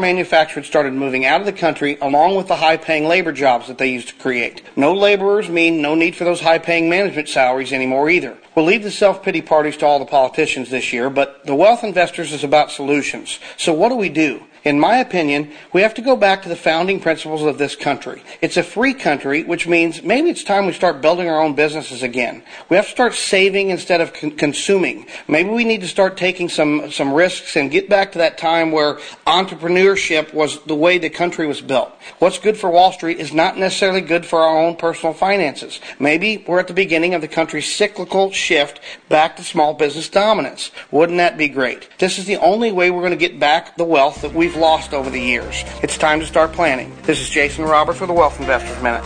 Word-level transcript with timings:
manufacturers 0.00 0.66
started 0.66 0.94
moving 0.94 1.26
out 1.26 1.40
of 1.40 1.46
the 1.46 1.52
country 1.52 1.98
along 2.00 2.34
with 2.34 2.48
the 2.48 2.56
high 2.56 2.78
paying 2.78 3.06
labor 3.06 3.30
jobs 3.30 3.68
that 3.68 3.76
they 3.76 3.92
used 3.92 4.08
to 4.08 4.14
create. 4.14 4.62
No 4.74 4.94
laborers 4.94 5.50
mean 5.50 5.82
no 5.82 5.94
need 5.94 6.16
for 6.16 6.24
those 6.24 6.40
high 6.40 6.60
paying 6.60 6.88
management 6.88 7.28
salaries 7.28 7.74
anymore 7.74 8.08
either. 8.08 8.38
We'll 8.54 8.64
leave 8.64 8.84
the 8.84 8.90
self 8.90 9.22
pity 9.22 9.42
parties 9.42 9.76
to 9.76 9.86
all 9.86 9.98
the 9.98 10.06
politicians 10.06 10.70
this 10.70 10.94
year, 10.94 11.10
but 11.10 11.44
the 11.44 11.54
wealth 11.54 11.84
investors 11.84 12.32
is 12.32 12.42
about 12.42 12.70
solutions. 12.70 13.38
So 13.58 13.74
what 13.74 13.90
do 13.90 13.96
we 13.96 14.08
do? 14.08 14.42
In 14.64 14.78
my 14.78 14.98
opinion, 14.98 15.50
we 15.72 15.82
have 15.82 15.94
to 15.94 16.02
go 16.02 16.16
back 16.16 16.42
to 16.42 16.48
the 16.48 16.54
founding 16.56 17.00
principles 17.00 17.42
of 17.42 17.58
this 17.58 17.74
country. 17.74 18.22
It's 18.40 18.56
a 18.56 18.62
free 18.62 18.94
country, 18.94 19.42
which 19.42 19.66
means 19.66 20.04
maybe 20.04 20.30
it's 20.30 20.44
time 20.44 20.66
we 20.66 20.72
start 20.72 21.00
building 21.00 21.28
our 21.28 21.42
own 21.42 21.54
businesses 21.54 22.04
again. 22.04 22.44
We 22.68 22.76
have 22.76 22.86
to 22.86 22.92
start 22.92 23.14
saving 23.14 23.70
instead 23.70 24.00
of 24.00 24.12
con- 24.12 24.30
consuming. 24.32 25.06
Maybe 25.26 25.50
we 25.50 25.64
need 25.64 25.80
to 25.80 25.88
start 25.88 26.16
taking 26.16 26.48
some, 26.48 26.92
some 26.92 27.12
risks 27.12 27.56
and 27.56 27.72
get 27.72 27.88
back 27.88 28.12
to 28.12 28.18
that 28.18 28.38
time 28.38 28.70
where 28.70 29.00
entrepreneurship 29.26 30.32
was 30.32 30.62
the 30.64 30.76
way 30.76 30.98
the 30.98 31.10
country 31.10 31.46
was 31.46 31.60
built. 31.60 31.92
What's 32.20 32.38
good 32.38 32.56
for 32.56 32.70
Wall 32.70 32.92
Street 32.92 33.18
is 33.18 33.32
not 33.32 33.58
necessarily 33.58 34.00
good 34.00 34.24
for 34.24 34.42
our 34.42 34.58
own 34.58 34.76
personal 34.76 35.12
finances. 35.12 35.80
Maybe 35.98 36.44
we're 36.46 36.60
at 36.60 36.68
the 36.68 36.74
beginning 36.74 37.14
of 37.14 37.20
the 37.20 37.28
country's 37.28 37.72
cyclical 37.72 38.30
shift 38.30 38.80
back 39.08 39.36
to 39.36 39.44
small 39.44 39.74
business 39.74 40.08
dominance. 40.08 40.70
Wouldn't 40.92 41.18
that 41.18 41.36
be 41.36 41.48
great? 41.48 41.88
This 41.98 42.18
is 42.18 42.26
the 42.26 42.36
only 42.36 42.70
way 42.70 42.92
we're 42.92 43.00
going 43.00 43.10
to 43.10 43.16
get 43.16 43.40
back 43.40 43.76
the 43.76 43.84
wealth 43.84 44.22
that 44.22 44.32
we've 44.32 44.51
we've 44.52 44.60
lost 44.60 44.92
over 44.92 45.10
the 45.10 45.20
years. 45.20 45.64
It's 45.82 45.96
time 45.96 46.20
to 46.20 46.26
start 46.26 46.52
planning. 46.52 46.94
This 47.02 47.20
is 47.20 47.28
Jason 47.28 47.64
Roberts 47.64 48.00
with 48.00 48.08
the 48.08 48.14
Wealth 48.14 48.38
Investors 48.38 48.82
Minute. 48.82 49.04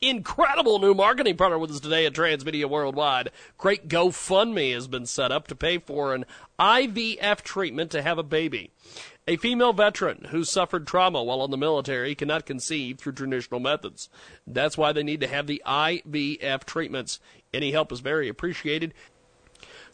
Incredible 0.00 0.78
new 0.78 0.94
marketing 0.94 1.36
partner 1.36 1.58
with 1.58 1.70
us 1.70 1.80
today 1.80 2.06
at 2.06 2.12
Transmedia 2.12 2.66
Worldwide. 2.66 3.30
Great 3.58 3.88
GoFundMe 3.88 4.72
has 4.72 4.86
been 4.86 5.06
set 5.06 5.32
up 5.32 5.48
to 5.48 5.56
pay 5.56 5.78
for 5.78 6.14
an 6.14 6.24
IVF 6.60 7.42
treatment 7.42 7.90
to 7.90 8.02
have 8.02 8.18
a 8.18 8.22
baby. 8.22 8.70
A 9.26 9.36
female 9.36 9.72
veteran 9.72 10.28
who 10.30 10.44
suffered 10.44 10.86
trauma 10.86 11.24
while 11.24 11.44
in 11.44 11.50
the 11.50 11.56
military 11.56 12.14
cannot 12.14 12.46
conceive 12.46 12.98
through 12.98 13.14
traditional 13.14 13.58
methods. 13.58 14.08
That's 14.46 14.78
why 14.78 14.92
they 14.92 15.02
need 15.02 15.20
to 15.22 15.26
have 15.26 15.48
the 15.48 15.60
IVF 15.66 16.62
treatments. 16.64 17.18
Any 17.52 17.72
help 17.72 17.90
is 17.90 17.98
very 17.98 18.28
appreciated 18.28 18.94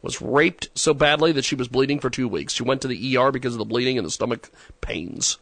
Was 0.02 0.22
raped 0.22 0.70
so 0.74 0.94
badly 0.94 1.32
that 1.34 1.46
she 1.46 1.56
was 1.56 1.68
bleeding 1.68 2.00
for 2.00 2.10
two 2.10 2.28
weeks. 2.28 2.54
She 2.54 2.64
went 2.64 2.82
to 2.82 2.88
the 2.88 3.18
ER 3.18 3.32
because 3.32 3.54
of 3.54 3.60
the 3.60 3.66
bleeding 3.66 3.98
and 3.98 4.08
the 4.08 4.12
stomach 4.12 4.50
pains. 4.82 5.38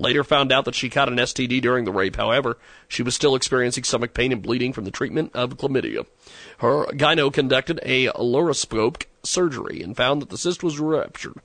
Later 0.00 0.24
found 0.24 0.50
out 0.50 0.64
that 0.64 0.74
she 0.74 0.88
caught 0.88 1.10
an 1.10 1.18
STD 1.18 1.60
during 1.60 1.84
the 1.84 1.92
rape. 1.92 2.16
However, 2.16 2.56
she 2.88 3.02
was 3.02 3.14
still 3.14 3.34
experiencing 3.34 3.84
stomach 3.84 4.14
pain 4.14 4.32
and 4.32 4.40
bleeding 4.40 4.72
from 4.72 4.86
the 4.86 4.90
treatment 4.90 5.30
of 5.34 5.58
chlamydia. 5.58 6.06
Her 6.60 6.86
gyno 6.86 7.30
conducted 7.30 7.80
a 7.82 8.06
laparoscopic 8.06 9.04
surgery 9.22 9.82
and 9.82 9.94
found 9.94 10.22
that 10.22 10.30
the 10.30 10.38
cyst 10.38 10.62
was 10.62 10.80
ruptured. 10.80 11.42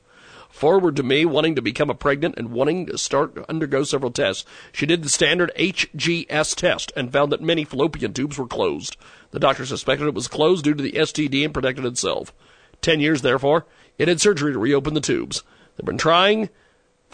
Forward 0.50 0.96
to 0.96 1.04
me, 1.04 1.26
wanting 1.26 1.56
to 1.56 1.62
become 1.62 1.90
a 1.90 1.94
pregnant 1.94 2.36
and 2.38 2.52
wanting 2.52 2.86
to 2.86 2.98
start 2.98 3.36
to 3.36 3.50
undergo 3.50 3.84
several 3.84 4.10
tests, 4.10 4.46
she 4.72 4.86
did 4.86 5.04
the 5.04 5.10
standard 5.10 5.52
HSG 5.60 6.26
test 6.56 6.94
and 6.96 7.12
found 7.12 7.34
that 7.34 7.42
many 7.42 7.66
fallopian 7.66 8.14
tubes 8.14 8.38
were 8.38 8.48
closed. 8.48 8.96
The 9.32 9.40
doctor 9.40 9.66
suspected 9.66 10.08
it 10.08 10.14
was 10.14 10.30
closed 10.30 10.64
due 10.64 10.76
to 10.76 10.82
the 10.82 10.94
STD 10.94 11.44
and 11.44 11.54
protected 11.54 11.84
itself. 11.84 12.32
Ten 12.80 13.02
years, 13.02 13.22
therefore, 13.22 13.66
it 13.98 14.08
had 14.08 14.22
surgery 14.22 14.54
to 14.54 14.60
reopen 14.60 14.94
the 14.94 15.02
tubes. 15.02 15.44
They've 15.76 15.86
been 15.86 15.98
trying 15.98 16.50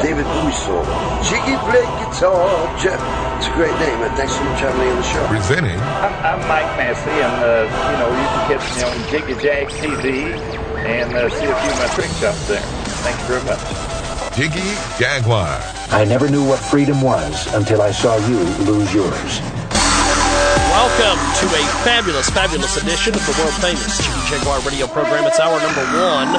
David 0.00 0.22
Bowie 0.24 0.54
song. 0.54 0.86
Jiggy 1.26 1.58
play 1.66 1.82
guitar. 2.06 2.38
Jeff, 2.78 3.02
it's 3.36 3.48
a 3.50 3.52
great 3.58 3.74
name, 3.82 3.98
man. 4.00 4.14
Thanks 4.16 4.32
so 4.32 4.40
much 4.44 4.60
for 4.62 4.66
having 4.70 4.80
me 4.80 4.86
on 4.88 4.96
the 4.96 5.02
show. 5.02 5.26
Presenting. 5.26 5.76
I'm, 6.00 6.14
I'm 6.22 6.38
Mike 6.48 6.70
Massey, 6.78 7.10
and, 7.10 7.42
uh, 7.42 7.66
you 7.66 7.96
know, 7.98 8.08
you 8.14 8.26
can 8.30 8.46
catch 8.54 8.62
me 8.78 8.82
on 8.86 8.94
Jiggy 9.10 9.34
Jag 9.42 9.66
TV 9.68 10.38
and 10.86 11.12
uh, 11.14 11.28
see 11.28 11.44
a 11.44 11.52
few 11.52 11.70
of 11.70 11.78
my 11.82 11.88
trick 11.94 12.10
shots 12.16 12.46
there. 12.48 12.62
Thank 13.02 13.18
you 13.20 13.26
very 13.26 13.42
much. 13.44 13.58
Jiggy 14.34 14.74
Jaguar. 14.98 15.60
I 15.90 16.04
never 16.04 16.28
knew 16.28 16.44
what 16.46 16.58
freedom 16.60 17.02
was 17.02 17.52
until 17.54 17.82
I 17.82 17.90
saw 17.90 18.16
you 18.28 18.38
lose 18.64 18.94
yours. 18.94 19.40
Welcome 20.78 21.18
to 21.42 21.46
a 21.58 21.64
fabulous, 21.82 22.30
fabulous 22.30 22.78
edition 22.78 23.10
of 23.10 23.18
the 23.26 23.34
world 23.42 23.50
famous 23.58 23.98
Jiggy 23.98 24.22
Jaguar 24.30 24.62
radio 24.62 24.86
program. 24.86 25.26
It's 25.26 25.42
hour 25.42 25.58
number 25.58 25.82
one. 25.98 26.30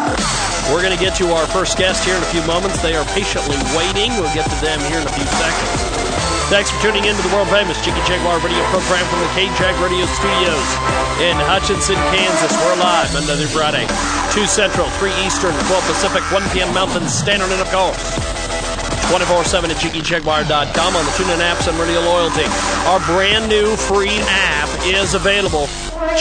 We're 0.71 0.79
going 0.79 0.95
to 0.95 1.03
get 1.03 1.11
to 1.19 1.27
our 1.35 1.43
first 1.51 1.75
guest 1.75 2.07
here 2.07 2.15
in 2.15 2.23
a 2.23 2.31
few 2.31 2.39
moments. 2.47 2.79
They 2.79 2.95
are 2.95 3.03
patiently 3.11 3.59
waiting. 3.75 4.15
We'll 4.15 4.31
get 4.31 4.47
to 4.47 4.59
them 4.63 4.79
here 4.87 5.03
in 5.03 5.03
a 5.03 5.11
few 5.11 5.27
seconds. 5.27 5.75
Thanks 6.47 6.71
for 6.71 6.79
tuning 6.79 7.03
in 7.03 7.19
to 7.19 7.23
the 7.27 7.35
world 7.35 7.51
famous 7.51 7.83
Jiggy 7.83 7.99
Jaguar 8.07 8.39
radio 8.39 8.63
program 8.71 9.03
from 9.11 9.19
the 9.27 9.31
K-Jag 9.35 9.75
Radio 9.83 10.07
Studios 10.07 10.67
in 11.19 11.35
Hutchinson, 11.43 11.99
Kansas. 12.15 12.55
We're 12.63 12.79
live 12.79 13.11
through 13.11 13.51
Friday, 13.51 13.91
2 14.31 14.47
Central, 14.47 14.87
3 15.03 15.11
Eastern, 15.27 15.51
12 15.51 15.83
Pacific, 15.83 16.23
1 16.31 16.47
p.m. 16.55 16.71
Mountain 16.71 17.11
Standard, 17.11 17.51
and 17.51 17.59
of 17.59 17.67
course, 17.75 17.99
24-7 19.09 19.73
at 19.73 19.77
JiggyJaguar.com 19.81 20.95
on 20.95 21.03
the 21.05 21.11
TuneIn 21.17 21.41
apps 21.41 21.67
and 21.67 21.73
Radio 21.81 21.99
Loyalty. 22.01 22.45
Our 22.85 23.01
brand 23.09 23.49
new 23.49 23.75
free 23.75 24.21
app 24.29 24.69
is 24.85 25.15
available. 25.15 25.65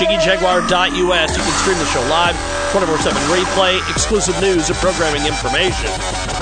JiggyJaguar.us. 0.01 1.37
You 1.37 1.43
can 1.45 1.57
stream 1.61 1.77
the 1.77 1.85
show 1.93 2.01
live, 2.09 2.35
24-7 2.73 3.13
replay, 3.29 3.77
exclusive 3.91 4.41
news 4.41 4.71
and 4.71 4.79
programming 4.79 5.27
information. 5.29 5.93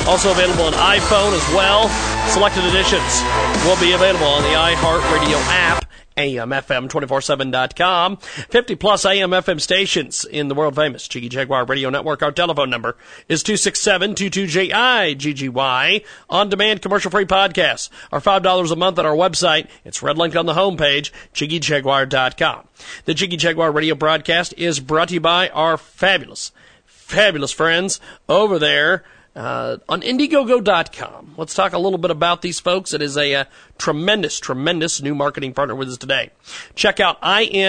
Also 0.07 0.31
available 0.31 0.71
on 0.71 0.73
iPhone 0.75 1.35
as 1.35 1.43
well. 1.51 1.91
Selected 2.31 2.63
editions 2.65 3.27
will 3.67 3.79
be 3.83 3.99
available 3.99 4.31
on 4.31 4.43
the 4.47 4.55
iHeartRadio 4.55 5.43
app 5.51 5.87
AMFM247.com. 6.17 8.17
50 8.17 8.75
plus 8.77 9.05
AM 9.05 9.31
FM 9.31 9.61
stations 9.61 10.25
in 10.25 10.49
the 10.49 10.55
world 10.55 10.75
famous 10.75 11.07
Jiggy 11.09 11.29
Jaguar 11.29 11.67
Radio 11.67 11.91
Network. 11.91 12.23
Our 12.23 12.33
telephone 12.33 12.71
number 12.71 12.97
is 13.29 13.45
267-22-JI-GGY. 13.45 16.05
On 16.31 16.49
demand 16.49 16.81
commercial 16.83 17.11
free 17.11 17.27
podcasts 17.27 17.91
are 18.11 18.21
$5 18.21 18.73
a 18.73 18.77
month 18.77 18.99
at 18.99 19.07
our 19.07 19.15
website. 19.15 19.69
It's 19.85 20.03
red 20.03 20.19
link 20.19 20.35
on 20.37 20.47
the 20.47 20.55
homepage, 20.55 21.13
JiggyJaguar.com. 21.35 22.69
The 23.05 23.15
Jiggy 23.15 23.37
Jaguar 23.37 23.71
Radio 23.73 23.95
broadcast 23.95 24.55
is 24.57 24.81
brought 24.81 25.09
to 25.09 25.15
you 25.15 25.21
by 25.21 25.51
our 25.51 25.77
fabulous, 25.77 26.53
fabulous 26.85 27.53
friends 27.53 28.01
over 28.29 28.59
there 28.59 29.05
uh, 29.37 29.77
on 29.89 30.01
Indiegogo.com. 30.01 31.35
Let's 31.37 31.55
talk 31.55 31.73
a 31.75 31.79
little 31.79 31.99
bit 31.99 32.11
about 32.11 32.43
these 32.43 32.59
folks. 32.59 32.93
It 32.95 33.03
is 33.03 33.17
a, 33.17 33.35
uh, 33.35 33.45
tremendous, 33.79 34.41
tremendous 34.41 35.03
new 35.03 35.15
marketing 35.15 35.53
partner 35.53 35.75
with 35.75 35.89
us 35.89 35.99
today. 35.99 36.31
Check 36.75 36.99
out 36.99 37.19
I-N-D-I-E-G-O-G-O.com. 37.23 37.67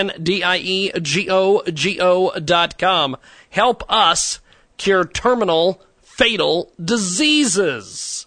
Help 3.49 3.91
us 3.91 4.39
cure 4.77 5.05
terminal 5.05 5.81
fatal 6.01 6.71
diseases. 6.83 8.25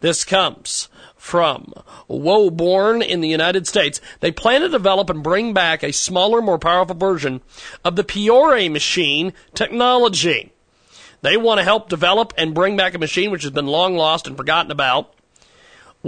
This 0.00 0.24
comes 0.24 0.88
from 1.16 1.74
Woburn 2.06 3.02
in 3.02 3.20
the 3.20 3.28
United 3.28 3.66
States. 3.66 4.00
They 4.20 4.30
plan 4.30 4.62
to 4.62 4.68
develop 4.68 5.10
and 5.10 5.22
bring 5.22 5.52
back 5.52 5.82
a 5.82 5.92
smaller, 5.92 6.40
more 6.40 6.58
powerful 6.58 6.96
version 6.96 7.42
of 7.84 7.96
the 7.96 8.04
Fiore 8.04 8.68
machine 8.68 9.34
technology. 9.54 10.52
They 11.20 11.36
want 11.36 11.58
to 11.58 11.64
help 11.64 11.88
develop 11.88 12.32
and 12.38 12.54
bring 12.54 12.76
back 12.76 12.94
a 12.94 12.98
machine 12.98 13.30
which 13.30 13.42
has 13.42 13.52
been 13.52 13.66
long 13.66 13.96
lost 13.96 14.26
and 14.26 14.36
forgotten 14.36 14.70
about. 14.70 15.12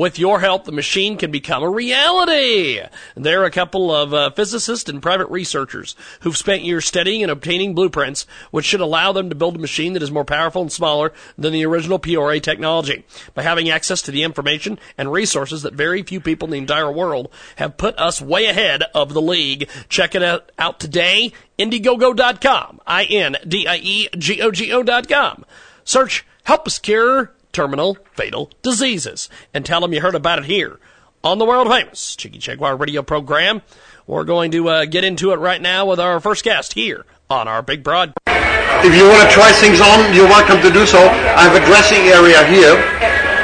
With 0.00 0.18
your 0.18 0.40
help, 0.40 0.64
the 0.64 0.72
machine 0.72 1.18
can 1.18 1.30
become 1.30 1.62
a 1.62 1.68
reality. 1.68 2.80
There 3.16 3.42
are 3.42 3.44
a 3.44 3.50
couple 3.50 3.94
of 3.94 4.14
uh, 4.14 4.30
physicists 4.30 4.88
and 4.88 5.02
private 5.02 5.28
researchers 5.28 5.94
who've 6.20 6.38
spent 6.38 6.64
years 6.64 6.86
studying 6.86 7.22
and 7.22 7.30
obtaining 7.30 7.74
blueprints, 7.74 8.26
which 8.50 8.64
should 8.64 8.80
allow 8.80 9.12
them 9.12 9.28
to 9.28 9.34
build 9.34 9.56
a 9.56 9.58
machine 9.58 9.92
that 9.92 10.02
is 10.02 10.10
more 10.10 10.24
powerful 10.24 10.62
and 10.62 10.72
smaller 10.72 11.12
than 11.36 11.52
the 11.52 11.66
original 11.66 11.98
PRA 11.98 12.40
technology. 12.40 13.04
By 13.34 13.42
having 13.42 13.68
access 13.68 14.00
to 14.00 14.10
the 14.10 14.22
information 14.22 14.78
and 14.96 15.12
resources 15.12 15.60
that 15.64 15.74
very 15.74 16.02
few 16.02 16.18
people 16.18 16.46
in 16.46 16.52
the 16.52 16.56
entire 16.56 16.90
world 16.90 17.30
have 17.56 17.76
put 17.76 17.98
us 17.98 18.22
way 18.22 18.46
ahead 18.46 18.84
of 18.94 19.12
the 19.12 19.20
league. 19.20 19.68
Check 19.90 20.14
it 20.14 20.22
out, 20.22 20.80
today. 20.80 21.30
Indiegogo.com. 21.58 22.80
I-N-D-I-E-G-O-G-O 22.86 24.82
dot 24.82 25.08
com. 25.10 25.44
Search 25.84 26.24
Help 26.44 26.66
Us 26.66 26.78
Cure 26.78 27.34
terminal 27.52 27.96
fatal 28.12 28.50
diseases 28.62 29.28
and 29.52 29.64
tell 29.64 29.80
them 29.80 29.92
you 29.92 30.00
heard 30.00 30.14
about 30.14 30.38
it 30.38 30.44
here 30.44 30.78
on 31.22 31.38
the 31.38 31.44
world 31.44 31.68
famous 31.68 32.16
Jiggy 32.16 32.38
Jaguar 32.38 32.76
radio 32.76 33.02
program. 33.02 33.62
We're 34.06 34.24
going 34.24 34.50
to 34.52 34.68
uh, 34.68 34.84
get 34.86 35.04
into 35.04 35.32
it 35.32 35.36
right 35.36 35.60
now 35.60 35.86
with 35.86 36.00
our 36.00 36.20
first 36.20 36.44
guest 36.44 36.72
here 36.72 37.04
on 37.28 37.46
our 37.46 37.62
big 37.62 37.82
broad. 37.82 38.12
If 38.26 38.96
you 38.96 39.04
want 39.06 39.28
to 39.28 39.30
try 39.34 39.52
things 39.52 39.80
on, 39.80 40.14
you're 40.14 40.28
welcome 40.28 40.60
to 40.62 40.70
do 40.72 40.86
so. 40.86 40.98
I 40.98 41.44
have 41.44 41.54
a 41.54 41.64
dressing 41.66 42.08
area 42.08 42.40
here, 42.48 42.80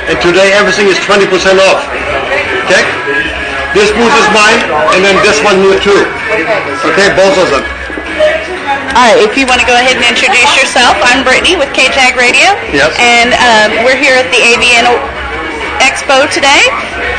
and 0.09 0.17
today 0.25 0.57
everything 0.57 0.89
is 0.89 0.97
20% 1.05 1.29
off. 1.61 1.85
Okay? 2.67 2.83
This 3.77 3.93
booth 3.93 4.17
is 4.17 4.29
mine, 4.33 4.65
and 4.97 5.05
then 5.05 5.21
this 5.21 5.37
one 5.45 5.61
here 5.61 5.77
too. 5.79 6.03
Okay, 6.89 7.13
both 7.13 7.37
of 7.37 7.53
them. 7.53 7.76
All 8.97 9.05
right, 9.05 9.21
if 9.21 9.37
you 9.37 9.45
want 9.45 9.61
to 9.61 9.69
go 9.69 9.77
ahead 9.77 10.01
and 10.01 10.09
introduce 10.09 10.57
yourself, 10.57 10.97
I'm 11.05 11.21
Brittany 11.21 11.53
with 11.53 11.69
KJAG 11.77 12.17
Radio. 12.17 12.57
Yes. 12.73 12.97
And 12.97 13.37
um, 13.37 13.85
we're 13.85 14.01
here 14.01 14.17
at 14.17 14.25
the 14.33 14.41
AVN 14.41 14.89
Expo 15.85 16.25
today. 16.33 16.65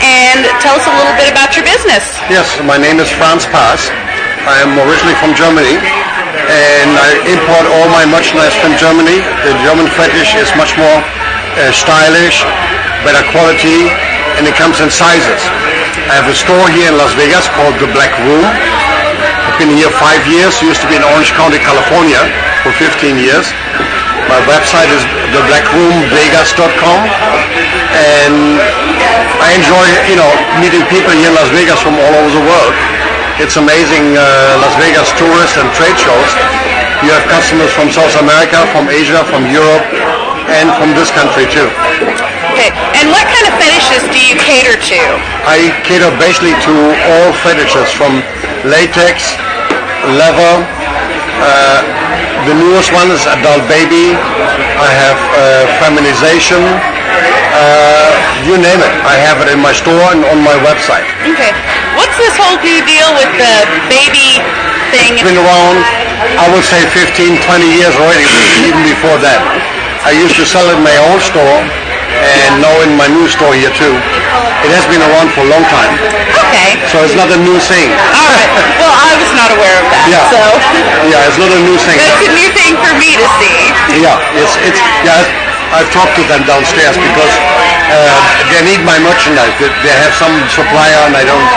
And 0.01 0.41
tell 0.57 0.74
us 0.74 0.89
a 0.89 0.94
little 0.97 1.13
bit 1.21 1.29
about 1.29 1.53
your 1.53 1.62
business. 1.62 2.18
Yes, 2.33 2.50
my 2.65 2.81
name 2.81 2.97
is 2.97 3.06
Franz 3.13 3.45
Paas. 3.53 3.94
I 4.50 4.57
am 4.65 4.74
originally 4.74 5.13
from 5.21 5.38
Germany, 5.38 5.77
and 6.50 6.97
I 6.97 7.13
import 7.29 7.69
all 7.69 7.85
my 7.94 8.09
merchandise 8.09 8.57
from 8.57 8.74
Germany. 8.81 9.21
The 9.45 9.53
German 9.62 9.85
fetish 9.94 10.33
is 10.33 10.50
much 10.57 10.74
more 10.81 10.97
uh, 10.97 11.69
stylish, 11.77 12.41
better 13.06 13.21
quality, 13.29 13.85
and 14.41 14.50
it 14.50 14.57
comes 14.57 14.81
in 14.81 14.89
sizes. 14.89 15.45
I 16.09 16.18
have 16.18 16.25
a 16.25 16.33
store 16.33 16.74
here 16.74 16.89
in 16.89 16.97
Las 16.97 17.13
Vegas 17.13 17.45
called 17.53 17.77
The 17.77 17.89
Black 17.94 18.18
Room. 18.25 18.50
Been 19.57 19.74
here 19.74 19.89
five 19.98 20.21
years. 20.30 20.62
Used 20.62 20.86
to 20.86 20.88
be 20.88 20.94
in 20.94 21.01
Orange 21.01 21.33
County, 21.33 21.57
California 21.57 22.21
for 22.62 22.69
15 22.77 23.18
years. 23.18 23.50
My 24.30 24.38
website 24.45 24.86
is 24.94 25.01
theblackroomvegas.com 25.33 27.00
and 27.98 28.62
I 29.42 29.57
enjoy, 29.57 29.86
you 30.13 30.18
know, 30.21 30.30
meeting 30.62 30.86
people 30.94 31.09
here 31.09 31.33
in 31.33 31.36
Las 31.36 31.50
Vegas 31.57 31.81
from 31.81 31.98
all 31.98 32.13
over 32.21 32.31
the 32.38 32.45
world. 32.45 32.75
It's 33.42 33.57
amazing, 33.57 34.13
uh, 34.13 34.62
Las 34.62 34.77
Vegas 34.77 35.09
tourists 35.18 35.57
and 35.57 35.65
trade 35.74 35.98
shows. 35.98 36.30
You 37.01 37.10
have 37.18 37.25
customers 37.25 37.74
from 37.74 37.89
South 37.89 38.13
America, 38.21 38.62
from 38.69 38.94
Asia, 38.94 39.25
from 39.25 39.50
Europe, 39.50 39.86
and 40.53 40.69
from 40.77 40.94
this 40.94 41.10
country 41.18 41.50
too. 41.50 41.65
Okay. 42.53 42.69
And 42.98 43.10
what 43.10 43.25
kind 43.25 43.45
of 43.50 43.57
fetishes 43.57 44.06
do 44.13 44.21
you 44.21 44.38
cater 44.38 44.77
to? 44.77 45.01
I 45.50 45.74
cater 45.81 46.13
basically 46.21 46.53
to 46.69 46.74
all 47.10 47.33
fetishes 47.42 47.89
from 47.94 48.21
latex, 48.65 49.38
leather. 50.17 50.53
Uh, 51.41 51.81
the 52.45 52.55
newest 52.55 52.94
one 52.94 53.09
is 53.09 53.21
adult 53.27 53.65
baby. 53.67 54.13
I 54.13 54.89
have 54.89 55.19
uh, 55.33 55.41
feminization. 55.81 56.61
Uh, 56.61 58.13
you 58.45 58.55
name 58.61 58.77
it. 58.77 58.94
I 59.03 59.17
have 59.17 59.41
it 59.41 59.49
in 59.49 59.59
my 59.59 59.73
store 59.73 60.13
and 60.13 60.21
on 60.29 60.39
my 60.45 60.53
website. 60.61 61.07
Okay. 61.25 61.51
What's 61.97 62.17
this 62.21 62.35
whole 62.38 62.61
new 62.61 62.79
deal 62.85 63.09
with 63.17 63.31
the 63.41 63.55
baby 63.89 64.38
thing? 64.94 65.17
It's 65.17 65.25
been 65.25 65.39
around, 65.41 65.81
I 66.38 66.45
would 66.53 66.61
say 66.61 66.85
15, 66.93 67.41
20 67.41 67.77
years 67.81 67.95
already, 67.97 68.27
even 68.69 68.85
before 68.85 69.17
that. 69.25 69.41
I 70.05 70.13
used 70.13 70.38
to 70.38 70.45
sell 70.45 70.63
it 70.69 70.77
in 70.77 70.85
my 70.85 70.95
own 71.09 71.19
store 71.19 71.59
and 72.21 72.61
now 72.61 72.73
in 72.81 72.97
my 72.97 73.07
new 73.07 73.27
store 73.29 73.53
here 73.53 73.71
too. 73.73 73.93
It 74.65 74.73
has 74.73 74.85
been 74.89 75.03
around 75.05 75.29
for 75.37 75.45
a 75.45 75.49
long 75.49 75.61
time. 75.69 75.93
Okay. 76.33 76.81
So 76.89 77.05
it's 77.05 77.13
not 77.13 77.29
a 77.29 77.39
new 77.39 77.61
thing. 77.61 77.93
All 77.93 78.29
right. 78.33 78.49
Well, 78.81 78.89
I 78.89 79.13
was 79.21 79.31
not 79.37 79.53
aware 79.53 79.77
of 79.77 79.85
that. 79.93 80.09
Yeah. 80.09 80.25
So 80.33 80.41
Yeah, 81.13 81.29
it's 81.29 81.37
not 81.37 81.53
a 81.53 81.61
new 81.61 81.77
thing. 81.77 81.97
It's 82.01 82.25
a 82.25 82.33
new 82.33 82.49
thing 82.57 82.73
for 82.81 82.93
me 82.97 83.13
to 83.15 83.25
see. 83.37 83.57
Yeah, 84.01 84.17
it's 84.33 84.57
it's 84.65 84.81
yeah. 85.05 85.21
I've 85.67 85.91
talked 85.91 86.15
to 86.15 86.23
them 86.31 86.47
downstairs 86.47 86.95
because 86.95 87.33
uh, 87.91 88.17
they 88.55 88.63
need 88.63 88.81
my 88.87 88.95
merchandise. 89.03 89.51
They, 89.59 89.67
they 89.83 89.95
have 89.99 90.15
some 90.15 90.31
supplier 90.47 90.99
and 91.05 91.13
I 91.13 91.27
don't. 91.27 91.47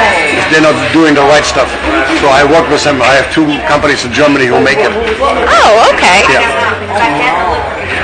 They're 0.51 0.67
not 0.67 0.75
doing 0.93 1.15
the 1.15 1.23
right 1.23 1.47
stuff. 1.47 1.71
So 2.19 2.27
I 2.27 2.43
work 2.43 2.67
with 2.69 2.83
them. 2.83 2.99
I 3.01 3.15
have 3.23 3.31
two 3.31 3.47
companies 3.71 4.03
in 4.05 4.13
Germany 4.13 4.51
who 4.51 4.59
make 4.59 4.83
it. 4.83 4.91
Oh, 4.91 5.95
okay. 5.95 6.27
Yeah. 6.27 7.50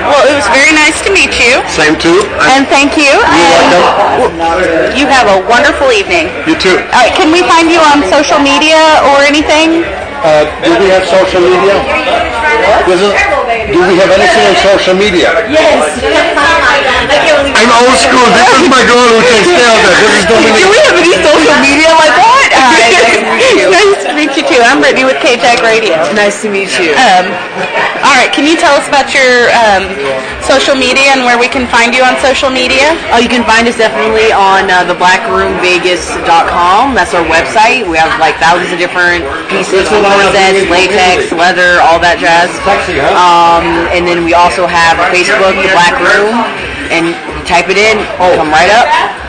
Well, 0.06 0.22
it 0.22 0.34
was 0.38 0.46
very 0.54 0.70
nice 0.70 1.02
to 1.02 1.10
meet 1.10 1.34
you. 1.38 1.58
Same 1.66 1.98
too. 1.98 2.22
And 2.46 2.66
thank 2.70 2.94
you. 2.94 3.10
You're 3.10 4.30
And 4.30 4.94
You 4.94 5.06
have 5.10 5.26
a 5.26 5.42
wonderful 5.50 5.90
evening. 5.90 6.30
You 6.46 6.54
too. 6.54 6.78
All 6.94 7.02
right, 7.02 7.14
can 7.14 7.34
we 7.34 7.42
find 7.46 7.70
you 7.70 7.82
on 7.82 8.06
social 8.06 8.38
media 8.38 8.78
or 9.10 9.26
anything? 9.26 9.82
Uh, 10.22 10.46
do 10.62 10.72
we 10.78 10.86
have 10.90 11.04
social 11.06 11.42
media? 11.42 11.74
Is, 12.86 13.02
do 13.74 13.78
we 13.82 13.94
have 13.98 14.10
anything 14.14 14.44
on 14.46 14.56
social 14.62 14.94
media? 14.94 15.30
Yes. 15.50 15.98
I'm 17.58 17.70
old 17.82 17.98
school. 17.98 18.26
This 18.30 18.50
is 18.62 18.66
my 18.70 18.82
girl 18.86 19.06
who 19.10 19.20
takes 19.26 19.50
care 19.50 19.70
of 19.74 19.80
that. 19.82 19.96
This 20.02 20.12
is 20.18 20.24
Dominique. 20.30 20.56
Do 20.56 20.66
we 20.70 20.78
have 20.86 20.96
any 21.02 21.14
social 21.18 21.56
media 21.62 21.90
like 21.98 22.14
that? 22.14 22.35
nice 23.70 24.02
to 24.02 24.10
meet 24.14 24.34
you 24.34 24.42
too. 24.42 24.58
I'm 24.62 24.80
Brittany 24.82 25.04
with 25.04 25.16
KJAG 25.22 25.62
Radio. 25.62 25.94
Nice 26.14 26.42
to 26.42 26.50
meet 26.50 26.70
you. 26.78 26.90
Um, 26.98 27.26
all 28.02 28.14
right, 28.14 28.30
can 28.32 28.46
you 28.46 28.56
tell 28.58 28.74
us 28.74 28.86
about 28.88 29.14
your 29.14 29.50
um, 29.54 29.86
social 30.42 30.74
media 30.74 31.14
and 31.14 31.24
where 31.26 31.38
we 31.38 31.48
can 31.50 31.66
find 31.70 31.94
you 31.94 32.02
on 32.02 32.16
social 32.22 32.50
media? 32.50 32.94
Oh, 33.14 33.18
you 33.18 33.28
can 33.30 33.44
find 33.46 33.66
us 33.66 33.76
definitely 33.78 34.30
on 34.30 34.70
uh, 34.70 34.84
theblackroomvegas.com. 34.86 36.94
That's 36.94 37.14
our 37.14 37.24
website. 37.26 37.86
We 37.86 37.98
have 37.98 38.14
like 38.22 38.36
thousands 38.42 38.70
of 38.72 38.78
different 38.78 39.24
pieces, 39.50 39.86
corsets, 39.90 40.66
latex, 40.70 41.32
leather, 41.34 41.80
all 41.82 41.98
that 42.02 42.18
jazz. 42.22 42.50
Um, 43.14 43.64
and 43.94 44.06
then 44.06 44.22
we 44.24 44.34
also 44.34 44.66
have 44.66 44.98
a 45.02 45.06
Facebook, 45.14 45.54
The 45.58 45.70
Black 45.74 45.94
Room, 45.98 46.34
and 46.94 47.14
type 47.46 47.68
it 47.70 47.78
in, 47.78 47.98
come 48.38 48.50
right 48.50 48.70
up. 48.70 48.86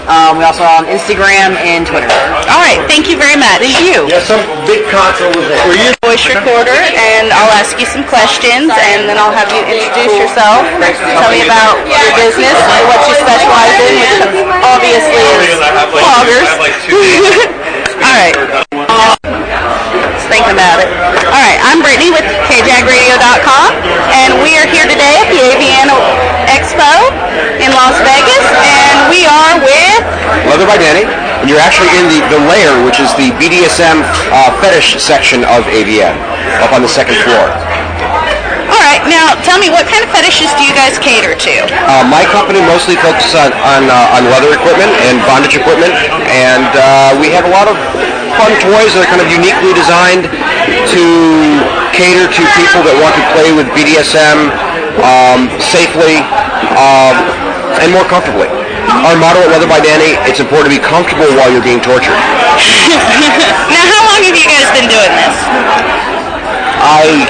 Um, 0.08 0.40
we 0.40 0.48
also 0.48 0.64
are 0.64 0.80
on 0.80 0.88
Instagram 0.88 1.60
and 1.60 1.84
Twitter. 1.84 2.08
All 2.48 2.64
right, 2.64 2.80
thank 2.88 3.12
you 3.12 3.20
very 3.20 3.36
much. 3.36 3.60
Thank 3.60 3.84
you. 3.84 4.08
There's 4.08 4.24
some 4.24 4.40
big 4.64 4.88
cots 4.88 5.20
over 5.20 5.36
there. 5.36 5.60
Will 5.68 5.76
you? 5.76 5.92
Voice 6.08 6.24
recorder, 6.32 6.72
and 6.72 7.36
I'll 7.36 7.52
ask 7.60 7.76
you 7.76 7.84
some 7.84 8.08
questions, 8.08 8.72
and 8.72 9.12
then 9.12 9.20
I'll 9.20 9.36
have 9.36 9.52
you 9.52 9.60
introduce 9.60 10.16
yourself. 10.16 10.64
Tell 10.64 11.28
me 11.28 11.44
about 11.44 11.76
your 11.84 12.08
business, 12.16 12.56
what 12.88 13.04
you 13.12 13.20
specialize 13.20 13.76
in, 13.84 14.00
which 14.00 14.48
obviously 14.64 15.20
is 15.20 15.60
bloggers. 15.92 16.48
All 18.08 18.16
right. 18.16 18.32
Let's 19.28 20.26
think 20.32 20.48
about 20.48 20.80
it. 20.80 20.88
All 21.28 21.44
right, 21.44 21.60
I'm 21.60 21.84
Brittany 21.84 22.08
with 22.16 22.24
KJagRadio.com, 22.48 23.70
and 24.16 24.40
we 24.40 24.56
are 24.56 24.68
here 24.72 24.88
today 24.88 25.20
at 25.20 25.28
the 25.28 25.44
AVN 25.44 25.92
Expo 26.48 27.12
in 27.60 27.68
Las 27.76 28.00
Vegas, 28.00 28.46
and 28.64 29.12
we 29.12 29.28
are 29.28 29.60
with 29.60 30.04
Leather 30.48 30.64
by 30.64 30.80
Danny, 30.80 31.04
and 31.04 31.46
you're 31.52 31.60
actually 31.60 31.92
in 32.00 32.08
the, 32.08 32.24
the 32.32 32.42
layer, 32.48 32.72
which 32.88 33.04
is 33.04 33.12
the 33.20 33.36
BDSM 33.36 34.00
uh, 34.32 34.56
fetish 34.64 34.96
section 34.96 35.44
of 35.44 35.68
AVN, 35.68 36.16
up 36.64 36.72
on 36.72 36.82
the 36.82 36.88
second 36.88 37.20
floor. 37.28 37.52
All 38.68 38.84
right, 38.84 39.04
now 39.08 39.36
tell 39.44 39.60
me, 39.60 39.68
what 39.72 39.88
kind 39.88 40.04
of 40.04 40.10
fetishes 40.12 40.52
do 40.60 40.64
you 40.64 40.76
guys 40.76 41.00
cater 41.00 41.36
to? 41.36 41.56
Uh, 41.88 42.04
my 42.08 42.24
company 42.32 42.60
mostly 42.64 43.00
focuses 43.00 43.36
on 43.36 43.52
on, 43.64 43.88
uh, 43.88 44.16
on 44.16 44.28
leather 44.28 44.52
equipment 44.56 44.92
and 45.08 45.20
bondage 45.28 45.56
equipment, 45.56 45.96
and 46.32 46.68
uh, 46.76 47.16
we 47.20 47.32
have 47.32 47.48
a 47.48 47.52
lot 47.52 47.72
of 47.72 47.76
fun 48.36 48.52
toys 48.60 48.92
that 48.96 49.08
are 49.08 49.12
kind 49.12 49.24
of 49.24 49.30
uniquely 49.32 49.72
designed 49.72 50.28
to 50.92 51.04
cater 51.96 52.28
to 52.28 52.42
people 52.60 52.84
that 52.84 52.96
want 53.00 53.16
to 53.16 53.24
play 53.36 53.56
with 53.56 53.68
BDSM 53.72 54.52
um, 55.00 55.48
safely 55.64 56.20
um, 56.76 57.16
and 57.80 57.90
more 57.92 58.06
comfortably. 58.06 58.67
Our 59.06 59.14
motto 59.20 59.46
at 59.46 59.54
Leather 59.54 59.70
by 59.70 59.78
Danny, 59.78 60.18
it's 60.26 60.42
important 60.42 60.74
to 60.74 60.74
be 60.74 60.82
comfortable 60.82 61.30
while 61.38 61.54
you're 61.54 61.62
being 61.62 61.84
tortured. 61.84 62.18
now, 63.70 63.84
how 63.86 64.02
long 64.10 64.22
have 64.26 64.34
you 64.34 64.48
guys 64.48 64.66
been 64.74 64.90
doing 64.90 65.14
this? 65.14 65.36
I 66.82 67.30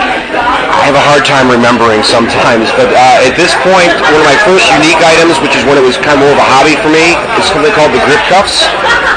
I 0.78 0.84
have 0.88 0.96
a 0.96 1.04
hard 1.04 1.28
time 1.28 1.52
remembering 1.52 2.04
sometimes, 2.04 2.72
but 2.80 2.88
uh, 2.94 3.28
at 3.28 3.36
this 3.36 3.52
point, 3.66 3.92
one 3.92 4.22
of 4.22 4.28
my 4.28 4.38
first 4.48 4.64
unique 4.80 5.02
items, 5.04 5.36
which 5.44 5.58
is 5.60 5.68
when 5.68 5.76
it 5.76 5.84
was 5.84 6.00
kind 6.00 6.16
of 6.16 6.24
more 6.24 6.32
of 6.32 6.40
a 6.40 6.48
hobby 6.48 6.80
for 6.80 6.88
me, 6.88 7.20
is 7.36 7.44
something 7.52 7.74
called 7.76 7.92
the 7.92 8.04
grip 8.08 8.22
cuffs, 8.32 8.64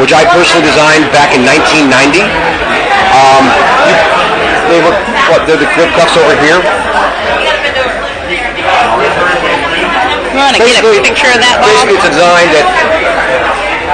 which 0.02 0.10
I 0.10 0.26
personally 0.34 0.66
designed 0.66 1.06
back 1.14 1.36
in 1.36 1.46
1990. 1.46 2.26
Um, 3.14 3.44
they 4.66 4.80
were 4.82 4.94
what? 5.30 5.46
They're 5.46 5.60
the 5.60 5.70
grip 5.78 5.94
cuffs 5.94 6.18
over 6.18 6.34
here. 6.42 6.58
Want 10.40 10.56
to 10.56 10.64
get 10.64 10.80
a 10.80 10.88
Basically- 10.88 11.04
picture 11.04 11.28
of 11.28 11.38
that? 11.44 11.60
Basically, 11.60 12.00
it's 12.00 12.08
designed 12.16 12.50
that 12.56 12.64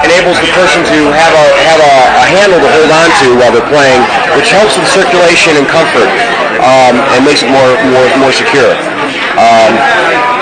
enables 0.07 0.39
the 0.39 0.47
person 0.55 0.79
to 0.87 0.97
have 1.11 1.33
a 1.35 1.45
have 1.67 1.81
a, 1.83 1.93
a 2.23 2.25
handle 2.31 2.59
to 2.63 2.69
hold 2.71 2.87
on 2.87 3.09
to 3.19 3.27
while 3.35 3.51
they're 3.51 3.67
playing, 3.67 3.99
which 4.39 4.47
helps 4.55 4.79
with 4.79 4.87
circulation 4.87 5.59
and 5.59 5.67
comfort 5.67 6.07
um, 6.63 6.95
and 7.17 7.27
makes 7.27 7.43
it 7.43 7.51
more 7.51 7.75
more 7.91 8.07
more 8.21 8.31
secure. 8.31 8.71
Um, 9.35 9.75
So 9.75 9.81
it 10.07 10.13
makes 10.13 10.36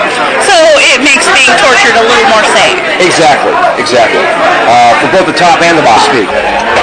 being 1.46 1.62
tortured 1.62 1.94
a 1.94 2.02
little 2.02 2.26
more 2.26 2.42
safe. 2.58 2.74
Exactly, 2.98 3.54
exactly. 3.78 4.18
Uh, 4.66 4.98
for 4.98 5.08
both 5.14 5.26
the 5.30 5.38
top 5.38 5.62
and 5.62 5.78
the 5.78 5.86
bottom 5.86 6.02
speed. 6.02 6.26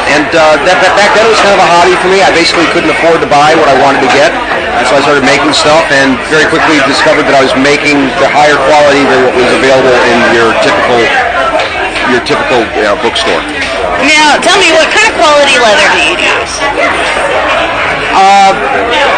And 0.08 0.32
uh, 0.32 0.56
that, 0.64 0.80
that, 0.80 0.94
back 0.96 1.12
then 1.12 1.28
it 1.28 1.32
was 1.36 1.44
kind 1.44 1.52
of 1.52 1.64
a 1.64 1.68
hobby 1.68 2.00
for 2.00 2.08
me. 2.08 2.24
I 2.24 2.32
basically 2.32 2.68
couldn't 2.72 2.92
afford 2.96 3.20
to 3.20 3.28
buy 3.28 3.60
what 3.60 3.68
I 3.68 3.76
wanted 3.84 4.00
to 4.08 4.12
get. 4.16 4.32
And 4.32 4.88
so 4.88 4.96
I 4.96 5.04
started 5.04 5.28
making 5.28 5.52
stuff 5.52 5.84
and 5.92 6.16
very 6.32 6.48
quickly 6.48 6.80
discovered 6.88 7.28
that 7.28 7.36
I 7.36 7.44
was 7.44 7.52
making 7.60 8.08
the 8.24 8.30
higher 8.32 8.56
quality 8.72 9.04
than 9.04 9.20
what 9.28 9.36
was 9.36 9.52
available 9.52 9.96
in 10.08 10.18
your 10.32 10.56
typical 10.64 11.00
your 12.12 12.24
typical 12.28 12.64
you 12.76 12.84
know, 12.84 13.00
bookstore. 13.00 13.40
Now, 14.04 14.36
tell 14.44 14.60
me, 14.60 14.76
what 14.76 14.92
kind 14.92 15.08
of 15.08 15.16
quality 15.16 15.56
leather 15.56 15.88
do 15.96 16.00
you 16.04 16.16
use? 16.20 17.43
Uh, 18.14 18.54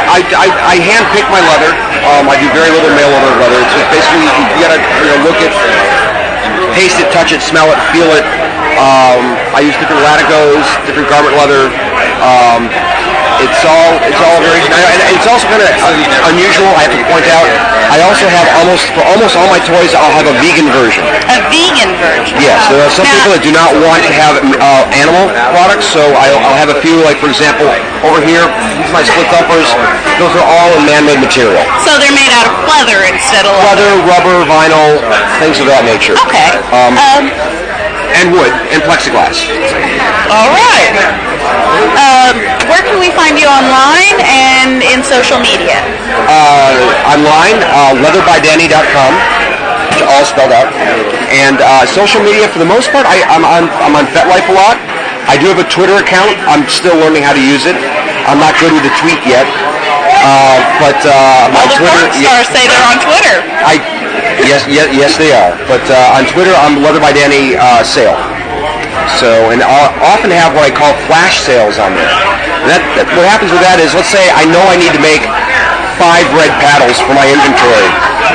I, 0.08 0.24
I, 0.32 0.48
I 0.72 0.76
hand 0.80 1.04
pick 1.12 1.28
my 1.28 1.44
leather. 1.44 1.72
Um, 2.08 2.32
I 2.32 2.40
do 2.40 2.48
very 2.56 2.72
little 2.72 2.92
mail 2.96 3.12
order 3.12 3.36
leather. 3.44 3.60
It's 3.60 3.76
just 3.76 3.90
basically 3.92 4.24
you 4.56 4.60
gotta 4.64 4.80
you 4.80 5.08
know 5.12 5.20
look 5.28 5.40
at, 5.44 5.52
taste 6.72 7.04
it, 7.04 7.12
touch 7.12 7.36
it, 7.36 7.44
smell 7.44 7.68
it, 7.76 7.80
feel 7.92 8.08
it. 8.16 8.24
Um, 8.80 9.36
I 9.56 9.64
use 9.64 9.76
different 9.80 10.04
latigos, 10.04 10.64
different 10.88 11.12
garment 11.12 11.36
leather. 11.36 11.68
Um, 12.24 12.72
it's 13.42 13.62
all 13.66 13.92
it's 14.06 14.22
all 14.22 14.40
very 14.42 14.62
and 14.66 15.00
it's 15.16 15.28
also 15.28 15.46
kind 15.50 15.62
of 15.62 15.70
unusual. 16.32 16.70
I 16.76 16.88
have 16.88 16.96
to 16.96 17.04
point 17.10 17.28
out. 17.32 17.48
I 17.92 18.02
also 18.02 18.26
have 18.28 18.48
almost 18.60 18.90
for 18.92 19.04
almost 19.06 19.38
all 19.38 19.48
my 19.48 19.62
toys. 19.62 19.94
I'll 19.94 20.16
have 20.16 20.28
a 20.28 20.36
vegan 20.42 20.68
version. 20.74 21.06
A 21.30 21.40
vegan 21.54 21.94
version. 22.02 22.36
Yes, 22.42 22.66
there 22.74 22.82
are 22.82 22.92
some 22.92 23.06
people 23.06 23.32
that 23.38 23.44
do 23.46 23.54
not 23.54 23.72
want 23.78 24.02
to 24.04 24.12
have 24.12 24.42
uh, 24.42 24.84
animal 24.98 25.30
products, 25.54 25.86
so 25.90 26.02
I'll, 26.18 26.42
I'll 26.42 26.60
have 26.60 26.74
a 26.74 26.80
few. 26.82 26.98
Like 27.06 27.22
for 27.22 27.30
example, 27.30 27.70
over 28.02 28.20
here, 28.26 28.44
these 28.78 28.90
are 28.90 28.96
my 28.96 29.06
split 29.06 29.30
thumpers. 29.30 29.70
Those 30.18 30.34
are 30.36 30.46
all 30.46 30.70
in 30.80 30.88
man-made 30.88 31.22
material. 31.22 31.62
So 31.86 31.96
they're 32.02 32.16
made 32.16 32.32
out 32.34 32.48
of 32.50 32.56
leather 32.66 33.04
instead 33.08 33.46
of 33.46 33.54
Leather, 33.68 33.92
rubber, 34.08 34.48
vinyl, 34.48 35.00
things 35.42 35.60
of 35.60 35.68
that 35.68 35.84
nature. 35.84 36.16
Okay. 36.28 36.50
Um, 36.72 36.96
Um, 36.96 37.65
and 38.16 38.32
wood 38.32 38.52
and 38.72 38.80
plexiglass. 38.88 39.44
all 40.32 40.50
right. 40.52 40.96
Um, 41.96 42.36
where 42.72 42.82
can 42.82 42.98
we 43.00 43.12
find 43.14 43.38
you 43.38 43.48
online 43.48 44.18
and 44.24 44.82
in 44.82 45.04
social 45.04 45.40
media? 45.40 45.78
Uh, 46.26 47.12
online, 47.12 47.60
uh, 47.70 47.94
leatherbydanny.com, 48.00 49.12
all 50.10 50.26
spelled 50.26 50.56
out. 50.56 50.72
And 51.32 51.60
uh, 51.60 51.86
social 51.86 52.24
media, 52.24 52.48
for 52.50 52.60
the 52.60 52.70
most 52.70 52.90
part, 52.92 53.06
I, 53.06 53.22
I'm 53.28 53.44
on 53.44 53.68
I'm 53.84 53.96
on 54.00 54.06
FetLife 54.10 54.48
a 54.50 54.56
lot. 54.56 54.78
I 55.28 55.38
do 55.42 55.50
have 55.50 55.60
a 55.60 55.68
Twitter 55.68 55.98
account. 55.98 56.32
I'm 56.46 56.70
still 56.70 56.96
learning 57.02 57.24
how 57.26 57.34
to 57.34 57.42
use 57.42 57.66
it. 57.66 57.76
I'm 58.26 58.40
not 58.42 58.58
good 58.62 58.74
with 58.74 58.86
the 58.86 58.94
tweet 59.02 59.22
yet. 59.26 59.46
Uh, 60.26 60.58
but 60.82 60.98
uh, 61.06 61.54
All 61.54 61.70
the 61.70 61.78
Twitter, 61.78 62.02
porn 62.02 62.18
stars 62.18 62.50
say 62.50 62.66
they're 62.66 62.90
on 62.90 62.98
Twitter. 62.98 63.46
I 63.62 63.78
yes 64.42 64.66
yes 64.66 64.90
yes 64.90 65.14
they 65.22 65.30
are. 65.30 65.54
But 65.70 65.86
uh, 65.86 66.18
on 66.18 66.26
Twitter, 66.26 66.50
I'm 66.58 66.82
Leather 66.82 66.98
by 66.98 67.14
Danny 67.14 67.54
uh, 67.54 67.86
Sale. 67.86 68.18
So 69.22 69.54
and 69.54 69.62
I 69.62 69.94
often 70.02 70.34
have 70.34 70.58
what 70.58 70.66
I 70.66 70.74
call 70.74 70.98
flash 71.06 71.46
sales 71.46 71.78
on 71.78 71.94
there. 71.94 72.10
And 72.66 72.74
that, 72.74 72.82
that 72.98 73.06
what 73.14 73.30
happens 73.30 73.54
with 73.54 73.62
that 73.62 73.78
is, 73.78 73.94
let's 73.94 74.10
say 74.10 74.26
I 74.34 74.50
know 74.50 74.66
I 74.66 74.82
need 74.82 74.98
to 74.98 75.04
make 75.04 75.22
five 76.02 76.26
red 76.34 76.50
paddles 76.58 76.98
for 77.06 77.14
my 77.14 77.30
inventory. 77.30 77.86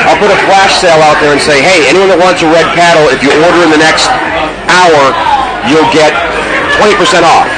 I'll 0.06 0.20
put 0.22 0.30
a 0.30 0.38
flash 0.46 0.78
sale 0.78 1.02
out 1.02 1.18
there 1.18 1.34
and 1.34 1.42
say, 1.42 1.58
hey, 1.58 1.90
anyone 1.90 2.06
that 2.06 2.22
wants 2.22 2.46
a 2.46 2.48
red 2.54 2.70
paddle, 2.78 3.10
if 3.10 3.18
you 3.18 3.34
order 3.42 3.66
in 3.66 3.74
the 3.74 3.82
next 3.82 4.06
hour, 4.70 5.02
you'll 5.66 5.90
get 5.90 6.14
20% 6.78 7.26
off. 7.26 7.49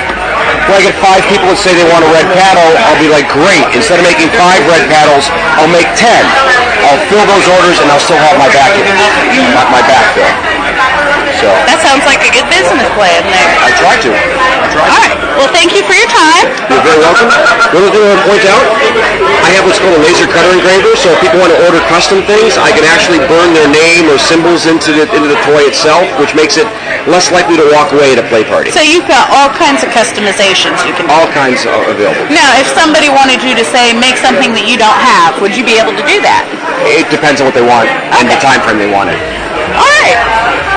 When 0.70 0.78
I 0.78 0.82
get 0.86 0.94
five 1.02 1.22
people 1.26 1.50
that 1.50 1.58
say 1.58 1.74
they 1.74 1.86
want 1.90 2.06
a 2.06 2.10
red 2.14 2.26
paddle, 2.32 2.70
I'll 2.86 3.00
be 3.02 3.10
like, 3.10 3.26
great. 3.28 3.66
Instead 3.74 3.98
of 3.98 4.06
making 4.06 4.30
five 4.38 4.62
red 4.70 4.86
paddles, 4.86 5.26
I'll 5.58 5.70
make 5.70 5.88
ten. 5.98 6.22
I'll 6.86 7.02
fill 7.10 7.24
those 7.26 7.46
orders 7.60 7.78
and 7.82 7.90
I'll 7.90 8.02
still 8.02 8.18
have 8.18 8.38
my 8.38 8.50
back 8.50 8.74
my, 9.54 9.64
my 9.70 9.82
back 9.86 10.14
bill. 10.14 10.51
So 11.42 11.50
That 11.66 11.82
sounds 11.82 12.06
like 12.06 12.22
a 12.22 12.30
good 12.30 12.46
business 12.46 12.86
plan 12.94 13.18
there. 13.26 13.50
I 13.58 13.74
try 13.74 13.98
to. 13.98 14.10
I 14.14 14.66
try 14.70 14.86
All 14.86 15.00
right. 15.02 15.18
Well, 15.34 15.50
thank 15.50 15.74
you 15.74 15.82
for 15.82 15.90
your 15.90 16.06
time. 16.06 16.46
You're 16.70 16.86
very 16.86 17.02
welcome. 17.02 17.26
The 17.74 17.82
other 17.82 17.90
thing 17.90 17.98
I 17.98 18.14
want 18.14 18.22
to 18.22 18.28
point 18.30 18.44
out, 18.46 18.62
I 19.42 19.50
have 19.58 19.66
what's 19.66 19.82
called 19.82 19.98
a 19.98 20.02
laser 20.06 20.30
cutter 20.30 20.54
engraver, 20.54 20.94
so 20.94 21.10
if 21.10 21.18
people 21.18 21.42
want 21.42 21.50
to 21.50 21.58
order 21.66 21.82
custom 21.90 22.22
things, 22.30 22.54
I 22.54 22.70
can 22.70 22.86
actually 22.86 23.18
burn 23.26 23.58
their 23.58 23.66
name 23.66 24.06
or 24.06 24.22
symbols 24.22 24.70
into 24.70 24.94
the, 24.94 25.10
into 25.10 25.26
the 25.26 25.40
toy 25.42 25.66
itself, 25.66 26.06
which 26.22 26.30
makes 26.38 26.62
it 26.62 26.68
less 27.10 27.34
likely 27.34 27.58
to 27.58 27.66
walk 27.74 27.90
away 27.90 28.14
at 28.14 28.22
a 28.22 28.26
play 28.30 28.46
party. 28.46 28.70
So 28.70 28.78
you've 28.78 29.10
got 29.10 29.26
all 29.34 29.50
kinds 29.50 29.82
of 29.82 29.90
customizations 29.90 30.78
you 30.86 30.94
can 30.94 31.10
do. 31.10 31.10
All 31.10 31.26
kinds 31.34 31.66
are 31.66 31.82
available. 31.90 32.22
Now, 32.30 32.54
if 32.54 32.70
somebody 32.70 33.10
wanted 33.10 33.42
you 33.42 33.58
to 33.58 33.66
say 33.66 33.90
make 33.98 34.14
something 34.22 34.54
that 34.54 34.70
you 34.70 34.78
don't 34.78 35.00
have, 35.02 35.42
would 35.42 35.58
you 35.58 35.66
be 35.66 35.74
able 35.74 35.90
to 35.98 36.04
do 36.06 36.22
that? 36.22 36.46
It 36.86 37.10
depends 37.10 37.42
on 37.42 37.50
what 37.50 37.56
they 37.58 37.66
want 37.66 37.90
and 37.90 38.30
the 38.30 38.38
time 38.38 38.62
frame 38.62 38.78
they 38.78 38.86
want 38.86 39.10
it. 39.10 39.18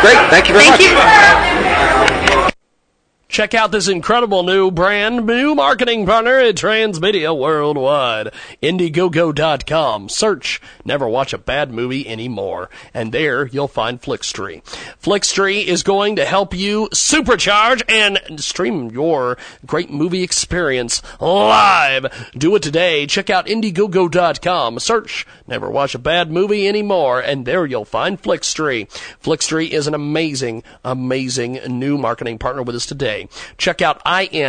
Great. 0.01 0.20
Thank 0.30 0.48
you 0.48 0.54
very 0.54 0.65
Thank 0.65 0.82
much. 0.82 1.60
you. 1.60 1.64
Check 3.36 3.54
out 3.54 3.74
this 3.74 3.89
incredible 3.89 4.44
new 4.44 4.72
brand 4.72 5.25
new 5.25 5.56
marketing 5.56 6.06
partner 6.06 6.39
at 6.39 6.56
Transmedia 6.56 7.38
Worldwide. 7.38 8.32
Indiegogo.com. 8.63 10.08
Search 10.08 10.62
Never 10.86 11.10
Watch 11.10 11.34
a 11.34 11.38
Bad 11.38 11.70
Movie 11.70 12.08
Anymore. 12.08 12.70
And 12.94 13.12
there 13.12 13.48
you'll 13.48 13.68
find 13.68 14.01
Flickstree. 14.01 14.63
Flickstree 15.04 15.65
is 15.65 15.84
going 15.84 16.15
to 16.15 16.24
help 16.24 16.54
you 16.54 16.88
supercharge 16.94 17.82
and 17.89 18.39
stream 18.39 18.89
your 18.92 19.38
great 19.65 19.89
movie 19.89 20.24
experience 20.24 21.01
live. 21.20 22.32
Do 22.38 22.56
it 22.56 22.63
today. 22.63 23.06
Check 23.06 23.30
out 23.30 23.48
Indiegogo.com. 23.48 24.80
Search 24.80 25.27
Never 25.46 25.70
Watch 25.70 25.94
a 25.94 26.00
Bad 26.00 26.32
Movie 26.32 26.70
Anymore. 26.70 27.20
And 27.20 27.46
there 27.46 27.65
you'll 27.65 27.84
find 27.84 28.22
Flickstree. 28.22 28.88
Flickstree 29.22 29.72
is 29.72 29.88
an 29.88 29.94
amazing, 29.94 30.63
amazing 30.86 31.60
new 31.68 31.98
marketing 31.98 32.38
partner 32.38 32.63
with 32.63 32.77
us 32.77 32.86
today. 32.86 33.25
Check 33.58 33.82
out 33.82 34.01
I-N-D-I-E-G-O-G-O 34.05 34.39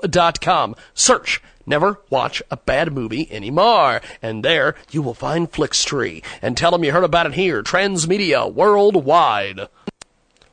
dot 0.00 0.40
com. 0.40 0.76
Search 0.94 1.40
Never 1.66 2.00
watch 2.10 2.42
a 2.50 2.56
bad 2.56 2.92
movie 2.92 3.30
anymore. 3.32 4.00
And 4.20 4.44
there 4.44 4.74
you 4.90 5.02
will 5.02 5.14
find 5.14 5.50
Flickstree. 5.50 6.22
And 6.42 6.56
tell 6.56 6.70
them 6.70 6.84
you 6.84 6.92
heard 6.92 7.04
about 7.04 7.26
it 7.26 7.34
here. 7.34 7.62
Transmedia 7.62 8.52
Worldwide. 8.52 9.68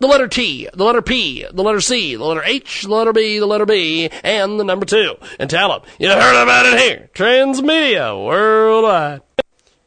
the 0.01 0.07
letter 0.07 0.29
T, 0.29 0.67
the 0.73 0.83
letter 0.83 1.03
P, 1.03 1.45
the 1.53 1.63
letter 1.63 1.81
C, 1.83 2.17
the 2.17 2.25
letter 2.25 2.43
H, 2.43 2.85
the 2.85 2.89
letter 2.89 3.13
B, 3.13 3.39
the 3.39 3.45
letter 3.45 3.67
B, 3.67 4.09
and 4.25 4.59
the 4.59 4.65
number 4.65 4.87
2. 4.87 5.15
And 5.39 5.51
tell 5.51 5.69
them, 5.69 5.83
you 5.99 6.09
heard 6.09 6.43
about 6.43 6.65
it 6.65 6.81
here. 6.81 7.11
Transmedia 7.15 8.17
Worldwide 8.25 9.21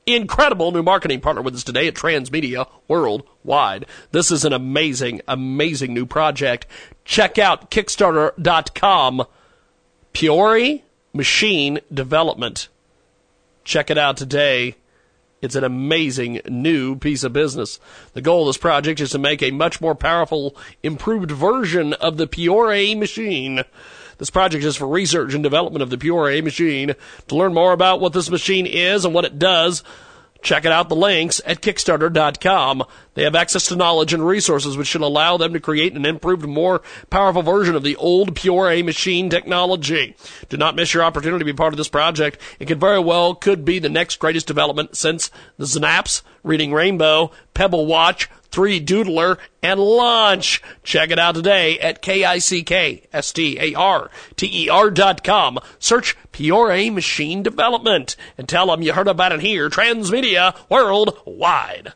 incredible 0.06 0.72
new 0.72 0.84
marketing 0.84 1.22
partner 1.22 1.42
with 1.42 1.56
us 1.56 1.64
today 1.64 1.88
at 1.88 1.94
Transmedia 1.94 2.68
Worldwide. 2.88 3.86
This 4.12 4.32
is 4.32 4.46
an 4.46 4.54
amazing, 4.54 5.22
amazing 5.28 5.94
new 5.94 6.06
project. 6.06 6.68
Check 7.06 7.38
out 7.38 7.72
Kickstarter.com. 7.72 9.26
Priore 10.14 10.82
Machine 11.14 11.80
Development 11.92 12.68
Check 13.64 13.90
it 13.90 13.98
out 13.98 14.18
today. 14.18 14.76
It's 15.42 15.56
an 15.56 15.64
amazing 15.64 16.42
new 16.48 16.96
piece 16.96 17.24
of 17.24 17.34
business. 17.34 17.80
The 18.14 18.22
goal 18.22 18.42
of 18.42 18.48
this 18.48 18.58
project 18.58 19.00
is 19.00 19.12
to 19.12 19.20
make 19.20 19.42
a 19.42 19.52
much 19.52 19.82
more 19.82 19.96
powerful, 19.96 20.56
improved 20.84 21.32
version 21.32 21.94
of 21.94 22.18
the 22.18 22.28
Pure 22.28 22.96
machine. 22.96 23.64
This 24.18 24.30
project 24.30 24.64
is 24.64 24.76
for 24.76 24.88
research 24.88 25.34
and 25.34 25.44
development 25.44 25.84
of 25.84 25.90
the 25.90 25.98
Priore 25.98 26.44
machine. 26.44 26.96
To 27.28 27.36
learn 27.36 27.54
more 27.54 27.74
about 27.74 28.00
what 28.00 28.14
this 28.14 28.30
machine 28.30 28.66
is 28.66 29.06
and 29.06 29.14
what 29.14 29.26
it 29.26 29.40
does, 29.40 29.84
Check 30.44 30.66
it 30.66 30.74
out 30.74 30.90
the 30.90 30.96
links 30.96 31.40
at 31.46 31.62
Kickstarter.com. 31.62 32.84
They 33.14 33.24
have 33.24 33.34
access 33.34 33.68
to 33.68 33.78
knowledge 33.78 34.14
and 34.14 34.28
resources 34.28 34.76
which 34.76 34.90
should 34.90 35.02
allow 35.02 35.38
them 35.38 35.54
to 35.54 35.60
create 35.62 35.94
an 35.94 36.06
improved, 36.06 36.46
more 36.46 36.82
powerful 37.10 37.42
version 37.42 37.76
of 37.76 37.84
the 37.84 37.96
old 37.96 38.36
Priore 38.36 38.84
machine 38.84 39.30
technology. 39.30 40.18
Do 40.50 40.58
not 40.58 40.76
miss 40.76 40.94
your 40.94 41.04
opportunity 41.04 41.40
to 41.40 41.46
be 41.46 41.56
part 41.56 41.72
of 41.72 41.78
this 41.78 41.88
project. 41.88 42.40
It 42.60 42.66
could 42.66 42.82
very 42.82 43.00
well 43.00 43.36
could 43.36 43.64
be 43.64 43.80
the 43.80 43.88
next 43.88 44.20
greatest 44.20 44.46
development 44.46 44.98
since 44.98 45.32
the 45.58 45.66
Snaps, 45.66 46.24
Reading 46.44 46.74
Rainbow, 46.74 47.32
Pebble 47.54 47.86
Watch, 47.86 48.30
3 48.54 48.80
Doodler, 48.86 49.38
and 49.64 49.80
Launch. 49.80 50.62
Check 50.84 51.10
it 51.10 51.18
out 51.18 51.34
today 51.34 51.80
at 51.80 52.04
K-I-C-K-S-T-A-R-T-E-R 52.04 54.92
dot 54.92 55.24
com. 55.24 55.58
Search 55.80 56.16
Pure 56.32 56.92
Machine 56.92 57.42
Development 57.42 58.16
and 58.38 58.48
tell 58.48 58.68
them 58.68 58.84
you 58.84 58.94
heard 58.94 59.08
about 59.08 59.32
it 59.32 59.42
here, 59.42 59.72
Transmedia 59.72 60.56
Worldwide. 60.70 61.94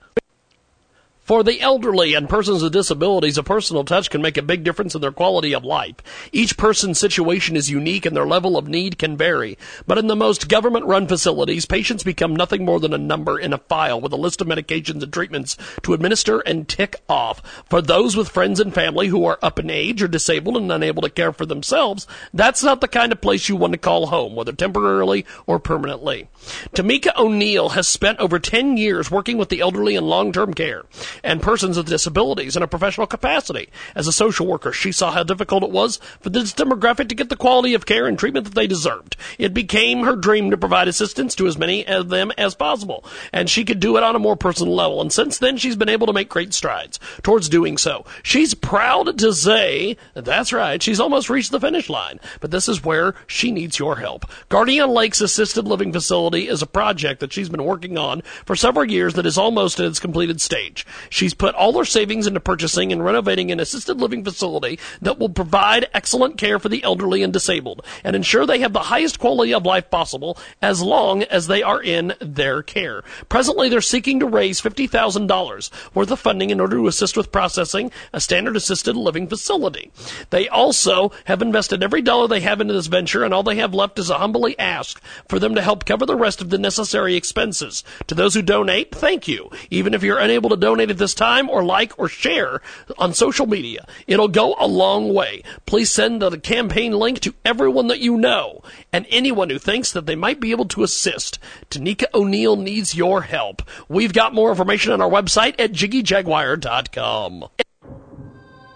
For 1.28 1.44
the 1.44 1.60
elderly 1.60 2.14
and 2.14 2.30
persons 2.30 2.64
with 2.64 2.72
disabilities, 2.72 3.38
a 3.38 3.44
personal 3.44 3.84
touch 3.84 4.10
can 4.10 4.22
make 4.22 4.38
a 4.38 4.42
big 4.42 4.64
difference 4.64 4.96
in 4.96 5.02
their 5.02 5.12
quality 5.12 5.54
of 5.54 5.66
life. 5.66 5.96
Each 6.32 6.56
person's 6.56 7.00
situation 7.00 7.58
is 7.58 7.70
unique 7.70 8.06
and 8.06 8.16
their 8.16 8.26
level 8.26 8.56
of 8.58 8.70
need 8.70 8.98
can 8.98 9.18
vary. 9.18 9.58
But 9.86 9.98
in 9.98 10.08
the 10.08 10.16
most 10.16 10.48
government 10.48 10.86
run 10.86 11.06
facilities, 11.06 11.66
patients 11.66 12.06
become 12.06 12.34
nothing 12.34 12.64
more 12.64 12.80
than 12.80 12.94
a 12.94 12.98
number 12.98 13.38
in 13.38 13.52
a 13.52 13.58
file 13.58 14.00
with 14.00 14.14
a 14.14 14.16
list 14.16 14.40
of 14.40 14.48
medications 14.48 15.04
and 15.04 15.12
treatments 15.12 15.58
to 15.84 15.94
administer 15.94 16.40
and 16.40 16.66
tick 16.66 16.96
off. 17.10 17.42
For 17.70 17.82
those 17.82 18.16
with 18.16 18.30
friends 18.30 18.62
and 18.62 18.74
family 18.74 19.10
who 19.10 19.26
are 19.26 19.38
up 19.42 19.60
in 19.60 19.70
age 19.70 20.02
or 20.02 20.08
disabled 20.08 20.56
and 20.56 20.72
unable 20.72 21.02
to 21.02 21.10
care 21.10 21.34
for 21.34 21.46
themselves, 21.46 22.08
that's 22.34 22.64
not 22.64 22.80
the 22.80 22.88
kind 22.88 23.12
of 23.12 23.20
place 23.20 23.50
you 23.50 23.58
want 23.58 23.74
to 23.74 23.80
call 23.80 24.08
home, 24.08 24.34
whether 24.34 24.54
temporarily 24.54 25.26
or 25.46 25.60
permanently. 25.60 26.30
Tamika 26.74 27.14
O'Neill 27.18 27.68
has 27.70 27.86
spent 27.86 28.18
over 28.20 28.40
10 28.40 28.78
years 28.78 29.12
working 29.12 29.38
with 29.38 29.50
the 29.50 29.60
elderly 29.60 29.96
in 29.96 30.06
long-term 30.06 30.54
care 30.54 30.86
and 31.24 31.42
persons 31.42 31.78
with 31.78 31.88
disabilities 31.88 32.56
in 32.56 32.64
a 32.64 32.68
professional 32.68 33.08
capacity. 33.08 33.70
As 33.96 34.08
a 34.08 34.12
social 34.12 34.48
worker, 34.48 34.72
she 34.72 34.92
saw 34.92 35.12
how 35.12 35.24
difficult 35.24 35.64
it 35.64 35.72
was 35.72 35.98
for 36.20 36.30
this 36.30 36.54
demographic 36.54 37.10
to 37.10 37.16
get 37.16 37.30
the 37.30 37.36
quality 37.36 37.74
of 37.74 37.86
care 37.86 38.06
and 38.06 38.18
treatment 38.18 38.46
that 38.46 38.56
they 38.56 38.68
deserved. 38.68 39.16
It 39.38 39.54
became 39.54 40.04
her 40.04 40.16
dream 40.16 40.52
to 40.52 40.58
provide 40.58 40.88
assistance 40.88 41.36
to 41.36 41.48
as 41.48 41.58
many 41.58 41.86
of 41.88 42.10
them 42.10 42.32
as 42.38 42.56
possible, 42.56 43.06
and 43.32 43.50
she 43.50 43.66
could 43.66 43.80
do 43.80 43.98
it 43.98 44.04
on 44.04 44.16
a 44.16 44.20
more 44.20 44.36
personal 44.36 44.74
level. 44.74 45.02
And 45.02 45.12
since 45.12 45.38
then, 45.38 45.58
she's 45.58 45.76
been 45.76 45.90
able 45.90 46.08
to 46.08 46.14
make 46.14 46.30
great 46.30 46.54
strides 46.54 47.00
towards 47.24 47.50
doing 47.50 47.78
so. 47.78 48.06
She's 48.24 48.54
proud 48.54 49.18
to 49.20 49.34
say, 49.34 49.98
that's 50.14 50.54
right, 50.54 50.82
she's 50.82 51.00
almost 51.00 51.30
reached 51.30 51.52
the 51.52 51.60
finish 51.60 51.90
line, 51.90 52.20
but 52.40 52.52
this 52.52 52.70
is 52.70 52.84
where 52.84 53.16
she 53.26 53.52
needs 53.52 53.80
your 53.80 53.98
help. 53.98 54.26
Guardian 54.50 54.90
Lakes 54.90 55.22
Assisted 55.22 55.68
Living 55.68 55.94
Facility 55.94 56.48
is 56.48 56.62
a 56.62 56.68
project 56.68 57.20
that 57.20 57.34
she's 57.34 57.50
been 57.50 57.64
working 57.64 57.98
on 57.98 58.22
for 58.46 58.56
several 58.56 58.90
years 58.90 59.14
that 59.16 59.26
is 59.26 59.38
almost 59.38 59.80
at 59.80 59.86
its 59.86 60.00
completed 60.00 60.42
stage. 60.42 60.86
She's 61.10 61.34
put 61.34 61.56
all 61.56 61.78
her 61.78 61.86
savings 61.86 62.28
into 62.28 62.40
purchasing 62.40 62.92
and 62.92 63.04
renovating 63.04 63.52
an 63.52 63.60
assisted 63.60 64.00
living 64.00 64.24
facility 64.24 64.80
that 65.02 65.20
will 65.20 65.30
provide 65.30 65.90
excellent 65.94 66.38
care 66.38 66.60
for 66.60 66.70
the 66.70 66.84
elderly 66.84 67.24
and 67.24 67.34
disabled 67.34 67.86
and 68.04 68.16
ensure 68.16 68.46
they 68.46 68.60
have 68.60 68.74
the 68.74 68.80
highest 68.80 69.20
quality 69.20 69.54
of 69.54 69.66
life 69.66 69.90
possible 69.90 70.38
as 70.62 70.82
long 70.82 71.24
as 71.24 71.48
they 71.48 71.64
are 71.64 71.82
in 71.82 72.14
their 72.20 72.62
care. 72.64 73.04
Presently, 73.30 73.70
they're 73.70 73.82
seeking 73.82 74.20
to 74.20 74.26
raise 74.26 74.62
$50,000 74.62 75.96
worth 75.96 76.12
of 76.12 76.20
funding 76.20 76.50
in 76.50 76.60
order 76.60 76.78
to 76.78 76.88
assist 76.88 77.18
with 77.18 77.32
processing 77.32 77.92
a 78.14 78.20
standard 78.20 78.56
assisted 78.56 78.96
living 78.96 79.28
facility. 79.28 79.92
They 80.30 80.48
also 80.48 81.12
have 81.26 81.42
invested 81.42 81.84
every 81.84 82.02
dollar 82.02 82.28
they 82.28 82.42
have 82.42 82.62
into 82.62 82.74
this 82.74 82.88
venture 82.88 83.24
and 83.24 83.34
all 83.34 83.44
they 83.44 83.56
have 83.56 83.74
left 83.74 84.00
is 84.00 84.10
a 84.10 84.18
humbly 84.18 84.58
ask 84.60 85.02
for 85.28 85.40
them 85.40 85.56
to 85.56 85.62
help 85.62 85.86
cover 85.86 86.06
the 86.06 86.16
rest 86.16 86.42
of 86.42 86.50
the 86.50 86.58
necessary 86.58 87.16
expenses. 87.16 87.84
To 88.08 88.16
those 88.16 88.34
who 88.34 88.42
donate, 88.42 88.94
thank 88.94 89.28
you. 89.28 89.50
Even 89.70 89.94
if 89.94 90.04
you're 90.04 90.20
unable 90.20 90.50
to 90.50 90.58
donate 90.58 90.90
at 90.90 90.97
this 90.98 91.14
time 91.14 91.50
or 91.50 91.64
like 91.64 91.98
or 91.98 92.08
share 92.08 92.62
on 92.98 93.14
social 93.14 93.46
media, 93.46 93.86
it'll 94.08 94.28
go 94.28 94.56
a 94.60 94.68
long 94.68 95.14
way. 95.14 95.44
Please 95.66 95.92
send 95.92 96.22
the 96.22 96.38
campaign 96.38 96.94
link 96.94 97.20
to 97.22 97.34
everyone 97.46 97.88
that 97.88 98.00
you 98.00 98.18
know 98.18 98.62
and 98.92 99.06
anyone 99.10 99.50
who 99.50 99.60
thinks 99.60 99.92
that 99.92 100.06
they 100.06 100.16
might 100.16 100.40
be 100.40 100.52
able 100.52 100.66
to 100.66 100.84
assist. 100.84 101.40
Tanika 101.70 102.06
O'Neill 102.14 102.56
needs 102.56 102.96
your 102.96 103.22
help. 103.22 103.62
We've 103.88 104.14
got 104.14 104.34
more 104.34 104.50
information 104.50 104.92
on 104.92 105.02
our 105.02 105.10
website 105.10 105.56
at 105.60 105.72
jiggyjaguar.com. 105.72 107.46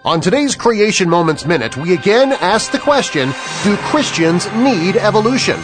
On 0.03 0.19
today's 0.19 0.55
Creation 0.55 1.07
Moments 1.07 1.45
Minute, 1.45 1.77
we 1.77 1.93
again 1.93 2.33
ask 2.33 2.71
the 2.71 2.79
question 2.79 3.29
Do 3.63 3.77
Christians 3.77 4.51
need 4.53 4.97
evolution? 4.97 5.59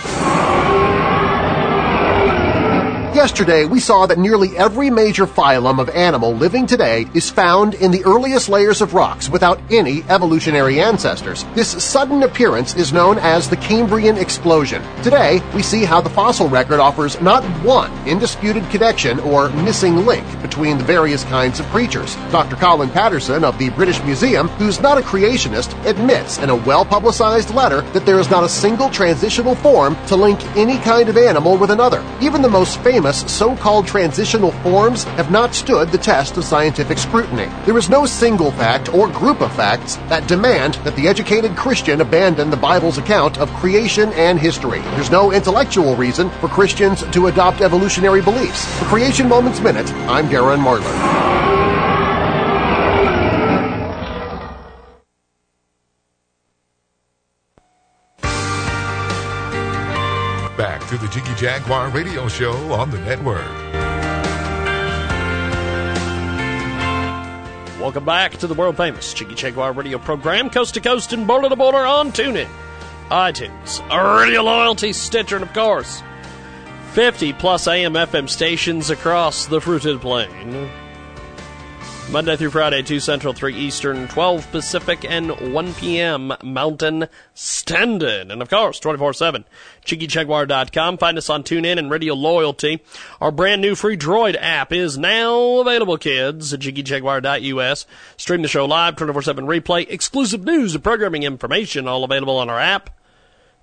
Yesterday, 3.17 3.65
we 3.65 3.80
saw 3.80 4.06
that 4.06 4.19
nearly 4.19 4.56
every 4.56 4.91
major 4.91 5.25
phylum 5.25 5.80
of 5.80 5.89
animal 5.89 6.36
living 6.36 6.67
today 6.67 7.08
is 7.15 7.32
found 7.32 7.73
in 7.73 7.89
the 7.89 8.06
earliest 8.06 8.47
layers 8.47 8.80
of 8.80 8.93
rocks 8.93 9.27
without 9.27 9.60
any 9.71 10.03
evolutionary 10.03 10.80
ancestors. 10.80 11.43
This 11.56 11.84
sudden 11.84 12.21
appearance 12.21 12.75
is 12.75 12.93
known 12.93 13.17
as 13.17 13.49
the 13.49 13.58
Cambrian 13.58 14.17
explosion. 14.17 14.84
Today, 15.01 15.41
we 15.56 15.63
see 15.63 15.84
how 15.84 15.99
the 15.99 16.12
fossil 16.12 16.47
record 16.47 16.80
offers 16.80 17.19
not 17.19 17.43
one 17.63 17.91
indisputed 18.08 18.69
connection 18.69 19.19
or 19.21 19.49
missing 19.49 20.06
link 20.06 20.23
between 20.43 20.77
the 20.77 20.84
various 20.84 21.23
kinds 21.23 21.60
of 21.60 21.65
creatures. 21.69 22.15
Dr. 22.30 22.56
Colin 22.56 22.91
Patterson 22.91 23.43
of 23.43 23.58
the 23.58 23.69
British 23.71 23.99
Museum, 24.03 24.47
who's 24.60 24.80
not 24.80 24.99
a 24.99 25.01
creationist, 25.01 25.73
admits 25.88 26.38
in 26.38 26.51
a 26.51 26.56
well-publicized 26.56 27.49
letter 27.56 27.82
that 27.93 28.06
there 28.06 28.19
is 28.19 28.30
not 28.30 28.43
a 28.43 28.49
single 28.49 28.91
transitional 28.91 29.56
form 29.56 29.97
to 30.06 30.15
link 30.15 30.39
any 30.56 30.77
kind 30.77 31.10
of 31.10 31.17
animal 31.17 31.58
with 31.58 31.71
another. 31.71 32.06
Even 32.21 32.43
the 32.43 32.47
most 32.47 32.80
famous 32.82 33.07
so-called 33.13 33.88
transitional 33.88 34.52
forms 34.63 35.04
have 35.15 35.32
not 35.32 35.54
stood 35.54 35.89
the 35.89 35.98
test 35.98 36.38
of 36.38 36.43
scientific 36.43 36.98
scrutiny. 36.98 37.48
There 37.65 37.78
is 37.78 37.89
no 37.89 38.06
single 38.06 38.52
fact 38.52 38.93
or 38.93 39.08
group 39.08 39.41
of 39.41 39.56
facts 39.56 39.96
that 40.10 40.28
demand 40.28 40.76
that 40.84 40.96
the 40.96 41.08
educated 41.08 41.56
Christian 41.56 42.02
abandon 42.02 42.50
the 42.50 42.58
Bible's 42.58 42.98
account 42.98 43.38
of 43.38 43.52
creation 43.54 44.12
and 44.13 44.39
history. 44.39 44.80
There's 44.96 45.12
no 45.12 45.32
intellectual 45.32 45.96
reason 45.96 46.30
for 46.41 46.48
Christians 46.48 47.04
to 47.12 47.28
adopt 47.28 47.62
evolutionary 47.62 48.22
beliefs. 48.22 48.65
For 48.80 48.86
Creation 48.86 49.28
Moments 49.28 49.60
Minute, 49.60 49.91
I'm 50.08 50.28
Darren 50.28 50.63
Marlar. 50.63 51.66
To 60.88 60.97
the 60.97 61.08
Jiggy 61.10 61.36
Jaguar 61.36 61.89
radio 61.89 62.30
show 62.30 62.54
on 62.71 62.89
the 62.91 63.00
network. 63.00 63.45
Welcome 67.78 68.06
back 68.06 68.38
to 68.38 68.47
the 68.47 68.54
world 68.54 68.78
famous 68.78 69.13
Jiggy 69.13 69.36
Jaguar 69.36 69.73
radio 69.73 69.97
program, 69.97 70.50
coast 70.50 70.76
to 70.76 70.80
coast 70.80 71.12
and 71.12 71.28
border 71.28 71.50
to 71.50 71.58
border 71.58 71.86
on 71.86 72.13
TuneIn, 72.13 72.47
iTunes, 73.10 73.82
Radio 74.17 74.43
Loyalty, 74.43 74.93
Stitcher, 74.93 75.36
and 75.36 75.43
of 75.43 75.52
course, 75.54 76.02
50 76.93 77.34
plus 77.34 77.67
AM 77.67 77.93
FM 77.93 78.30
stations 78.30 78.89
across 78.89 79.45
the 79.45 79.60
fruited 79.60 80.00
plain. 80.00 80.69
Monday 82.10 82.38
through 82.38 82.52
Friday, 82.52 82.82
2 82.82 83.02
Central, 83.02 83.34
3 83.34 83.54
Eastern, 83.54 84.08
12 84.08 84.50
Pacific, 84.52 85.04
and 85.04 85.54
1 85.54 85.74
p.m. 85.74 86.32
Mountain 86.41 87.10
Standard. 87.34 88.32
And 88.32 88.41
of 88.41 88.50
course, 88.50 88.80
24 88.80 89.12
7, 89.12 89.43
JiggyJaguar.com. 89.86 91.00
Find 91.00 91.17
us 91.17 91.30
on 91.30 91.43
TuneIn 91.43 91.78
and 91.78 91.91
Radio 91.91 92.13
Loyalty. 92.13 92.82
Our 93.20 93.32
brand 93.32 93.62
new 93.62 93.76
free 93.76 93.98
Droid 93.98 94.38
app 94.39 94.72
is 94.72 94.98
now 94.98 95.60
available, 95.60 95.98
kids, 95.98 96.54
at 96.54 96.62
JiggyJaguar.us. 96.62 97.86
Stream 98.15 98.41
the 98.41 98.48
show 98.48 98.63
live, 98.65 98.96
24 98.96 99.24
7 99.24 99.46
replay, 99.46 99.86
exclusive 99.89 100.46
news 100.46 100.76
and 100.76 100.84
programming 100.84 101.24
information, 101.24 101.89
all 101.89 102.06
available 102.06 102.38
on 102.38 102.50
our 102.50 102.60
app. 102.60 102.89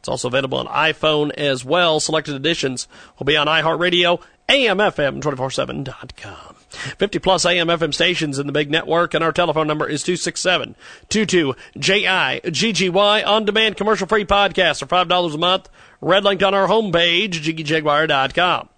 It's 0.00 0.08
also 0.08 0.28
available 0.28 0.58
on 0.58 0.66
iPhone 0.66 1.30
as 1.32 1.64
well. 1.64 1.98
Selected 1.98 2.34
editions 2.34 2.88
will 3.18 3.24
be 3.24 3.38
on 3.38 3.46
iHeartRadio, 3.46 4.20
AMFM247.com. 4.50 6.53
50 6.74 7.18
plus 7.18 7.46
AM 7.46 7.68
FM 7.68 7.94
stations 7.94 8.38
in 8.38 8.46
the 8.46 8.52
big 8.52 8.70
network, 8.70 9.14
and 9.14 9.24
our 9.24 9.32
telephone 9.32 9.66
number 9.66 9.88
is 9.88 10.02
267 10.02 10.74
22 11.08 11.54
JIGGY 11.78 13.26
on 13.26 13.44
demand 13.44 13.76
commercial 13.76 14.06
free 14.06 14.24
podcasts 14.24 14.80
for 14.80 14.86
$5 14.86 15.34
a 15.34 15.38
month. 15.38 15.68
Red 16.00 16.24
linked 16.24 16.42
on 16.42 16.54
our 16.54 16.68
homepage, 16.68 17.32
JiggyJaguar.com. 17.32 18.68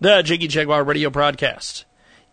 The 0.00 0.22
Jiggy 0.22 0.46
Jaguar 0.46 0.84
radio 0.84 1.10
broadcast 1.10 1.84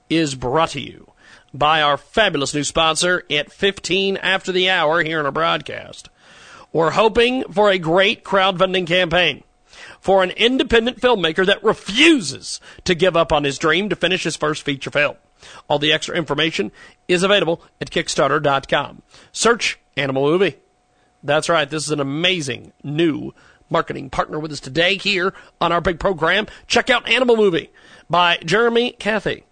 is 0.07 0.35
brought 0.35 0.69
to 0.69 0.81
you 0.81 1.11
by 1.51 1.81
our 1.81 1.97
fabulous 1.97 2.53
new 2.53 2.63
sponsor 2.63 3.23
at 3.31 3.51
15 3.51 4.17
after 4.17 4.51
the 4.51 4.69
hour 4.69 5.01
here 5.01 5.19
in 5.19 5.25
our 5.25 5.31
broadcast. 5.31 6.09
We're 6.71 6.91
hoping 6.91 7.43
for 7.51 7.71
a 7.71 7.79
great 7.79 8.23
crowdfunding 8.23 8.85
campaign. 8.85 9.43
For 10.05 10.21
an 10.21 10.29
independent 10.29 11.01
filmmaker 11.01 11.43
that 11.47 11.63
refuses 11.63 12.61
to 12.83 12.93
give 12.93 13.17
up 13.17 13.33
on 13.33 13.43
his 13.43 13.57
dream 13.57 13.89
to 13.89 13.95
finish 13.95 14.23
his 14.23 14.35
first 14.35 14.61
feature 14.61 14.91
film. 14.91 15.15
All 15.67 15.79
the 15.79 15.91
extra 15.91 16.15
information 16.15 16.71
is 17.07 17.23
available 17.23 17.63
at 17.81 17.89
Kickstarter.com. 17.89 19.01
Search 19.31 19.79
Animal 19.97 20.25
Movie. 20.25 20.57
That's 21.23 21.49
right. 21.49 21.67
This 21.67 21.85
is 21.85 21.89
an 21.89 21.99
amazing 21.99 22.71
new 22.83 23.33
marketing 23.67 24.11
partner 24.11 24.37
with 24.37 24.51
us 24.51 24.59
today 24.59 24.95
here 24.95 25.33
on 25.59 25.71
our 25.71 25.81
big 25.81 25.99
program. 25.99 26.45
Check 26.67 26.91
out 26.91 27.09
Animal 27.09 27.35
Movie 27.35 27.71
by 28.07 28.37
Jeremy 28.45 28.91
Cathy, 28.99 29.43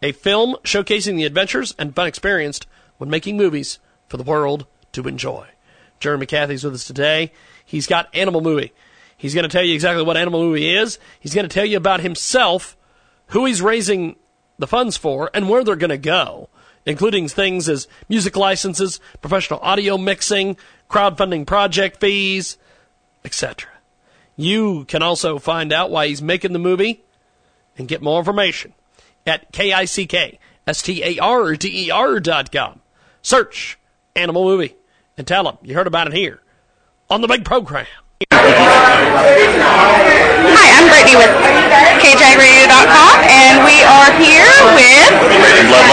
a 0.00 0.12
film 0.12 0.54
showcasing 0.62 1.16
the 1.16 1.24
adventures 1.24 1.74
and 1.80 1.96
fun 1.96 2.06
experienced 2.06 2.68
when 2.98 3.10
making 3.10 3.36
movies 3.36 3.80
for 4.06 4.18
the 4.18 4.22
world 4.22 4.66
to 4.92 5.08
enjoy. 5.08 5.48
Jeremy 5.98 6.26
Cathy's 6.26 6.62
with 6.62 6.74
us 6.74 6.84
today. 6.84 7.32
He's 7.66 7.88
got 7.88 8.14
Animal 8.14 8.40
Movie. 8.40 8.72
He's 9.20 9.34
going 9.34 9.42
to 9.42 9.50
tell 9.50 9.62
you 9.62 9.74
exactly 9.74 10.02
what 10.02 10.16
Animal 10.16 10.40
Movie 10.40 10.74
is. 10.74 10.98
He's 11.20 11.34
going 11.34 11.46
to 11.46 11.52
tell 11.52 11.66
you 11.66 11.76
about 11.76 12.00
himself, 12.00 12.74
who 13.26 13.44
he's 13.44 13.60
raising 13.60 14.16
the 14.58 14.66
funds 14.66 14.96
for, 14.96 15.30
and 15.34 15.46
where 15.46 15.62
they're 15.62 15.76
going 15.76 15.90
to 15.90 15.98
go, 15.98 16.48
including 16.86 17.28
things 17.28 17.68
as 17.68 17.86
music 18.08 18.34
licenses, 18.34 18.98
professional 19.20 19.60
audio 19.60 19.98
mixing, 19.98 20.56
crowdfunding 20.88 21.46
project 21.46 22.00
fees, 22.00 22.56
etc. 23.22 23.68
You 24.36 24.86
can 24.86 25.02
also 25.02 25.38
find 25.38 25.70
out 25.70 25.90
why 25.90 26.06
he's 26.06 26.22
making 26.22 26.54
the 26.54 26.58
movie 26.58 27.04
and 27.76 27.86
get 27.86 28.00
more 28.00 28.20
information 28.20 28.72
at 29.26 29.52
K-I-C-K-S-T-A-R-D-E-R 29.52 30.40
dot 32.20 32.50
com. 32.50 32.80
Search 33.20 33.78
Animal 34.16 34.44
Movie 34.44 34.76
and 35.18 35.26
tell 35.26 35.44
them 35.44 35.58
you 35.60 35.74
heard 35.74 35.86
about 35.86 36.06
it 36.06 36.14
here 36.14 36.40
on 37.10 37.20
the 37.20 37.28
big 37.28 37.44
program. 37.44 37.84
Hi, 38.40 38.48
I'm 40.80 40.88
Brittany 40.88 41.12
with 41.20 41.28
KJagradio.com, 42.00 43.14
and 43.28 43.60
we 43.68 43.84
are 43.84 44.08
here 44.16 44.48
with 44.72 45.12
Ravyn 45.44 45.68
Blood 45.68 45.84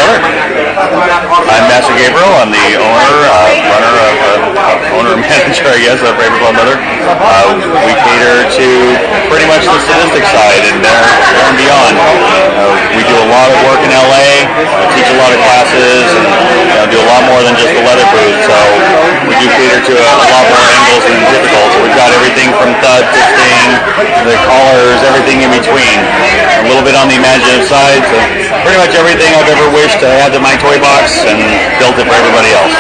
I'm 0.78 1.68
Master 1.68 1.92
Gabriel. 2.00 2.32
I'm 2.40 2.48
the 2.48 2.80
owner, 2.80 3.16
uh, 3.28 3.52
runner 3.52 3.96
of, 4.00 4.16
uh, 4.56 4.96
owner 4.96 5.20
manager, 5.28 5.68
I 5.68 5.84
guess, 5.84 6.00
of 6.00 6.16
Ravyn 6.16 6.40
Blood 6.40 6.56
Leather. 6.56 6.80
Uh, 6.80 7.52
we 7.84 7.92
cater 8.00 8.48
to 8.48 8.68
pretty 9.28 9.44
much 9.52 9.68
the 9.68 9.80
sadistic 9.84 10.24
side 10.32 10.64
and 10.72 10.80
there, 10.80 11.04
there 11.04 11.52
and 11.52 11.60
beyond. 11.60 12.00
Uh, 12.00 12.72
we 12.96 13.04
do 13.04 13.16
a 13.18 13.28
lot 13.28 13.52
of 13.52 13.60
work 13.68 13.84
in 13.84 13.92
LA, 13.92 14.48
uh, 14.48 14.88
teach 14.94 15.10
a 15.12 15.18
lot 15.20 15.36
of 15.36 15.40
classes, 15.44 16.08
and 16.16 16.32
you 16.64 16.76
know, 16.78 16.88
do 16.96 17.00
a 17.02 17.08
lot 17.12 17.28
more 17.28 17.42
than 17.42 17.58
just 17.58 17.74
the 17.74 17.84
leather 17.84 18.08
booth. 18.14 18.38
So 18.48 18.56
we 19.26 19.34
do 19.42 19.50
cater 19.58 19.82
to 19.82 19.94
a, 19.98 20.10
a 20.16 20.28
lot 20.30 20.46
more 20.46 20.64
angles 20.78 21.04
than 21.10 21.18
typical. 21.34 21.64
So 21.74 21.78
we've 21.82 21.98
got 21.98 22.14
everything 22.14 22.37
from 22.46 22.70
thud 22.86 23.02
to 23.02 23.20
sting, 23.34 23.70
the 24.30 24.38
collars, 24.46 25.02
everything 25.10 25.42
in 25.42 25.50
between. 25.50 25.98
A 26.62 26.70
little 26.70 26.86
bit 26.86 26.94
on 26.94 27.10
the 27.10 27.18
imaginative 27.18 27.66
side, 27.66 28.06
so 28.06 28.18
pretty 28.62 28.78
much 28.78 28.94
everything 28.94 29.34
I've 29.34 29.50
ever 29.50 29.74
wished 29.74 29.98
I 30.06 30.14
had 30.22 30.38
in 30.38 30.44
my 30.46 30.54
toy 30.62 30.78
box 30.78 31.18
and 31.26 31.42
built 31.82 31.98
it 31.98 32.06
for 32.06 32.14
everybody 32.14 32.54
else. 32.54 32.74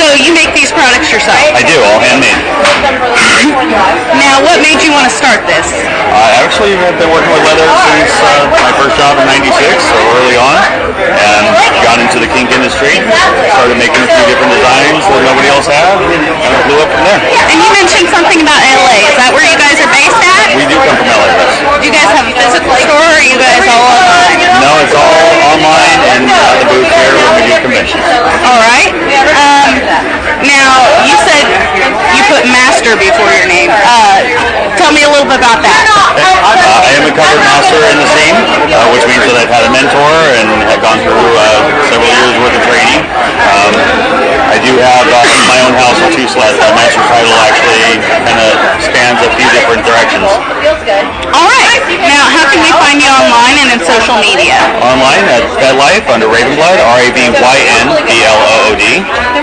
So 0.00 0.04
you 0.16 0.32
make 0.32 0.56
these 0.56 0.72
products 0.72 1.12
yourself. 1.12 1.36
I 1.52 1.60
do, 1.66 1.76
all 1.84 2.00
handmade. 2.00 2.40
Now, 4.18 4.40
what 4.44 4.58
made 4.60 4.80
you 4.82 4.90
want 4.90 5.06
to 5.06 5.14
start 5.14 5.44
this? 5.46 5.68
I 6.08 6.40
actually 6.42 6.74
have 6.80 6.96
been 6.96 7.10
working 7.12 7.30
with 7.30 7.44
leather 7.44 7.68
since 7.68 8.12
uh, 8.18 8.48
my 8.50 8.72
first 8.80 8.96
job 8.96 9.14
in 9.20 9.26
'96, 9.28 9.52
so 9.52 9.98
early 10.18 10.38
on, 10.40 10.56
and 10.96 11.44
got 11.84 12.00
into 12.00 12.18
the 12.18 12.30
kink 12.32 12.50
industry. 12.50 12.98
Started 13.52 13.78
making 13.78 14.00
a 14.00 14.08
few 14.08 14.26
different 14.26 14.52
designs 14.56 15.02
that 15.04 15.22
nobody 15.22 15.48
else 15.52 15.66
had, 15.68 16.00
and 16.00 16.22
it 16.24 16.62
blew 16.66 16.80
up 16.80 16.90
from 16.90 17.02
there. 17.04 17.20
And 17.52 17.56
you 17.60 17.68
mentioned 17.76 18.08
something 18.10 18.37
about 18.42 18.60
LA. 18.62 18.96
Is 19.08 19.16
that 19.18 19.30
where 19.34 19.46
you 19.46 19.58
guys 19.58 19.78
are 19.82 19.90
based 19.90 20.22
at? 20.22 20.46
We 20.58 20.64
do 20.66 20.76
come 20.78 20.96
from 20.98 21.08
LA. 21.08 21.28
yes. 21.38 21.80
Do 21.80 21.84
you 21.86 21.94
guys 21.94 22.10
have 22.10 22.26
a 22.26 22.34
physical 22.34 22.72
store, 22.82 22.98
or 22.98 23.14
are 23.18 23.26
you 23.26 23.38
guys 23.38 23.62
all 23.66 23.84
online? 23.86 24.38
No, 24.62 24.70
it's 24.82 24.94
all 24.94 25.37
online 25.68 26.00
and 26.16 26.24
uh, 26.24 26.40
the 26.60 26.66
booth 26.72 26.88
here 26.88 27.12
when 27.12 27.32
we 27.36 27.42
do 27.44 27.54
conventions. 27.60 28.04
All 28.48 28.60
right. 28.64 28.88
Um, 29.36 29.70
now, 30.48 30.70
you 31.04 31.14
said 31.28 31.44
you 32.16 32.22
put 32.32 32.42
master 32.48 32.96
before 32.96 33.28
your 33.36 33.48
name. 33.48 33.68
Uh, 33.68 34.24
tell 34.80 34.92
me 34.96 35.04
a 35.04 35.10
little 35.10 35.28
bit 35.28 35.36
about 35.36 35.60
that. 35.60 35.84
Uh, 35.84 36.88
I 36.88 36.96
am 36.96 37.04
a 37.04 37.12
covered 37.12 37.42
master 37.44 37.80
in 37.92 37.96
the 38.00 38.08
scene, 38.16 38.38
uh, 38.72 38.88
which 38.96 39.04
means 39.04 39.24
that 39.28 39.36
I've 39.36 39.52
had 39.52 39.64
a 39.68 39.72
mentor 39.74 40.12
and 40.40 40.48
have 40.72 40.80
gone 40.80 41.00
through 41.04 41.28
uh, 41.36 41.44
several 41.92 42.08
years 42.08 42.34
worth 42.40 42.56
of 42.56 42.64
training. 42.64 43.02
Um, 43.52 43.72
I 44.48 44.56
do 44.64 44.72
have 44.80 45.04
uh, 45.04 45.20
my 45.50 45.58
own 45.68 45.74
house 45.76 45.98
two 46.14 46.24
sleds. 46.30 46.56
My 46.56 46.72
master 46.72 47.04
title 47.04 47.36
actually 47.44 48.00
kind 48.24 48.40
of 48.40 48.52
spans 48.80 49.20
a 49.20 49.30
few 49.36 49.48
different 49.52 49.84
directions. 49.84 50.24
All 50.24 51.52
right. 51.68 51.82
Now, 52.08 52.24
how 52.48 52.56
can 52.56 52.64
we 52.64 52.72
find 52.80 52.96
you 53.04 53.12
online 53.12 53.60
and 53.60 53.76
in 53.76 53.80
social 53.84 54.16
media? 54.24 54.56
Online 54.80 55.20
at 55.28 55.44
FetLife 55.60 56.08
under 56.08 56.32
Ravynblood, 56.32 56.80
R-A-V-Y-N-B-L-O-O-D. 56.80 58.84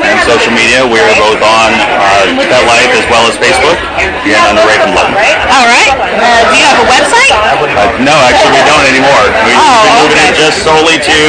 And 0.01 0.17
social 0.25 0.49
media, 0.49 0.81
we 0.89 0.97
are 0.97 1.13
both 1.21 1.37
on 1.37 1.69
uh, 1.85 2.33
FetLife 2.49 2.97
as 2.97 3.05
well 3.13 3.29
as 3.29 3.37
Facebook, 3.37 3.77
again 4.25 4.41
under 4.49 4.65
Ravynblood. 4.65 5.13
All 5.53 5.69
right. 5.69 5.93
Uh, 6.17 6.49
do 6.49 6.57
you 6.57 6.65
have 6.65 6.81
a 6.81 6.87
website? 6.89 7.29
Uh, 7.29 7.93
no, 8.01 8.17
actually 8.25 8.57
we 8.57 8.65
don't 8.65 8.81
anymore. 8.89 9.21
We've 9.45 9.53
Oh, 9.53 9.85
been 9.85 10.01
moving 10.01 10.25
it 10.25 10.33
just 10.33 10.65
solely 10.65 10.97
to 10.97 11.19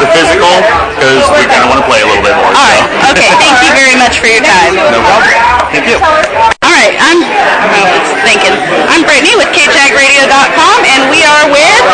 the 0.00 0.08
physical 0.16 0.48
because 0.96 1.28
we 1.36 1.44
kind 1.44 1.60
of 1.60 1.68
want 1.68 1.84
to 1.84 1.88
play 1.92 2.00
a 2.00 2.08
little 2.08 2.24
bit 2.24 2.32
more. 2.40 2.56
All 2.56 2.68
right. 2.72 2.88
Okay. 3.12 3.28
Thank 3.36 3.68
you 3.68 3.76
very 3.76 4.00
much 4.00 4.16
for 4.16 4.32
your 4.32 4.40
time. 4.40 4.80
No 4.80 4.96
problem. 5.04 5.28
Thank 5.76 5.92
you. 5.92 6.00
All 6.00 6.72
right. 6.72 6.96
I'm 6.96 7.20
I 7.20 7.84
was 7.84 8.16
thinking. 8.24 8.56
I'm 8.88 9.04
Brittany 9.04 9.36
with 9.36 9.52
KJagRadio.com, 9.52 10.78
and 10.88 11.12
we 11.12 11.20
are 11.28 11.48
with. 11.52 11.84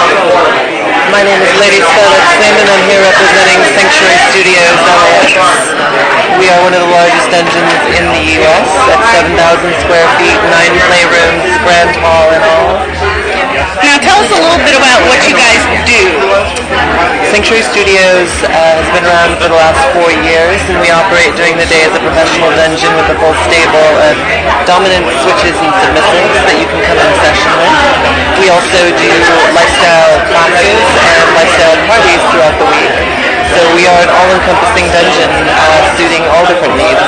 My 1.11 1.27
name 1.27 1.43
is 1.43 1.51
Lady 1.59 1.83
Scarlett 1.83 2.25
Sim, 2.39 2.55
and 2.55 2.69
I'm 2.71 2.85
here 2.87 3.03
representing 3.03 3.59
Sanctuary 3.75 4.19
Studios 4.31 4.79
LAX. 4.79 5.75
We 6.39 6.47
are 6.51 6.61
one 6.63 6.75
of 6.75 6.83
the 6.83 6.93
largest 6.95 7.27
dungeons 7.35 7.75
in 7.99 8.05
the 8.15 8.23
U.S. 8.43 8.69
at 8.95 9.01
7,000 9.27 9.75
square 9.83 10.07
feet, 10.23 10.39
nine 10.55 10.75
playrooms, 10.87 11.51
grand 11.67 11.95
hall 11.99 12.31
and 12.31 12.43
all. 12.47 13.34
Now, 13.55 13.97
tell 14.03 14.19
us 14.19 14.31
a 14.35 14.41
little 14.41 14.63
bit 14.67 14.75
about 14.75 15.01
what 15.07 15.23
you 15.31 15.35
guys 15.39 15.63
do. 15.87 16.03
Sanctuary 17.31 17.63
Studios 17.67 18.31
uh, 18.47 18.51
has 18.51 18.89
been 18.95 19.07
around 19.07 19.39
for 19.39 19.47
the 19.51 19.59
last 19.59 19.79
four 19.95 20.11
years, 20.27 20.59
and 20.71 20.79
we 20.83 20.91
operate 20.91 21.35
during 21.39 21.55
the 21.59 21.67
day 21.71 21.87
as 21.87 21.95
a 21.95 22.03
professional 22.03 22.51
dungeon 22.55 22.91
with 22.99 23.07
a 23.11 23.17
full 23.19 23.35
stable 23.47 23.91
of 24.07 24.15
dominant 24.67 25.07
switches 25.23 25.55
and 25.59 25.71
submissives 25.83 26.35
that 26.47 26.57
you 26.59 26.67
can 26.67 26.81
come 26.83 26.99
in 26.99 27.11
session 27.23 27.51
with. 27.59 27.75
We 28.43 28.51
also 28.51 28.81
do 28.99 29.11
lifestyle 29.55 30.15
classes 30.31 30.79
and 30.79 31.27
lifestyle 31.39 31.79
parties 31.87 32.23
throughout 32.35 32.57
the 32.59 32.69
week. 32.71 32.95
So 33.55 33.63
we 33.79 33.87
are 33.87 34.01
an 34.03 34.11
all-encompassing 34.11 34.87
dungeon 34.91 35.31
uh, 35.31 35.95
suiting 35.95 36.27
all 36.35 36.43
different 36.51 36.75
needs. 36.75 37.03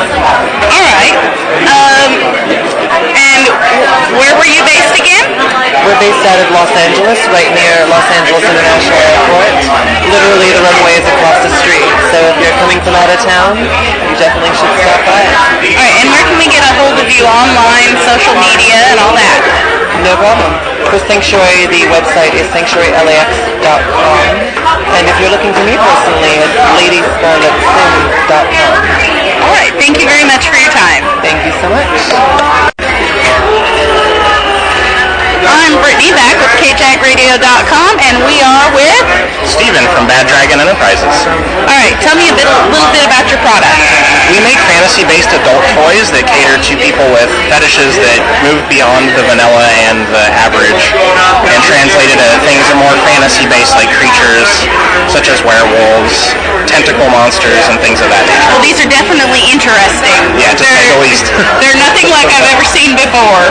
All 0.70 0.84
right. 0.94 1.16
Um, 1.66 2.85
and 3.36 4.16
where 4.16 4.32
were 4.40 4.48
you 4.48 4.64
based 4.64 4.96
again? 4.96 5.28
We're 5.84 6.00
based 6.00 6.24
out 6.24 6.40
of 6.40 6.48
Los 6.56 6.72
Angeles, 6.72 7.20
right 7.28 7.52
near 7.52 7.84
Los 7.92 8.06
Angeles 8.16 8.42
International 8.42 8.96
Airport. 8.96 9.52
Literally, 10.08 10.50
the 10.56 10.62
runway 10.64 10.94
is 10.96 11.06
across 11.06 11.38
the 11.44 11.52
street. 11.60 11.84
So 12.10 12.18
if 12.32 12.36
you're 12.40 12.56
coming 12.58 12.80
from 12.80 12.96
out 12.96 13.10
of 13.12 13.20
town, 13.20 13.60
you 13.60 14.14
definitely 14.16 14.56
should 14.56 14.72
stop 14.80 15.00
by. 15.04 15.20
All 15.20 15.76
right. 15.76 15.94
And 16.00 16.08
where 16.10 16.24
can 16.24 16.38
we 16.40 16.48
get 16.48 16.64
a 16.64 16.72
hold 16.80 16.96
of 16.96 17.08
you 17.12 17.28
online, 17.28 17.92
social 18.08 18.34
media, 18.40 18.78
and 18.90 18.98
all 19.04 19.12
that? 19.14 19.40
No 20.04 20.16
problem. 20.16 20.52
For 20.88 20.98
Sanctuary, 21.04 21.66
the 21.68 21.88
website 21.90 22.32
is 22.38 22.46
sanctuarylax.com. 22.54 24.32
And 24.96 25.04
if 25.10 25.16
you're 25.20 25.34
looking 25.34 25.52
for 25.52 25.64
me 25.66 25.74
personally, 25.76 26.34
it's 26.40 26.56
ladyscarlettsim.com. 26.78 28.74
All 29.44 29.54
right. 29.54 29.74
Thank 29.76 29.98
you 30.00 30.06
very 30.06 30.24
much 30.24 30.48
for 30.48 30.56
your 30.56 30.70
time. 30.72 31.02
Thank 31.20 31.44
you 31.44 31.52
so 31.58 31.68
much. 31.68 32.85
I'm 35.46 35.78
Brittany 35.78 36.10
back 36.12 36.34
with 36.42 36.50
KJagRadio.com, 36.58 37.92
and 38.02 38.14
we 38.26 38.42
are 38.42 38.66
with. 38.74 39.06
Steven 39.46 39.86
from 39.94 40.10
Bad 40.10 40.26
Dragon 40.26 40.58
Enterprises. 40.58 41.14
All 41.66 41.78
right. 41.78 41.94
Tell 42.02 42.18
me 42.18 42.26
a 42.26 42.34
bit, 42.34 42.46
little 42.70 42.90
bit 42.90 43.06
about 43.06 43.30
your 43.30 43.38
product. 43.46 43.78
We 44.30 44.42
make 44.42 44.58
fantasy-based 44.66 45.30
adult 45.38 45.62
toys 45.78 46.10
that 46.10 46.26
cater 46.26 46.58
to 46.58 46.72
people 46.82 47.06
with 47.14 47.30
fetishes 47.46 47.94
that 48.02 48.18
move 48.42 48.62
beyond 48.66 49.06
the 49.14 49.22
vanilla 49.22 49.70
and 49.86 50.02
the 50.10 50.24
average 50.34 50.82
and 51.46 51.58
translate 51.62 52.10
it 52.10 52.18
to 52.18 52.28
things 52.42 52.62
that 52.66 52.74
are 52.74 52.82
more 52.82 52.96
fantasy-based 53.06 53.74
like 53.78 53.90
creatures 53.94 54.50
such 55.14 55.30
as 55.30 55.38
werewolves, 55.46 56.34
tentacle 56.66 57.06
monsters, 57.08 57.62
and 57.70 57.78
things 57.78 58.02
of 58.02 58.10
that 58.10 58.26
nature. 58.26 58.50
Well, 58.50 58.62
these 58.66 58.78
are 58.82 58.90
definitely 58.90 59.42
interesting. 59.48 60.18
Yeah, 60.36 60.52
to 60.52 60.64
say 60.66 60.84
the 60.90 61.00
least. 61.00 61.24
They're 61.62 61.78
nothing 61.78 62.10
like 62.10 62.26
I've 62.28 62.50
ever 62.50 62.66
seen 62.66 62.98
before. 62.98 63.42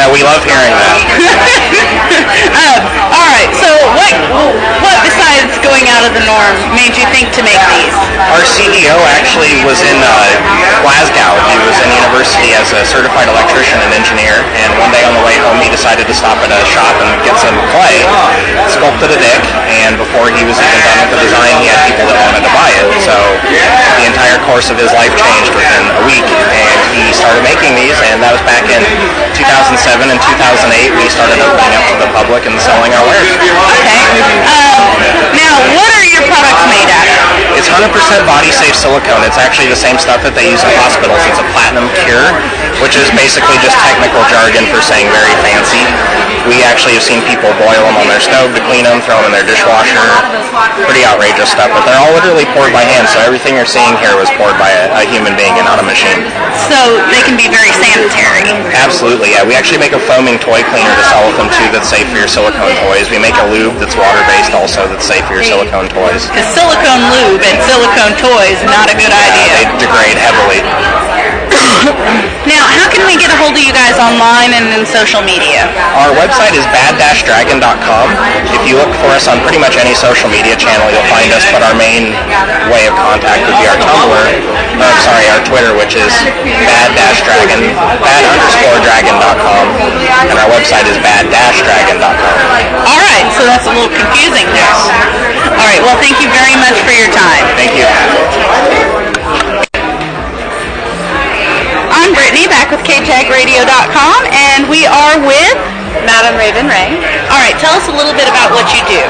Now, 0.00 0.08
we 0.10 0.24
love 0.24 0.40
hearing 0.42 0.72
that. 0.72 0.96
um, 2.62 2.80
all 3.10 3.26
right. 3.34 3.50
So, 3.58 3.68
what 3.98 4.12
what 4.82 4.96
besides 5.02 5.23
going 5.64 5.86
out 5.90 6.04
of 6.06 6.12
the 6.14 6.24
norm 6.26 6.54
made 6.76 6.94
you 6.94 7.06
think 7.10 7.32
to 7.34 7.42
make 7.42 7.60
these? 7.72 7.94
Our 8.30 8.44
CEO 8.44 8.96
actually 9.16 9.52
was 9.66 9.80
in 9.82 9.98
uh, 9.98 10.12
Glasgow. 10.84 11.38
He 11.50 11.56
was 11.64 11.76
in 11.80 11.88
university 11.96 12.52
as 12.54 12.70
a 12.76 12.82
certified 12.84 13.26
electrician 13.30 13.80
and 13.80 13.92
engineer, 13.96 14.42
and 14.60 14.70
one 14.78 14.92
day 14.92 15.02
on 15.06 15.16
the 15.16 15.24
way 15.24 15.36
home 15.40 15.58
he 15.60 15.70
decided 15.72 16.06
to 16.06 16.14
stop 16.14 16.38
at 16.44 16.50
a 16.52 16.60
shop 16.68 16.94
and 17.00 17.10
get 17.24 17.36
some 17.40 17.54
clay, 17.72 18.04
sculpted 18.68 19.10
a 19.10 19.18
dick, 19.18 19.42
and 19.84 19.96
before 19.96 20.28
he 20.30 20.42
was 20.44 20.56
even 20.60 20.80
done 20.84 20.98
with 21.08 21.10
the 21.16 21.20
design, 21.24 21.52
he 21.62 21.66
had 21.70 21.80
people 21.88 22.06
that 22.06 22.18
wanted 22.20 22.42
to 22.44 22.52
buy 22.52 22.70
it. 22.76 22.86
So 23.02 23.16
the 23.98 24.06
entire 24.06 24.38
course 24.46 24.68
of 24.68 24.76
his 24.76 24.92
life 24.92 25.12
changed 25.16 25.52
within 25.56 25.82
a 25.98 26.02
week, 26.04 26.26
and 26.26 26.78
he 26.94 27.10
started 27.16 27.42
making 27.42 27.74
these, 27.74 27.96
and 28.12 28.20
that 28.22 28.34
was 28.34 28.44
back 28.44 28.66
in 28.68 28.82
2007 29.34 30.10
and 30.10 30.20
2008. 30.20 31.00
We 31.00 31.06
started 31.10 31.38
opening 31.40 31.74
up 31.74 31.84
to 31.90 31.96
the 31.98 32.10
public 32.12 32.44
and 32.46 32.54
selling 32.60 32.92
our 32.94 33.04
wares. 33.08 33.30
Okay. 33.34 34.04
Um, 34.44 35.23
now, 35.32 35.54
what 35.72 35.90
are 35.96 36.06
your 36.06 36.24
products 36.28 36.64
made 36.68 36.90
out 36.92 37.08
of? 37.08 37.34
It's 37.56 37.70
100% 37.70 37.88
body 38.26 38.50
safe 38.50 38.74
silicone. 38.74 39.22
It's 39.24 39.38
actually 39.38 39.70
the 39.70 39.78
same 39.78 39.96
stuff 39.96 40.20
that 40.26 40.34
they 40.34 40.50
use 40.50 40.60
in 40.60 40.70
hospitals. 40.76 41.22
It's 41.30 41.38
a 41.38 41.46
platinum 41.54 41.86
cure, 42.02 42.28
which 42.82 42.98
is 42.98 43.06
basically 43.14 43.56
just 43.62 43.78
technical 43.78 44.20
jargon 44.26 44.66
for 44.74 44.82
saying 44.82 45.06
very 45.14 45.32
fancy. 45.46 45.80
We 46.50 46.60
actually 46.66 46.98
have 46.98 47.06
seen 47.06 47.24
people 47.24 47.48
boil 47.56 47.80
them 47.88 47.96
on 47.96 48.10
their 48.10 48.20
stove 48.20 48.52
to 48.52 48.60
clean 48.68 48.84
them, 48.84 49.00
throw 49.00 49.16
them 49.22 49.32
in 49.32 49.34
their 49.38 49.46
dishwasher. 49.46 50.02
Pretty 50.84 51.06
outrageous 51.06 51.54
stuff, 51.54 51.70
but 51.70 51.88
they're 51.88 51.96
all 51.96 52.12
literally 52.12 52.44
poured 52.52 52.74
by 52.74 52.84
hand. 52.84 53.08
So 53.08 53.22
everything 53.24 53.54
you're 53.54 53.70
seeing 53.70 53.94
here 54.02 54.18
was 54.18 54.28
poured 54.34 54.58
by 54.60 54.68
a, 54.74 54.92
a 55.00 55.04
human 55.08 55.38
being 55.38 55.54
and 55.56 55.64
not 55.64 55.78
a 55.80 55.86
machine. 55.86 56.20
So 56.68 57.00
they 57.14 57.22
can 57.24 57.38
be 57.38 57.48
very 57.48 57.70
sanitary. 57.80 58.50
Absolutely, 58.74 59.32
yeah. 59.32 59.46
We 59.46 59.54
actually 59.54 59.80
make 59.80 59.94
a 59.94 60.02
foaming 60.10 60.36
toy 60.42 60.66
cleaner 60.68 60.90
to 60.90 61.04
sell 61.06 61.22
with 61.24 61.38
them 61.38 61.48
too 61.54 61.70
that's 61.70 61.88
safe 61.88 62.10
for 62.10 62.18
your 62.18 62.28
silicone 62.28 62.74
toys. 62.90 63.08
We 63.08 63.22
make 63.22 63.38
a 63.38 63.46
lube 63.54 63.78
that's 63.78 63.94
water-based 63.94 64.52
also 64.52 64.90
that's 64.90 65.06
safe 65.06 65.13
for 65.22 65.34
your 65.38 65.44
silicone 65.46 65.86
toys. 65.92 66.26
Because 66.26 66.48
silicone 66.56 67.02
lube 67.14 67.42
and 67.46 67.58
silicone 67.68 68.14
toys, 68.18 68.58
not 68.66 68.90
a 68.90 68.96
good 68.98 69.12
Yeah, 69.12 69.28
idea. 69.30 69.50
they 69.54 69.64
degrade 69.86 70.18
heavily. 70.18 70.60
Now, 72.44 72.64
how 72.64 72.88
can 72.92 73.04
we 73.08 73.16
get 73.16 73.32
a 73.32 73.36
hold 73.36 73.56
of 73.56 73.62
you 73.64 73.72
guys 73.72 73.96
online 74.00 74.52
and 74.52 74.68
in 74.72 74.84
social 74.84 75.20
media? 75.24 75.68
Our 75.96 76.12
website 76.16 76.56
is 76.56 76.64
bad-dragon.com. 76.72 78.06
If 78.52 78.62
you 78.68 78.76
look 78.80 78.92
for 79.00 79.12
us 79.12 79.28
on 79.28 79.40
pretty 79.44 79.60
much 79.60 79.76
any 79.80 79.96
social 79.96 80.28
media 80.28 80.56
channel, 80.56 80.88
you'll 80.92 81.08
find 81.12 81.32
us, 81.32 81.44
but 81.52 81.64
our 81.64 81.76
main 81.76 82.12
way 82.72 82.88
of 82.88 82.94
contact 82.96 83.44
would 83.48 83.58
be 83.60 83.66
our 83.68 83.76
Tumblr, 83.80 84.12
or 84.12 84.84
I'm 84.84 85.00
sorry, 85.04 85.26
our 85.32 85.42
Twitter, 85.44 85.72
which 85.76 85.96
is 85.96 86.12
bad-dragon, 86.96 87.72
bad 88.00 88.22
underscore 88.28 88.80
dragon.com, 88.84 89.64
and 90.28 90.36
our 90.40 90.48
website 90.52 90.88
is 90.88 90.96
bad-dragon.com. 91.00 92.36
All 92.88 93.02
right, 93.12 93.28
so 93.36 93.44
that's 93.44 93.68
a 93.68 93.72
little 93.72 93.92
confusing. 93.92 94.48
Yes. 94.52 94.76
All 95.52 95.66
right, 95.68 95.80
well, 95.84 95.96
thank 96.00 96.20
you 96.20 96.28
very 96.32 96.56
much 96.60 96.76
for 96.84 96.92
your 96.96 97.12
time. 97.12 97.44
Thank 97.56 97.76
you. 97.76 99.03
I'm 102.04 102.12
Brittany, 102.12 102.44
back 102.52 102.68
with 102.68 102.84
KJagRadio.com, 102.84 104.20
and 104.28 104.68
we 104.68 104.84
are 104.84 105.16
with 105.24 105.56
Madam 106.04 106.36
Raven 106.36 106.68
Rae. 106.68 107.00
All 107.32 107.40
right, 107.40 107.56
tell 107.56 107.72
us 107.72 107.88
a 107.88 107.96
little 107.96 108.12
bit 108.12 108.28
about 108.28 108.52
what 108.52 108.68
you 108.76 108.84
do. 108.84 109.00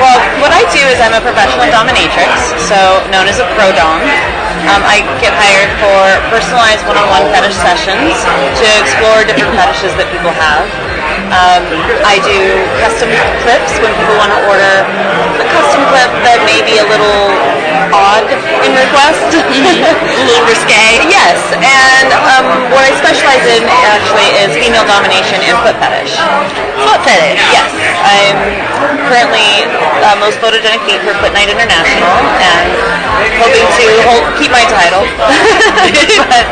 Well, 0.00 0.16
what 0.40 0.48
I 0.48 0.64
do 0.72 0.80
is 0.88 0.96
I'm 1.04 1.12
a 1.12 1.20
professional 1.20 1.68
dominatrix, 1.68 2.56
so 2.64 3.04
known 3.12 3.28
as 3.28 3.44
a 3.44 3.46
pro 3.52 3.68
dom. 3.76 4.00
Um, 4.72 4.80
I 4.88 5.04
get 5.20 5.36
hired 5.36 5.68
for 5.84 6.00
personalized 6.32 6.80
one-on-one 6.88 7.28
fetish 7.28 7.60
sessions 7.60 8.16
to 8.56 8.66
explore 8.80 9.20
different 9.28 9.52
fetishes 9.60 9.92
that 10.00 10.08
people 10.08 10.32
have. 10.32 10.64
Um, 11.36 11.68
I 12.08 12.24
do 12.24 12.56
custom 12.80 13.12
clips 13.44 13.76
when 13.84 13.92
people 14.00 14.16
want 14.16 14.32
to 14.32 14.40
order 14.48 14.88
a 15.44 15.46
custom 15.60 15.84
clip 15.92 16.08
that 16.24 16.40
may 16.48 16.64
be 16.64 16.80
a 16.80 16.88
little 16.88 17.59
odd 17.92 18.26
in 18.62 18.72
request. 18.74 19.26
a 19.36 20.24
little 20.26 20.46
risque. 20.46 21.04
Yes, 21.10 21.38
and 21.58 22.08
um, 22.14 22.46
what 22.72 22.86
I 22.86 22.92
specialize 22.98 23.44
in 23.46 23.62
actually 23.66 24.30
is 24.42 24.50
female 24.56 24.86
domination 24.86 25.42
and 25.44 25.56
foot 25.62 25.76
fetish. 25.78 26.14
Foot 26.86 27.00
fetish? 27.04 27.42
Yes. 27.52 27.70
I'm 28.00 28.38
currently 29.10 29.66
uh, 30.06 30.16
most 30.22 30.40
photogenic 30.40 30.80
feet 30.88 31.02
for 31.04 31.12
Foot 31.20 31.34
Night 31.34 31.52
International 31.52 32.14
and 32.40 32.70
hoping 33.42 33.66
to 33.66 33.86
hold, 34.06 34.24
keep 34.40 34.52
my 34.54 34.64
title. 34.70 35.04
but 36.30 36.46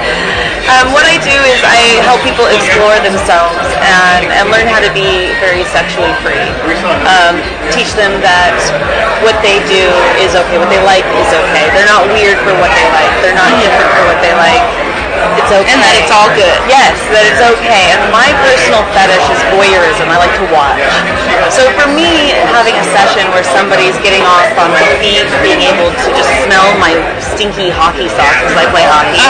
um, 0.69 0.93
what 0.93 1.09
I 1.09 1.17
do 1.25 1.33
is 1.49 1.59
I 1.65 2.03
help 2.05 2.21
people 2.21 2.45
explore 2.51 2.97
themselves 3.01 3.65
and, 3.81 4.29
and 4.29 4.53
learn 4.53 4.69
how 4.69 4.85
to 4.85 4.93
be 4.93 5.33
very 5.41 5.65
sexually 5.73 6.13
free. 6.21 6.45
Um, 7.09 7.41
teach 7.73 7.93
them 7.97 8.21
that 8.21 8.57
what 9.25 9.37
they 9.41 9.61
do 9.65 9.89
is 10.21 10.37
okay, 10.37 10.61
what 10.61 10.69
they 10.69 10.83
like 10.85 11.07
is 11.17 11.28
okay. 11.33 11.69
They're 11.77 11.91
not 11.91 12.09
weird 12.09 12.39
for 12.41 12.55
what 12.57 12.73
they 12.73 12.89
like. 12.93 13.13
They're 13.21 13.37
not 13.37 13.53
different 13.61 13.91
for 13.93 14.05
what 14.09 14.19
they 14.25 14.35
like. 14.35 14.88
It's 15.39 15.53
okay. 15.53 15.73
And 15.73 15.81
that 15.83 15.95
it's 15.99 16.13
all 16.13 16.31
good. 16.35 16.59
Yes, 16.69 16.99
that 17.11 17.25
it's 17.27 17.43
okay. 17.57 17.95
And 17.95 18.01
my 18.15 18.31
personal 18.45 18.83
fetish 18.95 19.27
is 19.33 19.41
voyeurism. 19.55 20.07
I 20.11 20.19
like 20.19 20.35
to 20.39 20.47
watch. 20.51 20.83
So 21.55 21.65
for 21.79 21.89
me, 21.91 22.37
having 22.53 22.77
a 22.77 22.87
session 22.93 23.25
where 23.33 23.47
somebody's 23.47 23.97
getting 24.05 24.23
off 24.23 24.51
on 24.61 24.71
my 24.75 24.85
feet, 25.01 25.25
being 25.41 25.65
able 25.65 25.91
to 25.91 26.09
just 26.15 26.31
smell 26.45 26.67
my 26.79 26.99
stinky 27.19 27.73
hockey 27.73 28.11
socks 28.13 28.43
as 28.45 28.55
I 28.55 28.69
play 28.69 28.85
hockey, 28.85 29.23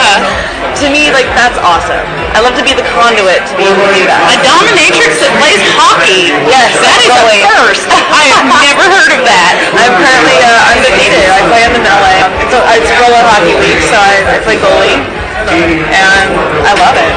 to 0.83 0.85
me, 0.91 1.11
like 1.11 1.27
that's 1.35 1.57
awesome. 1.59 2.03
I 2.35 2.39
love 2.43 2.55
to 2.59 2.63
be 2.63 2.75
the 2.75 2.85
conduit 2.93 3.41
to 3.49 3.53
be 3.57 3.65
able 3.67 3.83
to 3.83 3.95
do 3.95 4.05
that. 4.05 4.21
A 4.31 4.37
dominatrix 4.45 5.19
that 5.23 5.33
plays 5.39 5.59
hockey. 5.75 6.31
Yes, 6.47 6.71
that 6.79 6.99
is 7.03 7.09
really. 7.09 7.41
a 7.43 7.51
first. 7.59 7.87
I 7.89 8.23
have 8.35 8.45
never 8.47 8.85
heard 8.87 9.11
of 9.17 9.21
that. 9.25 9.53
I'm 9.75 9.93
currently 9.97 10.37
uh, 10.39 10.71
undefeated. 10.75 11.25
I 11.27 11.39
play 11.49 11.61
in 11.65 11.71
the 11.75 11.83
melee. 11.83 12.19
So 12.53 12.57
it's 12.77 12.91
roller 13.01 13.23
hockey 13.27 13.55
league, 13.59 13.83
so 13.89 13.97
I, 13.97 14.35
I 14.35 14.37
play 14.43 14.57
goalie. 14.59 15.18
And 15.47 16.35
I 16.67 16.73
love 16.75 16.99
it. 16.99 17.07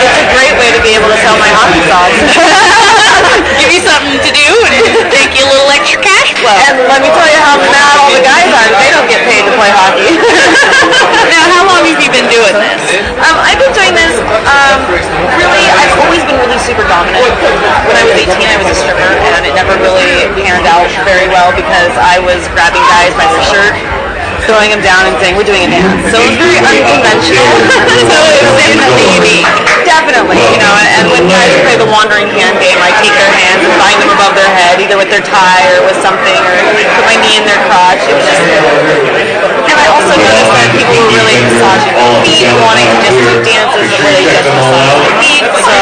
It's 0.00 0.16
a 0.16 0.26
great 0.32 0.54
way 0.56 0.68
to 0.72 0.80
be 0.80 0.96
able 0.96 1.12
to 1.12 1.18
sell 1.20 1.36
my 1.36 1.50
hockey 1.52 1.84
socks. 1.84 2.16
Give 3.60 3.70
you 3.74 3.82
something 3.84 4.16
to 4.24 4.30
do 4.32 4.48
and 4.72 5.10
take 5.12 5.36
you 5.36 5.44
a 5.44 5.50
little 5.50 5.68
extra 5.74 6.00
cash 6.00 6.32
flow. 6.38 6.54
And 6.54 6.86
let 6.88 7.02
me 7.04 7.10
tell 7.12 7.28
you 7.28 7.40
how 7.42 7.60
mad 7.60 7.94
all 8.00 8.10
the 8.14 8.24
guys 8.24 8.48
are. 8.48 8.68
They 8.78 8.90
don't 8.94 9.08
get 9.10 9.20
paid 9.26 9.42
to 9.44 9.52
play 9.58 9.68
hockey. 9.68 10.16
now, 11.34 11.44
how 11.50 11.62
long 11.68 11.82
have 11.84 11.98
you 12.00 12.10
been 12.14 12.30
doing 12.30 12.56
this? 12.56 12.80
Um, 13.20 13.36
I've 13.42 13.58
been 13.58 13.74
doing 13.74 13.94
this, 13.94 14.14
um, 14.22 14.78
really, 15.36 15.64
I've 15.74 15.98
always 16.06 16.22
been 16.24 16.38
really 16.38 16.60
super 16.62 16.86
dominant. 16.86 17.26
When 17.84 17.96
I 17.98 18.04
was 18.06 18.16
18, 18.16 18.32
I 18.38 18.56
was 18.62 18.70
a 18.70 18.76
stripper, 18.78 19.12
and 19.12 19.42
it 19.44 19.54
never 19.58 19.74
really 19.82 20.30
panned 20.38 20.64
out 20.64 20.88
very 21.04 21.26
well 21.28 21.50
because 21.52 21.92
I 21.98 22.22
was 22.22 22.40
grabbing 22.54 22.84
guys 22.86 23.12
by 23.18 23.26
their 23.28 23.44
shirt, 23.50 23.74
throwing 24.48 24.72
them 24.72 24.80
down 24.80 25.04
and 25.04 25.12
saying, 25.20 25.36
we're 25.36 25.44
doing 25.44 25.60
a 25.60 25.70
dance. 25.70 26.08
So 26.08 26.16
it 26.16 26.32
was 26.32 26.40
very 26.40 26.56
unconventional. 26.64 27.44
so 28.08 28.18
it 28.32 28.42
was 28.48 28.56
definitely. 28.64 29.44
Definitely, 29.84 30.40
you 30.52 30.60
know, 30.60 30.74
and 31.00 31.08
when 31.12 31.24
guys 31.28 31.52
play 31.64 31.76
the 31.76 31.88
wandering 31.88 32.28
hand 32.28 32.56
game, 32.60 32.76
I 32.80 32.92
take 33.00 33.12
their 33.12 33.32
hands 33.40 33.60
and 33.64 33.72
bind 33.80 33.96
them 34.00 34.12
above 34.12 34.36
their 34.36 34.48
head, 34.48 34.80
either 34.80 34.96
with 34.96 35.08
their 35.08 35.24
tie 35.24 35.64
or 35.76 35.84
with 35.84 35.96
something, 36.00 36.40
or 36.44 36.54
put 36.96 37.04
my 37.08 37.16
knee 37.20 37.40
in 37.40 37.44
their 37.44 37.60
crotch. 37.68 38.00
It 38.04 38.12
was 38.16 38.24
just, 38.24 38.40
and 38.40 39.57
I 39.78 39.86
also 39.94 40.14
noticed 40.18 40.50
that 40.50 40.68
people 40.74 40.94
were 40.98 41.12
really 41.14 41.38
massaging 41.46 41.94
my 41.94 42.10
feet, 42.26 42.50
wanting 42.62 42.90
do 43.06 43.38
dances 43.46 43.86
that 43.86 44.00
really 44.02 44.26
just 44.26 44.48
massage 44.50 44.98
my 44.98 45.12
feet. 45.22 45.44
So 45.46 45.74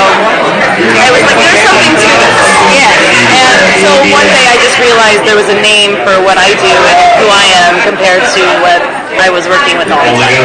I 1.01 1.09
was 1.13 1.25
like, 1.25 1.39
there's 1.41 1.65
something 1.65 1.95
to 1.97 2.09
this. 2.21 2.37
Yes. 2.77 2.93
And 3.33 3.57
so 3.81 3.91
one 4.13 4.29
day 4.37 4.47
I 4.53 4.57
just 4.61 4.77
realized 4.81 5.25
there 5.25 5.39
was 5.39 5.49
a 5.49 5.59
name 5.65 5.97
for 6.05 6.21
what 6.23 6.37
I 6.37 6.53
do 6.53 6.69
and 6.69 6.99
who 7.21 7.27
I 7.33 7.47
am 7.65 7.73
compared 7.89 8.21
to 8.21 8.43
what 8.61 8.81
I 9.17 9.33
was 9.33 9.49
working 9.49 9.81
with 9.81 9.89
all 9.89 10.05
the 10.05 10.13
time. 10.13 10.45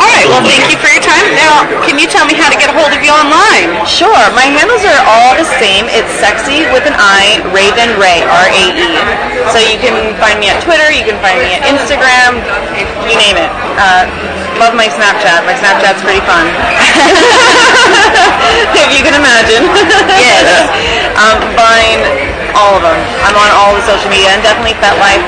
All 0.00 0.08
right, 0.16 0.26
well, 0.28 0.40
thank 0.44 0.72
you 0.72 0.78
for 0.80 0.88
your 0.88 1.04
time. 1.04 1.07
You 1.98 2.06
tell 2.06 2.30
me 2.30 2.38
how 2.38 2.46
to 2.46 2.54
get 2.54 2.70
a 2.70 2.76
hold 2.78 2.94
of 2.94 3.02
you 3.02 3.10
online? 3.10 3.74
Sure. 3.82 4.22
My 4.30 4.46
handles 4.46 4.86
are 4.86 5.02
all 5.02 5.34
the 5.34 5.42
same. 5.58 5.90
It's 5.90 6.06
sexy 6.22 6.62
with 6.70 6.86
an 6.86 6.94
I, 6.94 7.42
Raven 7.50 7.98
Rae, 7.98 8.22
R-A-E. 8.22 8.70
So 9.50 9.58
you 9.58 9.82
can 9.82 10.14
find 10.22 10.38
me 10.38 10.46
at 10.46 10.62
Twitter, 10.62 10.94
you 10.94 11.02
can 11.02 11.18
find 11.18 11.42
me 11.42 11.58
at 11.58 11.66
Instagram, 11.66 12.38
you 13.10 13.18
name 13.18 13.34
it. 13.34 13.50
Uh, 13.82 14.06
love 14.62 14.78
my 14.78 14.86
Snapchat. 14.86 15.42
My 15.42 15.58
Snapchat's 15.58 15.98
pretty 15.98 16.22
fun. 16.22 16.46
if 18.78 18.94
you 18.94 19.02
can 19.02 19.18
imagine. 19.18 19.66
Yes. 20.22 20.70
um, 21.26 21.42
Vine, 21.58 22.06
all 22.54 22.78
of 22.78 22.86
them. 22.86 22.94
I'm 23.26 23.34
on 23.34 23.50
all 23.58 23.74
the 23.74 23.82
social 23.82 24.06
media 24.06 24.38
and 24.38 24.42
definitely 24.46 24.78
FetLife 24.78 25.26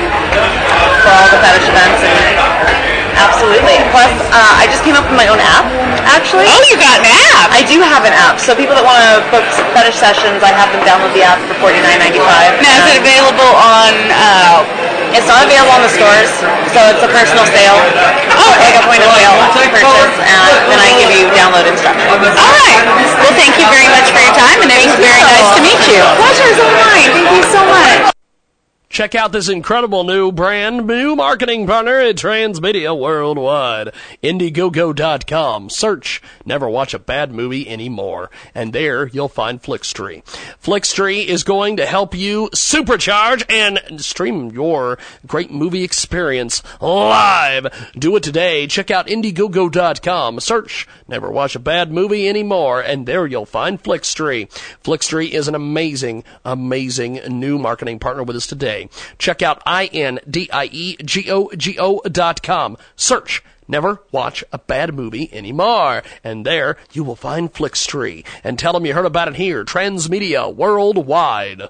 for 1.03 1.11
all 1.19 1.27
the 1.35 1.39
fetish 1.43 1.67
events 1.67 1.99
and 1.99 2.90
absolutely. 3.17 3.77
Plus, 3.91 4.11
uh, 4.31 4.61
I 4.61 4.67
just 4.71 4.83
came 4.83 4.95
up 4.95 5.05
with 5.07 5.17
my 5.17 5.27
own 5.27 5.39
app, 5.39 5.67
actually. 6.07 6.47
Oh, 6.47 6.61
you 6.69 6.77
got 6.77 7.01
an 7.03 7.09
app? 7.09 7.51
I 7.51 7.61
do 7.67 7.81
have 7.83 8.07
an 8.07 8.15
app. 8.15 8.39
So 8.39 8.55
people 8.55 8.75
that 8.77 8.85
want 8.85 9.01
to 9.01 9.23
book 9.33 9.45
fetish 9.75 9.97
sessions, 9.97 10.39
I 10.43 10.51
have 10.55 10.71
them 10.71 10.83
download 10.87 11.11
the 11.17 11.23
app 11.25 11.39
for 11.47 11.71
$49.95. 11.71 12.63
Now, 12.63 12.87
is 12.87 12.95
it 12.95 12.99
available 13.03 13.51
on... 13.59 13.91
Uh, 14.11 14.63
it's 15.11 15.27
not 15.27 15.43
available 15.43 15.75
on 15.75 15.83
the 15.83 15.91
stores, 15.91 16.31
so 16.71 16.79
it's 16.87 17.03
a 17.03 17.11
personal 17.11 17.43
sale. 17.51 17.75
Oh, 18.31 18.47
like 18.63 18.79
a 18.79 18.83
point 18.87 19.03
of 19.03 19.11
sale 19.19 19.35
purchase, 19.75 20.15
and 20.23 20.71
then 20.71 20.79
I 20.79 20.89
give 20.95 21.11
you 21.11 21.27
download 21.35 21.67
instructions. 21.67 22.07
All 22.15 22.53
right. 22.63 22.79
Well, 23.19 23.35
thank 23.35 23.59
you 23.59 23.67
very 23.67 23.91
much 23.91 24.07
for 24.07 24.23
your 24.23 24.35
time, 24.39 24.63
and 24.63 24.71
it 24.71 24.87
was 24.87 24.95
very 25.03 25.23
nice 25.27 25.51
to 25.59 25.61
meet 25.61 25.81
you. 25.91 25.99
Pleasure 26.15 26.47
is 26.47 26.59
all 26.63 26.75
mine. 26.79 27.11
Thank 27.11 27.29
you 27.35 27.43
so 27.51 27.59
much. 27.67 28.20
Check 28.91 29.15
out 29.15 29.31
this 29.31 29.47
incredible 29.47 30.03
new 30.03 30.33
brand 30.33 30.85
new 30.85 31.15
marketing 31.15 31.65
partner 31.65 31.97
at 31.99 32.17
Transmedia 32.17 32.95
Worldwide. 32.99 33.93
Indiegogo.com. 34.21 35.69
Search 35.69 36.21
Never 36.45 36.67
Watch 36.67 36.93
a 36.93 36.99
Bad 36.99 37.31
Movie 37.31 37.69
Anymore. 37.69 38.29
And 38.53 38.73
there 38.73 39.07
you'll 39.07 39.29
find 39.29 39.63
Flickstree. 39.63 40.25
Flickstree 40.61 41.25
is 41.25 41.45
going 41.45 41.77
to 41.77 41.85
help 41.85 42.13
you 42.13 42.49
supercharge 42.49 43.45
and 43.49 44.01
stream 44.03 44.49
your 44.49 44.97
great 45.25 45.51
movie 45.51 45.85
experience 45.85 46.61
live. 46.81 47.67
Do 47.97 48.13
it 48.17 48.23
today. 48.23 48.67
Check 48.67 48.91
out 48.91 49.07
Indiegogo.com. 49.07 50.41
Search 50.41 50.85
Never 51.07 51.31
Watch 51.31 51.55
a 51.55 51.59
Bad 51.59 51.93
Movie 51.93 52.27
Anymore. 52.27 52.81
And 52.81 53.05
there 53.05 53.25
you'll 53.25 53.45
find 53.45 53.81
Flickstree. 53.81 54.49
Flickstree 54.83 55.29
is 55.31 55.47
an 55.47 55.55
amazing, 55.55 56.25
amazing 56.43 57.21
new 57.29 57.57
marketing 57.57 57.97
partner 57.97 58.23
with 58.23 58.35
us 58.35 58.47
today. 58.47 58.80
Check 59.17 59.41
out 59.41 59.61
I-N-D-I-E-G-O-G-O 59.65 60.21
dot 62.09 62.43
com. 62.43 62.77
Search 62.95 63.43
Never 63.67 64.01
watch 64.11 64.43
a 64.51 64.57
bad 64.57 64.93
movie 64.93 65.33
anymore. 65.33 66.03
And 66.25 66.45
there 66.45 66.75
you 66.91 67.05
will 67.05 67.15
find 67.15 67.53
Flickstree. 67.53 68.25
And 68.43 68.59
tell 68.59 68.73
them 68.73 68.85
you 68.85 68.93
heard 68.93 69.05
about 69.05 69.29
it 69.29 69.35
here. 69.35 69.63
Transmedia 69.63 70.53
Worldwide 70.53 71.69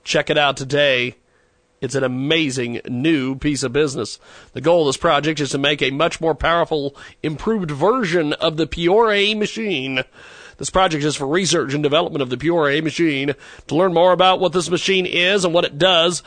Check 0.04 0.30
it 0.30 0.38
out 0.38 0.56
today. 0.56 1.16
It's 1.80 1.94
an 1.94 2.04
amazing 2.04 2.80
new 2.88 3.36
piece 3.36 3.62
of 3.62 3.72
business. 3.72 4.18
The 4.52 4.60
goal 4.60 4.82
of 4.82 4.88
this 4.88 4.96
project 4.98 5.40
is 5.40 5.50
to 5.50 5.58
make 5.58 5.80
a 5.80 5.90
much 5.90 6.20
more 6.20 6.34
powerful, 6.34 6.94
improved 7.22 7.70
version 7.70 8.34
of 8.34 8.56
the 8.56 8.66
Priore 8.66 9.36
machine. 9.38 10.04
This 10.60 10.68
project 10.68 11.02
is 11.02 11.16
for 11.16 11.26
research 11.26 11.72
and 11.72 11.82
development 11.82 12.20
of 12.20 12.28
the 12.28 12.36
Priore 12.36 12.82
machine. 12.82 13.34
To 13.68 13.74
learn 13.74 13.94
more 13.94 14.12
about 14.12 14.40
what 14.40 14.52
this 14.52 14.68
machine 14.68 15.06
is 15.06 15.46
and 15.46 15.54
what 15.54 15.64
it 15.64 15.78
does, 15.78 16.22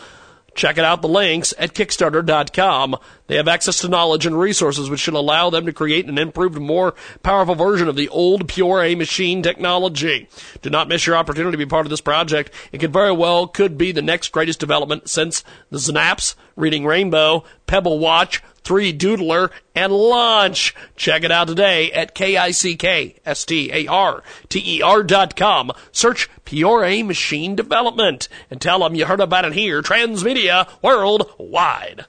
Check 0.55 0.77
it 0.77 0.83
out 0.83 1.01
the 1.01 1.07
links 1.07 1.53
at 1.57 1.73
Kickstarter.com. 1.73 2.95
They 3.25 3.37
have 3.37 3.47
access 3.47 3.79
to 3.79 3.87
knowledge 3.87 4.27
and 4.27 4.39
resources 4.39 4.87
which 4.89 4.99
should 4.99 5.15
allow 5.15 5.49
them 5.49 5.65
to 5.65 5.73
create 5.73 6.05
an 6.05 6.19
improved, 6.19 6.59
more 6.59 6.93
powerful 7.23 7.55
version 7.55 7.87
of 7.87 7.95
the 7.95 8.09
old 8.09 8.47
Priore 8.47 8.95
machine 8.95 9.41
technology. 9.41 10.29
Do 10.61 10.69
not 10.69 10.87
miss 10.87 11.07
your 11.07 11.15
opportunity 11.15 11.53
to 11.53 11.57
be 11.57 11.65
part 11.65 11.87
of 11.87 11.89
this 11.89 12.01
project. 12.01 12.53
It 12.71 12.77
could 12.79 12.93
very 12.93 13.11
well 13.11 13.47
could 13.47 13.77
be 13.79 13.91
the 13.91 14.03
next 14.03 14.31
greatest 14.31 14.59
development 14.59 15.09
since 15.09 15.43
the 15.71 15.79
Snaps, 15.79 16.35
Reading 16.55 16.85
Rainbow, 16.85 17.43
Pebble 17.67 17.99
Watch, 17.99 18.41
3 18.63 18.97
Doodler, 18.97 19.51
and 19.75 19.91
Launch. 19.91 20.73
Check 20.95 21.23
it 21.23 21.31
out 21.31 21.47
today 21.47 21.91
at 21.91 22.15
K-I-C-K-S-T-A-R-T-E-R 22.15 25.03
dot 25.03 25.35
com. 25.35 25.71
Search 25.91 26.29
Priore 26.45 27.05
Machine 27.05 27.55
Development 27.55 28.29
and 28.49 28.61
tell 28.61 28.79
them 28.79 28.95
you 28.95 29.05
heard 29.05 29.19
about 29.19 29.43
it 29.45 29.53
here, 29.53 29.81
Transmedia 29.81 30.69
Worldwide. 30.81 32.05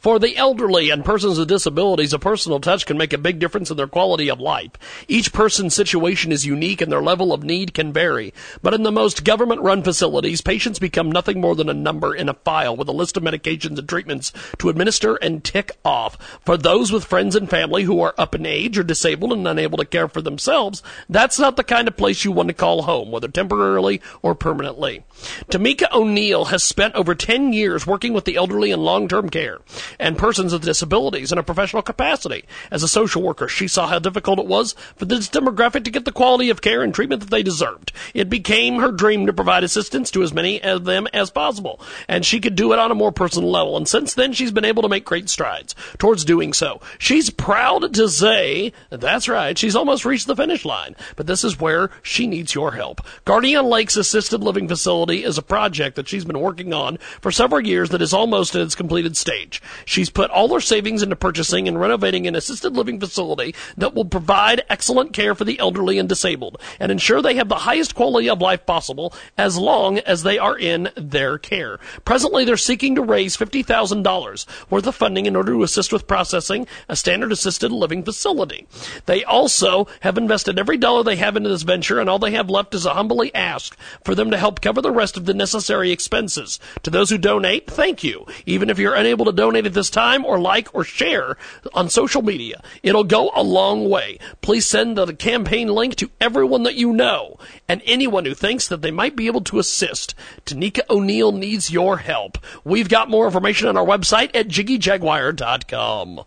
For 0.00 0.18
the 0.18 0.34
elderly 0.34 0.88
and 0.88 1.04
persons 1.04 1.38
with 1.38 1.48
disabilities, 1.48 2.14
a 2.14 2.18
personal 2.18 2.58
touch 2.58 2.86
can 2.86 2.96
make 2.96 3.12
a 3.12 3.18
big 3.18 3.38
difference 3.38 3.70
in 3.70 3.76
their 3.76 3.86
quality 3.86 4.30
of 4.30 4.40
life. 4.40 4.70
Each 5.08 5.30
person's 5.30 5.74
situation 5.74 6.32
is 6.32 6.46
unique 6.46 6.80
and 6.80 6.90
their 6.90 7.02
level 7.02 7.34
of 7.34 7.44
need 7.44 7.74
can 7.74 7.92
vary. 7.92 8.32
But 8.62 8.72
in 8.72 8.82
the 8.82 8.90
most 8.90 9.24
government 9.24 9.60
run 9.60 9.82
facilities, 9.82 10.40
patients 10.40 10.78
become 10.78 11.12
nothing 11.12 11.38
more 11.38 11.54
than 11.54 11.68
a 11.68 11.74
number 11.74 12.14
in 12.14 12.30
a 12.30 12.34
file 12.34 12.74
with 12.74 12.88
a 12.88 12.92
list 12.92 13.18
of 13.18 13.22
medications 13.22 13.78
and 13.78 13.86
treatments 13.86 14.32
to 14.56 14.70
administer 14.70 15.16
and 15.16 15.44
tick 15.44 15.72
off. 15.84 16.16
For 16.46 16.56
those 16.56 16.90
with 16.90 17.04
friends 17.04 17.36
and 17.36 17.50
family 17.50 17.82
who 17.82 18.00
are 18.00 18.14
up 18.16 18.34
in 18.34 18.46
age 18.46 18.78
or 18.78 18.82
disabled 18.82 19.34
and 19.34 19.46
unable 19.46 19.76
to 19.76 19.84
care 19.84 20.08
for 20.08 20.22
themselves, 20.22 20.82
that's 21.10 21.38
not 21.38 21.56
the 21.56 21.64
kind 21.64 21.88
of 21.88 21.98
place 21.98 22.24
you 22.24 22.32
want 22.32 22.48
to 22.48 22.54
call 22.54 22.84
home, 22.84 23.10
whether 23.10 23.28
temporarily 23.28 24.00
or 24.22 24.34
permanently. 24.34 25.04
Tamika 25.50 25.92
O'Neill 25.92 26.46
has 26.46 26.64
spent 26.64 26.94
over 26.94 27.14
10 27.14 27.52
years 27.52 27.86
working 27.86 28.14
with 28.14 28.24
the 28.24 28.36
elderly 28.36 28.70
in 28.70 28.80
long-term 28.80 29.28
care 29.28 29.58
and 29.98 30.18
persons 30.18 30.52
with 30.52 30.62
disabilities 30.62 31.32
in 31.32 31.38
a 31.38 31.42
professional 31.42 31.82
capacity. 31.82 32.44
As 32.70 32.82
a 32.82 32.88
social 32.88 33.22
worker, 33.22 33.48
she 33.48 33.68
saw 33.68 33.86
how 33.86 33.98
difficult 33.98 34.38
it 34.38 34.46
was 34.46 34.74
for 34.96 35.04
this 35.04 35.28
demographic 35.28 35.84
to 35.84 35.90
get 35.90 36.04
the 36.04 36.12
quality 36.12 36.50
of 36.50 36.62
care 36.62 36.82
and 36.82 36.94
treatment 36.94 37.20
that 37.22 37.30
they 37.30 37.42
deserved. 37.42 37.92
It 38.14 38.30
became 38.30 38.78
her 38.78 38.92
dream 38.92 39.26
to 39.26 39.32
provide 39.32 39.64
assistance 39.64 40.10
to 40.12 40.22
as 40.22 40.32
many 40.32 40.62
of 40.62 40.84
them 40.84 41.06
as 41.12 41.30
possible, 41.30 41.80
and 42.08 42.24
she 42.24 42.40
could 42.40 42.56
do 42.56 42.72
it 42.72 42.78
on 42.78 42.90
a 42.90 42.94
more 42.94 43.12
personal 43.12 43.50
level. 43.50 43.76
And 43.76 43.88
since 43.88 44.14
then, 44.14 44.32
she's 44.32 44.52
been 44.52 44.64
able 44.64 44.82
to 44.82 44.88
make 44.88 45.04
great 45.04 45.28
strides 45.28 45.74
towards 45.98 46.24
doing 46.24 46.52
so. 46.52 46.80
She's 46.98 47.30
proud 47.30 47.94
to 47.94 48.08
say, 48.08 48.72
that's 48.90 49.28
right, 49.28 49.56
she's 49.56 49.76
almost 49.76 50.04
reached 50.04 50.26
the 50.26 50.36
finish 50.36 50.64
line, 50.64 50.96
but 51.16 51.26
this 51.26 51.44
is 51.44 51.60
where 51.60 51.90
she 52.02 52.26
needs 52.26 52.54
your 52.54 52.72
help. 52.72 53.00
Guardian 53.24 53.66
Lakes 53.66 53.96
Assisted 53.96 54.42
Living 54.42 54.68
Facility 54.68 55.24
is 55.24 55.38
a 55.38 55.42
project 55.42 55.96
that 55.96 56.08
she's 56.08 56.24
been 56.24 56.40
working 56.40 56.72
on 56.72 56.98
for 57.20 57.30
several 57.30 57.66
years 57.66 57.90
that 57.90 58.02
is 58.02 58.12
almost 58.12 58.54
in 58.54 58.60
its 58.60 58.74
completed 58.74 59.16
stage. 59.16 59.62
She's 59.84 60.10
put 60.10 60.30
all 60.30 60.52
her 60.54 60.60
savings 60.60 61.02
into 61.02 61.16
purchasing 61.16 61.68
and 61.68 61.80
renovating 61.80 62.26
an 62.26 62.34
assisted 62.34 62.76
living 62.76 63.00
facility 63.00 63.54
that 63.76 63.94
will 63.94 64.04
provide 64.04 64.64
excellent 64.68 65.12
care 65.12 65.34
for 65.34 65.44
the 65.44 65.58
elderly 65.58 65.98
and 65.98 66.08
disabled 66.08 66.60
and 66.78 66.90
ensure 66.90 67.22
they 67.22 67.34
have 67.34 67.48
the 67.48 67.56
highest 67.56 67.94
quality 67.94 68.28
of 68.28 68.40
life 68.40 68.66
possible 68.66 69.14
as 69.36 69.56
long 69.56 69.98
as 70.00 70.22
they 70.22 70.38
are 70.38 70.56
in 70.56 70.90
their 70.96 71.38
care. 71.38 71.78
Presently, 72.04 72.44
they're 72.44 72.56
seeking 72.56 72.94
to 72.94 73.02
raise 73.02 73.36
$50,000 73.36 74.46
worth 74.70 74.86
of 74.86 74.94
funding 74.94 75.26
in 75.26 75.36
order 75.36 75.52
to 75.52 75.62
assist 75.62 75.92
with 75.92 76.06
processing 76.06 76.66
a 76.88 76.96
standard 76.96 77.32
assisted 77.32 77.72
living 77.72 78.02
facility. 78.02 78.66
They 79.06 79.24
also 79.24 79.86
have 80.00 80.18
invested 80.18 80.58
every 80.58 80.76
dollar 80.76 81.02
they 81.02 81.16
have 81.16 81.36
into 81.36 81.48
this 81.48 81.62
venture 81.62 82.00
and 82.00 82.08
all 82.08 82.18
they 82.18 82.32
have 82.32 82.50
left 82.50 82.74
is 82.74 82.86
a 82.86 82.94
humbly 82.94 83.34
ask 83.34 83.76
for 84.04 84.14
them 84.14 84.30
to 84.30 84.36
help 84.36 84.60
cover 84.60 84.82
the 84.82 84.90
rest 84.90 85.16
of 85.16 85.24
the 85.26 85.34
necessary 85.34 85.90
expenses. 85.90 86.58
To 86.82 86.90
those 86.90 87.10
who 87.10 87.18
donate, 87.18 87.70
thank 87.70 88.04
you. 88.04 88.26
Even 88.46 88.70
if 88.70 88.78
you're 88.78 88.94
unable 88.94 89.24
to 89.26 89.32
donate 89.32 89.66
at 89.70 89.74
this 89.74 89.90
time 89.90 90.24
or 90.24 90.38
like 90.38 90.74
or 90.74 90.84
share 90.84 91.36
on 91.72 91.88
social 91.88 92.22
media. 92.22 92.60
It'll 92.82 93.04
go 93.04 93.30
a 93.34 93.42
long 93.42 93.88
way. 93.88 94.18
Please 94.42 94.66
send 94.66 94.98
the 94.98 95.14
campaign 95.14 95.68
link 95.68 95.94
to 95.96 96.10
everyone 96.20 96.64
that 96.64 96.74
you 96.74 96.92
know 96.92 97.36
and 97.68 97.80
anyone 97.84 98.24
who 98.24 98.34
thinks 98.34 98.66
that 98.68 98.82
they 98.82 98.90
might 98.90 99.16
be 99.16 99.28
able 99.28 99.42
to 99.42 99.58
assist. 99.58 100.14
Tanika 100.44 100.80
O'Neill 100.90 101.32
needs 101.32 101.70
your 101.70 101.98
help. 101.98 102.38
We've 102.64 102.88
got 102.88 103.08
more 103.08 103.26
information 103.26 103.68
on 103.68 103.76
our 103.76 103.86
website 103.86 104.34
at 104.34 104.48
jiggyjaguar.com. 104.48 106.24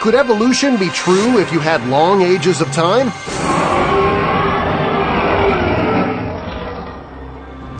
Could 0.00 0.14
evolution 0.14 0.78
be 0.78 0.88
true 0.88 1.38
if 1.38 1.52
you 1.52 1.60
had 1.60 1.86
long 1.88 2.22
ages 2.22 2.62
of 2.62 2.72
time? 2.72 3.12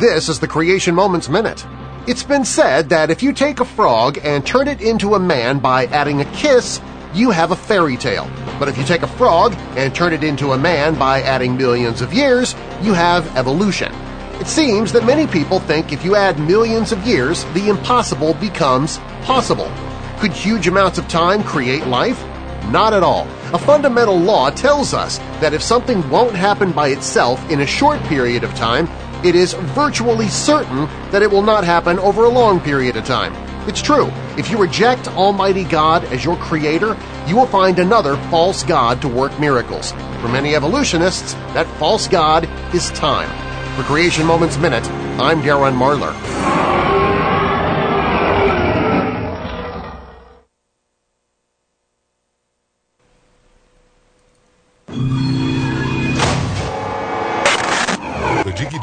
This 0.00 0.30
is 0.30 0.40
the 0.40 0.48
Creation 0.48 0.94
Moments 0.94 1.28
Minute. 1.28 1.66
It's 2.06 2.22
been 2.22 2.46
said 2.46 2.88
that 2.88 3.10
if 3.10 3.22
you 3.22 3.34
take 3.34 3.60
a 3.60 3.66
frog 3.66 4.18
and 4.24 4.46
turn 4.46 4.66
it 4.66 4.80
into 4.80 5.14
a 5.14 5.18
man 5.18 5.58
by 5.58 5.84
adding 5.88 6.22
a 6.22 6.32
kiss, 6.32 6.80
you 7.12 7.30
have 7.30 7.50
a 7.50 7.56
fairy 7.56 7.98
tale. 7.98 8.26
But 8.58 8.68
if 8.68 8.78
you 8.78 8.84
take 8.84 9.02
a 9.02 9.06
frog 9.06 9.52
and 9.76 9.94
turn 9.94 10.14
it 10.14 10.24
into 10.24 10.52
a 10.52 10.58
man 10.58 10.94
by 10.94 11.20
adding 11.20 11.54
millions 11.54 12.00
of 12.00 12.14
years, 12.14 12.54
you 12.80 12.94
have 12.94 13.36
evolution. 13.36 13.92
It 14.40 14.46
seems 14.46 14.90
that 14.92 15.04
many 15.04 15.26
people 15.26 15.60
think 15.60 15.92
if 15.92 16.02
you 16.02 16.16
add 16.16 16.40
millions 16.40 16.92
of 16.92 17.06
years, 17.06 17.44
the 17.52 17.68
impossible 17.68 18.32
becomes 18.32 18.96
possible. 19.24 19.70
Could 20.18 20.32
huge 20.32 20.66
amounts 20.66 20.96
of 20.96 21.08
time 21.08 21.42
create 21.42 21.86
life? 21.86 22.24
Not 22.70 22.94
at 22.94 23.02
all. 23.02 23.28
A 23.52 23.58
fundamental 23.58 24.18
law 24.18 24.48
tells 24.48 24.94
us 24.94 25.18
that 25.40 25.52
if 25.52 25.62
something 25.62 26.08
won't 26.08 26.34
happen 26.34 26.72
by 26.72 26.88
itself 26.88 27.50
in 27.50 27.60
a 27.60 27.66
short 27.66 28.02
period 28.04 28.44
of 28.44 28.54
time, 28.54 28.88
it 29.24 29.34
is 29.34 29.52
virtually 29.52 30.28
certain 30.28 30.86
that 31.10 31.22
it 31.22 31.30
will 31.30 31.42
not 31.42 31.64
happen 31.64 31.98
over 31.98 32.24
a 32.24 32.28
long 32.28 32.60
period 32.60 32.96
of 32.96 33.04
time. 33.04 33.34
It's 33.68 33.82
true. 33.82 34.10
If 34.38 34.50
you 34.50 34.56
reject 34.56 35.08
Almighty 35.08 35.64
God 35.64 36.04
as 36.06 36.24
your 36.24 36.36
creator, 36.36 36.96
you 37.26 37.36
will 37.36 37.46
find 37.46 37.78
another 37.78 38.16
false 38.30 38.62
God 38.62 39.02
to 39.02 39.08
work 39.08 39.38
miracles. 39.38 39.92
For 40.22 40.28
many 40.28 40.54
evolutionists, 40.54 41.34
that 41.54 41.66
false 41.78 42.08
God 42.08 42.48
is 42.74 42.90
time. 42.92 43.28
For 43.76 43.82
Creation 43.82 44.26
Moments 44.26 44.56
Minute, 44.56 44.88
I'm 45.20 45.42
Darren 45.42 45.76
Marlar. 45.76 46.59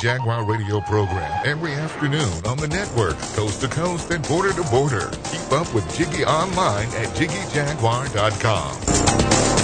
Jaguar 0.08 0.46
radio 0.46 0.80
program 0.80 1.30
every 1.44 1.74
afternoon 1.74 2.32
on 2.46 2.56
the 2.56 2.68
network, 2.70 3.18
coast 3.36 3.60
to 3.60 3.68
coast 3.68 4.10
and 4.10 4.26
border 4.26 4.54
to 4.54 4.64
border. 4.70 5.12
Keep 5.30 5.52
up 5.52 5.74
with 5.74 5.84
Jiggy 5.98 6.24
online 6.24 6.88
at 6.92 7.08
jiggyjaguar.com. 7.10 8.80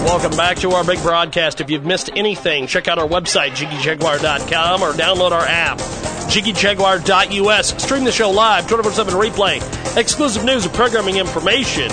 Welcome 0.05 0.35
back 0.35 0.57
to 0.57 0.71
our 0.71 0.83
big 0.83 1.01
broadcast. 1.01 1.61
If 1.61 1.69
you've 1.69 1.85
missed 1.85 2.09
anything, 2.17 2.67
check 2.67 2.89
out 2.89 2.99
our 2.99 3.07
website, 3.07 3.51
jiggyjaguar.com, 3.51 4.81
or 4.81 4.91
download 4.91 5.31
our 5.31 5.45
app, 5.45 5.77
jiggyjaguar.us. 6.27 7.81
Stream 7.81 8.03
the 8.03 8.11
show 8.11 8.29
live, 8.29 8.67
24 8.67 8.91
7 8.91 9.13
replay, 9.13 9.97
exclusive 9.97 10.43
news 10.43 10.65
and 10.65 10.73
programming 10.73 11.15
information. 11.15 11.89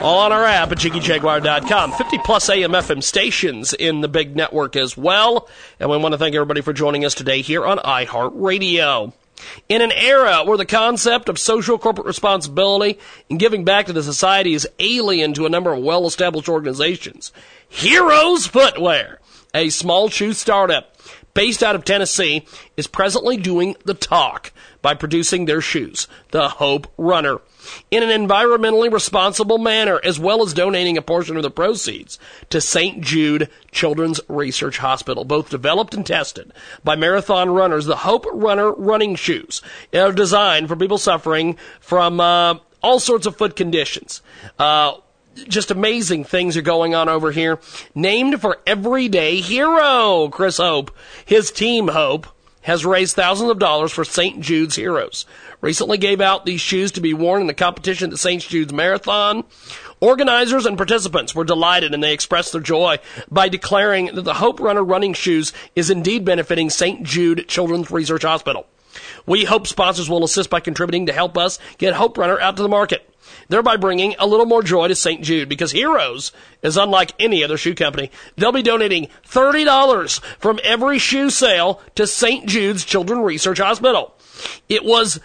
All 0.00 0.20
on 0.20 0.30
our 0.30 0.44
app 0.44 0.70
at 0.70 0.78
jiggyjaguar.com. 0.78 1.92
50 1.92 2.18
plus 2.18 2.48
AM 2.48 2.70
FM 2.70 3.02
stations 3.02 3.74
in 3.74 4.00
the 4.00 4.06
big 4.06 4.36
network 4.36 4.76
as 4.76 4.96
well. 4.96 5.48
And 5.80 5.90
we 5.90 5.96
want 5.96 6.12
to 6.12 6.18
thank 6.18 6.36
everybody 6.36 6.60
for 6.60 6.72
joining 6.72 7.04
us 7.04 7.14
today 7.14 7.42
here 7.42 7.66
on 7.66 7.78
iHeartRadio. 7.78 9.12
In 9.68 9.82
an 9.82 9.90
era 9.90 10.44
where 10.44 10.56
the 10.56 10.64
concept 10.64 11.28
of 11.28 11.36
social 11.36 11.78
corporate 11.78 12.06
responsibility 12.06 13.00
and 13.28 13.40
giving 13.40 13.64
back 13.64 13.86
to 13.86 13.92
the 13.92 14.04
society 14.04 14.54
is 14.54 14.68
alien 14.78 15.34
to 15.34 15.46
a 15.46 15.50
number 15.50 15.72
of 15.72 15.82
well 15.82 16.06
established 16.06 16.48
organizations, 16.48 17.32
Heroes 17.68 18.46
Footwear, 18.46 19.18
a 19.52 19.68
small 19.68 20.08
shoe 20.08 20.32
startup 20.32 20.96
based 21.34 21.62
out 21.62 21.74
of 21.74 21.84
Tennessee, 21.84 22.46
is 22.76 22.86
presently 22.86 23.36
doing 23.36 23.74
the 23.84 23.94
talk 23.94 24.52
by 24.82 24.94
producing 24.94 25.44
their 25.44 25.60
shoes, 25.60 26.06
the 26.30 26.48
Hope 26.48 26.92
Runner, 26.96 27.40
in 27.90 28.02
an 28.02 28.28
environmentally 28.28 28.92
responsible 28.92 29.58
manner, 29.58 30.00
as 30.04 30.18
well 30.18 30.42
as 30.42 30.54
donating 30.54 30.96
a 30.96 31.02
portion 31.02 31.36
of 31.36 31.42
the 31.42 31.50
proceeds 31.50 32.18
to 32.50 32.60
St. 32.60 33.00
Jude 33.00 33.48
Children's 33.72 34.20
Research 34.28 34.78
Hospital. 34.78 35.24
Both 35.24 35.50
developed 35.50 35.94
and 35.94 36.06
tested 36.06 36.52
by 36.84 36.96
marathon 36.96 37.50
runners, 37.50 37.86
the 37.86 37.96
Hope 37.96 38.26
Runner 38.32 38.72
running 38.72 39.16
shoes 39.16 39.62
are 39.92 40.12
designed 40.12 40.68
for 40.68 40.76
people 40.76 40.98
suffering 40.98 41.56
from 41.80 42.20
uh, 42.20 42.56
all 42.82 43.00
sorts 43.00 43.26
of 43.26 43.36
foot 43.36 43.56
conditions. 43.56 44.22
Uh, 44.58 44.94
just 45.46 45.70
amazing 45.70 46.24
things 46.24 46.56
are 46.56 46.62
going 46.62 46.94
on 46.94 47.08
over 47.08 47.30
here. 47.30 47.58
Named 47.94 48.40
for 48.40 48.58
everyday 48.66 49.40
hero, 49.40 50.28
Chris 50.28 50.56
Hope. 50.56 50.90
His 51.24 51.50
team, 51.50 51.88
Hope, 51.88 52.26
has 52.62 52.84
raised 52.84 53.16
thousands 53.16 53.50
of 53.50 53.58
dollars 53.58 53.92
for 53.92 54.04
St. 54.04 54.40
Jude's 54.40 54.76
Heroes. 54.76 55.26
Recently 55.60 55.98
gave 55.98 56.20
out 56.20 56.44
these 56.44 56.60
shoes 56.60 56.92
to 56.92 57.00
be 57.00 57.14
worn 57.14 57.40
in 57.40 57.46
the 57.46 57.54
competition 57.54 58.06
at 58.06 58.10
the 58.10 58.18
St. 58.18 58.42
Jude's 58.42 58.72
Marathon. 58.72 59.44
Organizers 60.00 60.66
and 60.66 60.76
participants 60.76 61.34
were 61.34 61.44
delighted 61.44 61.92
and 61.92 62.02
they 62.02 62.12
expressed 62.12 62.52
their 62.52 62.60
joy 62.60 62.98
by 63.30 63.48
declaring 63.48 64.14
that 64.14 64.22
the 64.22 64.34
Hope 64.34 64.60
Runner 64.60 64.84
running 64.84 65.14
shoes 65.14 65.52
is 65.74 65.90
indeed 65.90 66.24
benefiting 66.24 66.70
St. 66.70 67.02
Jude 67.02 67.48
Children's 67.48 67.90
Research 67.90 68.22
Hospital. 68.22 68.66
We 69.26 69.44
hope 69.44 69.66
sponsors 69.66 70.08
will 70.08 70.24
assist 70.24 70.50
by 70.50 70.60
contributing 70.60 71.06
to 71.06 71.12
help 71.12 71.36
us 71.36 71.58
get 71.78 71.94
Hope 71.94 72.16
Runner 72.16 72.40
out 72.40 72.56
to 72.56 72.62
the 72.62 72.68
market 72.68 73.08
thereby 73.48 73.76
bringing 73.76 74.14
a 74.18 74.26
little 74.26 74.46
more 74.46 74.62
joy 74.62 74.88
to 74.88 74.94
St. 74.94 75.22
Jude 75.22 75.48
because 75.48 75.72
Heroes 75.72 76.32
is 76.62 76.76
unlike 76.76 77.12
any 77.18 77.42
other 77.42 77.56
shoe 77.56 77.74
company. 77.74 78.10
They'll 78.36 78.52
be 78.52 78.62
donating 78.62 79.08
$30 79.28 80.20
from 80.38 80.60
every 80.62 80.98
shoe 80.98 81.30
sale 81.30 81.80
to 81.94 82.06
St. 82.06 82.46
Jude's 82.46 82.84
Children's 82.84 83.24
Research 83.24 83.58
Hospital. 83.58 84.14
It 84.68 84.84
was 84.84 85.20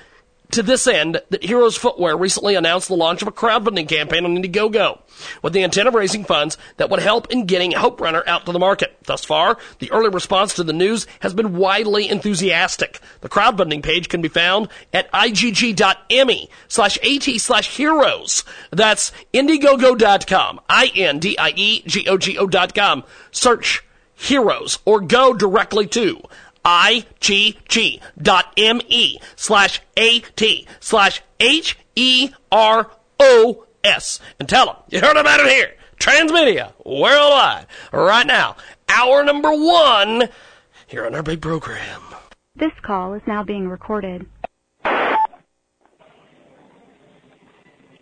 to 0.54 0.64
this 0.64 0.88
end 0.88 1.22
that 1.30 1.44
Heroes 1.44 1.76
Footwear 1.76 2.16
recently 2.16 2.56
announced 2.56 2.88
the 2.88 2.96
launch 2.96 3.22
of 3.22 3.28
a 3.28 3.32
crowdfunding 3.32 3.88
campaign 3.88 4.26
on 4.26 4.36
Indiegogo 4.36 5.00
with 5.42 5.54
the 5.54 5.64
intent 5.64 5.88
of 5.88 5.94
raising 5.94 6.24
funds 6.24 6.58
that 6.78 6.90
would 6.90 7.00
help 7.00 7.32
in 7.32 7.46
getting 7.46 7.72
Hope 7.72 8.00
Runner 8.00 8.24
out 8.28 8.46
to 8.46 8.52
the 8.52 8.60
market. 8.60 8.96
Thus 9.06 9.26
far, 9.26 9.58
the 9.80 9.92
early 9.92 10.10
response 10.10 10.54
to 10.56 10.64
the 10.64 10.74
news 10.74 11.08
has 11.22 11.34
been 11.34 11.58
widely 11.58 12.08
enthusiastic. 12.08 13.00
The 13.22 13.30
crowdfunding 13.30 13.84
page 13.84 14.10
can 14.10 14.22
be 14.22 14.30
found 14.30 14.70
at 14.94 15.12
igg.me 15.12 16.50
slash 16.68 16.98
at 16.98 17.24
slash 17.42 17.76
heroes. 17.76 18.44
That's 18.72 19.12
Indiegogo.com. 19.34 20.62
I-N-D-I-E-G-O-G-O 20.70 22.48
dot 22.48 22.76
com. 22.76 23.04
Search 23.32 23.84
heroes 24.16 24.80
or 24.86 25.02
go 25.02 25.34
directly 25.34 25.88
to 25.88 26.22
igg 26.66 28.02
dot 28.22 28.58
me 28.58 29.20
slash 29.36 29.82
at 29.98 30.42
slash 30.80 31.22
h 31.40 31.78
e 31.96 32.30
r 32.52 32.92
o 33.20 33.66
s 33.84 34.20
and 34.40 34.48
tell 34.48 34.66
them 34.66 34.76
you 34.90 35.00
heard 35.00 35.18
about 35.18 35.40
it 35.40 35.48
here. 35.48 35.74
Transmedia 36.00 36.74
worldwide 36.86 37.68
right 37.92 38.28
now. 38.28 38.56
Hour 38.90 39.24
number 39.24 39.52
one 39.52 40.30
here 40.88 41.06
on 41.06 41.16
our 41.16 41.24
big 41.24 41.42
program. 41.42 42.02
This 42.56 42.74
call 42.82 43.14
is 43.14 43.22
now 43.26 43.44
being 43.44 43.68
recorded. 43.68 44.28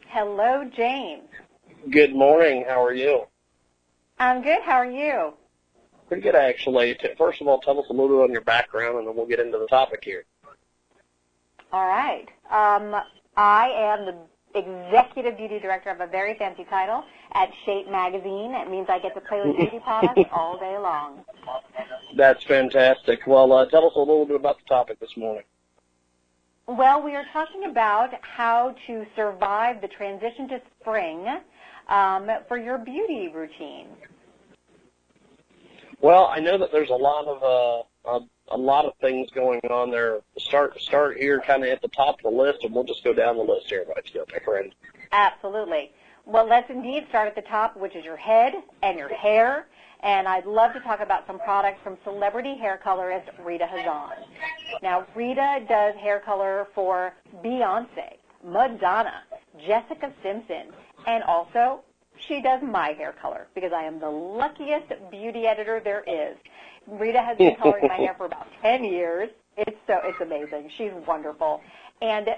Hello, 0.07 0.65
James. 0.75 1.29
Good 1.89 2.13
morning. 2.13 2.65
How 2.67 2.83
are 2.83 2.93
you? 2.93 3.27
I'm 4.19 4.41
good. 4.43 4.61
How 4.63 4.73
are 4.73 4.91
you? 4.91 5.33
Pretty 6.11 6.23
good, 6.23 6.35
actually. 6.35 6.97
First 7.17 7.39
of 7.39 7.47
all, 7.47 7.61
tell 7.61 7.79
us 7.79 7.85
a 7.89 7.93
little 7.93 8.09
bit 8.09 8.23
on 8.23 8.31
your 8.33 8.41
background, 8.41 8.97
and 8.97 9.07
then 9.07 9.15
we'll 9.15 9.25
get 9.25 9.39
into 9.39 9.57
the 9.57 9.67
topic 9.67 10.03
here. 10.03 10.25
All 11.71 11.87
right. 11.87 12.27
Um, 12.49 13.01
I 13.37 13.69
am 13.69 14.05
the 14.05 14.17
executive 14.53 15.37
beauty 15.37 15.57
director 15.57 15.89
of 15.89 16.01
a 16.01 16.07
very 16.07 16.37
fancy 16.37 16.65
title 16.65 17.05
at 17.31 17.49
Shape 17.65 17.89
Magazine. 17.89 18.53
It 18.55 18.69
means 18.69 18.87
I 18.89 18.99
get 18.99 19.13
to 19.13 19.21
play 19.21 19.41
with 19.45 19.55
beauty 19.55 19.79
products 19.85 20.29
all 20.33 20.59
day 20.59 20.77
long. 20.77 21.23
That's 22.17 22.43
fantastic. 22.43 23.25
Well, 23.25 23.53
uh, 23.53 23.67
tell 23.67 23.85
us 23.85 23.93
a 23.95 23.99
little 23.99 24.25
bit 24.25 24.35
about 24.35 24.57
the 24.57 24.65
topic 24.65 24.99
this 24.99 25.15
morning. 25.15 25.43
Well, 26.67 27.01
we 27.01 27.15
are 27.15 27.25
talking 27.31 27.63
about 27.69 28.09
how 28.21 28.75
to 28.87 29.05
survive 29.15 29.79
the 29.79 29.87
transition 29.87 30.49
to 30.49 30.61
spring 30.81 31.25
um, 31.87 32.29
for 32.49 32.57
your 32.57 32.77
beauty 32.77 33.29
routine. 33.33 33.87
Well, 36.01 36.25
I 36.25 36.39
know 36.39 36.57
that 36.57 36.71
there's 36.71 36.89
a 36.89 36.93
lot 36.93 37.25
of 37.27 37.43
uh, 37.43 38.09
a, 38.09 38.55
a 38.55 38.57
lot 38.57 38.85
of 38.85 38.93
things 39.01 39.29
going 39.31 39.61
on 39.69 39.91
there. 39.91 40.19
Start 40.37 40.79
start 40.81 41.17
here, 41.17 41.39
kind 41.41 41.63
of 41.63 41.69
at 41.69 41.81
the 41.81 41.87
top 41.89 42.17
of 42.17 42.23
the 42.23 42.37
list, 42.37 42.63
and 42.63 42.73
we'll 42.73 42.83
just 42.83 43.03
go 43.03 43.13
down 43.13 43.37
the 43.37 43.43
list 43.43 43.69
here, 43.69 43.85
my 43.87 44.39
friend. 44.43 44.73
Absolutely. 45.11 45.91
Well, 46.25 46.47
let's 46.47 46.69
indeed 46.69 47.05
start 47.09 47.27
at 47.27 47.35
the 47.35 47.47
top, 47.49 47.77
which 47.77 47.95
is 47.95 48.03
your 48.03 48.17
head 48.17 48.53
and 48.81 48.97
your 48.97 49.13
hair. 49.13 49.67
And 50.03 50.27
I'd 50.27 50.45
love 50.47 50.73
to 50.73 50.79
talk 50.79 50.99
about 50.99 51.27
some 51.27 51.37
products 51.39 51.79
from 51.83 51.97
celebrity 52.03 52.57
hair 52.57 52.79
colorist 52.83 53.29
Rita 53.43 53.65
Hazan. 53.65 54.25
Now, 54.81 55.05
Rita 55.15 55.63
does 55.69 55.95
hair 55.95 56.19
color 56.19 56.67
for 56.73 57.13
Beyonce, 57.43 58.17
Madonna, 58.43 59.21
Jessica 59.67 60.11
Simpson, 60.23 60.73
and 61.05 61.23
also 61.23 61.81
she 62.27 62.41
does 62.41 62.61
my 62.61 62.89
hair 62.89 63.13
color 63.13 63.47
because 63.55 63.71
I 63.73 63.83
am 63.83 63.99
the 63.99 64.09
luckiest 64.09 64.93
beauty 65.09 65.47
editor 65.47 65.81
there 65.83 66.03
is. 66.07 66.37
Rita 66.87 67.21
has 67.21 67.37
been 67.37 67.55
coloring 67.55 67.87
my 67.87 67.95
hair 67.95 68.15
for 68.17 68.25
about 68.25 68.47
10 68.61 68.83
years. 68.83 69.29
It's 69.57 69.77
so, 69.87 69.99
it's 70.03 70.19
amazing. 70.21 70.69
She's 70.77 70.91
wonderful. 71.07 71.61
And 72.01 72.29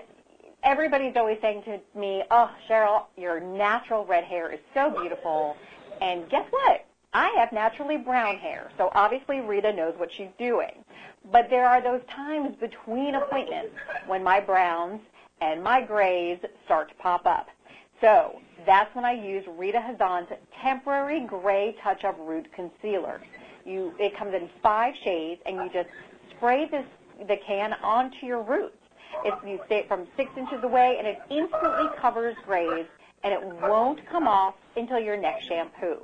everybody's 0.64 1.16
always 1.16 1.38
saying 1.42 1.64
to 1.64 1.80
me, 1.98 2.24
oh, 2.32 2.52
Cheryl, 2.70 3.06
your 3.18 3.40
natural 3.40 4.06
red 4.06 4.24
hair 4.24 4.52
is 4.52 4.60
so 4.74 4.90
beautiful. 4.90 5.56
And 6.02 6.30
guess 6.30 6.46
what? 6.50 6.86
I 7.14 7.30
have 7.38 7.52
naturally 7.52 7.98
brown 7.98 8.38
hair, 8.38 8.72
so 8.76 8.90
obviously 8.96 9.40
Rita 9.40 9.72
knows 9.72 9.94
what 9.98 10.10
she's 10.12 10.32
doing. 10.40 10.84
But 11.32 11.48
there 11.50 11.68
are 11.68 11.80
those 11.82 12.02
times 12.10 12.56
between 12.60 13.16
appointments 13.16 13.76
when 14.08 14.24
my 14.24 14.40
browns 14.40 15.00
and 15.40 15.64
my 15.64 15.82
grays 15.82 16.40
start 16.66 16.90
to 16.90 16.96
pop 16.96 17.26
up. 17.26 17.48
So 18.04 18.42
that's 18.66 18.94
when 18.94 19.06
I 19.06 19.14
use 19.14 19.46
Rita 19.58 19.80
Hazan's 19.80 20.28
temporary 20.62 21.22
gray 21.22 21.74
touch-up 21.82 22.18
root 22.20 22.48
concealer. 22.54 23.22
You, 23.66 23.94
it 23.98 24.18
comes 24.18 24.34
in 24.34 24.50
five 24.62 24.94
shades, 25.06 25.42
and 25.46 25.56
you 25.56 25.70
just 25.72 25.88
spray 26.36 26.68
this 26.70 26.86
the 27.30 27.38
can 27.48 27.72
onto 27.82 28.26
your 28.26 28.42
roots. 28.42 28.76
It's, 29.24 29.38
you 29.48 29.58
stay 29.68 29.78
it 29.78 29.88
from 29.88 30.06
six 30.18 30.30
inches 30.36 30.62
away, 30.64 30.98
and 30.98 31.08
it 31.08 31.18
instantly 31.30 31.88
covers 31.98 32.36
grays, 32.46 32.88
and 33.24 33.32
it 33.32 33.42
won't 33.62 34.06
come 34.10 34.28
off 34.28 34.56
until 34.76 35.00
your 35.00 35.16
next 35.16 35.46
shampoo. 35.48 36.04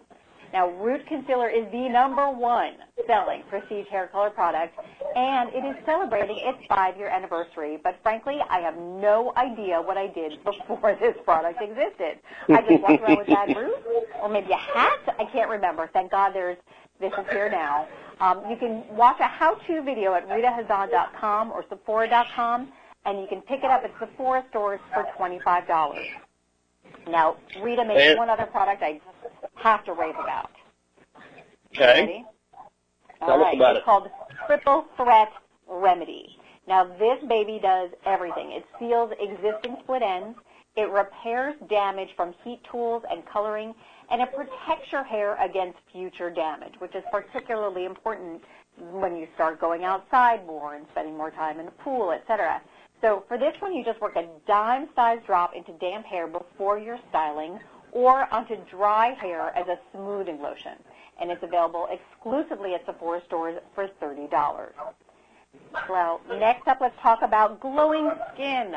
Now, 0.51 0.69
Root 0.69 1.05
Concealer 1.07 1.49
is 1.49 1.65
the 1.71 1.89
number 1.89 2.29
one 2.29 2.73
selling 3.05 3.43
prestige 3.49 3.87
hair 3.87 4.07
color 4.07 4.29
product, 4.29 4.77
and 5.15 5.49
it 5.53 5.63
is 5.65 5.75
celebrating 5.85 6.37
its 6.39 6.59
five-year 6.67 7.07
anniversary. 7.07 7.77
But 7.83 7.97
frankly, 8.01 8.39
I 8.49 8.59
have 8.59 8.75
no 8.77 9.31
idea 9.37 9.81
what 9.81 9.97
I 9.97 10.07
did 10.07 10.43
before 10.67 10.97
this 10.99 11.15
product 11.23 11.61
existed. 11.61 12.19
I 12.49 12.61
just 12.61 12.81
walked 12.81 13.03
around 13.03 13.17
with 13.17 13.27
bad 13.27 13.55
roots, 13.55 13.81
or 14.21 14.29
maybe 14.29 14.51
a 14.51 14.57
hat. 14.57 15.15
I 15.19 15.25
can't 15.25 15.49
remember. 15.49 15.89
Thank 15.93 16.11
God 16.11 16.31
there's 16.33 16.57
this 16.99 17.13
is 17.13 17.25
here 17.31 17.49
now. 17.49 17.87
Um, 18.19 18.43
you 18.49 18.57
can 18.57 18.83
watch 18.97 19.21
a 19.21 19.27
how-to 19.27 19.81
video 19.83 20.13
at 20.15 20.27
RitaHazan.com 20.27 21.51
or 21.51 21.63
Sephora.com, 21.69 22.73
and 23.05 23.21
you 23.21 23.27
can 23.27 23.41
pick 23.41 23.59
it 23.63 23.71
up 23.71 23.83
at 23.85 23.91
Sephora 23.99 24.43
stores 24.49 24.81
for 24.93 25.05
$25. 25.17 26.28
Now, 27.07 27.37
Rita 27.61 27.83
makes 27.85 28.01
And- 28.01 28.17
one 28.17 28.29
other 28.29 28.45
product 28.45 28.81
I 28.83 28.99
have 29.55 29.83
to 29.85 29.93
rave 29.93 30.15
about. 30.17 30.51
Okay. 31.75 32.01
Ready? 32.01 32.25
Tell 33.19 33.31
All 33.31 33.39
us 33.41 33.45
right. 33.45 33.55
about 33.55 33.71
it's 33.75 33.79
it. 33.79 33.85
called 33.85 34.09
Triple 34.47 34.85
Threat 34.95 35.31
Remedy. 35.67 36.39
Now, 36.67 36.83
this 36.85 37.21
baby 37.27 37.59
does 37.61 37.89
everything. 38.05 38.51
It 38.51 38.65
seals 38.79 39.11
existing 39.19 39.77
split 39.83 40.01
ends. 40.01 40.37
It 40.75 40.89
repairs 40.89 41.55
damage 41.67 42.09
from 42.15 42.33
heat 42.43 42.63
tools 42.71 43.03
and 43.09 43.25
coloring, 43.25 43.73
and 44.09 44.21
it 44.21 44.33
protects 44.33 44.91
your 44.91 45.03
hair 45.03 45.35
against 45.43 45.77
future 45.91 46.29
damage, 46.29 46.73
which 46.79 46.95
is 46.95 47.03
particularly 47.11 47.85
important 47.85 48.43
when 48.91 49.15
you 49.17 49.27
start 49.35 49.59
going 49.59 49.83
outside 49.83 50.45
more 50.45 50.75
and 50.75 50.85
spending 50.91 51.17
more 51.17 51.31
time 51.31 51.59
in 51.59 51.65
the 51.65 51.71
pool, 51.71 52.11
etc. 52.11 52.61
So 53.01 53.23
for 53.27 53.37
this 53.37 53.55
one, 53.59 53.73
you 53.73 53.83
just 53.83 54.01
work 54.01 54.15
a 54.15 54.27
dime-sized 54.45 55.25
drop 55.25 55.55
into 55.55 55.71
damp 55.73 56.05
hair 56.05 56.27
before 56.27 56.77
you're 56.77 56.99
styling 57.09 57.59
or 57.91 58.31
onto 58.33 58.57
dry 58.69 59.13
hair 59.13 59.55
as 59.55 59.67
a 59.67 59.79
smoothing 59.93 60.41
lotion. 60.41 60.73
And 61.21 61.31
it's 61.31 61.43
available 61.43 61.87
exclusively 61.91 62.73
at 62.75 62.85
Sephora 62.85 63.21
stores 63.25 63.59
for 63.73 63.89
$30. 64.01 64.71
Well, 65.89 66.21
next 66.39 66.67
up, 66.67 66.79
let's 66.81 66.97
talk 67.01 67.21
about 67.21 67.59
glowing 67.59 68.11
skin. 68.33 68.75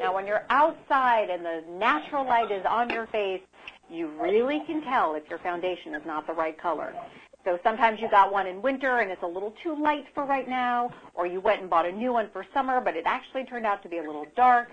Now, 0.00 0.14
when 0.14 0.26
you're 0.26 0.44
outside 0.50 1.30
and 1.30 1.44
the 1.44 1.62
natural 1.78 2.24
light 2.24 2.50
is 2.50 2.64
on 2.66 2.90
your 2.90 3.06
face, 3.08 3.42
you 3.90 4.08
really 4.20 4.60
can 4.66 4.82
tell 4.82 5.14
if 5.14 5.28
your 5.28 5.38
foundation 5.38 5.94
is 5.94 6.02
not 6.06 6.26
the 6.26 6.32
right 6.32 6.58
color. 6.58 6.94
So 7.44 7.58
sometimes 7.62 8.00
you 8.00 8.08
got 8.08 8.32
one 8.32 8.46
in 8.46 8.62
winter 8.62 8.98
and 8.98 9.10
it's 9.10 9.22
a 9.22 9.26
little 9.26 9.54
too 9.62 9.76
light 9.80 10.06
for 10.14 10.24
right 10.24 10.48
now, 10.48 10.90
or 11.14 11.26
you 11.26 11.40
went 11.40 11.60
and 11.60 11.68
bought 11.68 11.86
a 11.86 11.92
new 11.92 12.12
one 12.12 12.30
for 12.32 12.46
summer, 12.54 12.80
but 12.80 12.96
it 12.96 13.04
actually 13.06 13.44
turned 13.44 13.66
out 13.66 13.82
to 13.82 13.88
be 13.88 13.98
a 13.98 14.02
little 14.02 14.26
dark. 14.34 14.70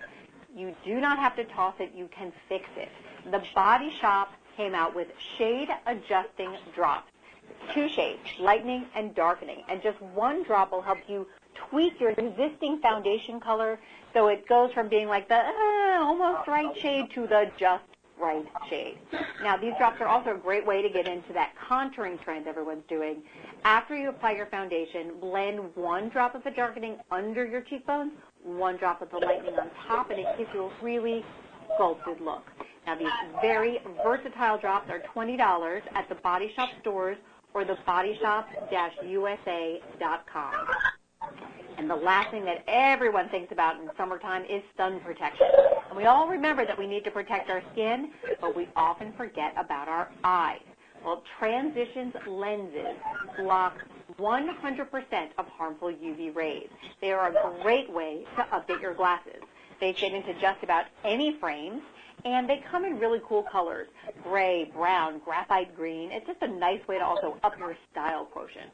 You 0.56 0.74
do 0.86 1.00
not 1.02 1.20
have 1.20 1.36
to 1.36 1.44
toss 1.46 1.76
it, 1.80 1.92
you 1.96 2.10
can 2.16 2.32
fix 2.48 2.66
it. 2.78 2.90
The 3.30 3.44
Body 3.54 3.94
Shop 4.00 4.32
came 4.56 4.74
out 4.74 4.96
with 4.96 5.08
shade 5.38 5.70
adjusting 5.86 6.56
drops. 6.74 7.12
Two 7.74 7.90
shades, 7.90 8.22
lightening 8.40 8.86
and 8.96 9.14
darkening. 9.14 9.64
And 9.68 9.82
just 9.84 10.02
one 10.02 10.44
drop 10.44 10.72
will 10.72 10.82
help 10.82 11.00
you 11.08 11.28
tweak 11.70 12.00
your 12.00 12.12
existing 12.12 12.80
foundation 12.80 13.40
color 13.40 13.80
so 14.14 14.28
it 14.28 14.48
goes 14.48 14.72
from 14.74 14.88
being 14.88 15.08
like 15.08 15.28
the 15.28 15.36
uh, 15.36 16.00
almost 16.00 16.48
right 16.48 16.76
shade 16.78 17.12
to 17.12 17.28
the 17.28 17.52
just 17.58 17.84
right 18.22 18.46
shade. 18.70 18.98
Now, 19.44 19.58
these 19.58 19.74
drops 19.78 20.00
are 20.00 20.08
also 20.08 20.36
a 20.36 20.38
great 20.38 20.66
way 20.66 20.82
to 20.82 20.90
get 20.90 21.08
into 21.08 21.34
that 21.34 21.54
contouring 21.70 22.24
trend 22.24 22.48
everyone's 22.48 22.86
doing. 22.88 23.22
After 23.64 23.98
you 23.98 24.10
apply 24.10 24.34
your 24.34 24.48
foundation, 24.48 25.14
blend 25.20 25.76
one 25.76 26.10
drop 26.10 26.36
of 26.36 26.44
the 26.44 26.52
darkening 26.52 26.98
under 27.10 27.46
your 27.46 27.62
cheekbones, 27.62 28.12
one 28.44 28.76
drop 28.78 29.02
of 29.02 29.10
the 29.12 29.18
lightening 29.18 29.58
on 29.60 29.70
top, 29.88 30.10
and 30.10 30.20
it 30.20 30.28
gives 30.38 30.50
you 30.54 30.66
a 30.66 30.72
really 30.84 31.24
sculpted 31.76 32.20
look. 32.22 32.44
Now, 32.86 32.96
these 32.96 33.08
very 33.42 33.80
versatile 34.04 34.58
drops 34.58 34.90
are 34.90 35.02
$20 35.16 35.82
at 35.94 36.10
the 36.10 36.16
Body 36.16 36.52
Shop 36.56 36.70
stores 36.82 37.18
or 37.54 37.64
the 37.66 37.78
bodyshop-usa.com. 37.86 40.54
And 41.78 41.90
the 41.90 41.96
last 41.96 42.32
thing 42.32 42.44
that 42.46 42.64
everyone 42.68 43.30
thinks 43.30 43.52
about 43.52 43.80
in 43.80 43.90
summertime 43.98 44.46
is 44.46 44.64
sun 44.78 45.00
protection. 45.02 45.48
And 45.92 45.98
we 45.98 46.06
all 46.06 46.30
remember 46.30 46.66
that 46.66 46.80
we 46.80 46.88
need 46.88 47.04
to 47.04 47.12
protect 47.12 47.50
our 47.50 47.62
skin, 47.74 48.12
but 48.40 48.56
we 48.56 48.70
often 48.78 49.12
forget 49.12 49.54
about 49.58 49.90
our 49.90 50.10
eyes. 50.24 50.62
Well, 51.04 51.22
Transitions 51.38 52.14
lenses 52.26 52.96
block 53.38 53.76
100% 54.18 55.30
of 55.38 55.48
harmful 55.50 55.90
UV 55.90 56.34
rays. 56.34 56.70
They 57.02 57.12
are 57.12 57.28
a 57.28 57.62
great 57.62 57.92
way 57.92 58.24
to 58.38 58.44
update 58.44 58.82
your 58.82 58.94
glasses. 58.94 59.42
They 59.82 59.92
fit 59.92 60.14
into 60.14 60.34
just 60.40 60.64
about 60.64 60.86
any 61.04 61.36
frames, 61.42 61.82
and 62.24 62.50
they 62.50 62.64
come 62.72 62.86
in 62.86 62.98
really 62.98 63.20
cool 63.28 63.44
colors, 63.44 63.90
gray, 64.24 64.72
brown, 64.74 65.20
graphite 65.26 65.76
green. 65.76 66.10
It's 66.14 66.26
just 66.26 66.42
a 66.42 66.48
nice 66.48 66.88
way 66.88 67.00
to 67.00 67.06
also 67.06 67.38
up 67.44 67.60
your 67.60 67.76
style 67.92 68.24
quotient. 68.24 68.72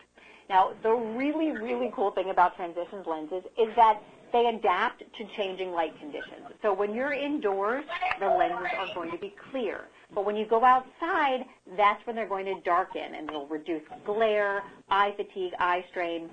Now, 0.49 0.73
the 0.83 0.93
really, 0.93 1.51
really 1.51 1.91
cool 1.95 2.11
thing 2.11 2.29
about 2.29 2.55
transitions 2.55 3.07
lenses 3.07 3.43
is 3.57 3.75
that 3.75 4.03
they 4.31 4.47
adapt 4.47 4.99
to 4.99 5.27
changing 5.35 5.71
light 5.71 5.97
conditions. 5.99 6.47
So 6.61 6.73
when 6.73 6.93
you're 6.93 7.13
indoors, 7.13 7.85
the 8.19 8.27
lenses 8.27 8.67
are 8.77 8.93
going 8.93 9.11
to 9.11 9.17
be 9.17 9.33
clear. 9.51 9.85
But 10.13 10.25
when 10.25 10.35
you 10.35 10.45
go 10.45 10.63
outside, 10.63 11.45
that's 11.75 12.05
when 12.05 12.15
they're 12.15 12.27
going 12.27 12.45
to 12.45 12.61
darken 12.61 13.15
and 13.15 13.29
it'll 13.29 13.47
reduce 13.47 13.83
glare, 14.05 14.63
eye 14.89 15.13
fatigue, 15.17 15.53
eye 15.59 15.83
strain. 15.89 16.29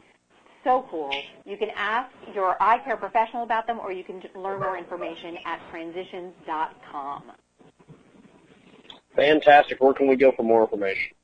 So 0.62 0.86
cool. 0.90 1.14
You 1.44 1.56
can 1.56 1.68
ask 1.76 2.10
your 2.34 2.60
eye 2.62 2.78
care 2.78 2.96
professional 2.96 3.42
about 3.42 3.66
them 3.66 3.78
or 3.78 3.92
you 3.92 4.04
can 4.04 4.22
learn 4.34 4.60
more 4.60 4.78
information 4.78 5.36
at 5.44 5.60
transitions.com. 5.70 7.32
Fantastic. 9.14 9.80
Where 9.80 9.92
can 9.92 10.08
we 10.08 10.16
go 10.16 10.32
for 10.32 10.42
more 10.42 10.62
information? 10.62 11.14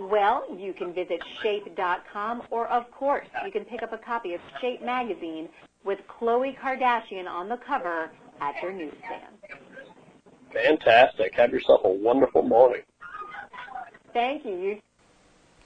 Well, 0.00 0.46
you 0.56 0.72
can 0.72 0.94
visit 0.94 1.20
shape.com 1.42 2.44
or, 2.50 2.66
of 2.68 2.90
course, 2.90 3.26
you 3.44 3.52
can 3.52 3.66
pick 3.66 3.82
up 3.82 3.92
a 3.92 3.98
copy 3.98 4.32
of 4.32 4.40
Shape 4.58 4.82
magazine 4.82 5.46
with 5.84 5.98
Khloe 6.08 6.58
Kardashian 6.58 7.28
on 7.28 7.50
the 7.50 7.58
cover 7.58 8.10
at 8.40 8.54
your 8.62 8.72
newsstand. 8.72 9.36
Fantastic. 10.54 11.34
Have 11.34 11.50
yourself 11.50 11.82
a 11.84 11.90
wonderful 11.90 12.42
morning. 12.42 12.80
Thank 14.14 14.46
you. 14.46 14.52
you 14.52 14.80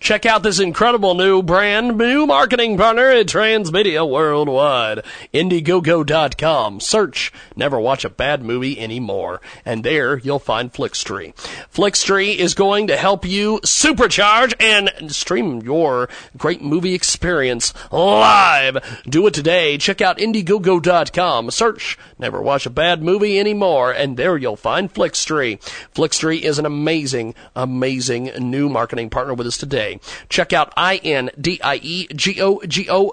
Check 0.05 0.27
out 0.27 0.43
this 0.43 0.61
incredible 0.61 1.15
new 1.15 1.43
brand 1.43 1.97
new 1.97 2.27
marketing 2.27 2.77
partner 2.77 3.09
at 3.09 3.25
Transmedia 3.25 4.07
Worldwide. 4.07 5.03
Indiegogo.com. 5.33 6.81
Search 6.81 7.33
Never 7.57 7.81
Watch 7.81 8.05
a 8.05 8.11
Bad 8.11 8.43
Movie 8.43 8.79
Anymore. 8.79 9.41
And 9.65 9.83
there 9.83 10.19
you'll 10.19 10.39
find 10.39 10.71
Flickstree. 10.71 11.35
Flickstree 11.73 12.37
is 12.37 12.53
going 12.53 12.89
to 12.89 12.99
help 12.99 13.25
you 13.25 13.61
supercharge 13.61 14.53
and 14.61 15.11
stream 15.11 15.63
your 15.63 16.11
great 16.37 16.61
movie 16.61 16.93
experience 16.93 17.73
live. 17.91 19.03
Do 19.09 19.27
it 19.27 19.33
today. 19.33 19.79
Check 19.79 20.03
out 20.03 20.19
Indiegogo.com. 20.19 21.51
Search 21.51 21.99
Never 22.19 22.43
Watch 22.43 22.67
a 22.67 22.71
Bad 22.71 23.03
Movie 23.03 23.41
Anymore. 23.41 23.91
And 23.91 24.19
there 24.19 24.37
you'll 24.37 24.57
find 24.57 24.93
Flickstree. 24.93 25.63
Flickstree 25.95 26.43
is 26.43 26.59
an 26.59 26.67
amazing, 26.67 27.35
amazing 27.57 28.25
new 28.39 28.69
marketing 28.69 29.09
partner 29.09 29.33
with 29.33 29.47
us 29.47 29.57
today. 29.57 29.94
Check 30.29 30.53
out 30.53 30.73
I-N-D-I-E-G-O-G-O 30.77 31.33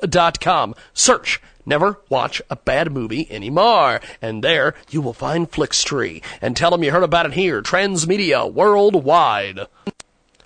dot 0.08 0.40
com. 0.40 0.76
Search 0.94 1.40
Never 1.66 2.00
watch 2.10 2.42
a 2.50 2.56
bad 2.56 2.92
movie 2.92 3.32
anymore. 3.32 4.02
And 4.22 4.44
there 4.44 4.74
you 4.90 5.02
will 5.02 5.14
find 5.14 5.50
Flickstree. 5.50 6.24
And 6.42 6.58
tell 6.58 6.72
them 6.72 6.84
you 6.84 6.92
heard 6.92 7.04
about 7.04 7.28
it 7.28 7.34
here. 7.34 7.62
Transmedia 7.62 8.52
Worldwide. 8.52 9.68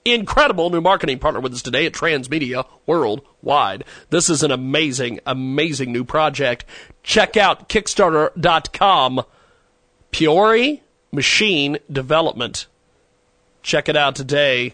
Incredible 0.03 0.71
new 0.71 0.81
marketing 0.81 1.19
partner 1.19 1.39
with 1.41 1.53
us 1.53 1.61
today 1.61 1.85
at 1.85 1.93
Transmedia 1.93 2.65
Worldwide. 2.87 3.83
This 4.09 4.31
is 4.31 4.41
an 4.41 4.49
amazing, 4.49 5.19
amazing 5.27 5.91
new 5.91 6.03
project. 6.03 6.65
Check 7.03 7.37
out 7.37 7.69
Kickstarter.com. 7.69 9.23
Priore 10.11 10.79
Machine 11.11 11.77
Development. 11.91 12.65
Check 13.61 13.89
it 13.89 13.95
out 13.95 14.15
today. 14.15 14.73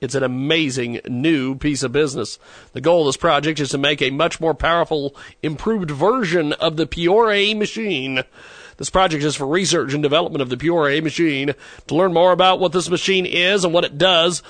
It's 0.00 0.14
an 0.14 0.22
amazing 0.22 1.00
new 1.08 1.56
piece 1.56 1.82
of 1.82 1.90
business. 1.90 2.38
The 2.72 2.80
goal 2.80 3.00
of 3.00 3.06
this 3.06 3.16
project 3.16 3.58
is 3.58 3.70
to 3.70 3.78
make 3.78 4.00
a 4.00 4.10
much 4.10 4.40
more 4.40 4.54
powerful, 4.54 5.16
improved 5.42 5.90
version 5.90 6.52
of 6.52 6.76
the 6.76 6.86
Priore 6.86 7.58
machine. 7.58 8.22
This 8.76 8.90
project 8.90 9.24
is 9.24 9.36
for 9.36 9.46
research 9.46 9.94
and 9.94 10.02
development 10.02 10.42
of 10.42 10.48
the 10.48 10.56
Priore 10.56 11.02
machine. 11.02 11.54
To 11.86 11.94
learn 11.94 12.12
more 12.12 12.32
about 12.32 12.60
what 12.60 12.72
this 12.72 12.88
machine 12.88 13.26
is 13.26 13.64
and 13.64 13.72
what 13.72 13.84
it 13.84 13.98
does, 13.98 14.42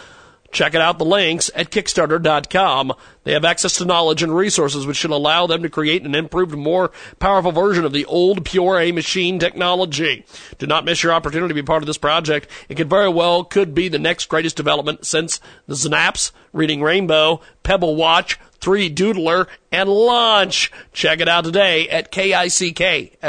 check 0.53 0.75
it 0.75 0.81
out 0.81 0.99
the 0.99 1.05
links 1.05 1.51
at 1.55 1.71
Kickstarter.com. 1.71 2.93
They 3.25 3.33
have 3.33 3.45
access 3.45 3.75
to 3.77 3.85
knowledge 3.85 4.23
and 4.23 4.35
resources 4.35 4.87
which 4.87 4.99
should 4.99 5.11
allow 5.11 5.47
them 5.47 5.63
to 5.63 5.71
create 5.71 6.05
an 6.05 6.15
improved, 6.15 6.55
more 6.55 6.91
powerful 7.19 7.53
version 7.53 7.85
of 7.85 7.93
the 7.93 8.05
old 8.05 8.45
Priore 8.45 8.95
machine 8.95 9.39
technology. 9.39 10.25
Do 10.59 10.67
not 10.67 10.85
miss 10.85 11.03
your 11.03 11.13
opportunity 11.13 11.49
to 11.49 11.55
be 11.55 11.63
part 11.63 11.83
of 11.83 11.87
this 11.87 11.99
project. 11.99 12.49
It 12.69 12.77
could 12.77 12.91
very 12.91 13.09
well 13.09 13.45
could 13.45 13.75
be 13.75 13.89
the 13.89 13.99
next 13.99 14.27
greatest 14.27 14.57
development 14.57 15.07
since 15.07 15.41
the 15.67 15.77
Snaps, 15.77 16.33
Reading 16.53 16.83
Rainbow, 16.83 17.41
Pebble 17.63 17.97
Watch, 17.97 18.39
3 18.63 18.95
Doodler, 18.95 19.47
and 19.71 19.91
Launch. 19.91 20.73
Check 20.93 21.21
it 21.21 21.29
out 21.29 21.45
today 21.45 21.89
at 21.89 22.11
K-I-C-K-S-T-A-R-T-E-R 22.11 23.21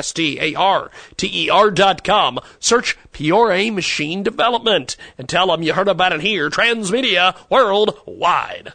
dot 1.71 2.03
com. 2.03 2.39
Search 2.59 2.97
Priore 3.11 3.73
Machine 3.73 4.23
Development 4.23 4.95
and 5.17 5.27
tell 5.27 5.47
them 5.47 5.63
you 5.63 5.73
heard 5.73 5.89
about 5.89 6.13
it 6.13 6.21
here, 6.21 6.49
Transmedia 6.49 7.35
Worldwide. 7.49 8.71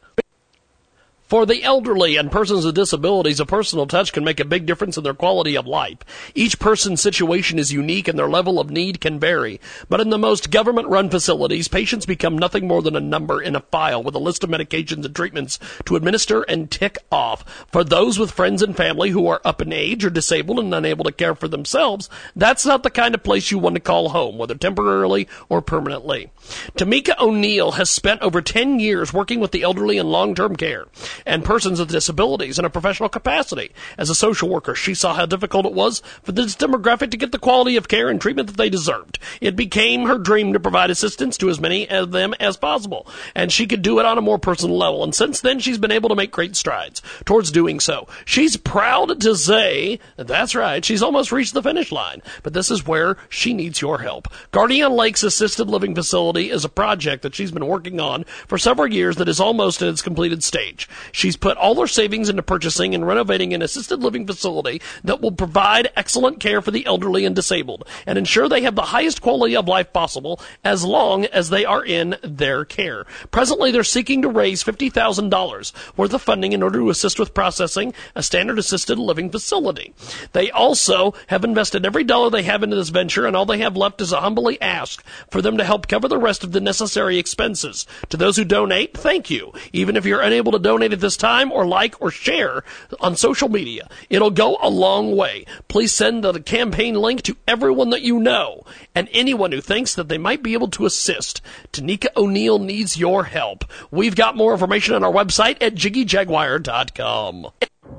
For 1.29 1.45
the 1.45 1.63
elderly 1.63 2.17
and 2.17 2.33
persons 2.33 2.65
with 2.65 2.75
disabilities, 2.75 3.39
a 3.39 3.45
personal 3.45 3.87
touch 3.87 4.15
can 4.15 4.25
make 4.25 4.41
a 4.41 4.47
big 4.47 4.65
difference 4.65 4.97
in 4.97 5.05
their 5.05 5.13
quality 5.13 5.59
of 5.59 5.67
life. 5.67 5.99
Each 6.35 6.59
person's 6.59 7.03
situation 7.03 7.59
is 7.59 7.71
unique 7.71 8.09
and 8.09 8.19
their 8.19 8.31
level 8.31 8.59
of 8.59 8.71
need 8.71 9.03
can 9.03 9.21
vary. 9.21 9.61
But 9.91 10.01
in 10.01 10.09
the 10.09 10.17
most 10.17 10.51
government 10.51 10.89
run 10.89 11.11
facilities, 11.11 11.69
patients 11.69 12.07
become 12.07 12.39
nothing 12.39 12.67
more 12.67 12.81
than 12.81 12.97
a 12.97 13.01
number 13.01 13.43
in 13.43 13.55
a 13.55 13.61
file 13.61 14.03
with 14.03 14.15
a 14.15 14.19
list 14.19 14.43
of 14.43 14.49
medications 14.49 15.05
and 15.05 15.15
treatments 15.15 15.59
to 15.85 15.97
administer 15.97 16.45
and 16.45 16.71
tick 16.71 16.97
off. 17.13 17.67
For 17.71 17.85
those 17.85 18.19
with 18.19 18.31
friends 18.31 18.63
and 18.63 18.75
family 18.75 19.11
who 19.11 19.27
are 19.27 19.43
up 19.45 19.61
in 19.61 19.71
age 19.71 20.07
or 20.07 20.11
disabled 20.11 20.59
and 20.61 20.75
unable 20.75 21.05
to 21.05 21.13
care 21.13 21.35
for 21.35 21.47
themselves, 21.47 22.09
that's 22.37 22.65
not 22.65 22.83
the 22.83 22.91
kind 22.91 23.15
of 23.15 23.23
place 23.23 23.51
you 23.51 23.59
want 23.59 23.75
to 23.75 23.81
call 23.81 24.09
home, 24.09 24.39
whether 24.39 24.55
temporarily 24.55 25.29
or 25.51 25.61
permanently. 25.61 26.31
Tamika 26.79 27.21
O'Neill 27.21 27.73
has 27.73 27.91
spent 27.91 28.23
over 28.23 28.41
10 28.41 28.81
years 28.81 29.13
working 29.13 29.41
with 29.41 29.51
the 29.51 29.63
elderly 29.63 29.99
in 29.99 30.09
long-term 30.09 30.57
care 30.57 30.87
and 31.27 31.45
persons 31.45 31.81
with 31.81 31.91
disabilities 31.91 32.59
in 32.59 32.65
a 32.65 32.71
professional 32.71 33.09
capacity. 33.09 33.73
As 33.97 34.11
a 34.11 34.15
social 34.15 34.49
worker, 34.49 34.75
she 34.75 34.95
saw 34.95 35.15
how 35.15 35.27
difficult 35.27 35.67
it 35.67 35.73
was 35.73 36.01
for 36.23 36.33
this 36.33 36.57
demographic 36.57 37.11
to 37.11 37.17
get 37.17 37.33
the 37.33 37.39
quality 37.39 37.77
of 37.77 37.89
care 37.89 38.09
and 38.09 38.21
treatment 38.21 38.49
that 38.49 38.57
they 38.57 38.71
deserved. 38.71 39.19
It 39.41 39.57
became 39.57 40.07
her 40.07 40.19
dream 40.19 40.53
to 40.53 40.61
provide 40.61 40.91
assistance 40.91 41.37
to 41.39 41.51
as 41.51 41.61
many 41.61 41.89
of 41.89 42.13
them 42.13 42.35
as 42.41 42.57
possible, 42.57 43.07
and 43.35 43.53
she 43.53 43.67
could 43.67 43.83
do 43.83 43.99
it 43.99 44.07
on 44.07 44.19
a 44.19 44.23
more 44.23 44.39
personal 44.39 44.77
level. 44.77 45.05
And 45.05 45.15
since 45.15 45.41
then, 45.41 45.59
she's 45.59 45.79
been 45.79 45.93
able 45.93 46.09
to 46.09 46.15
make 46.15 46.31
great 46.31 46.57
strides 46.57 47.03
towards 47.25 47.51
doing 47.51 47.81
so. 47.81 48.09
She's 48.25 48.57
proud 48.57 49.21
to 49.21 49.37
say, 49.37 49.99
that's 50.17 50.55
right, 50.55 50.85
she's 50.85 51.03
almost 51.03 51.33
reached 51.33 51.55
the 51.55 51.63
finish 51.63 51.93
line, 51.93 52.23
but 52.43 52.53
this 52.53 52.71
is 52.71 52.87
where 52.87 53.17
she 53.29 53.55
needs 53.55 53.81
your 53.81 53.99
help. 53.99 54.29
Guardian 54.51 54.93
Lakes 54.93 55.23
Assisted 55.23 55.69
Living 55.69 55.95
Facility 55.95 56.51
is 56.51 56.65
a 56.65 56.69
project 56.69 57.23
that 57.23 57.35
she's 57.35 57.53
been 57.53 57.67
working 57.67 58.01
on 58.01 58.25
for 58.47 58.59
several 58.59 58.93
years 58.93 59.17
that 59.17 59.29
is 59.29 59.41
almost 59.41 59.83
in 59.83 59.89
its 59.89 60.03
completed 60.03 60.43
stage. 60.43 60.89
She's 61.13 61.37
put 61.37 61.57
all 61.57 61.81
her 61.81 61.87
savings 61.87 62.29
into 62.29 62.43
purchasing 62.43 62.95
and 62.95 63.07
renovating 63.07 63.55
an 63.55 63.63
assisted 63.63 64.03
living 64.03 64.27
facility 64.27 64.81
that 65.05 65.21
will 65.21 65.33
provide 65.33 65.91
excellent 65.97 66.41
care 66.41 66.61
for 66.61 66.71
the 66.71 66.87
elderly 66.87 67.25
and 67.25 67.35
disabled 67.35 67.87
and 68.07 68.19
ensure 68.19 68.49
they 68.49 68.63
have 68.63 68.75
the 68.75 68.83
highest 68.83 69.23
quality 69.23 69.57
of 69.57 69.69
life 69.69 69.93
possible 69.93 70.41
as 70.65 70.85
long 70.85 71.25
as 71.27 71.51
they 71.51 71.65
are 71.65 71.85
in 71.85 72.17
their 72.23 72.65
care. 72.65 73.07
Presently, 73.31 73.71
they're 73.71 73.85
seeking 73.85 74.23
to 74.23 74.29
raise 74.29 74.65
$50,000 74.65 75.97
worth 75.97 76.15
of 76.15 76.23
funding 76.23 76.53
in 76.53 76.63
order 76.63 76.79
to 76.79 76.91
assist 76.91 77.19
with 77.19 77.35
processing 77.35 77.95
a 78.15 78.23
standard 78.23 78.59
assisted 78.59 78.99
living 78.99 79.31
facility. 79.31 79.95
They 80.33 80.51
also 80.51 81.15
have 81.29 81.45
invested 81.45 81.87
every 81.87 82.05
dollar 82.05 82.31
they 82.31 82.43
have 82.43 82.63
into 82.63 82.77
this 82.77 82.89
venture 82.89 83.27
and 83.27 83.37
all 83.37 83.47
they 83.47 83.59
have 83.59 83.77
left 83.77 84.01
is 84.01 84.13
a 84.13 84.21
humbly 84.21 84.61
ask 84.61 85.05
for 85.31 85.43
them 85.43 85.59
to 85.59 85.65
help 85.65 85.89
cover 85.89 86.09
the 86.09 86.19
rest 86.19 86.45
of 86.45 86.53
the 86.53 86.61
necessary 86.61 87.19
expenses. 87.19 87.87
To 88.11 88.17
those 88.17 88.37
who 88.37 88.45
donate, 88.45 88.97
thank 88.97 89.31
you. 89.31 89.53
Even 89.73 89.97
if 89.97 90.05
you're 90.05 90.21
unable 90.21 90.53
to 90.53 90.59
donate 90.59 90.93
at 90.99 91.01
this 91.01 91.17
time 91.17 91.53
or 91.53 91.65
like 91.65 92.01
or 92.01 92.11
share 92.11 92.65
on 93.01 93.17
social 93.17 93.49
media, 93.49 93.89
it'll 94.11 94.31
go 94.31 94.59
a 94.61 94.69
long 94.69 95.17
way. 95.17 95.45
Please 95.69 95.95
send 95.95 96.25
the 96.25 96.41
campaign 96.41 96.95
link 96.95 97.23
to 97.23 97.37
everyone 97.47 97.91
that 97.91 98.03
you 98.03 98.19
know 98.19 98.65
and 98.95 99.09
anyone 99.13 99.53
who 99.53 99.61
thinks 99.61 99.95
that 99.95 100.09
they 100.09 100.19
might 100.19 100.43
be 100.43 100.55
able 100.55 100.69
to 100.69 100.87
assist. 100.87 101.41
Tanika 101.73 102.09
O'Neill 102.17 102.59
needs 102.59 102.99
your 102.99 103.25
help. 103.25 103.65
We've 103.91 104.17
got 104.17 104.37
more 104.37 104.53
information 104.53 104.95
on 104.95 105.05
our 105.05 105.13
website 105.13 105.63
at 105.63 105.75
jiggyjaguar.com. 105.75 107.47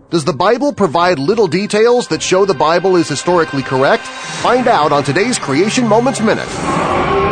Does 0.10 0.26
the 0.26 0.34
Bible 0.34 0.74
provide 0.74 1.20
little 1.20 1.48
details 1.48 2.08
that 2.10 2.22
show 2.22 2.46
the 2.46 2.54
Bible 2.54 2.96
is 2.96 3.08
historically 3.08 3.64
correct? 3.64 4.04
Find 4.04 4.68
out 4.68 4.92
on 4.92 5.04
today's 5.04 5.40
Creation 5.40 5.88
Moments 5.88 6.20
Minute. 6.20 7.29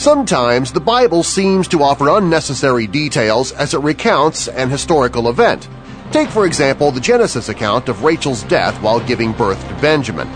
Sometimes 0.00 0.72
the 0.72 0.80
Bible 0.80 1.22
seems 1.22 1.68
to 1.68 1.82
offer 1.82 2.08
unnecessary 2.08 2.86
details 2.86 3.52
as 3.52 3.74
it 3.74 3.80
recounts 3.80 4.48
an 4.48 4.70
historical 4.70 5.28
event. 5.28 5.68
Take, 6.10 6.30
for 6.30 6.46
example, 6.46 6.90
the 6.90 7.02
Genesis 7.02 7.50
account 7.50 7.90
of 7.90 8.02
Rachel's 8.02 8.42
death 8.44 8.80
while 8.80 8.98
giving 9.00 9.32
birth 9.32 9.62
to 9.68 9.74
Benjamin. 9.74 10.26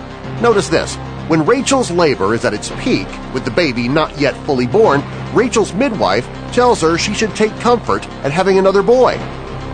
Notice 0.42 0.68
this. 0.68 0.96
When 1.28 1.46
Rachel's 1.46 1.90
labor 1.90 2.34
is 2.34 2.44
at 2.44 2.52
its 2.52 2.70
peak, 2.80 3.08
with 3.32 3.46
the 3.46 3.50
baby 3.52 3.88
not 3.88 4.20
yet 4.20 4.36
fully 4.44 4.66
born, 4.66 5.02
Rachel's 5.32 5.72
midwife 5.72 6.28
tells 6.52 6.82
her 6.82 6.98
she 6.98 7.14
should 7.14 7.34
take 7.34 7.58
comfort 7.60 8.06
at 8.22 8.32
having 8.32 8.58
another 8.58 8.82
boy. 8.82 9.16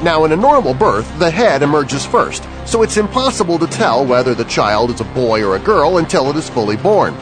Now, 0.05 0.25
in 0.25 0.31
a 0.31 0.37
normal 0.37 0.73
birth, 0.73 1.19
the 1.19 1.33
head 1.33 1.65
emerges 1.65 2.07
first, 2.07 2.45
so 2.65 2.85
it's 2.85 2.97
impossible 2.97 3.59
to 3.59 3.67
tell 3.67 4.07
whether 4.07 4.37
the 4.37 4.45
child 4.45 4.91
is 4.91 5.01
a 5.01 5.05
boy 5.05 5.43
or 5.43 5.57
a 5.57 5.59
girl 5.59 5.99
until 5.99 6.31
it 6.31 6.37
is 6.37 6.49
fully 6.49 6.77
born. 6.77 7.13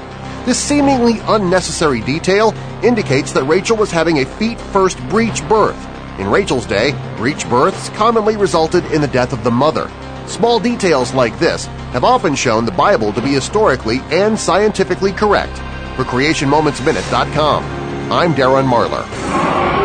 This 0.48 0.58
seemingly 0.58 1.18
unnecessary 1.26 2.00
detail 2.00 2.54
indicates 2.82 3.32
that 3.32 3.44
Rachel 3.44 3.76
was 3.76 3.90
having 3.90 4.20
a 4.20 4.24
feet-first 4.24 4.98
breech 5.10 5.46
birth. 5.46 5.76
In 6.18 6.26
Rachel's 6.26 6.64
day, 6.64 6.94
breech 7.18 7.46
births 7.50 7.90
commonly 7.90 8.38
resulted 8.38 8.86
in 8.86 9.02
the 9.02 9.08
death 9.08 9.34
of 9.34 9.44
the 9.44 9.50
mother. 9.50 9.90
Small 10.26 10.58
details 10.58 11.12
like 11.12 11.38
this 11.38 11.66
have 11.92 12.02
often 12.02 12.34
shown 12.34 12.64
the 12.64 12.72
Bible 12.72 13.12
to 13.12 13.20
be 13.20 13.34
historically 13.34 13.98
and 14.10 14.38
scientifically 14.38 15.12
correct. 15.12 15.58
For 15.96 16.04
CreationMomentsMinute.com, 16.04 17.64
I'm 18.10 18.32
Darren 18.32 18.66
Marlar. 18.66 19.77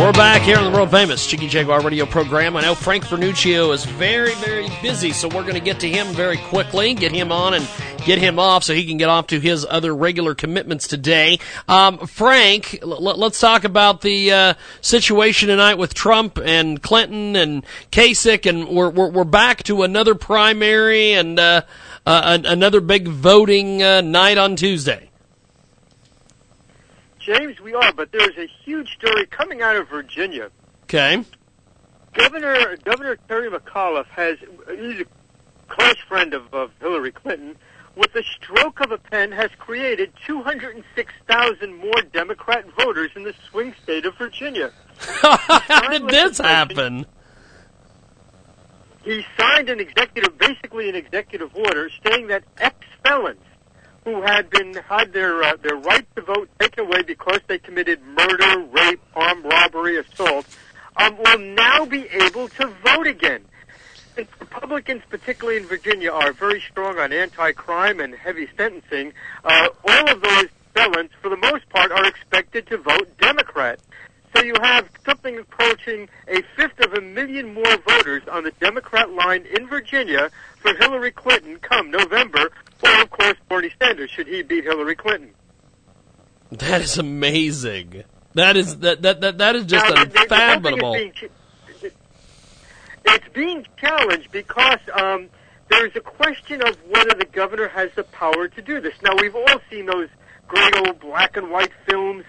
We're 0.00 0.12
back 0.12 0.42
here 0.42 0.58
on 0.58 0.64
the 0.64 0.76
world 0.76 0.90
famous 0.90 1.26
Jiggy 1.26 1.48
Jaguar 1.48 1.80
radio 1.80 2.04
program. 2.04 2.56
I 2.56 2.62
know 2.62 2.74
Frank 2.74 3.06
Vernuccio 3.06 3.72
is 3.72 3.86
very, 3.86 4.34
very 4.34 4.68
busy, 4.82 5.12
so 5.12 5.28
we're 5.28 5.42
going 5.42 5.54
to 5.54 5.60
get 5.60 5.80
to 5.80 5.88
him 5.88 6.08
very 6.08 6.36
quickly, 6.36 6.92
get 6.92 7.10
him 7.10 7.32
on 7.32 7.54
and 7.54 7.66
get 8.04 8.18
him 8.18 8.38
off 8.38 8.64
so 8.64 8.74
he 8.74 8.84
can 8.86 8.98
get 8.98 9.08
off 9.08 9.28
to 9.28 9.40
his 9.40 9.64
other 9.64 9.94
regular 9.94 10.34
commitments 10.34 10.88
today. 10.88 11.38
Um, 11.68 12.06
Frank, 12.06 12.80
l- 12.82 13.00
let's 13.00 13.40
talk 13.40 13.64
about 13.64 14.02
the 14.02 14.30
uh, 14.30 14.54
situation 14.82 15.48
tonight 15.48 15.76
with 15.76 15.94
Trump 15.94 16.38
and 16.38 16.82
Clinton 16.82 17.34
and 17.34 17.64
Kasich, 17.90 18.46
and 18.46 18.68
we're, 18.68 18.90
we're, 18.90 19.10
we're 19.10 19.24
back 19.24 19.62
to 19.64 19.84
another 19.84 20.14
primary 20.14 21.12
and 21.12 21.38
uh, 21.38 21.62
uh, 22.04 22.38
another 22.44 22.82
big 22.82 23.08
voting 23.08 23.82
uh, 23.82 24.02
night 24.02 24.36
on 24.36 24.56
Tuesday. 24.56 25.08
James, 27.24 27.58
we 27.58 27.74
are, 27.74 27.92
but 27.92 28.12
there's 28.12 28.36
a 28.36 28.46
huge 28.64 28.92
story 28.98 29.24
coming 29.26 29.62
out 29.62 29.76
of 29.76 29.88
Virginia. 29.88 30.50
Okay. 30.84 31.24
Governor 32.12 32.76
Governor 32.84 33.16
Terry 33.26 33.50
McAuliffe 33.50 34.06
has 34.06 34.38
he's 34.38 35.00
a 35.00 35.06
close 35.68 35.98
friend 36.06 36.34
of, 36.34 36.52
of 36.52 36.70
Hillary 36.80 37.12
Clinton. 37.12 37.56
With 37.96 38.12
the 38.12 38.24
stroke 38.24 38.80
of 38.80 38.90
a 38.90 38.98
pen, 38.98 39.30
has 39.32 39.50
created 39.56 40.12
206,000 40.26 41.76
more 41.76 42.02
Democrat 42.12 42.66
voters 42.76 43.10
in 43.14 43.22
the 43.22 43.34
swing 43.48 43.72
state 43.82 44.04
of 44.04 44.16
Virginia. 44.18 44.72
How 44.98 45.88
did 45.88 46.08
this 46.08 46.38
happen? 46.38 47.06
He 49.04 49.24
signed 49.38 49.70
an 49.70 49.78
executive, 49.78 50.36
basically 50.36 50.88
an 50.88 50.96
executive 50.96 51.54
order, 51.54 51.88
saying 52.04 52.26
that 52.28 52.42
ex-felons 52.58 53.38
who 54.04 54.22
had 54.22 54.50
been 54.50 54.74
had 54.74 55.12
their 55.12 55.42
uh, 55.42 55.56
their 55.62 55.76
right 55.76 56.06
to 56.16 56.22
vote 56.22 56.48
taken 56.58 56.86
away 56.86 57.02
because 57.02 57.40
they 57.46 57.58
committed 57.58 58.00
murder, 58.02 58.60
rape, 58.70 59.00
armed 59.14 59.44
robbery, 59.44 59.96
assault, 59.98 60.46
um, 60.96 61.16
will 61.18 61.38
now 61.38 61.84
be 61.84 62.06
able 62.08 62.48
to 62.48 62.66
vote 62.84 63.06
again. 63.06 63.44
And 64.16 64.28
Republicans, 64.38 65.02
particularly 65.08 65.58
in 65.58 65.66
Virginia, 65.66 66.12
are 66.12 66.32
very 66.32 66.60
strong 66.60 66.98
on 66.98 67.12
anti-crime 67.12 67.98
and 67.98 68.14
heavy 68.14 68.48
sentencing. 68.56 69.12
Uh, 69.44 69.68
all 69.88 70.10
of 70.10 70.22
those 70.22 70.46
felons, 70.74 71.10
for 71.20 71.30
the 71.30 71.36
most 71.36 71.68
part, 71.70 71.90
are 71.90 72.06
expected 72.06 72.66
to 72.68 72.76
vote 72.76 73.08
Democrat. 73.18 73.80
So 74.36 74.42
you 74.42 74.54
have 74.60 74.88
something 75.04 75.38
approaching 75.38 76.08
a 76.28 76.42
fifth 76.56 76.80
of 76.80 76.92
a 76.94 77.00
million 77.00 77.54
more 77.54 77.76
voters 77.88 78.22
on 78.30 78.42
the 78.42 78.50
Democrat 78.60 79.10
line 79.12 79.46
in 79.46 79.68
Virginia 79.68 80.30
for 80.60 80.74
Hillary 80.74 81.12
Clinton 81.12 81.58
come 81.58 81.90
November, 81.90 82.50
or 82.84 83.02
of 83.02 83.10
course 83.10 83.36
Bernie 83.48 83.72
Sanders 83.80 84.10
should 84.10 84.26
he 84.26 84.42
beat 84.42 84.64
Hillary 84.64 84.96
Clinton. 84.96 85.30
That 86.50 86.80
is 86.82 86.98
amazing. 86.98 88.04
That 88.34 88.56
is 88.56 88.78
that 88.78 89.02
that 89.02 89.20
that, 89.20 89.38
that 89.38 89.56
is 89.56 89.66
just 89.66 89.94
Now, 89.94 90.02
unfathomable. 90.02 90.92
being 90.92 91.12
It's 93.06 93.28
being 93.32 93.66
challenged 93.76 94.30
because 94.32 94.78
um, 94.92 95.28
there 95.68 95.86
is 95.86 95.94
a 95.96 96.00
question 96.00 96.62
of 96.62 96.76
whether 96.88 97.14
the 97.14 97.26
governor 97.30 97.68
has 97.68 97.90
the 97.94 98.04
power 98.04 98.48
to 98.48 98.62
do 98.62 98.80
this. 98.80 98.94
Now, 99.02 99.14
we've 99.20 99.34
all 99.34 99.60
seen 99.70 99.86
those 99.86 100.08
great 100.48 100.76
old 100.76 101.00
black 101.00 101.36
and 101.36 101.50
white 101.50 101.72
films 101.88 102.24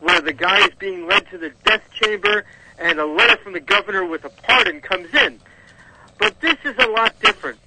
where 0.00 0.20
the 0.20 0.32
guy 0.32 0.60
is 0.60 0.74
being 0.78 1.06
led 1.06 1.28
to 1.30 1.38
the 1.38 1.50
death 1.64 1.82
chamber 1.92 2.44
and 2.78 2.98
a 3.00 3.06
letter 3.06 3.36
from 3.42 3.52
the 3.52 3.60
governor 3.60 4.04
with 4.04 4.24
a 4.24 4.28
pardon 4.28 4.80
comes 4.80 5.12
in. 5.14 5.40
But 6.18 6.40
this 6.40 6.56
is 6.64 6.74
a 6.78 6.86
lot 6.86 7.18
different. 7.20 7.58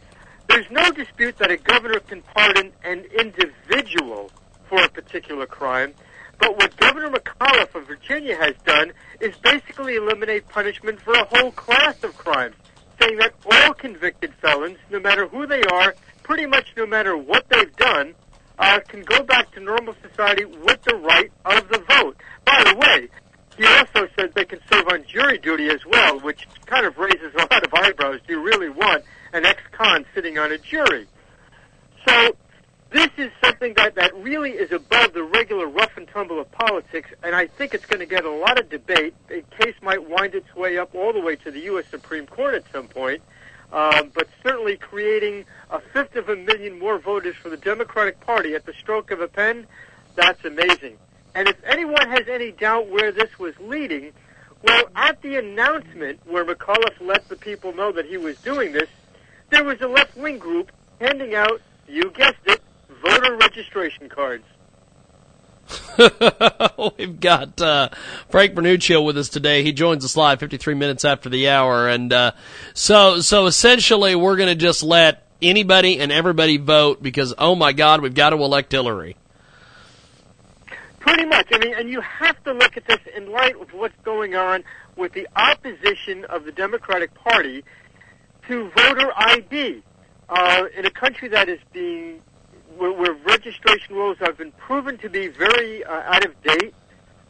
There's 0.52 0.70
no 0.70 0.92
dispute 0.92 1.38
that 1.38 1.50
a 1.50 1.56
governor 1.56 2.02
can 2.02 2.22
pardon 2.24 2.74
an 2.84 3.06
individual 3.18 4.30
for 4.68 4.84
a 4.84 4.90
particular 4.90 5.46
crime, 5.46 5.94
but 6.40 6.58
what 6.58 6.76
Governor 6.76 7.08
McAuliffe 7.08 7.74
of 7.74 7.88
Virginia 7.88 8.36
has 8.36 8.56
done 8.66 8.92
is 9.22 9.34
basically 9.38 9.96
eliminate 9.96 10.50
punishment 10.50 11.00
for 11.00 11.14
a 11.14 11.24
whole 11.24 11.52
class 11.52 12.04
of 12.04 12.18
crimes, 12.18 12.56
saying 13.00 13.18
that 13.20 13.34
all 13.50 13.74
convicted 13.76 14.34
felons, 14.42 14.78
no 14.90 15.00
matter 15.00 15.26
who 15.26 15.48
they 15.48 15.64
are, 15.72 15.96
pretty 16.24 16.46
much 16.46 16.68
no 16.76 16.86
matter 16.86 17.16
what 17.16 17.48
they've 17.48 17.74
done, 17.78 18.14
uh, 18.60 18.82
can 18.90 19.04
go 19.04 19.24
back 19.24 19.54
to 19.54 19.62
normal 19.62 19.96
society 20.02 20.44
with 20.44 20.82
the 20.84 20.98
right 20.98 21.32
of 21.46 21.70
the 21.70 21.80
vote. 21.80 22.18
By 22.44 22.62
the 22.66 22.76
way, 22.76 23.08
he 23.56 23.66
also 23.66 24.06
says 24.20 24.32
they 24.36 24.44
can 24.44 24.60
serve 24.70 24.90
on 24.90 25.06
jury 25.08 25.38
duty 25.38 25.70
as 25.70 25.86
well, 25.86 26.20
which 26.20 26.46
kind 26.66 26.86
of 26.86 26.98
raises 26.98 27.34
a 27.36 27.38
lot 27.38 27.66
of 27.66 27.74
eyebrows. 27.74 28.20
Do 28.28 28.34
you 28.34 28.44
really 28.44 28.70
want 28.70 29.06
an 29.34 29.46
ex-con 29.46 30.06
sitting 30.14 30.38
on 30.38 30.52
a 30.52 30.58
jury? 30.58 31.08
So 32.08 32.36
this 32.92 33.10
is 33.18 33.32
something 33.44 33.74
that, 33.76 33.96
that 33.96 34.14
really 34.16 34.52
is 34.52 34.72
above 34.72 35.14
the 35.14 35.24
regular 35.24 35.68
rough 35.68 35.96
and 35.96 36.08
tumble 36.08 36.40
of 36.40 36.52
politics, 36.52 37.10
and 37.24 37.36
I 37.36 37.48
think 37.48 37.74
it's 37.74 37.86
going 37.86 38.02
to 38.02 38.06
get 38.06 38.26
a 38.26 38.32
lot 38.32 38.60
of 38.60 38.70
debate. 38.70 39.14
The 39.28 39.44
case 39.60 39.76
might 39.82 40.10
wind 40.10 40.36
its 40.36 40.54
way 40.56 40.78
up 40.78 40.94
all 40.94 41.14
the 41.14 41.22
way 41.22 41.38
to 41.38 41.52
the 41.52 41.62
U.S. 41.62 41.86
Supreme 41.90 42.28
Court 42.28 42.54
at 42.54 42.64
some 42.72 42.88
point, 42.88 43.22
um, 43.72 44.12
but 44.14 44.28
certainly 44.44 44.76
creating 44.76 45.46
a 45.70 45.80
fifth 45.80 46.18
of 46.18 46.28
a 46.28 46.36
million 46.36 46.78
more 46.78 47.00
voters 47.00 47.36
for 47.38 47.50
the 47.50 47.58
Democratic 47.58 48.20
Party 48.20 48.56
at 48.56 48.66
the 48.66 48.74
stroke 48.74 49.12
of 49.12 49.22
a 49.22 49.28
pen, 49.28 49.68
that's 50.16 50.44
amazing. 50.44 50.98
And 51.34 51.48
if 51.48 51.56
anyone 51.64 52.10
has 52.10 52.28
any 52.28 52.52
doubt 52.52 52.90
where 52.90 53.14
this 53.14 53.40
was 53.40 53.54
leading, 53.60 54.12
well, 54.64 54.84
at 54.96 55.22
the 55.22 55.38
announcement 55.38 56.20
where 56.26 56.44
McAuliffe 56.44 57.00
let 57.00 57.30
the 57.30 57.38
people 57.38 57.74
know 57.74 57.94
that 57.94 58.06
he 58.06 58.18
was 58.18 58.38
doing 58.40 58.74
this, 58.74 58.90
there 59.52 59.64
was 59.64 59.80
a 59.82 59.88
left-wing 59.88 60.40
group 60.40 60.72
handing 61.00 61.36
out, 61.36 61.62
you 61.88 62.10
guessed 62.12 62.38
it, 62.46 62.62
voter 63.04 63.36
registration 63.36 64.10
cards. 64.10 64.46
We've 66.98 67.20
got 67.20 67.62
uh, 67.62 67.90
Frank 68.30 68.54
Vernuccio 68.54 69.06
with 69.06 69.18
us 69.18 69.30
today. 69.30 69.64
He 69.64 69.72
joins 69.72 70.04
us 70.04 70.18
live 70.18 70.40
53 70.40 70.74
minutes 70.74 71.06
after 71.06 71.30
the 71.30 71.50
hour, 71.50 71.88
and 71.88 72.12
uh, 72.12 72.32
so 72.74 73.22
so 73.22 73.46
essentially 73.46 74.16
we're 74.16 74.36
going 74.36 74.50
to 74.50 74.56
just 74.56 74.84
let 74.84 75.28
anybody 75.42 76.00
and 76.00 76.12
everybody 76.12 76.58
vote 76.58 77.02
because 77.02 77.34
oh 77.38 77.56
my 77.56 77.72
God, 77.74 78.02
we've 78.02 78.14
got 78.14 78.32
to 78.32 78.38
elect 78.38 78.72
Hillary. 78.72 79.16
Pretty 81.00 81.26
much. 81.26 81.48
I 81.52 81.58
mean, 81.58 81.74
and 81.74 81.90
you 81.90 82.02
have 82.02 82.42
to 82.44 82.54
look 82.54 82.78
at 82.78 82.86
this 82.86 83.00
in 83.16 83.32
light 83.32 83.56
of 83.60 83.74
what's 83.74 83.96
going 84.04 84.36
on 84.36 84.64
with 84.96 85.14
the 85.14 85.28
opposition 85.36 86.26
of 86.26 86.44
the 86.44 86.52
Democratic 86.52 87.14
Party 87.14 87.64
to 88.52 88.70
voter 88.76 89.10
ID 89.16 89.82
uh, 90.28 90.64
in 90.78 90.86
a 90.86 90.92
country 90.92 91.30
that 91.30 91.48
is 91.48 91.60
being 91.72 92.20
where, 92.78 92.92
where 92.92 93.14
registration 93.26 93.96
rules 93.96 94.18
have 94.20 94.38
been 94.38 94.52
proven 94.52 94.98
to 94.98 95.10
be 95.10 95.30
very 95.30 95.86
uh, 95.86 95.94
out 95.94 96.26
of 96.26 96.42
date, 96.44 96.74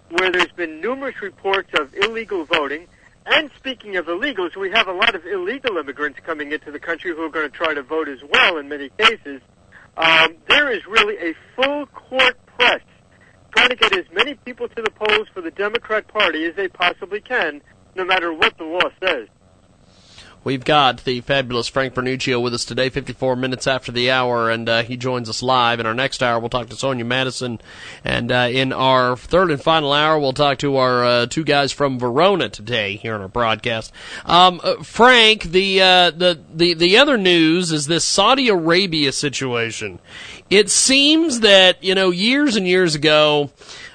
where 0.09 0.31
there's 0.31 0.51
been 0.55 0.81
numerous 0.81 1.21
reports 1.21 1.69
of 1.79 1.93
illegal 1.93 2.43
voting. 2.45 2.87
And 3.27 3.51
speaking 3.55 3.97
of 3.97 4.07
illegals, 4.07 4.55
we 4.55 4.71
have 4.71 4.87
a 4.87 4.93
lot 4.93 5.13
of 5.13 5.23
illegal 5.27 5.77
immigrants 5.77 6.19
coming 6.25 6.53
into 6.53 6.71
the 6.71 6.79
country 6.79 7.11
who 7.11 7.21
are 7.21 7.29
going 7.29 7.51
to 7.51 7.55
try 7.55 7.75
to 7.75 7.83
vote 7.83 8.09
as 8.09 8.19
well 8.27 8.57
in 8.57 8.67
many 8.67 8.89
cases. 8.97 9.41
Um, 9.97 10.37
there 10.49 10.71
is 10.71 10.81
really 10.87 11.17
a 11.17 11.35
full 11.55 11.85
court 11.85 12.35
press 12.57 12.81
trying 13.55 13.69
to 13.69 13.75
get 13.75 13.95
as 13.95 14.05
many 14.11 14.33
people 14.33 14.67
to 14.69 14.81
the 14.81 14.89
polls 14.89 15.27
for 15.35 15.41
the 15.41 15.51
Democrat 15.51 16.07
Party 16.07 16.45
as 16.45 16.55
they 16.55 16.67
possibly 16.67 17.21
can, 17.21 17.61
no 17.95 18.05
matter 18.05 18.33
what 18.33 18.57
the 18.57 18.63
law 18.63 18.89
says. 19.03 19.27
We've 20.43 20.63
got 20.63 21.03
the 21.03 21.21
fabulous 21.21 21.67
Frank 21.67 21.93
Vernuccio 21.93 22.41
with 22.41 22.55
us 22.55 22.65
today, 22.65 22.89
54 22.89 23.35
minutes 23.35 23.67
after 23.67 23.91
the 23.91 24.09
hour, 24.09 24.49
and 24.49 24.67
uh, 24.67 24.81
he 24.81 24.97
joins 24.97 25.29
us 25.29 25.43
live. 25.43 25.79
In 25.79 25.85
our 25.85 25.93
next 25.93 26.23
hour, 26.23 26.39
we'll 26.39 26.49
talk 26.49 26.67
to 26.69 26.75
Sonia 26.75 27.05
Madison, 27.05 27.61
and 28.03 28.31
uh, 28.31 28.49
in 28.51 28.73
our 28.73 29.15
third 29.15 29.51
and 29.51 29.61
final 29.61 29.93
hour, 29.93 30.17
we'll 30.17 30.33
talk 30.33 30.57
to 30.57 30.77
our 30.77 31.05
uh, 31.05 31.25
two 31.27 31.43
guys 31.43 31.71
from 31.71 31.99
Verona 31.99 32.49
today 32.49 32.95
here 32.95 33.13
on 33.13 33.21
our 33.21 33.27
broadcast. 33.27 33.93
Um, 34.25 34.59
uh, 34.63 34.81
Frank, 34.81 35.43
the, 35.43 35.79
uh, 35.79 36.09
the 36.09 36.39
the 36.51 36.73
the 36.73 36.97
other 36.97 37.19
news 37.19 37.71
is 37.71 37.85
this 37.85 38.03
Saudi 38.03 38.49
Arabia 38.49 39.11
situation. 39.11 39.99
It 40.49 40.71
seems 40.71 41.41
that 41.41 41.83
you 41.83 41.93
know 41.93 42.09
years 42.09 42.55
and 42.55 42.65
years 42.65 42.95
ago, 42.95 43.51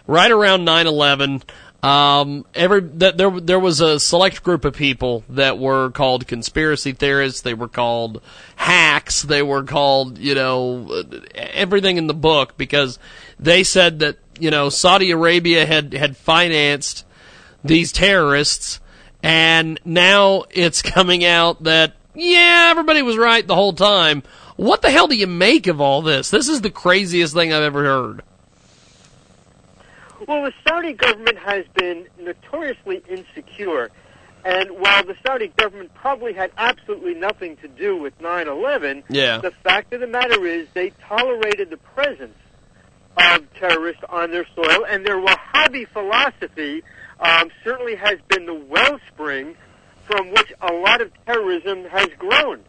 right 0.06 0.30
around 0.30 0.64
9/11. 0.64 1.42
Um, 1.82 2.46
every 2.54 2.80
that 2.80 3.16
there 3.16 3.30
there 3.30 3.60
was 3.60 3.80
a 3.80 4.00
select 4.00 4.42
group 4.42 4.64
of 4.64 4.74
people 4.74 5.24
that 5.28 5.58
were 5.58 5.90
called 5.90 6.26
conspiracy 6.26 6.92
theorists. 6.92 7.42
They 7.42 7.54
were 7.54 7.68
called 7.68 8.22
hacks. 8.56 9.22
They 9.22 9.42
were 9.42 9.62
called 9.62 10.18
you 10.18 10.34
know 10.34 11.04
everything 11.34 11.98
in 11.98 12.06
the 12.06 12.14
book 12.14 12.56
because 12.56 12.98
they 13.38 13.62
said 13.62 13.98
that 14.00 14.16
you 14.40 14.50
know 14.50 14.68
Saudi 14.68 15.10
Arabia 15.10 15.66
had 15.66 15.92
had 15.92 16.16
financed 16.16 17.04
these 17.62 17.92
terrorists, 17.92 18.80
and 19.22 19.78
now 19.84 20.44
it's 20.50 20.82
coming 20.94 21.24
out 21.24 21.62
that 21.64 21.94
yeah 22.14 22.68
everybody 22.70 23.02
was 23.02 23.18
right 23.18 23.46
the 23.46 23.54
whole 23.54 23.74
time. 23.74 24.22
What 24.56 24.80
the 24.80 24.90
hell 24.90 25.06
do 25.06 25.14
you 25.14 25.26
make 25.26 25.66
of 25.66 25.82
all 25.82 26.00
this? 26.00 26.30
This 26.30 26.48
is 26.48 26.62
the 26.62 26.70
craziest 26.70 27.34
thing 27.34 27.52
I've 27.52 27.62
ever 27.62 27.84
heard. 27.84 28.22
Well, 30.26 30.42
the 30.42 30.52
Saudi 30.66 30.92
government 30.92 31.38
has 31.38 31.64
been 31.74 32.06
notoriously 32.18 33.02
insecure. 33.08 33.90
And 34.44 34.70
while 34.78 35.04
the 35.04 35.16
Saudi 35.26 35.48
government 35.56 35.92
probably 35.94 36.32
had 36.32 36.52
absolutely 36.56 37.14
nothing 37.14 37.56
to 37.58 37.68
do 37.68 37.96
with 37.96 38.16
9-11, 38.20 39.02
Yeah. 39.08 39.38
the 39.38 39.50
fact 39.64 39.92
of 39.92 40.00
the 40.00 40.06
matter 40.06 40.44
is 40.46 40.68
they 40.74 40.90
tolerated 41.08 41.70
the 41.70 41.76
presence 41.78 42.36
of 43.16 43.52
terrorists 43.54 44.02
on 44.08 44.30
their 44.30 44.46
soil, 44.54 44.84
and 44.88 45.04
their 45.04 45.16
Wahhabi 45.20 45.88
philosophy 45.88 46.82
um, 47.18 47.50
certainly 47.64 47.96
has 47.96 48.18
been 48.28 48.46
the 48.46 48.54
wellspring 48.54 49.56
from 50.06 50.30
which 50.30 50.52
a 50.60 50.72
lot 50.72 51.00
of 51.00 51.10
terrorism 51.24 51.84
has 51.86 52.08
grown. 52.18 52.60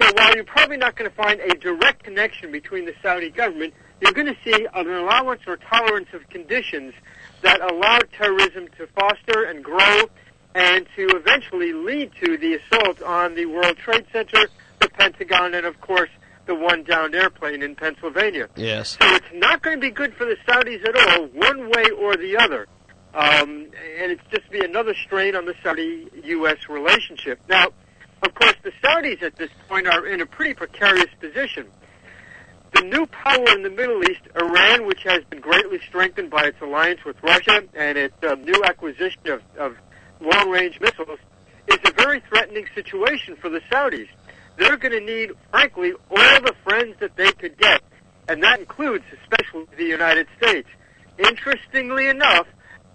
So 0.00 0.12
while 0.14 0.34
you're 0.36 0.44
probably 0.44 0.76
not 0.76 0.94
going 0.94 1.10
to 1.10 1.16
find 1.16 1.40
a 1.40 1.48
direct 1.56 2.04
connection 2.04 2.52
between 2.52 2.84
the 2.84 2.94
Saudi 3.02 3.30
government, 3.30 3.74
you're 4.00 4.12
going 4.12 4.26
to 4.26 4.36
see 4.44 4.66
an 4.74 4.88
allowance 4.88 5.42
or 5.46 5.56
tolerance 5.56 6.08
of 6.12 6.28
conditions 6.28 6.94
that 7.42 7.60
allow 7.60 7.98
terrorism 8.16 8.68
to 8.78 8.86
foster 8.88 9.44
and 9.44 9.64
grow 9.64 10.04
and 10.54 10.86
to 10.96 11.06
eventually 11.16 11.72
lead 11.72 12.10
to 12.22 12.36
the 12.38 12.54
assault 12.54 13.02
on 13.02 13.34
the 13.34 13.46
World 13.46 13.76
Trade 13.76 14.06
Center, 14.12 14.48
the 14.80 14.88
Pentagon, 14.88 15.54
and 15.54 15.66
of 15.66 15.80
course 15.80 16.10
the 16.46 16.54
one 16.54 16.82
downed 16.82 17.14
airplane 17.14 17.62
in 17.62 17.74
Pennsylvania. 17.76 18.48
Yes. 18.56 18.96
So 19.00 19.14
it's 19.14 19.26
not 19.34 19.62
going 19.62 19.76
to 19.76 19.80
be 19.80 19.90
good 19.90 20.14
for 20.14 20.24
the 20.24 20.36
Saudis 20.46 20.82
at 20.88 20.96
all, 20.96 21.26
one 21.26 21.68
way 21.68 21.90
or 21.90 22.16
the 22.16 22.38
other. 22.38 22.66
Um, 23.14 23.68
and 24.00 24.12
it's 24.12 24.22
just 24.30 24.50
be 24.50 24.64
another 24.64 24.94
strain 24.94 25.36
on 25.36 25.44
the 25.44 25.54
Saudi-U.S. 25.62 26.68
relationship. 26.68 27.40
Now, 27.48 27.68
of 28.22 28.34
course, 28.34 28.54
the 28.62 28.72
Saudis 28.82 29.22
at 29.22 29.36
this 29.36 29.50
point 29.68 29.86
are 29.86 30.06
in 30.06 30.20
a 30.20 30.26
pretty 30.26 30.54
precarious 30.54 31.08
position. 31.20 31.66
The 32.74 32.82
new 32.82 33.06
power 33.06 33.48
in 33.56 33.62
the 33.62 33.70
Middle 33.70 34.02
East, 34.04 34.20
Iran, 34.36 34.86
which 34.86 35.02
has 35.04 35.24
been 35.30 35.40
greatly 35.40 35.80
strengthened 35.88 36.30
by 36.30 36.44
its 36.44 36.60
alliance 36.60 37.00
with 37.04 37.16
Russia 37.22 37.62
and 37.74 37.98
its 37.98 38.14
uh, 38.22 38.34
new 38.34 38.62
acquisition 38.64 39.20
of, 39.26 39.42
of 39.58 39.76
long-range 40.20 40.78
missiles, 40.80 41.18
is 41.66 41.78
a 41.84 41.92
very 41.92 42.20
threatening 42.28 42.66
situation 42.74 43.36
for 43.36 43.48
the 43.48 43.60
Saudis. 43.72 44.08
They're 44.56 44.76
going 44.76 44.92
to 44.92 45.00
need, 45.00 45.30
frankly, 45.50 45.92
all 46.10 46.40
the 46.40 46.54
friends 46.64 46.96
that 47.00 47.16
they 47.16 47.32
could 47.32 47.56
get, 47.58 47.80
and 48.28 48.42
that 48.42 48.60
includes 48.60 49.04
especially 49.22 49.66
the 49.76 49.84
United 49.84 50.26
States. 50.40 50.68
Interestingly 51.18 52.08
enough, 52.08 52.46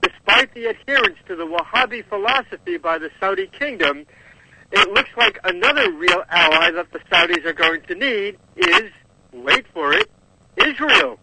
despite 0.02 0.54
the 0.54 0.66
adherence 0.66 1.18
to 1.28 1.36
the 1.36 1.46
Wahhabi 1.46 2.06
philosophy 2.08 2.78
by 2.78 2.98
the 2.98 3.10
Saudi 3.20 3.48
kingdom, 3.48 4.06
it 4.72 4.90
looks 4.92 5.10
like 5.18 5.40
another 5.44 5.92
real 5.92 6.24
ally 6.30 6.72
that 6.72 6.92
the 6.92 7.00
Saudis 7.12 7.46
are 7.46 7.54
going 7.54 7.82
to 7.82 7.96
need 7.96 8.38
is, 8.56 8.92
wait 9.34 9.66
for 9.74 9.94
it, 9.94 10.10
Israel. 10.58 11.20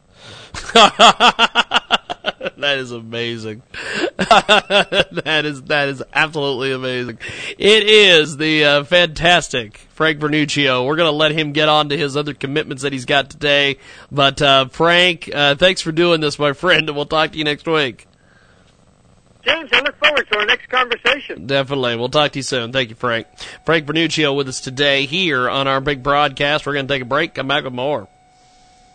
that 0.74 2.76
is 2.78 2.92
amazing. 2.92 3.62
that 4.16 5.42
is 5.44 5.62
that 5.62 5.88
is 5.88 6.02
absolutely 6.12 6.72
amazing. 6.72 7.18
It 7.58 7.82
is 7.84 8.36
the 8.36 8.64
uh, 8.64 8.84
fantastic 8.84 9.78
Frank 9.90 10.18
Vernuccio. 10.18 10.86
We're 10.86 10.96
going 10.96 11.10
to 11.10 11.16
let 11.16 11.32
him 11.32 11.52
get 11.52 11.68
on 11.68 11.90
to 11.90 11.96
his 11.96 12.16
other 12.16 12.34
commitments 12.34 12.82
that 12.82 12.92
he's 12.92 13.04
got 13.04 13.30
today. 13.30 13.78
But 14.10 14.42
uh, 14.42 14.68
Frank, 14.68 15.30
uh, 15.32 15.54
thanks 15.54 15.80
for 15.80 15.92
doing 15.92 16.20
this, 16.20 16.38
my 16.38 16.52
friend, 16.52 16.88
and 16.88 16.96
we'll 16.96 17.06
talk 17.06 17.32
to 17.32 17.38
you 17.38 17.44
next 17.44 17.66
week. 17.66 18.06
James, 19.50 19.70
I 19.72 19.80
look 19.80 19.98
forward 19.98 20.26
to 20.30 20.38
our 20.38 20.46
next 20.46 20.68
conversation. 20.68 21.46
Definitely. 21.46 21.96
We'll 21.96 22.08
talk 22.08 22.32
to 22.32 22.38
you 22.38 22.42
soon. 22.42 22.72
Thank 22.72 22.90
you, 22.90 22.96
Frank. 22.96 23.26
Frank 23.66 23.86
Vernuccio 23.86 24.34
with 24.34 24.48
us 24.48 24.60
today 24.60 25.06
here 25.06 25.48
on 25.48 25.66
our 25.66 25.80
big 25.80 26.02
broadcast. 26.02 26.66
We're 26.66 26.74
going 26.74 26.86
to 26.86 26.94
take 26.94 27.02
a 27.02 27.06
break. 27.06 27.34
Come 27.34 27.48
back 27.48 27.64
with 27.64 27.72
more 27.72 28.08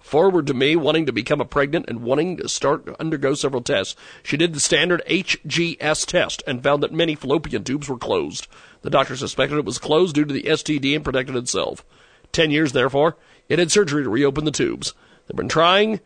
Forward 0.00 0.48
to 0.48 0.54
me, 0.54 0.74
wanting 0.74 1.06
to 1.06 1.12
become 1.12 1.40
a 1.40 1.44
pregnant 1.44 1.88
and 1.88 2.02
wanting 2.02 2.36
to 2.38 2.48
start 2.48 2.88
undergo 2.98 3.34
several 3.34 3.62
tests, 3.62 3.94
she 4.24 4.36
did 4.36 4.52
the 4.52 4.58
standard 4.58 5.00
HSG 5.08 5.78
test 6.06 6.42
and 6.44 6.62
found 6.62 6.82
that 6.82 6.92
many 6.92 7.14
fallopian 7.14 7.62
tubes 7.62 7.88
were 7.88 7.96
closed. 7.96 8.48
The 8.82 8.90
doctor 8.90 9.16
suspected 9.16 9.58
it 9.58 9.64
was 9.64 9.78
closed 9.78 10.16
due 10.16 10.24
to 10.24 10.34
the 10.34 10.42
STD 10.42 10.96
and 10.96 11.04
protected 11.04 11.36
itself. 11.36 11.84
Ten 12.32 12.50
years, 12.50 12.72
therefore, 12.72 13.16
it 13.48 13.60
had 13.60 13.70
surgery 13.70 14.02
to 14.02 14.10
reopen 14.10 14.44
the 14.44 14.50
tubes. 14.50 14.92
They've 15.26 15.36
been 15.36 15.48
trying 15.48 16.00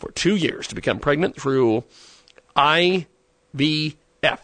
for 0.00 0.10
two 0.12 0.34
years 0.34 0.66
to 0.68 0.74
become 0.74 0.98
pregnant 0.98 1.38
through 1.40 1.84
IVF. 2.56 3.06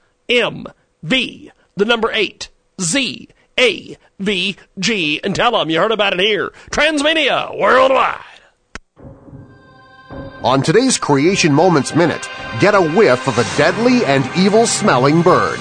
the 1.03 1.85
number 1.85 2.11
eight, 2.13 2.49
Z-A-V-G. 2.81 4.01
And 5.23 5.35
tell 5.35 5.53
them 5.53 5.69
you 5.69 5.79
heard 5.79 5.93
about 5.93 6.15
it 6.15 6.21
here. 6.21 6.55
Transmedia 6.71 7.55
Worldwide. 7.59 8.23
On 10.45 10.63
today's 10.63 10.99
Creation 10.99 11.51
Moments 11.51 11.95
Minute, 11.95 12.29
get 12.61 12.75
a 12.75 12.81
whiff 12.81 13.27
of 13.27 13.39
a 13.39 13.57
deadly 13.57 14.05
and 14.05 14.29
evil 14.37 14.67
smelling 14.67 15.23
bird. 15.23 15.59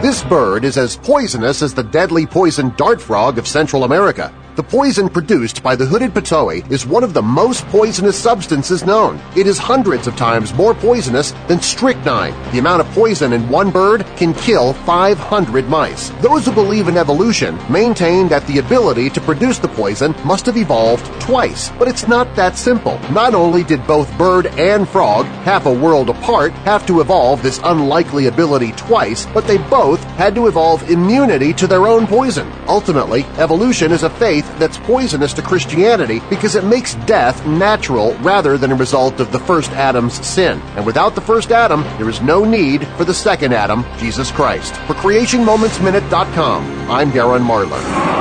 This 0.00 0.22
bird 0.22 0.64
is 0.64 0.78
as 0.78 0.96
poisonous 0.96 1.62
as 1.62 1.74
the 1.74 1.82
deadly 1.82 2.26
poison 2.26 2.72
dart 2.76 3.00
frog 3.02 3.38
of 3.38 3.48
Central 3.48 3.82
America. 3.82 4.32
The 4.56 4.62
poison 4.62 5.08
produced 5.08 5.64
by 5.64 5.74
the 5.74 5.84
hooded 5.84 6.14
pitohui 6.14 6.70
is 6.70 6.86
one 6.86 7.02
of 7.02 7.12
the 7.12 7.22
most 7.22 7.66
poisonous 7.70 8.16
substances 8.16 8.84
known. 8.84 9.20
It 9.36 9.48
is 9.48 9.58
hundreds 9.58 10.06
of 10.06 10.14
times 10.14 10.54
more 10.54 10.74
poisonous 10.74 11.32
than 11.48 11.60
strychnine. 11.60 12.32
The 12.52 12.60
amount 12.60 12.80
of 12.80 12.86
poison 12.94 13.32
in 13.32 13.48
one 13.48 13.72
bird 13.72 14.06
can 14.16 14.32
kill 14.32 14.72
500 14.72 15.68
mice. 15.68 16.10
Those 16.20 16.46
who 16.46 16.52
believe 16.52 16.86
in 16.86 16.96
evolution 16.96 17.58
maintain 17.68 18.28
that 18.28 18.46
the 18.46 18.58
ability 18.58 19.10
to 19.10 19.20
produce 19.20 19.58
the 19.58 19.66
poison 19.66 20.14
must 20.24 20.46
have 20.46 20.56
evolved 20.56 21.04
twice. 21.20 21.70
But 21.76 21.88
it's 21.88 22.06
not 22.06 22.32
that 22.36 22.56
simple. 22.56 23.00
Not 23.10 23.34
only 23.34 23.64
did 23.64 23.84
both 23.88 24.16
bird 24.16 24.46
and 24.56 24.88
frog, 24.88 25.26
half 25.42 25.66
a 25.66 25.72
world 25.72 26.10
apart, 26.10 26.52
have 26.62 26.86
to 26.86 27.00
evolve 27.00 27.42
this 27.42 27.58
unlikely 27.64 28.28
ability 28.28 28.70
twice, 28.76 29.26
but 29.34 29.48
they 29.48 29.58
both 29.58 30.00
had 30.14 30.36
to 30.36 30.46
evolve 30.46 30.88
immunity 30.88 31.52
to 31.54 31.66
their 31.66 31.88
own 31.88 32.06
poison. 32.06 32.48
Ultimately, 32.68 33.24
evolution 33.38 33.90
is 33.90 34.04
a 34.04 34.10
faith 34.10 34.43
that's 34.58 34.78
poisonous 34.78 35.32
to 35.34 35.42
Christianity 35.42 36.20
because 36.30 36.54
it 36.54 36.64
makes 36.64 36.94
death 37.06 37.46
natural 37.46 38.14
rather 38.18 38.56
than 38.58 38.72
a 38.72 38.76
result 38.76 39.20
of 39.20 39.32
the 39.32 39.38
first 39.40 39.70
Adam's 39.72 40.24
sin. 40.26 40.60
And 40.76 40.86
without 40.86 41.14
the 41.14 41.20
first 41.20 41.50
Adam, 41.50 41.82
there 41.98 42.08
is 42.08 42.20
no 42.20 42.44
need 42.44 42.86
for 42.96 43.04
the 43.04 43.14
second 43.14 43.52
Adam, 43.52 43.84
Jesus 43.98 44.30
Christ. 44.30 44.74
For 44.86 44.94
CreationMomentsMinute.com, 44.94 46.90
I'm 46.90 47.10
Darren 47.10 47.44
Marlar. 47.44 48.14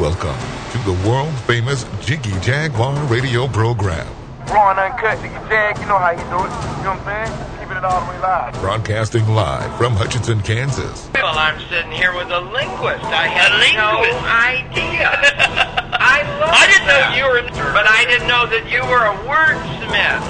Welcome 0.00 0.36
to 0.70 0.78
the 0.84 1.08
world 1.08 1.34
famous 1.40 1.84
Jiggy 2.00 2.38
Jaguar 2.40 2.94
radio 3.06 3.48
program. 3.48 4.06
Raw 4.50 4.70
and 4.70 4.78
uncut, 4.80 5.20
Jiggy 5.20 5.34
Jag, 5.48 5.78
you 5.78 5.86
know 5.86 5.98
how 5.98 6.10
you 6.10 6.24
do 6.32 6.38
it. 6.40 6.50
You 6.78 6.84
know 6.84 6.94
what 6.96 7.04
I'm 7.04 7.26
saying? 7.28 7.58
Keeping 7.60 7.76
it 7.76 7.84
all 7.84 8.00
the 8.00 8.06
way 8.10 8.18
live. 8.20 8.54
Broadcasting 8.60 9.28
live 9.28 9.76
from 9.76 9.92
Hutchinson, 9.92 10.40
Kansas. 10.40 11.10
Well, 11.14 11.36
I'm 11.38 11.60
sitting 11.68 11.92
here 11.92 12.14
with 12.16 12.30
a 12.30 12.40
linguist. 12.40 13.04
I 13.04 13.26
had 13.28 13.52
no 13.76 14.02
idea. 14.24 15.10
I 16.00 16.22
love 16.40 16.48
I 16.50 16.66
didn't 16.66 16.86
know 16.88 17.12
you 17.12 17.26
were, 17.28 17.42
but 17.72 17.86
I 17.86 18.06
didn't 18.06 18.26
know 18.28 18.46
that 18.46 18.70
you 18.72 18.80
were 18.88 19.04
a 19.04 19.14
wordsmith. 19.28 20.24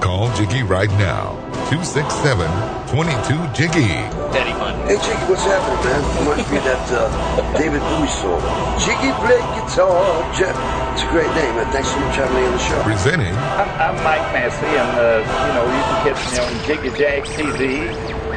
Call 0.00 0.32
Jiggy 0.34 0.62
right 0.62 0.88
now. 0.92 1.36
267 1.72 2.44
22 2.92 3.32
Jiggy. 3.56 3.88
Daddy 4.28 4.52
fun. 4.60 4.76
Hey, 4.84 5.00
Jiggy, 5.00 5.24
what's 5.24 5.40
happening, 5.48 5.80
man? 5.88 6.04
Reminds 6.20 6.50
me 6.52 6.58
of 6.60 6.64
that 6.68 6.84
uh, 6.92 7.08
David 7.56 7.80
Bowie 7.88 8.12
song. 8.12 8.44
Jiggy 8.76 9.08
play 9.24 9.40
guitar. 9.56 9.96
Je- 10.36 10.52
it's 10.92 11.00
a 11.00 11.08
great 11.08 11.32
name, 11.32 11.56
man. 11.56 11.64
Thanks 11.72 11.88
so 11.88 11.96
much 11.96 12.12
for 12.12 12.28
having 12.28 12.36
me 12.36 12.44
on 12.44 12.52
the 12.52 12.58
show. 12.60 12.76
Presenting 12.84 13.32
I'm, 13.56 13.72
I'm 13.80 13.96
Mike 14.04 14.20
Massey, 14.36 14.68
and 14.68 14.92
uh, 15.00 15.24
you 15.24 15.52
know 15.56 15.64
you 15.64 15.80
can 15.88 15.98
catch 16.12 16.20
me 16.28 16.36
on 16.44 16.52
Jiggy 16.68 16.92
Jag 16.92 17.24
TV 17.24 17.88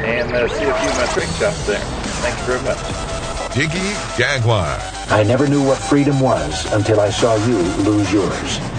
and 0.07 0.31
uh, 0.31 0.47
see 0.47 0.63
a 0.63 0.71
few 0.79 0.89
of 0.91 0.95
my 0.95 1.07
trick 1.11 1.27
shots 1.36 1.67
there. 1.67 1.83
Thank 2.23 2.39
you 2.39 2.55
very 2.55 2.63
much. 2.63 2.79
Jiggy 3.51 3.83
Jaguar. 4.15 4.79
I 5.11 5.23
never 5.23 5.45
knew 5.45 5.61
what 5.61 5.77
freedom 5.77 6.21
was 6.21 6.71
until 6.71 7.01
I 7.01 7.09
saw 7.09 7.36
you 7.43 7.57
lose 7.83 8.13
yours. 8.13 8.74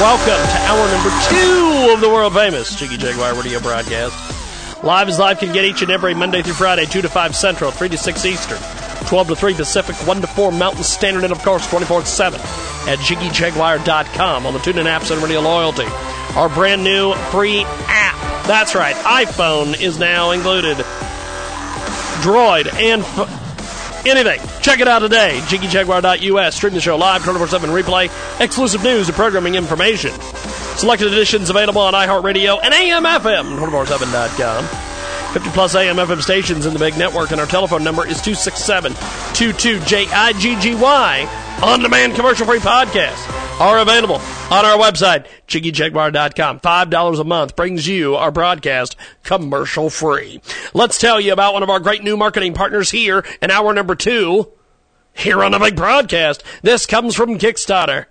Welcome 0.00 0.26
to 0.50 0.58
hour 0.66 0.90
number 0.90 1.10
two 1.28 1.92
of 1.94 2.00
the 2.00 2.08
world 2.08 2.34
famous 2.34 2.74
Jiggy 2.74 2.96
Jaguar 2.96 3.32
radio 3.40 3.60
broadcast. 3.60 4.82
Live 4.82 5.08
as 5.08 5.20
live 5.20 5.38
can 5.38 5.52
get 5.52 5.64
each 5.64 5.82
and 5.82 5.90
every 5.90 6.14
Monday 6.14 6.42
through 6.42 6.54
Friday, 6.54 6.84
2 6.84 7.00
to 7.02 7.08
5 7.08 7.36
Central, 7.36 7.70
3 7.70 7.88
to 7.90 7.96
6 7.96 8.24
Eastern, 8.26 8.58
12 9.06 9.28
to 9.28 9.36
3 9.36 9.54
Pacific, 9.54 9.94
1 10.06 10.20
to 10.20 10.26
4 10.26 10.50
Mountain 10.50 10.82
Standard, 10.82 11.22
and 11.22 11.32
of 11.32 11.38
course 11.42 11.68
24 11.70 12.04
7 12.06 12.40
at 12.40 12.98
JiggyJaguar.com 12.98 14.46
on 14.46 14.52
the 14.52 14.58
TuneIn 14.58 14.84
apps 14.86 15.12
and 15.12 15.22
Radio 15.22 15.40
Loyalty. 15.40 15.86
Our 16.36 16.48
brand 16.48 16.82
new 16.82 17.14
free 17.30 17.62
app. 17.86 18.46
That's 18.46 18.74
right, 18.74 18.96
iPhone 18.96 19.80
is 19.80 19.98
now 20.00 20.32
included. 20.32 20.76
Droid 22.20 22.72
and 22.74 23.02
f- 23.02 23.43
anything. 24.06 24.40
Check 24.60 24.80
it 24.80 24.88
out 24.88 25.00
today. 25.00 25.40
JiggyJaguar.us. 25.44 26.54
Stream 26.54 26.74
the 26.74 26.80
show 26.80 26.96
live, 26.96 27.24
24 27.24 27.48
7 27.48 27.70
replay, 27.70 28.10
exclusive 28.40 28.82
news 28.82 29.08
and 29.08 29.16
programming 29.16 29.54
information. 29.54 30.12
Selected 30.76 31.12
editions 31.12 31.50
available 31.50 31.80
on 31.80 31.94
iHeartRadio 31.94 32.60
and 32.62 32.74
AMFM, 32.74 33.58
247.com. 33.58 34.64
50 35.34 35.50
plus 35.50 35.74
AMFM 35.74 36.22
stations 36.22 36.66
in 36.66 36.72
the 36.72 36.78
big 36.78 36.96
network, 36.96 37.32
and 37.32 37.40
our 37.40 37.46
telephone 37.46 37.82
number 37.82 38.06
is 38.06 38.22
267 38.22 38.92
22JIGGY. 38.92 41.26
On 41.62 41.80
demand 41.80 42.14
commercial 42.14 42.46
free 42.46 42.58
podcasts 42.58 43.43
are 43.60 43.78
available 43.78 44.16
on 44.50 44.64
our 44.64 44.76
website, 44.76 45.26
JiggyJaguar.com. 45.46 46.60
$5 46.60 47.20
a 47.20 47.24
month 47.24 47.54
brings 47.54 47.86
you 47.86 48.16
our 48.16 48.32
broadcast 48.32 48.96
commercial 49.22 49.90
free. 49.90 50.40
Let's 50.72 50.98
tell 50.98 51.20
you 51.20 51.32
about 51.32 51.54
one 51.54 51.62
of 51.62 51.70
our 51.70 51.80
great 51.80 52.02
new 52.02 52.16
marketing 52.16 52.54
partners 52.54 52.90
here 52.90 53.24
in 53.40 53.50
hour 53.50 53.72
number 53.72 53.94
two 53.94 54.50
here 55.12 55.44
on 55.44 55.52
the 55.52 55.58
big 55.58 55.76
broadcast. 55.76 56.42
This 56.62 56.86
comes 56.86 57.14
from 57.14 57.38
Kickstarter. 57.38 58.06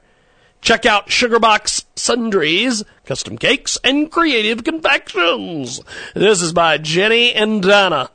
Check 0.62 0.86
out 0.86 1.08
Sugarbox 1.08 1.84
Sundries, 1.98 2.86
Custom 3.06 3.38
Cakes, 3.38 3.78
and 3.84 4.10
Creative 4.10 4.64
Confections. 4.64 5.82
This 6.16 6.42
is 6.42 6.54
by 6.54 6.78
Jenny 6.78 7.34
and 7.34 7.62
Donna. 7.62 8.10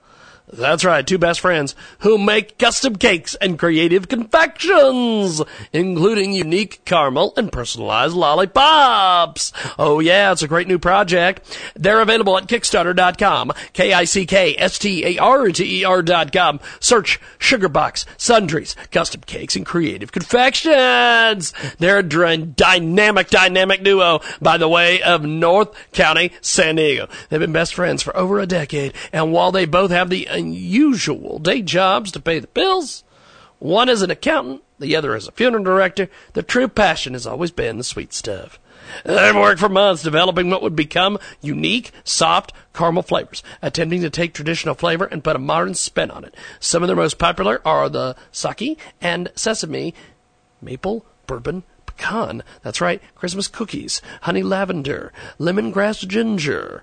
That's 0.51 0.85
right, 0.85 1.07
two 1.07 1.19
best 1.19 1.41
friends 1.41 1.75
who 2.01 2.17
make 2.17 2.57
custom 2.59 2.97
cakes 2.97 3.35
and 3.35 3.59
creative 3.59 4.09
confections, 4.09 5.43
including 5.73 6.33
unique 6.33 6.83
caramel 6.87 7.35
and 7.37 7.53
personalized 7.53 8.15
lollipops. 8.15 9.53
Oh 9.79 10.01
yeah, 10.01 10.33
it's 10.33 10.41
a 10.43 10.49
great 10.49 10.67
new 10.67 10.79
project. 10.79 11.59
They're 11.77 12.01
available 12.01 12.39
at 12.39 12.47
Kickstarter.com, 12.47 13.53
K-I-C-K-S-T-A-R-T-E-R 13.75 16.03
dot 16.03 16.33
com. 16.33 16.61
Search 16.81 17.21
Sugarbox, 17.39 18.07
Sundries, 18.17 18.75
Custom 18.91 19.21
Cakes, 19.27 19.55
and 19.55 19.67
Creative 19.67 20.11
Confections. 20.11 21.53
They're 21.79 21.99
a 21.99 22.03
dynamic, 22.03 23.29
dynamic 23.29 23.83
duo 23.83 24.21
by 24.41 24.57
the 24.57 24.69
way 24.69 25.03
of 25.03 25.25
North 25.25 25.75
County, 25.93 26.33
San 26.41 26.77
Diego. 26.77 27.07
They've 27.29 27.39
been 27.39 27.53
best 27.53 27.75
friends 27.75 28.03
for 28.03 28.17
over 28.17 28.41
a 28.41 28.47
decade, 28.47 28.95
and 29.13 29.31
while 29.33 29.53
they 29.53 29.67
both 29.67 29.91
have 29.91 30.09
the 30.09 30.27
unusual 30.39 31.39
day 31.39 31.61
jobs 31.61 32.13
to 32.13 32.21
pay 32.21 32.39
the 32.39 32.47
bills, 32.47 33.05
one 33.59 33.89
is 33.89 34.03
an 34.03 34.11
accountant, 34.11 34.63
the 34.79 34.95
other 34.95 35.17
is 35.17 35.27
a 35.27 35.33
funeral 35.33 35.65
director. 35.65 36.09
Their 36.33 36.45
true 36.45 36.69
passion 36.69 37.15
has 37.15 37.27
always 37.27 37.51
been 37.51 37.77
the 37.77 37.85
sweet 37.85 38.13
stuff. 38.13 38.61
They've 39.05 39.35
worked 39.35 39.61
for 39.61 39.69
months 39.69 40.03
developing 40.03 40.49
what 40.49 40.63
would 40.63 40.77
become 40.77 41.19
unique, 41.43 41.91
soft 42.05 42.53
caramel 42.73 43.03
flavors, 43.03 43.43
attempting 43.61 44.01
to 44.03 44.11
take 44.11 44.33
traditional 44.33 44.75
flavor 44.75 45.05
and 45.05 45.25
put 45.25 45.37
a 45.37 45.41
modern 45.41 45.75
spin 45.75 46.11
on 46.11 46.25
it. 46.25 46.35
Some 46.61 46.83
of 46.83 46.87
their 46.87 46.97
most 46.97 47.19
popular 47.19 47.61
are 47.67 47.89
the 47.89 48.17
sake 48.33 48.79
and 49.01 49.31
sesame, 49.35 49.95
maple, 50.63 51.05
bourbon, 51.27 51.65
pecan. 51.87 52.43
That's 52.63 52.81
right, 52.81 53.03
Christmas 53.15 53.49
cookies, 53.49 54.01
honey 54.23 54.43
lavender, 54.43 55.13
lemongrass 55.39 56.07
ginger. 56.07 56.83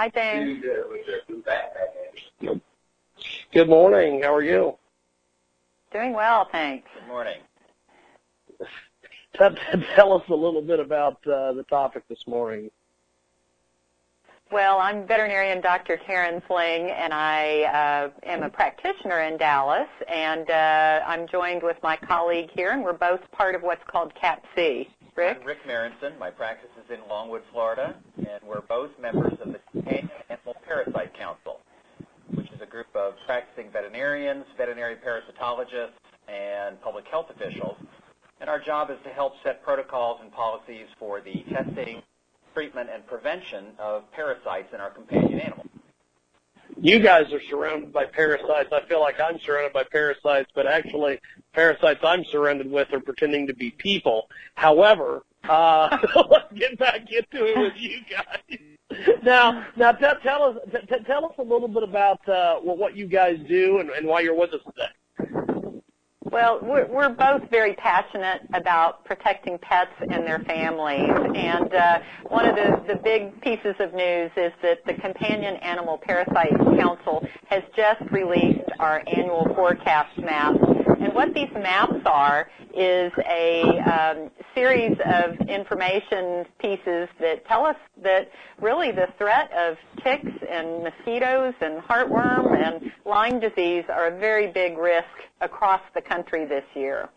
Hi, 0.00 0.08
Dane. 0.08 0.62
Good 3.52 3.68
morning. 3.68 4.22
How 4.22 4.34
are 4.34 4.42
you? 4.42 4.78
Doing 5.92 6.14
well, 6.14 6.48
thanks. 6.50 6.88
Good 6.98 7.06
morning. 7.06 7.36
Tell, 9.34 9.54
tell 9.94 10.14
us 10.14 10.22
a 10.30 10.34
little 10.34 10.62
bit 10.62 10.80
about 10.80 11.24
uh, 11.26 11.52
the 11.52 11.64
topic 11.68 12.02
this 12.08 12.26
morning. 12.26 12.70
Well, 14.50 14.78
I'm 14.78 15.06
veterinarian 15.06 15.60
Dr. 15.60 15.98
Karen 15.98 16.42
Sling, 16.48 16.90
and 16.90 17.12
I 17.14 17.62
uh, 17.62 18.10
am 18.28 18.42
a 18.42 18.50
practitioner 18.50 19.20
in 19.20 19.36
Dallas, 19.36 19.86
and 20.08 20.50
uh, 20.50 21.04
I'm 21.06 21.28
joined 21.28 21.62
with 21.62 21.76
my 21.82 21.96
colleague 21.96 22.48
here, 22.52 22.72
and 22.72 22.82
we're 22.82 22.92
both 22.94 23.20
part 23.30 23.54
of 23.54 23.62
what's 23.62 23.84
called 23.86 24.12
CAPC. 24.14 24.88
Rick? 25.16 25.38
I'm 25.40 25.46
Rick 25.46 25.58
Marinson. 25.66 26.18
My 26.18 26.30
practice 26.30 26.70
is 26.82 26.90
in 26.90 27.06
Longwood, 27.08 27.42
Florida, 27.52 27.94
and 28.16 28.42
we're 28.44 28.62
both 28.62 28.90
members 29.00 29.38
of 29.40 29.52
the 29.52 29.59
Companion 29.90 30.10
Animal 30.30 30.56
Parasite 30.66 31.18
Council, 31.18 31.60
which 32.34 32.46
is 32.52 32.60
a 32.62 32.66
group 32.66 32.86
of 32.94 33.14
practicing 33.26 33.70
veterinarians, 33.70 34.44
veterinary 34.56 34.96
parasitologists, 34.96 35.98
and 36.28 36.80
public 36.80 37.06
health 37.08 37.26
officials. 37.30 37.76
And 38.40 38.48
our 38.48 38.60
job 38.60 38.90
is 38.90 38.96
to 39.04 39.10
help 39.10 39.34
set 39.42 39.62
protocols 39.64 40.20
and 40.22 40.32
policies 40.32 40.86
for 40.98 41.20
the 41.20 41.44
testing, 41.52 42.02
treatment, 42.54 42.88
and 42.92 43.06
prevention 43.06 43.66
of 43.78 44.10
parasites 44.12 44.72
in 44.72 44.80
our 44.80 44.90
companion 44.90 45.40
animals. 45.40 45.66
You 46.80 47.00
guys 47.00 47.32
are 47.32 47.42
surrounded 47.50 47.92
by 47.92 48.06
parasites. 48.06 48.72
I 48.72 48.82
feel 48.88 49.00
like 49.00 49.20
I'm 49.20 49.38
surrounded 49.40 49.72
by 49.72 49.84
parasites, 49.84 50.50
but 50.54 50.66
actually, 50.66 51.18
parasites 51.52 52.00
I'm 52.02 52.24
surrounded 52.24 52.70
with 52.70 52.92
are 52.92 53.00
pretending 53.00 53.48
to 53.48 53.54
be 53.54 53.70
people. 53.72 54.28
However, 54.54 55.24
uh, 55.48 55.98
let's 56.30 56.52
get 56.54 56.78
back 56.78 57.00
into 57.12 57.44
it 57.44 57.58
with 57.58 57.74
you 57.76 57.98
guys. 58.08 58.78
Now, 59.22 59.66
now 59.76 59.92
t- 59.92 60.06
tell 60.22 60.42
us 60.42 60.56
t- 60.72 60.96
tell 61.06 61.24
us 61.24 61.32
a 61.38 61.42
little 61.42 61.68
bit 61.68 61.82
about 61.82 62.26
uh, 62.28 62.56
what 62.56 62.96
you 62.96 63.06
guys 63.06 63.38
do 63.48 63.78
and, 63.78 63.90
and 63.90 64.06
why 64.06 64.20
you're 64.20 64.34
with 64.34 64.52
us 64.52 64.60
today. 64.66 64.88
Well, 66.30 66.60
we're, 66.62 66.86
we're 66.86 67.08
both 67.08 67.50
very 67.50 67.74
passionate 67.74 68.42
about 68.54 69.04
protecting 69.04 69.58
pets 69.58 69.90
and 70.00 70.24
their 70.24 70.38
families. 70.40 71.10
And 71.34 71.74
uh, 71.74 72.00
one 72.28 72.46
of 72.46 72.54
the, 72.54 72.94
the 72.94 73.00
big 73.02 73.40
pieces 73.40 73.74
of 73.80 73.94
news 73.94 74.30
is 74.36 74.52
that 74.62 74.84
the 74.86 74.94
Companion 74.94 75.56
Animal 75.56 75.98
Parasite 75.98 76.56
Council 76.78 77.26
has 77.46 77.62
just 77.74 78.02
released 78.12 78.68
our 78.78 79.02
annual 79.08 79.46
forecast 79.56 80.16
map. 80.18 80.54
And 81.00 81.12
what 81.14 81.34
these 81.34 81.50
maps 81.54 82.00
are 82.06 82.48
is 82.74 83.10
a 83.28 83.62
um, 83.80 84.30
series 84.54 84.96
of 85.04 85.48
information 85.48 86.44
pieces 86.58 87.08
that 87.20 87.44
tell 87.46 87.64
us 87.64 87.76
that 88.02 88.30
really 88.60 88.90
the 88.90 89.08
threat 89.18 89.50
of 89.52 89.76
ticks 90.02 90.30
and 90.48 90.82
mosquitoes 90.82 91.54
and 91.60 91.82
heartworm 91.82 92.56
and 92.56 92.92
Lyme 93.04 93.40
disease 93.40 93.84
are 93.88 94.08
a 94.08 94.18
very 94.18 94.46
big 94.46 94.78
risk 94.78 95.06
across 95.40 95.80
the 95.94 96.00
country 96.00 96.44
this 96.44 96.64
year. 96.74 97.08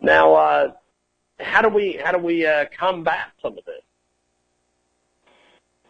Now, 0.00 0.34
uh, 0.34 0.72
how 1.40 1.62
do 1.62 1.68
we 1.68 1.98
how 2.02 2.12
do 2.12 2.18
we 2.18 2.46
uh, 2.46 2.66
combat 2.76 3.32
some 3.40 3.56
of 3.56 3.64
this? 3.64 3.83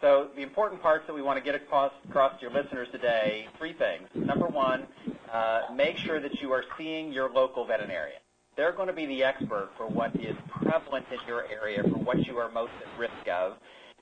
So 0.05 0.29
the 0.37 0.43
important 0.43 0.83
parts 0.83 1.07
that 1.07 1.15
we 1.15 1.23
want 1.23 1.39
to 1.39 1.43
get 1.43 1.55
across, 1.55 1.91
to 2.13 2.37
your 2.39 2.51
listeners 2.51 2.89
today, 2.93 3.47
three 3.57 3.73
things. 3.73 4.07
Number 4.15 4.47
one, 4.47 4.87
uh, 5.33 5.63
make 5.75 5.97
sure 5.97 6.21
that 6.21 6.43
you 6.43 6.53
are 6.53 6.63
seeing 6.77 7.11
your 7.11 7.31
local 7.31 7.65
veterinarian. 7.65 8.19
They're 8.55 8.73
going 8.73 8.89
to 8.89 8.93
be 8.93 9.07
the 9.07 9.25
expert 9.25 9.71
for 9.79 9.87
what 9.87 10.15
is 10.17 10.37
prevalent 10.51 11.07
in 11.11 11.21
your 11.27 11.47
area, 11.51 11.83
for 11.85 11.97
what 12.01 12.27
you 12.27 12.37
are 12.37 12.51
most 12.51 12.73
at 12.83 13.01
risk 13.01 13.27
of. 13.33 13.55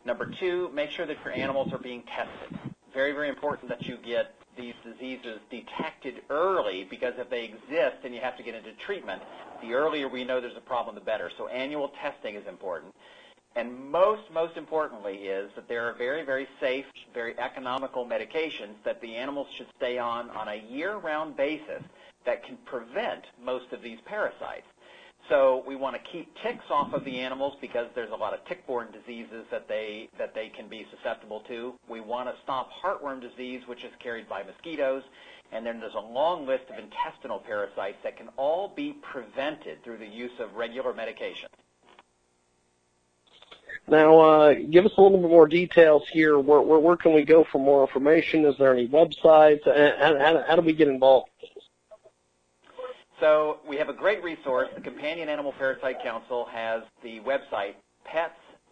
Number 0.05 0.29
two, 0.41 0.73
make 0.75 0.91
sure 0.91 1.07
that 1.07 1.19
your 1.25 1.35
animals 1.35 1.73
are 1.73 1.79
being 1.79 2.03
tested. 2.03 2.59
Very, 2.93 3.13
very 3.13 3.29
important 3.29 3.69
that 3.69 3.83
you 3.83 3.97
get 4.05 4.35
these 4.59 4.75
diseases 4.85 5.39
detected 5.53 6.23
early 6.31 6.85
because 6.91 7.15
if 7.17 7.31
they 7.31 7.45
exist 7.45 7.99
and 8.03 8.13
you 8.13 8.21
have 8.21 8.37
to 8.39 8.43
get 8.43 8.57
into 8.57 8.73
treatment, 8.85 9.23
the 9.63 9.73
earlier 9.73 10.09
we 10.09 10.25
know 10.25 10.41
there's 10.41 10.57
a 10.57 10.61
problem, 10.61 10.97
the 10.97 11.01
better. 11.01 11.31
So 11.39 11.47
annual 11.47 11.93
testing 12.03 12.35
is 12.35 12.49
important. 12.49 12.93
And 13.55 13.91
most, 13.91 14.23
most 14.33 14.57
importantly 14.57 15.15
is 15.15 15.51
that 15.57 15.69
there 15.69 15.87
are 15.89 15.93
very, 15.93 16.25
very 16.25 16.49
safe, 16.59 16.87
very 17.13 17.39
economical 17.39 18.07
medications 18.07 18.75
that 18.85 19.01
the 19.03 19.15
animals 19.15 19.47
should 19.57 19.67
stay 19.77 19.99
on 19.99 20.31
on 20.31 20.49
a 20.49 20.63
year-round 20.71 21.37
basis 21.37 21.83
that 22.25 22.45
can 22.45 22.57
prevent 22.65 23.25
most 23.45 23.73
of 23.73 23.83
these 23.83 23.99
parasites. 24.07 24.67
So 25.29 25.63
we 25.67 25.77
want 25.77 25.95
to 25.97 26.11
keep 26.11 26.35
ticks 26.43 26.65
off 26.71 26.93
of 26.93 27.05
the 27.05 27.21
animals 27.21 27.55
because 27.61 27.87
there's 27.95 28.11
a 28.11 28.17
lot 28.17 28.35
of 28.35 28.45
tick-borne 28.47 28.89
diseases 28.91 29.45
that 29.51 29.69
they 29.69 30.09
that 30.19 30.35
they 30.35 30.49
can 30.49 30.69
be 30.69 30.85
susceptible 30.91 31.41
to. 31.49 31.75
We 31.89 32.01
want 32.01 32.29
to 32.29 32.35
stop 32.43 32.71
heartworm 32.83 33.21
disease, 33.21 33.63
which 33.67 33.85
is 33.85 33.93
carried 34.03 34.29
by 34.29 34.43
mosquitoes, 34.43 35.03
and 35.53 35.65
then 35.65 35.79
there's 35.79 35.95
a 35.95 36.01
long 36.01 36.47
list 36.47 36.65
of 36.71 36.79
intestinal 36.79 37.39
parasites 37.39 37.99
that 38.03 38.17
can 38.17 38.29
all 38.37 38.73
be 38.75 38.95
prevented 39.13 39.85
through 39.85 39.99
the 39.99 40.07
use 40.07 40.33
of 40.41 40.55
regular 40.55 40.93
medication. 40.93 41.49
Now, 43.89 44.19
uh, 44.19 44.55
give 44.71 44.87
us 44.87 44.93
a 44.97 45.03
little 45.03 45.19
bit 45.19 45.29
more 45.29 45.47
details 45.49 46.05
here. 46.13 46.39
Where, 46.39 46.61
where, 46.61 46.79
where 46.79 46.97
can 46.97 47.15
we 47.15 47.25
go 47.25 47.45
for 47.51 47.59
more 47.59 47.83
information? 47.83 48.45
Is 48.45 48.57
there 48.59 48.73
any 48.73 48.89
websites? 48.89 49.65
How, 49.65 50.19
how, 50.19 50.45
how 50.47 50.57
do 50.57 50.63
we 50.63 50.73
get 50.73 50.89
involved? 50.89 51.31
So 53.21 53.59
we 53.69 53.77
have 53.77 53.89
a 53.89 53.93
great 53.93 54.23
resource. 54.25 54.69
The 54.75 54.81
Companion 54.81 55.29
Animal 55.29 55.53
Parasite 55.53 56.03
Council 56.03 56.45
has 56.47 56.83
the 57.03 57.21
website 57.21 57.75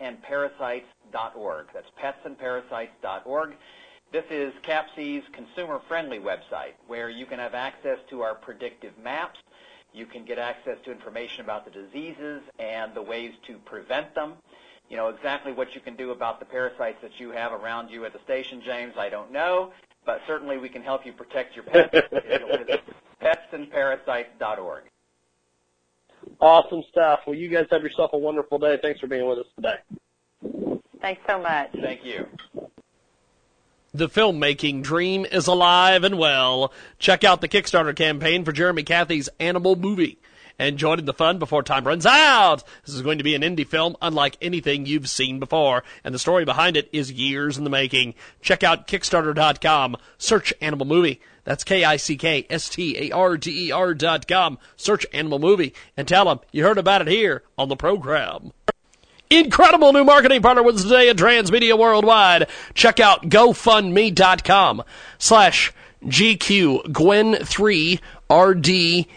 petsandparasites.org. 0.00 1.66
That's 1.72 1.90
petsandparasites.org. 2.02 3.54
This 4.12 4.24
is 4.28 4.52
CAPC's 4.66 5.24
consumer-friendly 5.32 6.18
website 6.18 6.72
where 6.88 7.10
you 7.10 7.26
can 7.26 7.38
have 7.38 7.54
access 7.54 7.98
to 8.10 8.22
our 8.22 8.34
predictive 8.34 8.92
maps. 9.00 9.38
You 9.92 10.04
can 10.04 10.24
get 10.24 10.38
access 10.38 10.78
to 10.84 10.90
information 10.90 11.42
about 11.44 11.64
the 11.64 11.70
diseases 11.70 12.42
and 12.58 12.92
the 12.92 13.02
ways 13.02 13.32
to 13.46 13.58
prevent 13.58 14.12
them. 14.16 14.34
You 14.90 14.96
know 14.96 15.08
exactly 15.08 15.52
what 15.52 15.74
you 15.74 15.80
can 15.80 15.94
do 15.94 16.10
about 16.10 16.40
the 16.40 16.44
parasites 16.44 16.98
that 17.00 17.12
you 17.18 17.30
have 17.30 17.52
around 17.52 17.90
you 17.90 18.04
at 18.04 18.12
the 18.12 18.18
station, 18.24 18.60
James. 18.60 18.94
I 18.98 19.08
don't 19.08 19.30
know, 19.30 19.70
but 20.04 20.20
certainly 20.26 20.58
we 20.58 20.68
can 20.68 20.82
help 20.82 21.06
you 21.06 21.12
protect 21.12 21.54
your 21.54 21.64
pets. 21.64 21.94
petsandparasites.org. 23.22 24.82
Awesome 26.40 26.82
stuff. 26.90 27.20
Well, 27.24 27.36
you 27.36 27.48
guys 27.48 27.66
have 27.70 27.82
yourself 27.82 28.10
a 28.14 28.18
wonderful 28.18 28.58
day. 28.58 28.78
Thanks 28.82 28.98
for 28.98 29.06
being 29.06 29.26
with 29.28 29.38
us 29.38 29.46
today. 29.54 29.76
Thanks 31.00 31.22
so 31.28 31.40
much. 31.40 31.70
Thank 31.80 32.04
you. 32.04 32.26
The 33.94 34.08
filmmaking 34.08 34.82
dream 34.82 35.24
is 35.24 35.46
alive 35.46 36.02
and 36.02 36.18
well. 36.18 36.72
Check 36.98 37.22
out 37.22 37.40
the 37.40 37.48
Kickstarter 37.48 37.94
campaign 37.94 38.44
for 38.44 38.50
Jeremy 38.52 38.82
Cathy's 38.82 39.28
Animal 39.38 39.76
Movie 39.76 40.18
and 40.60 40.78
join 40.78 40.98
in 40.98 41.06
the 41.06 41.14
fun 41.14 41.38
before 41.38 41.62
time 41.62 41.86
runs 41.86 42.04
out. 42.04 42.62
This 42.84 42.94
is 42.94 43.00
going 43.00 43.16
to 43.18 43.24
be 43.24 43.34
an 43.34 43.42
indie 43.42 43.66
film 43.66 43.96
unlike 44.02 44.36
anything 44.42 44.84
you've 44.84 45.08
seen 45.08 45.40
before, 45.40 45.82
and 46.04 46.14
the 46.14 46.18
story 46.18 46.44
behind 46.44 46.76
it 46.76 46.90
is 46.92 47.10
years 47.10 47.56
in 47.56 47.64
the 47.64 47.70
making. 47.70 48.12
Check 48.42 48.62
out 48.62 48.86
Kickstarter.com. 48.86 49.96
Search 50.18 50.52
Animal 50.60 50.84
Movie. 50.86 51.22
That's 51.44 51.64
K-I-C-K-S-T-A-R-T-E-R 51.64 53.94
dot 53.94 54.28
com. 54.28 54.58
Search 54.76 55.06
Animal 55.14 55.38
Movie 55.38 55.72
and 55.96 56.06
tell 56.06 56.26
them 56.26 56.40
you 56.52 56.62
heard 56.62 56.76
about 56.76 57.00
it 57.00 57.08
here 57.08 57.42
on 57.56 57.70
the 57.70 57.76
program. 57.76 58.52
Incredible 59.30 59.94
new 59.94 60.04
marketing 60.04 60.42
partner 60.42 60.62
with 60.62 60.76
us 60.76 60.82
today 60.82 61.08
at 61.08 61.16
Transmedia 61.16 61.78
Worldwide. 61.78 62.48
Check 62.74 63.00
out 63.00 63.22
GoFundMe.com 63.22 64.82
slash 65.18 65.72
G 66.06 66.36
Quinn 66.36 67.36
3 67.36 68.00
R-D-A-L-B-U-M. 68.30 69.10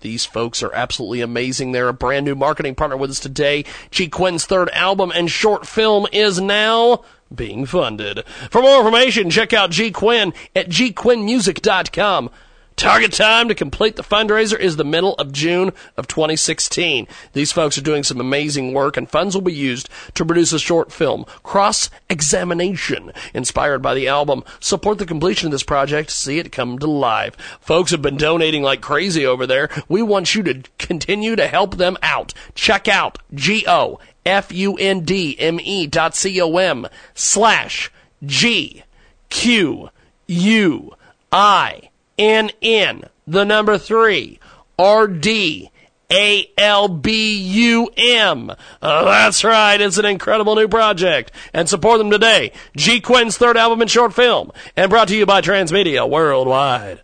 These 0.00 0.24
folks 0.24 0.62
are 0.62 0.72
absolutely 0.72 1.20
amazing. 1.20 1.72
They're 1.72 1.88
a 1.88 1.92
brand 1.92 2.24
new 2.24 2.34
marketing 2.34 2.74
partner 2.74 2.96
with 2.96 3.10
us 3.10 3.20
today. 3.20 3.64
G. 3.90 4.08
Quinn's 4.08 4.46
third 4.46 4.70
album 4.70 5.12
and 5.14 5.30
short 5.30 5.66
film 5.66 6.06
is 6.12 6.40
now 6.40 7.04
being 7.34 7.66
funded. 7.66 8.24
For 8.50 8.62
more 8.62 8.78
information, 8.78 9.30
check 9.30 9.52
out 9.52 9.70
G. 9.70 9.90
Quinn 9.90 10.32
at 10.54 10.68
gquinnmusic.com. 10.68 12.30
Target 12.76 13.14
time 13.14 13.48
to 13.48 13.54
complete 13.54 13.96
the 13.96 14.02
fundraiser 14.02 14.58
is 14.58 14.76
the 14.76 14.84
middle 14.84 15.14
of 15.14 15.32
June 15.32 15.72
of 15.96 16.06
2016. 16.06 17.08
These 17.32 17.50
folks 17.50 17.78
are 17.78 17.82
doing 17.82 18.02
some 18.02 18.20
amazing 18.20 18.74
work 18.74 18.98
and 18.98 19.08
funds 19.08 19.34
will 19.34 19.40
be 19.40 19.54
used 19.54 19.88
to 20.12 20.26
produce 20.26 20.52
a 20.52 20.58
short 20.58 20.92
film, 20.92 21.24
Cross 21.42 21.88
Examination, 22.10 23.12
inspired 23.32 23.80
by 23.80 23.94
the 23.94 24.08
album. 24.08 24.44
Support 24.60 24.98
the 24.98 25.06
completion 25.06 25.46
of 25.46 25.52
this 25.52 25.62
project, 25.62 26.10
see 26.10 26.38
it 26.38 26.52
come 26.52 26.78
to 26.78 26.86
life. 26.86 27.34
Folks 27.62 27.92
have 27.92 28.02
been 28.02 28.18
donating 28.18 28.62
like 28.62 28.82
crazy 28.82 29.24
over 29.24 29.46
there. 29.46 29.70
We 29.88 30.02
want 30.02 30.34
you 30.34 30.42
to 30.42 30.62
continue 30.76 31.34
to 31.34 31.48
help 31.48 31.78
them 31.78 31.96
out. 32.02 32.34
Check 32.54 32.88
out 32.88 33.18
G-O 33.32 33.98
F-U-N-D-M-E 34.26 35.86
dot 35.86 36.14
C-O-M 36.14 36.88
slash 37.14 37.90
G 38.22 38.82
Q 39.30 39.88
U 40.26 40.94
I 41.32 41.90
N 42.18 42.50
N, 42.62 43.04
the 43.26 43.44
number 43.44 43.78
three, 43.78 44.38
R 44.78 45.06
D 45.06 45.70
A 46.10 46.50
L 46.56 46.88
B 46.88 47.36
U 47.38 47.90
M. 47.96 48.50
Uh, 48.80 49.04
that's 49.04 49.44
right, 49.44 49.80
it's 49.80 49.98
an 49.98 50.04
incredible 50.04 50.54
new 50.54 50.68
project. 50.68 51.32
And 51.52 51.68
support 51.68 51.98
them 51.98 52.10
today. 52.10 52.52
G 52.76 53.00
Quinn's 53.00 53.36
third 53.36 53.56
album 53.56 53.80
and 53.80 53.90
short 53.90 54.14
film, 54.14 54.52
and 54.76 54.90
brought 54.90 55.08
to 55.08 55.16
you 55.16 55.26
by 55.26 55.40
Transmedia 55.40 56.08
Worldwide. 56.08 57.02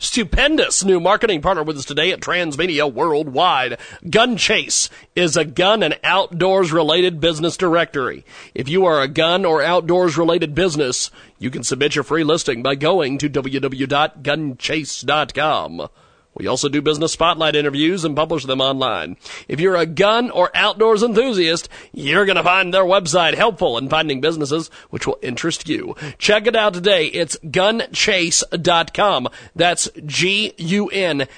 Stupendous 0.00 0.84
new 0.84 1.00
marketing 1.00 1.42
partner 1.42 1.64
with 1.64 1.76
us 1.76 1.84
today 1.84 2.12
at 2.12 2.20
Transmedia 2.20 2.88
Worldwide. 2.92 3.80
Gun 4.08 4.36
Chase 4.36 4.88
is 5.16 5.36
a 5.36 5.44
gun 5.44 5.82
and 5.82 5.98
outdoors 6.04 6.70
related 6.70 7.18
business 7.18 7.56
directory. 7.56 8.24
If 8.54 8.68
you 8.68 8.84
are 8.84 9.02
a 9.02 9.08
gun 9.08 9.44
or 9.44 9.60
outdoors 9.60 10.16
related 10.16 10.54
business, 10.54 11.10
you 11.40 11.50
can 11.50 11.64
submit 11.64 11.96
your 11.96 12.04
free 12.04 12.22
listing 12.22 12.62
by 12.62 12.76
going 12.76 13.18
to 13.18 13.28
www.gunchase.com. 13.28 15.88
We 16.38 16.46
also 16.46 16.68
do 16.68 16.80
business 16.80 17.12
spotlight 17.12 17.56
interviews 17.56 18.04
and 18.04 18.16
publish 18.16 18.44
them 18.44 18.60
online. 18.60 19.16
If 19.48 19.60
you're 19.60 19.76
a 19.76 19.86
gun 19.86 20.30
or 20.30 20.50
outdoors 20.54 21.02
enthusiast, 21.02 21.68
you're 21.92 22.26
going 22.26 22.36
to 22.36 22.44
find 22.44 22.72
their 22.72 22.84
website 22.84 23.34
helpful 23.34 23.76
in 23.76 23.88
finding 23.88 24.20
businesses 24.20 24.70
which 24.90 25.06
will 25.06 25.18
interest 25.22 25.68
you. 25.68 25.96
Check 26.18 26.46
it 26.46 26.54
out 26.56 26.74
today. 26.74 27.06
It's 27.06 27.36
gunchase.com. 27.38 29.28
That's 29.56 29.88
G-U-N-C-H-A-S-E 30.04 31.28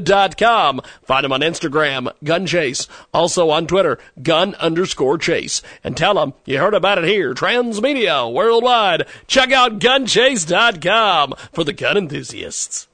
dot 0.00 0.36
com. 0.36 0.80
Find 1.02 1.24
them 1.24 1.32
on 1.32 1.40
Instagram, 1.40 2.12
Gunchase. 2.22 2.86
Also 3.12 3.50
on 3.50 3.66
Twitter, 3.66 3.98
gun 4.22 4.54
underscore 4.56 5.18
chase. 5.18 5.62
And 5.82 5.96
tell 5.96 6.14
them 6.14 6.34
you 6.44 6.58
heard 6.58 6.74
about 6.74 6.98
it 6.98 7.04
here, 7.04 7.34
Transmedia 7.34 8.32
Worldwide. 8.32 9.06
Check 9.26 9.52
out 9.52 9.78
gunchase.com 9.78 11.34
for 11.52 11.64
the 11.64 11.72
gun 11.72 11.96
enthusiasts. 11.96 12.88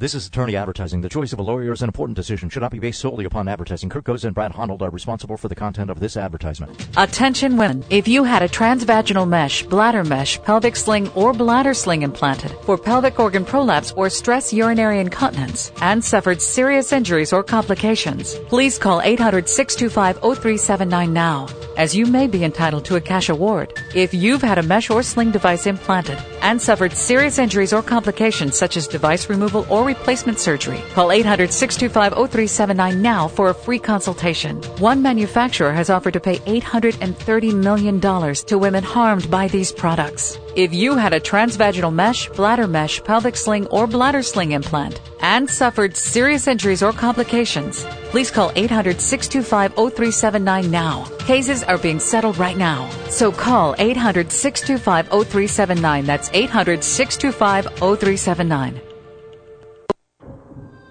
This 0.00 0.14
is 0.14 0.28
attorney 0.28 0.56
advertising. 0.56 1.02
The 1.02 1.10
choice 1.10 1.34
of 1.34 1.40
a 1.40 1.42
lawyer 1.42 1.72
is 1.72 1.82
an 1.82 1.90
important 1.90 2.16
decision. 2.16 2.48
Should 2.48 2.62
not 2.62 2.72
be 2.72 2.78
based 2.78 3.00
solely 3.00 3.26
upon 3.26 3.48
advertising. 3.48 3.90
Kurt 3.90 4.24
and 4.24 4.34
Brad 4.34 4.54
Honnold 4.54 4.80
are 4.80 4.88
responsible 4.88 5.36
for 5.36 5.48
the 5.48 5.54
content 5.54 5.90
of 5.90 6.00
this 6.00 6.16
advertisement. 6.16 6.88
Attention 6.96 7.58
women. 7.58 7.84
If 7.90 8.08
you 8.08 8.24
had 8.24 8.42
a 8.42 8.48
transvaginal 8.48 9.28
mesh, 9.28 9.62
bladder 9.64 10.02
mesh, 10.02 10.42
pelvic 10.42 10.76
sling, 10.76 11.10
or 11.10 11.34
bladder 11.34 11.74
sling 11.74 12.00
implanted 12.00 12.50
for 12.62 12.78
pelvic 12.78 13.20
organ 13.20 13.44
prolapse 13.44 13.92
or 13.92 14.08
stress 14.08 14.54
urinary 14.54 15.00
incontinence 15.00 15.70
and 15.82 16.02
suffered 16.02 16.40
serious 16.40 16.94
injuries 16.94 17.34
or 17.34 17.42
complications, 17.42 18.36
please 18.48 18.78
call 18.78 19.02
800-625-0379 19.02 21.12
now, 21.12 21.46
as 21.76 21.94
you 21.94 22.06
may 22.06 22.26
be 22.26 22.42
entitled 22.42 22.86
to 22.86 22.96
a 22.96 23.02
cash 23.02 23.28
award. 23.28 23.78
If 23.94 24.14
you've 24.14 24.40
had 24.40 24.56
a 24.56 24.62
mesh 24.62 24.88
or 24.88 25.02
sling 25.02 25.30
device 25.30 25.66
implanted 25.66 26.18
and 26.40 26.58
suffered 26.58 26.94
serious 26.94 27.38
injuries 27.38 27.74
or 27.74 27.82
complications 27.82 28.56
such 28.56 28.78
as 28.78 28.88
device 28.88 29.28
removal 29.28 29.66
or 29.68 29.89
replacement 29.92 30.38
surgery. 30.38 30.80
Call 30.94 31.12
800 31.12 31.52
625 31.52 32.12
0379 32.30 33.02
now 33.02 33.28
for 33.28 33.50
a 33.50 33.54
free 33.54 33.78
consultation. 33.78 34.56
One 34.78 35.02
manufacturer 35.02 35.72
has 35.72 35.90
offered 35.90 36.14
to 36.14 36.20
pay 36.20 36.38
$830 36.38 37.54
million 37.68 38.00
to 38.00 38.58
women 38.58 38.84
harmed 38.84 39.30
by 39.30 39.48
these 39.48 39.72
products. 39.72 40.38
If 40.56 40.74
you 40.74 40.96
had 40.96 41.12
a 41.12 41.20
transvaginal 41.20 41.92
mesh, 41.92 42.28
bladder 42.30 42.66
mesh, 42.66 43.02
pelvic 43.04 43.36
sling, 43.36 43.66
or 43.68 43.86
bladder 43.86 44.22
sling 44.22 44.52
implant 44.52 45.00
and 45.22 45.48
suffered 45.48 45.96
serious 45.96 46.48
injuries 46.48 46.82
or 46.82 46.92
complications, 46.92 47.84
please 48.10 48.30
call 48.30 48.50
800 48.56 49.00
625 49.00 49.74
0379 49.74 50.70
now. 50.70 51.04
Cases 51.20 51.62
are 51.62 51.78
being 51.78 52.00
settled 52.00 52.38
right 52.38 52.56
now. 52.56 52.88
So 53.08 53.30
call 53.30 53.74
800 53.78 54.32
625 54.32 55.06
0379. 55.06 56.04
That's 56.04 56.30
800 56.32 56.82
625 56.82 57.64
0379. 57.78 58.89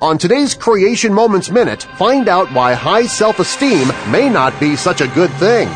On 0.01 0.17
today's 0.17 0.53
Creation 0.53 1.13
Moments 1.13 1.51
Minute, 1.51 1.83
find 1.97 2.29
out 2.29 2.49
why 2.53 2.73
high 2.73 3.05
self-esteem 3.05 3.89
may 4.09 4.29
not 4.29 4.57
be 4.57 4.77
such 4.77 5.01
a 5.01 5.09
good 5.09 5.29
thing. 5.31 5.67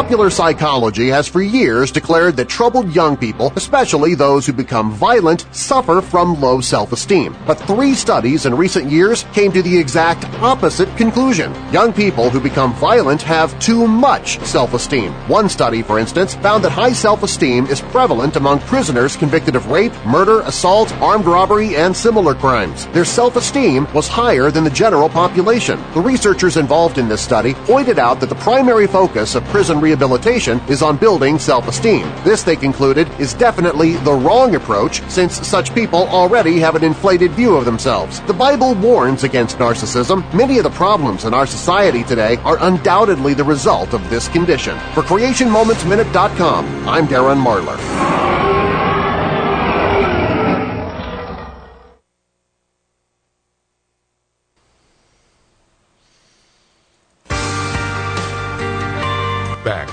Popular 0.00 0.30
psychology 0.30 1.08
has 1.08 1.28
for 1.28 1.42
years 1.42 1.92
declared 1.92 2.34
that 2.36 2.48
troubled 2.48 2.90
young 2.94 3.18
people, 3.18 3.52
especially 3.54 4.14
those 4.14 4.46
who 4.46 4.52
become 4.54 4.92
violent, 4.92 5.44
suffer 5.54 6.00
from 6.00 6.40
low 6.40 6.58
self-esteem. 6.62 7.36
But 7.46 7.60
three 7.60 7.92
studies 7.92 8.46
in 8.46 8.54
recent 8.54 8.90
years 8.90 9.26
came 9.34 9.52
to 9.52 9.60
the 9.60 9.76
exact 9.76 10.24
opposite 10.40 10.88
conclusion. 10.96 11.52
Young 11.70 11.92
people 11.92 12.30
who 12.30 12.40
become 12.40 12.72
violent 12.72 13.20
have 13.20 13.56
too 13.60 13.86
much 13.86 14.40
self-esteem. 14.40 15.12
One 15.28 15.50
study, 15.50 15.82
for 15.82 15.98
instance, 15.98 16.34
found 16.36 16.64
that 16.64 16.72
high 16.72 16.92
self-esteem 16.92 17.66
is 17.66 17.82
prevalent 17.82 18.36
among 18.36 18.60
prisoners 18.60 19.16
convicted 19.16 19.54
of 19.54 19.66
rape, 19.66 19.92
murder, 20.06 20.40
assault, 20.40 20.90
armed 21.02 21.26
robbery, 21.26 21.76
and 21.76 21.94
similar 21.94 22.34
crimes. 22.34 22.86
Their 22.94 23.04
self-esteem 23.04 23.86
was 23.92 24.08
higher 24.08 24.50
than 24.50 24.64
the 24.64 24.70
general 24.70 25.10
population. 25.10 25.78
The 25.92 26.00
researchers 26.00 26.56
involved 26.56 26.96
in 26.96 27.06
this 27.06 27.20
study 27.20 27.52
pointed 27.52 27.98
out 27.98 28.18
that 28.20 28.30
the 28.30 28.34
primary 28.36 28.86
focus 28.86 29.34
of 29.34 29.44
prison 29.48 29.78
rehabilitation 29.90 30.60
is 30.68 30.82
on 30.82 30.96
building 30.96 31.36
self-esteem. 31.36 32.02
This, 32.22 32.44
they 32.44 32.54
concluded, 32.54 33.08
is 33.18 33.34
definitely 33.34 33.94
the 34.08 34.12
wrong 34.12 34.54
approach 34.54 35.02
since 35.10 35.44
such 35.46 35.74
people 35.74 36.06
already 36.08 36.60
have 36.60 36.76
an 36.76 36.84
inflated 36.84 37.32
view 37.32 37.56
of 37.56 37.64
themselves. 37.64 38.20
The 38.22 38.32
Bible 38.32 38.74
warns 38.74 39.24
against 39.24 39.58
narcissism. 39.58 40.22
Many 40.32 40.58
of 40.58 40.64
the 40.64 40.70
problems 40.70 41.24
in 41.24 41.34
our 41.34 41.46
society 41.46 42.04
today 42.04 42.36
are 42.44 42.58
undoubtedly 42.60 43.34
the 43.34 43.42
result 43.42 43.92
of 43.92 44.08
this 44.10 44.28
condition. 44.28 44.78
For 44.94 45.02
CreationMomentsMinute.com, 45.02 46.88
I'm 46.88 47.08
Darren 47.08 47.42
Marlar. 47.42 48.49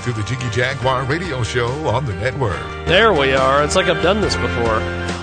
To 0.08 0.14
the 0.14 0.22
Jiggy 0.22 0.48
Jaguar 0.48 1.04
radio 1.04 1.42
show 1.42 1.68
on 1.86 2.06
the 2.06 2.14
network. 2.14 2.58
There 2.86 3.12
we 3.12 3.34
are. 3.34 3.62
It's 3.62 3.76
like 3.76 3.88
I've 3.88 4.02
done 4.02 4.22
this 4.22 4.36
before. 4.36 4.78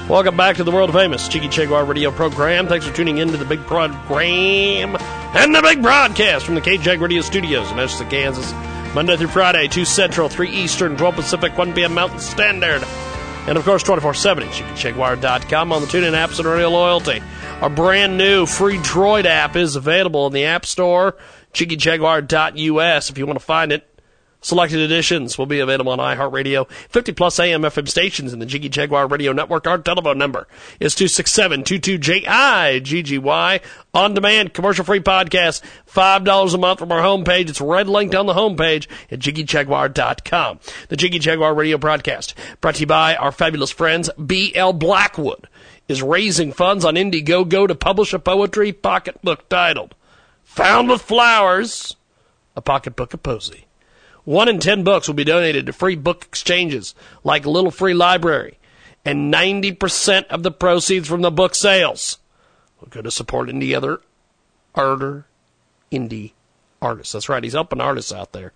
Welcome 0.07 0.37
back 0.37 0.57
to 0.57 0.63
the 0.63 0.69
world 0.69 0.93
famous 0.93 1.27
Jiggy 1.27 1.47
Jaguar 1.47 1.85
radio 1.85 2.11
program. 2.11 2.67
Thanks 2.67 2.85
for 2.85 2.95
tuning 2.95 3.17
in 3.17 3.29
to 3.29 3.37
the 3.37 3.45
big 3.45 3.65
program 3.65 4.95
and 4.99 5.55
the 5.55 5.61
big 5.63 5.81
broadcast 5.81 6.45
from 6.45 6.53
the 6.53 6.61
KJAG 6.61 7.01
Radio 7.01 7.21
Studios 7.21 7.71
in 7.71 7.79
Edgerton, 7.79 8.09
Kansas. 8.09 8.53
Monday 8.93 9.17
through 9.17 9.29
Friday, 9.29 9.67
2 9.67 9.85
Central, 9.85 10.29
3 10.29 10.51
Eastern, 10.51 10.95
12 10.95 11.15
Pacific, 11.15 11.57
1 11.57 11.73
p.m. 11.73 11.95
Mountain 11.95 12.19
Standard. 12.19 12.83
And 13.47 13.57
of 13.57 13.65
course, 13.65 13.81
24 13.81 14.13
7 14.13 14.43
at 14.43 14.51
JiggyJaguar.com 14.51 15.71
on 15.71 15.81
the 15.81 15.87
TuneIn 15.87 16.13
apps 16.13 16.37
and 16.37 16.47
Radio 16.47 16.69
Loyalty. 16.69 17.23
Our 17.61 17.71
brand 17.71 18.19
new 18.19 18.45
free 18.45 18.77
Droid 18.77 19.25
app 19.25 19.55
is 19.55 19.75
available 19.75 20.27
in 20.27 20.33
the 20.33 20.45
App 20.45 20.67
Store, 20.67 21.17
JiggyJaguar.us 21.53 23.09
if 23.09 23.17
you 23.17 23.25
want 23.25 23.39
to 23.39 23.45
find 23.45 23.71
it. 23.71 23.94
Selected 24.45 24.79
editions 24.79 25.37
will 25.39 25.47
be 25.47 25.59
available 25.59 25.91
on 25.91 25.97
iHeartRadio, 25.97 26.69
50 26.69 27.13
plus 27.13 27.39
AM 27.39 27.63
FM 27.63 27.89
stations 27.89 28.31
in 28.31 28.37
the 28.37 28.45
Jiggy 28.45 28.69
Jaguar 28.69 29.07
Radio 29.07 29.33
Network. 29.33 29.65
Our 29.65 29.79
telephone 29.79 30.19
number 30.19 30.47
is 30.79 30.93
267-22-J-I-G-G-Y. 30.93 33.59
On 33.95 34.13
demand, 34.13 34.53
commercial 34.53 34.85
free 34.85 34.99
podcast, 34.99 35.63
$5 35.91 36.53
a 36.53 36.57
month 36.59 36.77
from 36.77 36.91
our 36.91 37.01
homepage. 37.01 37.49
It's 37.49 37.59
red 37.59 37.89
linked 37.89 38.13
on 38.13 38.27
the 38.27 38.35
homepage 38.35 38.85
at 39.09 39.17
JiggyJaguar.com. 39.17 40.59
The 40.89 40.95
Jiggy 40.95 41.17
Jaguar 41.17 41.55
Radio 41.55 41.79
broadcast 41.79 42.35
brought 42.61 42.75
to 42.75 42.81
you 42.81 42.85
by 42.85 43.15
our 43.15 43.31
fabulous 43.31 43.71
friends, 43.71 44.11
B.L. 44.23 44.73
Blackwood 44.73 45.49
is 45.87 46.03
raising 46.03 46.51
funds 46.51 46.85
on 46.85 46.93
Indiegogo 46.93 47.67
to 47.67 47.73
publish 47.73 48.13
a 48.13 48.19
poetry 48.19 48.73
pocketbook 48.73 49.49
titled 49.49 49.95
Found 50.43 50.87
with 50.87 51.01
Flowers, 51.01 51.95
a 52.55 52.61
pocketbook 52.61 53.15
of 53.15 53.23
poesy. 53.23 53.64
One 54.25 54.49
in 54.49 54.59
ten 54.59 54.83
books 54.83 55.07
will 55.07 55.15
be 55.15 55.23
donated 55.23 55.67
to 55.67 55.73
free 55.73 55.95
book 55.95 56.25
exchanges 56.25 56.95
like 57.23 57.45
Little 57.45 57.71
Free 57.71 57.93
Library, 57.93 58.57
and 59.05 59.31
90% 59.33 60.27
of 60.27 60.41
the 60.41 60.51
proceeds 60.51 61.07
from 61.07 61.21
the 61.21 61.31
book 61.31 61.53
sales 61.53 62.17
will 62.81 62.89
go 62.89 63.03
to 63.03 63.11
support 63.11 63.49
any 63.49 63.73
other 63.73 64.01
arter 64.73 65.27
indie 65.91 66.33
artists. 66.81 67.13
That's 67.13 67.29
right, 67.29 67.43
he's 67.43 67.53
helping 67.53 67.79
artists 67.79 68.11
out 68.11 68.33
there. 68.33 68.51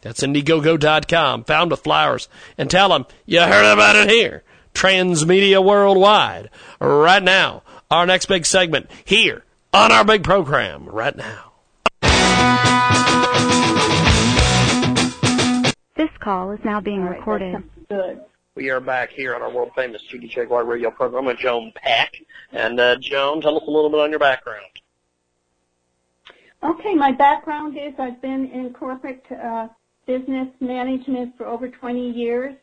That's 0.00 0.22
Indiegogo.com, 0.22 1.44
found 1.44 1.70
with 1.70 1.80
flowers, 1.80 2.28
and 2.56 2.70
tell 2.70 2.90
them 2.90 3.06
you 3.26 3.40
heard 3.40 3.72
about 3.72 3.96
it 3.96 4.08
here. 4.08 4.44
Transmedia 4.74 5.64
Worldwide. 5.64 6.50
Right 6.80 7.22
now, 7.22 7.62
our 7.90 8.06
next 8.06 8.26
big 8.26 8.46
segment 8.46 8.88
here 9.04 9.44
on 9.72 9.90
our 9.90 10.04
big 10.04 10.22
program 10.22 10.86
right 10.86 11.16
now. 11.16 11.52
This 15.96 16.10
call 16.20 16.52
is 16.52 16.60
now 16.64 16.80
being 16.80 17.02
recorded. 17.02 17.62
Good. 17.88 18.20
We 18.54 18.70
are 18.70 18.80
back 18.80 19.10
here 19.10 19.34
on 19.34 19.42
our 19.42 19.50
world 19.50 19.72
famous 19.74 20.02
Jiggy 20.02 20.28
Jaguar 20.28 20.64
radio 20.64 20.90
program 20.90 21.24
with 21.24 21.38
Joan 21.38 21.72
Peck. 21.74 22.22
And 22.52 22.78
uh, 22.78 22.96
Joan, 22.96 23.40
tell 23.40 23.56
us 23.56 23.64
a 23.66 23.70
little 23.70 23.90
bit 23.90 24.00
on 24.00 24.10
your 24.10 24.18
background. 24.20 24.66
Okay, 26.62 26.94
my 26.94 27.12
background 27.12 27.76
is 27.76 27.94
I've 27.98 28.20
been 28.20 28.50
in 28.52 28.72
corporate 28.72 29.24
uh, 29.30 29.68
business 30.06 30.48
management 30.60 31.36
for 31.36 31.46
over 31.46 31.68
20 31.68 32.10
years 32.10 32.56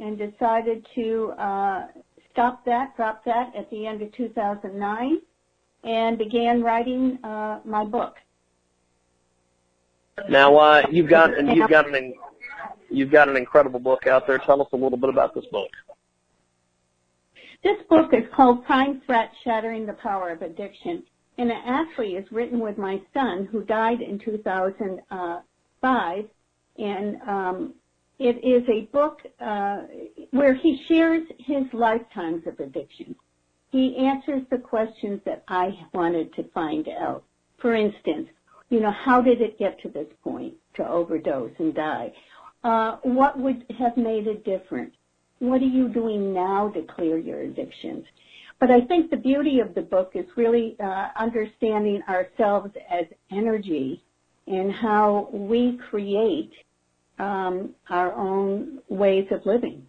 and 0.00 0.18
decided 0.18 0.84
to 0.96 1.32
uh, 1.38 1.86
stop 2.32 2.64
that, 2.64 2.96
drop 2.96 3.24
that 3.24 3.54
at 3.56 3.70
the 3.70 3.86
end 3.86 4.02
of 4.02 4.12
2009 4.12 5.20
and 5.84 6.18
began 6.18 6.60
writing 6.60 7.18
uh, 7.22 7.60
my 7.64 7.84
book. 7.84 8.16
Now 10.28 10.56
uh, 10.56 10.82
you've 10.90 11.08
got 11.08 11.38
and 11.38 11.54
you've 11.54 11.68
got 11.68 11.94
an 11.94 12.14
you've 12.90 13.10
got 13.12 13.28
an 13.28 13.36
incredible 13.36 13.78
book 13.78 14.06
out 14.06 14.26
there. 14.26 14.38
Tell 14.38 14.62
us 14.62 14.68
a 14.72 14.76
little 14.76 14.96
bit 14.96 15.10
about 15.10 15.34
this 15.34 15.44
book. 15.52 15.68
This 17.62 17.76
book 17.90 18.14
is 18.14 18.24
called 18.34 18.64
Prime 18.64 19.02
Threat: 19.04 19.30
Shattering 19.44 19.84
the 19.84 19.92
Power 19.92 20.30
of 20.30 20.40
Addiction 20.40 21.04
and 21.38 21.50
it 21.50 21.58
actually 21.64 22.16
is 22.16 22.30
written 22.32 22.60
with 22.60 22.78
my 22.78 23.00
son 23.12 23.48
who 23.50 23.62
died 23.64 24.00
in 24.00 24.18
2005 24.18 26.24
and 26.78 27.22
um, 27.22 27.74
it 28.18 28.42
is 28.42 28.66
a 28.68 28.82
book 28.92 29.20
uh, 29.40 29.82
where 30.30 30.54
he 30.54 30.82
shares 30.88 31.26
his 31.38 31.64
lifetimes 31.72 32.46
of 32.46 32.58
addiction. 32.60 33.14
He 33.70 33.96
answers 33.96 34.42
the 34.50 34.58
questions 34.58 35.20
that 35.24 35.44
I 35.48 35.78
wanted 35.92 36.34
to 36.34 36.44
find 36.54 36.88
out. 36.88 37.24
For 37.58 37.74
instance, 37.74 38.28
you 38.70 38.80
know, 38.80 38.90
how 38.90 39.20
did 39.20 39.40
it 39.40 39.58
get 39.58 39.80
to 39.82 39.88
this 39.88 40.08
point 40.24 40.54
to 40.74 40.88
overdose 40.88 41.52
and 41.58 41.74
die? 41.74 42.12
Uh, 42.64 42.96
what 43.02 43.38
would 43.38 43.64
have 43.78 43.96
made 43.96 44.26
a 44.26 44.34
difference? 44.34 44.94
What 45.38 45.60
are 45.60 45.66
you 45.66 45.88
doing 45.88 46.32
now 46.32 46.70
to 46.70 46.82
clear 46.82 47.18
your 47.18 47.40
addictions? 47.40 48.06
But 48.58 48.70
I 48.70 48.80
think 48.82 49.10
the 49.10 49.16
beauty 49.16 49.60
of 49.60 49.74
the 49.74 49.82
book 49.82 50.12
is 50.14 50.24
really 50.36 50.76
uh, 50.80 51.08
understanding 51.16 52.02
ourselves 52.08 52.72
as 52.90 53.04
energy 53.30 54.02
and 54.46 54.72
how 54.72 55.28
we 55.32 55.78
create 55.90 56.52
um, 57.18 57.74
our 57.90 58.12
own 58.14 58.80
ways 58.88 59.26
of 59.30 59.44
living. 59.44 59.86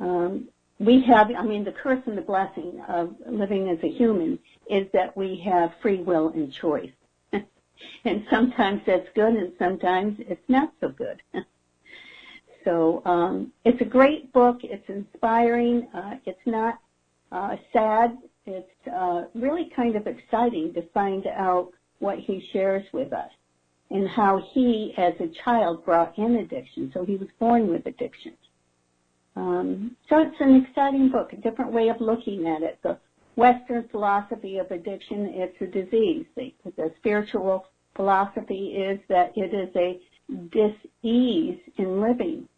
Um, 0.00 0.48
we 0.78 1.02
have, 1.02 1.28
I 1.30 1.42
mean, 1.42 1.62
the 1.62 1.72
curse 1.72 2.02
and 2.06 2.16
the 2.16 2.22
blessing 2.22 2.82
of 2.88 3.14
living 3.26 3.68
as 3.68 3.78
a 3.84 3.88
human 3.88 4.38
is 4.68 4.86
that 4.92 5.16
we 5.16 5.42
have 5.44 5.72
free 5.82 6.02
will 6.02 6.28
and 6.28 6.52
choice. 6.52 6.90
and 7.32 8.24
sometimes 8.30 8.80
that's 8.86 9.08
good 9.14 9.34
and 9.34 9.52
sometimes 9.58 10.16
it's 10.20 10.48
not 10.48 10.72
so 10.80 10.88
good. 10.88 11.22
so 12.64 13.02
um, 13.04 13.52
it's 13.64 13.80
a 13.82 13.84
great 13.84 14.32
book. 14.32 14.60
It's 14.62 14.88
inspiring. 14.88 15.86
Uh, 15.94 16.14
it's 16.24 16.40
not 16.46 16.78
uh, 17.32 17.56
sad. 17.72 18.18
It's 18.46 18.88
uh, 18.92 19.22
really 19.34 19.70
kind 19.76 19.96
of 19.96 20.06
exciting 20.06 20.72
to 20.74 20.82
find 20.94 21.26
out 21.26 21.70
what 21.98 22.18
he 22.18 22.42
shares 22.52 22.84
with 22.92 23.12
us. 23.12 23.30
and 23.90 24.08
how 24.08 24.40
he, 24.52 24.94
as 24.96 25.14
a 25.20 25.28
child, 25.44 25.84
brought 25.84 26.16
in 26.16 26.36
addiction. 26.36 26.90
So 26.94 27.04
he 27.04 27.16
was 27.16 27.28
born 27.38 27.68
with 27.68 27.86
addiction. 27.86 28.34
Um, 29.36 29.96
so 30.08 30.18
it's 30.18 30.36
an 30.40 30.64
exciting 30.64 31.10
book, 31.10 31.32
a 31.32 31.36
different 31.36 31.72
way 31.72 31.88
of 31.88 32.00
looking 32.00 32.46
at 32.48 32.62
it. 32.62 32.78
The 32.82 32.98
Western 33.36 33.88
philosophy 33.88 34.58
of 34.58 34.70
addiction, 34.70 35.32
it's 35.34 35.56
a 35.60 35.66
disease. 35.66 36.26
The, 36.36 36.54
the 36.76 36.92
spiritual 36.98 37.66
philosophy 37.96 38.76
is 38.76 39.00
that 39.08 39.32
it 39.36 39.52
is 39.54 39.74
a 39.76 39.98
dis-ease 40.52 41.58
in 41.76 42.00
living. 42.00 42.48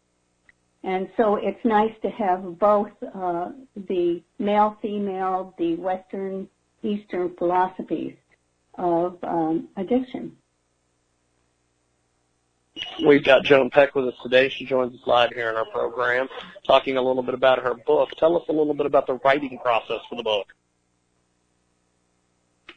And 0.83 1.09
so 1.15 1.35
it's 1.35 1.63
nice 1.63 1.93
to 2.01 2.09
have 2.09 2.59
both 2.59 2.91
uh, 3.15 3.51
the 3.87 4.21
male-female, 4.37 5.55
the 5.57 5.75
Western, 5.75 6.49
Eastern 6.81 7.33
philosophies 7.37 8.15
of 8.77 9.17
um, 9.23 9.69
addiction. 9.77 10.35
We've 13.05 13.23
got 13.23 13.43
Joan 13.43 13.69
Peck 13.69 13.95
with 13.95 14.07
us 14.07 14.15
today. 14.23 14.49
She 14.49 14.65
joins 14.65 14.93
us 14.93 15.07
live 15.07 15.31
here 15.31 15.49
in 15.49 15.55
our 15.55 15.65
program, 15.65 16.27
talking 16.65 16.97
a 16.97 17.01
little 17.01 17.23
bit 17.23 17.35
about 17.35 17.59
her 17.59 17.75
book. 17.75 18.09
Tell 18.17 18.35
us 18.35 18.43
a 18.49 18.51
little 18.51 18.73
bit 18.73 18.85
about 18.85 19.07
the 19.07 19.19
writing 19.23 19.59
process 19.59 19.99
for 20.09 20.15
the 20.15 20.23
book. 20.23 20.47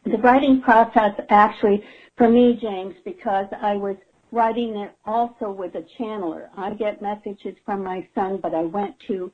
The 0.04 0.18
writing 0.18 0.60
process 0.60 1.18
actually, 1.30 1.82
for 2.16 2.28
me, 2.28 2.58
James, 2.60 2.94
because 3.04 3.46
I 3.60 3.74
was 3.74 3.96
writing 4.32 4.76
it 4.76 4.92
also 5.04 5.50
with 5.50 5.74
a 5.74 5.84
channeler. 5.98 6.48
I 6.56 6.74
get 6.74 7.00
messages 7.02 7.56
from 7.64 7.84
my 7.84 8.06
son, 8.14 8.38
but 8.42 8.54
I 8.54 8.62
went 8.62 8.98
to 9.08 9.32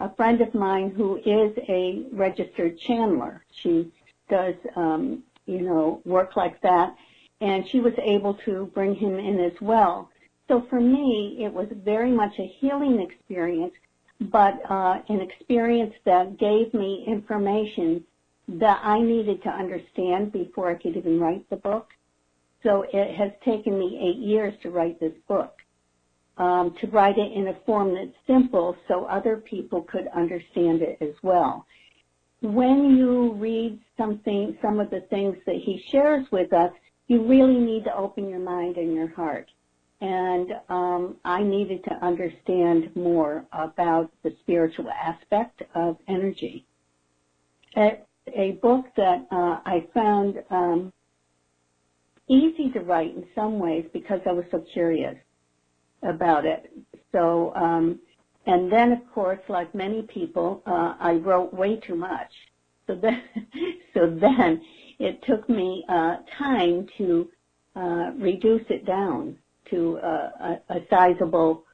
a 0.00 0.14
friend 0.14 0.40
of 0.40 0.54
mine 0.54 0.90
who 0.90 1.16
is 1.16 1.56
a 1.68 2.04
registered 2.12 2.78
channeler. 2.80 3.40
She 3.62 3.90
does, 4.28 4.54
um, 4.76 5.22
you 5.46 5.60
know, 5.60 6.00
work 6.04 6.36
like 6.36 6.60
that, 6.62 6.94
and 7.40 7.68
she 7.68 7.80
was 7.80 7.94
able 8.02 8.34
to 8.44 8.70
bring 8.74 8.94
him 8.94 9.18
in 9.18 9.40
as 9.40 9.52
well. 9.60 10.10
So 10.48 10.66
for 10.68 10.80
me, 10.80 11.38
it 11.40 11.52
was 11.52 11.68
very 11.84 12.10
much 12.10 12.38
a 12.38 12.46
healing 12.46 13.00
experience, 13.00 13.72
but 14.20 14.60
uh, 14.70 15.00
an 15.08 15.20
experience 15.20 15.94
that 16.04 16.38
gave 16.38 16.74
me 16.74 17.04
information 17.06 18.04
that 18.48 18.80
I 18.82 19.00
needed 19.00 19.42
to 19.44 19.48
understand 19.48 20.32
before 20.32 20.70
I 20.70 20.74
could 20.74 20.96
even 20.96 21.18
write 21.18 21.48
the 21.48 21.56
book. 21.56 21.93
So 22.64 22.84
it 22.92 23.14
has 23.14 23.30
taken 23.44 23.78
me 23.78 24.00
eight 24.02 24.18
years 24.18 24.54
to 24.62 24.70
write 24.70 24.98
this 24.98 25.12
book, 25.28 25.54
um, 26.38 26.74
to 26.80 26.86
write 26.88 27.18
it 27.18 27.30
in 27.32 27.48
a 27.48 27.56
form 27.66 27.94
that's 27.94 28.16
simple 28.26 28.74
so 28.88 29.04
other 29.04 29.36
people 29.36 29.82
could 29.82 30.08
understand 30.16 30.82
it 30.82 30.98
as 31.00 31.14
well. 31.22 31.66
When 32.40 32.96
you 32.96 33.34
read 33.34 33.78
something, 33.96 34.56
some 34.60 34.80
of 34.80 34.90
the 34.90 35.02
things 35.10 35.36
that 35.46 35.56
he 35.56 35.84
shares 35.92 36.26
with 36.32 36.52
us, 36.52 36.72
you 37.06 37.22
really 37.26 37.58
need 37.58 37.84
to 37.84 37.94
open 37.94 38.28
your 38.28 38.40
mind 38.40 38.76
and 38.76 38.94
your 38.94 39.14
heart. 39.14 39.50
And 40.00 40.52
um, 40.68 41.16
I 41.24 41.42
needed 41.42 41.84
to 41.84 41.94
understand 42.04 42.94
more 42.96 43.44
about 43.52 44.10
the 44.22 44.34
spiritual 44.40 44.90
aspect 44.90 45.62
of 45.74 45.96
energy. 46.08 46.66
A, 47.76 47.98
a 48.34 48.52
book 48.62 48.86
that 48.96 49.26
uh, 49.30 49.60
I 49.64 49.86
found 49.94 50.42
um, 50.50 50.92
easy 52.28 52.70
to 52.72 52.80
write 52.80 53.14
in 53.16 53.24
some 53.34 53.58
ways 53.58 53.86
because 53.92 54.20
I 54.26 54.32
was 54.32 54.44
so 54.50 54.64
curious 54.72 55.16
about 56.04 56.46
it. 56.46 56.72
So, 57.12 57.54
um, 57.56 58.00
and 58.46 58.72
then 58.72 58.92
of 58.92 59.00
course, 59.14 59.40
like 59.48 59.74
many 59.74 60.02
people, 60.02 60.62
uh, 60.66 60.94
I 61.00 61.14
wrote 61.14 61.54
way 61.54 61.76
too 61.76 61.96
much. 61.96 62.30
So 62.86 62.96
then, 62.96 63.22
so 63.94 64.16
then 64.20 64.62
it 65.00 65.20
took 65.26 65.48
me 65.48 65.84
uh, 65.88 66.18
time 66.38 66.88
to 66.98 67.28
uh, 67.76 68.12
reduce 68.18 68.64
it 68.70 68.86
down 68.86 69.36
to 69.70 69.98
uh, 69.98 70.30
a, 70.70 70.76
a 70.76 70.80
sizable 70.90 71.64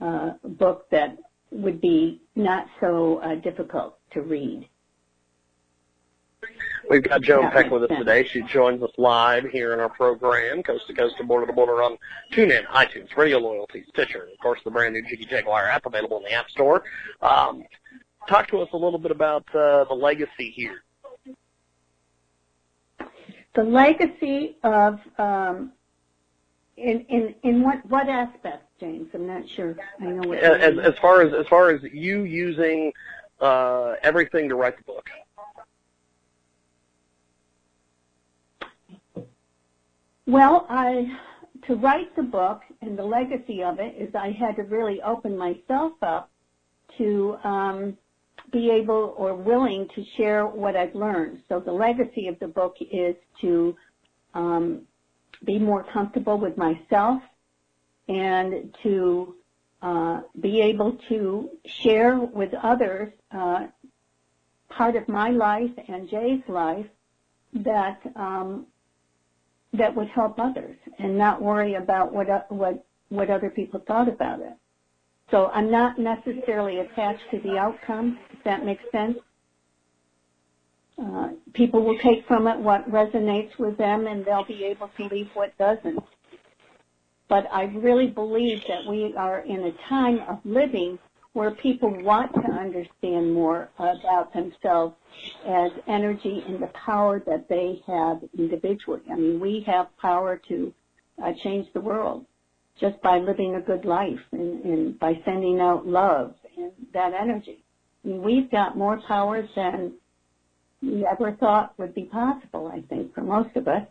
uh, 0.00 0.32
book 0.44 0.86
that 0.90 1.18
would 1.52 1.80
be 1.80 2.22
not 2.36 2.66
so 2.80 3.18
uh, 3.18 3.36
difficult 3.36 3.98
to 4.12 4.22
read. 4.22 4.68
We've 6.88 7.02
got 7.02 7.22
Joan 7.22 7.50
Peck 7.50 7.70
with 7.70 7.90
us 7.90 7.98
today. 7.98 8.24
She 8.24 8.42
joins 8.42 8.82
us 8.82 8.90
live 8.96 9.44
here 9.44 9.72
in 9.72 9.80
our 9.80 9.88
program, 9.88 10.62
coast 10.62 10.86
to 10.86 10.94
coast 10.94 11.16
and 11.18 11.26
border 11.26 11.46
to 11.46 11.52
border 11.52 11.82
on 11.82 11.98
TuneIn, 12.32 12.66
iTunes, 12.66 13.14
Radio 13.16 13.38
Loyalty, 13.38 13.84
Stitcher, 13.88 14.22
and 14.24 14.32
of 14.32 14.38
course 14.38 14.60
the 14.64 14.70
brand 14.70 14.94
new 14.94 15.02
Jiggy 15.02 15.24
Jaguar 15.24 15.66
app 15.66 15.86
available 15.86 16.18
in 16.18 16.24
the 16.24 16.32
App 16.32 16.48
Store. 16.50 16.84
Um, 17.22 17.64
talk 18.28 18.48
to 18.48 18.58
us 18.60 18.68
a 18.72 18.76
little 18.76 18.98
bit 18.98 19.10
about 19.10 19.44
uh, 19.54 19.84
the 19.84 19.94
legacy 19.94 20.50
here. 20.50 20.82
The 23.54 23.62
legacy 23.62 24.56
of 24.62 25.00
um, 25.18 25.72
in 26.76 27.00
in 27.08 27.34
in 27.42 27.62
what 27.62 27.84
what 27.86 28.08
aspect, 28.08 28.64
James? 28.78 29.08
I'm 29.14 29.26
not 29.26 29.48
sure. 29.48 29.74
I 30.00 30.04
know 30.04 30.28
what. 30.28 30.38
As, 30.38 30.78
as 30.78 30.94
far 30.98 31.22
as 31.22 31.32
as 31.32 31.46
far 31.48 31.70
as 31.70 31.82
you 31.82 32.22
using 32.22 32.92
uh, 33.40 33.94
everything 34.02 34.48
to 34.50 34.54
write 34.54 34.76
the 34.76 34.84
book. 34.84 35.08
Well, 40.26 40.66
I 40.68 41.16
to 41.66 41.76
write 41.76 42.14
the 42.16 42.22
book 42.22 42.62
and 42.82 42.98
the 42.98 43.04
legacy 43.04 43.62
of 43.62 43.78
it 43.78 43.94
is 43.96 44.14
I 44.14 44.30
had 44.32 44.56
to 44.56 44.62
really 44.62 45.00
open 45.02 45.36
myself 45.36 45.92
up 46.02 46.30
to 46.98 47.36
um, 47.44 47.96
be 48.52 48.70
able 48.70 49.14
or 49.16 49.34
willing 49.34 49.88
to 49.94 50.04
share 50.16 50.46
what 50.46 50.76
I've 50.76 50.94
learned. 50.94 51.42
So 51.48 51.60
the 51.60 51.72
legacy 51.72 52.28
of 52.28 52.38
the 52.40 52.48
book 52.48 52.76
is 52.80 53.14
to 53.40 53.76
um, 54.34 54.82
be 55.44 55.58
more 55.58 55.84
comfortable 55.92 56.38
with 56.38 56.56
myself 56.56 57.22
and 58.08 58.74
to 58.82 59.34
uh, 59.82 60.20
be 60.40 60.60
able 60.60 60.98
to 61.08 61.50
share 61.82 62.18
with 62.18 62.52
others 62.62 63.12
uh, 63.32 63.66
part 64.68 64.96
of 64.96 65.08
my 65.08 65.30
life 65.30 65.70
and 65.88 66.08
Jay's 66.08 66.42
life 66.48 66.86
that 67.54 68.00
um, 68.16 68.66
that 69.78 69.94
would 69.94 70.08
help 70.08 70.38
others 70.38 70.76
and 70.98 71.16
not 71.16 71.40
worry 71.40 71.74
about 71.74 72.12
what 72.12 72.28
uh, 72.28 72.42
what 72.48 72.84
what 73.08 73.30
other 73.30 73.50
people 73.50 73.80
thought 73.86 74.08
about 74.08 74.40
it. 74.40 74.54
So 75.30 75.46
I'm 75.52 75.70
not 75.70 75.98
necessarily 75.98 76.80
attached 76.80 77.22
to 77.32 77.40
the 77.40 77.56
outcome, 77.58 78.18
if 78.32 78.42
that 78.44 78.64
makes 78.64 78.84
sense. 78.92 79.18
Uh, 81.02 81.30
people 81.52 81.84
will 81.84 81.98
take 81.98 82.26
from 82.26 82.46
it 82.46 82.58
what 82.58 82.90
resonates 82.90 83.58
with 83.58 83.76
them 83.76 84.06
and 84.06 84.24
they'll 84.24 84.46
be 84.46 84.64
able 84.64 84.88
to 84.96 85.04
leave 85.08 85.28
what 85.34 85.56
doesn't. 85.58 85.98
But 87.28 87.48
I 87.52 87.64
really 87.64 88.06
believe 88.06 88.62
that 88.68 88.86
we 88.88 89.12
are 89.16 89.40
in 89.40 89.64
a 89.64 89.72
time 89.88 90.20
of 90.28 90.38
living 90.44 90.98
where 91.36 91.50
people 91.50 91.90
want 92.02 92.32
to 92.32 92.50
understand 92.50 93.34
more 93.34 93.68
about 93.78 94.32
themselves 94.32 94.94
as 95.46 95.70
energy 95.86 96.42
and 96.48 96.62
the 96.62 96.70
power 96.86 97.22
that 97.26 97.46
they 97.46 97.78
have 97.86 98.22
individually. 98.38 99.02
I 99.12 99.16
mean, 99.16 99.38
we 99.38 99.62
have 99.66 99.94
power 99.98 100.40
to 100.48 100.72
uh, 101.22 101.32
change 101.44 101.66
the 101.74 101.80
world 101.80 102.24
just 102.80 102.98
by 103.02 103.18
living 103.18 103.54
a 103.54 103.60
good 103.60 103.84
life 103.84 104.18
and, 104.32 104.64
and 104.64 104.98
by 104.98 105.20
sending 105.26 105.60
out 105.60 105.86
love 105.86 106.34
and 106.56 106.72
that 106.94 107.12
energy. 107.12 107.62
I 108.02 108.08
mean, 108.08 108.22
we've 108.22 108.50
got 108.50 108.78
more 108.78 108.98
power 109.06 109.46
than 109.54 109.92
we 110.80 111.06
ever 111.06 111.32
thought 111.32 111.74
would 111.76 111.94
be 111.94 112.04
possible, 112.04 112.72
I 112.74 112.80
think, 112.88 113.14
for 113.14 113.20
most 113.20 113.54
of 113.56 113.68
us. 113.68 113.86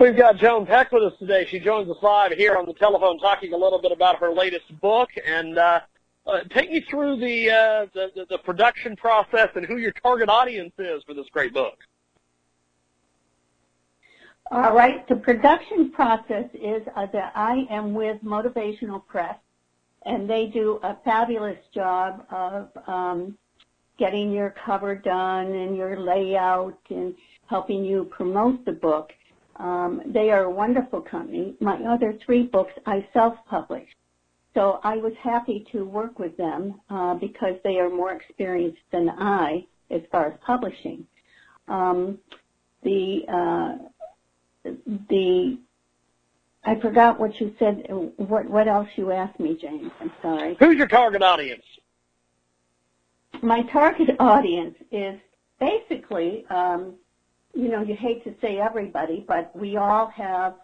We've 0.00 0.16
got 0.16 0.36
Joan 0.38 0.66
Peck 0.66 0.90
with 0.90 1.04
us 1.04 1.12
today. 1.18 1.46
She 1.48 1.60
joins 1.60 1.88
us 1.88 1.96
live 2.02 2.32
here 2.32 2.56
on 2.56 2.66
the 2.66 2.72
telephone 2.74 3.18
talking 3.18 3.52
a 3.52 3.56
little 3.56 3.80
bit 3.80 3.92
about 3.92 4.18
her 4.18 4.32
latest 4.32 4.80
book 4.80 5.08
and 5.24 5.58
uh, 5.58 5.80
uh, 6.26 6.40
take 6.50 6.70
me 6.70 6.84
through 6.88 7.20
the, 7.20 7.50
uh, 7.50 7.86
the, 7.94 8.26
the 8.28 8.38
production 8.38 8.96
process 8.96 9.48
and 9.54 9.66
who 9.66 9.76
your 9.76 9.92
target 9.92 10.28
audience 10.28 10.72
is 10.78 11.02
for 11.04 11.14
this 11.14 11.26
great 11.30 11.52
book. 11.52 11.78
All 14.50 14.74
right. 14.74 15.06
The 15.08 15.16
production 15.16 15.92
process 15.92 16.46
is 16.54 16.82
uh, 16.96 17.06
that 17.12 17.32
I 17.34 17.66
am 17.70 17.94
with 17.94 18.22
Motivational 18.24 19.06
Press, 19.06 19.36
and 20.04 20.28
they 20.28 20.46
do 20.46 20.80
a 20.82 20.96
fabulous 21.04 21.58
job 21.72 22.26
of 22.30 22.68
um, 22.86 23.36
getting 23.98 24.32
your 24.32 24.54
cover 24.64 24.94
done 24.94 25.46
and 25.46 25.76
your 25.76 26.00
layout 26.00 26.78
and 26.90 27.14
helping 27.46 27.84
you 27.84 28.04
promote 28.10 28.64
the 28.64 28.72
book. 28.72 29.12
Um, 29.56 30.02
they 30.06 30.30
are 30.30 30.44
a 30.44 30.50
wonderful 30.50 31.00
company. 31.00 31.54
My 31.60 31.76
other 31.84 32.14
three 32.24 32.44
books 32.44 32.72
I 32.86 33.06
self-published. 33.12 33.94
So 34.54 34.80
I 34.82 34.96
was 34.96 35.12
happy 35.22 35.66
to 35.72 35.84
work 35.84 36.18
with 36.18 36.36
them 36.36 36.80
uh, 36.90 37.14
because 37.14 37.54
they 37.64 37.78
are 37.78 37.88
more 37.88 38.12
experienced 38.12 38.82
than 38.90 39.08
I 39.10 39.66
as 39.90 40.02
far 40.10 40.26
as 40.26 40.38
publishing. 40.44 41.06
Um, 41.68 42.18
the 42.82 43.22
uh, 43.28 44.70
the 45.08 45.58
I 46.64 46.78
forgot 46.80 47.18
what 47.18 47.40
you 47.40 47.54
said. 47.58 47.84
What 48.16 48.48
what 48.48 48.68
else 48.68 48.88
you 48.96 49.12
asked 49.12 49.40
me, 49.40 49.56
James? 49.60 49.90
I'm 50.00 50.12
sorry. 50.20 50.56
Who's 50.58 50.76
your 50.76 50.88
target 50.88 51.22
audience? 51.22 51.64
My 53.42 53.62
target 53.72 54.10
audience 54.20 54.76
is 54.90 55.18
basically 55.58 56.44
um, 56.50 56.94
you 57.54 57.68
know, 57.68 57.82
you 57.82 57.94
hate 57.94 58.24
to 58.24 58.34
say 58.40 58.58
everybody, 58.58 59.24
but 59.26 59.54
we 59.54 59.76
all 59.76 60.08
have 60.08 60.54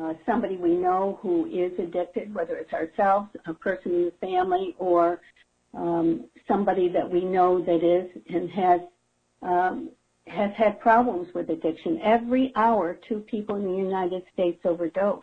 uh, 0.00 0.14
somebody 0.24 0.56
we 0.56 0.74
know 0.74 1.18
who 1.22 1.46
is 1.46 1.72
addicted, 1.78 2.34
whether 2.34 2.56
it's 2.56 2.72
ourselves, 2.72 3.28
a 3.46 3.54
person 3.54 3.92
in 3.92 4.04
the 4.06 4.12
family, 4.20 4.74
or 4.78 5.20
um, 5.74 6.26
somebody 6.48 6.88
that 6.88 7.08
we 7.08 7.24
know 7.24 7.64
that 7.64 7.84
is 7.84 8.10
and 8.28 8.50
has 8.50 8.80
um, 9.42 9.90
has 10.26 10.50
had 10.56 10.80
problems 10.80 11.28
with 11.34 11.50
addiction. 11.50 12.00
Every 12.02 12.52
hour, 12.56 12.98
two 13.08 13.20
people 13.20 13.56
in 13.56 13.64
the 13.64 13.76
United 13.76 14.22
States 14.32 14.58
overdose. 14.64 15.20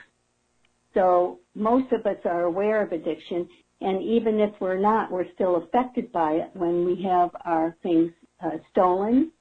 So 0.94 1.40
most 1.56 1.92
of 1.92 2.06
us 2.06 2.18
are 2.24 2.44
aware 2.44 2.82
of 2.82 2.92
addiction, 2.94 3.50
and 3.82 4.02
even 4.02 4.40
if 4.40 4.54
we're 4.62 4.80
not, 4.80 5.12
we're 5.12 5.32
still 5.34 5.58
affected 5.58 6.12
by 6.12 6.34
it 6.34 6.52
when 6.54 6.86
we 6.86 7.04
have 7.04 7.32
our 7.44 7.76
things 7.84 8.12
uh, 8.44 8.52
stolen. 8.72 9.32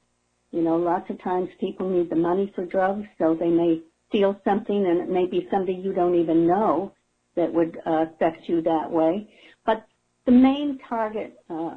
You 0.53 0.63
know, 0.63 0.77
lots 0.77 1.09
of 1.11 1.21
times 1.23 1.49
people 1.59 1.89
need 1.89 2.11
the 2.11 2.17
money 2.17 2.53
for 2.55 2.67
drugs, 2.67 3.07
so 3.19 3.35
they 3.35 3.49
may 3.49 3.81
steal 4.09 4.39
something, 4.45 4.87
and 4.87 5.01
it 5.01 5.09
may 5.09 5.27
be 5.27 5.49
somebody 5.51 5.75
you 5.75 5.95
don't 5.95 6.15
even 6.15 6.47
know 6.47 6.93
that 7.37 7.53
would 7.53 7.79
uh, 7.87 8.05
affect 8.15 8.49
you 8.49 8.61
that 8.63 8.91
way. 8.91 9.29
But 9.65 9.85
the 10.27 10.33
main 10.33 10.79
target 10.89 11.41
uh, 11.49 11.77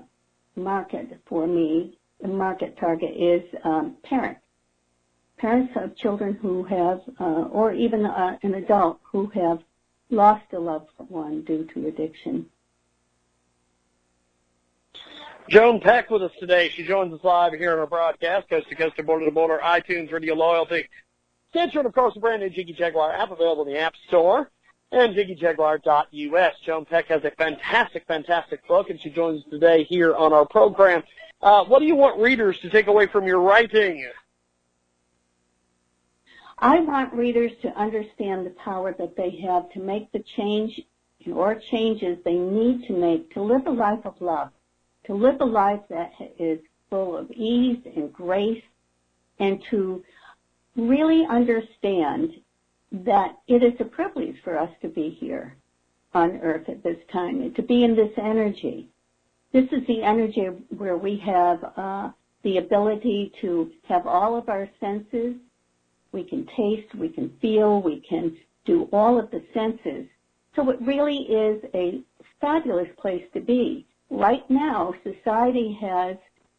market 0.56 1.22
for 1.28 1.48
me, 1.48 1.98
the 2.22 2.28
market 2.28 2.78
target 2.78 3.12
is 3.18 3.44
um, 3.64 3.96
parents. 4.04 4.42
Parents 5.38 5.74
of 5.76 5.96
children 5.98 6.34
who 6.42 6.64
have, 6.66 7.02
uh, 7.20 7.48
or 7.52 7.74
even 7.74 8.06
uh, 8.06 8.38
an 8.44 8.56
adult 8.56 9.00
who 9.04 9.28
have 9.28 9.60
lost 10.10 10.46
a 10.54 10.60
loved 10.60 10.90
one 11.08 11.44
due 11.44 11.66
to 11.74 11.88
addiction. 11.88 12.46
Joan 15.50 15.80
Peck 15.80 16.10
with 16.10 16.24
us 16.24 16.32
today. 16.40 16.70
She 16.70 16.84
joins 16.84 17.14
us 17.14 17.24
live 17.24 17.54
here 17.54 17.74
on 17.74 17.80
our 17.80 17.88
broadcast, 17.88 18.50
coast 18.50 18.68
to 18.70 18.76
coast 18.76 18.96
border 19.06 19.26
to 19.26 19.32
border, 19.32 19.60
iTunes, 19.64 20.12
Radio 20.12 20.34
Loyalty, 20.34 20.90
Stitcher, 21.50 21.80
and 21.80 21.88
of 21.88 21.94
course 21.94 22.16
the 22.16 22.20
brand 22.20 22.42
new 22.42 22.50
Jiggy 22.50 22.74
Jaguar 22.74 23.14
app 23.14 23.32
available 23.32 23.66
in 23.66 23.74
the 23.74 23.80
App 23.80 23.94
Store 24.08 24.50
and 24.92 25.16
JiggyJaguar.us. 25.16 26.56
Joan 26.66 26.86
Peck 26.86 27.08
has 27.08 27.24
a 27.26 27.32
fantastic, 27.32 28.06
fantastic 28.08 28.68
book, 28.68 28.90
and 28.90 29.00
she 29.00 29.10
joins 29.10 29.44
us 29.44 29.50
today 29.52 29.84
here 29.84 30.16
on 30.16 30.34
our 30.34 30.46
program. 30.46 31.04
Uh, 31.42 31.64
what 31.66 31.80
do 31.80 31.86
you 31.86 31.96
want 31.96 32.20
readers 32.20 32.60
to 32.60 32.70
take 32.70 32.88
away 32.88 33.06
from 33.06 33.28
your 33.28 33.42
writing? 33.42 34.10
I 36.58 36.80
want 36.80 37.14
readers 37.14 37.52
to 37.62 37.70
understand 37.78 38.46
the 38.46 38.52
power 38.52 38.96
that 38.98 39.16
they 39.16 39.32
have 39.46 39.70
to 39.74 39.80
make 39.80 40.12
the 40.12 40.24
change 40.38 40.82
or 41.32 41.56
changes 41.56 42.18
they 42.24 42.34
need 42.34 42.88
to 42.88 42.94
make 42.94 43.34
to 43.34 43.42
live 43.42 43.68
a 43.68 43.72
life 43.72 44.06
of 44.06 44.20
love, 44.22 44.50
to 45.07 45.14
live 45.14 45.41
a 45.41 45.45
life 45.45 45.82
that 45.90 46.11
is 46.40 46.60
full 46.90 47.18
of 47.18 47.30
ease 47.32 47.80
and 47.95 48.11
grace, 48.14 48.64
and 49.40 49.61
to 49.69 50.03
really 50.76 51.26
understand 51.30 52.32
that 52.91 53.38
it 53.48 53.64
is 53.64 53.73
a 53.80 53.86
privilege 53.86 54.36
for 54.44 54.57
us 54.57 54.69
to 54.82 54.88
be 54.88 55.10
here 55.19 55.56
on 56.14 56.40
earth 56.41 56.69
at 56.69 56.84
this 56.84 56.98
time 57.11 57.41
and 57.41 57.56
to 57.56 57.61
be 57.61 57.84
in 57.84 57.95
this 57.95 58.11
energy. 58.18 58.88
This 59.52 59.65
is 59.72 59.86
the 59.88 60.02
energy 60.03 60.48
where 60.77 60.98
we 60.98 61.22
have 61.26 61.64
uh, 61.76 62.10
the 62.44 62.57
ability 62.57 63.34
to 63.41 63.72
have 63.88 64.06
all 64.07 64.38
of 64.38 64.49
our 64.49 64.69
senses. 64.80 65.36
We 66.11 66.23
can 66.23 66.48
taste, 66.56 66.94
we 66.95 67.10
can 67.10 67.32
feel, 67.41 67.82
we 67.82 68.02
can 68.07 68.38
do 68.65 68.88
all 68.94 69.19
of 69.19 69.30
the 69.32 69.44
senses. 69.53 70.07
So 70.56 70.69
it 70.69 70.77
really 70.82 71.18
is 71.18 71.64
a 71.73 72.02
fabulous 72.40 72.88
place 72.98 73.23
to 73.34 73.41
be. 73.41 73.86
Right 74.10 74.48
now, 74.49 74.94
society 75.03 75.77
has 75.82 76.18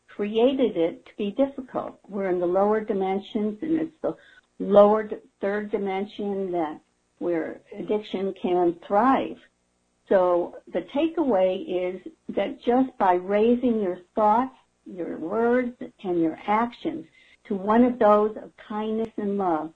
created 0.09 0.77
it 0.77 1.05
to 1.07 1.13
be 1.17 1.31
difficult. 1.33 1.99
We're 2.09 2.31
in 2.31 2.41
the 2.41 2.47
lower 2.47 2.81
dimensions 2.81 3.59
and 3.63 3.81
it's 3.81 3.97
the 4.03 4.17
lower 4.59 5.09
third 5.41 5.71
dimension 5.71 6.51
that 6.53 6.81
where 7.19 7.61
addiction 7.79 8.35
can 8.41 8.77
thrive. 8.87 9.37
So 10.09 10.57
the 10.73 10.87
takeaway 10.95 11.95
is 11.95 12.01
that 12.35 12.63
just 12.63 12.97
by 12.99 13.15
raising 13.15 13.81
your 13.81 13.99
thoughts, 14.15 14.55
your 14.85 15.19
words, 15.19 15.75
and 16.05 16.21
your 16.21 16.39
actions 16.47 17.07
to 17.49 17.55
one 17.55 17.85
of 17.85 17.99
those 17.99 18.37
of 18.37 18.51
kindness 18.69 19.11
and 19.17 19.37
love, 19.37 19.73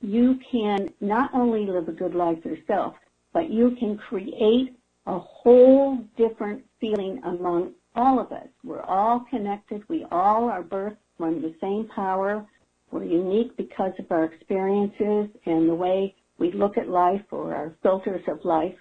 you 0.00 0.38
can 0.50 0.92
not 1.00 1.30
only 1.34 1.66
live 1.66 1.88
a 1.88 1.92
good 1.92 2.14
life 2.14 2.44
yourself, 2.44 2.94
but 3.32 3.50
you 3.50 3.76
can 3.78 3.96
create 3.96 4.76
a 5.06 5.18
whole 5.18 5.98
different 6.16 6.64
feeling 6.80 7.20
among 7.24 7.72
all 7.94 8.18
of 8.18 8.32
us. 8.32 8.48
We're 8.62 8.82
all 8.82 9.24
connected. 9.30 9.82
We 9.88 10.06
all 10.10 10.48
are 10.48 10.62
birthed 10.62 10.96
from 11.18 11.42
the 11.42 11.54
same 11.60 11.88
power. 11.94 12.44
We're 12.90 13.04
unique 13.04 13.56
because 13.56 13.92
of 13.98 14.10
our 14.10 14.24
experiences 14.24 15.28
and 15.46 15.68
the 15.68 15.74
way 15.74 16.14
we 16.38 16.52
look 16.52 16.76
at 16.76 16.88
life 16.88 17.24
or 17.30 17.54
our 17.54 17.74
filters 17.82 18.22
of 18.28 18.44
life. 18.44 18.74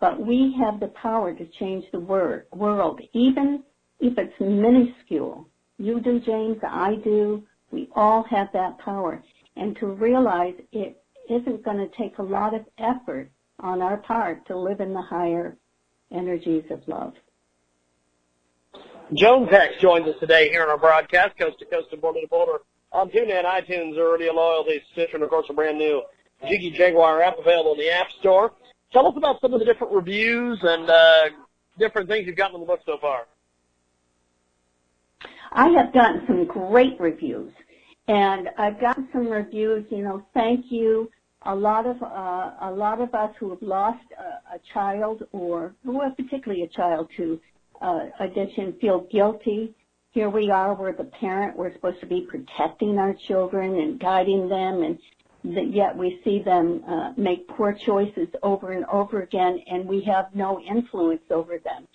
But 0.00 0.24
we 0.24 0.56
have 0.58 0.80
the 0.80 0.88
power 0.88 1.34
to 1.34 1.46
change 1.58 1.84
the 1.92 2.00
world, 2.00 3.00
even 3.12 3.62
if 4.00 4.16
it's 4.16 4.40
minuscule. 4.40 5.46
You 5.78 6.00
do, 6.00 6.20
James, 6.20 6.58
I 6.62 6.96
do. 7.04 7.42
We 7.70 7.88
all 7.94 8.22
have 8.24 8.48
that 8.52 8.78
power. 8.78 9.22
And 9.56 9.76
to 9.76 9.86
realize 9.86 10.54
it 10.72 11.02
isn't 11.28 11.64
going 11.64 11.76
to 11.76 11.96
take 11.96 12.18
a 12.18 12.22
lot 12.22 12.54
of 12.54 12.64
effort 12.78 13.30
on 13.60 13.82
our 13.82 13.96
part 13.96 14.46
to 14.46 14.56
live 14.56 14.80
in 14.80 14.92
the 14.92 15.02
higher 15.02 15.56
energies 16.12 16.64
of 16.70 16.86
love. 16.86 17.14
Joan 19.14 19.48
Peck 19.48 19.80
joins 19.80 20.06
us 20.06 20.14
today 20.20 20.48
here 20.50 20.62
on 20.62 20.68
our 20.68 20.78
broadcast, 20.78 21.36
coast 21.38 21.58
to 21.58 21.64
coast 21.64 21.88
and 21.92 22.00
border 22.00 22.20
to 22.20 22.28
border 22.28 22.58
on 22.92 23.10
TuneIn, 23.10 23.44
iTunes, 23.44 23.96
Radio 23.96 24.32
Loyalty, 24.32 24.82
Stitcher, 24.92 25.16
and 25.16 25.24
of 25.24 25.30
course 25.30 25.46
a 25.48 25.52
brand 25.52 25.78
new 25.78 26.02
Jiggy 26.48 26.70
Jaguar 26.70 27.20
app 27.22 27.38
available 27.38 27.72
in 27.72 27.78
the 27.78 27.90
App 27.90 28.10
Store. 28.20 28.52
Tell 28.92 29.06
us 29.06 29.14
about 29.16 29.40
some 29.40 29.52
of 29.52 29.60
the 29.60 29.66
different 29.66 29.92
reviews 29.92 30.58
and 30.62 30.88
uh, 30.88 31.24
different 31.78 32.08
things 32.08 32.26
you've 32.26 32.36
gotten 32.36 32.56
in 32.56 32.60
the 32.60 32.66
book 32.66 32.80
so 32.86 32.98
far. 33.00 33.26
I 35.52 35.68
have 35.70 35.92
gotten 35.92 36.22
some 36.26 36.44
great 36.44 36.98
reviews, 37.00 37.52
and 38.08 38.48
I've 38.58 38.80
gotten 38.80 39.08
some 39.12 39.28
reviews. 39.28 39.84
You 39.90 40.02
know, 40.02 40.24
thank 40.34 40.66
you. 40.70 41.10
A 41.46 41.54
lot 41.54 41.86
of 41.86 42.02
uh, 42.02 42.50
a 42.60 42.70
lot 42.70 43.00
of 43.00 43.14
us 43.14 43.30
who 43.38 43.50
have 43.50 43.62
lost 43.62 44.04
a, 44.18 44.56
a 44.56 44.58
child, 44.74 45.22
or 45.32 45.74
who 45.84 46.00
have 46.02 46.16
particularly 46.16 46.64
a 46.64 46.68
child 46.68 47.08
to 47.16 47.40
uh, 47.80 48.00
addiction, 48.20 48.74
feel 48.80 49.06
guilty 49.10 49.74
here 50.12 50.28
we 50.28 50.50
are, 50.50 50.74
we're 50.74 50.92
the 50.92 51.04
parent, 51.04 51.56
we're 51.56 51.72
supposed 51.72 52.00
to 52.00 52.06
be 52.06 52.26
protecting 52.28 52.98
our 52.98 53.14
children 53.28 53.76
and 53.76 54.00
guiding 54.00 54.48
them, 54.48 54.82
and 54.82 55.72
yet 55.72 55.96
we 55.96 56.20
see 56.24 56.42
them 56.42 56.82
uh, 56.88 57.12
make 57.16 57.46
poor 57.48 57.76
choices 57.86 58.26
over 58.42 58.72
and 58.72 58.84
over 58.86 59.22
again, 59.22 59.60
and 59.68 59.86
we 59.86 60.02
have 60.02 60.26
no 60.34 60.60
influence 60.60 61.22
over 61.30 61.58
them. 61.58 61.86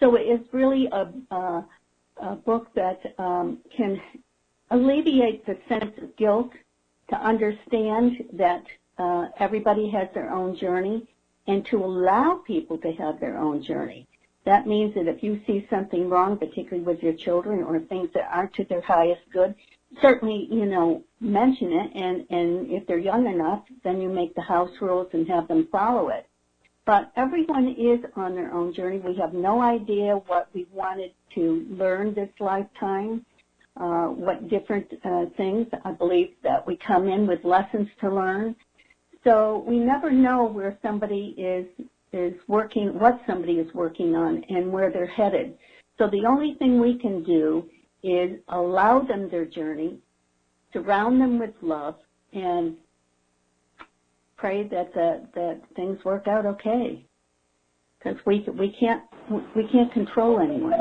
So 0.00 0.16
it's 0.16 0.52
really 0.52 0.88
a, 0.90 1.34
a, 1.34 1.66
a 2.22 2.36
book 2.36 2.68
that 2.74 3.00
um, 3.18 3.58
can 3.76 4.00
alleviate 4.70 5.46
the 5.46 5.56
sense 5.68 5.92
of 6.02 6.16
guilt, 6.16 6.50
to 7.10 7.16
understand 7.16 8.12
that 8.32 8.62
uh, 8.98 9.26
everybody 9.38 9.90
has 9.90 10.08
their 10.14 10.30
own 10.30 10.56
journey, 10.56 11.08
and 11.46 11.64
to 11.66 11.84
allow 11.84 12.42
people 12.46 12.78
to 12.78 12.92
have 12.92 13.18
their 13.20 13.38
own 13.38 13.62
journey. 13.62 14.06
That 14.44 14.66
means 14.66 14.94
that 14.94 15.06
if 15.06 15.22
you 15.22 15.40
see 15.46 15.66
something 15.68 16.08
wrong, 16.08 16.38
particularly 16.38 16.82
with 16.82 17.02
your 17.02 17.12
children 17.12 17.62
or 17.62 17.78
things 17.80 18.08
that 18.14 18.28
aren't 18.32 18.54
to 18.54 18.64
their 18.64 18.80
highest 18.80 19.22
good, 19.32 19.54
certainly, 20.00 20.48
you 20.50 20.66
know, 20.66 21.02
mention 21.20 21.72
it 21.72 21.90
and, 21.94 22.26
and 22.30 22.70
if 22.70 22.86
they're 22.86 22.98
young 22.98 23.26
enough, 23.26 23.64
then 23.84 24.00
you 24.00 24.08
make 24.08 24.34
the 24.34 24.40
house 24.40 24.70
rules 24.80 25.08
and 25.12 25.28
have 25.28 25.48
them 25.48 25.68
follow 25.70 26.08
it. 26.08 26.26
But 26.86 27.12
everyone 27.16 27.68
is 27.78 28.00
on 28.16 28.34
their 28.34 28.52
own 28.52 28.72
journey. 28.72 28.98
We 28.98 29.14
have 29.16 29.34
no 29.34 29.60
idea 29.60 30.16
what 30.26 30.48
we 30.54 30.66
wanted 30.72 31.12
to 31.34 31.66
learn 31.70 32.14
this 32.14 32.30
lifetime, 32.40 33.24
uh, 33.76 34.06
what 34.06 34.48
different 34.48 34.86
uh, 35.04 35.26
things. 35.36 35.66
I 35.84 35.92
believe 35.92 36.30
that 36.42 36.66
we 36.66 36.76
come 36.76 37.08
in 37.08 37.26
with 37.26 37.44
lessons 37.44 37.88
to 38.00 38.12
learn. 38.12 38.56
So 39.24 39.64
we 39.66 39.78
never 39.78 40.10
know 40.10 40.44
where 40.44 40.78
somebody 40.82 41.34
is 41.36 41.66
is 42.12 42.34
working, 42.48 42.98
what 42.98 43.20
somebody 43.26 43.54
is 43.54 43.72
working 43.72 44.16
on 44.16 44.42
and 44.48 44.72
where 44.72 44.90
they're 44.90 45.06
headed. 45.06 45.56
So 45.96 46.08
the 46.08 46.26
only 46.26 46.54
thing 46.54 46.80
we 46.80 46.98
can 46.98 47.22
do 47.22 47.68
is 48.02 48.40
allow 48.48 49.00
them 49.00 49.28
their 49.30 49.44
journey, 49.44 49.98
surround 50.72 51.20
them 51.20 51.38
with 51.38 51.54
love, 51.60 51.96
and 52.32 52.76
pray 54.36 54.66
that 54.68 54.92
the, 54.94 55.28
that 55.34 55.60
things 55.76 56.02
work 56.04 56.26
out 56.26 56.46
okay. 56.46 57.04
Because 57.98 58.18
we 58.24 58.40
we 58.54 58.74
can't 58.80 59.02
we 59.54 59.68
can't 59.68 59.92
control 59.92 60.40
anyone. 60.40 60.80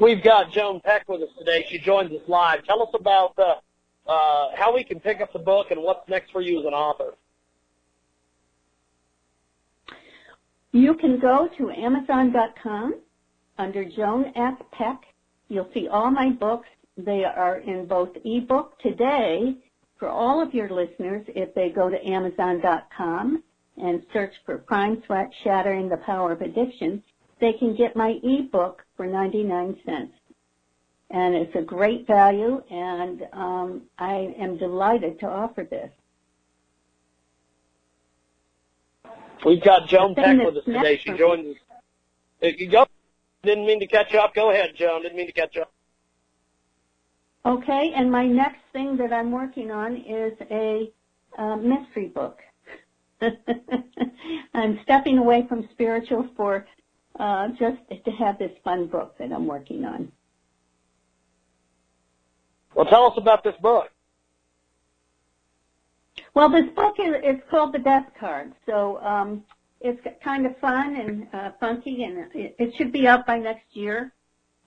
We've 0.00 0.22
got 0.22 0.52
Joan 0.52 0.80
Peck 0.80 1.06
with 1.08 1.22
us 1.22 1.28
today. 1.38 1.66
She 1.68 1.78
joins 1.78 2.10
us 2.12 2.26
live. 2.28 2.64
Tell 2.64 2.80
us 2.80 2.88
about 2.94 3.38
uh, 3.38 3.56
uh, 4.08 4.48
how 4.56 4.74
we 4.74 4.82
can 4.82 4.98
pick 5.00 5.20
up 5.20 5.32
the 5.32 5.38
book 5.38 5.70
and 5.70 5.82
what's 5.82 6.08
next 6.08 6.32
for 6.32 6.40
you 6.40 6.60
as 6.60 6.66
an 6.66 6.72
author. 6.72 7.14
You 10.72 10.94
can 10.94 11.18
go 11.18 11.48
to 11.58 11.70
Amazon.com 11.70 13.00
under 13.58 13.84
Joan 13.84 14.32
S. 14.36 14.54
Peck. 14.72 15.00
You'll 15.48 15.70
see 15.74 15.88
all 15.88 16.10
my 16.10 16.30
books. 16.30 16.68
they 16.96 17.24
are 17.24 17.58
in 17.58 17.86
both 17.86 18.10
ebook 18.24 18.78
today 18.80 19.54
for 19.98 20.08
all 20.08 20.42
of 20.42 20.52
your 20.52 20.68
listeners 20.68 21.24
if 21.28 21.54
they 21.54 21.70
go 21.70 21.88
to 21.88 22.06
Amazon.com 22.06 23.42
and 23.76 24.02
search 24.12 24.32
for 24.44 24.58
Prime 24.58 25.02
Threat 25.06 25.30
Shattering 25.44 25.88
the 25.88 25.96
Power 25.98 26.32
of 26.32 26.40
Addiction. 26.40 27.02
They 27.40 27.52
can 27.52 27.76
get 27.76 27.96
my 27.96 28.18
ebook 28.22 28.84
for 28.96 29.06
99 29.06 29.76
cents. 29.86 30.12
And 31.10 31.34
it's 31.34 31.54
a 31.56 31.62
great 31.62 32.06
value, 32.06 32.62
and 32.70 33.26
um, 33.32 33.82
I 33.98 34.34
am 34.38 34.58
delighted 34.58 35.18
to 35.20 35.26
offer 35.26 35.64
this. 35.64 35.90
We've 39.44 39.62
got 39.62 39.88
Joan 39.88 40.14
Peck 40.14 40.36
with 40.36 40.58
us 40.58 40.64
today. 40.64 40.98
She 41.02 41.12
joins 41.16 41.56
us. 42.42 42.52
You 42.58 42.70
Go. 42.70 42.86
Didn't 43.42 43.66
mean 43.66 43.80
to 43.80 43.86
catch 43.86 44.12
you 44.12 44.18
up. 44.18 44.34
Go 44.34 44.50
ahead, 44.50 44.72
Joan. 44.76 45.02
Didn't 45.02 45.16
mean 45.16 45.26
to 45.26 45.32
catch 45.32 45.54
you 45.54 45.62
up. 45.62 45.72
Okay, 47.46 47.92
and 47.94 48.10
my 48.10 48.26
next 48.26 48.60
thing 48.72 48.96
that 48.98 49.12
I'm 49.12 49.30
working 49.30 49.70
on 49.70 49.96
is 49.96 50.34
a 50.50 50.92
uh, 51.38 51.56
mystery 51.56 52.08
book. 52.08 52.40
I'm 54.54 54.80
stepping 54.82 55.18
away 55.18 55.46
from 55.48 55.68
spiritual 55.72 56.28
for 56.36 56.66
uh, 57.18 57.48
just 57.58 57.78
to 58.04 58.10
have 58.12 58.38
this 58.38 58.52
fun 58.64 58.86
book 58.86 59.16
that 59.18 59.32
I'm 59.32 59.46
working 59.46 59.84
on. 59.84 60.12
Well, 62.78 62.86
tell 62.86 63.06
us 63.06 63.14
about 63.16 63.42
this 63.42 63.56
book. 63.60 63.90
Well, 66.34 66.48
this 66.48 66.66
book 66.76 66.94
is 67.00 67.12
it's 67.24 67.42
called 67.50 67.74
The 67.74 67.80
Death 67.80 68.06
Card, 68.20 68.52
so 68.66 69.00
um, 69.02 69.42
it's 69.80 70.00
kind 70.22 70.46
of 70.46 70.56
fun 70.58 70.94
and 70.94 71.26
uh, 71.32 71.50
funky, 71.58 72.04
and 72.04 72.32
it, 72.32 72.54
it 72.56 72.74
should 72.76 72.92
be 72.92 73.08
out 73.08 73.26
by 73.26 73.36
next 73.36 73.64
year. 73.72 74.12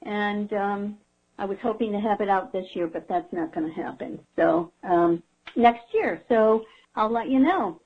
And 0.02 0.52
um, 0.52 0.98
I 1.38 1.46
was 1.46 1.58
hoping 1.64 1.94
to 1.94 2.02
have 2.02 2.20
it 2.20 2.28
out 2.28 2.52
this 2.52 2.66
year, 2.74 2.86
but 2.86 3.08
that's 3.08 3.32
not 3.32 3.56
going 3.56 3.74
to 3.74 3.82
happen. 3.82 4.20
So 4.36 4.74
um, 4.84 5.24
next 5.56 5.86
year. 5.94 6.22
So 6.28 6.66
I'll 6.98 7.14
let 7.14 7.30
you 7.30 7.40
know. 7.40 7.80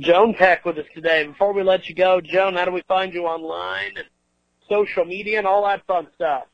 Joan 0.00 0.34
Peck 0.34 0.66
with 0.66 0.76
us 0.76 0.84
today. 0.94 1.26
Before 1.26 1.54
we 1.54 1.62
let 1.62 1.88
you 1.88 1.94
go, 1.94 2.20
Joan, 2.20 2.56
how 2.56 2.66
do 2.66 2.72
we 2.72 2.82
find 2.82 3.14
you 3.14 3.24
online 3.24 3.92
and 3.96 4.06
social 4.68 5.06
media 5.06 5.38
and 5.38 5.46
all 5.46 5.64
that 5.64 5.86
fun 5.86 6.08
stuff? 6.14 6.44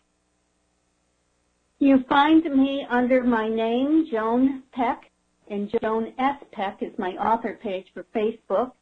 You 1.79 2.05
find 2.09 2.43
me 2.45 2.87
under 2.89 3.23
my 3.23 3.49
name, 3.49 4.07
Joan 4.11 4.63
Peck, 4.73 5.11
and 5.51 5.71
Joan 5.83 6.15
S. 6.19 6.37
Peck 6.53 6.79
is 6.81 6.93
my 6.99 7.11
author 7.11 7.59
page 7.63 7.87
for 7.93 8.07
Facebook. 8.15 8.73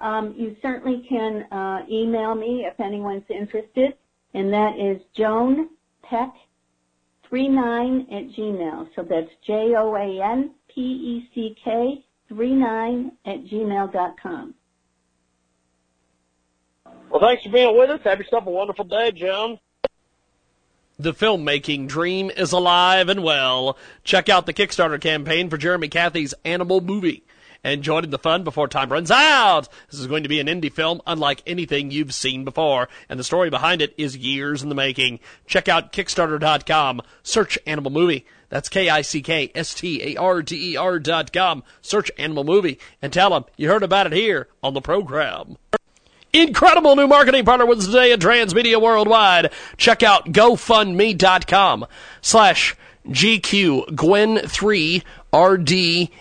Um, 0.00 0.34
you 0.36 0.56
certainly 0.60 1.06
can 1.08 1.44
uh, 1.52 1.82
email 1.88 2.34
me 2.34 2.66
if 2.66 2.78
anyone's 2.80 3.24
interested, 3.30 3.94
and 4.34 4.52
that 4.52 4.76
is 4.76 5.00
Joan 5.16 5.70
Peck 6.02 6.32
39 7.30 8.08
at 8.10 8.36
Gmail. 8.36 8.88
So 8.96 9.06
that's 9.08 9.30
J 9.46 9.74
O 9.76 9.94
A 9.94 10.20
N 10.22 10.50
P 10.74 10.80
E 10.80 11.28
C 11.34 11.56
K 11.64 12.04
39 12.28 13.12
at 13.24 13.44
gmail 13.44 13.92
dot 13.92 14.16
com. 14.20 14.54
Well, 17.10 17.20
thanks 17.20 17.44
for 17.44 17.50
being 17.50 17.78
with 17.78 17.90
us. 17.90 18.00
Have 18.04 18.18
yourself 18.18 18.46
a 18.46 18.50
wonderful 18.50 18.84
day, 18.84 19.12
Joan. 19.12 19.58
The 21.02 21.12
filmmaking 21.12 21.88
dream 21.88 22.30
is 22.30 22.52
alive 22.52 23.08
and 23.08 23.24
well. 23.24 23.76
Check 24.04 24.28
out 24.28 24.46
the 24.46 24.52
Kickstarter 24.52 25.00
campaign 25.00 25.50
for 25.50 25.56
Jeremy 25.56 25.88
Cathy's 25.88 26.32
Animal 26.44 26.80
Movie 26.80 27.24
and 27.64 27.82
join 27.82 28.04
in 28.04 28.10
the 28.10 28.20
fun 28.20 28.44
before 28.44 28.68
time 28.68 28.92
runs 28.92 29.10
out. 29.10 29.68
This 29.90 29.98
is 29.98 30.06
going 30.06 30.22
to 30.22 30.28
be 30.28 30.38
an 30.38 30.46
indie 30.46 30.72
film 30.72 31.02
unlike 31.04 31.42
anything 31.44 31.90
you've 31.90 32.14
seen 32.14 32.44
before, 32.44 32.88
and 33.08 33.18
the 33.18 33.24
story 33.24 33.50
behind 33.50 33.82
it 33.82 33.94
is 33.98 34.16
years 34.16 34.62
in 34.62 34.68
the 34.68 34.76
making. 34.76 35.18
Check 35.44 35.66
out 35.66 35.92
Kickstarter.com. 35.92 37.02
Search 37.24 37.58
Animal 37.66 37.90
Movie. 37.90 38.24
That's 38.48 38.68
K-I-C-K-S-T-A-R-T-E-R 38.68 40.98
dot 41.00 41.32
com. 41.32 41.64
Search 41.80 42.12
Animal 42.16 42.44
Movie 42.44 42.78
and 43.00 43.12
tell 43.12 43.30
them 43.30 43.44
you 43.56 43.68
heard 43.68 43.82
about 43.82 44.06
it 44.06 44.12
here 44.12 44.46
on 44.62 44.74
the 44.74 44.80
program. 44.80 45.56
Incredible 46.34 46.96
new 46.96 47.06
marketing 47.06 47.44
partner 47.44 47.66
with 47.66 47.80
us 47.80 47.86
today 47.86 48.10
at 48.12 48.20
Transmedia 48.20 48.80
Worldwide. 48.80 49.52
Check 49.76 50.02
out 50.02 50.32
GoFundMe.com 50.32 51.86
slash 52.22 52.74
G 53.10 53.38
Quinn 53.38 54.38
3 54.38 55.02
RDALBUM. 55.32 56.12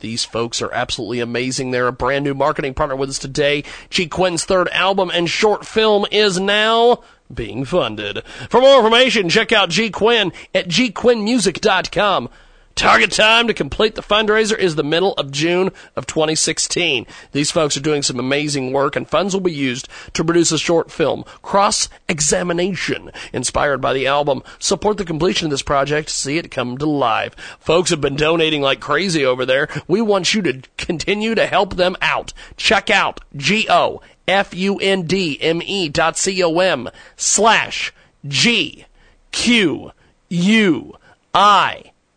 These 0.00 0.24
folks 0.24 0.62
are 0.62 0.72
absolutely 0.72 1.20
amazing. 1.20 1.70
They're 1.70 1.86
a 1.86 1.92
brand 1.92 2.24
new 2.24 2.34
marketing 2.34 2.74
partner 2.74 2.96
with 2.96 3.10
us 3.10 3.20
today. 3.20 3.62
G 3.88 4.08
Quinn's 4.08 4.44
third 4.44 4.68
album 4.70 5.12
and 5.14 5.30
short 5.30 5.64
film 5.64 6.06
is 6.10 6.40
now 6.40 7.02
being 7.32 7.64
funded. 7.64 8.24
For 8.50 8.60
more 8.60 8.78
information, 8.78 9.28
check 9.28 9.52
out 9.52 9.70
G 9.70 9.90
Quinn 9.90 10.32
at 10.54 10.68
gquinnmusic.com. 10.68 12.30
Target 12.74 13.12
time 13.12 13.46
to 13.46 13.54
complete 13.54 13.94
the 13.94 14.02
fundraiser 14.02 14.58
is 14.58 14.74
the 14.74 14.82
middle 14.82 15.12
of 15.12 15.30
June 15.30 15.70
of 15.94 16.06
2016. 16.06 17.06
These 17.30 17.52
folks 17.52 17.76
are 17.76 17.80
doing 17.80 18.02
some 18.02 18.18
amazing 18.18 18.72
work 18.72 18.96
and 18.96 19.08
funds 19.08 19.32
will 19.32 19.40
be 19.40 19.52
used 19.52 19.88
to 20.14 20.24
produce 20.24 20.50
a 20.50 20.58
short 20.58 20.90
film, 20.90 21.24
Cross 21.40 21.88
Examination, 22.08 23.12
inspired 23.32 23.80
by 23.80 23.92
the 23.92 24.08
album. 24.08 24.42
Support 24.58 24.96
the 24.96 25.04
completion 25.04 25.46
of 25.46 25.50
this 25.52 25.62
project, 25.62 26.10
see 26.10 26.36
it 26.36 26.50
come 26.50 26.76
to 26.78 26.86
life. 26.86 27.36
Folks 27.60 27.90
have 27.90 28.00
been 28.00 28.16
donating 28.16 28.60
like 28.60 28.80
crazy 28.80 29.24
over 29.24 29.46
there. 29.46 29.68
We 29.86 30.00
want 30.00 30.34
you 30.34 30.42
to 30.42 30.62
continue 30.76 31.36
to 31.36 31.46
help 31.46 31.76
them 31.76 31.96
out. 32.02 32.32
Check 32.56 32.90
out 32.90 33.20
G-O 33.36 34.00
F-U-N-D-M-E 34.26 35.88
dot 35.90 36.16
C-O-M 36.16 36.88
slash 37.16 37.92
G 38.26 38.86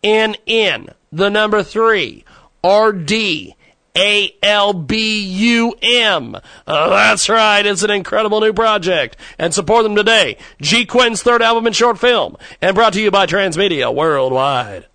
N 0.03 0.35
N, 0.45 0.89
the 1.11 1.29
number 1.29 1.63
three, 1.63 2.23
R 2.63 2.91
D 2.91 3.55
A 3.95 4.35
L 4.43 4.73
B 4.73 5.23
U 5.23 5.75
M. 5.81 6.35
Uh, 6.65 6.89
that's 6.89 7.29
right, 7.29 7.65
it's 7.65 7.83
an 7.83 7.91
incredible 7.91 8.41
new 8.41 8.53
project. 8.53 9.17
And 9.39 9.53
support 9.53 9.83
them 9.83 9.95
today. 9.95 10.37
G 10.61 10.85
Quinn's 10.85 11.23
third 11.23 11.41
album 11.41 11.65
and 11.65 11.75
short 11.75 11.99
film, 11.99 12.37
and 12.61 12.75
brought 12.75 12.93
to 12.93 13.01
you 13.01 13.11
by 13.11 13.25
Transmedia 13.25 13.93
Worldwide. 13.93 14.85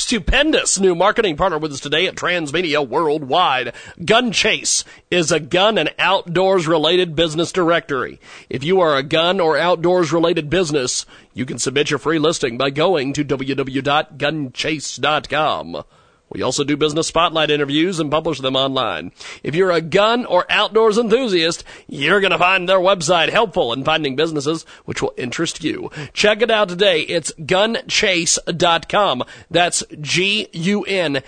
Stupendous 0.00 0.80
new 0.80 0.94
marketing 0.94 1.36
partner 1.36 1.58
with 1.58 1.72
us 1.72 1.80
today 1.80 2.06
at 2.06 2.14
Transmedia 2.14 2.88
Worldwide. 2.88 3.74
Gun 4.02 4.32
Chase 4.32 4.82
is 5.10 5.30
a 5.30 5.38
gun 5.38 5.76
and 5.76 5.92
outdoors 5.98 6.66
related 6.66 7.14
business 7.14 7.52
directory. 7.52 8.18
If 8.48 8.64
you 8.64 8.80
are 8.80 8.96
a 8.96 9.02
gun 9.02 9.40
or 9.40 9.58
outdoors 9.58 10.10
related 10.10 10.48
business, 10.48 11.04
you 11.34 11.44
can 11.44 11.58
submit 11.58 11.90
your 11.90 11.98
free 11.98 12.18
listing 12.18 12.56
by 12.56 12.70
going 12.70 13.12
to 13.12 13.22
www.gunchase.com. 13.22 15.84
We 16.30 16.42
also 16.42 16.62
do 16.62 16.76
business 16.76 17.08
spotlight 17.08 17.50
interviews 17.50 17.98
and 17.98 18.10
publish 18.10 18.38
them 18.38 18.54
online. 18.54 19.10
If 19.42 19.54
you're 19.54 19.72
a 19.72 19.80
gun 19.80 20.24
or 20.24 20.46
outdoors 20.48 20.96
enthusiast, 20.96 21.64
you're 21.88 22.20
going 22.20 22.30
to 22.30 22.38
find 22.38 22.68
their 22.68 22.78
website 22.78 23.30
helpful 23.30 23.72
in 23.72 23.82
finding 23.82 24.14
businesses 24.14 24.64
which 24.84 25.02
will 25.02 25.12
interest 25.16 25.64
you. 25.64 25.90
Check 26.12 26.40
it 26.40 26.50
out 26.50 26.68
today. 26.68 27.00
It's 27.02 27.32
gunchase.com. 27.32 29.24
That's 29.50 29.82
G-U-N-C-H-A-S-E 30.00 31.20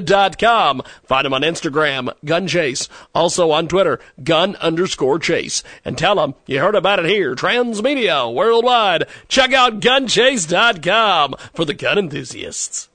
dot 0.00 0.38
com. 0.38 0.82
Find 1.04 1.24
them 1.24 1.34
on 1.34 1.42
Instagram, 1.42 2.12
Gunchase. 2.24 2.88
Also 3.14 3.50
on 3.52 3.68
Twitter, 3.68 4.00
gun 4.22 4.56
underscore 4.56 5.18
chase. 5.20 5.62
And 5.84 5.96
tell 5.96 6.16
them 6.16 6.34
you 6.46 6.58
heard 6.60 6.74
about 6.74 6.98
it 6.98 7.06
here, 7.06 7.36
Transmedia 7.36 8.32
Worldwide. 8.32 9.04
Check 9.28 9.52
out 9.52 9.80
gunchase.com 9.80 11.34
for 11.54 11.64
the 11.64 11.74
gun 11.74 11.98
enthusiasts. 11.98 12.87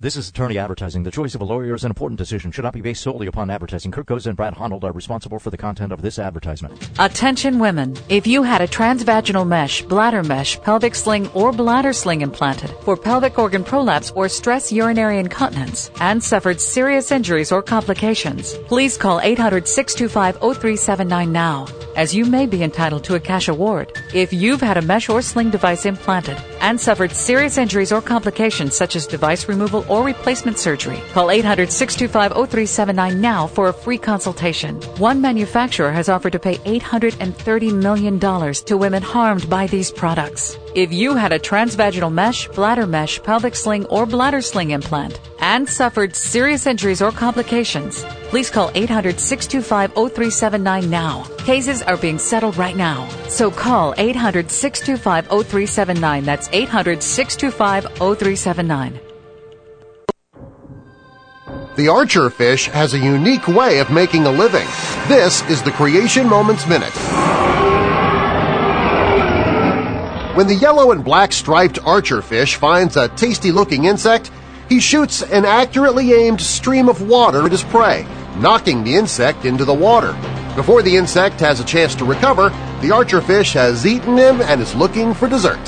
This 0.00 0.16
is 0.16 0.28
attorney 0.28 0.58
advertising. 0.58 1.02
The 1.02 1.10
choice 1.10 1.34
of 1.34 1.40
a 1.40 1.44
lawyer 1.44 1.74
is 1.74 1.82
an 1.82 1.90
important 1.90 2.18
decision. 2.18 2.52
Should 2.52 2.62
not 2.62 2.72
be 2.72 2.80
based 2.80 3.02
solely 3.02 3.26
upon 3.26 3.50
advertising. 3.50 3.90
Kirk 3.90 4.06
Goza 4.06 4.28
and 4.28 4.36
Brad 4.36 4.54
Honnold 4.54 4.84
are 4.84 4.92
responsible 4.92 5.40
for 5.40 5.50
the 5.50 5.56
content 5.56 5.90
of 5.90 6.02
this 6.02 6.20
advertisement. 6.20 6.88
Attention 7.00 7.58
women. 7.58 7.96
If 8.08 8.24
you 8.24 8.44
had 8.44 8.60
a 8.60 8.68
transvaginal 8.68 9.44
mesh, 9.44 9.82
bladder 9.82 10.22
mesh, 10.22 10.62
pelvic 10.62 10.94
sling, 10.94 11.26
or 11.30 11.50
bladder 11.50 11.92
sling 11.92 12.20
implanted 12.20 12.70
for 12.82 12.96
pelvic 12.96 13.40
organ 13.40 13.64
prolapse 13.64 14.12
or 14.12 14.28
stress 14.28 14.70
urinary 14.70 15.18
incontinence 15.18 15.90
and 15.98 16.22
suffered 16.22 16.60
serious 16.60 17.10
injuries 17.10 17.50
or 17.50 17.60
complications, 17.60 18.54
please 18.68 18.96
call 18.96 19.20
800-625-0379 19.20 21.28
now, 21.28 21.66
as 21.96 22.14
you 22.14 22.24
may 22.24 22.46
be 22.46 22.62
entitled 22.62 23.02
to 23.02 23.16
a 23.16 23.20
cash 23.20 23.48
award. 23.48 23.92
If 24.14 24.32
you've 24.32 24.60
had 24.60 24.76
a 24.76 24.82
mesh 24.82 25.08
or 25.08 25.22
sling 25.22 25.50
device 25.50 25.86
implanted 25.86 26.40
and 26.60 26.80
suffered 26.80 27.10
serious 27.10 27.58
injuries 27.58 27.90
or 27.90 28.00
complications 28.00 28.76
such 28.76 28.94
as 28.94 29.04
device 29.04 29.48
removal 29.48 29.86
or 29.88 30.04
replacement 30.04 30.58
surgery, 30.58 31.00
call 31.12 31.28
800-625-0379 31.28 33.16
now 33.16 33.46
for 33.46 33.68
a 33.68 33.72
free 33.72 33.98
consultation. 33.98 34.76
One 34.98 35.20
manufacturer 35.20 35.92
has 35.92 36.08
offered 36.08 36.32
to 36.32 36.38
pay 36.38 36.56
$830 36.58 37.74
million 37.74 38.18
to 38.20 38.76
women 38.76 39.02
harmed 39.02 39.48
by 39.48 39.66
these 39.66 39.90
products. 39.90 40.58
If 40.74 40.92
you 40.92 41.16
had 41.16 41.32
a 41.32 41.38
transvaginal 41.38 42.12
mesh, 42.12 42.46
bladder 42.48 42.86
mesh, 42.86 43.22
pelvic 43.22 43.56
sling, 43.56 43.86
or 43.86 44.06
bladder 44.06 44.40
sling 44.40 44.70
implant 44.70 45.18
and 45.40 45.68
suffered 45.68 46.14
serious 46.14 46.66
injuries 46.66 47.02
or 47.02 47.10
complications, 47.10 48.04
please 48.30 48.50
call 48.50 48.70
800 48.74 49.18
625 49.18 49.92
0379 49.94 50.90
now. 50.90 51.24
Cases 51.38 51.82
are 51.82 51.96
being 51.96 52.18
settled 52.18 52.56
right 52.56 52.76
now. 52.76 53.08
So 53.28 53.50
call 53.50 53.94
800 53.96 54.50
625 54.50 55.26
0379. 55.46 56.24
That's 56.24 56.48
800 56.52 57.02
625 57.02 57.84
0379. 57.98 59.07
The 61.76 61.88
archer 61.88 62.28
fish 62.30 62.66
has 62.66 62.92
a 62.92 62.98
unique 62.98 63.46
way 63.46 63.78
of 63.78 63.90
making 63.90 64.26
a 64.26 64.30
living. 64.30 64.66
This 65.06 65.48
is 65.48 65.62
the 65.62 65.70
Creation 65.70 66.28
Moments 66.28 66.66
Minute. 66.66 66.92
When 70.36 70.46
the 70.46 70.54
yellow 70.54 70.92
and 70.92 71.04
black 71.04 71.32
striped 71.32 71.78
archer 71.84 72.22
fish 72.22 72.56
finds 72.56 72.96
a 72.96 73.08
tasty 73.08 73.52
looking 73.52 73.84
insect, 73.84 74.30
he 74.68 74.80
shoots 74.80 75.22
an 75.22 75.44
accurately 75.44 76.12
aimed 76.12 76.40
stream 76.40 76.88
of 76.88 77.02
water 77.02 77.46
at 77.46 77.52
his 77.52 77.64
prey, 77.64 78.06
knocking 78.36 78.84
the 78.84 78.96
insect 78.96 79.44
into 79.44 79.64
the 79.64 79.74
water. 79.74 80.12
Before 80.54 80.82
the 80.82 80.96
insect 80.96 81.40
has 81.40 81.60
a 81.60 81.64
chance 81.64 81.94
to 81.94 82.04
recover, 82.04 82.50
the 82.82 82.90
archer 82.90 83.20
fish 83.20 83.52
has 83.54 83.86
eaten 83.86 84.16
him 84.16 84.40
and 84.42 84.60
is 84.60 84.74
looking 84.74 85.14
for 85.14 85.28
dessert. 85.28 85.58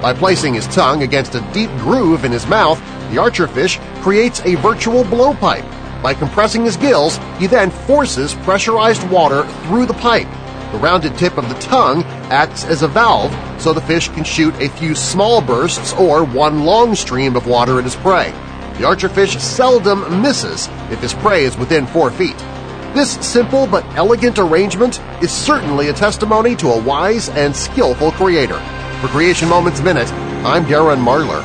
By 0.00 0.14
placing 0.14 0.54
his 0.54 0.66
tongue 0.68 1.02
against 1.02 1.34
a 1.34 1.46
deep 1.52 1.70
groove 1.78 2.24
in 2.24 2.32
his 2.32 2.46
mouth, 2.46 2.78
the 3.10 3.16
archerfish 3.16 3.78
creates 4.00 4.40
a 4.46 4.54
virtual 4.56 5.04
blowpipe. 5.04 6.02
By 6.02 6.14
compressing 6.14 6.64
his 6.64 6.78
gills, 6.78 7.18
he 7.38 7.46
then 7.46 7.70
forces 7.70 8.32
pressurized 8.34 9.08
water 9.10 9.46
through 9.64 9.84
the 9.84 9.94
pipe. 9.94 10.28
The 10.72 10.78
rounded 10.78 11.18
tip 11.18 11.36
of 11.36 11.48
the 11.48 11.60
tongue 11.60 12.04
acts 12.30 12.64
as 12.64 12.82
a 12.82 12.88
valve 12.88 13.36
so 13.60 13.74
the 13.74 13.80
fish 13.82 14.08
can 14.08 14.24
shoot 14.24 14.54
a 14.54 14.70
few 14.70 14.94
small 14.94 15.42
bursts 15.42 15.92
or 15.94 16.24
one 16.24 16.64
long 16.64 16.94
stream 16.94 17.36
of 17.36 17.46
water 17.46 17.78
at 17.78 17.84
his 17.84 17.96
prey. 17.96 18.30
The 18.78 18.86
archerfish 18.86 19.38
seldom 19.38 20.22
misses 20.22 20.68
if 20.90 21.00
his 21.00 21.12
prey 21.12 21.44
is 21.44 21.58
within 21.58 21.86
four 21.86 22.10
feet. 22.10 22.38
This 22.94 23.14
simple 23.26 23.66
but 23.66 23.84
elegant 23.96 24.38
arrangement 24.38 24.98
is 25.22 25.30
certainly 25.30 25.88
a 25.88 25.92
testimony 25.92 26.56
to 26.56 26.70
a 26.70 26.82
wise 26.82 27.28
and 27.28 27.54
skillful 27.54 28.12
creator. 28.12 28.58
For 29.00 29.08
Creation 29.08 29.48
Moments 29.48 29.80
Minute, 29.80 30.12
I'm 30.44 30.66
Darren 30.66 31.02
Marlar. 31.02 31.42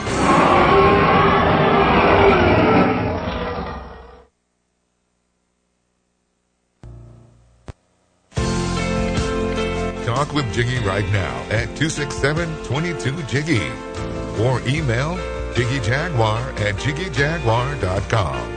Talk 10.05 10.33
with 10.33 10.53
Jiggy 10.53 10.79
right 10.79 11.05
now 11.13 11.33
at 11.49 11.69
267-22-JIGGY 11.69 14.41
or 14.41 14.59
email 14.67 15.15
jiggyjaguar 15.53 16.59
at 16.59 16.75
jiggyjaguar.com. 16.75 18.55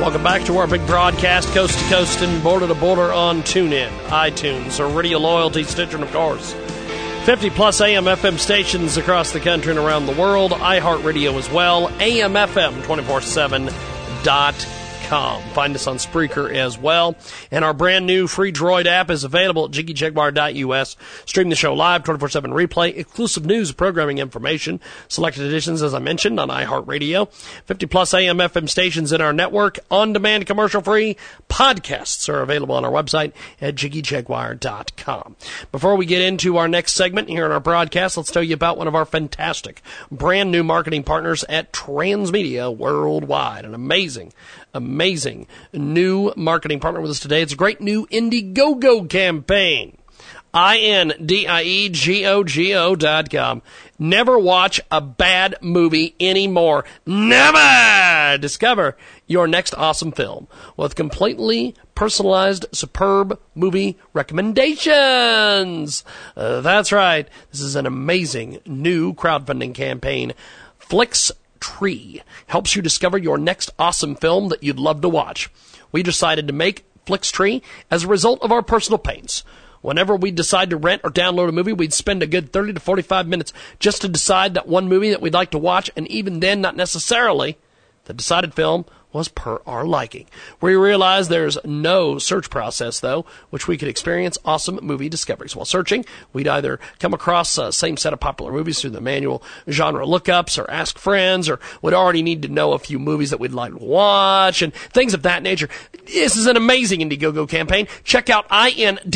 Welcome 0.00 0.22
back 0.22 0.46
to 0.46 0.56
our 0.56 0.66
big 0.66 0.86
broadcast, 0.86 1.48
coast 1.48 1.78
to 1.78 1.84
coast 1.90 2.22
and 2.22 2.42
border 2.42 2.66
to 2.68 2.74
border 2.74 3.12
on 3.12 3.42
TuneIn, 3.42 3.90
iTunes, 4.06 4.80
or 4.80 4.88
Radio 4.88 5.18
Loyalty, 5.18 5.64
Stitcher, 5.64 5.96
and 5.96 6.04
of 6.04 6.12
course, 6.12 6.54
50 7.28 7.50
plus 7.50 7.82
AM 7.82 8.04
FM 8.04 8.38
stations 8.38 8.96
across 8.96 9.32
the 9.32 9.40
country 9.40 9.70
and 9.70 9.78
around 9.78 10.06
the 10.06 10.12
world, 10.12 10.52
iHeartRadio 10.52 11.34
as 11.34 11.50
well, 11.50 11.88
AMFM247.com. 11.98 14.77
Find 15.08 15.74
us 15.74 15.86
on 15.86 15.96
Spreaker 15.96 16.52
as 16.54 16.76
well. 16.76 17.16
And 17.50 17.64
our 17.64 17.72
brand 17.72 18.06
new 18.06 18.26
free 18.26 18.52
Droid 18.52 18.84
app 18.84 19.08
is 19.08 19.24
available 19.24 19.64
at 19.64 19.70
jiggyjaguar.us. 19.70 20.96
Stream 21.24 21.48
the 21.48 21.56
show 21.56 21.72
live, 21.72 22.04
24 22.04 22.28
7 22.28 22.50
replay, 22.50 22.94
exclusive 22.96 23.46
news, 23.46 23.72
programming 23.72 24.18
information, 24.18 24.80
selected 25.08 25.44
editions, 25.44 25.82
as 25.82 25.94
I 25.94 25.98
mentioned, 25.98 26.38
on 26.38 26.48
iHeartRadio, 26.48 27.32
50 27.64 27.86
plus 27.86 28.12
AM 28.12 28.36
FM 28.36 28.68
stations 28.68 29.10
in 29.10 29.22
our 29.22 29.32
network, 29.32 29.78
on 29.90 30.12
demand, 30.12 30.46
commercial 30.46 30.82
free. 30.82 31.16
Podcasts 31.48 32.28
are 32.28 32.42
available 32.42 32.74
on 32.74 32.84
our 32.84 32.92
website 32.92 33.32
at 33.62 33.76
jiggyjaguar.com. 33.76 35.36
Before 35.72 35.96
we 35.96 36.04
get 36.04 36.20
into 36.20 36.58
our 36.58 36.68
next 36.68 36.92
segment 36.92 37.30
here 37.30 37.46
in 37.46 37.52
our 37.52 37.60
broadcast, 37.60 38.18
let's 38.18 38.30
tell 38.30 38.42
you 38.42 38.52
about 38.52 38.76
one 38.76 38.88
of 38.88 38.94
our 38.94 39.06
fantastic 39.06 39.80
brand 40.10 40.50
new 40.50 40.62
marketing 40.62 41.02
partners 41.02 41.44
at 41.48 41.72
Transmedia 41.72 42.74
Worldwide. 42.74 43.64
An 43.64 43.74
amazing, 43.74 44.32
amazing 44.74 45.46
new 45.72 46.32
marketing 46.36 46.80
partner 46.80 47.00
with 47.00 47.10
us 47.10 47.20
today. 47.20 47.42
It's 47.42 47.52
a 47.52 47.56
great 47.56 47.80
new 47.80 48.06
Indiegogo 48.06 49.08
campaign. 49.08 49.98
I-N-D-I-E-G-O-G-O 50.54 51.36
dot 52.96 53.30
com. 53.30 53.62
Never 53.98 54.38
watch 54.38 54.80
a 54.90 55.00
bad 55.00 55.56
movie 55.60 56.14
anymore. 56.18 56.84
Never! 57.04 58.38
Discover 58.38 58.96
your 59.26 59.46
next 59.46 59.74
awesome 59.74 60.12
film 60.12 60.48
with 60.76 60.94
completely 60.94 61.74
personalized, 61.94 62.64
superb 62.72 63.38
movie 63.54 63.98
recommendations. 64.14 66.02
Uh, 66.36 66.60
that's 66.62 66.92
right. 66.92 67.28
This 67.50 67.60
is 67.60 67.76
an 67.76 67.86
amazing 67.86 68.60
new 68.64 69.12
crowdfunding 69.14 69.74
campaign. 69.74 70.32
Flix 70.78 71.30
Tree 71.60 72.22
helps 72.46 72.74
you 72.74 72.82
discover 72.82 73.18
your 73.18 73.38
next 73.38 73.70
awesome 73.78 74.14
film 74.14 74.48
that 74.48 74.62
you'd 74.62 74.78
love 74.78 75.00
to 75.02 75.08
watch. 75.08 75.50
We 75.92 76.02
decided 76.02 76.46
to 76.46 76.52
make 76.52 76.84
Flixtree 77.06 77.62
as 77.90 78.04
a 78.04 78.08
result 78.08 78.42
of 78.42 78.52
our 78.52 78.62
personal 78.62 78.98
pains. 78.98 79.44
Whenever 79.80 80.16
we 80.16 80.30
decide 80.30 80.70
to 80.70 80.76
rent 80.76 81.02
or 81.04 81.10
download 81.10 81.48
a 81.48 81.52
movie, 81.52 81.72
we'd 81.72 81.92
spend 81.92 82.22
a 82.22 82.26
good 82.26 82.52
30 82.52 82.74
to 82.74 82.80
45 82.80 83.28
minutes 83.28 83.52
just 83.78 84.02
to 84.02 84.08
decide 84.08 84.54
that 84.54 84.66
one 84.66 84.88
movie 84.88 85.10
that 85.10 85.22
we'd 85.22 85.34
like 85.34 85.50
to 85.52 85.58
watch, 85.58 85.90
and 85.96 86.08
even 86.08 86.40
then, 86.40 86.60
not 86.60 86.76
necessarily 86.76 87.56
the 88.04 88.12
decided 88.12 88.54
film 88.54 88.84
was 89.12 89.28
per 89.28 89.60
our 89.66 89.84
liking. 89.86 90.26
We 90.60 90.74
realized 90.74 91.30
there's 91.30 91.56
no 91.64 92.18
search 92.18 92.50
process, 92.50 93.00
though, 93.00 93.24
which 93.50 93.66
we 93.66 93.78
could 93.78 93.88
experience 93.88 94.36
awesome 94.44 94.78
movie 94.82 95.08
discoveries. 95.08 95.56
While 95.56 95.64
searching, 95.64 96.04
we'd 96.32 96.46
either 96.48 96.78
come 96.98 97.14
across 97.14 97.54
the 97.56 97.70
same 97.70 97.96
set 97.96 98.12
of 98.12 98.20
popular 98.20 98.52
movies 98.52 98.80
through 98.80 98.90
the 98.90 99.00
manual 99.00 99.42
genre 99.68 100.04
lookups 100.04 100.58
or 100.58 100.70
ask 100.70 100.98
friends, 100.98 101.48
or 101.48 101.58
would 101.82 101.94
already 101.94 102.22
need 102.22 102.42
to 102.42 102.48
know 102.48 102.72
a 102.72 102.78
few 102.78 102.98
movies 102.98 103.30
that 103.30 103.40
we'd 103.40 103.52
like 103.52 103.72
to 103.72 103.78
watch 103.78 104.60
and 104.62 104.74
things 104.74 105.14
of 105.14 105.22
that 105.22 105.42
nature. 105.42 105.68
This 106.06 106.36
is 106.36 106.46
an 106.46 106.56
amazing 106.56 107.00
Indiegogo 107.00 107.48
campaign. 107.48 107.88
Check 108.04 108.28
out 108.30 108.46
I-N-D-I-E-G-O-G-O 108.50 109.10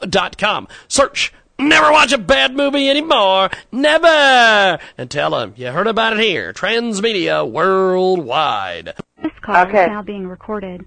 dot 0.00 0.36
com. 0.38 0.68
Search 0.88 1.32
Never 1.58 1.90
watch 1.90 2.12
a 2.12 2.18
bad 2.18 2.54
movie 2.54 2.90
anymore. 2.90 3.50
Never. 3.72 4.78
And 4.98 5.10
tell 5.10 5.30
them 5.30 5.54
you 5.56 5.68
heard 5.68 5.86
about 5.86 6.14
it 6.14 6.20
here. 6.20 6.52
Transmedia 6.52 7.50
Worldwide. 7.50 8.94
This 9.22 9.32
call 9.40 9.66
is 9.66 9.72
now 9.72 10.02
being 10.02 10.26
recorded. 10.26 10.84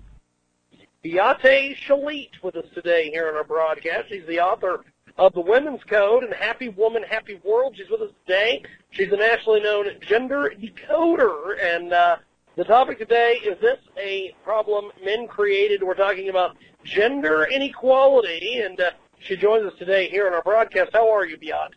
Beate 1.02 1.76
Chelette 1.76 2.44
with 2.44 2.56
us 2.56 2.66
today 2.76 3.10
here 3.10 3.30
on 3.30 3.36
our 3.36 3.44
broadcast. 3.44 4.10
She's 4.10 4.26
the 4.28 4.42
author 4.42 4.84
of 5.18 5.34
The 5.34 5.42
Women's 5.42 5.84
Code 5.86 6.24
and 6.24 6.34
Happy 6.34 6.70
Woman, 6.70 7.04
Happy 7.04 7.40
World. 7.44 7.76
She's 7.76 7.90
with 7.90 8.02
us 8.02 8.12
today. 8.28 8.64
She's 8.92 9.12
a 9.12 9.18
nationally 9.18 9.62
known 9.62 9.88
gender 10.02 10.54
decoder. 10.60 11.56
And 11.62 11.94
uh, 11.94 12.18
the 12.56 12.64
topic 12.64 13.00
today 13.00 13.40
is 13.44 13.60
this 13.60 13.80
a 13.98 14.36
problem 14.44 14.92
men 15.04 15.28
created? 15.28 15.82
We're 15.82 15.96
talking 15.96 16.30
about 16.30 16.58
gender 16.84 17.46
inequality. 17.46 18.60
And 18.60 18.80
uh, 18.80 18.92
she 19.20 19.36
joins 19.36 19.66
us 19.66 19.78
today 19.78 20.10
here 20.10 20.28
on 20.28 20.34
our 20.34 20.42
broadcast. 20.42 20.92
How 20.94 21.14
are 21.14 21.26
you, 21.26 21.38
Beate? 21.38 21.76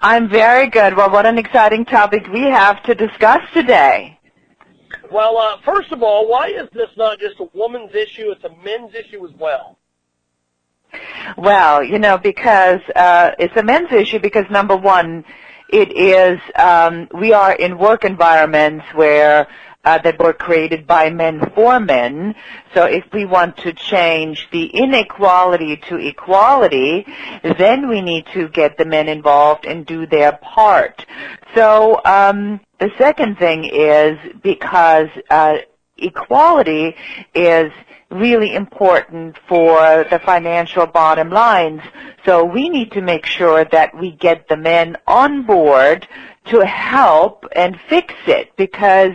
I'm 0.00 0.28
very 0.28 0.68
good. 0.68 0.96
Well, 0.96 1.10
what 1.10 1.26
an 1.26 1.38
exciting 1.38 1.84
topic 1.84 2.26
we 2.32 2.42
have 2.42 2.82
to 2.84 2.94
discuss 2.94 3.40
today. 3.52 4.18
Well, 5.10 5.36
uh, 5.36 5.58
first 5.64 5.92
of 5.92 6.02
all, 6.02 6.28
why 6.28 6.48
is 6.48 6.68
this 6.72 6.88
not 6.96 7.18
just 7.18 7.40
a 7.40 7.48
woman's 7.52 7.94
issue? 7.94 8.30
It's 8.30 8.44
a 8.44 8.54
men's 8.64 8.94
issue 8.94 9.24
as 9.26 9.32
well. 9.38 9.78
Well, 11.36 11.84
you 11.84 11.98
know, 11.98 12.18
because 12.18 12.80
uh, 12.96 13.32
it's 13.38 13.56
a 13.56 13.62
men's 13.62 13.92
issue 13.92 14.18
because 14.18 14.44
number 14.50 14.76
one, 14.76 15.24
it 15.68 15.96
is 15.96 16.40
um, 16.56 17.08
we 17.14 17.32
are 17.32 17.52
in 17.52 17.78
work 17.78 18.04
environments 18.04 18.84
where 18.94 19.46
that 19.84 20.18
were 20.18 20.32
created 20.32 20.86
by 20.86 21.10
men 21.10 21.40
for 21.54 21.80
men. 21.80 22.34
So 22.74 22.84
if 22.84 23.04
we 23.12 23.24
want 23.24 23.56
to 23.58 23.72
change 23.72 24.48
the 24.52 24.66
inequality 24.66 25.76
to 25.88 25.96
equality, 25.96 27.06
then 27.42 27.88
we 27.88 28.02
need 28.02 28.26
to 28.34 28.48
get 28.48 28.76
the 28.76 28.84
men 28.84 29.08
involved 29.08 29.64
and 29.64 29.86
do 29.86 30.06
their 30.06 30.32
part. 30.32 31.06
So 31.54 32.00
um, 32.04 32.60
the 32.78 32.90
second 32.98 33.38
thing 33.38 33.64
is 33.64 34.18
because 34.42 35.08
uh, 35.30 35.58
equality 35.96 36.96
is 37.34 37.72
really 38.10 38.54
important 38.54 39.38
for 39.48 40.04
the 40.10 40.20
financial 40.24 40.86
bottom 40.86 41.30
lines. 41.30 41.80
So 42.26 42.44
we 42.44 42.68
need 42.68 42.92
to 42.92 43.00
make 43.00 43.24
sure 43.24 43.64
that 43.66 43.96
we 43.96 44.10
get 44.10 44.48
the 44.48 44.56
men 44.56 44.96
on 45.06 45.46
board 45.46 46.06
to 46.46 46.66
help 46.66 47.46
and 47.52 47.78
fix 47.88 48.14
it 48.26 48.50
because 48.56 49.14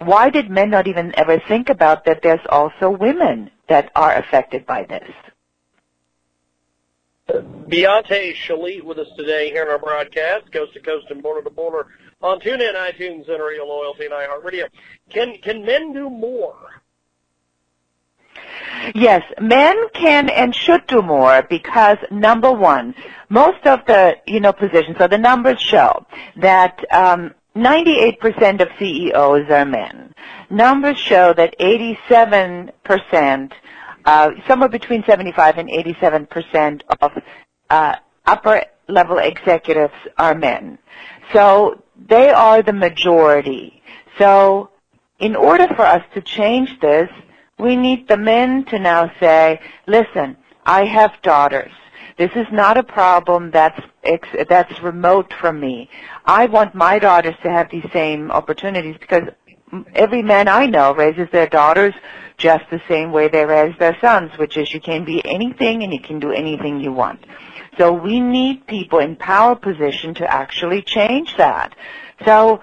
why 0.00 0.30
did 0.30 0.50
men 0.50 0.70
not 0.70 0.86
even 0.86 1.12
ever 1.16 1.38
think 1.38 1.68
about 1.68 2.04
that 2.06 2.22
there's 2.22 2.40
also 2.48 2.90
women 2.90 3.50
that 3.68 3.90
are 3.94 4.14
affected 4.14 4.66
by 4.66 4.84
this? 4.84 5.10
Beate 7.68 8.34
Chelette 8.34 8.82
with 8.82 8.98
us 8.98 9.08
today 9.16 9.50
here 9.50 9.62
in 9.62 9.68
our 9.68 9.78
broadcast, 9.78 10.50
coast 10.52 10.72
to 10.74 10.80
coast 10.80 11.06
and 11.10 11.22
border 11.22 11.42
to 11.42 11.50
border 11.50 11.86
on 12.22 12.40
TuneIn, 12.40 12.74
iTunes, 12.74 13.28
and 13.28 13.42
Radio 13.42 13.64
Loyalty 13.64 14.06
and 14.06 14.14
iHeartRadio. 14.14 14.68
Can 15.10 15.38
can 15.38 15.64
men 15.64 15.92
do 15.92 16.10
more? 16.10 16.56
Yes, 18.94 19.22
men 19.40 19.76
can 19.94 20.28
and 20.30 20.54
should 20.54 20.86
do 20.86 21.02
more 21.02 21.42
because 21.42 21.98
number 22.10 22.50
one, 22.50 22.94
most 23.28 23.66
of 23.66 23.84
the 23.86 24.16
you 24.26 24.40
know 24.40 24.52
positions, 24.52 24.96
so 24.98 25.06
the 25.06 25.18
numbers 25.18 25.60
show 25.60 26.06
that 26.36 26.82
um, 26.92 27.34
98% 27.56 28.60
of 28.60 28.68
CEOs 28.78 29.50
are 29.50 29.64
men. 29.64 30.14
Numbers 30.50 30.98
show 30.98 31.32
that 31.34 31.58
87%, 31.58 33.52
uh, 34.04 34.30
somewhere 34.46 34.68
between 34.68 35.02
75 35.04 35.58
and 35.58 35.68
87% 35.68 36.82
of 37.00 37.12
uh, 37.70 37.96
upper 38.26 38.62
level 38.88 39.18
executives 39.18 39.94
are 40.16 40.34
men. 40.34 40.78
So 41.32 41.82
they 42.08 42.30
are 42.30 42.62
the 42.62 42.72
majority. 42.72 43.82
So 44.18 44.70
in 45.18 45.36
order 45.36 45.66
for 45.68 45.82
us 45.82 46.04
to 46.14 46.20
change 46.20 46.78
this, 46.80 47.10
we 47.58 47.76
need 47.76 48.08
the 48.08 48.16
men 48.16 48.64
to 48.66 48.78
now 48.78 49.12
say, 49.20 49.60
listen, 49.86 50.36
I 50.64 50.84
have 50.84 51.12
daughters. 51.22 51.72
This 52.20 52.32
is 52.36 52.48
not 52.52 52.76
a 52.76 52.82
problem 52.82 53.50
that's 53.50 53.80
that's 54.46 54.82
remote 54.82 55.32
from 55.40 55.58
me. 55.58 55.88
I 56.26 56.44
want 56.44 56.74
my 56.74 56.98
daughters 56.98 57.34
to 57.42 57.50
have 57.50 57.70
these 57.70 57.90
same 57.94 58.30
opportunities 58.30 58.98
because 59.00 59.30
every 59.94 60.22
man 60.22 60.46
I 60.46 60.66
know 60.66 60.94
raises 60.94 61.28
their 61.32 61.46
daughters 61.46 61.94
just 62.36 62.64
the 62.70 62.82
same 62.88 63.10
way 63.10 63.28
they 63.28 63.46
raise 63.46 63.74
their 63.78 63.96
sons, 64.02 64.36
which 64.36 64.58
is 64.58 64.74
you 64.74 64.82
can 64.82 65.06
be 65.06 65.24
anything 65.24 65.82
and 65.82 65.94
you 65.94 66.00
can 66.00 66.20
do 66.20 66.30
anything 66.30 66.78
you 66.78 66.92
want. 66.92 67.24
So 67.78 67.90
we 67.94 68.20
need 68.20 68.66
people 68.66 68.98
in 68.98 69.16
power 69.16 69.56
position 69.56 70.12
to 70.16 70.30
actually 70.30 70.82
change 70.82 71.38
that. 71.38 71.74
So 72.26 72.60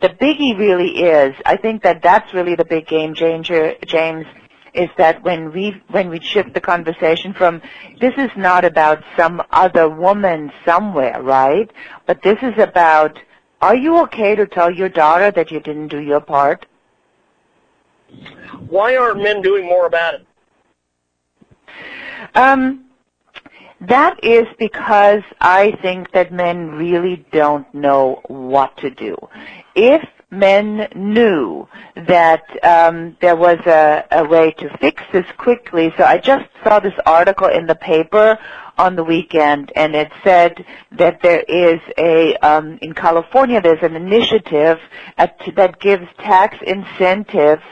the 0.00 0.10
biggie 0.10 0.56
really 0.56 1.02
is, 1.02 1.34
I 1.44 1.56
think 1.56 1.82
that 1.82 2.02
that's 2.02 2.32
really 2.32 2.54
the 2.54 2.64
big 2.64 2.86
game 2.86 3.14
changer, 3.14 3.74
James, 3.84 4.26
is 4.74 4.88
that 4.96 5.22
when 5.22 5.52
we 5.52 5.82
when 5.88 6.08
we 6.08 6.20
shift 6.20 6.54
the 6.54 6.60
conversation 6.60 7.32
from 7.32 7.60
this 8.00 8.14
is 8.16 8.30
not 8.36 8.64
about 8.64 9.02
some 9.16 9.42
other 9.50 9.88
woman 9.88 10.52
somewhere, 10.64 11.20
right? 11.22 11.70
But 12.06 12.22
this 12.22 12.38
is 12.42 12.54
about 12.58 13.18
are 13.60 13.76
you 13.76 13.98
okay 14.02 14.34
to 14.34 14.46
tell 14.46 14.70
your 14.70 14.88
daughter 14.88 15.30
that 15.30 15.50
you 15.50 15.60
didn't 15.60 15.88
do 15.88 16.00
your 16.00 16.20
part? 16.20 16.66
Why 18.68 18.96
aren't 18.96 19.22
men 19.22 19.42
doing 19.42 19.66
more 19.66 19.86
about 19.86 20.14
it? 20.14 20.26
Um, 22.34 22.86
that 23.80 24.22
is 24.22 24.46
because 24.58 25.22
I 25.40 25.72
think 25.82 26.12
that 26.12 26.32
men 26.32 26.70
really 26.72 27.24
don't 27.32 27.72
know 27.74 28.20
what 28.26 28.76
to 28.78 28.90
do. 28.90 29.16
If 29.74 30.06
men 30.30 30.88
knew 30.94 31.68
that 31.94 32.44
um, 32.64 33.16
there 33.20 33.36
was 33.36 33.58
a, 33.66 34.04
a 34.10 34.24
way 34.24 34.52
to 34.52 34.76
fix 34.78 35.02
this 35.12 35.26
quickly. 35.36 35.92
So 35.96 36.04
I 36.04 36.18
just 36.18 36.48
saw 36.62 36.80
this 36.80 36.94
article 37.04 37.48
in 37.48 37.66
the 37.66 37.74
paper 37.74 38.38
on 38.78 38.96
the 38.96 39.04
weekend, 39.04 39.70
and 39.76 39.94
it 39.94 40.10
said 40.24 40.64
that 40.92 41.20
there 41.20 41.40
is 41.40 41.80
a 41.98 42.34
um, 42.36 42.78
in 42.80 42.94
California 42.94 43.60
there's 43.60 43.82
an 43.82 43.94
initiative 43.94 44.78
at, 45.18 45.38
that 45.54 45.78
gives 45.80 46.06
tax 46.16 46.56
incentives 46.66 47.62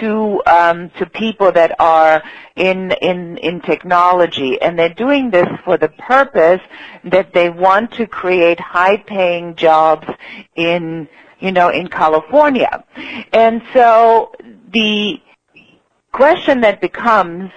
to 0.00 0.42
um, 0.46 0.90
to 0.98 1.06
people 1.06 1.52
that 1.52 1.78
are 1.78 2.22
in 2.56 2.90
in 3.00 3.38
in 3.38 3.60
technology, 3.60 4.60
and 4.60 4.76
they're 4.76 4.94
doing 5.06 5.30
this 5.30 5.48
for 5.64 5.76
the 5.78 5.88
purpose 5.88 6.62
that 7.04 7.32
they 7.32 7.48
want 7.48 7.92
to 7.92 8.06
create 8.06 8.58
high-paying 8.58 9.54
jobs 9.54 10.08
in 10.56 11.08
you 11.40 11.52
know, 11.52 11.68
in 11.70 11.88
California. 11.88 12.84
And 13.32 13.62
so 13.72 14.32
the 14.72 15.20
question 16.12 16.60
that 16.60 16.80
becomes, 16.80 17.50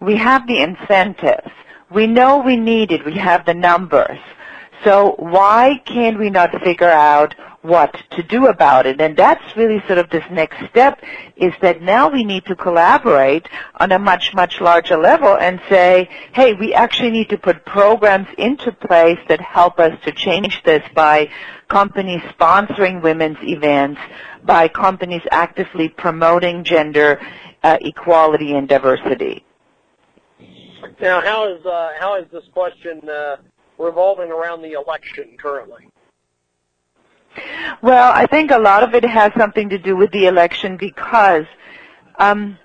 we 0.00 0.16
have 0.16 0.46
the 0.46 0.60
incentives. 0.60 1.50
We 1.90 2.06
know 2.06 2.38
we 2.38 2.56
need 2.56 2.92
it. 2.92 3.04
We 3.04 3.14
have 3.14 3.46
the 3.46 3.54
numbers. 3.54 4.18
So 4.84 5.16
why 5.18 5.80
can 5.84 6.18
we 6.18 6.30
not 6.30 6.62
figure 6.62 6.90
out 6.90 7.34
what 7.62 7.96
to 8.10 8.22
do 8.22 8.46
about 8.46 8.86
it? 8.86 9.00
And 9.00 9.16
that's 9.16 9.56
really 9.56 9.82
sort 9.86 9.98
of 9.98 10.08
this 10.10 10.24
next 10.30 10.68
step 10.70 11.02
is 11.36 11.52
that 11.60 11.82
now 11.82 12.08
we 12.08 12.22
need 12.24 12.44
to 12.46 12.54
collaborate 12.54 13.48
on 13.80 13.90
a 13.90 13.98
much, 13.98 14.34
much 14.34 14.60
larger 14.60 14.96
level 14.96 15.36
and 15.36 15.60
say, 15.68 16.08
hey, 16.32 16.54
we 16.54 16.74
actually 16.74 17.10
need 17.10 17.28
to 17.30 17.38
put 17.38 17.64
programs 17.64 18.28
into 18.38 18.70
place 18.70 19.18
that 19.28 19.40
help 19.40 19.80
us 19.80 19.98
to 20.04 20.12
change 20.12 20.62
this 20.62 20.82
by 20.94 21.28
companies 21.68 22.22
sponsoring 22.38 23.02
women's 23.02 23.38
events, 23.42 24.00
by 24.44 24.68
companies 24.68 25.22
actively 25.30 25.88
promoting 25.88 26.64
gender 26.64 27.20
uh, 27.62 27.78
equality 27.80 28.54
and 28.54 28.68
diversity. 28.68 29.44
Now, 31.00 31.20
how 31.20 31.52
is 31.52 31.64
uh, 31.66 31.92
how 31.98 32.16
is 32.16 32.26
this 32.32 32.44
question 32.52 33.08
uh, 33.08 33.36
revolving 33.78 34.30
around 34.30 34.62
the 34.62 34.72
election 34.72 35.36
currently? 35.38 35.88
Well, 37.82 38.12
I 38.12 38.26
think 38.26 38.50
a 38.50 38.58
lot 38.58 38.82
of 38.82 38.94
it 38.94 39.04
has 39.04 39.32
something 39.38 39.68
to 39.68 39.78
do 39.78 39.96
with 39.96 40.10
the 40.10 40.26
election 40.26 40.76
because 40.76 41.44
um, 42.18 42.58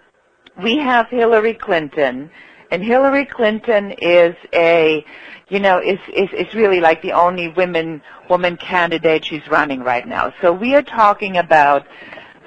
we 0.61 0.77
have 0.77 1.07
Hillary 1.09 1.53
Clinton, 1.53 2.31
and 2.71 2.84
Hillary 2.84 3.25
Clinton 3.25 3.91
is 3.91 4.35
a, 4.53 5.05
you 5.49 5.59
know, 5.59 5.79
is 5.79 5.99
is 6.13 6.29
is 6.33 6.53
really 6.53 6.79
like 6.79 7.01
the 7.01 7.13
only 7.13 7.49
women 7.49 8.01
woman 8.29 8.57
candidate 8.57 9.25
she's 9.25 9.47
running 9.47 9.81
right 9.81 10.07
now. 10.07 10.33
So 10.41 10.51
we 10.51 10.75
are 10.75 10.81
talking 10.81 11.37
about, 11.37 11.85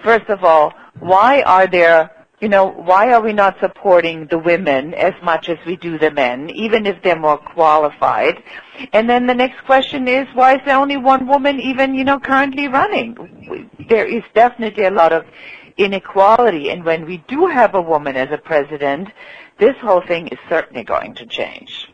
first 0.02 0.28
of 0.28 0.44
all, 0.44 0.73
why 0.98 1.43
are 1.43 1.66
there 1.66 2.10
you 2.40 2.51
know, 2.51 2.66
why 2.66 3.12
are 3.12 3.23
we 3.23 3.32
not 3.32 3.56
supporting 3.60 4.27
the 4.27 4.39
women 4.39 4.93
as 4.94 5.14
much 5.23 5.48
as 5.48 5.56
we 5.66 5.77
do 5.77 5.98
the 5.98 6.10
men, 6.10 6.51
even 6.51 6.85
if 6.85 7.02
they're 7.02 7.18
more 7.18 7.39
qualified? 7.39 8.43
And 8.93 9.09
then 9.09 9.27
the 9.27 9.35
next 9.35 9.64
question 9.64 10.06
is, 10.06 10.27
why 10.35 10.56
is 10.56 10.60
there 10.66 10.77
only 10.77 10.98
one 10.98 11.27
woman 11.27 11.59
even, 11.60 11.94
you 11.94 12.05
know, 12.05 12.20
currently 12.20 12.68
running? 12.68 13.70
There 13.89 14.05
is 14.06 14.23
definitely 14.35 14.85
a 14.85 14.90
lot 14.90 15.14
of 15.14 15.24
inequality, 15.78 16.70
and 16.70 16.85
when 16.85 17.06
we 17.06 17.18
do 17.28 17.47
have 17.47 17.74
a 17.74 17.81
woman 17.81 18.16
as 18.16 18.31
a 18.31 18.39
president, 18.39 19.09
this 19.59 19.77
whole 19.81 20.02
thing 20.02 20.28
is 20.28 20.39
certainly 20.48 20.85
going 20.85 21.14
to 21.14 21.27
change. 21.27 21.89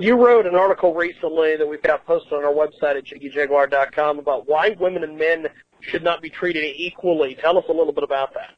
You 0.00 0.14
wrote 0.14 0.46
an 0.46 0.54
article 0.54 0.94
recently 0.94 1.56
that 1.56 1.66
we've 1.66 1.82
got 1.82 2.06
posted 2.06 2.32
on 2.32 2.44
our 2.44 2.52
website 2.52 2.96
at 2.96 3.04
jiggyjaguar.com 3.04 4.20
about 4.20 4.48
why 4.48 4.76
women 4.78 5.02
and 5.02 5.18
men 5.18 5.48
should 5.80 6.04
not 6.04 6.22
be 6.22 6.30
treated 6.30 6.64
equally. 6.76 7.34
Tell 7.34 7.58
us 7.58 7.64
a 7.68 7.72
little 7.72 7.92
bit 7.92 8.04
about 8.04 8.32
that. 8.34 8.54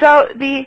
So 0.00 0.28
the 0.34 0.66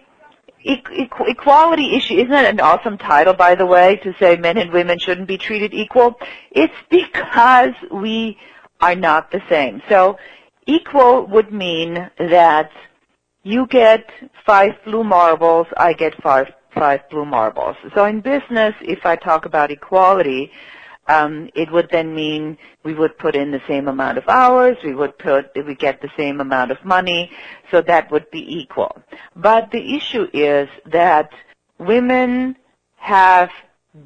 equality 0.63 1.95
issue 1.95 2.15
isn't 2.15 2.29
that 2.29 2.45
an 2.45 2.61
awesome 2.61 2.97
title, 2.97 3.33
by 3.33 3.55
the 3.55 3.65
way, 3.65 3.97
to 3.97 4.13
say 4.17 4.37
men 4.37 4.57
and 4.57 4.71
women 4.71 4.97
shouldn't 4.97 5.27
be 5.27 5.37
treated 5.37 5.73
equal? 5.73 6.17
It's 6.51 6.73
because 6.89 7.73
we 7.91 8.37
are 8.79 8.95
not 8.95 9.31
the 9.31 9.41
same. 9.49 9.81
So 9.89 10.17
equal 10.65 11.27
would 11.27 11.51
mean 11.51 12.09
that 12.17 12.71
you 13.43 13.67
get 13.67 14.09
five 14.45 14.71
blue 14.85 15.03
marbles, 15.03 15.67
I 15.75 15.93
get 15.93 16.19
five 16.21 16.47
five 16.75 17.09
blue 17.09 17.25
marbles. 17.25 17.75
So 17.93 18.05
in 18.05 18.21
business, 18.21 18.75
if 18.81 19.05
I 19.05 19.15
talk 19.15 19.45
about 19.45 19.71
equality, 19.71 20.51
um, 21.07 21.49
it 21.53 21.71
would 21.71 21.89
then 21.91 22.15
mean 22.15 22.57
we 22.83 22.93
would 22.93 23.17
put 23.17 23.35
in 23.35 23.51
the 23.51 23.61
same 23.67 23.87
amount 23.87 24.17
of 24.17 24.27
hours, 24.27 24.77
we 24.83 24.95
would 24.95 25.17
put, 25.17 25.51
we 25.55 25.75
get 25.75 26.01
the 26.01 26.09
same 26.17 26.41
amount 26.41 26.71
of 26.71 26.83
money, 26.83 27.31
so 27.71 27.81
that 27.81 28.11
would 28.11 28.29
be 28.31 28.59
equal. 28.59 29.01
But 29.35 29.71
the 29.71 29.95
issue 29.95 30.27
is 30.33 30.67
that 30.85 31.31
women 31.77 32.55
have 32.97 33.51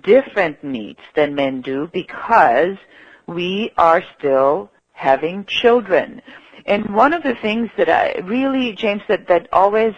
different 0.04 0.64
needs 0.64 1.00
than 1.16 1.36
men 1.36 1.62
do 1.62 1.90
because 1.94 2.78
we 3.28 3.72
are 3.78 4.04
still 4.18 4.70
having 4.92 5.46
children. 5.46 6.22
And 6.66 6.94
one 6.94 7.14
of 7.14 7.24
the 7.24 7.36
things 7.36 7.70
that 7.78 7.90
I 7.90 8.20
really, 8.26 8.74
James, 8.74 9.02
that, 9.08 9.28
that 9.28 9.48
always 9.54 9.94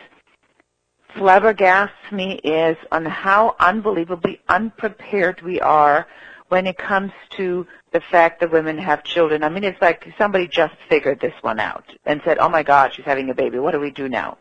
flabbergasts 1.15 2.11
me 2.11 2.35
is 2.43 2.77
on 2.91 3.05
how 3.05 3.55
unbelievably 3.59 4.41
unprepared 4.49 5.41
we 5.41 5.59
are 5.59 6.07
when 6.49 6.67
it 6.67 6.77
comes 6.77 7.11
to 7.29 7.65
the 7.91 8.01
fact 8.01 8.39
that 8.39 8.51
women 8.51 8.77
have 8.77 9.03
children. 9.03 9.43
I 9.43 9.49
mean, 9.49 9.63
it's 9.63 9.81
like 9.81 10.13
somebody 10.17 10.47
just 10.47 10.75
figured 10.89 11.19
this 11.19 11.33
one 11.41 11.59
out 11.59 11.85
and 12.05 12.21
said, 12.25 12.39
oh 12.39 12.49
my 12.49 12.63
God, 12.63 12.93
she's 12.93 13.05
having 13.05 13.29
a 13.29 13.33
baby. 13.33 13.59
What 13.59 13.71
do 13.71 13.79
we 13.79 13.91
do 13.91 14.09
now? 14.09 14.38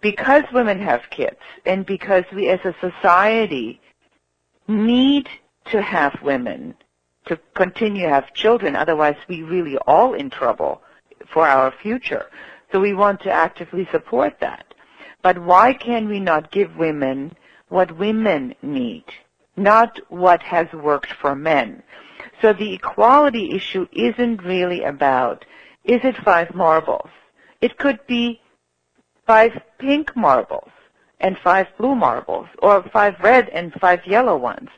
Because 0.00 0.44
women 0.52 0.78
have 0.80 1.02
kids 1.10 1.40
and 1.66 1.84
because 1.84 2.24
we 2.32 2.48
as 2.48 2.60
a 2.64 2.74
society 2.80 3.80
need 4.68 5.28
to 5.66 5.82
have 5.82 6.16
women 6.22 6.74
to 7.26 7.38
continue 7.54 8.02
to 8.02 8.08
have 8.08 8.32
children, 8.32 8.76
otherwise 8.76 9.16
we 9.28 9.42
really 9.42 9.76
all 9.86 10.14
in 10.14 10.30
trouble 10.30 10.82
for 11.32 11.46
our 11.46 11.72
future. 11.82 12.26
So 12.70 12.80
we 12.80 12.94
want 12.94 13.20
to 13.22 13.30
actively 13.32 13.88
support 13.90 14.38
that. 14.40 14.67
But 15.22 15.38
why 15.38 15.74
can 15.74 16.08
we 16.08 16.20
not 16.20 16.50
give 16.50 16.76
women 16.76 17.36
what 17.68 17.98
women 17.98 18.54
need, 18.62 19.04
not 19.56 19.98
what 20.08 20.42
has 20.42 20.72
worked 20.72 21.12
for 21.12 21.34
men. 21.34 21.82
So 22.40 22.52
the 22.52 22.72
equality 22.74 23.54
issue 23.54 23.86
isn't 23.92 24.42
really 24.42 24.82
about, 24.84 25.44
is 25.84 26.00
it 26.04 26.16
five 26.16 26.54
marbles? 26.54 27.10
It 27.60 27.78
could 27.78 28.06
be 28.06 28.40
five 29.26 29.60
pink 29.78 30.16
marbles 30.16 30.70
and 31.20 31.36
five 31.36 31.66
blue 31.76 31.96
marbles, 31.96 32.46
or 32.60 32.82
five 32.92 33.18
red 33.20 33.48
and 33.48 33.72
five 33.74 34.06
yellow 34.06 34.36
ones. 34.36 34.68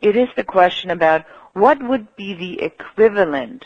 It 0.00 0.16
is 0.16 0.28
the 0.36 0.44
question 0.44 0.90
about 0.90 1.24
what 1.54 1.82
would 1.82 2.14
be 2.14 2.34
the 2.34 2.62
equivalent 2.62 3.64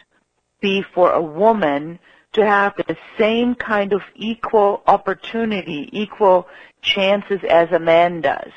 be 0.60 0.82
for 0.94 1.12
a 1.12 1.20
woman 1.20 1.98
to 2.32 2.44
have 2.46 2.74
the 2.76 2.96
same 3.18 3.54
kind 3.54 3.92
of 3.92 4.02
equal 4.14 4.82
opportunity, 4.86 5.88
equal 5.92 6.48
chances 6.80 7.40
as 7.48 7.70
a 7.72 7.78
man 7.78 8.20
does. 8.20 8.50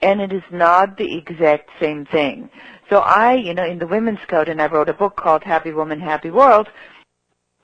And 0.00 0.20
it 0.20 0.32
is 0.32 0.42
not 0.50 0.96
the 0.96 1.16
exact 1.16 1.70
same 1.80 2.04
thing. 2.04 2.50
So 2.90 2.98
I, 2.98 3.34
you 3.34 3.54
know, 3.54 3.64
in 3.64 3.78
the 3.78 3.86
Women's 3.86 4.24
Code, 4.28 4.48
and 4.48 4.60
I 4.60 4.66
wrote 4.66 4.88
a 4.88 4.94
book 4.94 5.16
called 5.16 5.44
Happy 5.44 5.72
Woman, 5.72 6.00
Happy 6.00 6.30
World, 6.30 6.68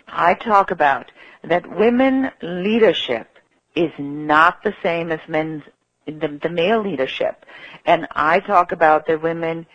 I 0.06 0.34
talk 0.34 0.70
about 0.70 1.10
that 1.42 1.76
women 1.76 2.30
leadership 2.40 3.28
is 3.74 3.92
not 3.98 4.62
the 4.62 4.74
same 4.82 5.12
as 5.12 5.20
men's 5.28 5.62
the, 6.06 6.38
the 6.42 6.48
male 6.48 6.80
leadership. 6.80 7.44
And 7.84 8.08
I 8.12 8.40
talk 8.40 8.72
about 8.72 9.06
that 9.06 9.22
women 9.22 9.66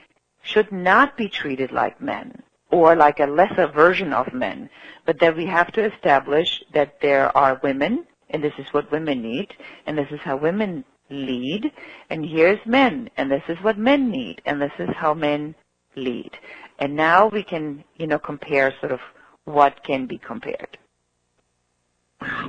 should 0.41 0.71
not 0.71 1.15
be 1.15 1.29
treated 1.29 1.71
like 1.71 2.01
men 2.01 2.41
or 2.73 2.95
like 2.95 3.19
a 3.19 3.27
lesser 3.27 3.67
version 3.67 4.11
of 4.13 4.33
men, 4.33 4.67
but 5.05 5.19
that 5.19 5.37
we 5.37 5.45
have 5.45 5.71
to 5.71 5.93
establish 5.93 6.63
that 6.73 6.99
there 7.01 7.35
are 7.37 7.59
women, 7.61 8.03
and 8.31 8.43
this 8.43 8.53
is 8.57 8.65
what 8.71 8.91
women 8.91 9.21
need, 9.21 9.53
and 9.85 9.95
this 9.95 10.09
is 10.09 10.19
how 10.21 10.35
women 10.35 10.83
lead, 11.11 11.71
and 12.09 12.25
here's 12.25 12.65
men, 12.65 13.11
and 13.15 13.31
this 13.31 13.43
is 13.47 13.57
what 13.61 13.77
men 13.77 14.09
need, 14.09 14.41
and 14.47 14.59
this 14.59 14.71
is 14.79 14.89
how 14.95 15.13
men 15.13 15.53
lead. 15.95 16.31
And 16.79 16.95
now 16.95 17.27
we 17.27 17.43
can, 17.43 17.83
you 17.97 18.07
know, 18.07 18.17
compare 18.17 18.73
sort 18.79 18.91
of 18.91 18.99
what 19.45 19.83
can 19.83 20.07
be 20.07 20.17
compared. 20.17 20.79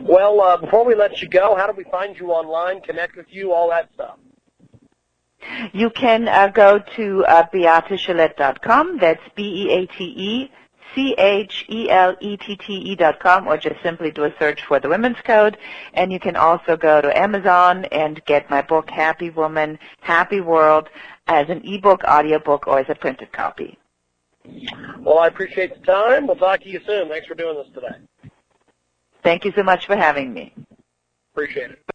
Well, 0.01 0.41
uh, 0.41 0.57
before 0.57 0.87
we 0.87 0.95
let 0.95 1.21
you 1.21 1.29
go, 1.29 1.55
how 1.55 1.67
do 1.67 1.75
we 1.77 1.85
find 1.91 2.19
you 2.19 2.31
online, 2.31 2.81
connect 2.81 3.15
with 3.17 3.27
you, 3.29 3.53
all 3.53 3.69
that 3.69 3.91
stuff? 3.93 4.17
You 5.73 5.91
can 5.91 6.29
uh, 6.29 6.49
go 6.49 6.79
to 6.97 7.25
uh. 7.27 7.47
That's 7.53 9.21
B-E-A-T-E 9.35 10.51
C-H-E-L-E-T-T-E 10.95 12.97
dot 12.97 13.21
com 13.21 13.49
or 13.49 13.57
just 13.57 13.83
simply 13.83 14.11
do 14.11 14.25
a 14.25 14.35
search 14.39 14.65
for 14.65 14.81
the 14.81 14.89
Women's 14.89 15.21
Code. 15.25 15.59
And 15.93 16.13
you 16.13 16.21
can 16.21 16.37
also 16.37 16.77
go 16.77 17.01
to 17.01 17.19
Amazon 17.19 17.85
and 17.87 18.25
get 18.27 18.51
my 18.51 18.63
book, 18.63 18.91
Happy 18.91 19.31
Woman, 19.31 19.79
Happy 20.01 20.41
World, 20.41 20.89
as 21.27 21.49
an 21.49 21.63
ebook, 21.65 22.05
audiobook, 22.05 22.67
or 22.67 22.79
as 22.79 22.87
a 22.89 22.95
printed 22.95 23.33
copy. 23.33 23.79
Well, 24.99 25.19
I 25.19 25.29
appreciate 25.29 25.81
the 25.81 25.87
time. 25.87 26.27
We'll 26.27 26.37
talk 26.37 26.61
to 26.61 26.69
you 26.69 26.81
soon. 26.87 27.09
Thanks 27.09 27.27
for 27.27 27.35
doing 27.35 27.57
this 27.57 27.73
today. 27.75 28.31
Thank 29.23 29.45
you 29.45 29.53
so 29.57 29.63
much 29.63 29.87
for 29.87 29.97
having 29.97 30.35
me. 30.35 30.53
Appreciate 31.33 31.71
it. 31.71 31.94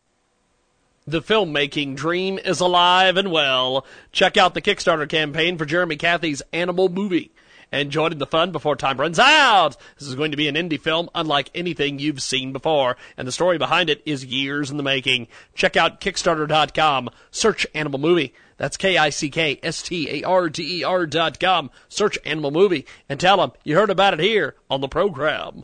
The 1.07 1.21
filmmaking 1.21 1.95
dream 1.95 2.38
is 2.38 2.59
alive 2.59 3.17
and 3.17 3.31
well. 3.31 3.85
Check 4.11 4.38
out 4.38 4.53
the 4.53 4.61
Kickstarter 4.61 5.09
campaign 5.09 5.57
for 5.57 5.65
Jeremy 5.65 5.95
Cathy's 5.95 6.43
Animal 6.53 6.89
Movie 6.89 7.31
and 7.71 7.91
join 7.91 8.11
in 8.11 8.17
the 8.17 8.26
fun 8.26 8.51
before 8.51 8.76
time 8.76 8.99
runs 8.99 9.19
out. 9.19 9.77
This 9.97 10.07
is 10.07 10.15
going 10.15 10.31
to 10.31 10.38
be 10.38 10.47
an 10.47 10.55
indie 10.55 10.80
film 10.80 11.09
unlike 11.15 11.49
anything 11.53 11.99
you've 11.99 12.21
seen 12.21 12.53
before, 12.53 12.97
and 13.17 13.27
the 13.27 13.31
story 13.31 13.57
behind 13.57 13.89
it 13.89 14.01
is 14.05 14.23
years 14.26 14.71
in 14.71 14.77
the 14.77 14.84
making. 14.84 15.27
Check 15.55 15.77
out 15.77 16.01
Kickstarter.com. 16.01 17.09
Search 17.31 17.67
Animal 17.73 17.99
Movie. 17.99 18.34
That's 18.57 18.77
K-I-C-K-S-T-A-R-T-E-R 18.77 21.05
dot 21.05 21.39
com. 21.39 21.71
Search 21.88 22.17
Animal 22.26 22.51
Movie 22.51 22.85
and 23.07 23.17
tell 23.19 23.38
them 23.38 23.51
you 23.63 23.76
heard 23.76 23.89
about 23.89 24.13
it 24.13 24.19
here 24.19 24.55
on 24.69 24.81
the 24.81 24.89
program. 24.89 25.63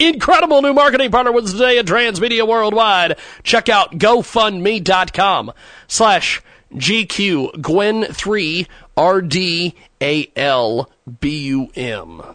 Incredible 0.00 0.62
new 0.62 0.72
marketing 0.72 1.10
partner 1.10 1.32
with 1.32 1.46
us 1.46 1.52
today 1.52 1.76
at 1.76 1.86
Transmedia 1.86 2.46
Worldwide. 2.46 3.18
Check 3.42 3.68
out 3.68 3.98
GoFundMe.com 3.98 5.52
slash 5.88 6.40
GQ 6.72 7.60
Gwen 7.60 8.04
3 8.04 8.68
RDALBUM. 8.96 9.76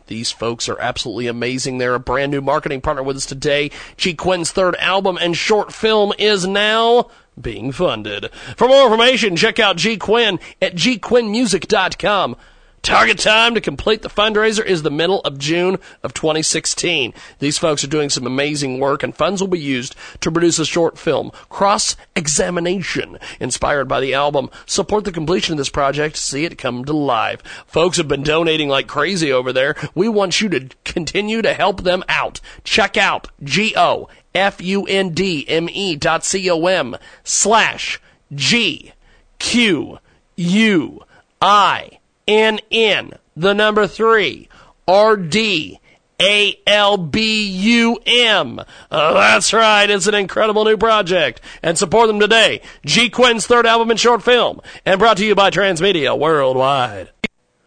These 0.07 0.31
folks 0.31 0.67
are 0.67 0.79
absolutely 0.79 1.27
amazing. 1.27 1.77
They're 1.77 1.95
a 1.95 2.01
brand 2.01 2.33
new 2.33 2.41
marketing 2.41 2.81
partner 2.81 3.03
with 3.03 3.15
us 3.15 3.25
today. 3.25 3.71
G 3.95 4.13
Quinn's 4.13 4.51
third 4.51 4.75
album 4.75 5.17
and 5.21 5.37
short 5.37 5.71
film 5.71 6.11
is 6.19 6.45
now 6.45 7.09
being 7.39 7.71
funded. 7.71 8.29
For 8.57 8.67
more 8.67 8.83
information, 8.83 9.37
check 9.37 9.57
out 9.59 9.77
G 9.77 9.95
Quinn 9.95 10.37
at 10.61 10.75
gquinnmusic.com. 10.75 12.35
Target 12.83 13.17
time 13.17 13.55
to 13.55 13.61
complete 13.61 14.01
the 14.01 14.09
fundraiser 14.09 14.63
is 14.63 14.83
the 14.83 14.91
middle 14.91 15.21
of 15.21 15.39
June 15.39 15.77
of 16.03 16.13
2016. 16.13 17.13
These 17.39 17.57
folks 17.57 17.81
are 17.81 17.87
doing 17.87 18.09
some 18.09 18.27
amazing 18.27 18.81
work 18.81 19.03
and 19.03 19.15
funds 19.15 19.39
will 19.39 19.47
be 19.47 19.57
used 19.57 19.95
to 20.19 20.29
produce 20.29 20.59
a 20.59 20.65
short 20.65 20.99
film, 20.99 21.31
Cross 21.47 21.95
Examination, 22.13 23.17
inspired 23.39 23.87
by 23.87 24.01
the 24.01 24.13
album. 24.13 24.49
Support 24.65 25.05
the 25.05 25.13
completion 25.13 25.53
of 25.53 25.59
this 25.59 25.69
project, 25.69 26.17
see 26.17 26.43
it 26.43 26.57
come 26.57 26.83
to 26.83 26.91
life. 26.91 27.41
Folks 27.65 27.95
have 27.95 28.09
been 28.09 28.21
donating 28.21 28.67
like 28.67 28.87
crazy 28.87 29.31
over 29.31 29.53
there. 29.53 29.77
We 29.95 30.09
want 30.09 30.41
you 30.41 30.49
to 30.49 30.67
continue 30.83 31.41
to 31.41 31.53
help 31.53 31.83
them 31.83 32.03
out. 32.09 32.41
Check 32.65 32.97
out 32.97 33.29
G-O 33.41 34.09
F-U-N-D-M-E 34.35 35.95
dot 35.95 36.25
C-O-M 36.25 36.97
slash 37.23 38.01
G 38.35 38.91
Q 39.39 39.99
U 40.35 41.03
I 41.41 41.99
N 42.27 42.59
N, 42.71 43.13
the 43.35 43.53
number 43.53 43.87
three, 43.87 44.47
R 44.87 45.17
D 45.17 45.79
A 46.21 46.59
L 46.67 46.97
B 46.97 47.47
U 47.47 47.99
M. 48.05 48.59
Uh, 48.91 49.13
that's 49.13 49.53
right, 49.53 49.89
it's 49.89 50.07
an 50.07 50.15
incredible 50.15 50.65
new 50.65 50.77
project. 50.77 51.41
And 51.61 51.77
support 51.77 52.07
them 52.07 52.19
today. 52.19 52.61
G 52.85 53.09
Quinn's 53.09 53.47
third 53.47 53.65
album 53.65 53.91
and 53.91 53.99
short 53.99 54.23
film, 54.23 54.61
and 54.85 54.99
brought 54.99 55.17
to 55.17 55.25
you 55.25 55.35
by 55.35 55.49
Transmedia 55.49 56.17
Worldwide. 56.17 57.09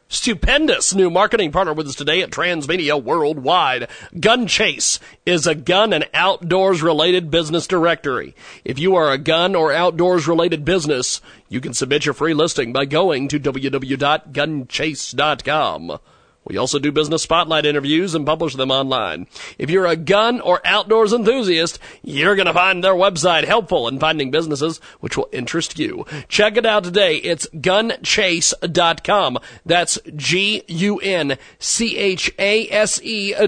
Stupendous 0.08 0.94
new 0.94 1.10
marketing 1.10 1.50
partner 1.50 1.72
with 1.72 1.88
us 1.88 1.96
today 1.96 2.22
at 2.22 2.30
Transmedia 2.30 3.02
Worldwide. 3.02 3.88
Gun 4.20 4.46
Chase 4.46 5.00
is 5.26 5.48
a 5.48 5.54
gun 5.56 5.92
and 5.92 6.08
outdoors 6.14 6.80
related 6.80 7.28
business 7.28 7.66
directory. 7.66 8.32
If 8.64 8.78
you 8.78 8.94
are 8.94 9.10
a 9.10 9.18
gun 9.18 9.56
or 9.56 9.72
outdoors 9.72 10.28
related 10.28 10.64
business, 10.64 11.20
you 11.48 11.60
can 11.60 11.74
submit 11.74 12.04
your 12.04 12.14
free 12.14 12.34
listing 12.34 12.72
by 12.72 12.84
going 12.84 13.26
to 13.28 13.40
www.gunchase.com. 13.40 15.98
We 16.46 16.56
also 16.56 16.78
do 16.78 16.92
business 16.92 17.22
spotlight 17.22 17.66
interviews 17.66 18.14
and 18.14 18.24
publish 18.24 18.54
them 18.54 18.70
online. 18.70 19.26
If 19.58 19.68
you're 19.68 19.86
a 19.86 19.96
gun 19.96 20.40
or 20.40 20.60
outdoors 20.64 21.12
enthusiast, 21.12 21.80
you're 22.02 22.36
going 22.36 22.46
to 22.46 22.54
find 22.54 22.84
their 22.84 22.94
website 22.94 23.44
helpful 23.44 23.88
in 23.88 23.98
finding 23.98 24.30
businesses 24.30 24.78
which 25.00 25.16
will 25.16 25.28
interest 25.32 25.78
you. 25.78 26.06
Check 26.28 26.56
it 26.56 26.64
out 26.64 26.84
today. 26.84 27.16
It's 27.16 27.48
gunchase.com. 27.48 29.38
That's 29.64 29.98
G-U-N-C-H-A-S-E 30.14 31.36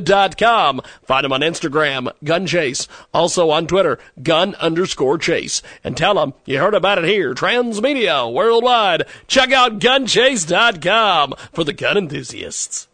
dot 0.00 0.36
com. 0.38 0.80
Find 1.04 1.24
them 1.24 1.32
on 1.32 1.40
Instagram, 1.40 2.12
Gunchase. 2.24 2.88
Also 3.14 3.50
on 3.50 3.66
Twitter, 3.68 3.98
gun 4.22 4.56
underscore 4.56 5.18
chase. 5.18 5.62
And 5.84 5.96
tell 5.96 6.14
them 6.14 6.34
you 6.46 6.58
heard 6.58 6.74
about 6.74 6.98
it 6.98 7.04
here, 7.04 7.34
Transmedia 7.34 8.32
Worldwide. 8.32 9.04
Check 9.28 9.52
out 9.52 9.78
gunchase.com 9.78 11.34
for 11.52 11.62
the 11.62 11.72
gun 11.72 11.96
enthusiasts. 11.96 12.87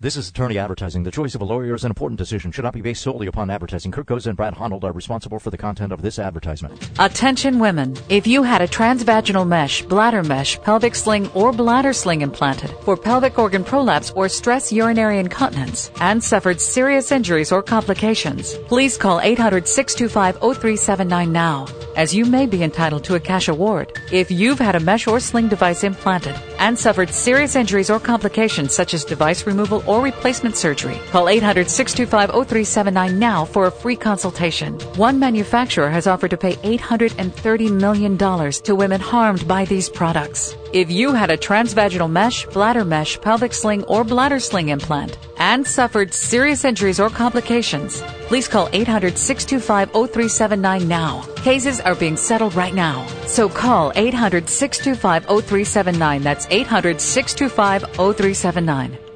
This 0.00 0.16
is 0.16 0.28
attorney 0.28 0.58
advertising. 0.58 1.02
The 1.02 1.10
choice 1.10 1.34
of 1.34 1.40
a 1.40 1.44
lawyer 1.44 1.74
is 1.74 1.82
an 1.82 1.90
important 1.90 2.18
decision. 2.18 2.52
Should 2.52 2.62
not 2.62 2.72
be 2.72 2.80
based 2.80 3.02
solely 3.02 3.26
upon 3.26 3.50
advertising. 3.50 3.90
Kirk 3.90 4.06
Goza 4.06 4.28
and 4.28 4.36
Brad 4.36 4.54
Honnold 4.54 4.84
are 4.84 4.92
responsible 4.92 5.40
for 5.40 5.50
the 5.50 5.58
content 5.58 5.92
of 5.92 6.02
this 6.02 6.20
advertisement. 6.20 6.88
Attention 7.00 7.58
women. 7.58 7.96
If 8.08 8.24
you 8.24 8.44
had 8.44 8.62
a 8.62 8.68
transvaginal 8.68 9.44
mesh, 9.44 9.82
bladder 9.82 10.22
mesh, 10.22 10.56
pelvic 10.62 10.94
sling, 10.94 11.28
or 11.32 11.50
bladder 11.50 11.92
sling 11.92 12.20
implanted 12.20 12.70
for 12.82 12.96
pelvic 12.96 13.40
organ 13.40 13.64
prolapse 13.64 14.12
or 14.12 14.28
stress 14.28 14.70
urinary 14.70 15.18
incontinence 15.18 15.90
and 16.00 16.22
suffered 16.22 16.60
serious 16.60 17.10
injuries 17.10 17.50
or 17.50 17.60
complications, 17.60 18.54
please 18.68 18.96
call 18.96 19.20
800-625-0379 19.20 21.28
now, 21.28 21.66
as 21.96 22.14
you 22.14 22.24
may 22.24 22.46
be 22.46 22.62
entitled 22.62 23.02
to 23.02 23.16
a 23.16 23.20
cash 23.20 23.48
award. 23.48 23.98
If 24.12 24.30
you've 24.30 24.60
had 24.60 24.76
a 24.76 24.80
mesh 24.80 25.08
or 25.08 25.18
sling 25.18 25.48
device 25.48 25.82
implanted 25.82 26.36
and 26.60 26.78
suffered 26.78 27.10
serious 27.10 27.56
injuries 27.56 27.90
or 27.90 27.98
complications 27.98 28.72
such 28.72 28.94
as 28.94 29.04
device 29.04 29.44
removal 29.44 29.82
or 29.88 30.02
replacement 30.02 30.56
surgery. 30.56 31.00
Call 31.10 31.28
800 31.28 31.68
625 31.68 32.30
0379 32.46 33.18
now 33.18 33.44
for 33.44 33.66
a 33.66 33.70
free 33.70 33.96
consultation. 33.96 34.74
One 34.96 35.18
manufacturer 35.18 35.90
has 35.90 36.06
offered 36.06 36.30
to 36.30 36.36
pay 36.36 36.56
$830 36.56 37.72
million 37.72 38.18
to 38.18 38.74
women 38.74 39.00
harmed 39.00 39.48
by 39.48 39.64
these 39.64 39.88
products. 39.88 40.54
If 40.72 40.90
you 40.90 41.14
had 41.14 41.30
a 41.30 41.38
transvaginal 41.38 42.10
mesh, 42.10 42.44
bladder 42.46 42.84
mesh, 42.84 43.18
pelvic 43.20 43.54
sling, 43.54 43.84
or 43.84 44.04
bladder 44.04 44.38
sling 44.38 44.68
implant 44.68 45.16
and 45.38 45.66
suffered 45.66 46.12
serious 46.12 46.64
injuries 46.64 47.00
or 47.00 47.08
complications, 47.08 48.02
please 48.28 48.48
call 48.48 48.68
800 48.72 49.16
625 49.16 49.90
0379 49.92 50.86
now. 50.86 51.22
Cases 51.36 51.80
are 51.80 51.94
being 51.94 52.16
settled 52.16 52.54
right 52.54 52.74
now. 52.74 53.06
So 53.26 53.48
call 53.48 53.92
800 53.94 54.48
625 54.48 55.24
0379. 55.24 56.22
That's 56.22 56.46
800 56.50 57.00
625 57.00 57.82
0379. 57.94 59.07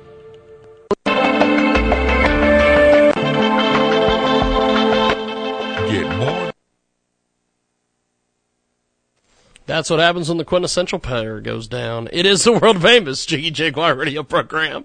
That's 9.73 9.89
what 9.89 10.01
happens 10.01 10.29
when 10.29 10.37
the 10.37 10.45
quintessential 10.45 10.99
pair 10.99 11.41
goes 11.41 11.67
down. 11.67 12.07
It 12.13 12.27
is 12.27 12.45
the 12.45 12.53
world 12.53 12.83
famous 12.83 13.25
Jiggy 13.25 13.51
Jaguar 13.51 13.95
radio 13.95 14.23
program. 14.23 14.85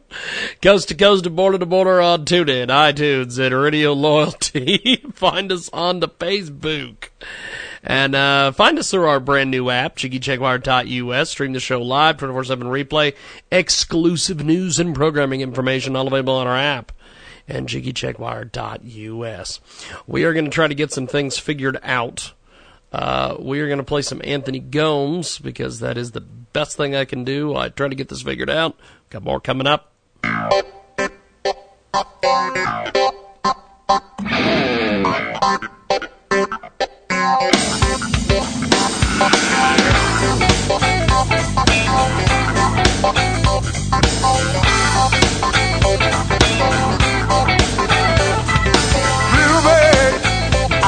Coast 0.61 0.87
to 0.87 0.95
coast 0.95 1.25
and 1.25 1.35
border 1.35 1.57
to 1.57 1.65
border 1.65 1.99
on 1.99 2.23
TuneIn, 2.23 2.67
iTunes, 2.67 3.37
and 3.37 3.53
Radio 3.53 3.91
Loyalty. 3.91 5.03
find 5.13 5.51
us 5.51 5.69
on 5.73 5.99
the 5.99 6.07
Facebook. 6.07 7.09
And 7.83 8.15
uh, 8.15 8.53
find 8.53 8.79
us 8.79 8.89
through 8.89 9.09
our 9.09 9.19
brand 9.19 9.51
new 9.51 9.69
app, 9.69 9.97
JiggyJaguar.us. 9.97 11.29
Stream 11.31 11.51
the 11.51 11.59
show 11.59 11.81
live, 11.81 12.15
24-7 12.15 12.59
replay, 12.63 13.13
exclusive 13.51 14.45
news 14.45 14.79
and 14.79 14.95
programming 14.95 15.41
information 15.41 15.97
all 15.97 16.07
available 16.07 16.35
on 16.35 16.47
our 16.47 16.55
app 16.55 16.93
and 17.45 17.67
JiggyJaguar.us. 17.67 19.59
We 20.07 20.23
are 20.23 20.31
going 20.31 20.45
to 20.45 20.51
try 20.51 20.69
to 20.69 20.75
get 20.75 20.93
some 20.93 21.07
things 21.07 21.37
figured 21.37 21.77
out 21.83 22.31
uh, 22.91 23.35
we 23.39 23.59
are 23.59 23.67
going 23.67 23.79
to 23.79 23.83
play 23.83 24.01
some 24.01 24.21
Anthony 24.23 24.59
Gomes 24.59 25.39
because 25.39 25.79
that 25.79 25.97
is 25.97 26.11
the 26.11 26.21
best 26.21 26.77
thing 26.77 26.95
I 26.95 27.05
can 27.05 27.23
do. 27.23 27.55
I 27.55 27.69
try 27.69 27.87
to 27.87 27.95
get 27.95 28.09
this 28.09 28.21
figured 28.21 28.49
out. 28.49 28.77
Got 29.09 29.23
more 29.23 29.39
coming 29.39 29.67
up. 29.67 29.91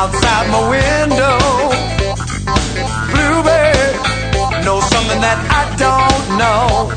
Outside 0.02 0.50
my 0.50 0.70
window. 0.70 0.99
Know. 6.40 6.88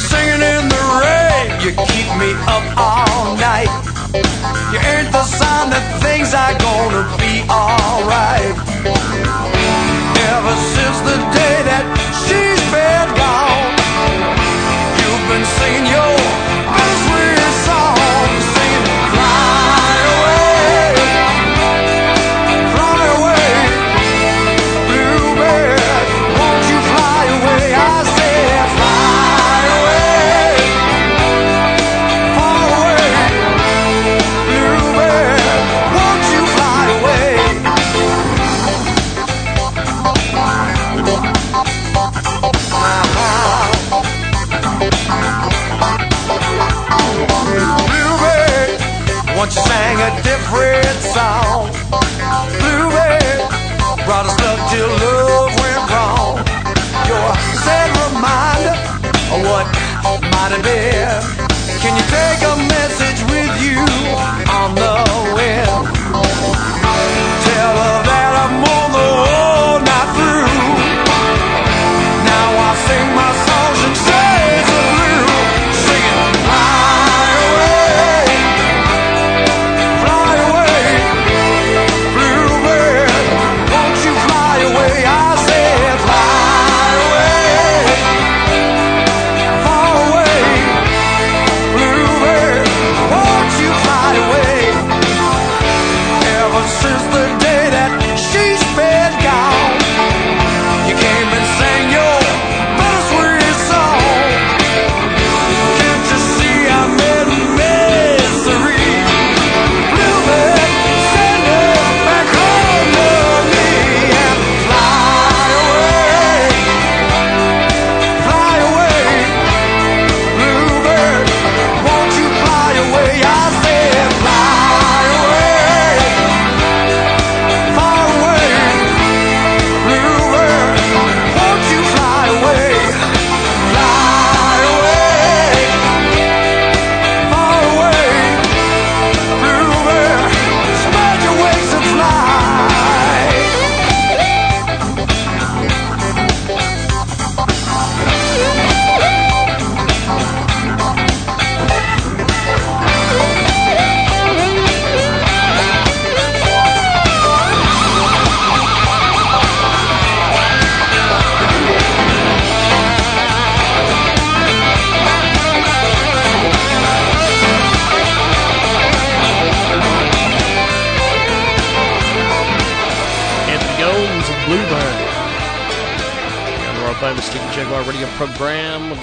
Singing 0.00 0.40
in 0.40 0.62
the 0.72 0.82
rain, 1.04 1.46
you 1.60 1.70
keep 1.92 2.08
me 2.16 2.32
up 2.48 2.64
all 2.80 3.36
night. 3.36 3.68
You 4.72 4.78
ain't 4.80 5.12
the 5.12 5.24
sign 5.38 5.68
that 5.70 5.84
things 6.00 6.32
are 6.32 6.56
gonna 6.66 7.04
be 7.20 7.44
alright. 7.44 8.56
Ever 10.32 10.56
since 10.74 10.98
the 11.08 11.18
day 11.36 11.56
that 11.70 11.84
she's 12.24 12.64
been 12.72 13.08
gone, 13.20 13.76
you've 14.98 15.24
been 15.28 15.46
singing 15.60 15.86
your 15.92 16.23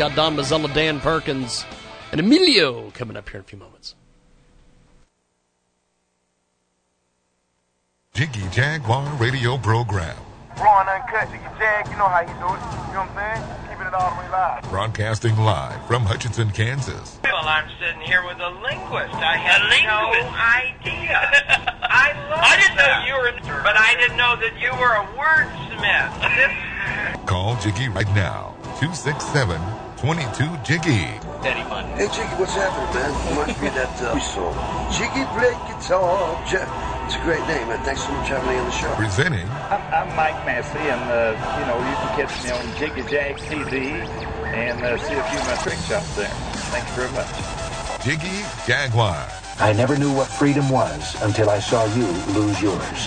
got 0.02 0.16
Don 0.16 0.36
Mazzella, 0.36 0.74
Dan 0.74 1.00
Perkins, 1.00 1.64
and 2.12 2.20
Emilio 2.20 2.90
coming 2.90 3.16
up 3.16 3.30
here 3.30 3.38
in 3.38 3.42
a 3.42 3.48
few 3.48 3.60
moments. 3.60 3.94
Jiggy 8.16 8.42
Jaguar 8.50 9.08
radio 9.18 9.60
program. 9.60 10.18
Raw 10.58 10.80
and 10.80 10.90
uncut. 10.90 11.30
Jiggy 11.30 11.44
Jag, 11.60 11.86
you 11.86 11.98
know 11.98 12.08
how 12.08 12.26
he 12.26 12.34
do 12.34 12.34
it. 12.34 12.42
You 12.42 12.98
know 12.98 13.06
what 13.06 13.14
I'm 13.14 13.38
saying? 13.38 13.70
Keeping 13.70 13.86
it 13.86 13.94
all 13.94 14.10
the 14.10 14.22
way 14.22 14.30
live. 14.32 14.64
Broadcasting 14.72 15.38
live 15.38 15.86
from 15.86 16.02
Hutchinson, 16.02 16.50
Kansas. 16.50 17.20
Well, 17.24 17.46
I'm 17.46 17.70
sitting 17.80 18.02
here 18.02 18.26
with 18.26 18.40
a 18.40 18.50
linguist. 18.50 19.14
I 19.22 19.38
had 19.38 19.62
no 19.86 20.18
idea. 20.34 21.14
I 21.84 22.18
love 22.28 22.42
I 22.42 22.58
didn't 22.58 22.78
know 22.78 23.06
you 23.06 23.14
were, 23.22 23.62
but 23.62 23.78
I 23.78 23.94
didn't 24.00 24.18
know 24.18 24.36
that 24.36 24.58
you 24.60 24.74
were 24.82 24.98
a 24.98 25.06
wordsmith. 25.14 26.10
Call 27.28 27.56
Jiggy 27.58 27.90
right 27.90 28.10
now. 28.16 28.56
267 28.80 29.62
22 30.02 30.58
Jiggy. 30.66 31.06
Steady 31.46 31.62
money. 31.70 31.94
Hey, 31.94 32.10
Jiggy, 32.10 32.34
what's 32.42 32.56
happening, 32.58 32.90
man? 32.98 33.14
Reminds 33.38 33.62
me 33.62 33.68
of 33.68 33.74
that 33.76 34.02
uh, 34.02 34.18
song. 34.34 34.58
Jiggy 34.90 35.22
play 35.38 35.54
guitar. 35.70 36.42
Ja- 36.50 37.06
It's 37.06 37.14
a 37.14 37.22
great 37.22 37.46
name, 37.46 37.70
man. 37.70 37.78
Thanks 37.86 38.02
so 38.02 38.10
much 38.10 38.28
for 38.28 38.34
having 38.42 38.50
me 38.50 38.58
on 38.58 38.66
the 38.66 38.72
show. 38.74 38.90
Presenting 38.98 39.46
I'm, 39.70 39.78
I'm 39.94 40.10
Mike 40.18 40.42
Massey, 40.42 40.82
and 40.90 41.06
uh, 41.06 41.38
you 41.38 41.66
know 41.70 41.78
you 41.78 41.94
can 42.02 42.10
catch 42.18 42.34
me 42.42 42.50
on 42.50 42.66
Jiggy 42.82 43.04
Jag 43.14 43.38
TV 43.46 44.02
and 44.58 44.82
uh, 44.82 44.98
see 45.06 45.14
a 45.14 45.22
few 45.30 45.38
of 45.38 45.46
my 45.46 45.58
trick 45.62 45.78
shots 45.86 46.16
there. 46.18 46.34
Thank 46.74 46.90
you 46.90 47.06
very 47.06 47.14
much. 47.14 47.30
Jiggy 48.02 48.42
Jaguar. 48.66 49.22
I 49.62 49.72
never 49.74 49.96
knew 50.02 50.10
what 50.12 50.26
freedom 50.28 50.68
was 50.72 51.14
until 51.22 51.52
I 51.52 51.60
saw 51.60 51.86
you 51.94 52.08
lose 52.34 52.58
yours. 52.58 53.00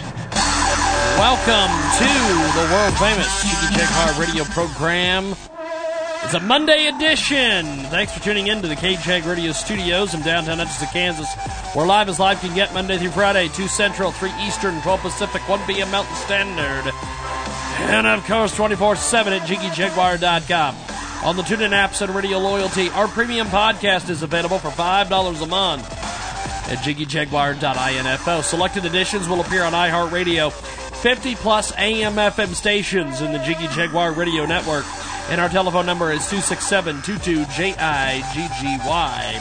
Welcome 1.18 1.74
to 1.98 2.06
the 2.54 2.64
world 2.70 2.94
famous 3.02 3.26
Jiggy 3.42 3.82
Jaguar 3.82 4.14
radio 4.14 4.44
program. 4.54 5.34
It's 6.24 6.34
a 6.34 6.40
Monday 6.40 6.86
edition. 6.86 7.66
Thanks 7.90 8.12
for 8.12 8.20
tuning 8.20 8.46
in 8.46 8.62
to 8.62 8.68
the 8.68 8.74
KJAG 8.74 9.26
Radio 9.26 9.52
Studios 9.52 10.14
in 10.14 10.22
downtown 10.22 10.58
Hutchinson, 10.58 10.88
Kansas. 10.88 11.28
We're 11.76 11.86
live 11.86 12.08
as 12.08 12.18
live 12.18 12.40
can 12.40 12.54
get 12.54 12.72
Monday 12.72 12.96
through 12.96 13.10
Friday, 13.10 13.48
2 13.48 13.68
Central, 13.68 14.10
3 14.10 14.32
Eastern, 14.40 14.80
12 14.80 15.00
Pacific, 15.00 15.46
1 15.48 15.66
p.m. 15.66 15.90
Mountain 15.90 16.16
Standard. 16.16 16.92
And 17.90 18.06
of 18.06 18.24
course, 18.24 18.56
24 18.56 18.96
7 18.96 19.32
at 19.34 19.42
JiggyJaguar.com. 19.42 20.76
On 21.24 21.36
the 21.36 21.42
TuneIn 21.42 21.70
apps 21.70 22.00
and 22.00 22.14
Radio 22.14 22.38
Loyalty, 22.38 22.88
our 22.90 23.06
premium 23.06 23.46
podcast 23.48 24.08
is 24.08 24.22
available 24.22 24.58
for 24.58 24.70
$5 24.70 25.42
a 25.42 25.46
month 25.46 25.84
at 26.68 26.78
jiggyjaguar.info. 26.78 28.40
Selected 28.40 28.86
editions 28.86 29.28
will 29.28 29.40
appear 29.40 29.62
on 29.62 29.72
iHeartRadio, 29.72 30.50
50 30.52 31.34
plus 31.36 31.72
AM 31.76 32.14
FM 32.14 32.54
stations 32.54 33.20
in 33.20 33.32
the 33.32 33.38
Jiggy 33.40 33.68
Jaguar 33.68 34.12
Radio 34.12 34.46
Network. 34.46 34.84
And 35.30 35.40
our 35.40 35.48
telephone 35.48 35.86
number 35.86 36.12
is 36.12 36.28
267 36.28 37.02
22 37.02 37.44
JIGGY. 37.44 39.40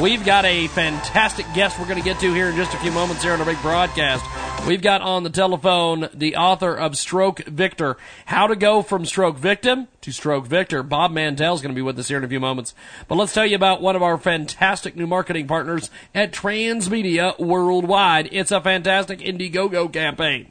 We've 0.00 0.24
got 0.24 0.44
a 0.44 0.68
fantastic 0.68 1.46
guest 1.54 1.78
we're 1.78 1.86
going 1.86 1.98
to 1.98 2.04
get 2.04 2.20
to 2.20 2.32
here 2.32 2.48
in 2.48 2.56
just 2.56 2.74
a 2.74 2.78
few 2.78 2.92
moments 2.92 3.22
here 3.22 3.32
on 3.32 3.40
our 3.40 3.46
big 3.46 3.60
broadcast. 3.60 4.24
We've 4.66 4.80
got 4.80 5.02
on 5.02 5.24
the 5.24 5.30
telephone 5.30 6.08
the 6.14 6.36
author 6.36 6.74
of 6.74 6.96
Stroke 6.96 7.44
Victor, 7.44 7.96
How 8.24 8.46
to 8.46 8.56
Go 8.56 8.82
from 8.82 9.04
Stroke 9.04 9.36
Victim 9.36 9.88
to 10.00 10.10
Stroke 10.10 10.46
Victor. 10.46 10.82
Bob 10.82 11.10
Mandel 11.10 11.54
is 11.54 11.60
going 11.60 11.74
to 11.74 11.78
be 11.78 11.82
with 11.82 11.98
us 11.98 12.08
here 12.08 12.18
in 12.18 12.24
a 12.24 12.28
few 12.28 12.40
moments. 12.40 12.74
But 13.06 13.16
let's 13.16 13.34
tell 13.34 13.44
you 13.44 13.56
about 13.56 13.82
one 13.82 13.94
of 13.94 14.02
our 14.02 14.16
fantastic 14.16 14.96
new 14.96 15.06
marketing 15.06 15.48
partners 15.48 15.90
at 16.14 16.32
Transmedia 16.32 17.38
Worldwide. 17.38 18.28
It's 18.32 18.52
a 18.52 18.60
fantastic 18.60 19.18
Indiegogo 19.18 19.92
campaign. 19.92 20.50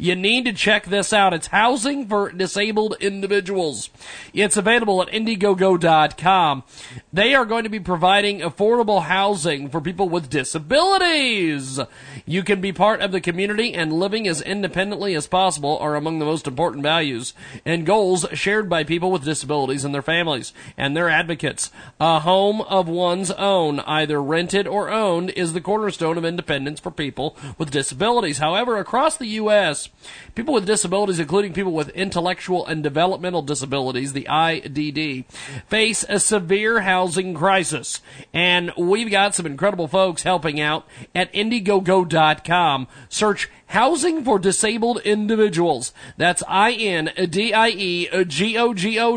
You 0.00 0.16
need 0.16 0.46
to 0.46 0.54
check 0.54 0.86
this 0.86 1.12
out. 1.12 1.34
It's 1.34 1.48
housing 1.48 2.08
for 2.08 2.32
disabled 2.32 2.96
individuals. 3.00 3.90
It's 4.32 4.56
available 4.56 5.02
at 5.02 5.08
Indiegogo.com. 5.08 6.64
They 7.12 7.34
are 7.34 7.44
going 7.44 7.64
to 7.64 7.68
be 7.68 7.80
providing 7.80 8.40
affordable 8.40 9.02
housing 9.02 9.68
for 9.68 9.82
people 9.82 10.08
with 10.08 10.30
disabilities. 10.30 11.78
You 12.24 12.42
can 12.42 12.62
be 12.62 12.72
part 12.72 13.02
of 13.02 13.12
the 13.12 13.20
community 13.20 13.74
and 13.74 13.92
living 13.92 14.26
as 14.26 14.40
independently 14.40 15.14
as 15.14 15.26
possible 15.26 15.76
are 15.76 15.96
among 15.96 16.18
the 16.18 16.24
most 16.24 16.46
important 16.46 16.82
values 16.82 17.34
and 17.66 17.84
goals 17.84 18.24
shared 18.32 18.70
by 18.70 18.84
people 18.84 19.10
with 19.10 19.24
disabilities 19.24 19.84
and 19.84 19.94
their 19.94 20.00
families 20.00 20.54
and 20.78 20.96
their 20.96 21.10
advocates. 21.10 21.70
A 22.00 22.20
home 22.20 22.62
of 22.62 22.88
one's 22.88 23.32
own, 23.32 23.80
either 23.80 24.22
rented 24.22 24.66
or 24.66 24.88
owned, 24.88 25.28
is 25.30 25.52
the 25.52 25.60
cornerstone 25.60 26.16
of 26.16 26.24
independence 26.24 26.80
for 26.80 26.90
people 26.90 27.36
with 27.58 27.70
disabilities. 27.70 28.38
However, 28.38 28.78
across 28.78 29.18
the 29.18 29.26
U.S., 29.26 29.89
people 30.34 30.54
with 30.54 30.66
disabilities, 30.66 31.18
including 31.18 31.52
people 31.52 31.72
with 31.72 31.88
intellectual 31.90 32.66
and 32.66 32.82
developmental 32.82 33.42
disabilities, 33.42 34.12
the 34.12 34.26
IDD, 34.28 35.24
face 35.68 36.04
a 36.08 36.18
severe 36.20 36.80
housing 36.80 37.34
crisis. 37.34 38.00
And 38.32 38.72
we've 38.76 39.10
got 39.10 39.34
some 39.34 39.46
incredible 39.46 39.88
folks 39.88 40.22
helping 40.22 40.60
out 40.60 40.86
at 41.14 41.32
Indiegogo.com. 41.32 42.88
Search 43.08 43.48
Housing 43.66 44.24
for 44.24 44.38
Disabled 44.38 45.00
Individuals. 45.02 45.92
That's 46.16 46.42
I-N-D-I-E-G-O-G-O 46.48 47.06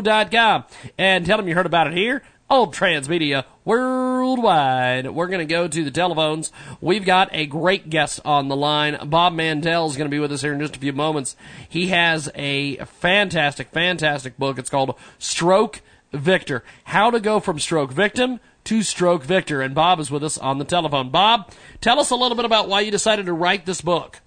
dot 0.00 0.30
com. 0.30 0.64
And 0.96 1.26
tell 1.26 1.38
them 1.38 1.48
you 1.48 1.54
heard 1.54 1.66
about 1.66 1.88
it 1.88 1.94
here 1.94 2.22
on 2.50 2.70
Transmedia 2.70 3.44
Worldwide. 3.64 5.10
We're 5.10 5.26
going 5.26 5.46
to 5.46 5.52
go 5.52 5.66
to 5.66 5.84
the 5.84 5.90
telephones. 5.90 6.52
We've 6.80 7.04
got 7.04 7.28
a 7.32 7.46
great 7.46 7.90
guest 7.90 8.20
on 8.24 8.48
the 8.48 8.56
line. 8.56 8.98
Bob 9.08 9.32
Mandel 9.32 9.86
is 9.86 9.96
going 9.96 10.08
to 10.08 10.14
be 10.14 10.18
with 10.18 10.32
us 10.32 10.42
here 10.42 10.52
in 10.52 10.60
just 10.60 10.76
a 10.76 10.78
few 10.78 10.92
moments. 10.92 11.36
He 11.68 11.88
has 11.88 12.30
a 12.34 12.76
fantastic, 12.84 13.70
fantastic 13.70 14.38
book. 14.38 14.58
It's 14.58 14.70
called 14.70 14.94
Stroke 15.18 15.80
Victor. 16.12 16.62
How 16.84 17.10
to 17.10 17.20
go 17.20 17.40
from 17.40 17.58
stroke 17.58 17.90
victim 17.90 18.40
to 18.64 18.82
stroke 18.82 19.24
victor. 19.24 19.60
And 19.62 19.74
Bob 19.74 19.98
is 19.98 20.10
with 20.10 20.22
us 20.22 20.38
on 20.38 20.58
the 20.58 20.64
telephone. 20.64 21.10
Bob, 21.10 21.50
tell 21.80 21.98
us 21.98 22.10
a 22.10 22.16
little 22.16 22.36
bit 22.36 22.44
about 22.44 22.68
why 22.68 22.80
you 22.80 22.90
decided 22.90 23.26
to 23.26 23.32
write 23.32 23.66
this 23.66 23.80
book. 23.80 24.20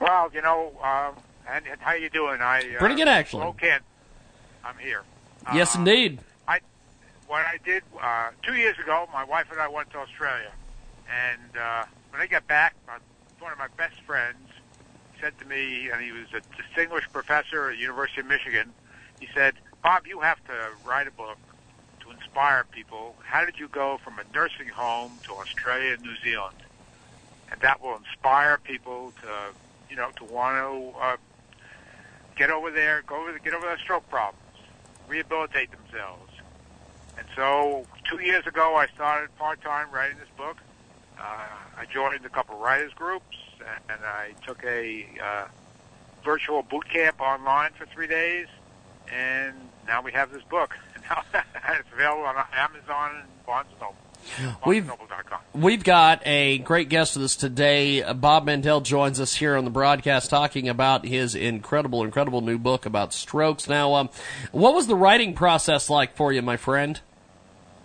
Well, 0.00 0.30
you 0.34 0.42
know, 0.42 0.72
um, 0.82 1.14
and, 1.48 1.64
and 1.66 1.80
how 1.80 1.92
you 1.92 2.10
doing? 2.10 2.40
I 2.40 2.58
uh, 2.60 2.78
Pretty 2.78 2.96
good, 2.96 3.08
actually. 3.08 3.44
Okay, 3.44 3.78
I'm 4.64 4.76
here. 4.78 5.02
yes, 5.54 5.76
indeed. 5.76 6.18
What 7.32 7.46
I 7.46 7.56
did 7.64 7.82
uh, 7.98 8.28
two 8.42 8.56
years 8.56 8.78
ago. 8.78 9.08
My 9.10 9.24
wife 9.24 9.46
and 9.50 9.58
I 9.58 9.66
went 9.66 9.88
to 9.92 9.96
Australia, 9.96 10.52
and 11.08 11.56
uh, 11.56 11.84
when 12.10 12.20
I 12.20 12.26
got 12.26 12.46
back, 12.46 12.74
my, 12.86 12.98
one 13.38 13.50
of 13.50 13.56
my 13.56 13.68
best 13.78 13.98
friends 14.02 14.36
said 15.18 15.32
to 15.38 15.46
me, 15.46 15.88
and 15.88 16.02
he 16.02 16.12
was 16.12 16.26
a 16.34 16.42
distinguished 16.62 17.10
professor 17.10 17.70
at 17.70 17.76
the 17.76 17.80
University 17.80 18.20
of 18.20 18.26
Michigan. 18.26 18.74
He 19.18 19.28
said, 19.34 19.54
"Bob, 19.82 20.06
you 20.06 20.20
have 20.20 20.44
to 20.44 20.52
write 20.84 21.08
a 21.08 21.10
book 21.10 21.38
to 22.00 22.10
inspire 22.10 22.66
people. 22.70 23.16
How 23.24 23.46
did 23.46 23.58
you 23.58 23.68
go 23.68 23.96
from 24.04 24.18
a 24.18 24.24
nursing 24.34 24.68
home 24.68 25.12
to 25.22 25.32
Australia 25.32 25.94
and 25.94 26.02
New 26.02 26.16
Zealand?" 26.22 26.58
And 27.50 27.58
that 27.62 27.82
will 27.82 27.96
inspire 27.96 28.58
people 28.62 29.14
to, 29.22 29.30
you 29.88 29.96
know, 29.96 30.10
to 30.16 30.24
want 30.24 30.58
to 30.58 31.00
uh, 31.00 31.16
get 32.36 32.50
over 32.50 32.70
there, 32.70 33.02
go 33.06 33.22
over, 33.22 33.38
get 33.38 33.54
over 33.54 33.64
their 33.64 33.78
stroke 33.78 34.06
problems, 34.10 34.44
rehabilitate 35.08 35.70
themselves. 35.70 36.31
And 37.18 37.26
so, 37.36 37.86
two 38.08 38.20
years 38.22 38.46
ago, 38.46 38.76
I 38.76 38.86
started 38.88 39.34
part-time 39.36 39.90
writing 39.90 40.18
this 40.18 40.28
book. 40.36 40.56
Uh, 41.18 41.46
I 41.78 41.84
joined 41.86 42.24
a 42.24 42.28
couple 42.28 42.58
writers 42.58 42.92
groups, 42.94 43.36
and 43.88 44.00
I 44.04 44.34
took 44.46 44.64
a 44.64 45.06
uh, 45.22 45.46
virtual 46.24 46.62
boot 46.62 46.88
camp 46.88 47.20
online 47.20 47.70
for 47.78 47.86
three 47.86 48.06
days, 48.06 48.46
and 49.12 49.54
now 49.86 50.02
we 50.02 50.12
have 50.12 50.32
this 50.32 50.42
book. 50.44 50.76
And 51.34 51.78
it's 51.78 51.92
available 51.92 52.24
on 52.24 52.36
Amazon 52.54 53.16
and 53.20 53.46
Barnes 53.46 53.68
Noble. 53.80 53.96
We've 54.66 54.90
we've 55.52 55.84
got 55.84 56.22
a 56.26 56.58
great 56.58 56.88
guest 56.88 57.16
with 57.16 57.24
us 57.24 57.36
today. 57.36 58.02
Uh, 58.02 58.14
Bob 58.14 58.46
Mandel 58.46 58.80
joins 58.80 59.20
us 59.20 59.34
here 59.34 59.56
on 59.56 59.64
the 59.64 59.70
broadcast, 59.70 60.30
talking 60.30 60.68
about 60.68 61.04
his 61.04 61.34
incredible, 61.34 62.02
incredible 62.04 62.40
new 62.40 62.58
book 62.58 62.86
about 62.86 63.12
strokes. 63.12 63.68
Now, 63.68 63.94
um, 63.94 64.10
what 64.52 64.74
was 64.74 64.86
the 64.86 64.96
writing 64.96 65.34
process 65.34 65.90
like 65.90 66.16
for 66.16 66.32
you, 66.32 66.42
my 66.42 66.56
friend? 66.56 67.00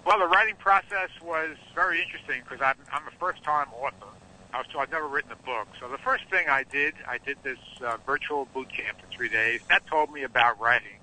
Well, 0.05 0.19
the 0.19 0.27
writing 0.27 0.55
process 0.55 1.09
was 1.22 1.57
very 1.76 2.01
interesting 2.01 2.41
because 2.43 2.61
I'm, 2.61 2.77
I'm 2.93 3.05
a 3.07 3.11
first-time 3.19 3.68
author. 3.73 4.07
I 4.53 4.59
was, 4.59 4.68
so 4.72 4.80
I've 4.80 4.91
never 4.91 5.07
written 5.07 5.31
a 5.34 5.45
book. 5.45 5.68
So 5.81 5.89
the 5.89 5.97
first 5.97 6.23
thing 6.30 6.47
I 6.47 6.64
did, 6.64 6.93
I 7.05 7.18
did 7.18 7.38
this 7.43 7.59
uh, 7.85 7.97
virtual 8.05 8.47
boot 8.53 8.69
camp 8.69 8.99
for 9.01 9.07
three 9.11 9.27
days. 9.27 9.59
That 9.68 9.85
told 9.88 10.14
me 10.14 10.23
about 10.23 10.59
writing, 10.61 10.97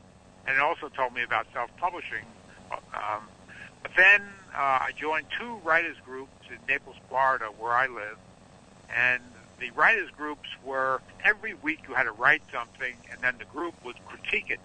and 0.47 0.57
it 0.57 0.63
also 0.63 0.89
told 0.89 1.13
me 1.13 1.23
about 1.23 1.47
self-publishing. 1.53 2.25
Um, 2.73 3.29
but 3.83 3.93
then 3.95 4.23
uh, 4.55 4.79
I 4.83 4.91
joined 4.97 5.27
two 5.39 5.57
writers 5.65 5.97
groups 6.05 6.31
in 6.49 6.59
Naples, 6.69 6.97
Florida, 7.09 7.47
where 7.59 7.73
I 7.73 7.87
live, 7.87 8.19
and 8.95 9.23
the 9.59 9.71
writers 9.71 10.11
groups 10.17 10.49
were 10.65 11.01
every 11.25 11.55
week 11.55 11.81
you 11.89 11.95
had 11.95 12.05
to 12.05 12.13
write 12.13 12.43
something, 12.53 12.95
and 13.11 13.21
then 13.21 13.35
the 13.39 13.45
group 13.47 13.75
would 13.85 13.97
critique 14.07 14.51
it. 14.51 14.61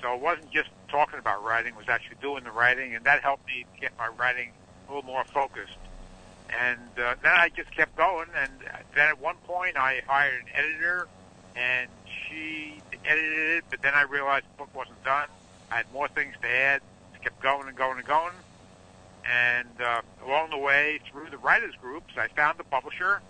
So 0.00 0.14
it 0.14 0.20
wasn't 0.20 0.50
just 0.50 0.70
talking 0.88 1.18
about 1.18 1.44
writing; 1.44 1.74
it 1.74 1.78
was 1.78 1.88
actually 1.88 2.16
doing 2.20 2.44
the 2.44 2.50
writing, 2.50 2.94
and 2.94 3.04
that 3.04 3.22
helped 3.22 3.46
me 3.46 3.64
get 3.80 3.92
my 3.98 4.08
writing 4.08 4.50
a 4.88 4.92
little 4.94 5.06
more 5.06 5.24
focused. 5.24 5.78
And 6.58 6.80
uh, 6.98 7.14
then 7.22 7.32
I 7.32 7.50
just 7.50 7.70
kept 7.70 7.96
going, 7.96 8.26
and 8.36 8.50
then 8.94 9.08
at 9.08 9.20
one 9.20 9.36
point 9.46 9.76
I 9.76 10.02
hired 10.06 10.40
an 10.40 10.48
editor, 10.54 11.06
and 11.54 11.88
she 12.06 12.80
edited 13.04 13.58
it. 13.58 13.64
But 13.70 13.82
then 13.82 13.94
I 13.94 14.02
realized 14.02 14.46
the 14.46 14.64
book 14.64 14.74
wasn't 14.74 15.02
done. 15.04 15.28
I 15.70 15.76
had 15.76 15.92
more 15.92 16.08
things 16.08 16.34
to 16.42 16.48
add. 16.48 16.82
It 17.14 17.22
kept 17.22 17.40
going 17.40 17.68
and 17.68 17.76
going 17.76 17.98
and 17.98 18.06
going. 18.06 18.32
And 19.24 19.68
uh, 19.80 20.02
along 20.24 20.50
the 20.50 20.58
way, 20.58 21.00
through 21.10 21.30
the 21.30 21.38
writers 21.38 21.74
groups, 21.80 22.14
I 22.16 22.28
found 22.28 22.58
the 22.58 22.64
publisher, 22.64 23.20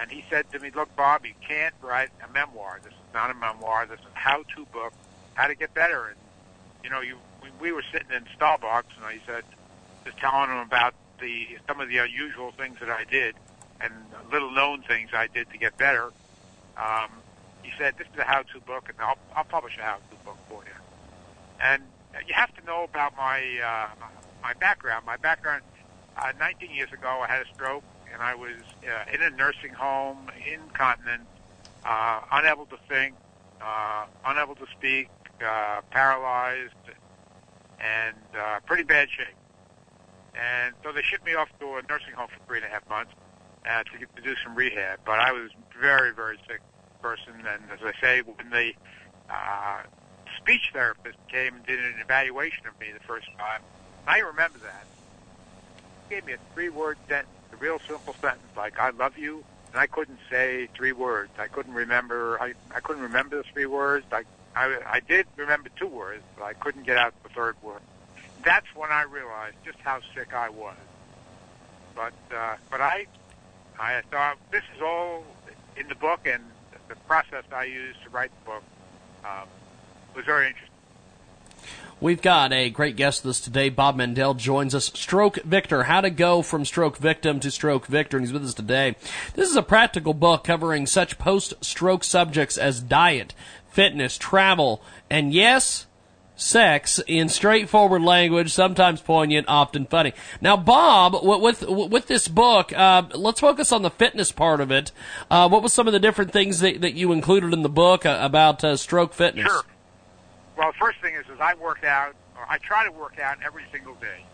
And 0.00 0.10
he 0.10 0.24
said 0.30 0.50
to 0.52 0.58
me, 0.58 0.70
"Look, 0.74 0.94
Bob, 0.96 1.26
you 1.26 1.34
can't 1.46 1.74
write 1.82 2.10
a 2.26 2.32
memoir. 2.32 2.80
This 2.82 2.92
is 2.92 3.14
not 3.14 3.30
a 3.30 3.34
memoir. 3.34 3.86
This 3.86 4.00
is 4.00 4.06
a 4.14 4.18
how-to 4.18 4.64
book, 4.66 4.92
how 5.34 5.46
to 5.46 5.54
get 5.54 5.74
better." 5.74 6.08
And 6.08 6.16
you 6.82 6.90
know, 6.90 7.00
you 7.00 7.18
we, 7.42 7.50
we 7.60 7.72
were 7.72 7.84
sitting 7.92 8.10
in 8.14 8.24
Starbucks, 8.38 8.96
and 8.96 9.12
he 9.12 9.20
said, 9.26 9.44
just 10.04 10.16
telling 10.18 10.50
him 10.50 10.58
about 10.58 10.94
the 11.20 11.58
some 11.66 11.80
of 11.80 11.88
the 11.88 11.98
unusual 11.98 12.52
things 12.52 12.78
that 12.80 12.88
I 12.88 13.04
did 13.04 13.34
and 13.80 13.92
little-known 14.30 14.82
things 14.82 15.10
I 15.12 15.26
did 15.26 15.50
to 15.50 15.58
get 15.58 15.76
better. 15.76 16.10
Um, 16.76 17.10
he 17.62 17.72
said, 17.76 17.94
"This 17.98 18.06
is 18.12 18.18
a 18.18 18.24
how-to 18.24 18.60
book, 18.60 18.88
and 18.88 18.98
I'll, 18.98 19.18
I'll 19.36 19.44
publish 19.44 19.76
a 19.78 19.82
how-to 19.82 20.16
book 20.24 20.38
for 20.48 20.62
you." 20.64 20.72
And 21.60 21.82
you 22.26 22.34
have 22.34 22.54
to 22.56 22.64
know 22.64 22.84
about 22.84 23.16
my 23.16 23.40
uh, 23.62 23.88
my 24.42 24.54
background. 24.54 25.06
My 25.06 25.16
background: 25.16 25.62
uh, 26.16 26.32
19 26.38 26.70
years 26.70 26.92
ago, 26.92 27.22
I 27.22 27.26
had 27.28 27.46
a 27.46 27.54
stroke, 27.54 27.84
and 28.12 28.22
I 28.22 28.34
was 28.34 28.56
uh, 28.84 29.14
in 29.14 29.22
a 29.22 29.30
nursing 29.30 29.72
home, 29.72 30.30
incontinent, 30.46 31.22
uh, 31.84 32.20
unable 32.32 32.66
to 32.66 32.76
think, 32.88 33.14
uh, 33.60 34.06
unable 34.26 34.54
to 34.56 34.66
speak, 34.76 35.08
uh, 35.44 35.80
paralyzed, 35.90 36.74
and 37.80 38.16
uh, 38.38 38.60
pretty 38.66 38.82
bad 38.82 39.08
shape. 39.10 39.36
And 40.34 40.74
so 40.82 40.92
they 40.92 41.02
shipped 41.02 41.26
me 41.26 41.34
off 41.34 41.48
to 41.60 41.66
a 41.76 41.82
nursing 41.88 42.14
home 42.16 42.28
for 42.28 42.46
three 42.46 42.58
and 42.58 42.66
a 42.66 42.68
half 42.68 42.88
months 42.88 43.12
uh, 43.68 43.82
to 43.84 43.98
get 43.98 44.14
to 44.16 44.22
do 44.22 44.34
some 44.42 44.54
rehab. 44.54 45.00
But 45.04 45.20
I 45.20 45.32
was 45.32 45.50
very, 45.78 46.12
very 46.12 46.38
sick 46.48 46.60
person, 47.02 47.34
and 47.36 47.62
as 47.70 47.80
I 47.84 47.92
say, 48.00 48.22
when 48.22 48.50
the 48.50 48.72
uh, 49.28 49.82
speech 50.38 50.70
therapist 50.72 51.18
came 51.28 51.56
and 51.56 51.66
did 51.66 51.78
an 51.78 51.94
evaluation 52.00 52.66
of 52.66 52.78
me 52.80 52.88
the 52.92 53.04
first 53.06 53.26
time, 53.38 53.60
I 54.06 54.18
remember 54.18 54.58
that. 54.60 54.84
He 56.08 56.16
gave 56.16 56.26
me 56.26 56.32
a 56.34 56.38
three-word 56.54 56.98
sentence, 57.08 57.28
a 57.52 57.56
real 57.56 57.78
simple 57.86 58.14
sentence 58.20 58.42
like 58.56 58.78
"I 58.78 58.90
love 58.90 59.16
you," 59.16 59.44
and 59.72 59.80
I 59.80 59.86
couldn't 59.86 60.18
say 60.30 60.68
three 60.76 60.92
words. 60.92 61.30
I 61.38 61.46
couldn't 61.48 61.74
remember. 61.74 62.40
I 62.40 62.54
I 62.74 62.80
couldn't 62.80 63.02
remember 63.02 63.36
the 63.36 63.44
three 63.52 63.66
words. 63.66 64.04
I 64.12 64.24
I, 64.54 64.78
I 64.86 65.00
did 65.00 65.26
remember 65.36 65.70
two 65.78 65.86
words, 65.86 66.22
but 66.36 66.44
I 66.44 66.52
couldn't 66.54 66.84
get 66.84 66.96
out 66.96 67.14
the 67.22 67.28
third 67.30 67.56
word. 67.62 67.80
That's 68.44 68.66
when 68.74 68.90
I 68.90 69.02
realized 69.02 69.56
just 69.64 69.78
how 69.84 70.00
sick 70.14 70.34
I 70.34 70.48
was. 70.50 70.76
But 71.94 72.12
uh, 72.34 72.56
but 72.70 72.80
I 72.80 73.06
I 73.78 74.02
thought 74.10 74.36
this 74.50 74.64
is 74.76 74.82
all 74.82 75.24
in 75.76 75.88
the 75.88 75.94
book, 75.94 76.20
and 76.26 76.42
the 76.88 76.96
process 77.06 77.44
I 77.52 77.64
used 77.64 78.02
to 78.04 78.10
write 78.10 78.30
the 78.44 78.50
book 78.50 78.62
um, 79.24 79.48
was 80.14 80.24
very 80.24 80.46
interesting. 80.48 80.71
We've 82.00 82.20
got 82.20 82.52
a 82.52 82.68
great 82.68 82.96
guest 82.96 83.22
with 83.22 83.30
us 83.30 83.40
today. 83.40 83.68
Bob 83.68 83.94
Mandel 83.94 84.34
joins 84.34 84.74
us. 84.74 84.86
Stroke 84.86 85.36
Victor, 85.44 85.84
how 85.84 86.00
to 86.00 86.10
go 86.10 86.42
from 86.42 86.64
stroke 86.64 86.96
victim 86.96 87.38
to 87.38 87.50
stroke 87.50 87.86
victor, 87.86 88.16
and 88.16 88.26
he's 88.26 88.32
with 88.32 88.44
us 88.44 88.54
today. 88.54 88.96
This 89.34 89.48
is 89.48 89.54
a 89.54 89.62
practical 89.62 90.12
book 90.12 90.42
covering 90.42 90.86
such 90.86 91.16
post-stroke 91.16 92.02
subjects 92.02 92.58
as 92.58 92.80
diet, 92.80 93.34
fitness, 93.70 94.18
travel, 94.18 94.82
and 95.08 95.32
yes, 95.32 95.86
sex 96.34 97.00
in 97.06 97.28
straightforward 97.28 98.02
language, 98.02 98.52
sometimes 98.52 99.00
poignant, 99.00 99.46
often 99.48 99.86
funny. 99.86 100.12
Now, 100.40 100.56
Bob, 100.56 101.14
with 101.22 101.62
with 101.68 102.08
this 102.08 102.26
book, 102.26 102.72
uh, 102.72 103.02
let's 103.14 103.38
focus 103.38 103.70
on 103.70 103.82
the 103.82 103.90
fitness 103.90 104.32
part 104.32 104.60
of 104.60 104.72
it. 104.72 104.90
Uh, 105.30 105.48
what 105.48 105.62
was 105.62 105.72
some 105.72 105.86
of 105.86 105.92
the 105.92 106.00
different 106.00 106.32
things 106.32 106.58
that, 106.60 106.80
that 106.80 106.94
you 106.94 107.12
included 107.12 107.52
in 107.52 107.62
the 107.62 107.68
book 107.68 108.04
uh, 108.04 108.18
about 108.20 108.64
uh, 108.64 108.76
stroke 108.76 109.14
fitness? 109.14 109.46
Sure. 109.46 109.62
Well, 110.56 110.72
the 110.72 110.78
first 110.78 111.00
thing 111.00 111.14
is, 111.14 111.24
is 111.26 111.40
I 111.40 111.54
work 111.54 111.84
out, 111.84 112.14
or 112.36 112.44
I 112.48 112.58
try 112.58 112.84
to 112.84 112.92
work 112.92 113.18
out 113.18 113.38
every 113.44 113.64
single 113.72 113.94
day, 113.94 114.24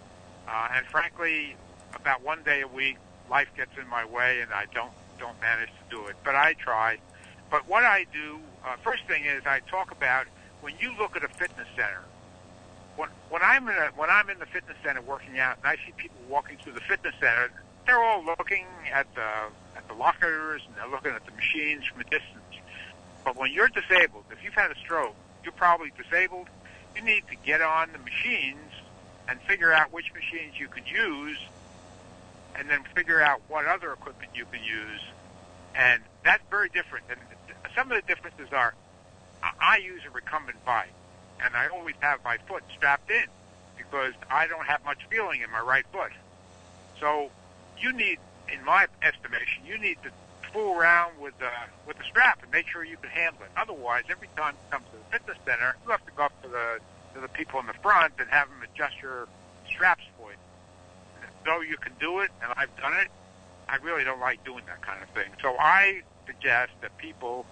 uh, 0.48 0.68
and 0.74 0.86
frankly, 0.86 1.54
about 1.94 2.22
one 2.22 2.42
day 2.42 2.62
a 2.62 2.68
week, 2.68 2.96
life 3.30 3.48
gets 3.56 3.70
in 3.80 3.88
my 3.88 4.04
way, 4.04 4.40
and 4.40 4.52
I 4.52 4.66
don't 4.74 4.92
don't 5.18 5.40
manage 5.40 5.68
to 5.68 5.96
do 5.96 6.06
it. 6.06 6.16
But 6.24 6.34
I 6.36 6.54
try. 6.54 6.98
But 7.50 7.68
what 7.68 7.84
I 7.84 8.06
do, 8.12 8.38
uh, 8.64 8.76
first 8.82 9.04
thing 9.06 9.24
is, 9.24 9.42
I 9.46 9.60
talk 9.60 9.90
about 9.90 10.26
when 10.60 10.74
you 10.80 10.92
look 10.98 11.16
at 11.16 11.24
a 11.24 11.28
fitness 11.28 11.68
center, 11.76 12.02
when 12.96 13.08
when 13.30 13.42
I'm 13.42 13.68
in 13.68 13.76
a 13.76 13.90
when 13.96 14.10
I'm 14.10 14.28
in 14.28 14.38
the 14.38 14.46
fitness 14.46 14.76
center 14.84 15.00
working 15.02 15.38
out, 15.38 15.58
and 15.58 15.66
I 15.66 15.76
see 15.86 15.92
people 15.96 16.18
walking 16.28 16.56
through 16.58 16.72
the 16.74 16.80
fitness 16.80 17.14
center, 17.20 17.50
they're 17.86 18.02
all 18.02 18.24
looking 18.24 18.66
at 18.92 19.06
the 19.14 19.28
at 19.76 19.86
the 19.86 19.94
lockers 19.94 20.62
and 20.66 20.74
they're 20.76 20.90
looking 20.90 21.12
at 21.12 21.24
the 21.24 21.32
machines 21.32 21.86
from 21.86 22.00
a 22.00 22.04
distance. 22.04 22.42
But 23.24 23.36
when 23.36 23.52
you're 23.52 23.68
disabled, 23.68 24.24
if 24.30 24.42
you've 24.42 24.54
had 24.54 24.70
a 24.70 24.76
stroke, 24.76 25.14
you're 25.48 25.52
probably 25.54 25.90
disabled. 25.96 26.46
You 26.94 27.00
need 27.00 27.24
to 27.30 27.36
get 27.36 27.62
on 27.62 27.88
the 27.92 27.98
machines 27.98 28.70
and 29.28 29.40
figure 29.42 29.72
out 29.72 29.94
which 29.94 30.12
machines 30.12 30.60
you 30.60 30.68
can 30.68 30.84
use, 30.84 31.38
and 32.54 32.68
then 32.68 32.82
figure 32.94 33.22
out 33.22 33.40
what 33.48 33.64
other 33.64 33.92
equipment 33.92 34.32
you 34.34 34.44
can 34.52 34.62
use. 34.62 35.00
And 35.74 36.02
that's 36.22 36.42
very 36.50 36.68
different. 36.68 37.06
And 37.08 37.18
some 37.74 37.90
of 37.90 37.96
the 37.96 38.06
differences 38.06 38.52
are 38.52 38.74
I 39.42 39.78
use 39.78 40.02
a 40.06 40.10
recumbent 40.10 40.62
bike, 40.66 40.92
and 41.42 41.56
I 41.56 41.68
always 41.68 41.94
have 42.00 42.22
my 42.24 42.36
foot 42.46 42.62
strapped 42.76 43.10
in 43.10 43.24
because 43.78 44.12
I 44.30 44.48
don't 44.48 44.66
have 44.66 44.84
much 44.84 44.98
feeling 45.08 45.40
in 45.40 45.50
my 45.50 45.60
right 45.60 45.86
foot. 45.92 46.12
So 47.00 47.30
you 47.78 47.94
need, 47.94 48.18
in 48.52 48.62
my 48.66 48.86
estimation, 49.02 49.64
you 49.64 49.78
need 49.78 49.96
to 50.02 50.10
fool 50.58 50.74
around 50.74 51.12
with 51.20 51.38
the 51.38 51.50
with 51.86 51.96
the 51.98 52.04
strap 52.04 52.42
and 52.42 52.50
make 52.50 52.68
sure 52.68 52.84
you 52.84 52.96
can 52.96 53.10
handle 53.10 53.42
it. 53.42 53.50
Otherwise, 53.56 54.04
every 54.10 54.28
time 54.36 54.54
you 54.54 54.66
come 54.70 54.82
to 54.82 54.98
the 54.98 55.18
fitness 55.18 55.38
center, 55.46 55.76
you 55.84 55.90
have 55.90 56.04
to 56.04 56.12
go 56.12 56.24
up 56.24 56.42
to 56.42 56.48
the 56.48 56.80
to 57.14 57.20
the 57.20 57.28
people 57.28 57.60
in 57.60 57.66
the 57.66 57.74
front 57.74 58.12
and 58.18 58.28
have 58.28 58.48
them 58.48 58.62
adjust 58.62 59.00
your 59.00 59.28
straps 59.70 60.04
for 60.18 60.30
you. 60.30 60.36
Though 61.44 61.60
you 61.60 61.76
can 61.76 61.92
do 62.00 62.20
it, 62.20 62.30
and 62.42 62.52
I've 62.56 62.74
done 62.76 62.94
it, 62.94 63.08
I 63.68 63.76
really 63.76 64.04
don't 64.04 64.20
like 64.20 64.44
doing 64.44 64.64
that 64.66 64.82
kind 64.82 65.02
of 65.02 65.08
thing. 65.10 65.30
So 65.40 65.56
I 65.58 66.02
suggest 66.26 66.72
that 66.82 66.96
people 66.98 67.46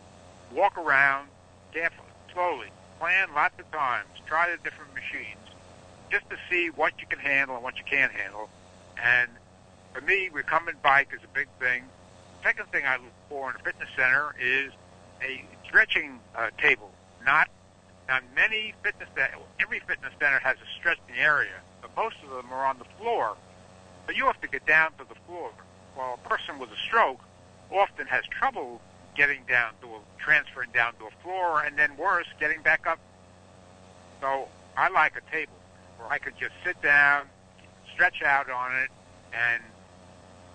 walk 0.53 0.77
around 0.77 1.28
carefully, 1.73 2.09
slowly, 2.33 2.69
plan 2.99 3.28
lots 3.35 3.59
of 3.59 3.70
times, 3.70 4.09
try 4.27 4.51
the 4.51 4.62
different 4.62 4.93
machines, 4.95 5.39
just 6.11 6.28
to 6.31 6.37
see 6.51 6.69
what 6.69 6.93
you 7.01 7.07
can 7.07 7.20
handle 7.20 7.55
and 7.55 7.65
what 7.65 7.78
you 7.78 7.85
can't 7.89 8.12
handle. 8.12 8.51
And 9.03 9.31
for 9.95 10.01
me, 10.03 10.28
recumbent 10.31 10.83
bike 10.83 11.09
is 11.15 11.23
a 11.24 11.35
big 11.35 11.49
thing. 11.59 11.85
Second 12.47 12.70
thing 12.70 12.86
I 12.86 12.94
look 12.94 13.12
for 13.28 13.51
in 13.51 13.56
a 13.56 13.59
fitness 13.59 13.89
center 13.97 14.32
is 14.40 14.70
a 15.20 15.44
stretching 15.66 16.20
uh, 16.36 16.51
table. 16.62 16.93
Not 17.24 17.48
now 18.06 18.20
many 18.36 18.73
fitness 18.85 19.09
every 19.59 19.81
fitness 19.81 20.12
center 20.20 20.39
has 20.39 20.56
a 20.59 20.78
stretching 20.78 21.16
area, 21.18 21.59
but 21.82 21.90
most 21.97 22.14
of 22.23 22.31
them 22.31 22.52
are 22.52 22.64
on 22.64 22.78
the 22.78 22.85
floor. 23.01 23.36
So 24.06 24.12
you 24.12 24.27
have 24.27 24.40
to 24.43 24.47
get 24.47 24.64
down 24.64 24.93
to 24.98 25.05
the 25.09 25.16
floor. 25.27 25.51
Well, 25.97 26.20
a 26.24 26.28
person 26.28 26.60
with 26.60 26.70
a 26.70 26.77
stroke 26.77 27.18
often 27.73 28.06
has 28.06 28.23
trouble 28.27 28.81
getting 29.16 29.43
down 29.48 29.73
to 29.81 29.89
a, 29.89 29.98
transferring 30.20 30.70
down 30.70 30.93
to 31.01 31.06
a 31.06 31.23
floor, 31.24 31.64
and 31.64 31.77
then 31.77 31.97
worse, 31.97 32.28
getting 32.39 32.62
back 32.62 32.86
up. 32.86 33.01
So 34.20 34.47
I 34.77 34.89
like 34.90 35.14
a 35.16 35.32
table 35.32 35.59
where 35.98 36.09
I 36.12 36.18
could 36.18 36.39
just 36.39 36.55
sit 36.64 36.81
down, 36.81 37.24
stretch 37.93 38.23
out 38.23 38.48
on 38.48 38.77
it, 38.77 38.90
and 39.32 39.64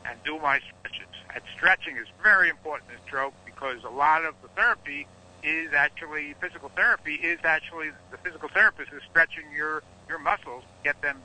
and 0.06 0.18
do 0.24 0.40
my 0.40 0.62
stretches. 0.80 1.21
And 1.34 1.44
stretching 1.56 1.98
is 1.98 2.08
very 2.22 2.50
important 2.50 2.92
in 2.92 2.98
stroke 3.08 3.34
because 3.46 3.84
a 3.84 3.90
lot 3.90 4.26
of 4.26 4.36
the 4.42 4.50
therapy 4.50 5.08
is 5.44 5.74
actually 5.74 6.36
physical 6.40 6.70
therapy 6.70 7.16
is 7.16 7.40
actually 7.44 7.90
the 8.12 8.18
physical 8.18 8.50
therapist 8.50 8.92
is 8.94 9.02
stretching 9.10 9.46
your 9.56 9.82
your 10.08 10.20
muscles 10.20 10.64
to 10.64 10.84
get 10.84 11.02
them 11.02 11.18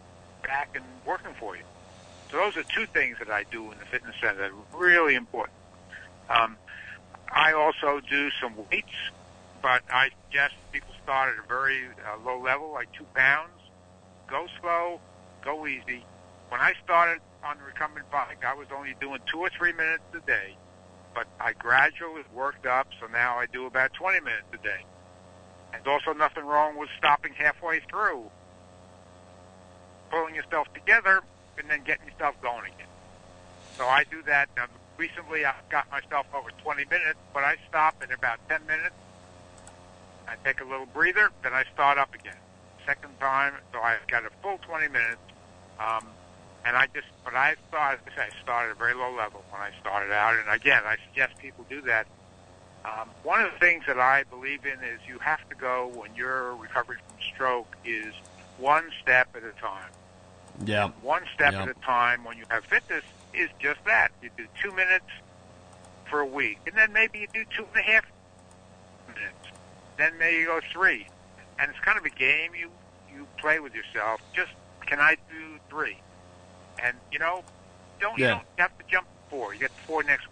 back 0.43 0.71
and 0.75 0.85
working 1.05 1.35
for 1.39 1.57
you. 1.57 1.63
So 2.31 2.39
those 2.39 2.57
are 2.57 2.63
two 2.63 2.87
things 2.87 3.19
that 3.19 3.31
I 3.31 3.45
do 3.51 3.71
in 3.73 3.79
the 3.79 3.85
fitness 3.85 4.15
center 4.21 4.39
that 4.39 4.51
are 4.51 4.79
really 4.79 5.15
important. 5.15 5.57
Um, 6.29 6.57
I 7.33 7.53
also 7.53 8.01
do 8.09 8.31
some 8.41 8.55
weights, 8.71 8.89
but 9.63 9.83
I 9.93 10.11
suggest 10.25 10.55
people 10.73 10.95
start 11.03 11.35
at 11.37 11.45
a 11.45 11.49
very 11.49 11.85
uh, 11.87 12.19
low 12.25 12.41
level, 12.41 12.73
like 12.73 12.93
two 12.93 13.07
pounds. 13.15 13.51
Go 14.29 14.47
slow, 14.61 15.01
go 15.45 15.67
easy. 15.67 16.05
When 16.49 16.61
I 16.61 16.75
started 16.85 17.21
on 17.47 17.59
the 17.59 17.65
recumbent 17.65 18.11
bike, 18.11 18.45
I 18.45 18.55
was 18.55 18.67
only 18.77 18.95
doing 19.01 19.21
two 19.31 19.39
or 19.39 19.51
three 19.57 19.73
minutes 19.73 20.03
a 20.15 20.21
day, 20.27 20.57
but 21.15 21.27
I 21.41 21.53
gradually 21.53 22.25
worked 22.35 22.67
up, 22.67 22.89
so 23.01 23.07
now 23.07 23.39
I 23.39 23.47
do 23.47 23.67
about 23.67 23.95
20 23.95 24.21
minutes 24.21 24.51
a 24.53 24.59
day. 24.59 24.85
And 25.73 25.85
there's 25.85 26.01
also 26.07 26.19
nothing 26.19 26.45
wrong 26.45 26.77
with 26.77 26.89
stopping 26.99 27.33
halfway 27.35 27.81
through, 27.89 28.31
pulling 30.11 30.35
yourself 30.35 30.67
together, 30.75 31.23
and 31.59 31.71
then 31.71 31.83
getting 31.85 32.07
yourself 32.07 32.35
going 32.43 32.67
again. 32.67 32.91
So 33.79 33.87
I 33.87 34.05
do 34.05 34.23
that. 34.23 34.49
Now, 34.57 34.67
recently 34.99 35.45
I've 35.45 35.69
got 35.69 35.91
myself 35.91 36.27
over 36.35 36.51
20 36.63 36.85
minutes, 36.91 37.19
but 37.33 37.45
I 37.45 37.57
stop 37.69 38.03
in 38.03 38.11
about 38.11 38.39
10 38.49 38.67
minutes. 38.67 38.95
I 40.29 40.35
take 40.45 40.61
a 40.61 40.65
little 40.65 40.87
breather, 40.87 41.31
then 41.45 41.55
I 41.55 41.65
start 41.73 41.99
up 41.99 42.13
again. 42.13 42.37
Second 42.85 43.19
time, 43.21 43.55
so 43.73 43.81
I've 43.81 44.07
got 44.09 44.25
a 44.25 44.31
full 44.43 44.59
20 44.67 44.89
minutes. 44.89 45.21
Um, 45.79 46.07
and 46.67 46.77
I 46.77 46.87
just, 46.93 47.07
but 47.25 47.35
I 47.35 47.55
started, 47.69 48.01
I 48.17 48.29
started 48.43 48.71
at 48.71 48.77
a 48.77 48.79
very 48.79 48.95
low 48.95 49.15
level 49.15 49.45
when 49.51 49.63
I 49.63 49.71
started 49.81 50.13
out. 50.13 50.35
And 50.37 50.49
again, 50.49 50.83
I 50.85 50.97
suggest 51.09 51.39
people 51.39 51.65
do 51.71 51.81
that. 51.83 52.07
Um, 52.85 53.09
one 53.23 53.41
of 53.41 53.53
the 53.53 53.59
things 53.59 53.85
that 53.87 53.99
I 53.99 54.25
believe 54.25 54.65
in 54.67 54.79
is 54.85 55.01
you 55.09 55.19
have 55.21 55.49
to 55.49 55.55
go 55.55 55.91
when 55.95 56.15
you're 56.15 56.55
recovering 56.57 56.99
from 57.07 57.17
stroke 57.35 57.77
is 57.85 58.13
one 58.59 58.91
step 59.03 59.29
at 59.37 59.43
a 59.45 59.53
time. 59.61 59.91
Yeah. 60.65 60.89
One 61.03 61.23
step 61.35 61.53
Yeah. 61.53 61.63
at 61.63 61.69
a 61.69 61.75
time. 61.75 62.25
When 62.25 62.37
you 62.37 62.45
have 62.49 62.65
fitness, 62.65 63.05
is 63.35 63.51
just 63.59 63.85
that. 63.85 64.13
You 64.23 64.31
do 64.37 64.47
two 64.63 64.73
minutes, 64.73 65.05
for 66.09 66.21
a 66.21 66.27
week, 66.27 66.59
and 66.67 66.75
then 66.77 66.93
maybe 66.93 67.19
you 67.19 67.27
do 67.33 67.45
two 67.57 67.67
and 67.75 67.77
a 67.77 67.83
half 67.83 68.05
minutes. 69.09 69.35
Then 69.97 70.13
maybe 70.19 70.39
you 70.39 70.47
go 70.47 70.61
three, 70.73 71.07
and 71.59 71.71
it's 71.71 71.81
kind 71.81 71.99
of 71.99 72.05
a 72.05 72.11
game 72.11 72.53
you 72.59 72.71
you 73.15 73.27
play 73.39 73.59
with 73.61 73.75
yourself. 73.75 74.21
Just 74.35 74.53
can 74.87 75.01
I 75.01 75.17
do 75.31 75.59
three? 75.69 75.99
And 76.83 76.97
you 77.13 77.19
know, 77.19 77.43
don't 78.01 78.19
you 78.19 78.27
don't 78.27 78.43
have 78.57 78.77
to 78.79 78.85
jump 78.91 79.07
four. 79.31 79.55
You 79.55 79.61
get 79.61 79.71
four 79.87 80.03
next. 80.03 80.27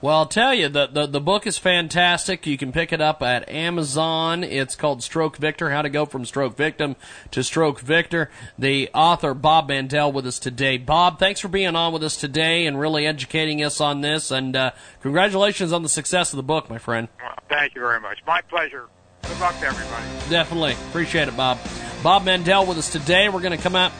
Well, 0.00 0.18
I'll 0.18 0.26
tell 0.26 0.54
you, 0.54 0.68
the, 0.68 0.86
the, 0.86 1.06
the 1.06 1.20
book 1.20 1.46
is 1.46 1.58
fantastic. 1.58 2.46
You 2.46 2.56
can 2.56 2.72
pick 2.72 2.92
it 2.92 3.00
up 3.00 3.22
at 3.22 3.48
Amazon. 3.48 4.44
It's 4.44 4.76
called 4.76 5.02
Stroke 5.02 5.36
Victor 5.36 5.70
How 5.70 5.82
to 5.82 5.88
Go 5.88 6.06
from 6.06 6.24
Stroke 6.24 6.56
Victim 6.56 6.96
to 7.32 7.42
Stroke 7.42 7.80
Victor. 7.80 8.30
The 8.58 8.90
author, 8.94 9.34
Bob 9.34 9.68
Mandel, 9.68 10.12
with 10.12 10.26
us 10.26 10.38
today. 10.38 10.78
Bob, 10.78 11.18
thanks 11.18 11.40
for 11.40 11.48
being 11.48 11.76
on 11.76 11.92
with 11.92 12.02
us 12.02 12.16
today 12.16 12.66
and 12.66 12.78
really 12.78 13.06
educating 13.06 13.62
us 13.62 13.80
on 13.80 14.00
this. 14.00 14.30
And 14.30 14.56
uh, 14.56 14.72
congratulations 15.00 15.72
on 15.72 15.82
the 15.82 15.88
success 15.88 16.32
of 16.32 16.38
the 16.38 16.42
book, 16.42 16.70
my 16.70 16.78
friend. 16.78 17.08
Well, 17.20 17.34
thank 17.48 17.74
you 17.74 17.80
very 17.80 18.00
much. 18.00 18.18
My 18.26 18.40
pleasure. 18.42 18.88
Good 19.28 19.40
luck 19.40 19.58
to 19.60 19.66
everybody. 19.66 20.04
Definitely. 20.30 20.72
Appreciate 20.88 21.28
it, 21.28 21.36
Bob. 21.36 21.58
Bob 22.02 22.24
Mandel 22.24 22.66
with 22.66 22.78
us 22.78 22.90
today. 22.92 23.28
We're 23.28 23.40
going 23.40 23.56
to 23.56 23.62
come 23.62 23.76
out 23.76 23.92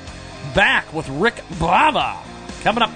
back 0.55 0.93
with 0.93 1.09
Rick 1.09 1.37
Bava 1.59 2.17
coming 2.63 2.83
up. 2.83 2.91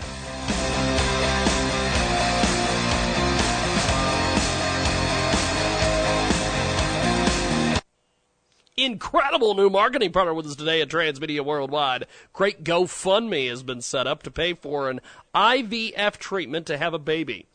Incredible 8.77 9.57
new 9.57 9.69
marketing 9.69 10.13
partner 10.13 10.33
with 10.33 10.47
us 10.47 10.55
today 10.55 10.81
at 10.81 10.89
Transmedia 10.89 11.45
Worldwide. 11.45 12.07
Great 12.33 12.63
GoFundMe 12.63 13.49
has 13.49 13.65
been 13.65 13.83
set 13.83 14.07
up 14.07 14.23
to 14.23 14.31
pay 14.31 14.55
for 14.55 14.89
an 14.89 15.01
IVF 15.35 16.17
treatment 16.19 16.67
to 16.67 16.79
have 16.79 16.95
a 16.95 16.99
baby. 16.99 17.47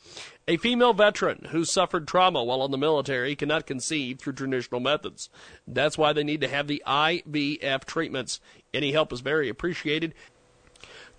A 0.46 0.58
female 0.58 0.92
veteran 0.92 1.48
who 1.52 1.64
suffered 1.64 2.06
trauma 2.06 2.44
while 2.44 2.66
in 2.66 2.72
the 2.72 2.78
military 2.78 3.34
cannot 3.34 3.66
conceive 3.66 4.20
through 4.20 4.34
traditional 4.34 4.82
methods. 4.82 5.30
That's 5.66 5.98
why 5.98 6.12
they 6.12 6.24
need 6.24 6.42
to 6.42 6.50
have 6.50 6.68
the 6.68 6.84
IVF 6.86 7.86
treatments. 7.86 8.42
Any 8.74 8.92
help 8.92 9.14
is 9.14 9.22
very 9.22 9.48
appreciated. 9.48 10.14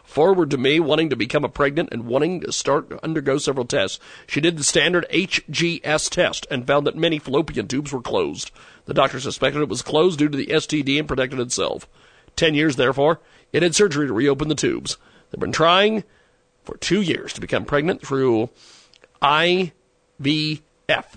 Forward 0.06 0.50
to 0.50 0.56
me, 0.56 0.80
wanting 0.80 1.10
to 1.10 1.16
become 1.16 1.44
a 1.44 1.48
pregnant 1.48 1.90
and 1.92 2.06
wanting 2.06 2.40
to 2.40 2.52
start 2.52 2.90
undergo 3.02 3.38
several 3.38 3.66
tests, 3.66 3.98
she 4.26 4.40
did 4.40 4.56
the 4.56 4.64
standard 4.64 5.04
HSG 5.12 5.82
test 6.10 6.46
and 6.50 6.66
found 6.66 6.86
that 6.86 6.96
many 6.96 7.18
fallopian 7.18 7.68
tubes 7.68 7.92
were 7.92 8.00
closed. 8.00 8.50
The 8.86 8.94
doctor 8.94 9.20
suspected 9.20 9.60
it 9.60 9.68
was 9.68 9.82
closed 9.82 10.20
due 10.20 10.28
to 10.28 10.36
the 10.36 10.46
STD 10.46 10.98
and 10.98 11.08
protected 11.08 11.40
itself. 11.40 11.88
Ten 12.36 12.54
years, 12.54 12.76
therefore, 12.76 13.20
it 13.52 13.62
had 13.62 13.74
surgery 13.74 14.06
to 14.06 14.12
reopen 14.12 14.48
the 14.48 14.54
tubes. 14.54 14.96
They've 15.30 15.40
been 15.40 15.52
trying 15.52 16.04
for 16.62 16.76
two 16.78 17.00
years 17.00 17.32
to 17.34 17.40
become 17.40 17.64
pregnant 17.64 18.06
through 18.06 18.50
IVF. 19.20 19.72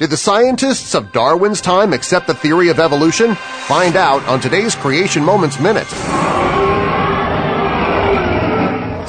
Did 0.00 0.10
the 0.10 0.16
scientists 0.16 0.96
of 0.96 1.12
Darwin's 1.12 1.60
time 1.60 1.92
accept 1.92 2.26
the 2.26 2.34
theory 2.34 2.70
of 2.70 2.80
evolution? 2.80 3.36
Find 3.36 3.94
out 3.94 4.26
on 4.26 4.40
today's 4.40 4.74
Creation 4.74 5.24
Moments 5.24 5.60
Minute. 5.60 5.86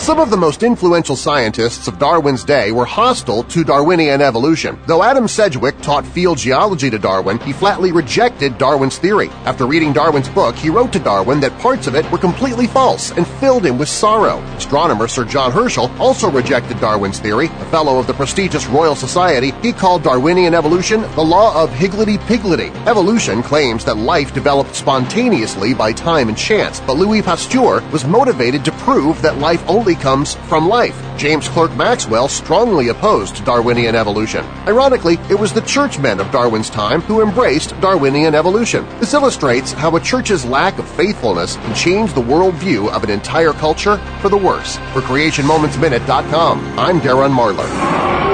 Some 0.02 0.19
of 0.19 0.32
the 0.32 0.36
most 0.36 0.64
influential 0.64 1.15
scientists 1.15 1.88
of 1.88 1.99
Darwin's 1.99 2.44
day 2.44 2.72
were 2.72 2.86
hostile 2.86 3.44
to 3.44 3.64
Darwinian 3.64 4.19
evolution. 4.19 4.80
Though 4.88 5.03
Adam 5.03 5.28
Sedgwick 5.28 5.80
taught 5.82 6.07
field 6.07 6.40
geology 6.40 6.90
to 6.90 6.98
Darwin, 6.98 7.38
he 7.41 7.53
flatly 7.53 7.91
rejected 7.91 8.57
Darwin's 8.57 8.98
theory. 8.98 9.30
After 9.45 9.68
reading 9.68 9.94
Darwin's 9.94 10.28
book, 10.28 10.56
he 10.56 10.72
wrote 10.72 10.91
to 10.94 10.99
Darwin 10.99 11.40
that 11.41 11.56
parts 11.60 11.86
of 11.86 11.94
it 11.94 12.11
were 12.11 12.18
completely 12.18 12.65
false 12.65 13.11
and 13.11 13.28
filled 13.28 13.64
him 13.64 13.78
with 13.78 13.90
sorrow. 13.90 14.40
Astronomer 14.56 15.07
Sir 15.07 15.23
John 15.23 15.52
Herschel 15.52 15.91
also 15.99 16.32
rejected 16.32 16.80
Darwin's 16.80 17.19
theory. 17.19 17.45
A 17.45 17.65
fellow 17.65 17.99
of 17.99 18.07
the 18.07 18.15
prestigious 18.15 18.65
Royal 18.65 18.95
Society, 18.95 19.52
he 19.61 19.72
called 19.72 20.02
Darwinian 20.02 20.56
evolution 20.56 21.02
the 21.14 21.22
law 21.22 21.64
of 21.64 21.72
higgledy-piggledy. 21.76 22.69
Evolution 22.88 23.44
claims 23.44 23.86
that 23.86 23.98
life 23.98 24.34
developed 24.34 24.73
spontaneously 24.73 25.76
by 25.76 25.94
time 25.94 26.28
and 26.28 26.38
chance, 26.38 26.80
but 26.82 26.98
Louis 26.98 27.22
Pasteur 27.22 27.88
was 27.91 28.03
motivated 28.03 28.65
to 28.65 28.72
prove 28.72 29.22
that 29.22 29.38
life 29.38 29.64
only 29.69 29.90
comes 29.95 30.35
from 30.49 30.68
life. 30.68 30.99
James 31.18 31.47
Clerk 31.47 31.76
Maxwell 31.76 32.27
strongly 32.27 32.89
opposed 32.89 33.43
Darwinian 33.45 33.95
evolution. 33.95 34.45
Ironically, 34.68 35.18
it 35.30 35.39
was 35.39 35.53
the 35.53 35.61
churchmen 35.61 36.19
of 36.19 36.31
Darwin's 36.31 36.69
time 36.69 37.01
who 37.01 37.22
embraced 37.22 37.80
Darwinian 37.81 38.35
evolution. 38.35 38.88
This 38.99 39.13
illustrates 39.13 39.72
how 39.72 39.95
a 39.95 39.99
church's 39.99 40.45
lack 40.45 40.80
of 40.80 40.89
faithfulness 40.89 41.55
can 41.57 41.76
change 41.76 42.13
the 42.13 42.22
worldview 42.22 42.89
of 42.91 43.03
an 43.03 43.09
entire 43.09 43.53
culture 43.53 43.97
for 44.22 44.30
the 44.30 44.38
worse. 44.38 44.77
For 44.93 45.01
CreationMomentsMinute.com, 45.01 46.80
I'm 46.80 47.01
Darren 47.01 47.34
Marlar. 47.34 48.31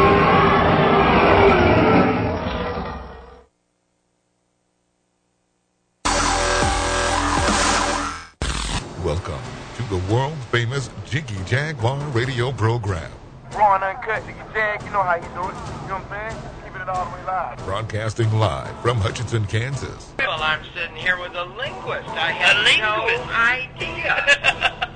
Jiggy 11.18 11.42
Jaguar 11.46 11.98
radio 12.10 12.52
program. 12.52 13.12
Raw 13.56 13.74
and 13.74 13.84
uncut, 13.84 14.24
Jiggy 14.28 14.38
Jag, 14.54 14.84
you 14.84 14.92
know 14.92 15.02
how 15.02 15.16
you 15.16 15.24
do 15.24 15.28
it. 15.28 15.34
You 15.34 15.42
know 15.42 15.98
what 15.98 16.12
I'm 16.12 16.30
saying? 16.30 16.42
Keeping 16.64 16.82
it 16.82 16.88
all 16.88 17.06
the 17.06 17.12
way 17.18 17.24
live. 17.26 17.58
Broadcasting 17.66 18.32
live 18.34 18.80
from 18.84 18.98
Hutchinson, 18.98 19.48
Kansas. 19.48 20.14
Well, 20.20 20.40
I'm 20.40 20.60
sitting 20.76 20.96
here 20.96 21.20
with 21.20 21.34
a 21.34 21.46
linguist. 21.46 22.08
I 22.10 22.30
had 22.30 22.56
no 22.78 23.08
idea. 23.34 24.14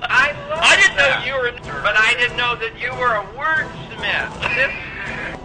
I 0.02 0.30
love 0.48 0.60
I 0.62 0.76
didn't 0.76 0.96
know 0.96 1.24
you 1.26 1.34
were, 1.42 1.50
but 1.82 1.96
I 1.96 2.14
didn't 2.14 2.36
know 2.36 2.54
that 2.54 2.78
you 2.80 2.94
were 3.00 3.16
a 3.16 3.24
wordsmith. 3.34 4.70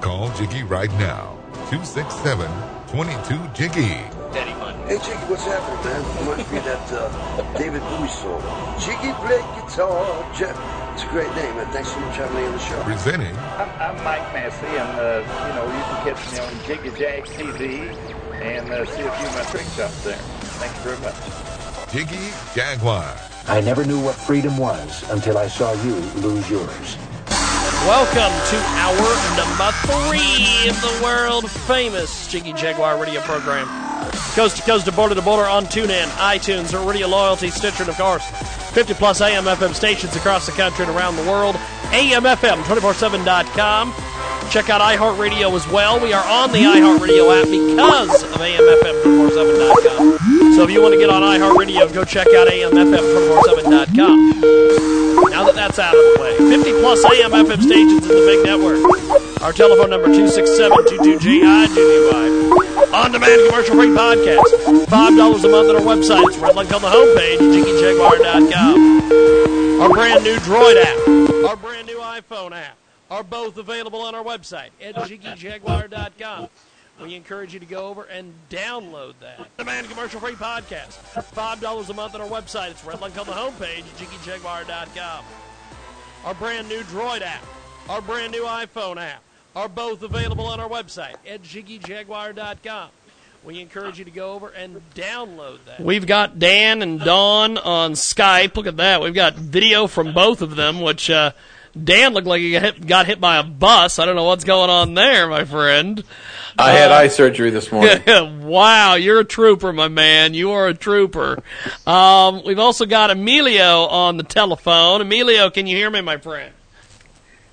Call 0.02 0.30
Jiggy 0.36 0.62
right 0.62 0.92
now. 1.00 1.40
267 1.72 2.52
22 2.90 3.48
Jiggy. 3.56 4.17
Hey, 4.34 4.98
Jiggy, 5.00 5.24
what's 5.32 5.46
happening, 5.46 5.80
man? 5.86 6.28
Reminds 6.28 6.52
me 6.52 6.58
of 6.58 6.66
that 6.66 6.92
uh, 6.92 7.58
David 7.58 7.82
Bowie 7.82 8.10
song. 8.10 8.44
Jiggy 8.80 9.14
play 9.24 9.40
guitar. 9.56 10.34
Jeff. 10.36 10.56
It's 10.94 11.04
a 11.04 11.08
great 11.08 11.34
name, 11.36 11.56
man. 11.56 11.72
Thanks 11.72 11.94
so 11.94 12.00
much 12.02 12.18
for 12.18 12.24
having 12.24 12.38
me 12.38 12.46
on 12.46 12.52
the 12.52 12.60
show. 12.60 12.82
Presenting 12.84 13.36
I'm, 13.38 13.70
I'm 13.80 13.96
Mike 14.04 14.34
Massey, 14.34 14.66
and 14.66 15.00
uh, 15.00 15.24
you 15.48 15.54
know 15.56 15.66
you 15.66 15.84
can 15.84 16.16
catch 16.16 16.32
me 16.32 16.40
on 16.40 16.66
Jiggy 16.66 16.98
Jag 16.98 17.24
TV 17.26 17.96
and 18.42 18.70
uh, 18.70 18.86
see 18.86 19.02
a 19.02 19.12
few 19.12 19.28
of 19.28 19.36
my 19.36 19.44
trick 19.44 19.68
shots 19.76 20.04
there. 20.04 20.18
Thank 20.60 20.76
you 20.76 20.92
very 20.92 21.00
much. 21.00 21.94
Jiggy 21.94 22.34
Jaguar. 22.54 23.16
I 23.48 23.62
never 23.62 23.86
knew 23.86 24.02
what 24.02 24.16
freedom 24.16 24.58
was 24.58 25.10
until 25.10 25.38
I 25.38 25.48
saw 25.48 25.72
you 25.84 25.96
lose 26.20 26.50
yours. 26.50 26.98
Welcome 27.86 28.36
to 28.50 28.58
hour 28.76 29.08
number 29.38 29.72
three 29.88 30.68
of 30.68 30.82
the 30.82 31.00
world 31.02 31.50
famous 31.50 32.28
Jiggy 32.28 32.52
Jaguar 32.54 33.00
radio 33.00 33.22
program. 33.22 33.87
Coast 34.36 34.58
to 34.58 34.64
coast 34.64 34.86
to 34.86 34.92
border 34.92 35.16
to 35.16 35.22
border 35.22 35.48
on 35.48 35.66
TuneIn, 35.66 36.06
iTunes, 36.18 36.74
Radio 36.88 37.08
Loyalty, 37.08 37.50
Stitcher, 37.50 37.84
and 37.84 37.90
of 37.90 37.98
course, 37.98 38.30
50 38.72 38.94
plus 38.94 39.22
AM 39.22 39.46
FM 39.46 39.74
stations 39.74 40.16
across 40.16 40.46
the 40.46 40.52
country 40.52 40.86
and 40.86 40.96
around 40.96 41.16
the 41.16 41.24
world. 41.24 41.56
AMFM247.com. 41.92 43.94
Check 44.50 44.70
out 44.70 44.80
iHeartRadio 44.82 45.54
as 45.56 45.68
well. 45.68 46.00
We 46.00 46.14
are 46.14 46.26
on 46.26 46.52
the 46.52 46.60
iHeartRadio 46.60 47.36
app 47.36 47.46
because 47.46 48.24
of 48.24 48.40
AMFM247.com. 48.40 50.18
So 50.56 50.64
if 50.64 50.72
you 50.72 50.82
want 50.82 50.94
to 50.94 51.00
get 51.00 51.10
on 51.10 51.22
iHeartRadio, 51.22 51.94
go 51.94 52.04
check 52.04 52.28
out 52.28 52.48
AMFM247.com. 52.48 54.42
Now 55.30 55.44
that 55.46 55.54
that's 55.54 55.78
out 55.80 55.94
of 55.94 56.02
the 56.02 56.18
way, 56.22 56.38
50 56.38 56.72
plus 56.80 57.04
AM 57.06 57.32
FM 57.32 57.62
stations 57.62 58.10
in 58.10 58.16
the 58.16 58.26
big 58.26 58.44
network. 58.46 58.80
Our 59.44 59.52
telephone 59.54 59.90
number 59.92 60.08
267-22-GI-GGY. 60.08 62.94
On-demand 62.94 63.42
commercial-free 63.50 63.94
podcast. 63.94 64.50
$5 64.88 64.88
a 64.88 64.90
month 65.50 65.70
on 65.70 65.76
our 65.76 65.82
website. 65.84 66.26
It's 66.30 66.38
right 66.38 66.56
link 66.56 66.72
on 66.74 66.82
the 66.82 66.88
homepage, 66.90 67.38
jiggyjaguar.com. 67.38 69.82
Our 69.82 69.90
brand 69.90 70.24
new 70.24 70.38
Droid 70.38 70.82
app, 70.82 70.98
our 71.50 71.58
brand 71.58 71.86
new 71.86 72.00
iPhone 72.00 72.54
app 72.54 72.77
are 73.10 73.24
both 73.24 73.58
available 73.58 74.02
on 74.02 74.16
our 74.16 74.24
website 74.24 74.70
at 74.82 74.96
jiggyjaguar.com. 74.96 76.50
We 77.02 77.14
encourage 77.14 77.54
you 77.54 77.60
to 77.60 77.66
go 77.66 77.88
over 77.88 78.04
and 78.06 78.34
download 78.50 79.14
that. 79.22 79.56
Demand 79.58 79.88
commercial 79.88 80.20
free 80.20 80.34
podcast. 80.34 80.98
$5 81.14 81.90
a 81.90 81.94
month 81.94 82.16
on 82.16 82.22
our 82.22 82.28
website. 82.28 82.72
It's 82.72 82.84
red 82.84 83.02
link 83.02 83.18
on 83.20 83.28
the 83.28 83.34
homepage, 83.34 83.84
jiggyjaguar.com. 83.98 85.26
Our 86.26 86.34
brand 86.34 86.68
new 86.68 86.82
Droid 86.82 87.22
app, 87.22 87.44
our 87.88 88.02
brand 88.02 88.32
new 88.32 88.44
iPhone 88.44 88.98
app 88.98 89.22
are 89.56 89.70
both 89.70 90.02
available 90.02 90.48
on 90.48 90.60
our 90.60 90.70
website 90.70 91.16
at 91.28 91.44
jiggyjaguar.com. 91.44 92.90
We 93.44 93.62
encourage 93.62 94.00
you 94.00 94.06
to 94.06 94.12
go 94.12 94.34
over 94.34 94.50
and 94.50 94.82
download 94.94 95.60
that. 95.68 95.80
We've 95.80 96.06
got 96.06 96.40
Dan 96.40 96.82
and 96.82 97.00
Dawn 97.00 97.58
on 97.58 97.94
Skype. 97.94 98.58
Look 98.58 98.68
at 98.68 98.78
that. 98.78 99.02
We've 99.02 99.14
got 99.14 99.36
video 99.36 99.88
from 99.88 100.14
both 100.14 100.42
of 100.42 100.56
them, 100.56 100.82
which 100.82 101.10
uh, 101.10 101.32
Dan 101.84 102.14
looked 102.14 102.28
like 102.28 102.42
he 102.42 102.52
got 102.52 102.62
hit, 102.62 102.88
got 102.88 103.06
hit 103.06 103.20
by 103.20 103.38
a 103.38 103.44
bus. 103.44 104.00
I 104.00 104.06
don't 104.06 104.16
know 104.16 104.26
what's 104.26 104.44
going 104.44 104.70
on 104.70 104.94
there, 104.94 105.28
my 105.28 105.46
friend. 105.46 106.04
I 106.60 106.72
had 106.72 106.92
eye 106.92 107.08
surgery 107.08 107.52
this 107.52 107.72
morning. 107.72 108.02
wow, 108.48 108.96
you're 108.96 109.20
a 109.20 109.26
trooper, 109.26 109.72
my 109.72 109.88
man. 109.88 110.34
You 110.34 110.52
are 110.52 110.68
a 110.68 110.74
trooper. 110.74 111.44
Um, 111.86 112.42
we've 112.46 112.60
also 112.60 112.86
got 112.86 113.12
Emilio 113.12 113.86
on 113.86 114.18
the 114.18 114.24
telephone. 114.24 115.02
Emilio, 115.02 115.50
can 115.50 115.68
you 115.68 115.78
hear 115.78 115.90
me, 115.90 116.02
my 116.02 116.18
friend? 116.18 116.54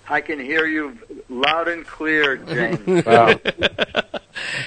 I 0.09 0.21
can 0.21 0.39
hear 0.39 0.67
you 0.67 0.99
loud 1.29 1.69
and 1.69 1.87
clear, 1.87 2.37
James. 2.37 3.05
Wow. 3.07 3.39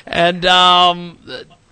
and 0.06 0.46
um, 0.46 1.20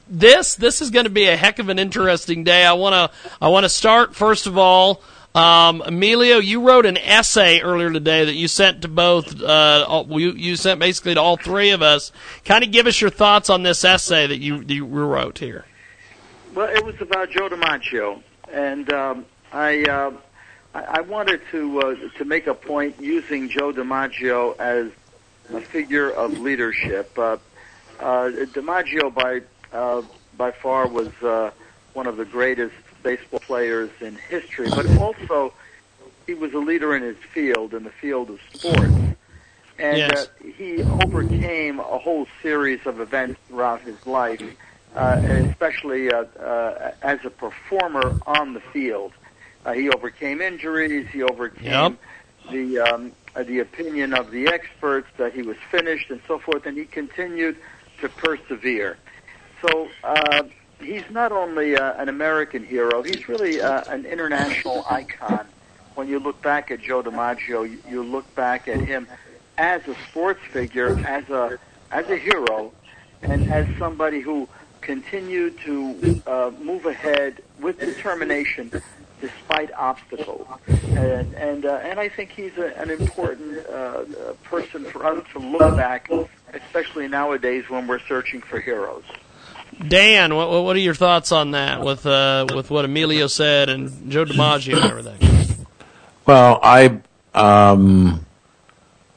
this 0.08 0.56
this 0.56 0.82
is 0.82 0.92
going 0.92 1.06
to 1.06 1.10
be 1.10 1.28
a 1.28 1.36
heck 1.36 1.60
of 1.60 1.70
an 1.70 1.80
interesting 1.80 2.44
day. 2.44 2.66
I 2.66 2.74
want 2.74 2.94
to 2.94 3.36
I 3.42 3.48
want 3.48 3.64
to 3.64 3.70
start 3.70 4.16
first 4.16 4.48
of 4.48 4.58
all. 4.58 5.02
Um, 5.36 5.84
Emilio, 5.86 6.38
you 6.38 6.62
wrote 6.62 6.86
an 6.86 6.98
essay 6.98 7.60
earlier 7.60 7.92
today 7.92 8.24
that 8.24 8.36
you 8.36 8.48
sent 8.48 8.84
to 8.84 8.88
both. 8.88 9.42
Uh, 9.42 9.86
all, 9.86 10.20
you, 10.22 10.32
you 10.32 10.56
sent 10.56 10.80
basically 10.80 11.14
to 11.14 11.22
all 11.22 11.36
three 11.36 11.72
of 11.72 11.82
us. 11.82 12.14
Kind 12.46 12.64
of 12.64 12.72
give 12.72 12.88
us 12.88 13.02
your 13.02 13.10
thoughts 13.10 13.50
on 13.50 13.62
this 13.62 13.84
essay 13.84 14.28
that 14.28 14.40
you 14.40 14.64
you 14.66 14.86
wrote 14.86 15.40
here. 15.40 15.66
Well, 16.54 16.74
it 16.74 16.86
was 16.86 17.02
about 17.02 17.32
Joe 17.32 17.50
DiMaggio, 17.50 18.22
and 18.54 18.92
um, 18.94 19.26
I, 19.52 19.84
uh, 19.84 20.14
I 20.74 20.84
I 20.84 21.02
wanted 21.02 21.42
to 21.52 21.82
uh, 21.82 21.96
to 22.18 22.24
make 22.24 22.48
a 22.48 22.54
point 22.54 22.96
using 23.02 23.50
Joe 23.50 23.74
DiMaggio 23.74 24.58
as 24.58 24.90
a 25.54 25.60
figure 25.60 26.12
of 26.12 26.40
leadership. 26.40 27.12
Uh, 27.20 27.38
uh, 28.00 28.30
DiMaggio, 28.30 29.14
by 29.14 29.42
uh, 29.74 30.02
by 30.38 30.52
far, 30.52 30.88
was 30.88 31.12
uh, 31.22 31.52
one 31.92 32.08
of 32.08 32.16
the 32.16 32.26
greatest 32.26 32.85
baseball 33.06 33.40
players 33.40 33.92
in 34.02 34.16
history, 34.16 34.70
but 34.70 34.88
also 34.98 35.54
he 36.26 36.34
was 36.34 36.52
a 36.54 36.58
leader 36.58 36.96
in 36.96 37.04
his 37.04 37.18
field, 37.34 37.74
in 37.74 37.84
the 37.84 37.92
field 37.92 38.30
of 38.32 38.40
sports. 38.54 38.96
And 39.78 39.98
Yes. 40.00 40.28
uh, 40.28 40.44
he 40.58 40.84
overcame 41.06 41.80
a 41.80 41.98
whole 42.00 42.28
series 42.42 42.86
of 42.86 43.00
events 43.00 43.40
throughout 43.48 43.82
his 43.82 44.00
life, 44.08 44.42
uh, 44.96 45.20
and 45.24 45.46
especially 45.52 46.12
uh, 46.12 46.24
uh, 46.40 46.92
as 47.02 47.20
a 47.26 47.30
performer 47.30 48.16
on 48.26 48.54
the 48.54 48.62
field. 48.62 49.12
Uh, 49.66 49.74
he 49.74 49.90
overcame 49.90 50.42
injuries. 50.42 51.08
He 51.12 51.22
overcame 51.24 51.98
the 52.50 52.80
um, 52.80 53.12
uh, 53.36 53.44
the 53.44 53.60
opinion 53.60 54.14
of 54.14 54.32
the 54.32 54.48
experts 54.48 55.08
that 55.18 55.34
he 55.34 55.42
was 55.42 55.58
finished 55.70 56.10
and 56.10 56.22
so 56.28 56.40
forth, 56.40 56.66
and 56.66 56.78
he 56.78 56.86
continued 56.86 57.58
to 58.02 58.10
persevere. 58.10 58.98
So 59.62 59.90
uh, 60.04 60.44
he's 60.86 61.10
not 61.10 61.32
only 61.32 61.76
uh, 61.76 61.94
an 62.02 62.10
American 62.10 62.64
hero; 62.64 63.02
he's 63.02 63.28
really 63.28 63.62
uh, 63.62 63.84
an 63.88 64.06
international 64.06 64.86
icon. 64.90 65.48
When 65.96 66.08
you 66.08 66.20
look 66.20 66.42
back 66.42 66.72
at 66.72 66.82
Joe 66.82 67.02
DiMaggio, 67.02 67.70
you, 67.70 67.82
you 67.90 68.04
look 68.04 68.34
back 68.36 68.68
at 68.68 68.80
him 68.80 69.08
as 69.58 69.82
a 69.88 69.96
sports 70.10 70.42
figure, 70.52 71.00
as 71.06 71.30
a 71.30 71.58
as 71.92 72.10
a 72.10 72.18
hero, 72.18 72.72
and 73.22 73.52
as 73.52 73.68
somebody 73.78 74.22
who 74.22 74.48
continued 74.82 75.58
to 75.62 76.22
uh, 76.28 76.52
move 76.62 76.86
ahead 76.86 77.42
with 77.60 77.80
determination 77.80 78.72
despite 79.22 79.72
obstacles. 79.74 80.48
And 80.68 81.34
and 81.34 81.66
uh, 81.66 81.80
and 81.84 82.00
I 82.00 82.10
think 82.10 82.32
he's 82.32 82.58
a, 82.58 82.78
an 82.80 82.92
important 82.92 83.66
uh, 83.68 83.72
uh, 83.72 84.06
person 84.44 84.86
for 84.86 85.06
us 85.06 85.26
to 85.34 85.40
look 85.40 85.76
back, 85.76 86.10
especially 86.54 87.08
nowadays 87.08 87.70
when 87.70 87.88
we're 87.88 88.00
searching 88.00 88.42
for 88.42 88.60
heroes. 88.60 89.04
Dan, 89.86 90.36
what 90.36 90.64
what 90.64 90.76
are 90.76 90.80
your 90.80 90.94
thoughts 90.94 91.32
on 91.32 91.52
that 91.52 91.82
with 91.82 92.06
uh, 92.06 92.46
with 92.54 92.70
what 92.70 92.86
Emilio 92.86 93.28
said 93.28 93.70
and 93.70 94.10
Joe 94.10 94.26
DiMaggio 94.26 94.76
and 94.76 94.86
everything? 94.86 95.66
Well, 96.26 96.60
I 96.64 97.02
um, 97.34 98.26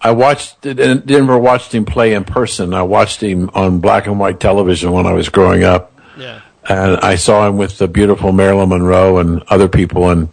I 0.01 0.12
watched 0.12 0.64
never 0.64 1.39
watched 1.39 1.74
him 1.74 1.85
play 1.85 2.14
in 2.14 2.24
person. 2.24 2.74
I 2.74 2.82
watched 2.82 3.22
him 3.22 3.51
on 3.55 3.80
black 3.80 4.06
and 4.06 4.18
white 4.18 4.40
television 4.40 4.93
when 4.93 5.06
I 5.06 5.12
was 5.12 5.28
growing 5.28 5.64
up. 5.64 5.93
Yeah. 6.16 6.40
And 6.68 6.98
I 6.98 7.14
saw 7.14 7.48
him 7.48 7.56
with 7.56 7.78
the 7.78 7.89
beautiful 7.89 8.32
Marilyn 8.32 8.68
Monroe 8.68 9.18
and 9.18 9.43
other 9.48 9.68
people. 9.68 10.10
And 10.10 10.28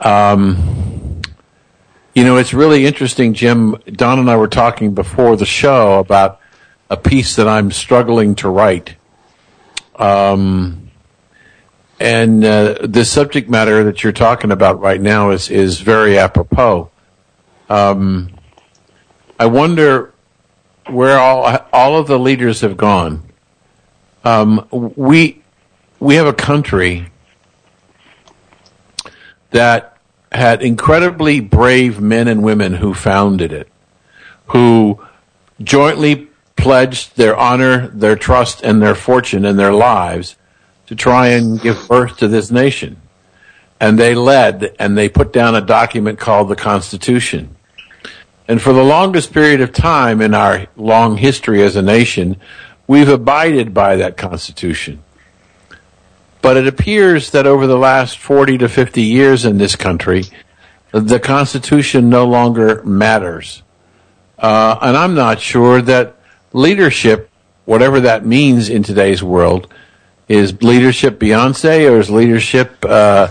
um, 0.00 1.22
you 2.14 2.24
know, 2.24 2.36
it's 2.36 2.52
really 2.52 2.86
interesting, 2.86 3.34
Jim. 3.34 3.76
Don 3.86 4.18
and 4.18 4.30
I 4.30 4.36
were 4.36 4.48
talking 4.48 4.94
before 4.94 5.36
the 5.36 5.46
show 5.46 5.98
about 5.98 6.40
a 6.90 6.96
piece 6.96 7.36
that 7.36 7.48
I'm 7.48 7.70
struggling 7.70 8.34
to 8.36 8.48
write. 8.48 8.96
Um, 9.98 10.90
and 12.00 12.44
uh, 12.44 12.86
the 12.86 13.04
subject 13.04 13.50
matter 13.50 13.84
that 13.84 14.04
you're 14.04 14.12
talking 14.12 14.52
about 14.52 14.80
right 14.80 15.00
now 15.00 15.30
is 15.30 15.50
is 15.50 15.80
very 15.80 16.16
apropos. 16.16 16.90
Um, 17.68 18.30
I 19.38 19.46
wonder 19.46 20.14
where 20.86 21.18
all 21.18 21.58
all 21.72 21.96
of 21.96 22.06
the 22.06 22.18
leaders 22.18 22.60
have 22.60 22.76
gone. 22.76 23.24
Um, 24.24 24.66
we 24.70 25.42
we 25.98 26.14
have 26.14 26.26
a 26.26 26.32
country 26.32 27.10
that 29.50 29.96
had 30.30 30.62
incredibly 30.62 31.40
brave 31.40 32.00
men 32.00 32.28
and 32.28 32.42
women 32.42 32.74
who 32.74 32.94
founded 32.94 33.52
it, 33.52 33.68
who 34.48 35.04
jointly 35.62 36.27
pledged 36.58 37.16
their 37.16 37.36
honor, 37.36 37.88
their 37.88 38.16
trust, 38.16 38.62
and 38.62 38.82
their 38.82 38.94
fortune 38.94 39.44
and 39.44 39.58
their 39.58 39.72
lives 39.72 40.36
to 40.86 40.94
try 40.94 41.28
and 41.28 41.60
give 41.60 41.88
birth 41.88 42.18
to 42.18 42.28
this 42.28 42.50
nation. 42.50 43.00
And 43.80 43.98
they 43.98 44.14
led 44.14 44.74
and 44.78 44.98
they 44.98 45.08
put 45.08 45.32
down 45.32 45.54
a 45.54 45.60
document 45.60 46.18
called 46.18 46.48
the 46.48 46.56
Constitution. 46.56 47.56
And 48.48 48.60
for 48.60 48.72
the 48.72 48.82
longest 48.82 49.32
period 49.32 49.60
of 49.60 49.72
time 49.72 50.20
in 50.20 50.34
our 50.34 50.66
long 50.76 51.16
history 51.16 51.62
as 51.62 51.76
a 51.76 51.82
nation, 51.82 52.36
we've 52.86 53.08
abided 53.08 53.72
by 53.72 53.96
that 53.96 54.16
Constitution. 54.16 55.02
But 56.40 56.56
it 56.56 56.66
appears 56.66 57.30
that 57.30 57.46
over 57.46 57.66
the 57.66 57.76
last 57.76 58.18
40 58.18 58.58
to 58.58 58.68
50 58.68 59.02
years 59.02 59.44
in 59.44 59.58
this 59.58 59.76
country, 59.76 60.24
the 60.92 61.20
Constitution 61.20 62.08
no 62.08 62.26
longer 62.26 62.82
matters. 62.84 63.62
Uh, 64.38 64.78
and 64.80 64.96
I'm 64.96 65.14
not 65.14 65.40
sure 65.40 65.82
that 65.82 66.17
leadership, 66.58 67.30
whatever 67.66 68.00
that 68.00 68.26
means 68.26 68.68
in 68.68 68.82
today's 68.82 69.22
world, 69.22 69.72
is 70.26 70.60
leadership 70.62 71.18
Beyonce 71.18 71.88
or 71.90 72.00
is 72.00 72.10
leadership 72.10 72.84
uh, 72.84 73.28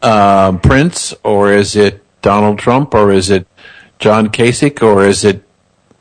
uh, 0.00 0.52
Prince 0.62 1.12
or 1.24 1.52
is 1.52 1.74
it 1.74 2.02
Donald 2.22 2.58
Trump 2.58 2.94
or 2.94 3.10
is 3.10 3.28
it 3.28 3.46
John 3.98 4.28
Kasich 4.28 4.82
or 4.82 5.04
is 5.04 5.24
it 5.24 5.42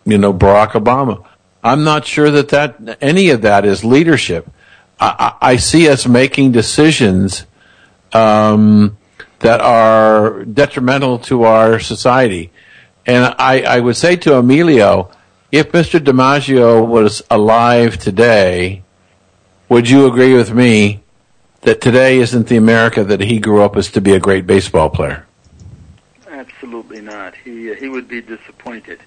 you 0.06 0.18
know 0.18 0.34
Barack 0.34 0.72
Obama? 0.72 1.26
I'm 1.64 1.84
not 1.84 2.06
sure 2.06 2.32
that 2.32 2.50
that 2.50 3.00
any 3.02 3.32
of 3.32 3.42
that 3.42 3.66
is 3.66 3.84
leadership. 3.84 4.50
I, 5.00 5.36
I 5.42 5.54
I 5.54 5.56
see 5.58 5.90
us 5.90 6.08
making 6.08 6.52
decisions 6.52 7.46
um, 8.14 8.98
that 9.40 9.60
are 9.60 10.46
detrimental 10.46 11.20
to 11.20 11.44
our 11.44 11.80
society, 11.80 12.52
and 13.06 13.36
I, 13.40 13.62
I 13.62 13.80
would 13.80 13.98
say 13.98 14.16
to 14.18 14.38
Emilio, 14.38 15.12
if 15.52 15.72
Mr. 15.72 16.00
DiMaggio 16.00 16.86
was 16.88 17.22
alive 17.30 17.98
today, 17.98 18.84
would 19.68 19.90
you 19.90 20.06
agree 20.08 20.34
with 20.36 20.54
me 20.54 21.02
that 21.62 21.82
today 21.82 22.20
isn't 22.20 22.48
the 22.48 22.58
America 22.58 23.04
that 23.04 23.22
he 23.22 23.40
grew 23.40 23.62
up 23.62 23.76
as 23.76 23.92
to 23.92 24.02
be 24.02 24.14
a 24.14 24.20
great 24.20 24.46
baseball 24.48 24.90
player? 24.90 25.26
Absolutely 26.30 27.02
not. 27.02 27.34
He 27.44 27.74
he 27.76 27.90
would 27.90 28.08
be 28.08 28.22
disappointed, 28.22 29.00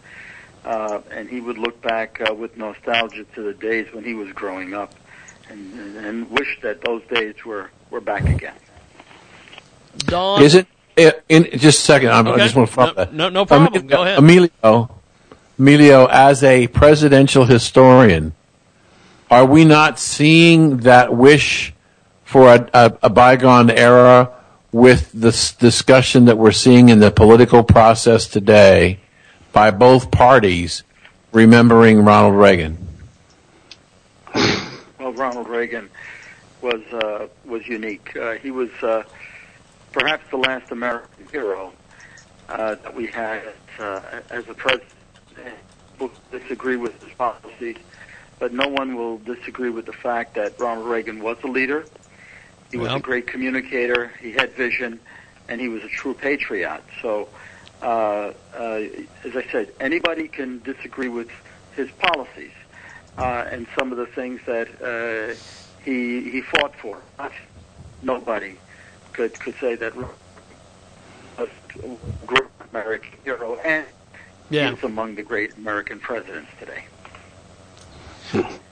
uh, 0.65 1.01
and 1.11 1.29
he 1.29 1.41
would 1.41 1.57
look 1.59 1.81
back 1.81 2.21
uh, 2.29 2.35
with 2.35 2.57
nostalgia 2.57 3.25
to 3.35 3.43
the 3.43 3.55
days 3.55 3.87
when 3.93 4.05
he 4.05 4.15
was 4.15 4.31
growing 4.33 4.75
up, 4.75 4.95
and, 5.49 5.73
and, 5.79 5.97
and 6.05 6.31
wish 6.31 6.59
that 6.63 6.83
those 6.83 7.03
days 7.05 7.35
were 7.45 7.71
were 7.91 8.01
back 8.01 8.25
again. 8.29 8.55
Dawn, 10.07 10.43
Is 10.43 10.55
it? 10.55 10.67
In, 11.29 11.45
just 11.59 11.79
a 11.79 11.83
second, 11.83 12.11
I'm, 12.11 12.29
I 12.29 12.37
just 12.39 12.55
want 12.55 12.69
to 12.69 12.75
follow 12.75 12.89
No- 12.91 12.95
that. 12.97 13.15
no- 13.15 13.29
no 13.31 13.47
problem. 13.47 13.69
Emilio, 13.75 13.89
Go 13.97 14.03
ahead. 14.03 14.19
Emilio, 14.19 15.01
Emilio, 15.63 16.07
as 16.07 16.43
a 16.43 16.67
presidential 16.67 17.45
historian, 17.45 18.35
are 19.31 19.47
we 19.47 19.65
not 19.65 19.97
seeing 19.97 20.79
that 20.79 21.15
wish 21.15 21.73
for 22.25 22.53
a, 22.53 22.69
a, 22.75 22.99
a 23.05 23.09
bygone 23.09 23.71
era 23.71 24.33
with 24.73 25.13
this 25.13 25.53
discussion 25.53 26.25
that 26.25 26.37
we're 26.37 26.51
seeing 26.51 26.89
in 26.89 26.99
the 26.99 27.13
political 27.13 27.63
process 27.63 28.27
today 28.27 28.99
by 29.53 29.71
both 29.71 30.11
parties 30.11 30.83
remembering 31.31 32.05
Ronald 32.05 32.35
Reagan? 32.35 32.77
Well, 34.99 35.13
Ronald 35.13 35.47
Reagan 35.47 35.89
was 36.61 36.83
uh, 36.93 37.29
was 37.45 37.69
unique. 37.69 38.17
Uh, 38.17 38.33
he 38.33 38.51
was 38.51 38.71
uh, 38.83 39.05
perhaps 39.93 40.29
the 40.29 40.39
last 40.39 40.73
American 40.73 41.25
hero 41.31 41.73
uh, 42.49 42.75
that 42.75 42.93
we 42.93 43.07
had 43.07 43.53
uh, 43.79 44.01
as 44.29 44.49
a 44.49 44.55
president. 44.55 44.91
People 46.03 46.17
disagree 46.41 46.77
with 46.77 47.01
his 47.01 47.13
policies, 47.17 47.77
but 48.41 48.53
no 48.53 48.67
one 48.67 48.97
will 48.97 49.19
disagree 49.19 49.71
with 49.71 49.87
the 49.87 49.93
fact 49.93 50.35
that 50.35 50.59
Ronald 50.59 50.89
Reagan 50.89 51.23
was 51.23 51.37
a 51.45 51.47
leader. 51.47 51.85
He 52.73 52.77
was 52.77 52.89
Well. 52.89 52.97
a 52.97 53.01
great 53.01 53.29
communicator. 53.29 54.13
He 54.21 54.33
had 54.33 54.53
vision, 54.57 54.99
and 55.49 55.61
he 55.61 55.69
was 55.69 55.85
a 55.85 55.89
true 55.89 56.15
patriot. 56.15 56.83
So, 57.01 57.29
uh, 57.83 58.33
uh, 58.59 58.81
as 59.25 59.37
I 59.37 59.45
said, 59.53 59.73
anybody 59.79 60.27
can 60.27 60.61
disagree 60.65 61.09
with 61.09 61.29
his 61.77 61.89
policies 61.93 62.53
uh, 63.19 63.45
and 63.53 63.69
some 63.79 63.93
of 63.93 63.99
the 63.99 64.07
things 64.07 64.41
that 64.47 64.69
uh, 64.83 65.37
he 65.85 66.31
he 66.31 66.41
fought 66.43 66.75
for. 66.81 66.99
Not- 67.19 67.33
Nobody 68.05 68.59
could 69.13 69.39
could 69.39 69.55
say 69.61 69.77
that 69.77 69.95
Ronald 69.95 70.17
was 71.39 71.49
a 71.85 72.27
great 72.27 72.43
American 72.73 73.19
hero 73.23 73.55
and 73.65 73.87
Yeah. 74.53 74.73
is 74.73 74.83
among 74.83 75.15
the 75.15 75.23
great 75.23 75.57
American 75.57 75.99
presidents 76.01 76.51
today. 76.59 76.85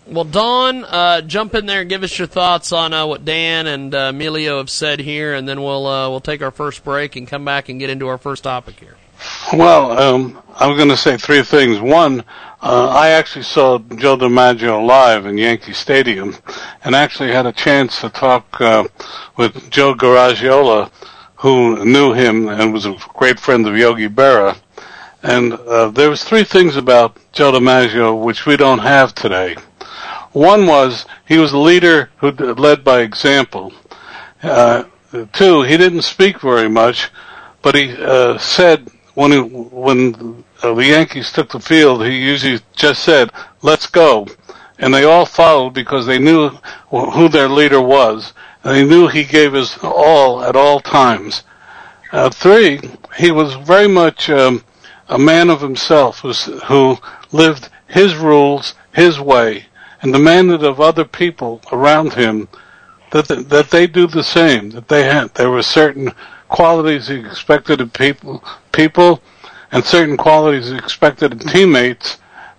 Well, 0.07 0.25
Don, 0.25 0.85
uh, 0.85 1.21
jump 1.21 1.55
in 1.55 1.67
there 1.67 1.83
and 1.83 1.89
give 1.89 2.03
us 2.03 2.19
your 2.19 2.27
thoughts 2.27 2.73
on 2.73 2.93
uh, 2.93 3.07
what 3.07 3.25
Dan 3.25 3.69
and 3.69 3.95
uh, 3.95 4.11
Emilio 4.11 4.59
have 4.59 4.71
said 4.71 4.99
here, 4.99 5.35
and 5.35 5.49
then 5.49 5.63
we'll 5.63 5.87
uh, 5.87 6.09
we'll 6.09 6.21
take 6.21 6.43
our 6.43 6.51
first 6.51 6.83
break 6.83 7.15
and 7.15 7.29
come 7.29 7.45
back 7.45 7.69
and 7.69 7.79
get 7.79 7.91
into 7.91 8.09
our 8.09 8.19
first 8.19 8.43
topic 8.43 8.81
here. 8.81 8.97
Well, 9.53 9.93
um, 9.93 10.43
I'm 10.57 10.77
going 10.77 10.89
to 10.89 10.97
say 10.97 11.17
three 11.17 11.43
things. 11.43 11.79
One, 11.79 12.25
uh, 12.63 12.89
I 12.89 13.11
actually 13.11 13.45
saw 13.45 13.79
Joe 13.79 14.17
DiMaggio 14.17 14.85
live 14.85 15.27
in 15.27 15.39
Yankee 15.39 15.75
Stadium, 15.75 16.35
and 16.83 16.95
actually 16.95 17.31
had 17.31 17.47
a 17.47 17.53
chance 17.53 18.01
to 18.01 18.09
talk 18.09 18.61
uh, 18.61 18.85
with 19.37 19.71
Joe 19.71 19.95
Garagiola, 19.95 20.91
who 21.37 21.85
knew 21.85 22.13
him 22.13 22.49
and 22.49 22.73
was 22.73 22.87
a 22.87 22.97
great 23.15 23.39
friend 23.39 23.67
of 23.67 23.77
Yogi 23.77 24.09
Berra. 24.09 24.57
And 25.23 25.53
uh, 25.53 25.91
there 25.91 26.09
was 26.09 26.25
three 26.25 26.45
things 26.45 26.77
about 26.77 27.17
Joe 27.33 27.53
DiMaggio 27.53 28.23
which 28.23 28.47
we 28.47 28.57
don't 28.57 28.79
have 28.79 29.15
today. 29.15 29.57
One 30.33 30.67
was 30.67 31.07
he 31.27 31.39
was 31.39 31.53
a 31.53 31.59
leader 31.59 32.11
who 32.19 32.31
led 32.31 32.85
by 32.85 33.01
example. 33.01 33.73
Uh, 34.43 34.85
two, 35.33 35.63
he 35.63 35.77
didn't 35.77 36.03
speak 36.03 36.41
very 36.41 36.69
much, 36.69 37.11
but 37.63 37.75
he 37.75 37.95
uh, 37.99 38.39
said 38.39 38.89
when 39.15 39.33
he, 39.33 39.39
when 39.41 40.45
uh, 40.63 40.73
the 40.75 40.87
Yankees 40.87 41.33
took 41.33 41.51
the 41.51 41.61
field, 41.61 42.05
he 42.05 42.17
usually 42.17 42.61
just 42.75 43.03
said, 43.03 43.31
"Let's 43.61 43.87
go," 43.87 44.27
and 44.79 44.95
they 44.95 45.05
all 45.05 45.27
followed 45.27 45.75
because 45.75 46.07
they 46.07 46.19
knew 46.19 46.51
who 46.91 47.29
their 47.29 47.49
leader 47.49 47.81
was, 47.81 48.33
and 48.63 48.75
they 48.75 48.85
knew 48.85 49.09
he 49.09 49.25
gave 49.25 49.53
his 49.53 49.77
all 49.83 50.43
at 50.43 50.57
all 50.57 50.81
times. 50.81 51.43
Uh, 52.13 52.31
three, 52.31 52.81
he 53.19 53.31
was 53.31 53.55
very 53.55 53.89
much 53.89 54.31
um, 54.31 54.65
a 55.11 55.19
man 55.19 55.51
of 55.51 55.61
himself 55.61 56.21
who 56.21 56.97
lived 57.33 57.69
his 57.89 58.15
rules, 58.15 58.75
his 58.93 59.21
way, 59.21 59.67
and 60.01 60.13
demanded 60.13 60.63
of 60.63 60.81
other 60.81 61.05
people 61.05 61.61
around 61.73 62.15
him 62.15 62.49
that 63.11 63.27
that 63.27 63.71
they 63.71 63.87
do 63.87 64.07
the 64.07 64.23
same. 64.23 64.71
That 64.71 64.89
they 64.89 65.03
had 65.05 65.35
there 65.35 65.51
were 65.51 65.63
certain 65.63 66.13
qualities 66.49 67.09
he 67.09 67.17
expected 67.17 67.81
of 67.81 67.93
people, 67.93 68.43
people, 68.73 69.21
and 69.73 69.85
certain 69.85 70.17
qualities 70.17 70.71
expected 70.71 71.33
of 71.33 71.41
teammates 71.41 72.19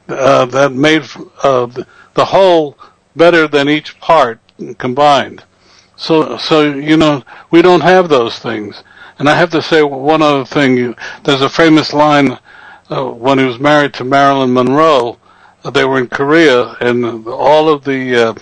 uh, 0.09 0.45
that 0.45 0.73
made 0.73 1.03
uh, 1.43 1.67
the 2.13 2.25
whole 2.25 2.77
better 3.15 3.47
than 3.47 3.69
each 3.69 3.99
part 3.99 4.39
combined. 4.77 5.43
So, 5.95 6.37
so 6.37 6.73
you 6.73 6.97
know, 6.97 7.23
we 7.49 7.61
don't 7.61 7.81
have 7.81 8.09
those 8.09 8.39
things. 8.39 8.83
And 9.21 9.29
I 9.29 9.35
have 9.35 9.51
to 9.51 9.61
say 9.61 9.83
one 9.83 10.23
other 10.23 10.45
thing. 10.45 10.95
There's 11.23 11.43
a 11.43 11.47
famous 11.47 11.93
line 11.93 12.39
uh, 12.89 13.05
when 13.05 13.37
he 13.37 13.45
was 13.45 13.59
married 13.59 13.93
to 13.93 14.03
Marilyn 14.03 14.51
Monroe. 14.51 15.19
Uh, 15.63 15.69
they 15.69 15.85
were 15.85 15.99
in 15.99 16.07
Korea, 16.07 16.75
and 16.81 17.27
all 17.27 17.69
of 17.69 17.83
the 17.83 18.15
uh, 18.15 18.33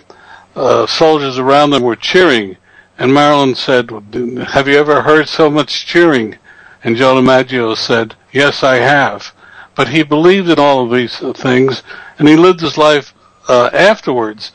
uh, 0.55 0.87
soldiers 0.87 1.37
around 1.37 1.71
them 1.71 1.83
were 1.83 1.97
cheering. 1.97 2.55
And 2.97 3.13
Marilyn 3.13 3.55
said, 3.55 3.91
"Have 3.91 4.69
you 4.69 4.77
ever 4.77 5.01
heard 5.01 5.27
so 5.27 5.49
much 5.49 5.85
cheering?" 5.85 6.37
And 6.81 6.95
Joe 6.95 7.15
DiMaggio 7.15 7.75
said, 7.75 8.15
"Yes, 8.31 8.63
I 8.63 8.77
have." 8.77 9.33
But 9.75 9.89
he 9.89 10.03
believed 10.03 10.47
in 10.47 10.59
all 10.59 10.85
of 10.85 10.91
these 10.97 11.17
things, 11.41 11.83
and 12.17 12.25
he 12.25 12.37
lived 12.37 12.61
his 12.61 12.77
life 12.77 13.13
uh, 13.49 13.69
afterwards. 13.73 14.53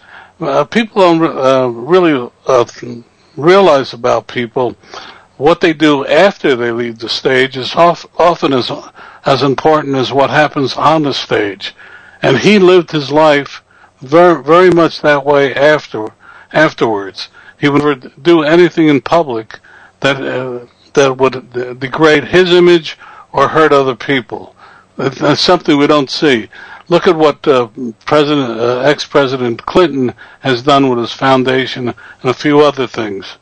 People 0.70 1.02
don't 1.02 1.20
really 1.86 2.30
realize 3.36 3.92
about 3.92 4.26
people 4.26 4.74
what 5.36 5.60
they 5.60 5.72
do 5.72 6.06
after 6.06 6.54
they 6.54 6.70
leave 6.70 6.98
the 6.98 7.08
stage 7.08 7.56
is 7.56 7.74
often 7.74 8.52
as 8.52 8.70
as 9.24 9.42
important 9.42 9.96
as 9.96 10.12
what 10.12 10.30
happens 10.30 10.76
on 10.76 11.02
the 11.02 11.14
stage. 11.14 11.74
And 12.22 12.38
he 12.38 12.58
lived 12.58 12.90
his 12.90 13.10
life 13.10 13.62
very 14.00 14.42
very 14.42 14.70
much 14.70 15.00
that 15.02 15.24
way 15.24 15.54
after 15.54 16.08
afterwards. 16.52 17.28
He 17.58 17.68
would 17.68 17.82
never 17.82 17.94
do 17.94 18.42
anything 18.42 18.88
in 18.88 19.00
public 19.00 19.58
that 20.00 20.16
uh, 20.16 20.66
that 20.94 21.16
would 21.16 21.52
degrade 21.80 22.24
his 22.24 22.52
image 22.52 22.96
or 23.32 23.48
hurt 23.48 23.72
other 23.72 23.96
people. 23.96 24.54
That's 24.96 25.40
something 25.40 25.76
we 25.76 25.88
don't 25.88 26.10
see. 26.10 26.48
Look 26.88 27.06
at 27.06 27.16
what 27.16 27.46
uh, 27.48 27.68
President, 28.04 28.60
uh, 28.60 28.80
ex-President 28.80 29.64
Clinton 29.66 30.14
has 30.40 30.62
done 30.62 30.88
with 30.88 30.98
his 30.98 31.12
foundation 31.12 31.88
and 31.88 32.30
a 32.30 32.34
few 32.34 32.60
other 32.60 32.86
things. 32.86 33.38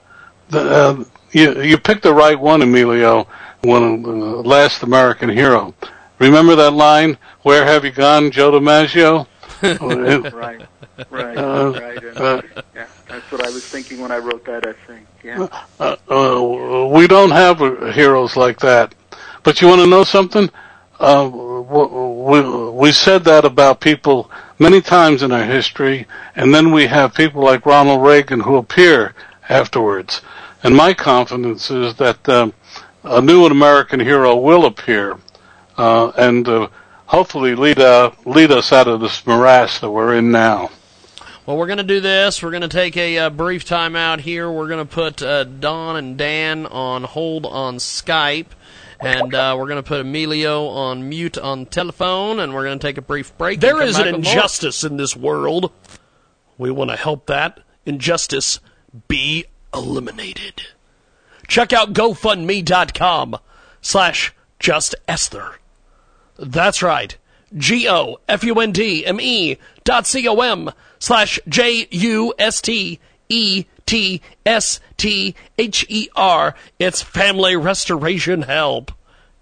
The, 0.49 0.61
uh, 0.61 1.05
you, 1.33 1.63
you 1.63 1.79
picked 1.79 2.03
the 2.03 2.15
right 2.15 2.39
one, 2.39 2.63
Emilio, 2.63 3.27
one 3.63 4.05
uh, 4.05 4.09
last 4.43 4.83
American 4.83 5.29
hero. 5.29 5.75
Remember 6.19 6.55
that 6.57 6.73
line? 6.73 7.19
Where 7.43 7.65
have 7.65 7.85
you 7.85 7.91
gone, 7.91 8.31
Joe 8.31 8.53
DiMaggio? 8.53 9.27
right, 10.33 10.67
right, 11.11 11.39
Uh, 11.39 11.73
right. 11.81 12.03
And, 12.05 12.19
uh, 12.19 12.43
yeah, 12.75 12.87
that's 13.09 13.31
what 13.31 13.45
I 13.47 13.51
was 13.51 13.65
thinking 13.67 14.01
when 14.01 14.11
I 14.13 14.19
wrote 14.19 14.45
that 14.47 14.67
essay. 14.67 15.01
Yeah. 15.25 15.47
uh, 15.81 15.97
uh, 16.11 16.89
we 16.93 17.07
don't 17.07 17.31
have 17.31 17.63
uh, 17.63 17.93
heroes 17.93 18.37
like 18.37 18.59
that. 18.61 18.95
But 19.43 19.61
you 19.61 19.69
want 19.69 19.81
to 19.81 19.87
know 19.87 20.05
something? 20.05 20.51
Uh, 21.01 21.29
we, 21.33 22.71
we 22.71 22.93
said 22.93 23.25
that 23.25 23.45
about 23.45 23.81
people 23.81 24.31
many 24.59 24.81
times 24.81 25.23
in 25.23 25.33
our 25.33 25.45
history, 25.45 26.07
and 26.37 26.55
then 26.55 26.73
we 26.73 26.87
have 26.87 27.15
people 27.15 27.43
like 27.43 27.67
Ronald 27.67 28.03
Reagan 28.05 28.41
who 28.41 28.57
appear 28.57 29.15
afterwards. 29.49 30.21
And 30.63 30.77
my 30.77 30.95
confidence 30.95 31.71
is 31.71 31.95
that 31.97 32.29
um, 32.29 32.55
a 33.03 33.21
new 33.21 33.45
American 33.47 34.01
hero 34.01 34.37
will 34.37 34.65
appear, 34.65 35.19
uh, 35.77 36.13
and 36.17 36.47
uh, 36.49 36.69
hopefully 37.07 37.55
lead 37.55 37.81
uh, 37.81 38.13
lead 38.25 38.53
us 38.53 38.73
out 38.73 38.87
of 38.89 39.01
this 39.01 39.27
morass 39.27 39.81
that 39.81 39.91
we're 39.91 40.15
in 40.15 40.31
now. 40.31 40.71
Well, 41.45 41.57
we're 41.57 41.67
going 41.67 41.79
to 41.79 41.85
do 41.85 41.99
this. 42.01 42.41
We're 42.41 42.53
going 42.53 42.63
to 42.63 42.69
take 42.69 42.97
a 42.97 43.19
uh, 43.19 43.31
brief 43.31 43.65
time 43.65 43.97
out 43.97 44.21
here. 44.21 44.49
We're 44.49 44.69
going 44.69 44.87
to 44.87 44.95
put 44.95 45.21
uh, 45.21 45.43
Don 45.43 45.97
and 45.97 46.17
Dan 46.17 46.67
on 46.67 47.03
hold 47.03 47.45
on 47.47 47.79
Skype. 47.79 48.47
And 49.01 49.35
uh, 49.35 49.57
we're 49.59 49.67
going 49.67 49.83
to 49.83 49.89
put 49.89 50.01
Emilio 50.01 50.69
on 50.69 51.09
mute 51.09 51.37
on 51.37 51.67
telephone, 51.67 52.39
and 52.39 52.55
we're 52.55 52.63
going 52.63 52.79
to 52.79 52.87
take 52.87 52.99
a 52.99 53.03
brief 53.03 53.37
break. 53.37 53.55
and 53.55 53.63
There 53.63 53.79
come 53.79 53.89
is 53.89 53.99
an 53.99 54.05
back 54.05 54.15
with 54.15 54.25
more. 54.25 54.33
injustice 54.33 54.85
in 54.85 54.97
this 54.97 55.17
world. 55.17 55.73
We 56.57 56.71
want 56.71 56.91
to 56.91 56.97
help 56.97 57.27
that 57.27 57.59
injustice 57.85 58.61
be 59.09 59.47
eliminated. 59.75 60.63
Check 61.49 61.73
out 61.73 61.93
GoFundMe.com 61.93 63.39
slash 63.81 64.33
Just 64.59 64.95
Esther. 65.07 65.59
That's 66.39 66.83
right. 66.83 67.17
G 67.57 67.89
O 67.89 68.19
F 68.29 68.45
U 68.45 68.59
N 68.61 68.73
D 68.73 69.05
M 69.05 69.21
E 69.21 69.59
dot 69.85 70.07
C 70.07 70.27
O 70.27 70.41
M 70.41 70.71
slash 70.99 71.39
J 71.47 71.87
U 71.91 72.33
S 72.39 72.61
T 72.61 72.99
E 73.29 73.65
T 73.85 74.23
S 74.47 74.81
T 74.97 75.35
H 75.59 75.85
E 75.89 76.09
R. 76.17 76.55
It's 76.79 77.03
Family 77.03 77.57
Restoration 77.57 78.43
Help. 78.43 78.93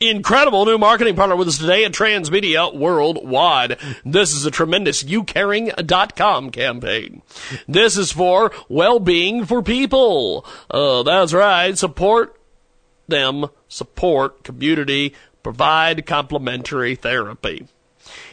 Incredible 0.00 0.66
new 0.66 0.78
marketing 0.78 1.14
partner 1.14 1.36
with 1.36 1.46
us 1.46 1.58
today 1.58 1.84
at 1.84 1.92
Transmedia 1.92 2.74
Worldwide. 2.74 3.78
This 4.04 4.34
is 4.34 4.44
a 4.44 4.50
tremendous 4.50 5.04
YouCaring.com 5.04 6.50
campaign. 6.50 7.22
This 7.68 7.96
is 7.96 8.10
for 8.10 8.50
well-being 8.68 9.44
for 9.44 9.62
people. 9.62 10.44
Uh, 10.68 11.04
that's 11.04 11.32
right. 11.32 11.78
Support 11.78 12.36
them, 13.06 13.46
support 13.68 14.42
community, 14.42 15.14
provide 15.44 16.04
complementary 16.04 16.96
therapy. 16.96 17.68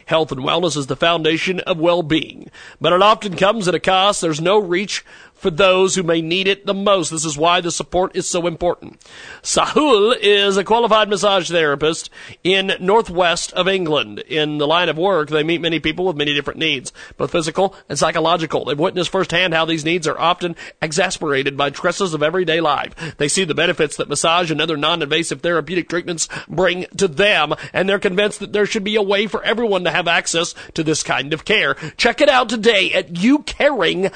Health 0.07 0.32
and 0.32 0.41
wellness 0.41 0.76
is 0.76 0.88
the 0.88 0.95
foundation 0.95 1.60
of 1.60 1.78
well-being, 1.78 2.49
but 2.82 2.94
it 2.94 3.02
often 3.03 3.36
comes 3.36 3.68
at 3.68 3.76
a 3.76 3.80
cost. 3.80 4.22
There's 4.22 4.41
no 4.41 4.57
reach 4.57 5.06
for 5.40 5.49
those 5.49 5.95
who 5.95 6.03
may 6.03 6.22
need 6.22 6.48
it 6.48 6.66
the 6.66 6.74
most. 6.74 7.10
This 7.10 7.26
is 7.26 7.38
why 7.38 7.61
the 7.61 7.72
support 7.72 8.16
is 8.16 8.30
so 8.30 8.45
important. 8.45 9.03
Sahul 9.41 10.16
is 10.20 10.57
a 10.57 10.64
qualified 10.64 11.10
massage 11.10 11.49
therapist 11.49 12.10
in 12.44 12.74
northwest 12.80 13.53
of 13.53 13.68
England. 13.68 14.20
In 14.20 14.57
the 14.57 14.68
line 14.68 14.90
of 14.90 14.98
work, 14.98 15.30
they 15.30 15.44
meet 15.44 15.61
many 15.61 15.80
people 15.80 16.06
with 16.06 16.16
many 16.16 16.34
different 16.34 16.60
needs, 16.60 16.91
both 17.18 17.32
physical 17.32 17.76
and 17.88 17.98
psychological. 17.98 18.66
They've 18.66 18.78
witnessed 18.78 19.10
firsthand 19.11 19.53
how 19.53 19.66
these 19.66 19.86
needs 19.86 20.07
are 20.07 20.20
often 20.20 20.56
exasperated 20.82 21.56
by 21.56 21.72
stresses 21.72 22.14
of 22.14 22.22
everyday 22.22 22.60
life. 22.61 23.16
They 23.18 23.28
see 23.28 23.44
the 23.45 23.56
benefits 23.56 23.95
that 23.98 24.10
massage 24.10 24.52
and 24.52 24.61
other 24.61 24.78
non-invasive 24.78 25.41
therapeutic 25.41 25.90
treatments 25.90 26.28
bring 26.48 26.86
to 26.98 27.07
them, 27.07 27.53
and 27.74 27.88
they're 27.88 27.99
convinced 27.99 28.40
that 28.40 28.53
there 28.53 28.66
should 28.66 28.84
be 28.84 28.95
a 28.95 29.02
way 29.02 29.28
for 29.28 29.44
everyone 29.44 29.84
to 29.86 29.91
have 29.91 30.07
access 30.07 30.53
to 30.74 30.84
this 30.84 31.03
kind 31.03 31.34
of 31.34 31.45
care. 31.45 31.76
Check 31.98 32.22
it 32.22 32.30
out 32.30 32.49
today 32.49 32.91
at 32.94 33.14
youcaring.com. 33.14 34.14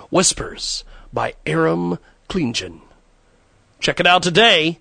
Whispers 0.10 0.84
by 1.14 1.36
Aram 1.46 2.00
Keledjian. 2.28 2.82
Check 3.80 4.00
it 4.00 4.08
out 4.08 4.24
today 4.24 4.80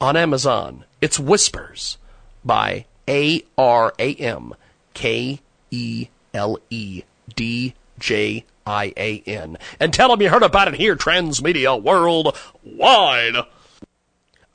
on 0.00 0.16
Amazon. 0.16 0.84
It's 1.00 1.18
Whispers 1.18 1.96
by 2.44 2.86
A 3.08 3.42
R 3.56 3.94
A 3.98 4.14
M 4.14 4.54
K 4.92 5.40
E 5.70 6.08
L 6.34 6.58
E 6.70 7.02
D 7.34 7.74
J 7.98 8.44
I 8.66 8.92
A 8.96 9.22
N. 9.26 9.58
And 9.78 9.94
tell 9.94 10.08
them 10.08 10.20
you 10.20 10.30
heard 10.30 10.42
about 10.42 10.68
it 10.68 10.74
here, 10.74 10.96
Transmedia 10.96 11.80
Worldwide. 11.80 13.46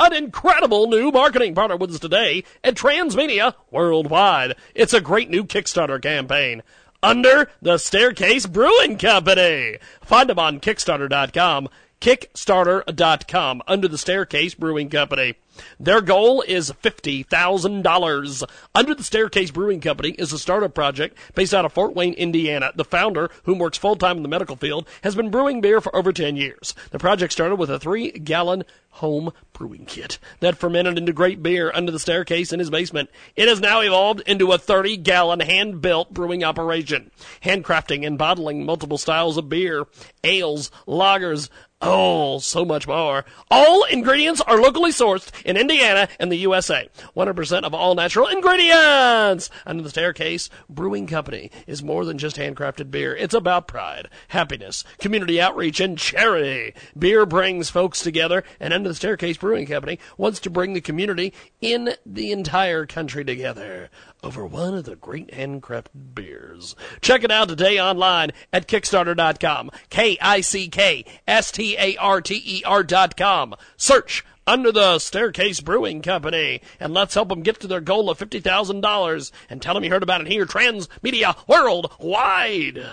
An 0.01 0.13
incredible 0.13 0.87
new 0.87 1.11
marketing 1.11 1.53
partner 1.53 1.75
with 1.75 1.91
us 1.91 1.99
today 1.99 2.43
at 2.63 2.75
Transmedia 2.75 3.53
Worldwide. 3.69 4.55
It's 4.73 4.93
a 4.93 5.01
great 5.01 5.29
new 5.29 5.43
Kickstarter 5.43 6.01
campaign. 6.01 6.63
Under 7.01 7.49
the 7.61 7.77
Staircase 7.77 8.45
Brewing 8.45 8.97
Company. 8.97 9.77
Find 10.01 10.29
them 10.29 10.39
on 10.39 10.59
Kickstarter.com. 10.59 11.69
Kickstarter.com. 12.01 13.61
Under 13.67 13.87
the 13.87 13.97
Staircase 13.97 14.55
Brewing 14.55 14.89
Company. 14.89 15.35
Their 15.79 16.01
goal 16.01 16.41
is 16.41 16.71
$50,000. 16.71 18.43
Under 18.73 18.95
the 18.95 19.03
Staircase 19.03 19.51
Brewing 19.51 19.81
Company 19.81 20.11
is 20.11 20.31
a 20.31 20.39
startup 20.39 20.73
project 20.73 21.17
based 21.35 21.53
out 21.53 21.65
of 21.65 21.73
Fort 21.73 21.95
Wayne, 21.95 22.13
Indiana. 22.13 22.71
The 22.75 22.85
founder, 22.85 23.29
whom 23.43 23.59
works 23.59 23.77
full 23.77 23.95
time 23.95 24.17
in 24.17 24.23
the 24.23 24.29
medical 24.29 24.55
field, 24.55 24.87
has 25.03 25.15
been 25.15 25.29
brewing 25.29 25.61
beer 25.61 25.81
for 25.81 25.95
over 25.95 26.13
10 26.13 26.35
years. 26.35 26.75
The 26.91 26.99
project 26.99 27.33
started 27.33 27.55
with 27.55 27.69
a 27.69 27.79
three 27.79 28.11
gallon 28.11 28.63
home 28.93 29.31
brewing 29.53 29.85
kit 29.85 30.17
that 30.39 30.57
fermented 30.57 30.97
into 30.97 31.13
great 31.13 31.43
beer 31.43 31.71
under 31.73 31.91
the 31.91 31.99
staircase 31.99 32.51
in 32.51 32.59
his 32.59 32.69
basement. 32.69 33.09
It 33.35 33.47
has 33.47 33.61
now 33.61 33.81
evolved 33.81 34.21
into 34.21 34.51
a 34.51 34.57
30 34.57 34.97
gallon 34.97 35.39
hand 35.41 35.81
built 35.81 36.13
brewing 36.13 36.43
operation, 36.43 37.11
handcrafting 37.43 38.05
and 38.05 38.17
bottling 38.17 38.65
multiple 38.65 38.97
styles 38.97 39.37
of 39.37 39.47
beer, 39.47 39.85
ales, 40.23 40.71
lagers, 40.87 41.49
Oh, 41.81 42.39
so 42.39 42.65
much 42.65 42.87
more. 42.87 43.23
All 43.49 43.85
ingredients 43.85 44.41
are 44.41 44.59
locally 44.59 44.91
sourced 44.91 45.29
in 45.45 45.55
Indiana 45.55 46.09
and 46.19 46.29
the 46.29 46.35
USA. 46.37 46.89
100% 47.15 47.63
of 47.63 47.73
all 47.73 47.95
natural 47.95 48.27
ingredients! 48.27 49.49
Under 49.65 49.81
the 49.81 49.89
Staircase 49.89 50.49
Brewing 50.69 51.07
Company 51.07 51.51
is 51.67 51.81
more 51.81 52.03
than 52.03 52.17
just 52.17 52.35
handcrafted 52.35 52.91
beer. 52.91 53.15
It's 53.15 53.33
about 53.33 53.69
pride, 53.69 54.09
happiness, 54.27 54.83
community 54.97 55.39
outreach, 55.39 55.79
and 55.79 55.97
charity. 55.97 56.73
Beer 56.97 57.25
brings 57.25 57.69
folks 57.69 58.01
together, 58.01 58.43
and 58.59 58.73
Under 58.73 58.89
the 58.89 58.95
Staircase 58.95 59.37
Brewing 59.37 59.65
Company 59.65 59.99
wants 60.17 60.41
to 60.41 60.49
bring 60.49 60.73
the 60.73 60.81
community 60.81 61.33
in 61.61 61.91
the 62.05 62.33
entire 62.33 62.85
country 62.85 63.23
together 63.23 63.89
over 64.23 64.45
one 64.45 64.73
of 64.73 64.85
the 64.85 64.95
great 64.95 65.31
handcrafted 65.31 66.13
beers. 66.13 66.75
Check 67.01 67.23
it 67.23 67.31
out 67.31 67.49
today 67.49 67.79
online 67.79 68.31
at 68.51 68.67
Kickstarter.com. 68.67 69.71
K-I-C-K-S-T-A-R-T-E-R 69.89 72.83
dot 72.83 73.17
com. 73.17 73.55
Search 73.77 74.25
under 74.45 74.71
the 74.71 74.99
Staircase 74.99 75.61
Brewing 75.61 76.01
Company, 76.01 76.61
and 76.79 76.93
let's 76.93 77.13
help 77.13 77.29
them 77.29 77.43
get 77.43 77.59
to 77.59 77.67
their 77.67 77.81
goal 77.81 78.09
of 78.09 78.17
$50,000 78.17 79.31
and 79.49 79.61
tell 79.61 79.75
them 79.75 79.83
you 79.83 79.91
heard 79.91 80.01
about 80.01 80.21
it 80.21 80.27
here, 80.27 80.45
Transmedia 80.45 81.35
Worldwide. 81.47 82.83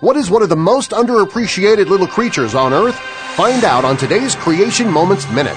What 0.00 0.16
is 0.16 0.30
one 0.30 0.42
of 0.42 0.48
the 0.48 0.56
most 0.56 0.92
underappreciated 0.92 1.86
little 1.86 2.06
creatures 2.06 2.54
on 2.54 2.72
Earth? 2.72 2.96
Find 3.34 3.64
out 3.64 3.84
on 3.84 3.96
today's 3.96 4.36
Creation 4.36 4.88
Moments 4.90 5.28
Minute. 5.30 5.56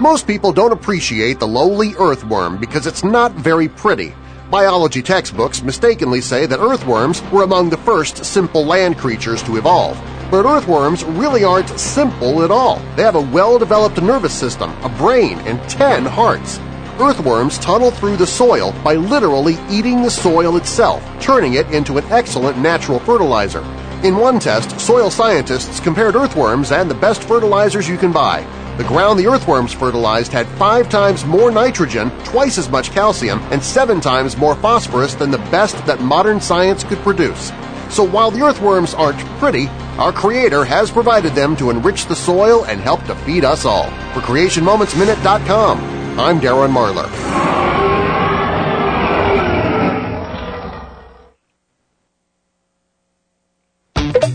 Most 0.00 0.26
people 0.26 0.52
don't 0.52 0.72
appreciate 0.72 1.40
the 1.40 1.48
lowly 1.48 1.94
earthworm 1.98 2.58
because 2.58 2.86
it's 2.86 3.02
not 3.02 3.32
very 3.32 3.66
pretty. 3.66 4.14
Biology 4.50 5.00
textbooks 5.00 5.62
mistakenly 5.62 6.20
say 6.20 6.44
that 6.44 6.60
earthworms 6.60 7.22
were 7.32 7.44
among 7.44 7.70
the 7.70 7.78
first 7.78 8.22
simple 8.22 8.62
land 8.66 8.98
creatures 8.98 9.42
to 9.44 9.56
evolve. 9.56 9.98
But 10.30 10.44
earthworms 10.44 11.02
really 11.02 11.44
aren't 11.44 11.70
simple 11.80 12.42
at 12.42 12.50
all. 12.50 12.78
They 12.94 13.04
have 13.04 13.14
a 13.14 13.22
well-developed 13.22 14.02
nervous 14.02 14.34
system, 14.34 14.70
a 14.82 14.90
brain, 14.90 15.38
and 15.40 15.58
10 15.70 16.04
hearts. 16.04 16.60
Earthworms 17.00 17.56
tunnel 17.56 17.90
through 17.90 18.18
the 18.18 18.26
soil 18.26 18.74
by 18.84 18.96
literally 18.96 19.56
eating 19.70 20.02
the 20.02 20.10
soil 20.10 20.58
itself, 20.58 21.02
turning 21.22 21.54
it 21.54 21.70
into 21.70 21.96
an 21.96 22.04
excellent 22.12 22.58
natural 22.58 22.98
fertilizer. 22.98 23.64
In 24.04 24.16
one 24.18 24.40
test, 24.40 24.78
soil 24.78 25.10
scientists 25.10 25.80
compared 25.80 26.16
earthworms 26.16 26.70
and 26.70 26.90
the 26.90 26.94
best 26.94 27.22
fertilizers 27.22 27.88
you 27.88 27.96
can 27.96 28.12
buy. 28.12 28.46
The 28.76 28.84
ground 28.84 29.18
the 29.18 29.26
earthworms 29.26 29.72
fertilized 29.72 30.32
had 30.32 30.46
five 30.58 30.90
times 30.90 31.24
more 31.24 31.50
nitrogen, 31.50 32.10
twice 32.24 32.58
as 32.58 32.68
much 32.68 32.90
calcium, 32.90 33.40
and 33.50 33.62
seven 33.62 34.02
times 34.02 34.36
more 34.36 34.54
phosphorus 34.54 35.14
than 35.14 35.30
the 35.30 35.38
best 35.38 35.76
that 35.86 36.00
modern 36.00 36.42
science 36.42 36.84
could 36.84 36.98
produce. 36.98 37.52
So 37.88 38.04
while 38.04 38.30
the 38.30 38.42
earthworms 38.42 38.92
aren't 38.92 39.18
pretty, 39.38 39.68
our 39.96 40.12
Creator 40.12 40.64
has 40.66 40.90
provided 40.90 41.34
them 41.34 41.56
to 41.56 41.70
enrich 41.70 42.04
the 42.04 42.16
soil 42.16 42.66
and 42.66 42.78
help 42.80 43.02
to 43.04 43.14
feed 43.14 43.44
us 43.44 43.64
all. 43.64 43.88
For 44.12 44.20
CreationMomentsMinute.com, 44.20 45.78
I'm 46.20 46.38
Darren 46.38 46.72
Marlar. 46.72 47.46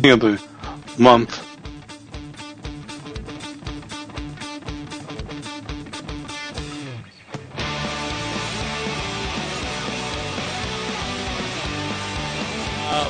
the 0.01 0.41
month. 0.97 1.50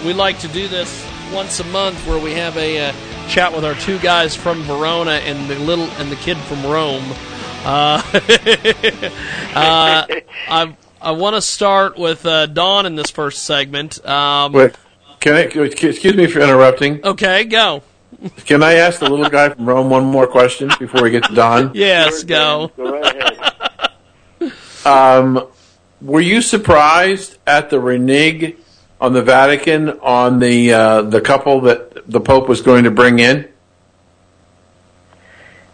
We 0.06 0.14
like 0.14 0.40
to 0.40 0.48
do 0.48 0.68
this 0.68 1.08
once 1.34 1.60
a 1.60 1.64
month 1.66 2.06
where 2.08 2.22
we 2.22 2.34
have 2.34 2.58
a 2.58 2.90
uh, 2.90 2.94
chat 3.28 3.54
with 3.54 3.64
our 3.64 3.76
two 3.76 4.00
guys 4.00 4.36
from 4.36 4.64
Verona 4.64 5.12
and 5.12 5.50
the 5.50 5.58
little 5.60 5.86
and 5.92 6.12
the 6.12 6.16
kid 6.18 6.38
from 6.38 6.64
Rome. 6.64 7.04
Uh, 7.64 8.02
uh, 9.56 10.06
I 10.50 10.76
I 11.02 11.12
want 11.12 11.36
to 11.36 11.42
start 11.42 11.98
with 11.98 12.26
uh, 12.26 12.48
Don 12.48 12.86
in 12.86 12.96
this 12.96 13.12
first 13.12 13.44
segment. 13.44 14.04
Um, 14.06 14.54
Wait, 14.54 14.76
can 15.20 15.36
I? 15.36 15.42
Excuse 15.42 16.16
me 16.16 16.28
for 16.28 16.40
interrupting. 16.40 17.04
Okay, 17.06 17.46
go. 17.46 17.84
Can 18.46 18.62
I 18.62 18.74
ask 18.74 19.00
the 19.00 19.10
little 19.10 19.30
guy 19.30 19.50
from 19.50 19.68
Rome 19.68 19.90
one 19.90 20.06
more 20.06 20.28
question 20.28 20.70
before 20.80 21.02
we 21.04 21.12
get 21.12 21.24
to 21.26 21.34
Don? 21.34 21.72
Yes, 21.76 22.24
go. 22.24 22.72
go 22.76 23.00
right 23.00 24.52
Um, 24.86 25.48
were 26.02 26.22
you 26.22 26.42
surprised 26.42 27.38
at 27.48 27.70
the 27.70 27.80
renege 27.80 28.58
on 29.02 29.14
the 29.14 29.24
Vatican 29.24 29.90
on 30.00 30.40
the 30.40 30.72
uh, 30.72 31.02
the 31.02 31.20
couple 31.20 31.62
that 31.62 32.10
the 32.10 32.22
Pope 32.22 32.48
was 32.48 32.62
going 32.62 32.84
to 32.84 32.92
bring 32.92 33.20
in? 33.20 33.50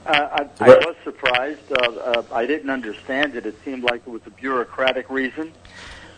Uh, 0.06 0.46
I, 0.62 0.64
I 0.64 0.70
was 0.70 0.96
surprised. 1.04 1.70
Uh, 1.70 1.76
uh, 1.76 2.24
I 2.32 2.46
didn't 2.46 2.70
understand 2.70 3.36
it. 3.36 3.46
It 3.46 3.56
seemed 3.66 3.84
like 3.84 4.02
it 4.08 4.10
was 4.10 4.22
a 4.26 4.30
bureaucratic 4.30 5.10
reason 5.10 5.52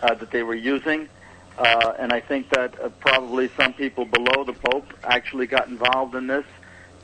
uh, 0.04 0.14
that 0.14 0.30
they 0.30 0.44
were 0.44 0.56
using. 0.56 1.10
Uh, 1.58 1.94
and 1.98 2.14
I 2.14 2.20
think 2.20 2.50
that 2.52 2.80
uh, 2.80 2.90
probably 3.00 3.50
some 3.58 3.74
people 3.74 4.06
below 4.06 4.44
the 4.46 4.54
Pope 4.54 4.86
actually 5.04 5.48
got 5.48 5.68
involved 5.68 6.14
in 6.14 6.28
this 6.28 6.46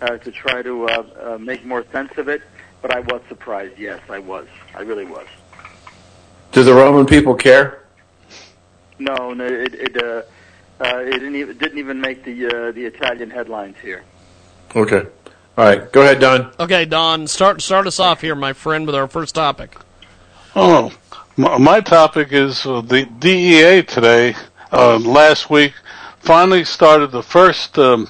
uh, 0.01 0.17
to 0.17 0.31
try 0.31 0.61
to 0.61 0.85
uh, 0.85 1.03
uh, 1.19 1.37
make 1.39 1.65
more 1.65 1.83
sense 1.91 2.15
of 2.17 2.29
it. 2.29 2.43
But 2.83 2.95
I 2.95 2.99
was 2.99 3.21
surprised. 3.27 3.79
Yes, 3.79 3.99
I 4.07 4.19
was. 4.19 4.47
I 4.75 4.81
really 4.81 5.05
was. 5.05 5.25
Do 6.51 6.63
the 6.63 6.73
Roman 6.73 7.07
people 7.07 7.33
care? 7.33 7.84
No, 8.99 9.33
no 9.33 9.45
it 9.45 9.73
it, 9.73 10.03
uh, 10.03 10.21
uh, 10.79 10.99
it 10.99 11.11
didn't 11.11 11.35
even 11.35 11.57
didn't 11.57 11.77
even 11.77 12.01
make 12.01 12.23
the 12.23 12.47
uh, 12.47 12.71
the 12.71 12.85
Italian 12.85 13.29
headlines 13.29 13.77
here. 13.81 14.03
Okay. 14.75 15.05
All 15.57 15.65
right. 15.65 15.89
Go 15.91 16.01
ahead, 16.01 16.19
Don. 16.19 16.51
Okay, 16.59 16.85
Don, 16.85 17.27
start 17.27 17.61
start 17.61 17.87
us 17.87 17.99
off 17.99 18.21
here, 18.21 18.35
my 18.35 18.53
friend, 18.53 18.85
with 18.85 18.95
our 18.95 19.07
first 19.07 19.35
topic. 19.35 19.77
Oh, 20.55 20.91
my, 21.37 21.57
my 21.57 21.81
topic 21.81 22.29
is 22.31 22.65
uh, 22.65 22.81
the 22.81 23.05
DEA 23.05 23.83
today, 23.83 24.35
uh, 24.71 24.97
last 24.99 25.49
week, 25.49 25.73
finally 26.19 26.63
started 26.63 27.11
the 27.11 27.23
first 27.23 27.77
um, 27.77 28.09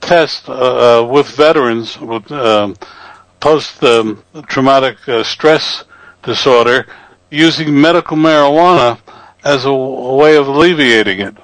test 0.00 0.48
uh, 0.48 1.02
uh, 1.02 1.06
with 1.06 1.28
veterans 1.28 1.98
with 2.00 2.30
um, 2.30 2.76
post 3.40 3.82
um, 3.82 4.22
traumatic 4.46 4.96
uh, 5.08 5.22
stress 5.22 5.84
disorder 6.22 6.86
using 7.30 7.80
medical 7.80 8.16
marijuana 8.16 8.98
as 9.48 9.64
a, 9.64 9.70
a 9.70 10.14
way 10.14 10.36
of 10.36 10.46
alleviating 10.46 11.20
it. 11.20 11.34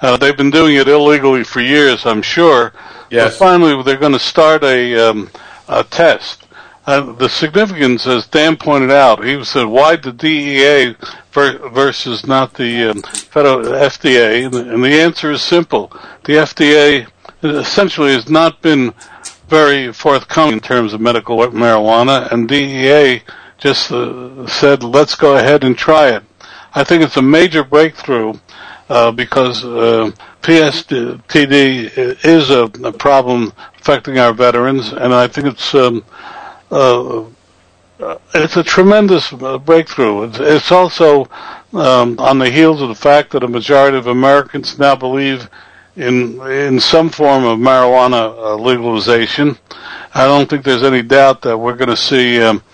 Uh, 0.00 0.16
they've 0.16 0.36
been 0.36 0.50
doing 0.50 0.76
it 0.76 0.86
illegally 0.86 1.42
for 1.42 1.60
years, 1.60 2.06
I'm 2.06 2.22
sure. 2.22 2.72
Yes. 3.10 3.32
But 3.32 3.38
finally, 3.38 3.82
they're 3.82 3.96
going 3.96 4.12
to 4.12 4.18
start 4.18 4.62
a, 4.62 5.10
um, 5.10 5.30
a 5.66 5.82
test. 5.82 6.44
Uh, 6.86 7.12
the 7.12 7.28
significance, 7.28 8.06
as 8.06 8.26
Dan 8.28 8.56
pointed 8.56 8.92
out, 8.92 9.24
he 9.24 9.42
said, 9.44 9.64
why 9.64 9.96
the 9.96 10.12
DEA 10.12 10.96
ver- 11.32 11.68
versus 11.70 12.26
not 12.26 12.54
the 12.54 12.90
um, 12.90 13.02
federal 13.02 13.62
FDA? 13.64 14.44
And 14.46 14.54
the, 14.54 14.72
and 14.72 14.84
the 14.84 15.00
answer 15.00 15.32
is 15.32 15.42
simple. 15.42 15.88
The 16.24 16.34
FDA 16.34 17.08
essentially 17.42 18.12
has 18.12 18.28
not 18.28 18.62
been 18.62 18.94
very 19.48 19.92
forthcoming 19.92 20.54
in 20.54 20.60
terms 20.60 20.94
of 20.94 21.00
medical 21.00 21.38
marijuana, 21.38 22.30
and 22.30 22.48
DEA 22.48 23.22
just 23.58 23.90
uh, 23.90 24.46
said, 24.46 24.84
let's 24.84 25.16
go 25.16 25.36
ahead 25.36 25.64
and 25.64 25.76
try 25.76 26.10
it. 26.10 26.22
I 26.74 26.84
think 26.84 27.02
it's 27.02 27.16
a 27.16 27.22
major 27.22 27.64
breakthrough 27.64 28.34
uh, 28.88 29.10
because 29.12 29.64
uh, 29.64 30.10
PSTD 30.42 32.24
is 32.24 32.50
a, 32.50 32.62
a, 32.86 32.92
problem 32.92 33.52
affecting 33.80 34.18
our 34.18 34.32
veterans, 34.32 34.92
and 34.92 35.12
I 35.12 35.28
think 35.28 35.48
it's 35.48 35.74
um, 35.74 36.04
uh, 36.70 37.24
it's 38.34 38.56
a 38.56 38.62
tremendous 38.62 39.30
breakthrough. 39.30 40.24
It's, 40.24 40.38
it's 40.38 40.72
also 40.72 41.28
um, 41.72 42.18
on 42.18 42.38
the 42.38 42.50
heels 42.50 42.80
of 42.80 42.88
the 42.88 42.94
fact 42.94 43.32
that 43.32 43.42
a 43.42 43.48
majority 43.48 43.98
of 43.98 44.06
Americans 44.06 44.78
now 44.78 44.94
believe 44.96 45.48
in 45.96 46.40
in 46.42 46.80
some 46.80 47.10
form 47.10 47.44
of 47.44 47.58
marijuana 47.58 48.58
legalization. 48.58 49.58
I 50.14 50.24
don't 50.24 50.48
think 50.48 50.64
there's 50.64 50.82
any 50.82 51.02
doubt 51.02 51.42
that 51.42 51.58
we're 51.58 51.76
going 51.76 51.90
to 51.90 51.96
see. 51.96 52.40
Um, 52.40 52.58
uh, 52.58 52.67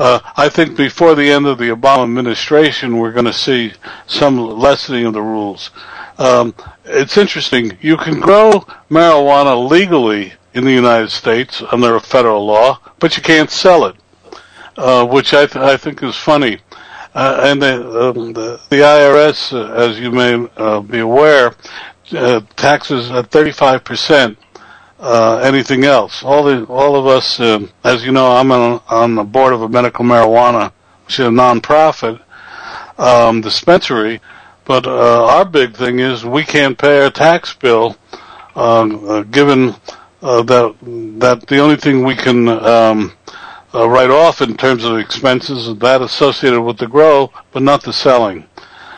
I 0.00 0.48
think 0.48 0.76
before 0.76 1.14
the 1.14 1.30
end 1.30 1.46
of 1.46 1.58
the 1.58 1.68
Obama 1.68 2.04
administration, 2.04 2.96
we're 2.96 3.12
going 3.12 3.26
to 3.26 3.32
see 3.32 3.74
some 4.06 4.38
lessening 4.38 5.04
of 5.04 5.12
the 5.12 5.20
rules. 5.20 5.70
Um, 6.18 6.54
it's 6.84 7.18
interesting. 7.18 7.76
You 7.80 7.96
can 7.96 8.18
grow 8.18 8.64
marijuana 8.90 9.68
legally 9.68 10.32
in 10.54 10.64
the 10.64 10.72
United 10.72 11.10
States 11.10 11.62
under 11.70 12.00
federal 12.00 12.46
law, 12.46 12.80
but 12.98 13.16
you 13.16 13.22
can't 13.22 13.50
sell 13.50 13.84
it, 13.84 13.96
uh, 14.76 15.06
which 15.06 15.34
I, 15.34 15.46
th- 15.46 15.56
I 15.56 15.76
think 15.76 16.02
is 16.02 16.16
funny. 16.16 16.58
Uh, 17.14 17.40
and 17.44 17.60
the, 17.60 18.10
um, 18.10 18.32
the, 18.32 18.60
the 18.70 18.76
IRS, 18.76 19.52
uh, 19.52 19.72
as 19.74 19.98
you 19.98 20.10
may 20.10 20.48
uh, 20.56 20.80
be 20.80 21.00
aware, 21.00 21.54
uh, 22.12 22.40
taxes 22.56 23.10
at 23.10 23.30
35 23.30 23.84
percent 23.84 24.38
uh, 25.00 25.38
anything 25.38 25.84
else. 25.84 26.22
All 26.22 26.44
the 26.44 26.64
all 26.64 26.94
of 26.94 27.06
us, 27.06 27.40
uh, 27.40 27.66
as 27.84 28.04
you 28.04 28.12
know, 28.12 28.32
I'm 28.32 28.52
on, 28.52 28.82
on 28.88 29.14
the 29.14 29.24
board 29.24 29.52
of 29.52 29.62
a 29.62 29.68
medical 29.68 30.04
marijuana, 30.04 30.72
which 31.06 31.18
is 31.18 31.26
a 31.26 31.30
nonprofit 31.30 32.20
um, 32.98 33.40
dispensary. 33.40 34.20
But 34.66 34.86
uh, 34.86 35.24
our 35.26 35.44
big 35.44 35.74
thing 35.74 35.98
is 35.98 36.24
we 36.24 36.44
can't 36.44 36.78
pay 36.78 37.02
our 37.02 37.10
tax 37.10 37.54
bill, 37.54 37.96
uh, 38.54 39.22
given 39.22 39.74
uh, 40.22 40.42
that 40.42 40.76
that 41.18 41.46
the 41.48 41.58
only 41.58 41.76
thing 41.76 42.04
we 42.04 42.14
can 42.14 42.48
um, 42.48 43.12
uh, 43.74 43.88
write 43.88 44.10
off 44.10 44.42
in 44.42 44.56
terms 44.56 44.84
of 44.84 44.98
expenses 44.98 45.66
is 45.66 45.78
that 45.78 46.02
associated 46.02 46.60
with 46.60 46.76
the 46.76 46.86
grow, 46.86 47.32
but 47.52 47.62
not 47.62 47.82
the 47.82 47.92
selling. 47.92 48.44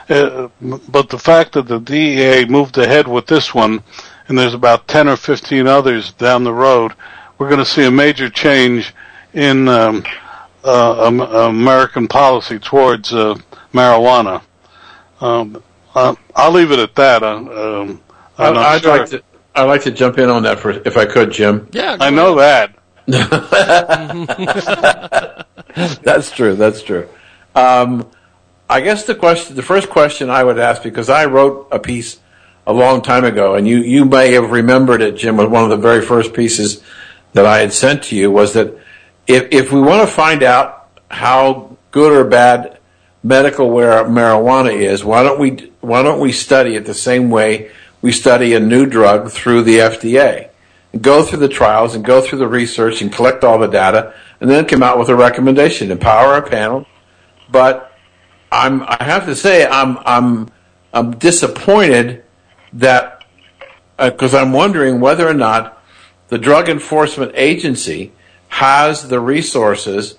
but 0.09 1.09
the 1.09 1.19
fact 1.19 1.53
that 1.53 1.69
the 1.69 1.79
DEA 1.79 2.45
moved 2.47 2.77
ahead 2.77 3.07
with 3.07 3.27
this 3.29 3.55
one 3.55 3.83
and 4.33 4.39
there's 4.39 4.55
about 4.55 4.89
10 4.89 5.11
or 5.11 5.17
15 5.17 5.67
others 5.67 6.15
down 6.15 6.43
the 6.43 6.55
road, 6.55 6.95
we're 7.37 7.51
going 7.51 7.59
to 7.59 7.67
see 7.67 7.85
a 7.85 7.91
major 7.91 8.31
change 8.31 8.95
in 9.35 9.69
um, 9.69 10.03
uh, 10.65 11.07
um, 11.07 11.21
American 11.21 12.09
policy 12.09 12.59
towards 12.59 13.13
uh, 13.13 13.35
marijuana. 13.75 14.41
Um, 15.21 15.63
uh, 15.95 16.15
I'll 16.35 16.51
leave 16.51 16.73
it 16.73 16.79
at 16.79 16.95
that. 16.95 17.23
Um, 17.23 18.01
I'd, 18.39 18.81
sure. 18.81 18.97
like 18.97 19.11
to. 19.11 19.23
I'd 19.55 19.65
like 19.65 19.83
to 19.83 19.91
jump 19.91 20.17
in 20.17 20.31
on 20.31 20.45
that 20.45 20.59
for, 20.59 20.71
if 20.71 20.97
I 20.97 21.05
could, 21.05 21.31
Jim. 21.31 21.69
Yeah, 21.73 21.99
I 22.01 22.09
know 22.09 22.37
that. 22.37 22.75
that's 26.03 26.31
true. 26.31 26.55
That's 26.55 26.83
true. 26.83 27.07
Um, 27.55 28.09
I 28.71 28.81
guess 28.81 29.05
the 29.05 29.15
question, 29.15 29.57
the 29.57 29.63
first 29.63 29.91
question 29.91 30.31
I 30.31 30.43
would 30.43 30.59
ask, 30.59 30.83
because 30.83 31.11
I 31.11 31.27
wrote 31.27 31.69
a 31.71 31.79
piece 31.79 32.19
a 32.67 32.73
long 32.73 33.03
time 33.03 33.25
ago, 33.25 33.55
and 33.55 33.67
you, 33.67 33.79
you 33.79 34.05
may 34.05 34.33
have 34.33 34.51
remembered 34.51 35.03
it, 35.03 35.17
Jim, 35.17 35.37
was 35.37 35.49
one 35.49 35.65
of 35.65 35.71
the 35.71 35.77
very 35.77 36.01
first 36.03 36.33
pieces 36.33 36.83
that 37.33 37.47
I 37.47 37.59
had 37.59 37.73
sent 37.73 38.05
to 38.05 38.17
you 38.17 38.31
was 38.31 38.53
that 38.53 38.75
if, 39.27 39.49
if 39.51 39.73
we 39.73 39.81
want 39.81 40.07
to 40.09 40.15
find 40.15 40.43
out 40.43 40.89
how 41.11 41.77
good 41.91 42.13
or 42.13 42.25
bad 42.25 42.79
medical 43.23 43.69
marijuana 43.69 44.73
is, 44.73 45.05
why 45.05 45.23
don't 45.23 45.41
we, 45.41 45.73
why 45.81 46.03
don't 46.03 46.21
we 46.21 46.33
study 46.33 46.77
it 46.77 46.85
the 46.85 46.95
same 46.95 47.31
way 47.31 47.71
we 48.01 48.13
study 48.13 48.55
a 48.55 48.61
new 48.61 48.87
drug 48.87 49.31
through 49.31 49.63
the 49.63 49.79
FDA? 49.79 50.51
Go 51.01 51.23
through 51.23 51.39
the 51.39 51.49
trials 51.49 51.95
and 51.95 52.05
go 52.05 52.21
through 52.21 52.39
the 52.39 52.49
research 52.49 53.01
and 53.01 53.11
collect 53.11 53.45
all 53.45 53.59
the 53.59 53.67
data 53.67 54.15
and 54.41 54.51
then 54.51 54.67
come 54.67 54.83
out 54.83 54.99
with 54.99 55.09
a 55.09 55.17
recommendation, 55.17 55.91
empower 55.91 56.37
a 56.37 56.43
panel. 56.43 56.87
But 57.51 57.97
I'm, 58.51 58.83
I 58.83 58.99
have 59.01 59.25
to 59.27 59.35
say, 59.35 59.67
I'm, 59.67 59.99
I'm, 60.05 60.51
I'm 60.93 61.13
disappointed 61.19 62.25
that 62.73 63.25
because 63.99 64.35
uh, 64.35 64.39
I'm 64.39 64.53
wondering 64.53 65.01
whether 65.01 65.29
or 65.29 65.35
not 65.35 65.83
the 66.29 66.39
Drug 66.39 66.69
Enforcement 66.69 67.33
Agency 67.35 68.13
has 68.49 69.09
the 69.09 69.21
resources 69.21 70.17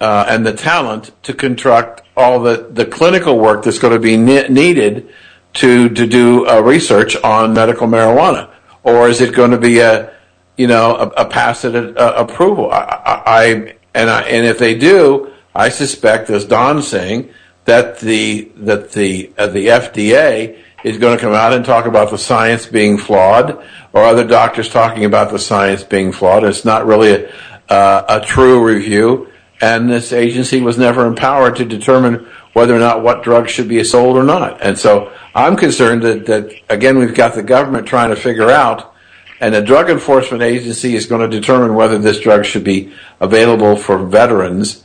uh, 0.00 0.26
and 0.28 0.44
the 0.44 0.52
talent 0.52 1.12
to 1.22 1.32
conduct 1.32 2.02
all 2.16 2.40
the, 2.40 2.68
the 2.70 2.84
clinical 2.84 3.38
work 3.38 3.62
that's 3.64 3.78
going 3.78 3.92
to 3.92 4.00
be 4.00 4.16
ne- 4.16 4.48
needed 4.48 5.08
to 5.54 5.88
to 5.90 6.06
do 6.06 6.48
uh, 6.48 6.60
research 6.60 7.14
on 7.16 7.52
medical 7.52 7.86
marijuana, 7.86 8.50
or 8.82 9.08
is 9.08 9.20
it 9.20 9.34
going 9.34 9.50
to 9.50 9.58
be 9.58 9.80
a 9.80 10.12
you 10.56 10.66
know 10.66 10.96
a, 10.96 11.08
a 11.22 11.24
passive 11.26 11.74
approval? 11.96 12.72
And 12.72 13.74
if 13.94 14.58
they 14.58 14.74
do, 14.74 15.32
I 15.54 15.68
suspect, 15.68 16.30
as 16.30 16.46
Don's 16.46 16.88
saying, 16.88 17.28
that 17.66 18.00
the 18.00 18.50
that 18.56 18.92
the 18.92 19.26
the 19.36 19.66
FDA 19.66 20.61
is 20.84 20.98
going 20.98 21.16
to 21.16 21.20
come 21.20 21.34
out 21.34 21.52
and 21.52 21.64
talk 21.64 21.86
about 21.86 22.10
the 22.10 22.18
science 22.18 22.66
being 22.66 22.98
flawed, 22.98 23.64
or 23.92 24.02
other 24.02 24.26
doctors 24.26 24.68
talking 24.68 25.04
about 25.04 25.30
the 25.30 25.38
science 25.38 25.82
being 25.84 26.12
flawed. 26.12 26.44
It's 26.44 26.64
not 26.64 26.86
really 26.86 27.12
a, 27.12 27.32
uh, 27.68 28.20
a 28.20 28.20
true 28.24 28.64
review, 28.64 29.28
and 29.60 29.88
this 29.88 30.12
agency 30.12 30.60
was 30.60 30.78
never 30.78 31.06
empowered 31.06 31.56
to 31.56 31.64
determine 31.64 32.26
whether 32.52 32.74
or 32.74 32.78
not 32.78 33.02
what 33.02 33.22
drugs 33.22 33.50
should 33.50 33.68
be 33.68 33.82
sold 33.84 34.16
or 34.16 34.24
not. 34.24 34.60
And 34.60 34.78
so 34.78 35.12
I'm 35.34 35.56
concerned 35.56 36.02
that, 36.02 36.26
that 36.26 36.52
again, 36.68 36.98
we've 36.98 37.14
got 37.14 37.34
the 37.34 37.42
government 37.42 37.86
trying 37.86 38.10
to 38.10 38.16
figure 38.16 38.50
out, 38.50 38.94
and 39.40 39.54
the 39.54 39.62
Drug 39.62 39.90
Enforcement 39.90 40.42
Agency 40.42 40.94
is 40.94 41.06
going 41.06 41.28
to 41.28 41.40
determine 41.40 41.74
whether 41.74 41.98
this 41.98 42.20
drug 42.20 42.44
should 42.44 42.64
be 42.64 42.92
available 43.20 43.76
for 43.76 43.98
veterans. 44.06 44.84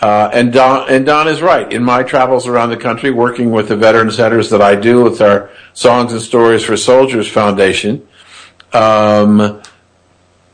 Uh, 0.00 0.28
and 0.32 0.52
Don 0.52 0.88
and 0.90 1.06
Don 1.06 1.26
is 1.26 1.40
right. 1.40 1.72
In 1.72 1.82
my 1.82 2.02
travels 2.02 2.46
around 2.46 2.70
the 2.70 2.76
country, 2.76 3.10
working 3.10 3.50
with 3.50 3.68
the 3.68 3.76
veteran 3.76 4.10
centers 4.10 4.50
that 4.50 4.60
I 4.60 4.74
do 4.74 5.02
with 5.02 5.22
our 5.22 5.50
Songs 5.72 6.12
and 6.12 6.20
Stories 6.20 6.62
for 6.62 6.76
Soldiers 6.76 7.28
Foundation, 7.28 8.06
um, 8.74 9.62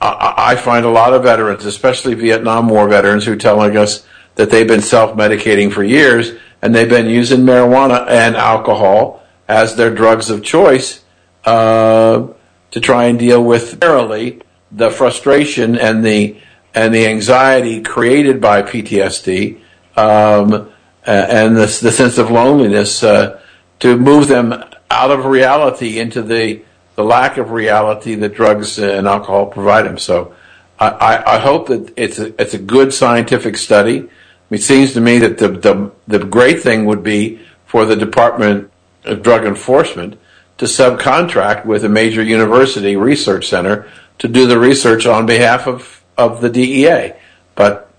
I, 0.00 0.34
I 0.36 0.56
find 0.56 0.86
a 0.86 0.90
lot 0.90 1.12
of 1.12 1.24
veterans, 1.24 1.64
especially 1.64 2.14
Vietnam 2.14 2.68
War 2.68 2.88
veterans, 2.88 3.24
who 3.24 3.32
are 3.32 3.36
telling 3.36 3.76
us 3.76 4.06
that 4.36 4.50
they've 4.50 4.66
been 4.66 4.80
self-medicating 4.80 5.72
for 5.72 5.82
years 5.82 6.32
and 6.62 6.74
they've 6.74 6.88
been 6.88 7.08
using 7.08 7.40
marijuana 7.40 8.06
and 8.08 8.36
alcohol 8.36 9.22
as 9.48 9.74
their 9.74 9.92
drugs 9.92 10.30
of 10.30 10.42
choice 10.44 11.02
uh, 11.44 12.28
to 12.70 12.80
try 12.80 13.04
and 13.04 13.18
deal 13.18 13.42
with 13.42 13.80
thoroughly 13.80 14.40
the 14.70 14.90
frustration 14.90 15.76
and 15.76 16.04
the 16.04 16.36
and 16.74 16.94
the 16.94 17.06
anxiety 17.06 17.82
created 17.82 18.40
by 18.40 18.62
PTSD 18.62 19.60
um, 19.96 20.70
and 21.04 21.56
the, 21.56 21.66
the, 21.82 21.92
sense 21.92 22.16
of 22.18 22.30
loneliness 22.30 23.02
uh, 23.02 23.40
to 23.80 23.96
move 23.96 24.28
them 24.28 24.52
out 24.90 25.10
of 25.10 25.26
reality 25.26 25.98
into 25.98 26.22
the 26.22 26.62
the 26.94 27.04
lack 27.04 27.38
of 27.38 27.50
reality 27.50 28.14
that 28.16 28.34
drugs 28.34 28.78
and 28.78 29.08
alcohol 29.08 29.46
provide 29.46 29.86
them. 29.86 29.98
So 29.98 30.34
I, 30.78 31.22
I 31.26 31.38
hope 31.38 31.68
that 31.68 31.92
it's 31.96 32.18
a, 32.18 32.40
it's 32.40 32.54
a 32.54 32.58
good 32.58 32.92
scientific 32.92 33.56
study. 33.56 34.08
It 34.50 34.62
seems 34.62 34.92
to 34.94 35.00
me 35.00 35.18
that 35.18 35.38
the, 35.38 35.48
the, 35.48 35.92
the 36.06 36.18
great 36.24 36.60
thing 36.60 36.84
would 36.86 37.02
be 37.02 37.40
for 37.66 37.84
the 37.84 37.96
Department 37.96 38.70
of 39.04 39.22
Drug 39.22 39.44
Enforcement 39.44 40.18
to 40.58 40.66
subcontract 40.66 41.64
with 41.64 41.84
a 41.84 41.88
major 41.88 42.22
university 42.22 42.96
research 42.96 43.48
center 43.48 43.88
to 44.18 44.28
do 44.28 44.46
the 44.46 44.58
research 44.58 45.06
on 45.06 45.24
behalf 45.24 45.66
of, 45.66 46.01
of 46.16 46.40
the 46.40 46.50
DEA. 46.50 47.14
But 47.54 47.90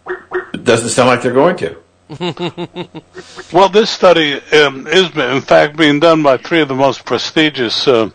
it 0.54 0.64
doesn't 0.64 0.90
sound 0.90 1.10
like 1.10 1.22
they're 1.22 1.34
going 1.34 1.58
to. 1.58 1.78
well, 3.54 3.70
this 3.70 3.90
study 3.90 4.34
um, 4.52 4.88
is, 4.88 5.16
in 5.16 5.42
fact, 5.42 5.78
being 5.78 6.00
done 6.00 6.22
by 6.22 6.38
three 6.38 6.62
of 6.62 6.68
the 6.68 6.76
most 6.76 7.06
prestigious 7.06 7.88
uh, 7.88 8.10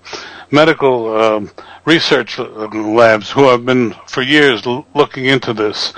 medical 0.51 1.17
um, 1.17 1.51
research 1.85 2.39
labs 2.39 3.31
who 3.31 3.45
have 3.45 3.65
been 3.65 3.95
for 4.07 4.23
years 4.23 4.67
l- 4.67 4.87
looking 4.95 5.25
into 5.25 5.53
this. 5.53 5.95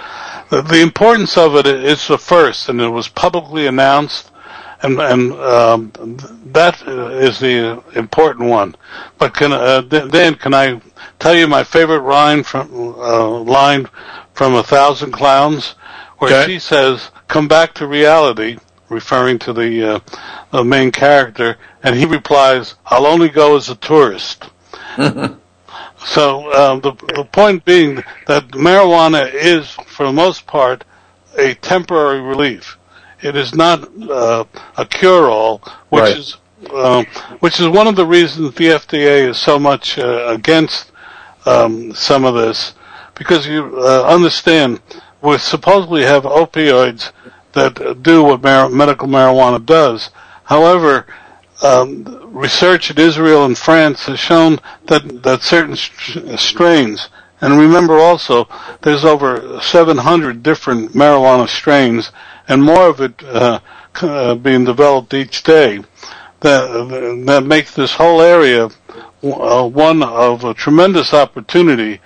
The, 0.50 0.62
the, 0.62 0.80
importance 0.80 1.36
of 1.36 1.56
it 1.56 1.66
is 1.66 2.06
the 2.06 2.18
first, 2.18 2.68
and 2.68 2.80
it 2.80 2.88
was 2.88 3.08
publicly 3.08 3.66
announced, 3.66 4.29
and, 4.82 5.00
and 5.00 5.32
um, 5.32 5.92
that 6.52 6.80
is 6.86 7.38
the 7.38 7.82
important 7.94 8.48
one. 8.48 8.76
But 9.18 9.34
can 9.34 9.52
uh, 9.52 9.82
Dan, 9.82 10.34
can 10.34 10.54
I 10.54 10.80
tell 11.18 11.34
you 11.34 11.46
my 11.46 11.64
favorite 11.64 12.02
line 12.02 12.42
from 12.42 12.70
uh, 12.72 13.28
line 13.40 13.88
from 14.34 14.54
A 14.54 14.62
Thousand 14.62 15.12
Clowns, 15.12 15.74
where 16.18 16.42
okay. 16.42 16.52
she 16.52 16.58
says, 16.58 17.10
"Come 17.28 17.48
back 17.48 17.74
to 17.74 17.86
reality." 17.86 18.58
referring 18.90 19.38
to 19.38 19.52
the, 19.52 19.94
uh, 19.94 20.00
the 20.50 20.64
main 20.64 20.90
character, 20.90 21.56
and 21.82 21.94
he 21.94 22.04
replies, 22.04 22.74
"I'll 22.84 23.06
only 23.06 23.28
go 23.28 23.56
as 23.56 23.68
a 23.68 23.76
tourist." 23.76 24.50
so 24.96 26.50
uh, 26.50 26.80
the 26.80 26.92
the 27.14 27.24
point 27.30 27.64
being 27.64 28.02
that 28.26 28.48
marijuana 28.48 29.32
is, 29.32 29.70
for 29.70 30.06
the 30.06 30.12
most 30.12 30.46
part, 30.46 30.84
a 31.38 31.54
temporary 31.54 32.20
relief. 32.20 32.76
It 33.22 33.36
is 33.36 33.54
not 33.54 33.88
uh, 34.10 34.44
a 34.76 34.86
cure-all, 34.86 35.58
which 35.90 36.02
right. 36.02 36.16
is 36.16 36.36
um, 36.74 37.06
which 37.40 37.58
is 37.58 37.68
one 37.68 37.86
of 37.86 37.96
the 37.96 38.06
reasons 38.06 38.54
the 38.54 38.66
FDA 38.66 39.28
is 39.28 39.38
so 39.38 39.58
much 39.58 39.98
uh, 39.98 40.26
against 40.28 40.92
um, 41.46 41.94
some 41.94 42.24
of 42.24 42.34
this, 42.34 42.74
because 43.14 43.46
you 43.46 43.78
uh, 43.78 44.04
understand 44.04 44.80
we 45.22 45.38
supposedly 45.38 46.02
have 46.02 46.24
opioids 46.24 47.12
that 47.52 48.02
do 48.02 48.22
what 48.22 48.42
mar- 48.42 48.68
medical 48.68 49.08
marijuana 49.08 49.64
does. 49.64 50.10
However, 50.44 51.06
um, 51.62 52.04
research 52.32 52.90
in 52.90 52.98
Israel 52.98 53.44
and 53.44 53.56
France 53.56 54.06
has 54.06 54.18
shown 54.18 54.58
that 54.86 55.22
that 55.22 55.42
certain 55.42 55.76
st- 55.76 56.38
strains, 56.38 57.08
and 57.40 57.58
remember 57.58 57.98
also, 57.98 58.48
there's 58.82 59.04
over 59.04 59.60
700 59.60 60.42
different 60.42 60.92
marijuana 60.92 61.48
strains, 61.48 62.12
and 62.50 62.62
more 62.62 62.88
of 62.88 63.00
it 63.00 63.22
uh, 63.22 63.60
uh, 64.02 64.34
being 64.34 64.64
developed 64.64 65.14
each 65.14 65.42
day. 65.42 65.80
That 66.40 67.24
that 67.26 67.44
makes 67.44 67.74
this 67.74 67.92
whole 67.92 68.20
area 68.22 68.68
uh, 69.22 69.68
one 69.68 70.02
of 70.02 70.44
a 70.44 70.54
tremendous 70.54 71.12
opportunity 71.14 72.00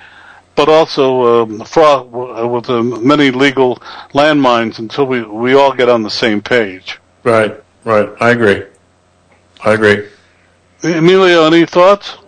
but 0.56 0.68
also 0.68 1.42
um, 1.42 1.60
fraught 1.64 2.08
with 2.10 2.70
uh, 2.70 2.82
many 2.82 3.31
legal 3.31 3.76
landmines 4.12 4.78
until 4.78 5.06
we, 5.06 5.23
we 5.23 5.55
all 5.55 5.73
get 5.73 5.89
on 5.89 6.02
the 6.02 6.10
same 6.10 6.40
page. 6.40 7.00
Right, 7.24 7.60
right. 7.84 8.08
I 8.20 8.31
agree. 8.31 8.62
I 9.64 9.73
agree. 9.73 10.08
Emilio, 10.82 11.47
any 11.47 11.66
thoughts? 11.66 12.18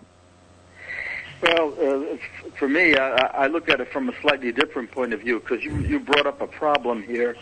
Well, 1.43 1.75
uh, 1.81 2.17
for 2.59 2.69
me, 2.69 2.97
I, 2.97 3.45
I 3.45 3.47
look 3.47 3.69
at 3.69 3.81
it 3.81 3.93
from 3.93 4.09
a 4.09 4.21
slightly 4.23 4.51
different 4.51 4.91
point 4.91 5.13
of 5.13 5.21
view 5.21 5.41
because 5.41 5.63
you, 5.63 5.77
you 5.81 6.01
brought 6.01 6.27
up 6.27 6.41
a 6.41 6.47
problem 6.47 7.03
here, 7.03 7.37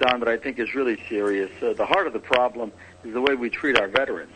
Don, 0.00 0.20
that 0.20 0.28
I 0.28 0.36
think 0.36 0.58
is 0.58 0.74
really 0.74 0.98
serious. 1.08 1.50
Uh, 1.62 1.74
the 1.74 1.86
heart 1.86 2.06
of 2.06 2.12
the 2.12 2.18
problem 2.18 2.72
is 3.04 3.12
the 3.12 3.20
way 3.20 3.34
we 3.34 3.50
treat 3.50 3.78
our 3.78 3.88
veterans, 3.88 4.32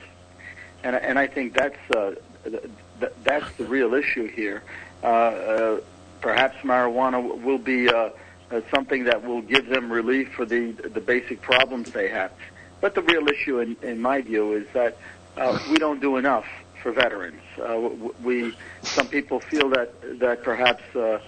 and 0.83 0.95
and 0.95 1.19
I 1.19 1.27
think 1.27 1.55
that's 1.55 1.79
uh, 1.97 2.15
th- 2.45 3.13
that's 3.23 3.51
the 3.57 3.65
real 3.65 3.95
issue 3.95 4.29
here. 4.29 4.63
Uh, 5.03 5.07
uh, 5.07 5.81
perhaps 6.21 6.57
marijuana 6.63 7.43
will 7.43 7.59
be 7.59 7.89
uh, 7.89 8.11
uh, 8.51 8.61
something 8.71 9.05
that 9.05 9.25
will 9.25 9.43
give 9.43 9.67
them 9.69 9.91
relief 9.91 10.33
for 10.33 10.45
the 10.45 10.73
the 10.73 11.01
basic 11.01 11.41
problems 11.41 11.91
they 11.91 12.09
have. 12.09 12.33
But 12.81 12.95
the 12.95 13.03
real 13.03 13.27
issue, 13.29 13.61
in, 13.61 13.77
in 13.83 14.01
my 14.01 14.21
view, 14.21 14.53
is 14.53 14.67
that 14.75 14.99
uh, 15.37 15.59
we 15.71 15.79
don't 15.79 16.01
do 16.01 16.19
enough 16.19 16.47
for 16.83 16.93
veterans. 16.93 17.41
Uh, 17.59 17.89
we 18.23 18.55
some 18.83 19.09
people 19.09 19.41
feel 19.41 19.71
that 19.71 20.21
that 20.21 20.43
perhaps 20.43 20.83
uh, 20.95 21.19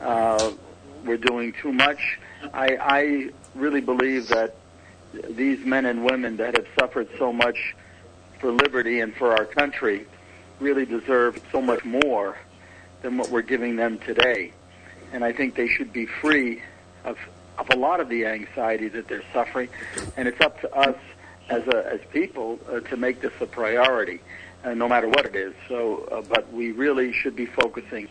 uh, 0.00 0.52
we're 1.04 1.16
doing 1.16 1.52
too 1.62 1.72
much. 1.72 2.18
I, 2.52 2.76
I 2.80 3.30
really 3.54 3.80
believe 3.80 4.28
that 4.28 4.56
these 5.30 5.64
men 5.64 5.86
and 5.86 6.04
women 6.04 6.36
that 6.38 6.56
have 6.56 6.66
suffered 6.78 7.08
so 7.18 7.32
much 7.32 7.74
for 8.40 8.50
liberty 8.50 9.00
and 9.00 9.14
for 9.14 9.32
our 9.32 9.44
country 9.44 10.06
really 10.60 10.84
deserve 10.84 11.40
so 11.52 11.60
much 11.60 11.84
more 11.84 12.36
than 13.02 13.16
what 13.16 13.30
we're 13.30 13.42
giving 13.42 13.76
them 13.76 13.98
today. 13.98 14.52
And 15.12 15.24
I 15.24 15.32
think 15.32 15.54
they 15.54 15.68
should 15.68 15.92
be 15.92 16.06
free 16.06 16.62
of, 17.04 17.16
of 17.58 17.70
a 17.70 17.76
lot 17.76 18.00
of 18.00 18.08
the 18.08 18.26
anxiety 18.26 18.88
that 18.88 19.08
they're 19.08 19.22
suffering. 19.32 19.68
And 20.16 20.26
it's 20.26 20.40
up 20.40 20.60
to 20.62 20.74
us 20.74 20.96
as, 21.48 21.66
a, 21.68 21.92
as 21.92 22.00
people 22.12 22.58
uh, 22.68 22.80
to 22.80 22.96
make 22.96 23.20
this 23.20 23.32
a 23.40 23.46
priority, 23.46 24.20
uh, 24.64 24.74
no 24.74 24.88
matter 24.88 25.08
what 25.08 25.26
it 25.26 25.36
is. 25.36 25.54
So, 25.68 26.08
uh, 26.10 26.22
but 26.22 26.52
we 26.52 26.72
really 26.72 27.12
should 27.12 27.36
be 27.36 27.46
focusing 27.46 28.08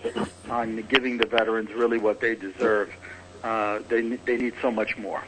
on 0.49 0.81
giving 0.83 1.17
the 1.17 1.25
veterans 1.25 1.71
really 1.73 1.97
what 1.97 2.21
they 2.21 2.35
deserve. 2.35 2.93
Uh, 3.43 3.79
they, 3.89 4.01
they 4.01 4.37
need 4.37 4.53
so 4.61 4.71
much 4.71 4.97
more. 4.97 5.21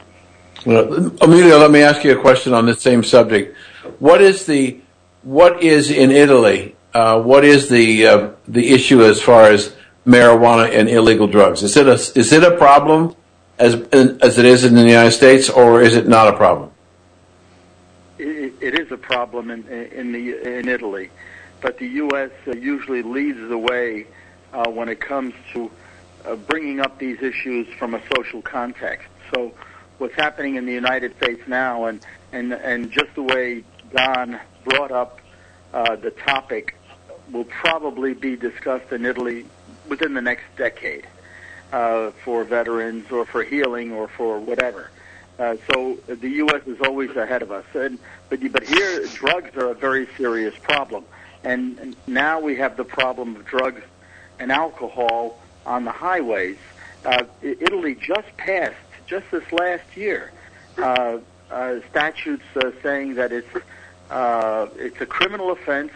Well, 0.64 1.12
Emilio, 1.20 1.58
let 1.58 1.70
me 1.70 1.82
ask 1.82 2.02
you 2.02 2.18
a 2.18 2.20
question 2.20 2.54
on 2.54 2.66
the 2.66 2.74
same 2.74 3.04
subject. 3.04 3.56
What 3.98 4.22
is 4.22 4.46
the 4.46 4.80
what 5.22 5.62
is 5.62 5.90
in 5.90 6.10
Italy 6.10 6.76
uh, 6.96 7.20
what 7.20 7.44
is 7.44 7.68
the 7.68 8.06
uh, 8.06 8.30
the 8.48 8.70
issue 8.70 9.04
as 9.04 9.20
far 9.20 9.50
as 9.50 9.74
marijuana 10.06 10.70
and 10.72 10.88
illegal 10.88 11.26
drugs? 11.26 11.62
Is 11.62 11.76
it 11.76 11.86
a 11.86 11.92
is 12.18 12.32
it 12.32 12.42
a 12.42 12.56
problem 12.56 13.14
as 13.58 13.74
as 13.92 14.38
it 14.38 14.46
is 14.46 14.64
in 14.64 14.74
the 14.74 14.80
United 14.80 15.12
States, 15.12 15.50
or 15.50 15.82
is 15.82 15.94
it 15.94 16.08
not 16.08 16.28
a 16.28 16.36
problem? 16.36 16.70
it, 18.18 18.54
it 18.60 18.74
is 18.80 18.90
a 18.92 18.96
problem 18.96 19.50
in 19.50 19.68
in 19.68 20.12
the 20.12 20.58
in 20.58 20.68
Italy, 20.68 21.10
but 21.60 21.76
the 21.76 21.88
U.S. 22.04 22.30
Uh, 22.46 22.52
usually 22.52 23.02
leads 23.02 23.46
the 23.46 23.58
way 23.58 24.06
uh, 24.54 24.70
when 24.70 24.88
it 24.88 24.98
comes 24.98 25.34
to 25.52 25.70
uh, 26.26 26.36
bringing 26.36 26.80
up 26.80 26.98
these 26.98 27.20
issues 27.22 27.66
from 27.78 27.94
a 27.94 28.02
social 28.14 28.42
context. 28.42 29.08
So, 29.34 29.54
what's 29.98 30.14
happening 30.14 30.56
in 30.56 30.66
the 30.66 30.72
United 30.72 31.16
States 31.16 31.42
now, 31.46 31.86
and 31.86 32.04
and 32.32 32.52
and 32.52 32.90
just 32.90 33.14
the 33.14 33.22
way 33.22 33.64
Don 33.94 34.38
brought 34.64 34.90
up 34.90 35.20
uh, 35.72 35.96
the 35.96 36.10
topic 36.10 36.76
will 37.30 37.44
probably 37.44 38.14
be 38.14 38.36
discussed 38.36 38.92
in 38.92 39.04
Italy 39.04 39.46
within 39.88 40.14
the 40.14 40.20
next 40.20 40.44
decade 40.56 41.06
uh, 41.72 42.10
for 42.24 42.44
veterans 42.44 43.10
or 43.10 43.24
for 43.24 43.42
healing 43.42 43.92
or 43.92 44.08
for 44.08 44.38
whatever. 44.38 44.90
Uh, 45.38 45.56
so 45.70 45.98
the 46.06 46.28
U.S. 46.28 46.62
is 46.66 46.80
always 46.80 47.10
ahead 47.10 47.42
of 47.42 47.52
us. 47.52 47.64
And, 47.74 47.98
but, 48.30 48.40
but 48.52 48.62
here, 48.62 49.06
drugs 49.08 49.54
are 49.56 49.70
a 49.70 49.74
very 49.74 50.08
serious 50.16 50.54
problem. 50.62 51.04
And 51.44 51.94
now 52.06 52.40
we 52.40 52.56
have 52.56 52.76
the 52.76 52.84
problem 52.84 53.36
of 53.36 53.44
drugs 53.44 53.82
and 54.38 54.50
alcohol 54.50 55.40
on 55.66 55.84
the 55.84 55.92
highways. 55.92 56.56
Uh, 57.04 57.24
Italy 57.42 57.94
just 57.94 58.34
passed, 58.36 58.74
just 59.06 59.30
this 59.30 59.52
last 59.52 59.96
year, 59.96 60.32
uh, 60.78 61.18
uh, 61.50 61.80
statutes 61.90 62.44
uh, 62.56 62.70
saying 62.82 63.14
that 63.14 63.32
it's 63.32 63.48
uh, 64.10 64.68
it's 64.76 65.00
a 65.00 65.06
criminal 65.06 65.50
offense 65.50 65.92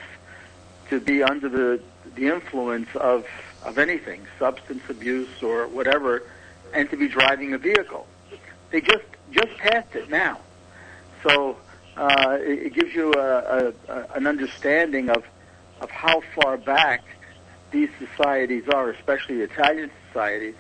to 0.91 1.01
be 1.01 1.23
under 1.23 1.49
the 1.49 1.81
the 2.15 2.27
influence 2.27 2.89
of 2.97 3.27
of 3.65 3.79
anything, 3.79 4.27
substance 4.39 4.83
abuse 4.89 5.43
or 5.43 5.67
whatever, 5.69 6.23
and 6.73 6.89
to 6.91 6.97
be 6.97 7.09
driving 7.09 7.53
a 7.55 7.59
vehicle. 7.59 8.07
They 8.71 8.81
just 8.81 9.05
just 9.31 9.57
passed 9.59 9.95
it 9.95 10.11
now, 10.11 10.41
so 11.23 11.57
uh, 11.97 12.39
it, 12.41 12.67
it 12.67 12.75
gives 12.75 12.95
you 12.95 13.13
a, 13.15 13.19
a, 13.19 13.73
a, 13.89 14.07
an 14.15 14.27
understanding 14.27 15.11
of 15.11 15.25
of 15.81 15.91
how 15.91 16.23
far 16.35 16.57
back 16.57 17.03
these 17.71 17.91
societies 17.99 18.69
are, 18.69 18.91
especially 18.91 19.41
Italian 19.41 19.91
societies, 20.09 20.55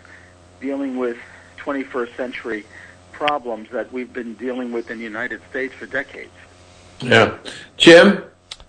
dealing 0.60 0.96
with 0.96 1.16
21st 1.58 2.16
century 2.16 2.64
problems 3.12 3.68
that 3.70 3.92
we've 3.92 4.12
been 4.12 4.34
dealing 4.34 4.72
with 4.72 4.90
in 4.90 4.98
the 4.98 5.04
United 5.04 5.40
States 5.50 5.74
for 5.74 5.86
decades. 5.86 6.30
Yeah. 7.00 7.36
Jim? 7.76 8.24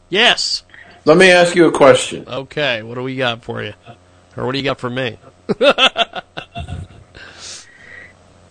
Yes. 0.10 0.64
Let 1.06 1.18
me 1.18 1.32
ask 1.32 1.56
you 1.56 1.66
a 1.66 1.72
question. 1.72 2.26
Okay, 2.28 2.84
what 2.84 2.96
do 2.96 3.04
we 3.04 3.16
got 3.16 3.44
for 3.44 3.64
you? 3.64 3.74
Or 4.38 4.46
what 4.46 4.52
do 4.52 4.58
you 4.58 4.64
got 4.64 4.80
for 4.80 4.90
me? 4.90 5.18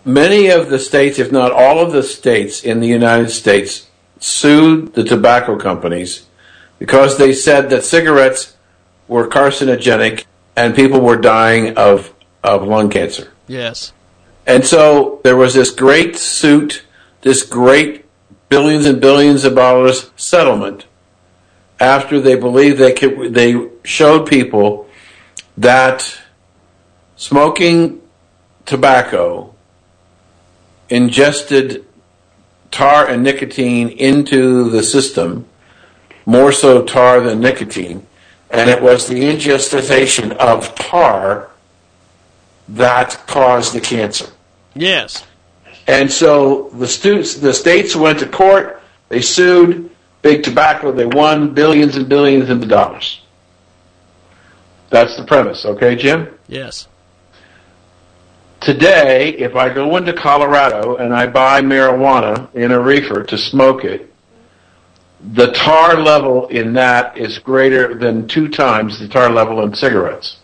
Many 0.05 0.49
of 0.49 0.71
the 0.71 0.79
states, 0.79 1.19
if 1.19 1.31
not 1.31 1.53
all 1.53 1.79
of 1.79 1.93
the 1.93 2.03
states 2.03 2.65
in 2.65 2.81
the 2.81 2.89
United 2.89 3.31
States, 3.31 3.89
sued 4.19 4.95
the 4.95 5.05
tobacco 5.05 5.57
companies 5.57 6.27
because 6.79 7.19
they 7.19 7.33
said 7.33 7.71
that 7.71 7.85
cigarettes 7.85 8.57
were 9.11 9.27
carcinogenic 9.27 10.25
and 10.57 10.75
people 10.75 11.01
were 11.01 11.17
dying 11.17 11.77
of, 11.77 12.15
of 12.43 12.63
lung 12.63 12.89
cancer. 12.89 13.33
yes. 13.49 13.93
And 14.47 14.65
so 14.65 15.21
there 15.23 15.37
was 15.37 15.55
this 15.55 15.71
great 15.71 16.17
suit, 16.17 16.85
this 17.21 17.43
great 17.43 18.07
billions 18.49 18.87
and 18.87 19.01
billions 19.01 19.45
of 19.45 19.55
dollars 19.55 20.11
settlement 20.17 20.87
after 21.79 22.21
they 22.21 22.37
believed 22.37 22.79
they 22.79 22.93
could, 22.93 23.35
they 23.35 23.69
showed 23.85 24.27
people 24.27 24.89
that 25.57 26.19
smoking 27.17 28.01
tobacco 28.65 29.55
ingested 30.89 31.85
tar 32.71 33.07
and 33.07 33.23
nicotine 33.23 33.89
into 33.89 34.71
the 34.71 34.83
system, 34.83 35.47
more 36.25 36.53
so 36.53 36.83
tar 36.83 37.21
than 37.21 37.41
nicotine, 37.41 38.07
and 38.51 38.69
it 38.69 38.83
was 38.83 39.07
the 39.07 39.29
ingestion 39.29 40.33
of 40.33 40.75
tar 40.75 41.51
that 42.69 43.23
caused 43.27 43.75
the 43.75 43.81
cancer. 43.81 44.27
Yes. 44.75 45.25
And 45.87 46.11
so 46.11 46.71
the 46.75 46.87
students, 46.87 47.35
the 47.35 47.55
states 47.55 47.97
went 47.97 48.19
to 48.21 48.29
court. 48.29 48.81
They 49.09 49.21
sued 49.21 49.91
big 50.23 50.43
tobacco. 50.43 50.93
They 50.93 51.07
won 51.07 51.55
billions 51.55 51.97
and 51.97 52.09
billions 52.09 52.49
of 52.51 52.69
dollars. 52.69 53.21
That's 54.91 55.17
the 55.17 55.25
premise, 55.25 55.65
okay, 55.65 55.95
Jim? 55.95 56.29
Yes. 56.49 56.89
Today, 58.61 59.31
if 59.31 59.57
I 59.57 59.73
go 59.73 59.97
into 59.97 60.13
Colorado 60.13 60.97
and 60.97 61.15
I 61.15 61.27
buy 61.27 61.63
marijuana 61.63 62.53
in 62.55 62.73
a 62.73 62.81
reefer 62.81 63.23
to 63.23 63.39
smoke 63.39 63.85
it, 63.85 64.10
the 65.23 65.53
tar 65.53 66.01
level 66.01 66.47
in 66.49 66.73
that 66.75 67.17
is 67.17 67.39
greater 67.39 67.95
than 67.95 68.27
two 68.27 68.49
times 68.49 68.99
the 68.99 69.09
tar 69.09 69.31
level 69.31 69.63
in 69.63 69.75
cigarettes. 69.75 70.39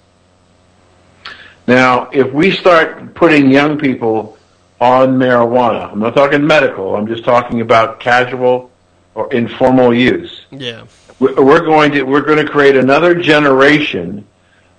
Now, 1.66 2.10
if 2.12 2.32
we 2.32 2.50
start 2.50 3.14
putting 3.14 3.50
young 3.50 3.78
people 3.78 4.38
on 4.80 5.18
marijuana, 5.18 5.90
I'm 5.90 5.98
not 5.98 6.14
talking 6.14 6.46
medical, 6.46 6.94
I'm 6.94 7.06
just 7.06 7.24
talking 7.24 7.60
about 7.60 7.98
casual 8.00 8.70
or 9.14 9.32
informal 9.32 9.94
use. 9.94 10.42
Yeah. 10.50 10.84
We're 11.18 11.64
going 11.64 11.92
to 11.92 12.02
we're 12.02 12.20
going 12.20 12.44
to 12.44 12.50
create 12.50 12.76
another 12.76 13.14
generation 13.14 14.26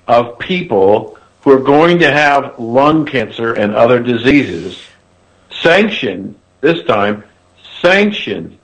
of 0.08 0.38
people 0.38 1.18
who 1.42 1.52
are 1.52 1.60
going 1.60 1.98
to 2.00 2.12
have 2.12 2.60
lung 2.60 3.06
cancer 3.06 3.54
and 3.54 3.74
other 3.74 4.00
diseases 4.02 4.80
sanctioned 5.50 6.36
this 6.62 6.84
time 6.86 7.24
sanctioned 7.82 8.57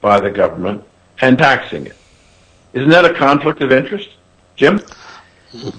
by 0.00 0.20
the 0.20 0.30
government 0.30 0.84
and 1.20 1.36
taxing 1.38 1.86
it. 1.86 1.96
Isn't 2.72 2.90
that 2.90 3.04
a 3.04 3.14
conflict 3.14 3.60
of 3.62 3.72
interest, 3.72 4.08
Jim? 4.56 4.80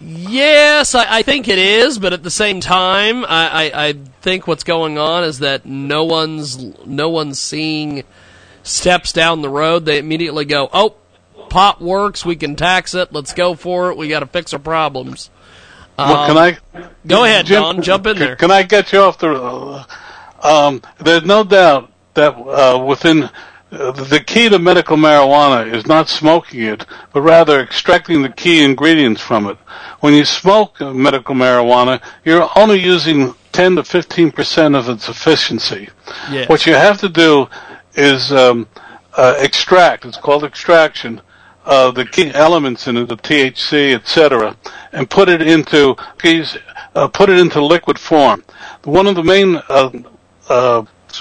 Yes, 0.02 0.96
I, 0.96 1.18
I 1.20 1.22
think 1.22 1.48
it 1.48 1.60
is, 1.60 2.00
but 2.00 2.12
at 2.12 2.24
the 2.24 2.32
same 2.32 2.60
time, 2.60 3.24
I, 3.26 3.28
I, 3.74 3.88
I 3.90 3.94
think 4.22 4.48
what's 4.48 4.64
going 4.64 4.98
on 4.98 5.24
is 5.24 5.40
that 5.40 5.66
no 5.66 6.04
one's 6.06 6.58
no 6.88 7.10
one's 7.10 7.40
seeing 7.40 8.04
steps 8.64 9.14
down 9.14 9.42
the 9.44 9.50
road. 9.50 9.86
They 9.86 10.00
immediately 10.00 10.46
go, 10.46 10.70
"Oh, 10.74 10.96
pot 11.50 11.80
works. 11.82 12.26
We 12.26 12.36
can 12.36 12.56
tax 12.56 12.96
it. 12.96 13.14
Let's 13.14 13.34
go 13.34 13.54
for 13.54 13.92
it. 13.92 13.98
We 13.98 14.08
got 14.10 14.22
to 14.22 14.26
fix 14.26 14.54
our 14.54 14.60
problems." 14.60 15.30
Well, 16.00 16.28
can 16.28 16.38
Um, 16.38 16.44
I? 16.76 16.88
Go 17.06 17.24
ahead, 17.26 17.46
Jim, 17.46 17.62
Don. 17.62 17.82
Jump 17.84 18.08
in 18.08 18.14
can- 18.14 18.20
there. 18.26 18.36
Can 18.38 18.50
I 18.52 18.64
get 18.64 18.92
you 18.92 19.00
off 19.02 19.20
the? 19.20 19.32
Uh, 19.32 19.84
um, 20.42 20.82
there's 20.98 21.26
no 21.26 21.44
doubt 21.44 21.92
that 22.16 22.30
uh, 22.36 22.84
within 22.84 23.30
the 23.70 24.24
key 24.26 24.50
to 24.50 24.58
medical 24.58 24.98
marijuana 24.98 25.72
is 25.72 25.86
not 25.86 26.10
smoking 26.10 26.62
it, 26.64 26.86
but 27.14 27.22
rather 27.22 27.62
extracting 27.62 28.22
the 28.22 28.30
key 28.30 28.64
ingredients 28.64 29.22
from 29.22 29.46
it. 29.48 29.58
When 30.00 30.14
you 30.14 30.26
smoke 30.26 30.82
uh, 30.82 30.92
medical 30.94 31.36
marijuana, 31.36 32.02
you're 32.26 32.50
only 32.56 32.80
using 32.80 33.36
10 33.52 33.76
to 33.76 33.84
15 33.84 34.32
percent 34.32 34.76
of 34.76 34.90
its 34.90 35.08
efficiency. 35.08 35.90
Yes. 36.32 36.50
What 36.50 36.66
you 36.66 36.74
have 36.74 37.00
to 37.02 37.10
do 37.10 37.48
is 37.94 38.32
um, 38.32 38.68
uh, 39.16 39.36
extract. 39.38 40.06
It's 40.06 40.18
called 40.18 40.44
extraction. 40.44 41.22
Uh, 41.66 41.92
the 41.92 42.06
key 42.06 42.32
elements 42.34 42.88
in 42.88 42.98
it, 42.98 43.10
the 43.10 43.18
THC, 43.18 43.94
etc., 43.94 44.58
and 44.92 45.08
put 45.08 45.30
it 45.30 45.42
into 45.42 45.96
please, 46.18 46.58
uh, 46.96 47.08
put 47.08 47.30
it 47.30 47.38
into 47.38 47.64
liquid 47.64 48.00
form. 48.00 48.44
One 48.86 49.06
of 49.06 49.16
the 49.16 49.24
main 49.24 49.62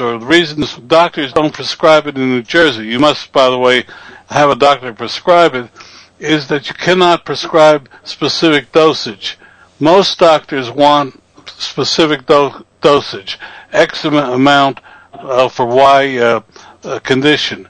uh, 0.00 0.18
the 0.18 0.26
reasons 0.26 0.76
doctors 0.76 1.32
don't 1.32 1.52
prescribe 1.52 2.06
it 2.06 2.16
in 2.16 2.30
New 2.30 2.42
Jersey, 2.42 2.86
you 2.86 2.98
must, 2.98 3.32
by 3.32 3.50
the 3.50 3.58
way, 3.58 3.84
have 4.30 4.50
a 4.50 4.56
doctor 4.56 4.92
prescribe 4.92 5.54
it, 5.54 5.70
is 6.18 6.48
that 6.48 6.68
you 6.68 6.74
cannot 6.74 7.24
prescribe 7.24 7.88
specific 8.04 8.72
dosage. 8.72 9.38
Most 9.80 10.18
doctors 10.18 10.70
want 10.70 11.20
specific 11.46 12.26
do- 12.26 12.64
dosage, 12.80 13.38
X 13.72 14.04
amount 14.04 14.80
uh, 15.12 15.48
for 15.48 15.66
Y 15.66 16.16
uh, 16.18 16.40
uh, 16.84 16.98
condition. 17.00 17.68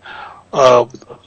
Uh, 0.53 0.87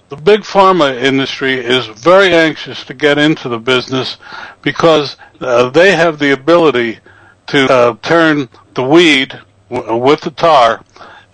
the 0.09 0.17
big 0.17 0.41
pharma 0.41 1.01
industry 1.01 1.53
is 1.53 1.85
very 1.87 2.33
anxious 2.33 2.83
to 2.85 2.93
get 2.93 3.17
into 3.17 3.47
the 3.47 3.59
business 3.59 4.17
because 4.61 5.15
uh, 5.39 5.69
they 5.69 5.95
have 5.95 6.19
the 6.19 6.31
ability 6.31 6.99
to 7.47 7.71
uh, 7.71 7.95
turn 8.01 8.49
the 8.73 8.83
weed 8.83 9.39
with 9.71 10.21
the 10.21 10.31
tar 10.31 10.83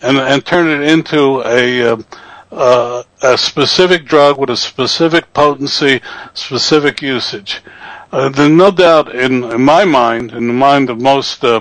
and, 0.01 0.17
and 0.17 0.45
turn 0.45 0.67
it 0.67 0.89
into 0.89 1.41
a 1.45 1.93
uh, 1.93 1.97
uh, 2.51 3.03
a 3.23 3.37
specific 3.37 4.05
drug 4.05 4.37
with 4.37 4.49
a 4.49 4.57
specific 4.57 5.33
potency, 5.33 6.01
specific 6.33 7.01
usage. 7.01 7.61
Uh, 8.11 8.29
there's 8.29 8.49
no 8.49 8.71
doubt 8.71 9.13
in, 9.13 9.43
in 9.43 9.61
my 9.61 9.83
mind, 9.83 10.31
in 10.31 10.47
the 10.47 10.53
mind 10.53 10.89
of 10.89 11.01
most 11.01 11.43
uh, 11.43 11.59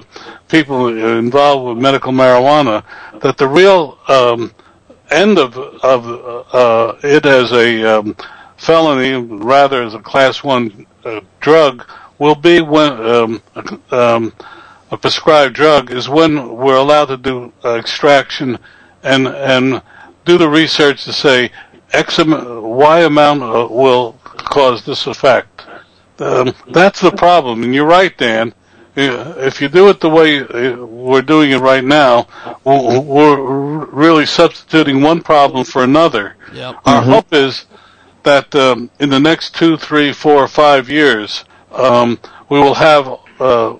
people 0.49 0.87
involved 1.19 1.69
with 1.69 1.83
medical 1.83 2.13
marijuana, 2.13 2.85
that 3.21 3.37
the 3.37 3.49
real 3.49 3.99
um, 4.07 4.55
end 5.11 5.39
of 5.39 5.57
of 5.83 6.07
uh, 6.55 6.95
it 7.03 7.27
as 7.27 7.51
a 7.53 7.99
um, 7.99 8.17
felony, 8.57 9.15
rather 9.15 9.83
as 9.83 9.95
a 9.95 9.99
class 9.99 10.45
one 10.45 10.87
uh, 11.05 11.21
drug, 11.41 11.85
will 12.19 12.37
be 12.37 12.61
when 12.61 12.93
um, 12.93 13.43
um, 13.91 14.33
a 14.97 14.99
prescribed 14.99 15.55
drug 15.55 15.91
is 15.91 16.09
when 16.09 16.57
we're 16.57 16.77
allowed 16.77 17.07
to 17.07 17.17
do 17.19 17.53
uh, 17.65 17.75
extraction 17.75 18.59
and 19.03 19.29
and 19.29 19.83
do 20.25 20.39
the 20.39 20.49
research 20.49 21.05
to 21.05 21.13
say 21.13 21.51
X 21.93 22.19
am- 22.19 22.63
Y 22.63 23.01
amount 23.01 23.43
uh, 23.43 23.69
will 23.71 24.13
cause 24.57 24.85
this 24.85 25.07
effect. 25.07 25.63
Um, 26.19 26.55
that's 26.73 27.01
the 27.01 27.13
problem, 27.13 27.63
and 27.63 27.75
you're 27.75 27.87
right, 28.01 28.17
Dan. 28.17 28.55
Uh, 28.97 29.35
If 29.51 29.61
you 29.61 29.69
do 29.69 29.91
it 29.91 30.01
the 30.01 30.09
way 30.09 30.41
uh, 30.41 30.83
we're 30.85 31.21
doing 31.35 31.51
it 31.51 31.59
right 31.61 31.85
now, 31.85 32.27
we're 32.65 33.01
we're 33.01 33.85
really 34.05 34.27
substituting 34.27 35.03
one 35.03 35.21
problem 35.23 35.65
for 35.65 35.85
another. 35.85 36.37
Yep. 36.55 36.75
Our 36.87 37.03
hope 37.03 37.33
is 37.33 37.67
that 38.23 38.55
um, 38.55 38.91
in 38.99 39.11
the 39.11 39.21
next 39.21 39.55
two, 39.55 39.77
three, 39.77 40.13
four, 40.13 40.49
five 40.49 40.89
years, 40.89 41.45
um, 41.71 42.19
we 42.49 42.59
will 42.59 42.75
have 42.75 43.05
uh, 43.39 43.77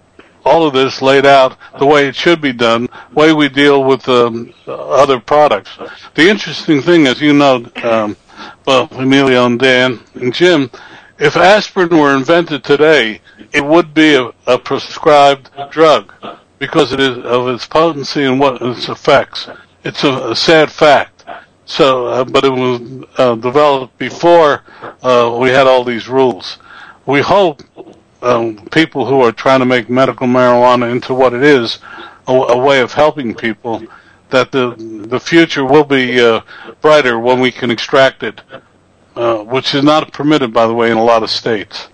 all 0.47 0.67
of 0.67 0.73
this 0.73 1.03
laid 1.03 1.27
out 1.27 1.59
the 1.79 1.87
way 1.87 2.07
it 2.07 2.15
should 2.15 2.41
be 2.41 2.53
done, 2.53 2.89
way 3.13 3.33
we 3.33 3.49
deal 3.49 3.85
with 3.85 4.09
um, 4.09 4.55
other 4.67 5.19
products. 5.19 5.77
The 6.15 6.29
interesting 6.29 6.81
thing, 6.81 7.07
as 7.07 7.21
you 7.21 7.33
know, 7.33 7.67
um, 7.83 8.17
well, 8.65 8.89
Emilio 8.93 9.47
and 9.47 9.59
Dan 9.59 10.01
and 10.15 10.33
Jim, 10.33 10.71
if 11.19 11.37
aspirin 11.37 11.89
were 11.99 12.15
invented 12.15 12.63
today, 12.63 13.21
it 13.53 13.65
would 13.65 13.93
be 13.93 14.15
a, 14.15 14.31
a 14.47 14.59
prescribed 14.59 15.51
drug 15.71 16.13
because 16.59 16.93
it 16.93 17.01
is 17.01 17.19
of 17.19 17.49
its 17.49 17.67
potency 17.67 18.25
and 18.25 18.39
what 18.39 18.63
its 18.63 18.89
effects. 18.89 19.49
It's 19.85 20.05
a, 20.05 20.31
a 20.31 20.37
sad 20.37 20.71
fact. 20.71 21.25
So, 21.65 22.07
uh, 22.07 22.25
but 22.25 22.45
it 22.45 22.51
was 22.51 23.05
uh, 23.19 23.35
developed 23.35 23.99
before 23.99 24.63
uh, 25.03 25.37
we 25.41 25.51
had 25.51 25.67
all 25.67 25.83
these 25.83 26.09
rules. 26.09 26.59
We 27.07 27.21
hope 27.21 27.63
people 28.71 29.07
who 29.07 29.21
are 29.23 29.33
trying 29.33 29.61
to 29.61 29.67
make 29.67 29.89
medical 29.89 30.27
marijuana 30.27 30.91
into 30.91 31.15
what 31.15 31.33
it 31.33 31.43
is, 31.43 31.79
a, 32.27 32.33
a 32.33 32.59
way 32.59 32.81
of 32.81 32.93
helping 32.93 33.35
people, 33.35 33.83
that 34.31 34.51
the 34.53 34.75
the 35.09 35.21
future 35.21 35.65
will 35.65 35.85
be 35.85 36.21
uh, 36.21 36.41
brighter 36.81 37.19
when 37.19 37.41
we 37.41 37.51
can 37.53 37.71
extract 37.71 38.23
it, 38.23 38.41
uh, 39.15 39.39
which 39.45 39.75
is 39.75 39.83
not 39.83 40.13
permitted, 40.13 40.53
by 40.53 40.67
the 40.67 40.75
way, 40.75 40.91
in 40.91 40.97
a 40.97 41.05
lot 41.05 41.23
of 41.23 41.31
states. 41.31 41.89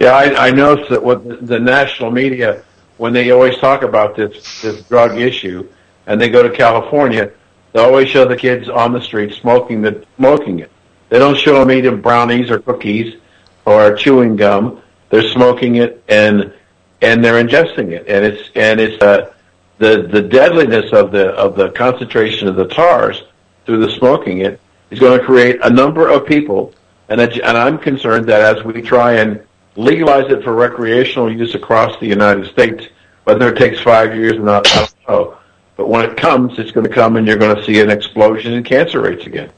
Yeah, 0.00 0.12
I, 0.16 0.48
I 0.48 0.50
noticed 0.50 0.90
that 0.90 1.02
what 1.02 1.26
the, 1.26 1.36
the 1.36 1.60
national 1.60 2.10
media, 2.10 2.64
when 2.96 3.12
they 3.12 3.30
always 3.30 3.56
talk 3.58 3.82
about 3.82 4.16
this 4.16 4.62
this 4.62 4.82
drug 4.88 5.16
issue, 5.18 5.68
and 6.06 6.20
they 6.20 6.28
go 6.28 6.42
to 6.42 6.50
California, 6.50 7.30
they 7.72 7.80
always 7.80 8.08
show 8.08 8.26
the 8.26 8.36
kids 8.36 8.68
on 8.68 8.92
the 8.92 9.00
street 9.00 9.32
smoking 9.34 9.80
the 9.80 10.04
smoking 10.16 10.58
it. 10.58 10.72
They 11.08 11.18
don't 11.18 11.36
show 11.36 11.60
them 11.60 11.70
eating 11.70 12.00
brownies 12.00 12.50
or 12.50 12.58
cookies 12.58 13.16
or 13.64 13.94
chewing 13.94 14.34
gum. 14.34 14.81
They're 15.12 15.28
smoking 15.28 15.76
it 15.76 16.02
and 16.08 16.54
and 17.02 17.22
they're 17.22 17.44
ingesting 17.44 17.90
it, 17.90 18.08
and 18.08 18.24
it's 18.24 18.50
and 18.54 18.80
it's 18.80 19.02
uh, 19.02 19.34
the 19.76 20.08
the 20.10 20.22
deadliness 20.22 20.90
of 20.92 21.12
the 21.12 21.28
of 21.32 21.54
the 21.54 21.68
concentration 21.72 22.48
of 22.48 22.56
the 22.56 22.66
tars 22.66 23.22
through 23.66 23.84
the 23.84 23.90
smoking 23.90 24.38
it 24.38 24.58
is 24.90 24.98
going 24.98 25.18
to 25.18 25.24
create 25.24 25.58
a 25.62 25.68
number 25.68 26.08
of 26.08 26.24
people, 26.24 26.72
and 27.10 27.20
and 27.20 27.58
I'm 27.58 27.76
concerned 27.76 28.26
that 28.30 28.56
as 28.56 28.64
we 28.64 28.80
try 28.80 29.16
and 29.16 29.42
legalize 29.76 30.32
it 30.32 30.42
for 30.42 30.54
recreational 30.54 31.30
use 31.30 31.54
across 31.54 32.00
the 32.00 32.06
United 32.06 32.46
States, 32.46 32.86
whether 33.24 33.52
it 33.52 33.58
takes 33.58 33.80
five 33.80 34.16
years 34.16 34.38
or 34.38 34.44
not, 34.44 34.66
I 34.68 34.76
don't 34.76 35.08
know. 35.08 35.36
But 35.76 35.90
when 35.90 36.08
it 36.08 36.16
comes, 36.16 36.58
it's 36.58 36.70
going 36.70 36.86
to 36.86 36.92
come, 36.92 37.16
and 37.16 37.26
you're 37.26 37.36
going 37.36 37.54
to 37.54 37.62
see 37.64 37.80
an 37.80 37.90
explosion 37.90 38.54
in 38.54 38.64
cancer 38.64 39.02
rates 39.02 39.26
again. 39.26 39.50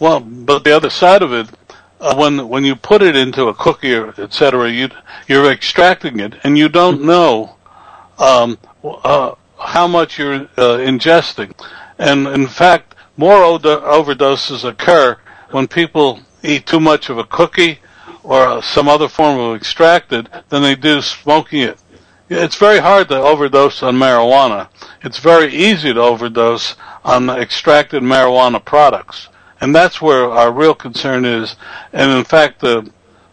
Well, 0.00 0.20
but 0.20 0.64
the 0.64 0.74
other 0.74 0.90
side 0.90 1.22
of 1.22 1.32
it, 1.34 1.48
uh, 2.02 2.14
when 2.16 2.48
when 2.48 2.64
you 2.64 2.74
put 2.74 3.00
it 3.00 3.14
into 3.14 3.46
a 3.46 3.54
cookie 3.54 3.94
or 3.94 4.12
et 4.18 4.32
cetera, 4.32 4.70
you 4.70 4.88
you're 5.28 5.50
extracting 5.50 6.18
it, 6.20 6.34
and 6.42 6.58
you 6.58 6.68
don't 6.68 7.02
know 7.02 7.56
um, 8.18 8.58
uh, 8.84 9.34
how 9.58 9.86
much 9.86 10.18
you're 10.18 10.34
uh, 10.56 10.78
ingesting. 10.90 11.54
And 11.98 12.26
in 12.26 12.48
fact, 12.48 12.96
more 13.16 13.36
overdoses 13.36 14.64
occur 14.64 15.16
when 15.52 15.68
people 15.68 16.20
eat 16.42 16.66
too 16.66 16.80
much 16.80 17.08
of 17.08 17.18
a 17.18 17.24
cookie 17.24 17.78
or 18.24 18.60
some 18.62 18.88
other 18.88 19.08
form 19.08 19.38
of 19.38 19.56
extracted 19.56 20.28
than 20.48 20.62
they 20.62 20.74
do 20.74 21.00
smoking 21.00 21.60
it. 21.60 21.78
It's 22.28 22.56
very 22.56 22.78
hard 22.78 23.08
to 23.08 23.16
overdose 23.16 23.82
on 23.82 23.96
marijuana. 23.96 24.68
It's 25.02 25.18
very 25.18 25.52
easy 25.54 25.92
to 25.92 26.00
overdose 26.00 26.74
on 27.04 27.28
extracted 27.30 28.02
marijuana 28.02 28.64
products. 28.64 29.28
And 29.62 29.72
that's 29.72 30.02
where 30.02 30.28
our 30.28 30.50
real 30.50 30.74
concern 30.74 31.24
is. 31.24 31.54
And 31.92 32.10
in 32.10 32.24
fact, 32.24 32.64
uh, 32.64 32.82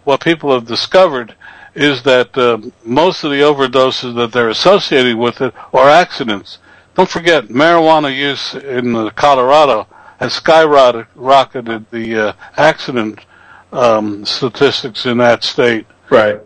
what 0.04 0.22
people 0.22 0.54
have 0.54 0.68
discovered 0.68 1.36
is 1.74 2.04
that 2.04 2.38
uh, 2.38 2.60
most 2.86 3.24
of 3.24 3.32
the 3.32 3.38
overdoses 3.38 4.16
that 4.16 4.32
they're 4.32 4.50
associating 4.50 5.18
with 5.18 5.42
it 5.42 5.56
are 5.74 5.90
accidents. 5.90 6.60
Don't 6.94 7.10
forget, 7.10 7.46
marijuana 7.46 8.16
use 8.16 8.54
in 8.54 8.96
uh, 8.96 9.10
Colorado 9.10 9.88
has 10.20 10.40
skyrocketed 10.40 11.90
the 11.90 12.28
uh, 12.28 12.34
accident 12.58 13.26
um, 13.72 14.24
statistics 14.24 15.08
in 15.08 15.18
that 15.18 15.44
state. 15.44 15.88
Right. 16.12 16.40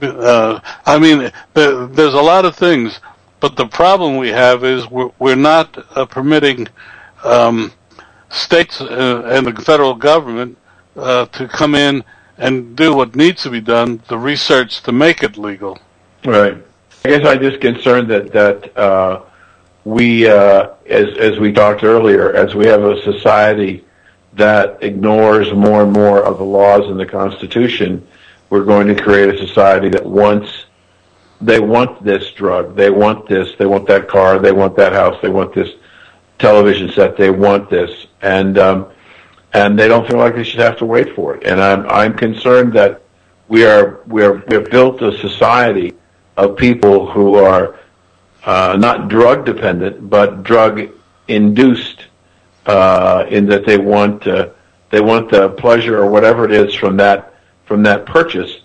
Uh, 0.00 0.60
I 0.86 0.98
mean, 0.98 1.30
there, 1.52 1.86
there's 1.86 2.14
a 2.14 2.22
lot 2.22 2.46
of 2.46 2.56
things, 2.56 3.00
but 3.38 3.56
the 3.56 3.66
problem 3.66 4.16
we 4.16 4.28
have 4.28 4.64
is 4.64 4.88
we're, 4.88 5.10
we're 5.18 5.36
not 5.36 5.76
uh, 5.94 6.06
permitting 6.06 6.68
um, 7.22 7.72
states 8.30 8.80
uh, 8.80 9.22
and 9.26 9.46
the 9.46 9.62
federal 9.62 9.94
government 9.94 10.56
uh, 10.96 11.26
to 11.26 11.48
come 11.48 11.74
in 11.74 12.04
and 12.38 12.74
do 12.76 12.94
what 12.94 13.14
needs 13.14 13.42
to 13.42 13.50
be 13.50 13.60
done, 13.60 14.02
the 14.08 14.18
research 14.18 14.82
to 14.82 14.92
make 14.92 15.22
it 15.22 15.36
legal. 15.36 15.78
Right. 16.24 16.56
I 17.04 17.08
guess 17.08 17.26
I'm 17.26 17.40
just 17.40 17.60
concerned 17.60 18.08
that 18.10 18.32
that 18.32 18.76
uh, 18.76 19.22
we, 19.84 20.28
uh, 20.28 20.70
as 20.86 21.16
as 21.18 21.38
we 21.38 21.52
talked 21.52 21.82
earlier, 21.82 22.32
as 22.32 22.54
we 22.54 22.66
have 22.66 22.82
a 22.82 23.02
society 23.02 23.84
that 24.34 24.82
ignores 24.82 25.52
more 25.52 25.82
and 25.82 25.92
more 25.92 26.22
of 26.22 26.38
the 26.38 26.44
laws 26.44 26.90
in 26.90 26.96
the 26.96 27.06
Constitution, 27.06 28.06
we're 28.48 28.64
going 28.64 28.86
to 28.88 28.94
create 28.94 29.34
a 29.34 29.46
society 29.46 29.88
that 29.90 30.04
wants 30.04 30.66
they 31.40 31.60
want 31.60 32.04
this 32.04 32.30
drug, 32.32 32.76
they 32.76 32.90
want 32.90 33.26
this, 33.26 33.54
they 33.58 33.66
want 33.66 33.86
that 33.88 34.08
car, 34.08 34.38
they 34.38 34.52
want 34.52 34.76
that 34.76 34.92
house, 34.92 35.16
they 35.22 35.30
want 35.30 35.54
this 35.54 35.70
television 36.38 36.90
set, 36.90 37.16
they 37.16 37.30
want 37.30 37.70
this, 37.70 38.06
and 38.22 38.58
um, 38.58 38.92
and 39.52 39.78
they 39.78 39.88
don't 39.88 40.06
feel 40.08 40.18
like 40.18 40.34
they 40.34 40.44
should 40.44 40.60
have 40.60 40.76
to 40.78 40.84
wait 40.84 41.14
for 41.14 41.34
it. 41.36 41.46
And 41.46 41.60
I'm 41.60 41.86
I'm 41.88 42.14
concerned 42.14 42.72
that 42.74 43.02
we 43.48 43.64
are 43.64 44.00
we 44.06 44.22
are 44.24 44.42
we 44.48 44.54
have 44.56 44.70
built 44.70 45.02
a 45.02 45.16
society 45.18 45.94
of 46.36 46.56
people 46.56 47.10
who 47.10 47.34
are 47.34 47.78
uh, 48.44 48.76
not 48.78 49.08
drug 49.08 49.44
dependent 49.44 50.08
but 50.08 50.42
drug 50.42 50.88
induced 51.28 52.06
uh, 52.66 53.26
in 53.28 53.46
that 53.46 53.66
they 53.66 53.76
want 53.78 54.26
uh, 54.26 54.48
they 54.90 55.00
want 55.00 55.30
the 55.30 55.50
pleasure 55.50 55.98
or 55.98 56.10
whatever 56.10 56.44
it 56.44 56.52
is 56.52 56.74
from 56.74 56.96
that 56.96 57.34
from 57.64 57.84
that 57.84 58.04
purchase, 58.04 58.62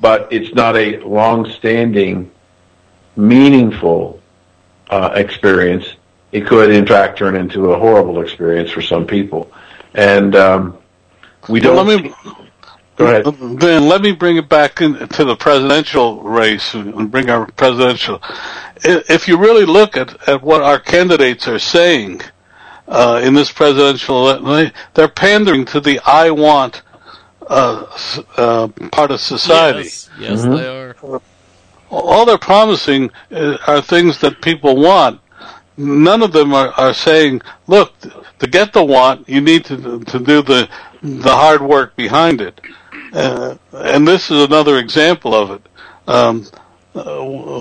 but 0.00 0.32
it's 0.32 0.54
not 0.54 0.74
a 0.76 0.98
long-standing, 1.00 2.30
meaningful 3.16 4.18
uh, 4.88 5.10
experience. 5.14 5.95
It 6.32 6.46
could, 6.46 6.70
in 6.70 6.86
fact, 6.86 7.18
turn 7.18 7.36
into 7.36 7.72
a 7.72 7.78
horrible 7.78 8.20
experience 8.20 8.70
for 8.70 8.82
some 8.82 9.06
people, 9.06 9.52
and 9.94 10.34
um, 10.34 10.78
we 11.48 11.60
don't. 11.60 11.76
Well, 11.76 11.84
let 11.84 12.02
me, 12.02 12.14
Go 12.96 13.06
ahead. 13.06 13.24
Then 13.60 13.88
let 13.88 14.00
me 14.00 14.12
bring 14.12 14.38
it 14.38 14.48
back 14.48 14.80
in, 14.80 14.94
to 15.08 15.24
the 15.24 15.36
presidential 15.36 16.22
race 16.22 16.72
and 16.74 17.10
bring 17.10 17.28
our 17.28 17.46
presidential. 17.46 18.22
If 18.82 19.28
you 19.28 19.36
really 19.36 19.66
look 19.66 19.96
at, 19.96 20.28
at 20.28 20.42
what 20.42 20.62
our 20.62 20.78
candidates 20.78 21.46
are 21.46 21.58
saying 21.58 22.22
uh, 22.88 23.20
in 23.22 23.34
this 23.34 23.52
presidential, 23.52 24.30
election, 24.30 24.72
they're 24.94 25.08
pandering 25.08 25.66
to 25.66 25.80
the 25.80 26.00
"I 26.06 26.30
want" 26.30 26.82
uh, 27.46 27.84
uh, 28.36 28.68
part 28.90 29.10
of 29.10 29.20
society. 29.20 29.84
Yes, 29.84 30.10
yes 30.18 30.40
mm-hmm. 30.40 30.54
they 30.56 30.66
are. 30.66 31.20
All 31.90 32.24
they're 32.24 32.38
promising 32.38 33.10
uh, 33.30 33.58
are 33.66 33.82
things 33.82 34.20
that 34.20 34.40
people 34.40 34.76
want. 34.76 35.20
None 35.76 36.22
of 36.22 36.32
them 36.32 36.54
are, 36.54 36.72
are 36.76 36.94
saying, 36.94 37.42
"Look, 37.66 37.92
to 38.38 38.46
get 38.46 38.72
the 38.72 38.84
want, 38.84 39.28
you 39.28 39.40
need 39.40 39.64
to 39.66 40.00
to 40.00 40.18
do 40.18 40.42
the 40.42 40.68
the 41.02 41.30
hard 41.30 41.62
work 41.62 41.96
behind 41.96 42.40
it." 42.40 42.60
Uh, 43.12 43.56
and 43.72 44.06
this 44.06 44.30
is 44.30 44.42
another 44.42 44.78
example 44.78 45.34
of 45.34 45.50
it. 45.50 45.68
Um, 46.06 46.46
uh, 46.94 47.60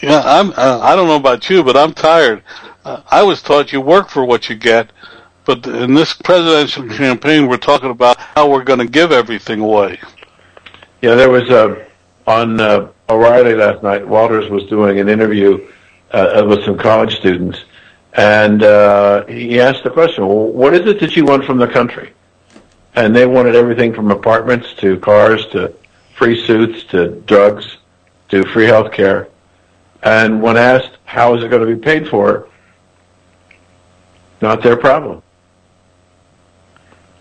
yeah, 0.00 0.22
I'm. 0.24 0.50
Uh, 0.50 0.80
I 0.82 0.94
don't 0.94 1.08
know 1.08 1.16
about 1.16 1.50
you, 1.50 1.64
but 1.64 1.76
I'm 1.76 1.92
tired. 1.92 2.42
Uh, 2.84 3.02
I 3.10 3.22
was 3.22 3.42
taught 3.42 3.72
you 3.72 3.80
work 3.80 4.08
for 4.08 4.24
what 4.24 4.48
you 4.48 4.54
get, 4.54 4.90
but 5.44 5.66
in 5.66 5.94
this 5.94 6.12
presidential 6.12 6.88
campaign, 6.88 7.48
we're 7.48 7.56
talking 7.56 7.90
about 7.90 8.18
how 8.18 8.48
we're 8.48 8.64
going 8.64 8.78
to 8.78 8.88
give 8.88 9.12
everything 9.12 9.60
away. 9.60 10.00
Yeah, 11.00 11.16
there 11.16 11.30
was 11.30 11.48
a 11.50 11.86
on 12.26 12.60
uh, 12.60 12.88
O'Reilly 13.08 13.54
last 13.54 13.82
night. 13.82 14.06
Watters 14.06 14.48
was 14.50 14.64
doing 14.64 15.00
an 15.00 15.08
interview 15.08 15.68
uh, 16.12 16.44
with 16.46 16.64
some 16.64 16.78
college 16.78 17.16
students, 17.16 17.58
and 18.12 18.62
uh, 18.62 19.26
he 19.26 19.60
asked 19.60 19.84
the 19.84 19.90
question, 19.90 20.26
well, 20.26 20.48
"What 20.48 20.74
is 20.74 20.86
it 20.86 21.00
that 21.00 21.16
you 21.16 21.24
want 21.24 21.44
from 21.44 21.58
the 21.58 21.68
country?" 21.68 22.12
and 22.94 23.14
they 23.14 23.26
wanted 23.26 23.54
everything 23.54 23.94
from 23.94 24.10
apartments 24.10 24.74
to 24.74 24.98
cars 24.98 25.46
to 25.46 25.74
free 26.14 26.44
suits 26.46 26.84
to 26.84 27.08
drugs 27.22 27.78
to 28.28 28.44
free 28.44 28.66
health 28.66 28.92
care. 28.92 29.28
And 30.02 30.42
when 30.42 30.56
asked 30.56 30.98
how 31.04 31.34
is 31.34 31.44
it 31.44 31.48
going 31.48 31.66
to 31.66 31.74
be 31.74 31.80
paid 31.80 32.08
for, 32.08 32.48
not 34.40 34.62
their 34.62 34.76
problem. 34.76 35.22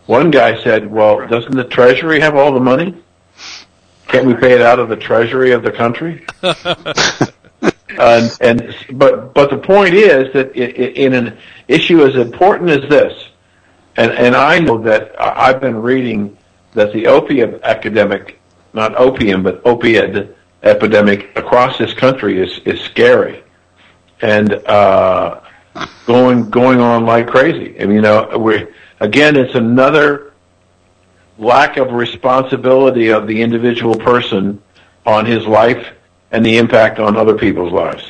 One 0.08 0.32
guy 0.32 0.62
said, 0.64 0.90
well, 0.92 1.28
doesn't 1.28 1.56
the 1.56 1.64
Treasury 1.64 2.20
have 2.20 2.36
all 2.36 2.52
the 2.52 2.60
money? 2.60 2.98
Can't 4.08 4.26
we 4.26 4.34
pay 4.34 4.54
it 4.54 4.62
out 4.62 4.80
of 4.80 4.90
the 4.90 4.96
Treasury 4.96 5.52
of 5.52 5.64
the 5.64 5.72
country? 5.72 6.26
and, 8.00 8.76
but 8.94 9.34
but 9.34 9.50
the 9.50 9.58
point 9.58 9.94
is 9.94 10.32
that 10.34 10.56
in 10.56 11.14
an 11.14 11.38
issue 11.68 12.06
as 12.06 12.16
important 12.16 12.70
as 12.70 12.90
this, 12.90 13.30
and 13.98 14.12
and 14.12 14.36
I 14.36 14.60
know 14.60 14.78
that 14.80 15.16
I've 15.20 15.60
been 15.60 15.82
reading 15.82 16.38
that 16.74 16.94
the 16.94 17.08
opium 17.08 17.60
epidemic, 17.64 18.40
not 18.74 18.96
opium, 18.96 19.44
but 19.44 19.62
opiate 19.66 20.36
epidemic 20.64 21.38
across 21.38 21.78
this 21.78 21.94
country 21.94 22.42
is, 22.42 22.60
is 22.66 22.80
scary. 22.82 23.44
And, 24.22 24.54
uh, 24.54 25.42
going, 26.06 26.50
going 26.50 26.80
on 26.80 27.06
like 27.06 27.28
crazy. 27.28 27.80
I 27.80 27.86
mean, 27.86 27.96
you 27.96 28.02
know, 28.02 28.38
we 28.38 28.68
again, 29.00 29.36
it's 29.36 29.56
another 29.56 30.34
lack 31.38 31.78
of 31.78 31.92
responsibility 31.92 33.10
of 33.10 33.26
the 33.26 33.42
individual 33.42 33.96
person 33.96 34.62
on 35.06 35.26
his 35.26 35.46
life 35.48 35.94
and 36.32 36.46
the 36.46 36.58
impact 36.58 37.00
on 37.00 37.18
other 37.18 37.38
people's 37.38 37.72
lives 37.74 38.10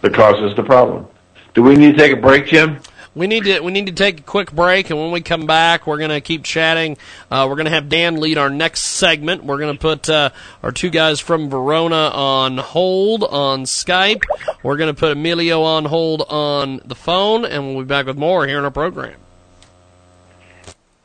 that 0.00 0.14
causes 0.14 0.54
the 0.56 0.62
problem. 0.62 1.06
Do 1.54 1.62
we 1.62 1.76
need 1.76 1.92
to 1.92 1.98
take 1.98 2.12
a 2.12 2.20
break, 2.20 2.46
Jim? 2.46 2.80
We 3.14 3.28
need 3.28 3.44
to 3.44 3.60
we 3.60 3.70
need 3.70 3.86
to 3.86 3.92
take 3.92 4.18
a 4.20 4.22
quick 4.24 4.50
break, 4.50 4.90
and 4.90 4.98
when 4.98 5.12
we 5.12 5.20
come 5.20 5.46
back, 5.46 5.86
we're 5.86 5.98
going 5.98 6.10
to 6.10 6.20
keep 6.20 6.42
chatting. 6.42 6.96
Uh, 7.30 7.46
we're 7.48 7.54
going 7.54 7.66
to 7.66 7.70
have 7.70 7.88
Dan 7.88 8.16
lead 8.16 8.38
our 8.38 8.50
next 8.50 8.80
segment. 8.80 9.44
We're 9.44 9.58
going 9.58 9.72
to 9.72 9.80
put 9.80 10.10
uh, 10.10 10.30
our 10.64 10.72
two 10.72 10.90
guys 10.90 11.20
from 11.20 11.48
Verona 11.48 12.10
on 12.12 12.58
hold 12.58 13.22
on 13.22 13.64
Skype. 13.64 14.24
We're 14.64 14.76
going 14.76 14.92
to 14.92 14.98
put 14.98 15.12
Emilio 15.12 15.62
on 15.62 15.84
hold 15.84 16.22
on 16.22 16.80
the 16.84 16.96
phone, 16.96 17.44
and 17.44 17.76
we'll 17.76 17.84
be 17.84 17.88
back 17.88 18.06
with 18.06 18.18
more 18.18 18.48
here 18.48 18.58
in 18.58 18.64
our 18.64 18.72
program. 18.72 19.20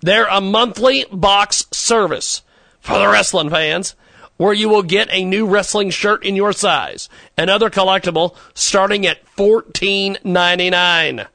They're 0.00 0.26
a 0.26 0.40
monthly 0.40 1.04
box 1.10 1.66
service 1.72 2.42
for 2.80 2.96
the 2.98 3.08
wrestling 3.08 3.50
fans 3.50 3.96
where 4.36 4.52
you 4.52 4.68
will 4.68 4.82
get 4.82 5.08
a 5.10 5.24
new 5.24 5.46
wrestling 5.46 5.90
shirt 5.90 6.24
in 6.24 6.36
your 6.36 6.52
size 6.52 7.08
and 7.36 7.48
other 7.48 7.70
collectible 7.70 8.36
starting 8.54 9.06
at 9.06 9.24
$14.99. 9.36 11.26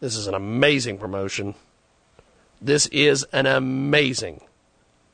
This 0.00 0.16
is 0.16 0.26
an 0.26 0.34
amazing 0.34 0.98
promotion. 0.98 1.54
This 2.60 2.86
is 2.88 3.24
an 3.32 3.46
amazing, 3.46 4.40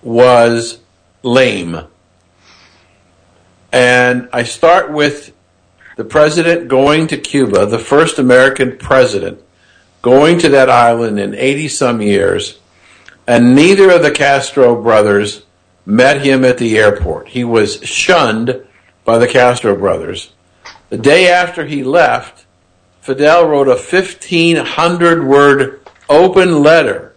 Was 0.02 0.78
Lame," 1.22 1.86
and 3.72 4.28
I 4.30 4.42
start 4.42 4.92
with 4.92 5.32
the 5.96 6.04
president 6.04 6.68
going 6.68 7.06
to 7.06 7.16
Cuba, 7.16 7.64
the 7.64 7.78
first 7.78 8.18
American 8.18 8.76
president 8.76 9.42
going 10.02 10.38
to 10.40 10.48
that 10.50 10.68
island 10.68 11.18
in 11.18 11.34
80 11.34 11.68
some 11.68 12.02
years, 12.02 12.58
and 13.26 13.54
neither 13.54 13.90
of 13.90 14.02
the 14.02 14.10
Castro 14.10 14.80
brothers 14.80 15.44
met 15.86 16.22
him 16.22 16.44
at 16.44 16.58
the 16.58 16.76
airport. 16.76 17.28
He 17.28 17.44
was 17.44 17.80
shunned 17.82 18.64
by 19.04 19.18
the 19.18 19.28
Castro 19.28 19.76
brothers. 19.76 20.32
The 20.90 20.98
day 20.98 21.28
after 21.28 21.64
he 21.64 21.82
left, 21.82 22.44
Fidel 23.00 23.48
wrote 23.48 23.68
a 23.68 23.70
1,500 23.70 25.24
word 25.26 25.80
open 26.08 26.62
letter 26.62 27.12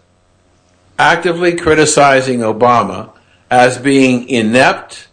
actively 0.98 1.54
criticizing 1.54 2.40
Obama 2.40 3.10
as 3.50 3.78
being 3.78 4.28
inept, 4.28 5.08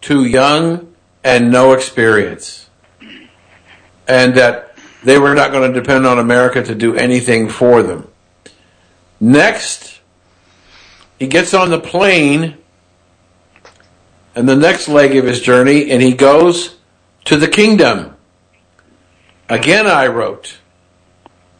too 0.00 0.24
young, 0.24 0.92
and 1.24 1.50
no 1.50 1.72
experience. 1.72 2.68
And 4.08 4.34
that 4.34 4.71
they 5.04 5.18
were 5.18 5.34
not 5.34 5.52
going 5.52 5.72
to 5.72 5.80
depend 5.80 6.06
on 6.06 6.18
America 6.18 6.62
to 6.62 6.74
do 6.74 6.94
anything 6.94 7.48
for 7.48 7.82
them. 7.82 8.08
Next, 9.20 10.00
he 11.18 11.26
gets 11.26 11.54
on 11.54 11.70
the 11.70 11.80
plane 11.80 12.56
and 14.34 14.48
the 14.48 14.56
next 14.56 14.88
leg 14.88 15.16
of 15.16 15.24
his 15.24 15.40
journey 15.40 15.90
and 15.90 16.02
he 16.02 16.14
goes 16.14 16.76
to 17.26 17.36
the 17.36 17.48
kingdom. 17.48 18.16
Again, 19.48 19.86
I 19.86 20.06
wrote 20.06 20.58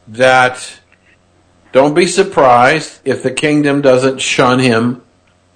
that 0.09 0.81
don't 1.73 1.95
be 1.95 2.07
surprised 2.07 3.01
if 3.05 3.23
the 3.23 3.31
kingdom 3.31 3.81
doesn't 3.81 4.21
shun 4.21 4.59
him 4.59 5.03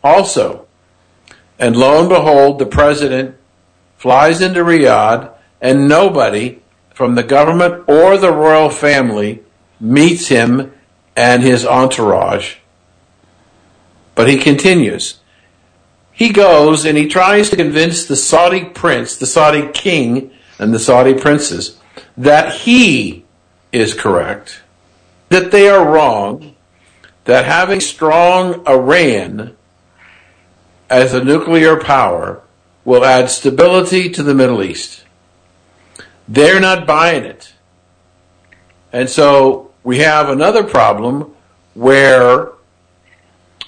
also. 0.02 0.66
And 1.58 1.76
lo 1.76 2.00
and 2.00 2.08
behold, 2.08 2.58
the 2.58 2.66
president 2.66 3.36
flies 3.96 4.40
into 4.40 4.60
Riyadh 4.60 5.32
and 5.60 5.88
nobody 5.88 6.60
from 6.96 7.14
the 7.14 7.22
government 7.22 7.84
or 7.86 8.16
the 8.16 8.32
royal 8.32 8.70
family 8.70 9.42
meets 9.78 10.28
him 10.28 10.72
and 11.14 11.42
his 11.42 11.66
entourage. 11.66 12.56
But 14.14 14.30
he 14.30 14.38
continues. 14.38 15.18
He 16.10 16.30
goes 16.30 16.86
and 16.86 16.96
he 16.96 17.06
tries 17.06 17.50
to 17.50 17.56
convince 17.56 18.06
the 18.06 18.16
Saudi 18.16 18.64
prince, 18.64 19.14
the 19.14 19.26
Saudi 19.26 19.68
king, 19.74 20.30
and 20.58 20.72
the 20.72 20.78
Saudi 20.78 21.12
princes 21.12 21.78
that 22.16 22.54
he 22.54 23.26
is 23.72 23.92
correct, 23.92 24.62
that 25.28 25.50
they 25.50 25.68
are 25.68 25.86
wrong, 25.86 26.56
that 27.24 27.44
having 27.44 27.80
strong 27.80 28.66
Iran 28.66 29.54
as 30.88 31.12
a 31.12 31.22
nuclear 31.22 31.78
power 31.78 32.40
will 32.86 33.04
add 33.04 33.28
stability 33.28 34.08
to 34.12 34.22
the 34.22 34.34
Middle 34.34 34.62
East. 34.62 35.02
They're 36.28 36.60
not 36.60 36.86
buying 36.86 37.24
it. 37.24 37.52
And 38.92 39.08
so 39.08 39.70
we 39.84 39.98
have 39.98 40.28
another 40.28 40.64
problem 40.64 41.34
where 41.74 42.52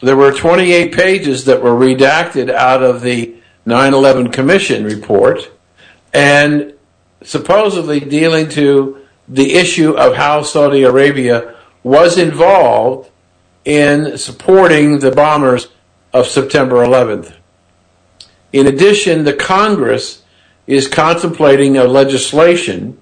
there 0.00 0.16
were 0.16 0.32
28 0.32 0.92
pages 0.92 1.44
that 1.44 1.62
were 1.62 1.72
redacted 1.72 2.50
out 2.50 2.82
of 2.82 3.02
the 3.02 3.34
9/11 3.66 4.32
Commission 4.32 4.84
report, 4.84 5.50
and 6.14 6.72
supposedly 7.22 8.00
dealing 8.00 8.48
to 8.48 8.98
the 9.28 9.54
issue 9.54 9.92
of 9.92 10.16
how 10.16 10.42
Saudi 10.42 10.82
Arabia 10.84 11.54
was 11.82 12.16
involved 12.16 13.10
in 13.64 14.16
supporting 14.16 15.00
the 15.00 15.10
bombers 15.10 15.68
of 16.14 16.26
September 16.26 16.76
11th. 16.76 17.32
In 18.52 18.66
addition, 18.66 19.24
the 19.24 19.34
Congress 19.34 20.22
is 20.68 20.86
contemplating 20.86 21.78
a 21.78 21.84
legislation 21.84 23.00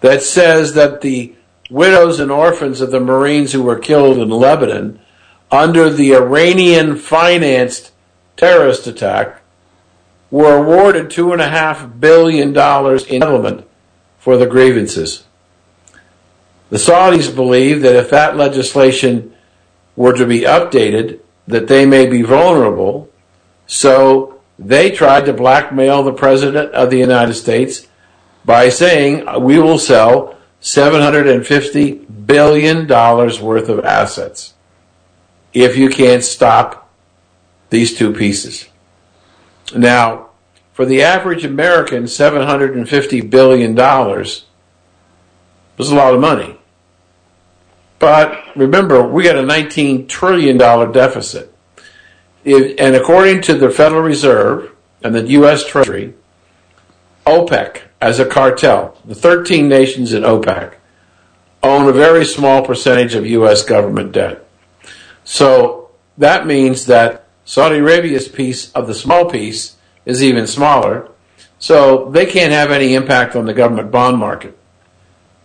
that 0.00 0.22
says 0.22 0.72
that 0.72 1.02
the 1.02 1.34
widows 1.70 2.18
and 2.18 2.32
orphans 2.32 2.80
of 2.80 2.90
the 2.90 2.98
Marines 2.98 3.52
who 3.52 3.62
were 3.62 3.78
killed 3.78 4.18
in 4.18 4.30
Lebanon 4.30 4.98
under 5.50 5.90
the 5.90 6.14
Iranian 6.14 6.96
financed 6.96 7.92
terrorist 8.38 8.86
attack 8.86 9.42
were 10.30 10.56
awarded 10.56 11.10
$2.5 11.10 12.00
billion 12.00 12.48
in 12.48 12.98
settlement 12.98 13.68
for 14.18 14.38
the 14.38 14.46
grievances. 14.46 15.24
The 16.70 16.78
Saudis 16.78 17.32
believe 17.34 17.82
that 17.82 17.94
if 17.94 18.08
that 18.08 18.38
legislation 18.38 19.34
were 19.96 20.14
to 20.14 20.24
be 20.24 20.40
updated, 20.40 21.20
that 21.46 21.68
they 21.68 21.84
may 21.84 22.06
be 22.06 22.22
vulnerable, 22.22 23.10
so 23.66 24.31
they 24.58 24.90
tried 24.90 25.26
to 25.26 25.32
blackmail 25.32 26.02
the 26.02 26.12
President 26.12 26.72
of 26.72 26.90
the 26.90 26.98
United 26.98 27.34
States 27.34 27.88
by 28.44 28.68
saying, 28.68 29.26
we 29.42 29.58
will 29.58 29.78
sell 29.78 30.36
$750 30.60 32.26
billion 32.26 32.86
worth 32.86 33.68
of 33.68 33.84
assets 33.84 34.54
if 35.52 35.76
you 35.76 35.88
can't 35.88 36.24
stop 36.24 36.90
these 37.70 37.96
two 37.96 38.12
pieces. 38.12 38.68
Now, 39.74 40.30
for 40.72 40.84
the 40.86 41.02
average 41.02 41.44
American, 41.44 42.04
$750 42.04 43.30
billion 43.30 43.74
was 43.74 44.44
a 45.78 45.94
lot 45.94 46.14
of 46.14 46.20
money. 46.20 46.58
But 47.98 48.42
remember, 48.56 49.06
we 49.06 49.22
got 49.22 49.36
a 49.36 49.42
$19 49.42 50.08
trillion 50.08 50.56
deficit. 50.56 51.51
And 52.44 52.96
according 52.96 53.42
to 53.42 53.54
the 53.54 53.70
Federal 53.70 54.02
Reserve 54.02 54.74
and 55.02 55.14
the 55.14 55.26
U.S. 55.28 55.64
Treasury, 55.64 56.14
OPEC 57.24 57.82
as 58.00 58.18
a 58.18 58.26
cartel, 58.26 58.96
the 59.04 59.14
13 59.14 59.68
nations 59.68 60.12
in 60.12 60.22
OPEC, 60.22 60.74
own 61.62 61.88
a 61.88 61.92
very 61.92 62.24
small 62.24 62.64
percentage 62.64 63.14
of 63.14 63.24
U.S. 63.26 63.64
government 63.64 64.12
debt. 64.12 64.44
So 65.24 65.90
that 66.18 66.46
means 66.46 66.86
that 66.86 67.28
Saudi 67.44 67.78
Arabia's 67.78 68.28
piece 68.28 68.72
of 68.72 68.86
the 68.88 68.94
small 68.94 69.30
piece 69.30 69.76
is 70.04 70.22
even 70.22 70.46
smaller. 70.46 71.08
So 71.60 72.10
they 72.10 72.26
can't 72.26 72.52
have 72.52 72.72
any 72.72 72.94
impact 72.94 73.36
on 73.36 73.46
the 73.46 73.54
government 73.54 73.92
bond 73.92 74.18
market. 74.18 74.58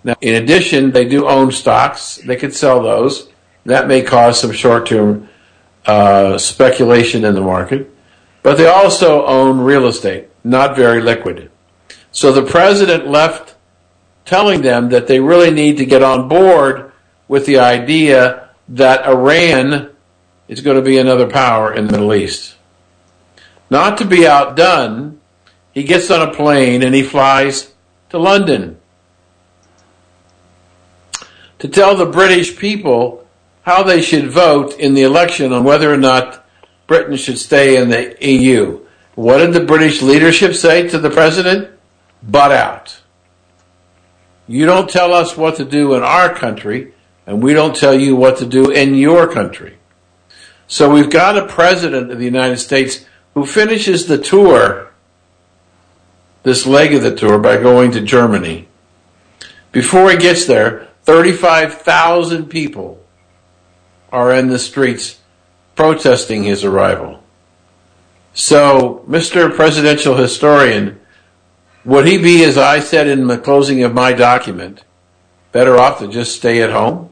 Now, 0.04 0.16
in 0.22 0.42
addition, 0.42 0.92
they 0.92 1.06
do 1.06 1.28
own 1.28 1.52
stocks. 1.52 2.16
They 2.16 2.36
could 2.36 2.56
sell 2.56 2.82
those. 2.82 3.30
That 3.66 3.88
may 3.88 4.02
cause 4.02 4.40
some 4.40 4.52
short-term 4.52 5.30
uh, 5.88 6.38
speculation 6.38 7.26
in 7.26 7.34
the 7.34 7.42
market. 7.42 7.90
But 8.44 8.58
they 8.58 8.68
also 8.68 9.26
own 9.26 9.60
real 9.60 9.88
estate, 9.88 10.30
not 10.44 10.76
very 10.76 11.02
liquid. 11.02 11.50
So 12.12 12.32
the 12.32 12.44
president 12.44 13.08
left 13.08 13.56
telling 14.26 14.62
them 14.62 14.90
that 14.90 15.08
they 15.08 15.20
really 15.20 15.52
need 15.52 15.78
to 15.78 15.86
get 15.86 16.04
on 16.04 16.28
board 16.28 16.92
with 17.28 17.46
the 17.46 17.60
idea 17.60 18.50
that 18.70 19.06
Iran 19.06 19.90
is 20.48 20.62
going 20.62 20.78
to 20.78 20.82
be 20.82 20.98
another 20.98 21.28
power 21.28 21.74
in 21.74 21.88
the 21.88 21.92
Middle 21.92 22.14
East. 22.14 22.56
Not 23.70 23.98
to 23.98 24.06
be 24.06 24.28
outdone, 24.28 25.20
he 25.74 25.84
gets 25.84 26.10
on 26.10 26.28
a 26.28 26.34
plane 26.34 26.84
and 26.84 26.96
he 26.96 27.04
flies 27.04 27.74
to 28.10 28.18
London 28.18 28.78
to 31.60 31.68
tell 31.68 31.96
the 31.96 32.06
British 32.06 32.58
people 32.58 33.27
how 33.68 33.84
they 33.84 34.02
should 34.02 34.30
vote 34.30 34.80
in 34.80 34.94
the 34.94 35.04
election 35.04 35.52
on 35.52 35.62
whether 35.62 35.94
or 35.94 35.98
not 35.98 36.48
Britain 36.88 37.18
should 37.18 37.38
stay 37.38 37.76
in 37.76 37.90
the 37.90 38.16
EU. 38.22 38.80
What 39.16 39.40
did 39.40 39.52
the 39.52 39.60
British 39.60 40.02
leadership 40.02 40.56
say 40.56 40.88
to 40.88 40.98
the 40.98 41.10
president? 41.10 41.70
Butt 42.24 42.54
out. 42.54 43.02
You 44.48 44.66
don't 44.66 44.90
tell 44.90 45.14
us 45.14 45.36
what 45.36 45.58
to 45.58 45.66
do 45.66 45.96
in 45.96 46.02
our 46.02 46.34
country, 46.34 46.94
and 47.26 47.44
we 47.44 47.52
don't 47.52 47.76
tell 47.76 47.94
you 47.94 48.16
what 48.16 48.38
to 48.38 48.46
do 48.46 48.72
in 48.72 48.96
your 48.96 49.28
country. 49.28 49.76
So 50.68 50.90
we've 50.90 51.10
got 51.10 51.38
a 51.38 51.46
president 51.46 52.10
of 52.10 52.20
the 52.20 52.26
United 52.26 52.60
States 52.60 53.06
who 53.34 53.46
finishes 53.46 54.08
the 54.08 54.18
tour, 54.18 54.94
this 56.44 56.66
leg 56.66 56.94
of 56.94 57.04
the 57.04 57.14
tour, 57.14 57.38
by 57.38 57.58
going 57.58 57.92
to 57.92 58.00
Germany. 58.00 58.70
Before 59.74 60.10
he 60.10 60.16
gets 60.16 60.46
there, 60.46 60.88
35,000 61.04 62.46
people 62.46 63.04
are 64.12 64.34
in 64.34 64.48
the 64.48 64.60
streets 64.60 65.20
protesting 65.76 66.44
his 66.44 66.64
arrival. 66.64 67.24
So, 68.34 69.04
Mr. 69.08 69.54
Presidential 69.54 70.16
Historian, 70.16 71.00
would 71.86 72.06
he 72.06 72.18
be, 72.18 72.44
as 72.44 72.58
I 72.58 72.80
said 72.80 73.08
in 73.08 73.28
the 73.28 73.38
closing 73.38 73.84
of 73.84 73.94
my 73.94 74.14
document, 74.14 74.84
better 75.52 75.78
off 75.78 76.00
to 76.00 76.08
just 76.08 76.36
stay 76.36 76.62
at 76.62 76.70
home? 76.70 77.10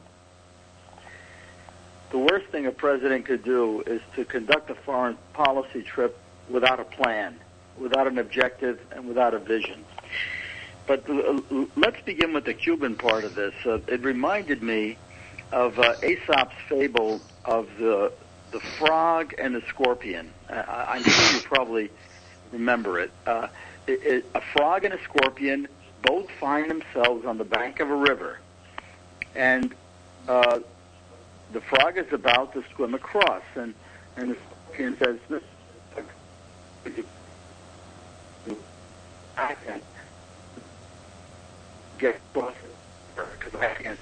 The 2.11 2.19
worst 2.19 2.47
thing 2.47 2.65
a 2.65 2.71
president 2.71 3.25
could 3.25 3.43
do 3.43 3.81
is 3.87 4.01
to 4.15 4.23
conduct 4.23 4.69
a 4.69 4.75
foreign 4.75 5.17
policy 5.33 5.81
trip 5.81 6.17
without 6.49 6.79
a 6.79 6.85
plan, 6.85 7.35
without 7.77 8.07
an 8.07 8.19
objective, 8.19 8.79
and 8.91 9.07
without 9.07 9.33
a 9.33 9.39
vision. 9.39 9.83
But 10.87 11.03
let's 11.75 11.99
begin 12.01 12.33
with 12.33 12.45
the 12.45 12.53
Cuban 12.53 12.95
part 12.95 13.23
of 13.23 13.33
this. 13.33 13.53
Uh, 13.65 13.79
it 13.87 14.01
reminded 14.03 14.61
me 14.61 14.97
of 15.51 15.79
uh, 15.79 15.95
Aesop's 16.03 16.55
fable 16.67 17.21
of 17.45 17.67
the 17.79 18.11
the 18.51 18.59
frog 18.77 19.33
and 19.37 19.55
the 19.55 19.61
scorpion. 19.67 20.29
Uh, 20.49 20.63
I'm 20.67 21.03
sure 21.03 21.33
you 21.33 21.41
probably 21.41 21.89
remember 22.51 22.99
it. 22.99 23.11
Uh, 23.25 23.47
it, 23.87 24.03
it. 24.03 24.25
A 24.33 24.41
frog 24.53 24.85
and 24.85 24.93
a 24.93 25.03
scorpion 25.03 25.67
both 26.01 26.29
find 26.39 26.69
themselves 26.69 27.25
on 27.25 27.37
the 27.37 27.43
bank 27.43 27.79
of 27.79 27.89
a 27.89 27.95
river, 27.95 28.39
and 29.35 29.73
uh, 30.27 30.59
the 31.51 31.61
frog 31.61 31.97
is 31.97 32.11
about 32.11 32.53
to 32.53 32.63
swim 32.75 32.93
across, 32.93 33.43
and 33.55 33.73
and 34.17 34.31
the 34.31 34.37
scorpion 34.65 34.97
says, 34.97 35.19
"I 39.37 39.55
can." 39.65 39.81
get 41.97 42.19
across 42.33 42.53
because 43.15 43.59
I 43.59 43.73
can't. 43.81 43.99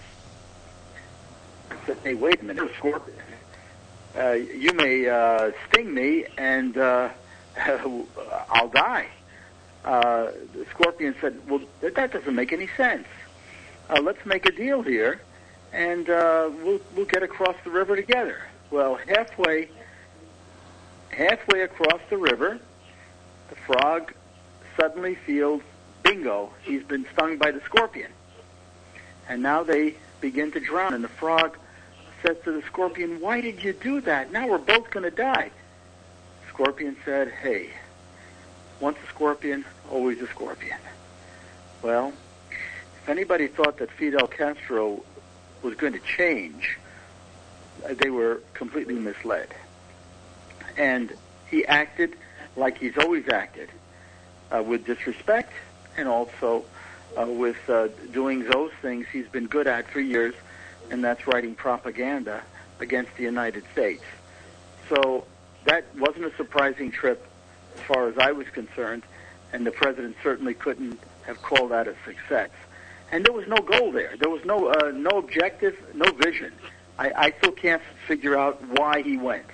Said, 1.85 1.97
"Hey, 2.03 2.13
wait 2.13 2.41
a 2.41 2.45
minute, 2.45 2.71
Scorpion. 2.77 3.17
Uh, 4.17 4.31
you 4.31 4.73
may 4.73 5.07
uh, 5.07 5.51
sting 5.67 5.93
me, 5.93 6.25
and 6.37 6.77
uh, 6.77 7.09
I'll 7.57 8.69
die." 8.69 9.07
Uh, 9.83 10.31
the 10.53 10.65
Scorpion 10.71 11.15
said, 11.19 11.39
"Well, 11.47 11.61
that 11.81 12.11
doesn't 12.11 12.35
make 12.35 12.53
any 12.53 12.69
sense. 12.77 13.07
Uh, 13.89 14.01
let's 14.01 14.25
make 14.25 14.45
a 14.45 14.51
deal 14.51 14.81
here, 14.81 15.21
and 15.71 16.09
uh, 16.09 16.49
we'll 16.63 16.79
we'll 16.95 17.05
get 17.05 17.23
across 17.23 17.55
the 17.63 17.69
river 17.69 17.95
together." 17.95 18.41
Well, 18.71 18.95
halfway, 18.95 19.69
halfway 21.09 21.61
across 21.61 22.01
the 22.09 22.17
river, 22.17 22.59
the 23.49 23.55
frog 23.55 24.13
suddenly 24.75 25.15
feels 25.15 25.61
bingo, 26.03 26.51
he's 26.63 26.83
been 26.83 27.05
stung 27.13 27.37
by 27.37 27.51
the 27.51 27.61
scorpion. 27.61 28.11
And 29.27 29.41
now 29.41 29.63
they 29.63 29.95
begin 30.21 30.51
to 30.51 30.59
drown, 30.59 30.93
and 30.93 31.03
the 31.03 31.09
frog 31.09 31.57
says 32.25 32.37
to 32.45 32.51
the 32.51 32.61
scorpion, 32.63 33.19
Why 33.19 33.41
did 33.41 33.63
you 33.63 33.73
do 33.73 34.01
that? 34.01 34.31
Now 34.31 34.47
we're 34.47 34.57
both 34.57 34.89
going 34.89 35.03
to 35.03 35.15
die. 35.15 35.51
Scorpion 36.49 36.95
said, 37.05 37.29
Hey, 37.29 37.69
once 38.79 38.97
a 39.03 39.07
scorpion, 39.09 39.65
always 39.91 40.21
a 40.21 40.27
scorpion. 40.27 40.77
Well, 41.81 42.13
if 43.01 43.09
anybody 43.09 43.47
thought 43.47 43.77
that 43.77 43.91
Fidel 43.91 44.27
Castro 44.27 45.03
was 45.61 45.75
going 45.75 45.93
to 45.93 45.99
change, 45.99 46.77
they 47.89 48.09
were 48.09 48.41
completely 48.53 48.95
misled. 48.95 49.53
And 50.77 51.13
he 51.49 51.65
acted 51.65 52.15
like 52.55 52.77
he's 52.77 52.97
always 52.97 53.27
acted, 53.27 53.69
uh, 54.51 54.63
with 54.63 54.85
disrespect 54.85 55.51
and 55.97 56.07
also 56.07 56.63
uh, 57.19 57.25
with 57.25 57.57
uh, 57.69 57.89
doing 58.11 58.43
those 58.45 58.71
things 58.81 59.05
he's 59.11 59.27
been 59.27 59.47
good 59.47 59.67
at 59.67 59.89
for 59.89 59.99
years, 59.99 60.33
and 60.89 61.03
that's 61.03 61.27
writing 61.27 61.55
propaganda 61.55 62.43
against 62.79 63.15
the 63.17 63.23
United 63.23 63.63
States. 63.71 64.03
So 64.89 65.25
that 65.65 65.85
wasn't 65.95 66.25
a 66.25 66.35
surprising 66.35 66.91
trip 66.91 67.25
as 67.75 67.81
far 67.83 68.07
as 68.07 68.17
I 68.17 68.31
was 68.31 68.47
concerned, 68.49 69.03
and 69.51 69.65
the 69.65 69.71
president 69.71 70.15
certainly 70.21 70.53
couldn't 70.53 70.99
have 71.25 71.41
called 71.41 71.71
that 71.71 71.87
a 71.87 71.95
success. 72.05 72.49
And 73.11 73.25
there 73.25 73.33
was 73.33 73.47
no 73.47 73.57
goal 73.57 73.91
there. 73.91 74.15
There 74.19 74.29
was 74.29 74.43
no 74.43 74.67
uh, 74.67 74.91
no 74.91 75.19
objective, 75.19 75.77
no 75.93 76.11
vision. 76.11 76.51
I, 76.97 77.11
I 77.15 77.33
still 77.37 77.51
can't 77.51 77.81
figure 78.07 78.37
out 78.37 78.61
why 78.67 79.01
he 79.01 79.17
went. 79.17 79.45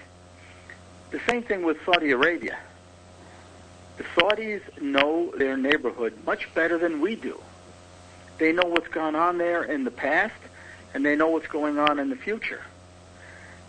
The 1.12 1.20
same 1.28 1.44
thing 1.44 1.64
with 1.64 1.78
Saudi 1.86 2.12
Arabia. 2.12 2.58
The 3.98 4.04
Saudis 4.16 4.62
know 4.82 5.34
their 5.38 5.58
neighborhood 5.58 6.14
much 6.26 6.54
better 6.54 6.78
than 6.78 7.02
we 7.02 7.16
do. 7.16 7.42
They 8.38 8.54
know 8.54 8.66
what's 8.66 8.88
gone 8.88 9.16
on 9.16 9.38
there 9.38 9.64
in 9.64 9.84
the 9.84 9.92
past, 9.92 10.40
and 10.94 11.06
they 11.06 11.16
know 11.16 11.30
what's 11.30 11.48
going 11.48 11.78
on 11.78 12.00
in 12.00 12.10
the 12.10 12.16
future. 12.16 12.62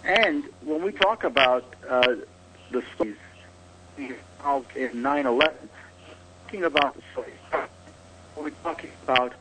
And 0.04 0.44
when 0.62 0.82
we 0.82 0.92
talk 0.92 1.24
about 1.24 1.74
uh, 1.88 2.16
the 2.70 2.82
Saudis 2.98 3.16
involved 3.98 4.76
in 4.76 5.02
9/11, 5.02 5.52
talking 6.44 6.64
about 6.64 6.94
the 6.94 7.02
we're 8.36 8.50
talking 8.62 8.90
about 9.04 9.34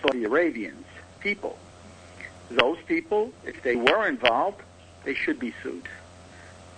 Saudi 0.00 0.24
Arabians, 0.24 0.86
people. 1.20 1.58
Those 2.50 2.78
people, 2.86 3.32
if 3.44 3.62
they 3.62 3.76
were 3.76 4.06
involved, 4.06 4.62
they 5.04 5.14
should 5.14 5.38
be 5.38 5.52
sued. 5.62 5.88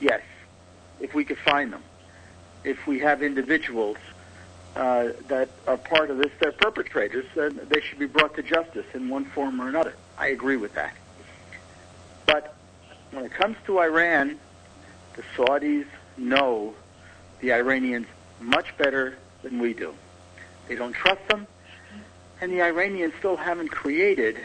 Yes, 0.01 0.23
if 1.01 1.15
we 1.15 1.25
could 1.25 1.39
find 1.39 1.73
them. 1.73 1.83
If 2.65 2.87
we 2.87 2.99
have 3.01 3.23
individuals 3.23 3.99
uh, 4.75 5.11
that 5.29 5.49
are 5.67 5.77
part 5.77 6.11
of 6.11 6.19
this, 6.19 6.33
they're 6.41 6.53
perpetrators, 6.53 7.27
then 7.35 7.61
they 7.69 7.81
should 7.81 7.99
be 7.99 8.07
brought 8.07 8.35
to 8.37 8.43
justice 8.43 8.87
in 8.95 9.09
one 9.09 9.25
form 9.27 9.61
or 9.61 9.69
another. 9.69 9.95
I 10.19 10.29
agree 10.29 10.57
with 10.57 10.75
that. 10.75 10.95
But 12.27 12.55
when 13.13 13.25
it 13.25 13.33
comes 13.33 13.57
to 13.67 13.79
Iran, 13.79 14.39
the 15.15 15.23
Saudis 15.37 15.87
know 16.17 16.75
the 17.41 17.53
Iranians 17.53 18.07
much 18.41 18.77
better 18.77 19.17
than 19.43 19.59
we 19.59 19.73
do. 19.73 19.95
They 20.69 20.75
don't 20.75 20.93
trust 20.93 21.27
them, 21.29 21.47
and 22.41 22.53
the 22.53 22.63
Iranians 22.63 23.15
still 23.19 23.37
haven't 23.37 23.69
created 23.69 24.39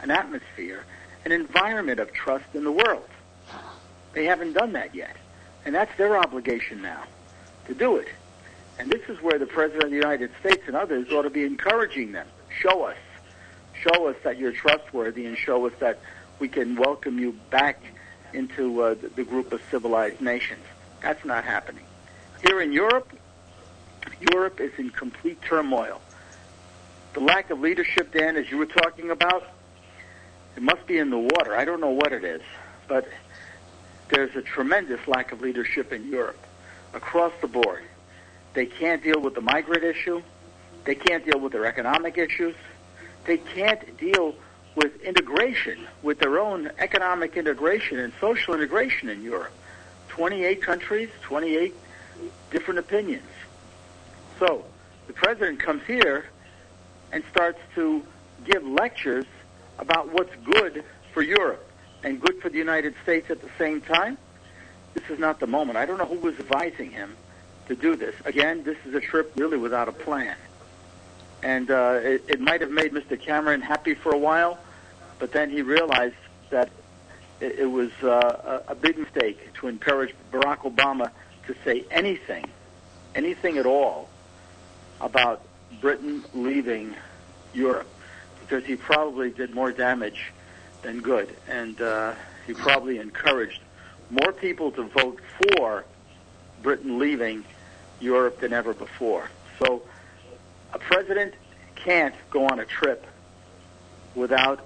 an 0.00 0.10
atmosphere, 0.10 0.84
an 1.24 1.32
environment 1.32 2.00
of 2.00 2.12
trust 2.12 2.46
in 2.54 2.64
the 2.64 2.72
world. 2.72 3.08
They 4.14 4.24
haven't 4.24 4.54
done 4.54 4.72
that 4.72 4.94
yet. 4.94 5.16
And 5.64 5.74
that's 5.74 5.96
their 5.96 6.18
obligation 6.18 6.82
now 6.82 7.04
to 7.66 7.74
do 7.74 7.96
it. 7.96 8.08
And 8.78 8.90
this 8.90 9.02
is 9.08 9.22
where 9.22 9.38
the 9.38 9.46
President 9.46 9.84
of 9.84 9.90
the 9.90 9.96
United 9.96 10.30
States 10.40 10.62
and 10.66 10.74
others 10.74 11.10
ought 11.12 11.22
to 11.22 11.30
be 11.30 11.44
encouraging 11.44 12.12
them. 12.12 12.26
Show 12.60 12.84
us. 12.84 12.96
Show 13.82 14.08
us 14.08 14.16
that 14.24 14.38
you're 14.38 14.52
trustworthy 14.52 15.26
and 15.26 15.36
show 15.36 15.66
us 15.66 15.72
that 15.80 15.98
we 16.38 16.48
can 16.48 16.76
welcome 16.76 17.18
you 17.18 17.32
back 17.50 17.82
into 18.32 18.82
uh, 18.82 18.94
the, 18.94 19.08
the 19.08 19.24
group 19.24 19.52
of 19.52 19.60
civilized 19.70 20.20
nations. 20.20 20.64
That's 21.00 21.24
not 21.24 21.44
happening. 21.44 21.84
Here 22.46 22.60
in 22.60 22.72
Europe, 22.72 23.12
Europe 24.32 24.60
is 24.60 24.72
in 24.78 24.90
complete 24.90 25.40
turmoil. 25.42 26.00
The 27.14 27.20
lack 27.20 27.50
of 27.50 27.60
leadership, 27.60 28.12
Dan, 28.12 28.36
as 28.36 28.50
you 28.50 28.56
were 28.56 28.66
talking 28.66 29.10
about, 29.10 29.44
it 30.56 30.62
must 30.62 30.86
be 30.86 30.98
in 30.98 31.10
the 31.10 31.18
water. 31.18 31.56
I 31.56 31.64
don't 31.64 31.80
know 31.80 31.90
what 31.90 32.12
it 32.12 32.24
is, 32.24 32.42
but 32.88 33.06
there's 34.08 34.34
a 34.36 34.42
tremendous 34.42 35.00
lack 35.08 35.32
of 35.32 35.40
leadership 35.40 35.92
in 35.92 36.08
Europe 36.08 36.38
across 36.94 37.32
the 37.40 37.48
board. 37.48 37.82
They 38.54 38.66
can't 38.66 39.02
deal 39.02 39.20
with 39.20 39.34
the 39.34 39.40
migrant 39.40 39.82
issue. 39.82 40.22
They 40.84 40.94
can't 40.94 41.24
deal 41.24 41.40
with 41.40 41.52
their 41.52 41.64
economic 41.64 42.18
issues. 42.18 42.54
They 43.24 43.38
can't 43.38 43.96
deal 43.98 44.34
with 44.74 45.00
integration, 45.02 45.86
with 46.02 46.18
their 46.18 46.38
own 46.38 46.70
economic 46.78 47.36
integration 47.36 47.98
and 47.98 48.12
social 48.20 48.54
integration 48.54 49.08
in 49.08 49.22
Europe. 49.22 49.52
28 50.08 50.62
countries, 50.62 51.08
28 51.22 51.74
different 52.50 52.78
opinions. 52.78 53.28
So 54.38 54.64
the 55.06 55.12
president 55.12 55.60
comes 55.60 55.82
here 55.86 56.26
and 57.12 57.22
starts 57.30 57.58
to 57.74 58.02
give 58.44 58.66
lectures 58.66 59.26
about 59.78 60.12
what's 60.12 60.34
good 60.44 60.84
for 61.12 61.22
Europe 61.22 61.70
and 62.02 62.20
good 62.20 62.40
for 62.40 62.48
the 62.48 62.58
United 62.58 62.94
States 63.02 63.30
at 63.30 63.40
the 63.40 63.50
same 63.58 63.80
time. 63.80 64.18
This 64.94 65.08
is 65.10 65.18
not 65.18 65.40
the 65.40 65.46
moment. 65.46 65.78
I 65.78 65.86
don't 65.86 65.98
know 65.98 66.06
who 66.06 66.18
was 66.18 66.38
advising 66.38 66.90
him 66.90 67.16
to 67.68 67.76
do 67.76 67.96
this. 67.96 68.14
Again, 68.24 68.62
this 68.64 68.76
is 68.84 68.94
a 68.94 69.00
trip 69.00 69.32
really 69.36 69.56
without 69.56 69.88
a 69.88 69.92
plan. 69.92 70.36
And 71.42 71.70
uh, 71.70 71.98
it, 72.02 72.24
it 72.28 72.40
might 72.40 72.60
have 72.60 72.70
made 72.70 72.92
Mr. 72.92 73.20
Cameron 73.20 73.60
happy 73.60 73.94
for 73.94 74.12
a 74.12 74.18
while, 74.18 74.58
but 75.18 75.32
then 75.32 75.50
he 75.50 75.62
realized 75.62 76.14
that 76.50 76.70
it, 77.40 77.58
it 77.60 77.66
was 77.66 77.90
uh, 78.02 78.62
a, 78.68 78.74
big 78.74 78.96
mistake 78.96 79.52
to 79.54 79.66
encourage 79.66 80.14
Barack 80.30 80.58
Obama 80.58 81.10
to 81.46 81.56
say 81.64 81.84
anything, 81.90 82.44
anything 83.14 83.58
at 83.58 83.66
all, 83.66 84.08
about 85.00 85.44
Britain 85.80 86.22
leaving 86.32 86.94
Europe, 87.52 87.88
because 88.40 88.64
he 88.64 88.76
probably 88.76 89.30
did 89.30 89.52
more 89.52 89.72
damage 89.72 90.32
than 90.82 91.00
good, 91.00 91.34
and 91.48 91.80
uh, 91.80 92.14
he 92.46 92.54
probably 92.54 92.98
encouraged 92.98 93.60
more 94.10 94.32
people 94.32 94.70
to 94.72 94.84
vote 94.84 95.18
for 95.56 95.84
Britain 96.62 97.00
leaving 97.00 97.44
Europe 98.00 98.40
than 98.40 98.52
ever 98.52 98.74
before. 98.74 99.28
So 99.58 99.82
a 100.72 100.78
president 100.78 101.34
can't 101.74 102.14
go 102.30 102.46
on 102.46 102.60
a 102.60 102.64
trip 102.64 103.06
without 104.14 104.64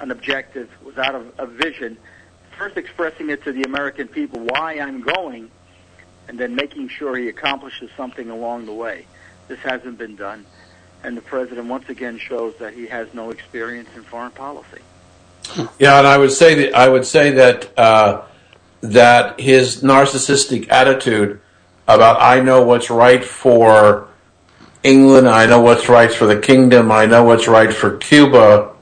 an 0.00 0.10
objective, 0.10 0.70
without 0.84 1.14
a, 1.14 1.24
a 1.38 1.46
vision, 1.46 1.96
first 2.58 2.76
expressing 2.76 3.30
it 3.30 3.42
to 3.44 3.52
the 3.52 3.62
American 3.62 4.08
people 4.08 4.40
why 4.40 4.78
I'm 4.78 5.00
going, 5.00 5.50
and 6.28 6.38
then 6.38 6.54
making 6.54 6.88
sure 6.88 7.16
he 7.16 7.28
accomplishes 7.28 7.90
something 7.96 8.30
along 8.30 8.66
the 8.66 8.72
way. 8.72 9.06
This 9.48 9.58
hasn't 9.60 9.98
been 9.98 10.16
done, 10.16 10.46
and 11.02 11.16
the 11.16 11.22
president 11.22 11.68
once 11.68 11.88
again 11.88 12.18
shows 12.18 12.54
that 12.58 12.74
he 12.74 12.86
has 12.86 13.12
no 13.12 13.30
experience 13.30 13.88
in 13.96 14.02
foreign 14.02 14.32
policy. 14.32 14.80
Yeah, 15.78 15.98
and 15.98 16.06
I 16.06 16.16
would 16.18 16.32
say 16.32 16.54
that 16.54 16.74
I 16.74 16.88
would 16.88 17.04
say 17.04 17.32
that 17.32 17.76
uh, 17.78 18.22
that 18.80 19.40
his 19.40 19.82
narcissistic 19.82 20.70
attitude 20.70 21.40
about 21.88 22.20
I 22.20 22.40
know 22.40 22.62
what's 22.62 22.90
right 22.90 23.24
for 23.24 24.08
England, 24.82 25.28
I 25.28 25.46
know 25.46 25.60
what's 25.60 25.88
right 25.88 26.12
for 26.12 26.26
the 26.26 26.38
kingdom, 26.38 26.90
I 26.90 27.06
know 27.06 27.24
what's 27.24 27.48
right 27.48 27.72
for 27.72 27.96
Cuba. 27.96 28.74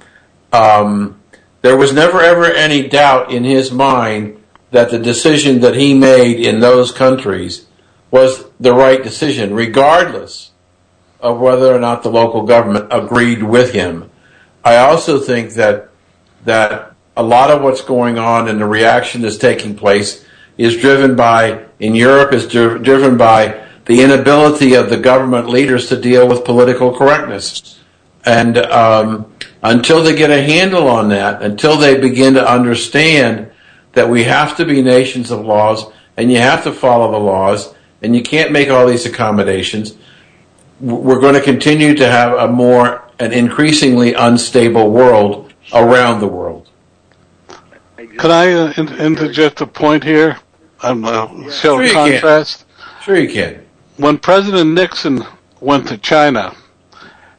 Um, 0.52 1.20
there 1.62 1.76
was 1.76 1.92
never 1.92 2.20
ever 2.20 2.46
any 2.46 2.88
doubt 2.88 3.30
in 3.30 3.44
his 3.44 3.70
mind 3.70 4.42
that 4.70 4.90
the 4.90 4.98
decision 4.98 5.60
that 5.60 5.76
he 5.76 5.94
made 5.94 6.40
in 6.40 6.60
those 6.60 6.92
countries 6.92 7.66
was 8.10 8.44
the 8.58 8.72
right 8.72 9.02
decision, 9.02 9.54
regardless 9.54 10.50
of 11.20 11.38
whether 11.38 11.74
or 11.74 11.78
not 11.78 12.02
the 12.02 12.10
local 12.10 12.42
government 12.42 12.86
agreed 12.90 13.42
with 13.42 13.72
him. 13.72 14.10
I 14.64 14.76
also 14.76 15.18
think 15.18 15.54
that 15.54 15.90
that 16.44 16.94
a 17.16 17.22
lot 17.22 17.50
of 17.50 17.62
what's 17.62 17.82
going 17.82 18.18
on 18.18 18.48
and 18.48 18.60
the 18.60 18.66
reaction 18.66 19.22
that's 19.22 19.36
taking 19.36 19.76
place 19.76 20.24
is 20.56 20.76
driven 20.76 21.16
by 21.16 21.66
in 21.78 21.94
Europe 21.94 22.32
is 22.32 22.46
dri- 22.46 22.78
driven 22.78 23.16
by 23.16 23.66
the 23.86 24.02
inability 24.02 24.74
of 24.74 24.90
the 24.90 24.96
government 24.96 25.48
leaders 25.48 25.88
to 25.88 26.00
deal 26.00 26.28
with 26.28 26.44
political 26.44 26.96
correctness. 26.96 27.80
And 28.24 28.58
um, 28.58 29.32
until 29.62 30.02
they 30.02 30.14
get 30.14 30.30
a 30.30 30.42
handle 30.42 30.88
on 30.88 31.08
that, 31.08 31.42
until 31.42 31.76
they 31.76 31.98
begin 31.98 32.34
to 32.34 32.48
understand 32.48 33.50
that 33.92 34.08
we 34.08 34.24
have 34.24 34.56
to 34.56 34.64
be 34.64 34.82
nations 34.82 35.30
of 35.30 35.40
laws 35.44 35.86
and 36.16 36.30
you 36.30 36.38
have 36.38 36.62
to 36.64 36.72
follow 36.72 37.10
the 37.10 37.18
laws 37.18 37.74
and 38.02 38.14
you 38.14 38.22
can't 38.22 38.52
make 38.52 38.68
all 38.68 38.86
these 38.86 39.06
accommodations, 39.06 39.96
we're 40.80 41.20
going 41.20 41.34
to 41.34 41.40
continue 41.40 41.94
to 41.94 42.08
have 42.08 42.32
a 42.38 42.48
more, 42.48 43.04
an 43.18 43.32
increasingly 43.32 44.14
unstable 44.14 44.90
world 44.90 45.52
around 45.72 46.20
the 46.20 46.28
world. 46.28 46.68
Could 47.96 48.30
I 48.30 48.52
uh, 48.52 48.72
interject 48.76 49.60
a 49.60 49.66
point 49.66 50.04
here? 50.04 50.38
Um, 50.82 51.04
uh, 51.04 51.26
show 51.50 51.76
Sure 51.76 51.84
you 51.84 51.92
can. 51.92 52.12
contrast. 52.12 52.64
Sure 53.02 53.18
you 53.18 53.30
can. 53.30 53.64
When 54.00 54.16
President 54.16 54.72
Nixon 54.72 55.26
went 55.60 55.88
to 55.88 55.98
China, 55.98 56.56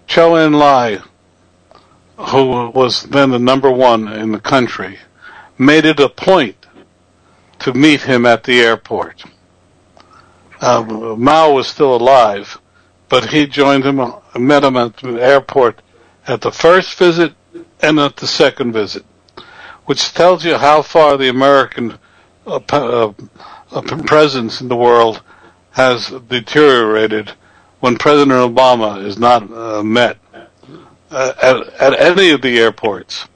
Chou 0.05 0.35
En-lai, 0.35 0.99
who 2.17 2.69
was 2.69 3.01
then 3.01 3.31
the 3.31 3.39
number 3.39 3.71
one 3.71 4.07
in 4.07 4.31
the 4.31 4.39
country, 4.39 4.99
made 5.57 5.85
it 5.85 5.99
a 5.99 6.07
point 6.07 6.67
to 7.61 7.73
meet 7.73 8.01
him 8.01 8.27
at 8.27 8.43
the 8.43 8.61
airport. 8.61 9.23
Uh, 10.59 10.83
Mao 11.17 11.51
was 11.51 11.65
still 11.65 11.95
alive, 11.95 12.59
but 13.09 13.31
he 13.31 13.47
joined 13.47 13.83
him, 13.83 13.99
met 14.37 14.63
him 14.63 14.77
at 14.77 14.97
the 14.97 15.19
airport 15.19 15.81
at 16.27 16.41
the 16.41 16.51
first 16.51 16.95
visit 16.95 17.33
and 17.81 17.99
at 17.99 18.17
the 18.17 18.27
second 18.27 18.73
visit, 18.73 19.03
which 19.85 20.13
tells 20.13 20.45
you 20.45 20.57
how 20.57 20.83
far 20.83 21.17
the 21.17 21.29
American 21.29 21.97
uh, 22.45 22.59
uh, 22.71 23.13
uh, 23.71 23.81
presence 24.05 24.61
in 24.61 24.67
the 24.67 24.75
world 24.75 25.23
has 25.71 26.09
deteriorated 26.27 27.31
when 27.79 27.97
President 27.97 28.31
Obama 28.31 29.03
is 29.03 29.17
not 29.17 29.51
uh, 29.51 29.83
met 29.83 30.17
uh, 31.09 31.33
at, 31.41 31.93
at 31.93 31.99
any 31.99 32.31
of 32.31 32.41
the 32.41 32.59
airports. 32.59 33.27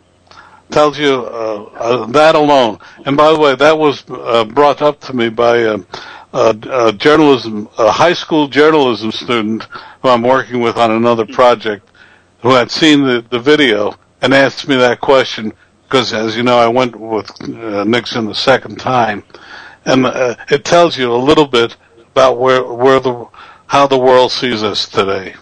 Tells 0.71 0.97
you 0.97 1.13
uh, 1.13 1.69
uh, 1.75 2.05
that 2.07 2.35
alone. 2.35 2.79
And 3.05 3.15
by 3.15 3.31
the 3.31 3.39
way, 3.39 3.55
that 3.55 3.77
was 3.77 4.03
uh, 4.09 4.45
brought 4.45 4.81
up 4.81 4.99
to 5.01 5.15
me 5.15 5.29
by 5.29 5.57
a, 5.57 5.77
a, 6.33 6.57
a 6.69 6.93
journalism, 6.93 7.69
a 7.77 7.91
high 7.91 8.13
school 8.13 8.47
journalism 8.47 9.11
student 9.11 9.63
who 10.01 10.09
I'm 10.09 10.23
working 10.23 10.61
with 10.61 10.77
on 10.77 10.91
another 10.91 11.25
project, 11.25 11.89
who 12.41 12.49
had 12.49 12.71
seen 12.71 13.03
the, 13.03 13.25
the 13.29 13.39
video 13.39 13.95
and 14.21 14.33
asked 14.33 14.67
me 14.67 14.75
that 14.75 15.01
question 15.01 15.53
because, 15.83 16.13
as 16.13 16.35
you 16.35 16.43
know, 16.43 16.57
I 16.57 16.67
went 16.67 16.95
with 16.95 17.29
uh, 17.41 17.83
Nixon 17.83 18.25
the 18.25 18.33
second 18.33 18.77
time, 18.77 19.23
and 19.85 20.05
it 20.49 20.65
tells 20.65 20.97
you 20.97 21.13
a 21.13 21.15
little 21.15 21.45
bit 21.45 21.77
about 22.15 22.39
where 22.39 22.63
where 22.63 23.01
the 23.01 23.27
how 23.67 23.85
the 23.87 23.97
world 23.97 24.31
sees 24.31 24.63
us 24.63 24.87
today. 24.87 25.35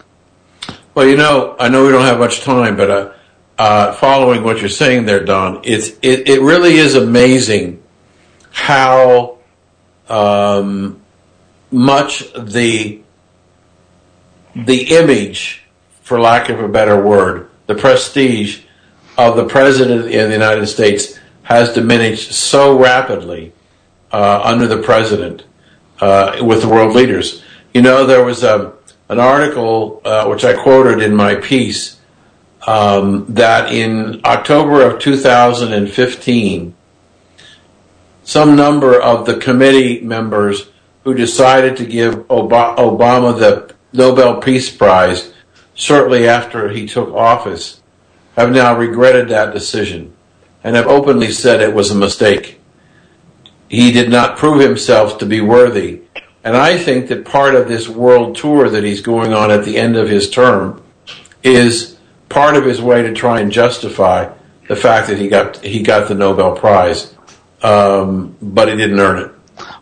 Well, 0.92 1.06
you 1.06 1.16
know, 1.16 1.54
I 1.60 1.68
know 1.68 1.84
we 1.84 1.92
don't 1.92 2.02
have 2.02 2.18
much 2.18 2.40
time, 2.40 2.76
but 2.76 2.90
uh, 2.90 3.12
uh, 3.56 3.92
following 3.92 4.42
what 4.42 4.58
you're 4.58 4.68
saying 4.68 5.06
there, 5.06 5.24
Don, 5.24 5.60
it's 5.62 5.90
it, 6.02 6.28
it 6.28 6.40
really 6.40 6.74
is 6.74 6.96
amazing 6.96 7.80
how 8.50 9.38
um, 10.08 11.00
much 11.70 12.24
the 12.36 13.00
the 14.56 14.96
image, 14.96 15.62
for 16.02 16.20
lack 16.20 16.48
of 16.48 16.58
a 16.58 16.66
better 16.66 17.00
word, 17.00 17.50
the 17.68 17.76
prestige 17.76 18.62
of 19.16 19.36
the 19.36 19.46
president 19.46 20.06
in 20.06 20.26
the 20.26 20.34
United 20.34 20.66
States 20.66 21.20
has 21.44 21.72
diminished 21.72 22.32
so 22.32 22.76
rapidly 22.76 23.52
uh, 24.10 24.40
under 24.42 24.66
the 24.66 24.82
president 24.82 25.44
with 26.42 26.62
the 26.62 26.68
world 26.68 26.94
leaders. 26.94 27.42
You 27.72 27.82
know, 27.82 28.06
there 28.06 28.24
was 28.24 28.42
a, 28.42 28.72
an 29.08 29.18
article 29.18 30.00
uh, 30.04 30.26
which 30.26 30.44
I 30.44 30.54
quoted 30.54 31.02
in 31.02 31.14
my 31.14 31.34
piece 31.34 31.98
um, 32.66 33.26
that 33.28 33.72
in 33.72 34.20
October 34.24 34.82
of 34.82 35.00
2015, 35.00 36.74
some 38.22 38.56
number 38.56 39.00
of 39.00 39.26
the 39.26 39.36
committee 39.36 40.00
members 40.00 40.70
who 41.04 41.14
decided 41.14 41.76
to 41.76 41.84
give 41.84 42.14
Obama 42.28 43.38
the 43.38 43.74
Nobel 43.92 44.40
Peace 44.40 44.74
Prize 44.74 45.32
shortly 45.74 46.26
after 46.26 46.70
he 46.70 46.86
took 46.86 47.12
office 47.12 47.80
have 48.36 48.50
now 48.50 48.76
regretted 48.76 49.28
that 49.28 49.52
decision 49.52 50.14
and 50.62 50.76
have 50.76 50.86
openly 50.86 51.30
said 51.30 51.60
it 51.60 51.74
was 51.74 51.90
a 51.90 51.94
mistake. 51.94 52.60
He 53.74 53.90
did 53.90 54.08
not 54.08 54.38
prove 54.38 54.60
himself 54.60 55.18
to 55.18 55.26
be 55.26 55.40
worthy. 55.40 56.02
And 56.44 56.56
I 56.56 56.78
think 56.78 57.08
that 57.08 57.24
part 57.24 57.56
of 57.56 57.66
this 57.66 57.88
world 57.88 58.36
tour 58.36 58.68
that 58.68 58.84
he's 58.84 59.00
going 59.00 59.32
on 59.32 59.50
at 59.50 59.64
the 59.64 59.76
end 59.78 59.96
of 59.96 60.08
his 60.08 60.30
term 60.30 60.80
is 61.42 61.96
part 62.28 62.54
of 62.54 62.64
his 62.64 62.80
way 62.80 63.02
to 63.02 63.12
try 63.12 63.40
and 63.40 63.50
justify 63.50 64.32
the 64.68 64.76
fact 64.76 65.08
that 65.08 65.18
he 65.18 65.28
got 65.28 65.56
he 65.64 65.82
got 65.82 66.06
the 66.06 66.14
Nobel 66.14 66.56
Prize, 66.56 67.14
um, 67.62 68.36
but 68.40 68.68
he 68.68 68.76
didn't 68.76 69.00
earn 69.00 69.18
it. 69.18 69.32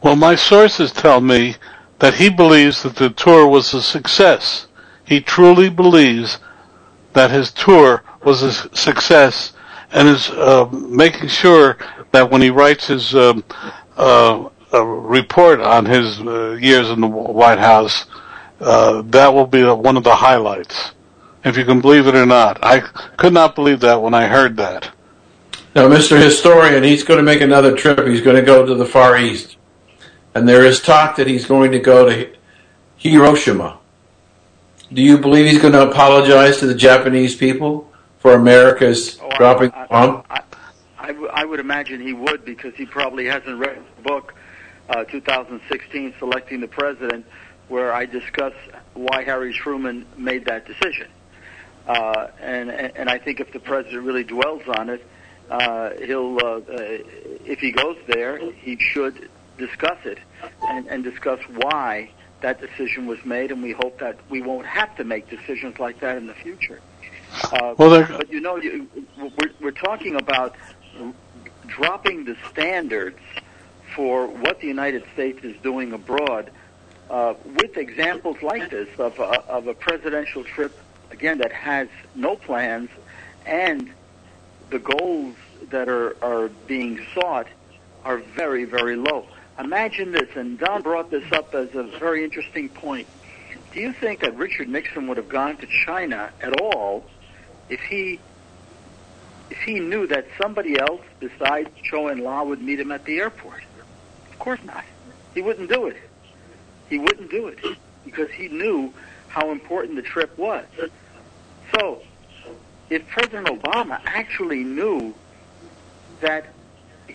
Well, 0.02 0.16
my 0.16 0.36
sources 0.36 0.90
tell 0.90 1.20
me 1.20 1.56
that 1.98 2.14
he 2.14 2.30
believes 2.30 2.82
that 2.84 2.96
the 2.96 3.10
tour 3.10 3.46
was 3.46 3.74
a 3.74 3.82
success. 3.82 4.68
He 5.04 5.20
truly 5.20 5.68
believes 5.68 6.38
that 7.12 7.30
his 7.30 7.52
tour 7.52 8.02
was 8.24 8.42
a 8.42 8.52
success 8.74 9.52
and 9.92 10.08
is 10.08 10.30
uh, 10.30 10.66
making 10.72 11.28
sure 11.28 11.76
that 12.12 12.30
when 12.30 12.42
he 12.42 12.50
writes 12.50 12.86
his 12.86 13.14
um, 13.14 13.44
uh, 13.96 14.48
report 14.72 15.60
on 15.60 15.84
his 15.84 16.20
uh, 16.20 16.52
years 16.60 16.90
in 16.90 17.00
the 17.00 17.06
White 17.06 17.58
House, 17.58 18.06
uh, 18.60 19.02
that 19.06 19.32
will 19.32 19.46
be 19.46 19.64
one 19.64 19.96
of 19.96 20.04
the 20.04 20.14
highlights. 20.14 20.92
If 21.44 21.56
you 21.56 21.64
can 21.64 21.80
believe 21.80 22.06
it 22.06 22.14
or 22.14 22.26
not, 22.26 22.58
I 22.62 22.80
could 22.80 23.32
not 23.32 23.54
believe 23.54 23.80
that 23.80 24.00
when 24.00 24.14
I 24.14 24.26
heard 24.26 24.56
that. 24.58 24.90
Now, 25.74 25.88
Mr. 25.88 26.22
Historian, 26.22 26.82
he's 26.84 27.02
going 27.02 27.18
to 27.18 27.24
make 27.24 27.40
another 27.40 27.74
trip. 27.74 28.06
He's 28.06 28.20
going 28.20 28.36
to 28.36 28.42
go 28.42 28.64
to 28.64 28.74
the 28.74 28.84
Far 28.84 29.16
East, 29.16 29.56
and 30.34 30.48
there 30.48 30.64
is 30.64 30.80
talk 30.80 31.16
that 31.16 31.26
he's 31.26 31.46
going 31.46 31.72
to 31.72 31.80
go 31.80 32.08
to 32.08 32.32
Hiroshima. 32.96 33.78
Do 34.92 35.02
you 35.02 35.18
believe 35.18 35.50
he's 35.50 35.60
going 35.60 35.72
to 35.72 35.88
apologize 35.88 36.58
to 36.58 36.66
the 36.66 36.74
Japanese 36.74 37.34
people? 37.34 37.92
for 38.22 38.34
America's 38.34 39.18
oh, 39.20 39.30
dropping 39.36 39.72
I, 39.72 39.86
bomb? 39.88 40.22
I, 40.30 40.42
I, 41.02 41.08
w- 41.08 41.28
I 41.32 41.44
would 41.44 41.58
imagine 41.58 42.00
he 42.00 42.12
would 42.12 42.44
because 42.44 42.74
he 42.76 42.86
probably 42.86 43.26
hasn't 43.26 43.58
read 43.58 43.82
the 43.96 44.02
book, 44.02 44.34
uh, 44.88 45.02
2016, 45.04 46.14
Selecting 46.20 46.60
the 46.60 46.68
President, 46.68 47.26
where 47.66 47.92
I 47.92 48.06
discuss 48.06 48.52
why 48.94 49.24
Harry 49.24 49.52
Truman 49.52 50.06
made 50.16 50.44
that 50.44 50.64
decision. 50.64 51.08
Uh, 51.88 52.28
and, 52.40 52.70
and 52.70 53.10
I 53.10 53.18
think 53.18 53.40
if 53.40 53.52
the 53.52 53.58
president 53.58 54.04
really 54.04 54.22
dwells 54.22 54.62
on 54.68 54.90
it, 54.90 55.04
uh, 55.50 55.90
he'll, 56.04 56.38
uh, 56.38 56.46
uh, 56.46 56.60
if 57.44 57.58
he 57.58 57.72
goes 57.72 57.96
there, 58.06 58.38
he 58.52 58.78
should 58.78 59.28
discuss 59.58 59.98
it 60.04 60.18
and, 60.68 60.86
and 60.86 61.02
discuss 61.02 61.40
why 61.48 62.10
that 62.42 62.60
decision 62.60 63.06
was 63.06 63.24
made, 63.24 63.50
and 63.50 63.60
we 63.60 63.72
hope 63.72 63.98
that 63.98 64.18
we 64.30 64.40
won't 64.40 64.66
have 64.66 64.96
to 64.96 65.04
make 65.04 65.28
decisions 65.28 65.80
like 65.80 65.98
that 66.00 66.16
in 66.16 66.28
the 66.28 66.34
future. 66.34 66.80
Uh, 67.44 67.74
well, 67.78 68.06
but 68.06 68.30
you 68.30 68.40
know, 68.40 68.56
you, 68.56 68.88
we're, 69.18 69.50
we're 69.60 69.70
talking 69.70 70.16
about 70.16 70.54
dropping 71.66 72.24
the 72.24 72.36
standards 72.50 73.18
for 73.94 74.26
what 74.26 74.60
the 74.60 74.66
United 74.66 75.04
States 75.12 75.44
is 75.44 75.56
doing 75.62 75.92
abroad 75.92 76.50
uh, 77.10 77.34
with 77.56 77.76
examples 77.76 78.40
like 78.42 78.70
this 78.70 78.88
of 78.98 79.18
a, 79.18 79.42
of 79.48 79.66
a 79.66 79.74
presidential 79.74 80.44
trip, 80.44 80.76
again, 81.10 81.38
that 81.38 81.52
has 81.52 81.88
no 82.14 82.36
plans 82.36 82.88
and 83.44 83.90
the 84.70 84.78
goals 84.78 85.36
that 85.70 85.88
are, 85.88 86.16
are 86.24 86.48
being 86.66 86.98
sought 87.14 87.46
are 88.04 88.18
very, 88.18 88.64
very 88.64 88.96
low. 88.96 89.26
Imagine 89.58 90.12
this, 90.12 90.34
and 90.34 90.58
Don 90.58 90.82
brought 90.82 91.10
this 91.10 91.30
up 91.32 91.54
as 91.54 91.74
a 91.74 91.82
very 91.82 92.24
interesting 92.24 92.68
point. 92.68 93.06
Do 93.72 93.80
you 93.80 93.92
think 93.92 94.20
that 94.20 94.34
Richard 94.36 94.68
Nixon 94.68 95.06
would 95.08 95.18
have 95.18 95.28
gone 95.28 95.56
to 95.58 95.66
China 95.66 96.30
at 96.40 96.60
all 96.60 97.04
if 97.68 97.80
he 97.80 98.18
if 99.52 99.58
he 99.58 99.80
knew 99.80 100.06
that 100.06 100.24
somebody 100.40 100.80
else 100.80 101.02
besides 101.20 101.68
Chou 101.82 102.08
En-lai 102.08 102.40
would 102.40 102.62
meet 102.62 102.80
him 102.80 102.90
at 102.90 103.04
the 103.04 103.18
airport. 103.18 103.62
Of 104.30 104.38
course 104.38 104.60
not. 104.64 104.82
He 105.34 105.42
wouldn't 105.42 105.68
do 105.68 105.88
it. 105.88 105.98
He 106.88 106.98
wouldn't 106.98 107.30
do 107.30 107.48
it 107.48 107.58
because 108.02 108.30
he 108.30 108.48
knew 108.48 108.94
how 109.28 109.50
important 109.50 109.96
the 109.96 110.02
trip 110.02 110.38
was. 110.38 110.64
So, 111.74 112.02
if 112.88 113.06
President 113.08 113.46
Obama 113.46 114.00
actually 114.06 114.64
knew 114.64 115.14
that 116.22 116.46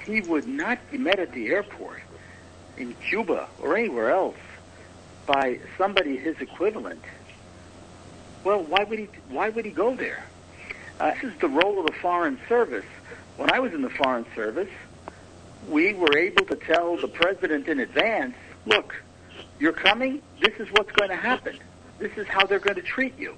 he 0.05 0.21
would 0.21 0.47
not 0.47 0.77
be 0.91 0.99
met 0.99 1.17
at 1.17 1.31
the 1.31 1.47
airport 1.47 2.01
in 2.77 2.93
Cuba 3.09 3.47
or 3.59 3.75
anywhere 3.75 4.11
else 4.11 4.37
by 5.25 5.59
somebody 5.75 6.17
his 6.17 6.39
equivalent, 6.39 7.01
well, 8.43 8.61
why 8.61 8.83
would 8.83 8.99
he? 8.99 9.09
Why 9.29 9.49
would 9.49 9.65
he 9.65 9.71
go 9.71 9.95
there? 9.95 10.23
Uh, 10.99 11.13
this 11.13 11.25
is 11.25 11.39
the 11.39 11.47
role 11.47 11.79
of 11.79 11.85
the 11.85 11.93
Foreign 12.01 12.39
Service. 12.49 12.85
When 13.35 13.51
I 13.51 13.59
was 13.59 13.71
in 13.73 13.83
the 13.83 13.89
Foreign 13.89 14.25
Service, 14.33 14.69
we 15.69 15.93
were 15.93 16.17
able 16.17 16.45
to 16.45 16.55
tell 16.55 16.97
the 16.97 17.07
president 17.07 17.67
in 17.67 17.79
advance, 17.79 18.35
look, 18.65 18.95
you're 19.59 19.73
coming, 19.73 20.23
this 20.41 20.55
is 20.59 20.67
what's 20.71 20.91
going 20.93 21.11
to 21.11 21.15
happen. 21.15 21.59
This 21.99 22.11
is 22.17 22.27
how 22.27 22.45
they're 22.47 22.59
going 22.59 22.77
to 22.77 22.81
treat 22.81 23.17
you. 23.19 23.35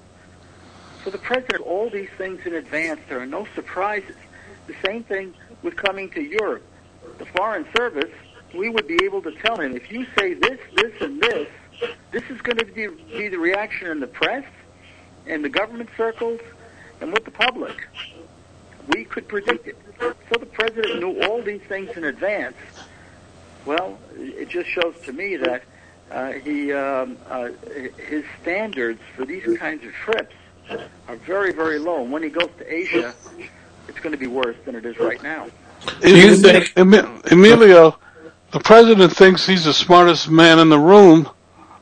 So 1.04 1.10
the 1.10 1.18
president, 1.18 1.62
all 1.62 1.90
these 1.90 2.08
things 2.16 2.46
in 2.46 2.54
advance, 2.54 3.00
there 3.10 3.20
are 3.20 3.26
no 3.26 3.46
surprises. 3.54 4.16
The 4.66 4.74
same 4.84 5.04
thing 5.04 5.34
with 5.62 5.76
coming 5.76 6.08
to 6.10 6.22
Europe. 6.22 6.62
The 7.18 7.26
Foreign 7.26 7.66
Service, 7.76 8.12
we 8.54 8.70
would 8.70 8.86
be 8.86 9.00
able 9.04 9.20
to 9.22 9.32
tell 9.32 9.56
him, 9.56 9.76
if 9.76 9.90
you 9.92 10.06
say 10.18 10.32
this, 10.32 10.58
this, 10.76 10.92
and 11.02 11.20
this, 11.20 11.48
this 12.10 12.22
is 12.30 12.40
going 12.40 12.58
to 12.58 12.64
be, 12.64 12.86
be 12.86 13.28
the 13.28 13.38
reaction 13.38 13.88
in 13.88 14.00
the 14.00 14.06
press, 14.06 14.44
in 15.26 15.42
the 15.42 15.48
government 15.50 15.90
circles, 15.96 16.40
and 17.00 17.12
with 17.12 17.24
the 17.24 17.30
public. 17.30 17.88
We 18.88 19.04
could 19.04 19.28
predict 19.28 19.68
it. 19.68 19.76
So 20.00 20.38
the 20.38 20.46
president 20.46 21.00
knew 21.00 21.22
all 21.22 21.42
these 21.42 21.60
things 21.62 21.96
in 21.96 22.04
advance. 22.04 22.56
Well, 23.66 23.98
it 24.16 24.48
just 24.48 24.68
shows 24.70 24.94
to 25.04 25.12
me 25.12 25.36
that 25.36 25.62
uh, 26.10 26.32
he 26.32 26.72
um, 26.72 27.16
uh, 27.28 27.50
his 27.98 28.24
standards 28.42 29.00
for 29.14 29.24
these 29.24 29.58
kinds 29.58 29.84
of 29.84 29.92
trips 29.92 30.34
are 31.08 31.16
very, 31.16 31.52
very 31.52 31.78
low. 31.78 32.02
And 32.02 32.12
when 32.12 32.22
he 32.22 32.30
goes 32.30 32.50
to 32.58 32.74
Asia, 32.74 33.14
it's 33.88 33.98
going 34.00 34.12
to 34.12 34.18
be 34.18 34.26
worse 34.26 34.56
than 34.64 34.74
it 34.74 34.84
is 34.84 34.98
right 34.98 35.22
now. 35.22 35.48
Do 36.00 36.16
you 36.16 36.36
think, 36.36 36.72
Emilio, 36.76 37.98
the 38.50 38.60
president 38.60 39.12
thinks 39.12 39.46
he's 39.46 39.64
the 39.64 39.72
smartest 39.72 40.28
man 40.30 40.58
in 40.58 40.68
the 40.68 40.78
room, 40.78 41.28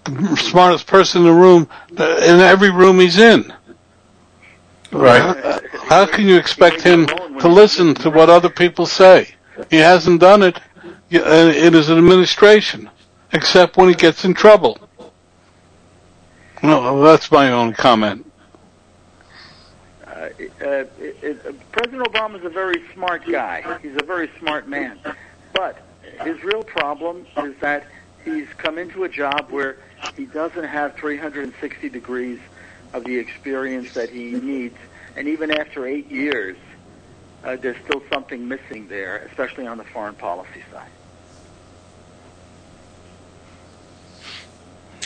the 0.04 0.36
smartest 0.36 0.86
person 0.86 1.22
in 1.22 1.28
the 1.28 1.32
room, 1.32 1.68
in 1.90 2.40
every 2.40 2.70
room 2.70 3.00
he's 3.00 3.18
in. 3.18 3.52
Right. 4.90 5.62
How 5.88 6.06
can 6.06 6.26
you 6.26 6.36
expect 6.36 6.82
him 6.82 7.06
to 7.06 7.48
listen 7.48 7.94
to 7.96 8.10
what 8.10 8.30
other 8.30 8.48
people 8.48 8.86
say? 8.86 9.34
He 9.70 9.76
hasn't 9.76 10.20
done 10.20 10.42
it 10.42 10.58
in 11.10 11.72
his 11.72 11.90
administration, 11.90 12.90
except 13.32 13.76
when 13.76 13.88
he 13.88 13.94
gets 13.94 14.24
in 14.24 14.34
trouble. 14.34 14.78
No, 16.62 17.02
that's 17.02 17.30
my 17.30 17.52
own 17.52 17.72
comment. 17.72 18.30
Uh, 20.06 20.10
uh, 20.10 20.30
it, 20.60 21.16
it, 21.22 21.72
President 21.72 22.02
Obama 22.02 22.38
is 22.38 22.44
a 22.44 22.48
very 22.48 22.82
smart 22.92 23.24
guy. 23.30 23.78
He's 23.80 23.96
a 23.96 24.04
very 24.04 24.30
smart 24.38 24.66
man. 24.68 24.98
But 25.52 25.80
his 26.22 26.42
real 26.42 26.64
problem 26.64 27.26
is 27.36 27.54
that 27.60 27.86
he's 28.24 28.48
come 28.56 28.78
into 28.78 29.04
a 29.04 29.08
job 29.08 29.50
where 29.50 29.76
He 30.16 30.26
doesn't 30.26 30.64
have 30.64 30.94
360 30.96 31.88
degrees 31.88 32.38
of 32.92 33.04
the 33.04 33.16
experience 33.16 33.92
that 33.94 34.10
he 34.10 34.32
needs, 34.32 34.76
and 35.16 35.28
even 35.28 35.50
after 35.50 35.86
eight 35.86 36.10
years, 36.10 36.56
uh, 37.44 37.56
there's 37.56 37.76
still 37.84 38.02
something 38.12 38.48
missing 38.48 38.88
there, 38.88 39.18
especially 39.30 39.66
on 39.66 39.78
the 39.78 39.84
foreign 39.84 40.14
policy 40.14 40.62
side. 40.72 40.88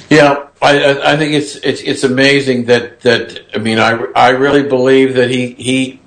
Yeah, 0.09 0.47
I, 0.61 1.12
I- 1.12 1.17
think 1.17 1.33
it's 1.33 1.57
it's 1.57 1.81
it's 1.81 2.05
amazing 2.05 2.67
that 2.67 3.01
that 3.01 3.41
I 3.55 3.59
mean 3.59 3.78
I 3.78 3.93
I 4.15 4.31
really 4.31 4.62
believe 4.62 5.15
that 5.15 5.31
he 5.31 5.52
he 5.55 6.01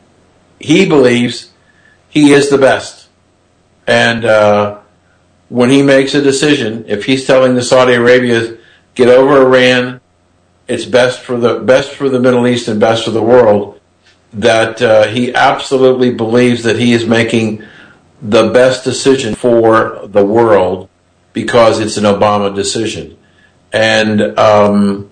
he 0.59 0.85
believes 0.85 1.51
he 2.09 2.31
is 2.31 2.49
the 2.49 2.57
best, 2.57 3.07
and 3.87 4.23
uh, 4.23 4.79
when 5.49 5.69
he 5.71 5.81
makes 5.81 6.13
a 6.13 6.21
decision, 6.21 6.85
if 6.87 7.05
he's 7.05 7.25
telling 7.25 7.55
the 7.55 7.63
Saudi 7.63 7.93
Arabia 7.93 8.57
get 8.93 9.07
over 9.09 9.41
Iran, 9.41 10.01
it's 10.67 10.85
best 10.85 11.21
for 11.21 11.37
the 11.37 11.59
best 11.59 11.91
for 11.91 12.09
the 12.09 12.19
Middle 12.19 12.47
East 12.47 12.67
and 12.67 12.79
best 12.79 13.05
for 13.05 13.11
the 13.11 13.21
world, 13.21 13.79
that 14.33 14.81
uh, 14.81 15.07
he 15.07 15.33
absolutely 15.33 16.13
believes 16.13 16.63
that 16.63 16.77
he 16.77 16.93
is 16.93 17.05
making 17.05 17.63
the 18.21 18.49
best 18.49 18.83
decision 18.83 19.35
for 19.35 20.01
the 20.07 20.25
world 20.25 20.89
because 21.33 21.79
it's 21.79 21.97
an 21.97 22.05
Obama 22.05 22.53
decision. 22.53 23.17
And 23.71 24.37
um, 24.39 25.11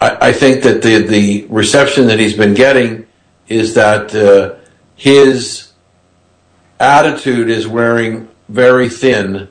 I, 0.00 0.28
I 0.28 0.32
think 0.32 0.62
that 0.64 0.82
the, 0.82 0.98
the 0.98 1.46
reception 1.48 2.06
that 2.08 2.18
he's 2.18 2.36
been 2.36 2.54
getting 2.54 3.06
is 3.48 3.74
that 3.74 4.14
uh, 4.14 4.56
his 4.94 5.72
attitude 6.78 7.48
is 7.50 7.66
wearing 7.66 8.28
very 8.48 8.88
thin 8.88 9.48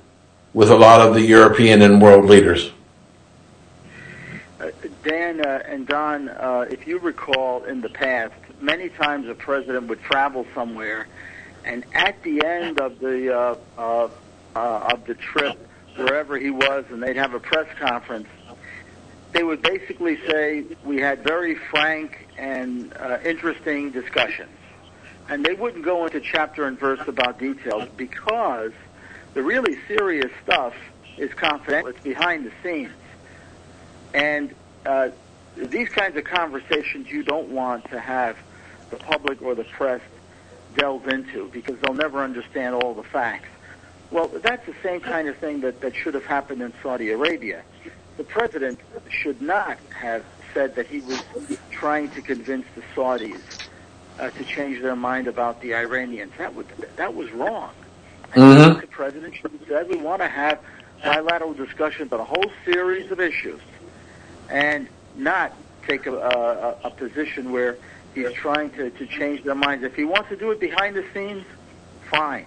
with 0.53 0.69
a 0.69 0.75
lot 0.75 1.01
of 1.01 1.15
the 1.15 1.21
European 1.21 1.81
and 1.81 2.01
world 2.01 2.25
leaders. 2.25 2.71
Dan 5.03 5.45
uh, 5.45 5.61
and 5.65 5.85
Don, 5.85 6.29
uh, 6.29 6.65
if 6.69 6.87
you 6.87 6.99
recall 6.99 7.63
in 7.65 7.81
the 7.81 7.89
past, 7.89 8.33
many 8.61 8.89
times 8.89 9.27
a 9.27 9.35
president 9.35 9.87
would 9.87 10.01
travel 10.01 10.45
somewhere, 10.55 11.07
and 11.65 11.85
at 11.93 12.21
the 12.23 12.43
end 12.45 12.79
of 12.79 12.99
the 12.99 13.37
uh, 13.37 13.55
uh, 13.77 14.09
uh, 14.55 14.89
of 14.93 15.05
the 15.05 15.15
trip, 15.15 15.57
wherever 15.95 16.37
he 16.37 16.49
was, 16.49 16.85
and 16.89 17.03
they'd 17.03 17.17
have 17.17 17.33
a 17.33 17.39
press 17.39 17.67
conference, 17.77 18.27
they 19.33 19.43
would 19.43 19.61
basically 19.61 20.17
say 20.27 20.63
we 20.85 20.97
had 20.97 21.23
very 21.23 21.55
frank 21.55 22.27
and 22.37 22.93
uh, 22.95 23.19
interesting 23.25 23.91
discussions, 23.91 24.55
and 25.27 25.45
they 25.45 25.53
wouldn't 25.53 25.83
go 25.83 26.05
into 26.05 26.21
chapter 26.21 26.65
and 26.65 26.79
verse 26.79 27.05
about 27.07 27.39
details 27.39 27.89
because 27.97 28.71
the 29.33 29.43
really 29.43 29.77
serious 29.87 30.31
stuff 30.43 30.75
is 31.17 31.33
confidential. 31.33 31.89
It's 31.89 31.99
behind 32.01 32.45
the 32.45 32.51
scenes. 32.63 32.91
And 34.13 34.53
uh, 34.85 35.09
these 35.55 35.89
kinds 35.89 36.17
of 36.17 36.23
conversations 36.23 37.09
you 37.09 37.23
don't 37.23 37.49
want 37.49 37.89
to 37.91 37.99
have 37.99 38.37
the 38.89 38.97
public 38.97 39.41
or 39.41 39.55
the 39.55 39.63
press 39.63 40.01
delve 40.75 41.07
into 41.07 41.49
because 41.49 41.77
they'll 41.79 41.93
never 41.93 42.23
understand 42.23 42.75
all 42.75 42.93
the 42.93 43.03
facts. 43.03 43.47
Well, 44.11 44.27
that's 44.27 44.65
the 44.65 44.75
same 44.83 44.99
kind 45.01 45.27
of 45.27 45.37
thing 45.37 45.61
that, 45.61 45.81
that 45.81 45.95
should 45.95 46.13
have 46.13 46.25
happened 46.25 46.61
in 46.61 46.73
Saudi 46.81 47.09
Arabia. 47.11 47.63
The 48.17 48.23
president 48.23 48.79
should 49.09 49.41
not 49.41 49.77
have 49.99 50.23
said 50.53 50.75
that 50.75 50.87
he 50.87 50.99
was 51.01 51.19
trying 51.71 52.09
to 52.11 52.21
convince 52.21 52.65
the 52.75 52.83
Saudis 52.95 53.41
uh, 54.19 54.29
to 54.29 54.43
change 54.43 54.81
their 54.81 54.95
mind 54.95 55.27
about 55.27 55.61
the 55.61 55.73
Iranians. 55.73 56.31
That 56.37 56.53
was 56.53 56.67
that 56.95 57.15
was 57.15 57.31
wrong. 57.31 57.71
I 58.35 58.39
Mhm. 58.39 58.81
the 58.81 58.87
president 58.87 59.35
should 59.35 59.51
have 59.51 59.67
said 59.67 59.89
we 59.89 59.97
want 59.97 60.21
to 60.21 60.27
have 60.27 60.59
bilateral 61.03 61.53
discussion 61.53 62.03
about 62.03 62.19
a 62.19 62.23
whole 62.23 62.51
series 62.65 63.11
of 63.11 63.19
issues, 63.19 63.59
and 64.49 64.87
not 65.15 65.53
take 65.87 66.05
a, 66.05 66.15
a, 66.15 66.87
a 66.87 66.89
position 66.89 67.51
where 67.51 67.77
he's 68.15 68.31
trying 68.33 68.69
to, 68.71 68.89
to 68.91 69.05
change 69.05 69.43
their 69.43 69.55
minds. 69.55 69.83
If 69.83 69.95
he 69.95 70.03
wants 70.03 70.29
to 70.29 70.35
do 70.35 70.51
it 70.51 70.59
behind 70.59 70.95
the 70.95 71.05
scenes, 71.13 71.45
fine, 72.09 72.45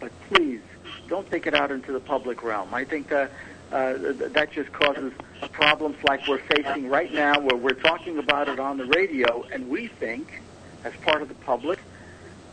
but 0.00 0.12
please 0.28 0.60
don't 1.08 1.28
take 1.30 1.46
it 1.46 1.54
out 1.54 1.70
into 1.70 1.92
the 1.92 2.00
public 2.00 2.42
realm. 2.42 2.72
I 2.72 2.84
think 2.84 3.08
that 3.08 3.30
uh, 3.70 3.94
that 4.32 4.50
just 4.52 4.72
causes 4.72 5.12
problems 5.52 5.96
like 6.04 6.26
we're 6.26 6.38
facing 6.38 6.88
right 6.88 7.12
now, 7.12 7.38
where 7.38 7.56
we're 7.56 7.74
talking 7.74 8.18
about 8.18 8.48
it 8.48 8.58
on 8.58 8.78
the 8.78 8.86
radio, 8.86 9.44
and 9.52 9.68
we 9.68 9.88
think, 9.88 10.40
as 10.84 10.94
part 11.02 11.20
of 11.20 11.28
the 11.28 11.34
public, 11.34 11.78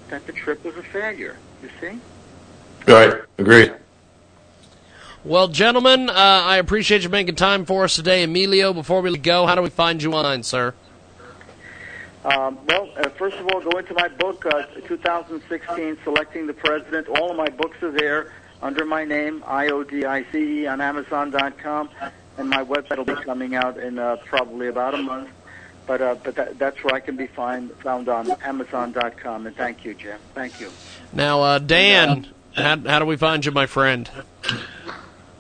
that 0.10 0.28
the 0.28 0.34
trip 0.34 0.64
was 0.66 0.76
a 0.76 0.84
failure. 0.84 1.38
You 1.64 1.70
see? 1.80 2.00
Right, 2.92 3.14
agreed. 3.38 3.74
Well, 5.26 5.48
gentlemen, 5.48 6.08
uh, 6.08 6.14
I 6.14 6.58
appreciate 6.58 7.02
you 7.02 7.10
making 7.10 7.34
time 7.34 7.66
for 7.66 7.84
us 7.84 7.96
today. 7.96 8.22
Emilio, 8.22 8.74
before 8.74 9.02
we 9.02 9.18
go, 9.18 9.48
how 9.48 9.56
do 9.56 9.64
we 9.64 9.72
find 9.72 10.02
you 10.02 10.14
online, 10.14 10.44
sir? 10.44 10.76
Um, 12.24 12.60
well, 12.68 12.92
uh, 12.96 13.10
first 13.10 13.36
of 13.38 13.48
all, 13.48 13.60
go 13.60 13.76
into 13.80 13.96
my 13.96 14.08
book, 14.08 14.46
uh, 14.46 14.68
2016, 14.88 15.98
Selecting 16.04 16.46
the 16.46 16.54
President. 16.54 17.08
All 17.08 17.32
of 17.32 17.38
my 17.38 17.50
books 17.50 17.82
are 17.82 17.90
there 17.90 18.34
under 18.62 18.86
my 18.86 19.04
name, 19.04 19.42
IODICE, 19.48 20.72
on 20.72 20.80
Amazon.com, 20.80 21.90
and 22.38 22.48
my 22.48 22.64
website 22.64 22.98
will 22.98 23.06
be 23.06 23.16
coming 23.16 23.56
out 23.56 23.80
in 23.80 23.98
uh, 23.98 24.18
probably 24.26 24.68
about 24.68 24.94
a 24.94 25.02
month. 25.02 25.30
But 25.88 26.02
uh, 26.04 26.16
but 26.24 26.36
that, 26.36 26.60
that's 26.60 26.84
where 26.84 26.94
I 26.94 27.00
can 27.00 27.16
be 27.16 27.26
find, 27.26 27.72
found 27.78 28.10
on 28.10 28.30
Amazon.com. 28.44 29.48
And 29.48 29.56
thank 29.56 29.86
you, 29.86 29.96
Jim. 29.96 30.20
Thank 30.36 30.60
you. 30.60 30.70
Now, 31.14 31.42
uh, 31.42 31.58
Dan, 31.58 32.28
how, 32.54 32.78
how 32.78 33.00
do 33.00 33.06
we 33.06 33.18
find 33.18 33.44
you, 33.44 33.52
my 33.52 33.66
friend? 33.66 34.08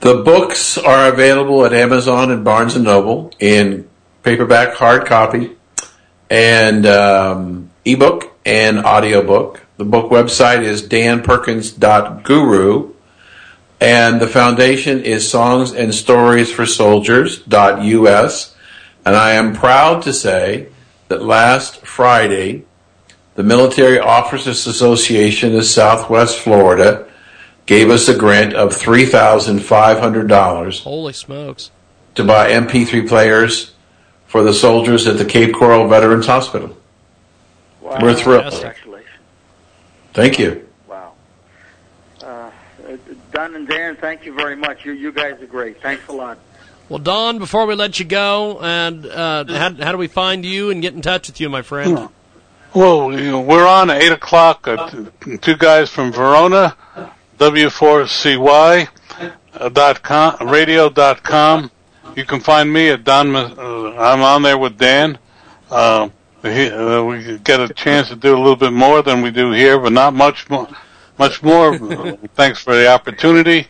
The 0.05 0.21
books 0.21 0.77
are 0.77 1.09
available 1.11 1.65
at 1.65 1.73
Amazon 1.73 2.29
and 2.29 2.45
Barnes 2.45 2.77
Noble 2.77 3.31
in 3.39 3.89
paperback, 4.21 4.75
hard 4.75 5.07
copy, 5.07 5.57
and 6.29 6.85
um, 6.85 7.71
ebook 7.85 8.31
and 8.45 8.85
audiobook. 8.85 9.65
The 9.77 9.85
book 9.85 10.11
website 10.11 10.61
is 10.61 10.83
danperkins.guru, 10.83 12.93
and 13.81 14.21
the 14.21 14.27
foundation 14.27 15.01
is 15.01 15.27
songs 15.27 15.73
and 15.73 15.91
stories 15.91 16.51
for 16.51 16.67
soldiers.us. 16.67 18.55
And 19.07 19.15
I 19.15 19.31
am 19.31 19.55
proud 19.55 20.03
to 20.03 20.13
say 20.13 20.67
that 21.07 21.23
last 21.23 21.83
Friday, 21.83 22.63
the 23.33 23.41
Military 23.41 23.97
Officers 23.97 24.67
Association 24.67 25.55
of 25.55 25.65
Southwest 25.65 26.37
Florida 26.37 27.07
gave 27.65 27.89
us 27.89 28.07
a 28.07 28.15
grant 28.17 28.53
of 28.53 28.71
$3,500 28.75 30.79
Holy 30.81 31.13
smokes. 31.13 31.71
to 32.15 32.23
buy 32.23 32.51
MP3 32.51 33.07
players 33.07 33.73
for 34.27 34.43
the 34.43 34.53
soldiers 34.53 35.07
at 35.07 35.17
the 35.17 35.25
Cape 35.25 35.53
Coral 35.53 35.87
Veterans 35.87 36.27
Hospital. 36.27 36.75
Wow. 37.81 37.99
We're 38.01 38.13
thrilled. 38.15 38.51
Congratulations. 38.51 39.09
Thank 40.13 40.39
you. 40.39 40.67
Wow. 40.87 41.13
Uh, 42.21 42.25
uh, 42.25 42.51
Don 43.31 43.55
and 43.55 43.67
Dan, 43.67 43.95
thank 43.97 44.25
you 44.25 44.33
very 44.33 44.55
much. 44.55 44.85
You 44.85 44.93
you 44.93 45.11
guys 45.11 45.41
are 45.41 45.47
great. 45.47 45.81
Thanks 45.81 46.07
a 46.07 46.11
lot. 46.13 46.37
Well, 46.87 46.99
Don, 46.99 47.39
before 47.39 47.65
we 47.65 47.73
let 47.75 47.99
you 47.99 48.05
go, 48.05 48.59
and 48.61 49.05
uh, 49.07 49.45
how, 49.47 49.73
how 49.73 49.91
do 49.91 49.97
we 49.97 50.07
find 50.07 50.45
you 50.45 50.69
and 50.69 50.81
get 50.83 50.93
in 50.93 51.01
touch 51.01 51.27
with 51.27 51.41
you, 51.41 51.49
my 51.49 51.63
friend? 51.63 52.09
Well, 52.75 53.11
you 53.11 53.31
know, 53.31 53.41
we're 53.41 53.65
on 53.67 53.89
at 53.89 54.03
8 54.03 54.11
o'clock. 54.11 54.67
Uh, 54.67 54.89
two 55.41 55.55
guys 55.57 55.89
from 55.89 56.11
Verona, 56.11 56.75
W4CY 57.37 58.87
uh, 59.53 59.69
dot 59.69 60.01
com, 60.01 60.49
radio 60.49 60.89
dot 60.89 61.23
com. 61.23 61.71
You 62.15 62.25
can 62.25 62.39
find 62.39 62.71
me 62.71 62.89
at 62.89 63.03
Don. 63.03 63.35
Uh, 63.35 63.93
I'm 63.97 64.21
on 64.21 64.41
there 64.41 64.57
with 64.57 64.77
Dan. 64.77 65.17
Uh, 65.69 66.09
he, 66.43 66.69
uh, 66.69 67.03
we 67.03 67.37
get 67.39 67.59
a 67.59 67.73
chance 67.73 68.07
to 68.09 68.15
do 68.15 68.35
a 68.35 68.37
little 68.37 68.55
bit 68.55 68.71
more 68.71 69.01
than 69.01 69.21
we 69.21 69.31
do 69.31 69.51
here, 69.51 69.79
but 69.79 69.91
not 69.91 70.13
much 70.13 70.49
more. 70.49 70.67
Much 71.17 71.43
more. 71.43 71.77
Thanks 72.35 72.61
for 72.61 72.75
the 72.75 72.87
opportunity. 72.87 73.67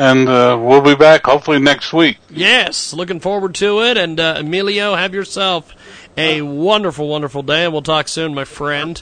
and 0.00 0.30
uh, 0.30 0.58
we'll 0.58 0.80
be 0.80 0.94
back 0.94 1.26
hopefully 1.26 1.58
next 1.58 1.92
week. 1.92 2.16
Yes, 2.30 2.94
looking 2.94 3.20
forward 3.20 3.54
to 3.56 3.82
it. 3.82 3.98
And 3.98 4.18
uh, 4.18 4.36
Emilio, 4.38 4.94
have 4.94 5.12
yourself 5.12 5.74
a 6.16 6.40
wonderful, 6.40 7.06
wonderful 7.06 7.42
day, 7.42 7.64
and 7.64 7.72
we'll 7.72 7.82
talk 7.82 8.08
soon, 8.08 8.34
my 8.34 8.44
friend. 8.44 9.00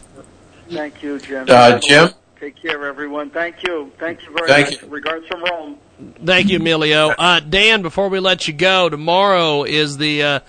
Thank 0.68 1.00
you, 1.02 1.20
Jim. 1.20 1.46
Uh, 1.48 1.78
Jim? 1.78 2.10
Take 2.40 2.56
care, 2.60 2.84
everyone. 2.84 3.30
Thank 3.30 3.62
you. 3.62 3.92
Thank 3.98 4.24
you 4.24 4.32
very 4.32 4.48
Thank 4.48 4.82
much. 4.82 4.90
Regards 4.90 5.26
from 5.28 5.44
Rome. 5.44 5.78
Thank 6.24 6.48
you, 6.48 6.58
Emilio. 6.58 7.10
Uh, 7.10 7.40
Dan, 7.40 7.82
before 7.82 8.08
we 8.08 8.18
let 8.18 8.48
you 8.48 8.54
go, 8.54 8.88
tomorrow 8.88 9.62
is 9.62 9.98
the 9.98 10.22
uh, 10.22 10.40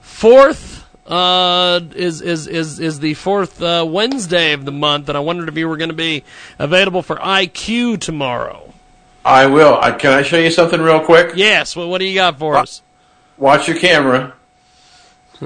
fourth. 0.00 0.84
Uh, 1.06 1.80
is 1.96 2.20
is 2.20 2.46
is 2.46 2.78
is 2.78 3.00
the 3.00 3.14
fourth 3.14 3.62
uh, 3.62 3.84
Wednesday 3.88 4.52
of 4.52 4.64
the 4.66 4.72
month, 4.72 5.08
and 5.08 5.16
I 5.16 5.20
wondered 5.22 5.48
if 5.48 5.56
you 5.56 5.66
were 5.66 5.78
going 5.78 5.90
to 5.90 5.96
be 5.96 6.22
available 6.58 7.02
for 7.02 7.16
IQ 7.16 8.00
tomorrow. 8.00 8.67
I 9.28 9.46
will. 9.46 9.78
I, 9.78 9.92
can 9.92 10.12
I 10.12 10.22
show 10.22 10.38
you 10.38 10.50
something 10.50 10.80
real 10.80 11.00
quick? 11.00 11.32
Yes. 11.36 11.76
Well, 11.76 11.90
what 11.90 11.98
do 11.98 12.06
you 12.06 12.14
got 12.14 12.38
for 12.38 12.56
us? 12.56 12.80
Watch 13.36 13.68
your 13.68 13.78
camera. 13.78 14.32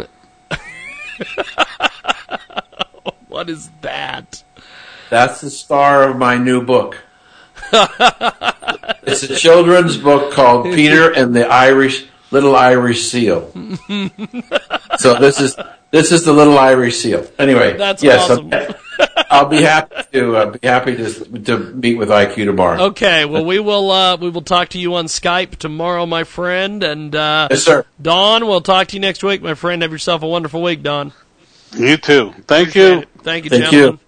what 3.28 3.51
is 3.51 3.70
that? 3.81 4.44
That's 5.11 5.41
the 5.41 5.51
star 5.51 6.09
of 6.09 6.17
my 6.17 6.39
new 6.39 6.65
book. 6.65 7.02
it's 7.73 9.25
a 9.25 9.35
children's 9.35 9.97
book 9.97 10.33
called 10.33 10.65
Peter 10.77 11.11
and 11.11 11.35
the 11.35 11.49
Irish 11.49 12.07
Little 12.33 12.57
Irish 12.57 13.02
Seal. 13.02 13.52
so 14.99 15.15
this 15.20 15.41
is 15.41 15.57
this 15.93 16.11
is 16.11 16.25
the 16.25 16.33
little 16.33 16.59
Irish 16.59 16.97
seal. 16.97 17.27
Anyway, 17.39 17.77
That's 17.77 18.02
yes, 18.02 18.31
awesome. 18.31 18.51
I'll 19.31 19.47
be 19.49 19.62
happy 19.62 19.94
to 20.12 20.36
uh, 20.36 20.51
be 20.51 20.67
happy 20.67 20.97
to 20.97 21.12
to 21.41 21.59
meet 21.59 21.97
with 21.97 22.09
IQ 22.09 22.47
tomorrow. 22.47 22.83
Okay, 22.85 23.27
well 23.27 23.44
we 23.44 23.59
will 23.59 23.91
uh, 23.91 24.17
we 24.17 24.31
will 24.31 24.43
talk 24.43 24.70
to 24.70 24.78
you 24.78 24.94
on 24.94 25.07
Skype 25.07 25.57
tomorrow, 25.57 26.07
my 26.07 26.25
friend, 26.25 26.83
and 26.83 27.15
uh, 27.15 27.49
Yes, 27.51 27.65
sir. 27.65 27.85
Don, 28.01 28.47
we'll 28.47 28.62
talk 28.62 28.89
to 28.89 28.97
you 28.97 29.01
next 29.01 29.23
week, 29.23 29.43
my 29.43 29.55
friend. 29.55 29.83
Have 29.83 29.93
yourself 29.93 30.23
a 30.23 30.28
wonderful 30.28 30.62
week, 30.62 30.83
Don. 30.83 31.12
You 31.75 31.99
too. 31.99 32.33
Thank 32.47 32.75
you. 32.75 33.05
Thank 33.23 33.44
you, 33.44 33.51
Thank 33.51 33.70
gentlemen. 33.70 33.99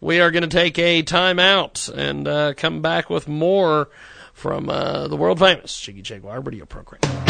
We 0.00 0.20
are 0.20 0.30
going 0.30 0.42
to 0.42 0.48
take 0.48 0.78
a 0.78 1.02
time 1.02 1.38
out 1.38 1.88
and 1.88 2.28
uh, 2.28 2.54
come 2.54 2.82
back 2.82 3.08
with 3.08 3.28
more 3.28 3.88
from 4.32 4.68
uh, 4.68 5.08
the 5.08 5.16
world 5.16 5.38
famous 5.38 5.80
Jiggy 5.80 6.02
Jaguar 6.02 6.40
radio 6.40 6.66
program. 6.66 7.23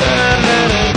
na, 0.00 0.36
na, 0.40 0.68
na. 0.68 0.87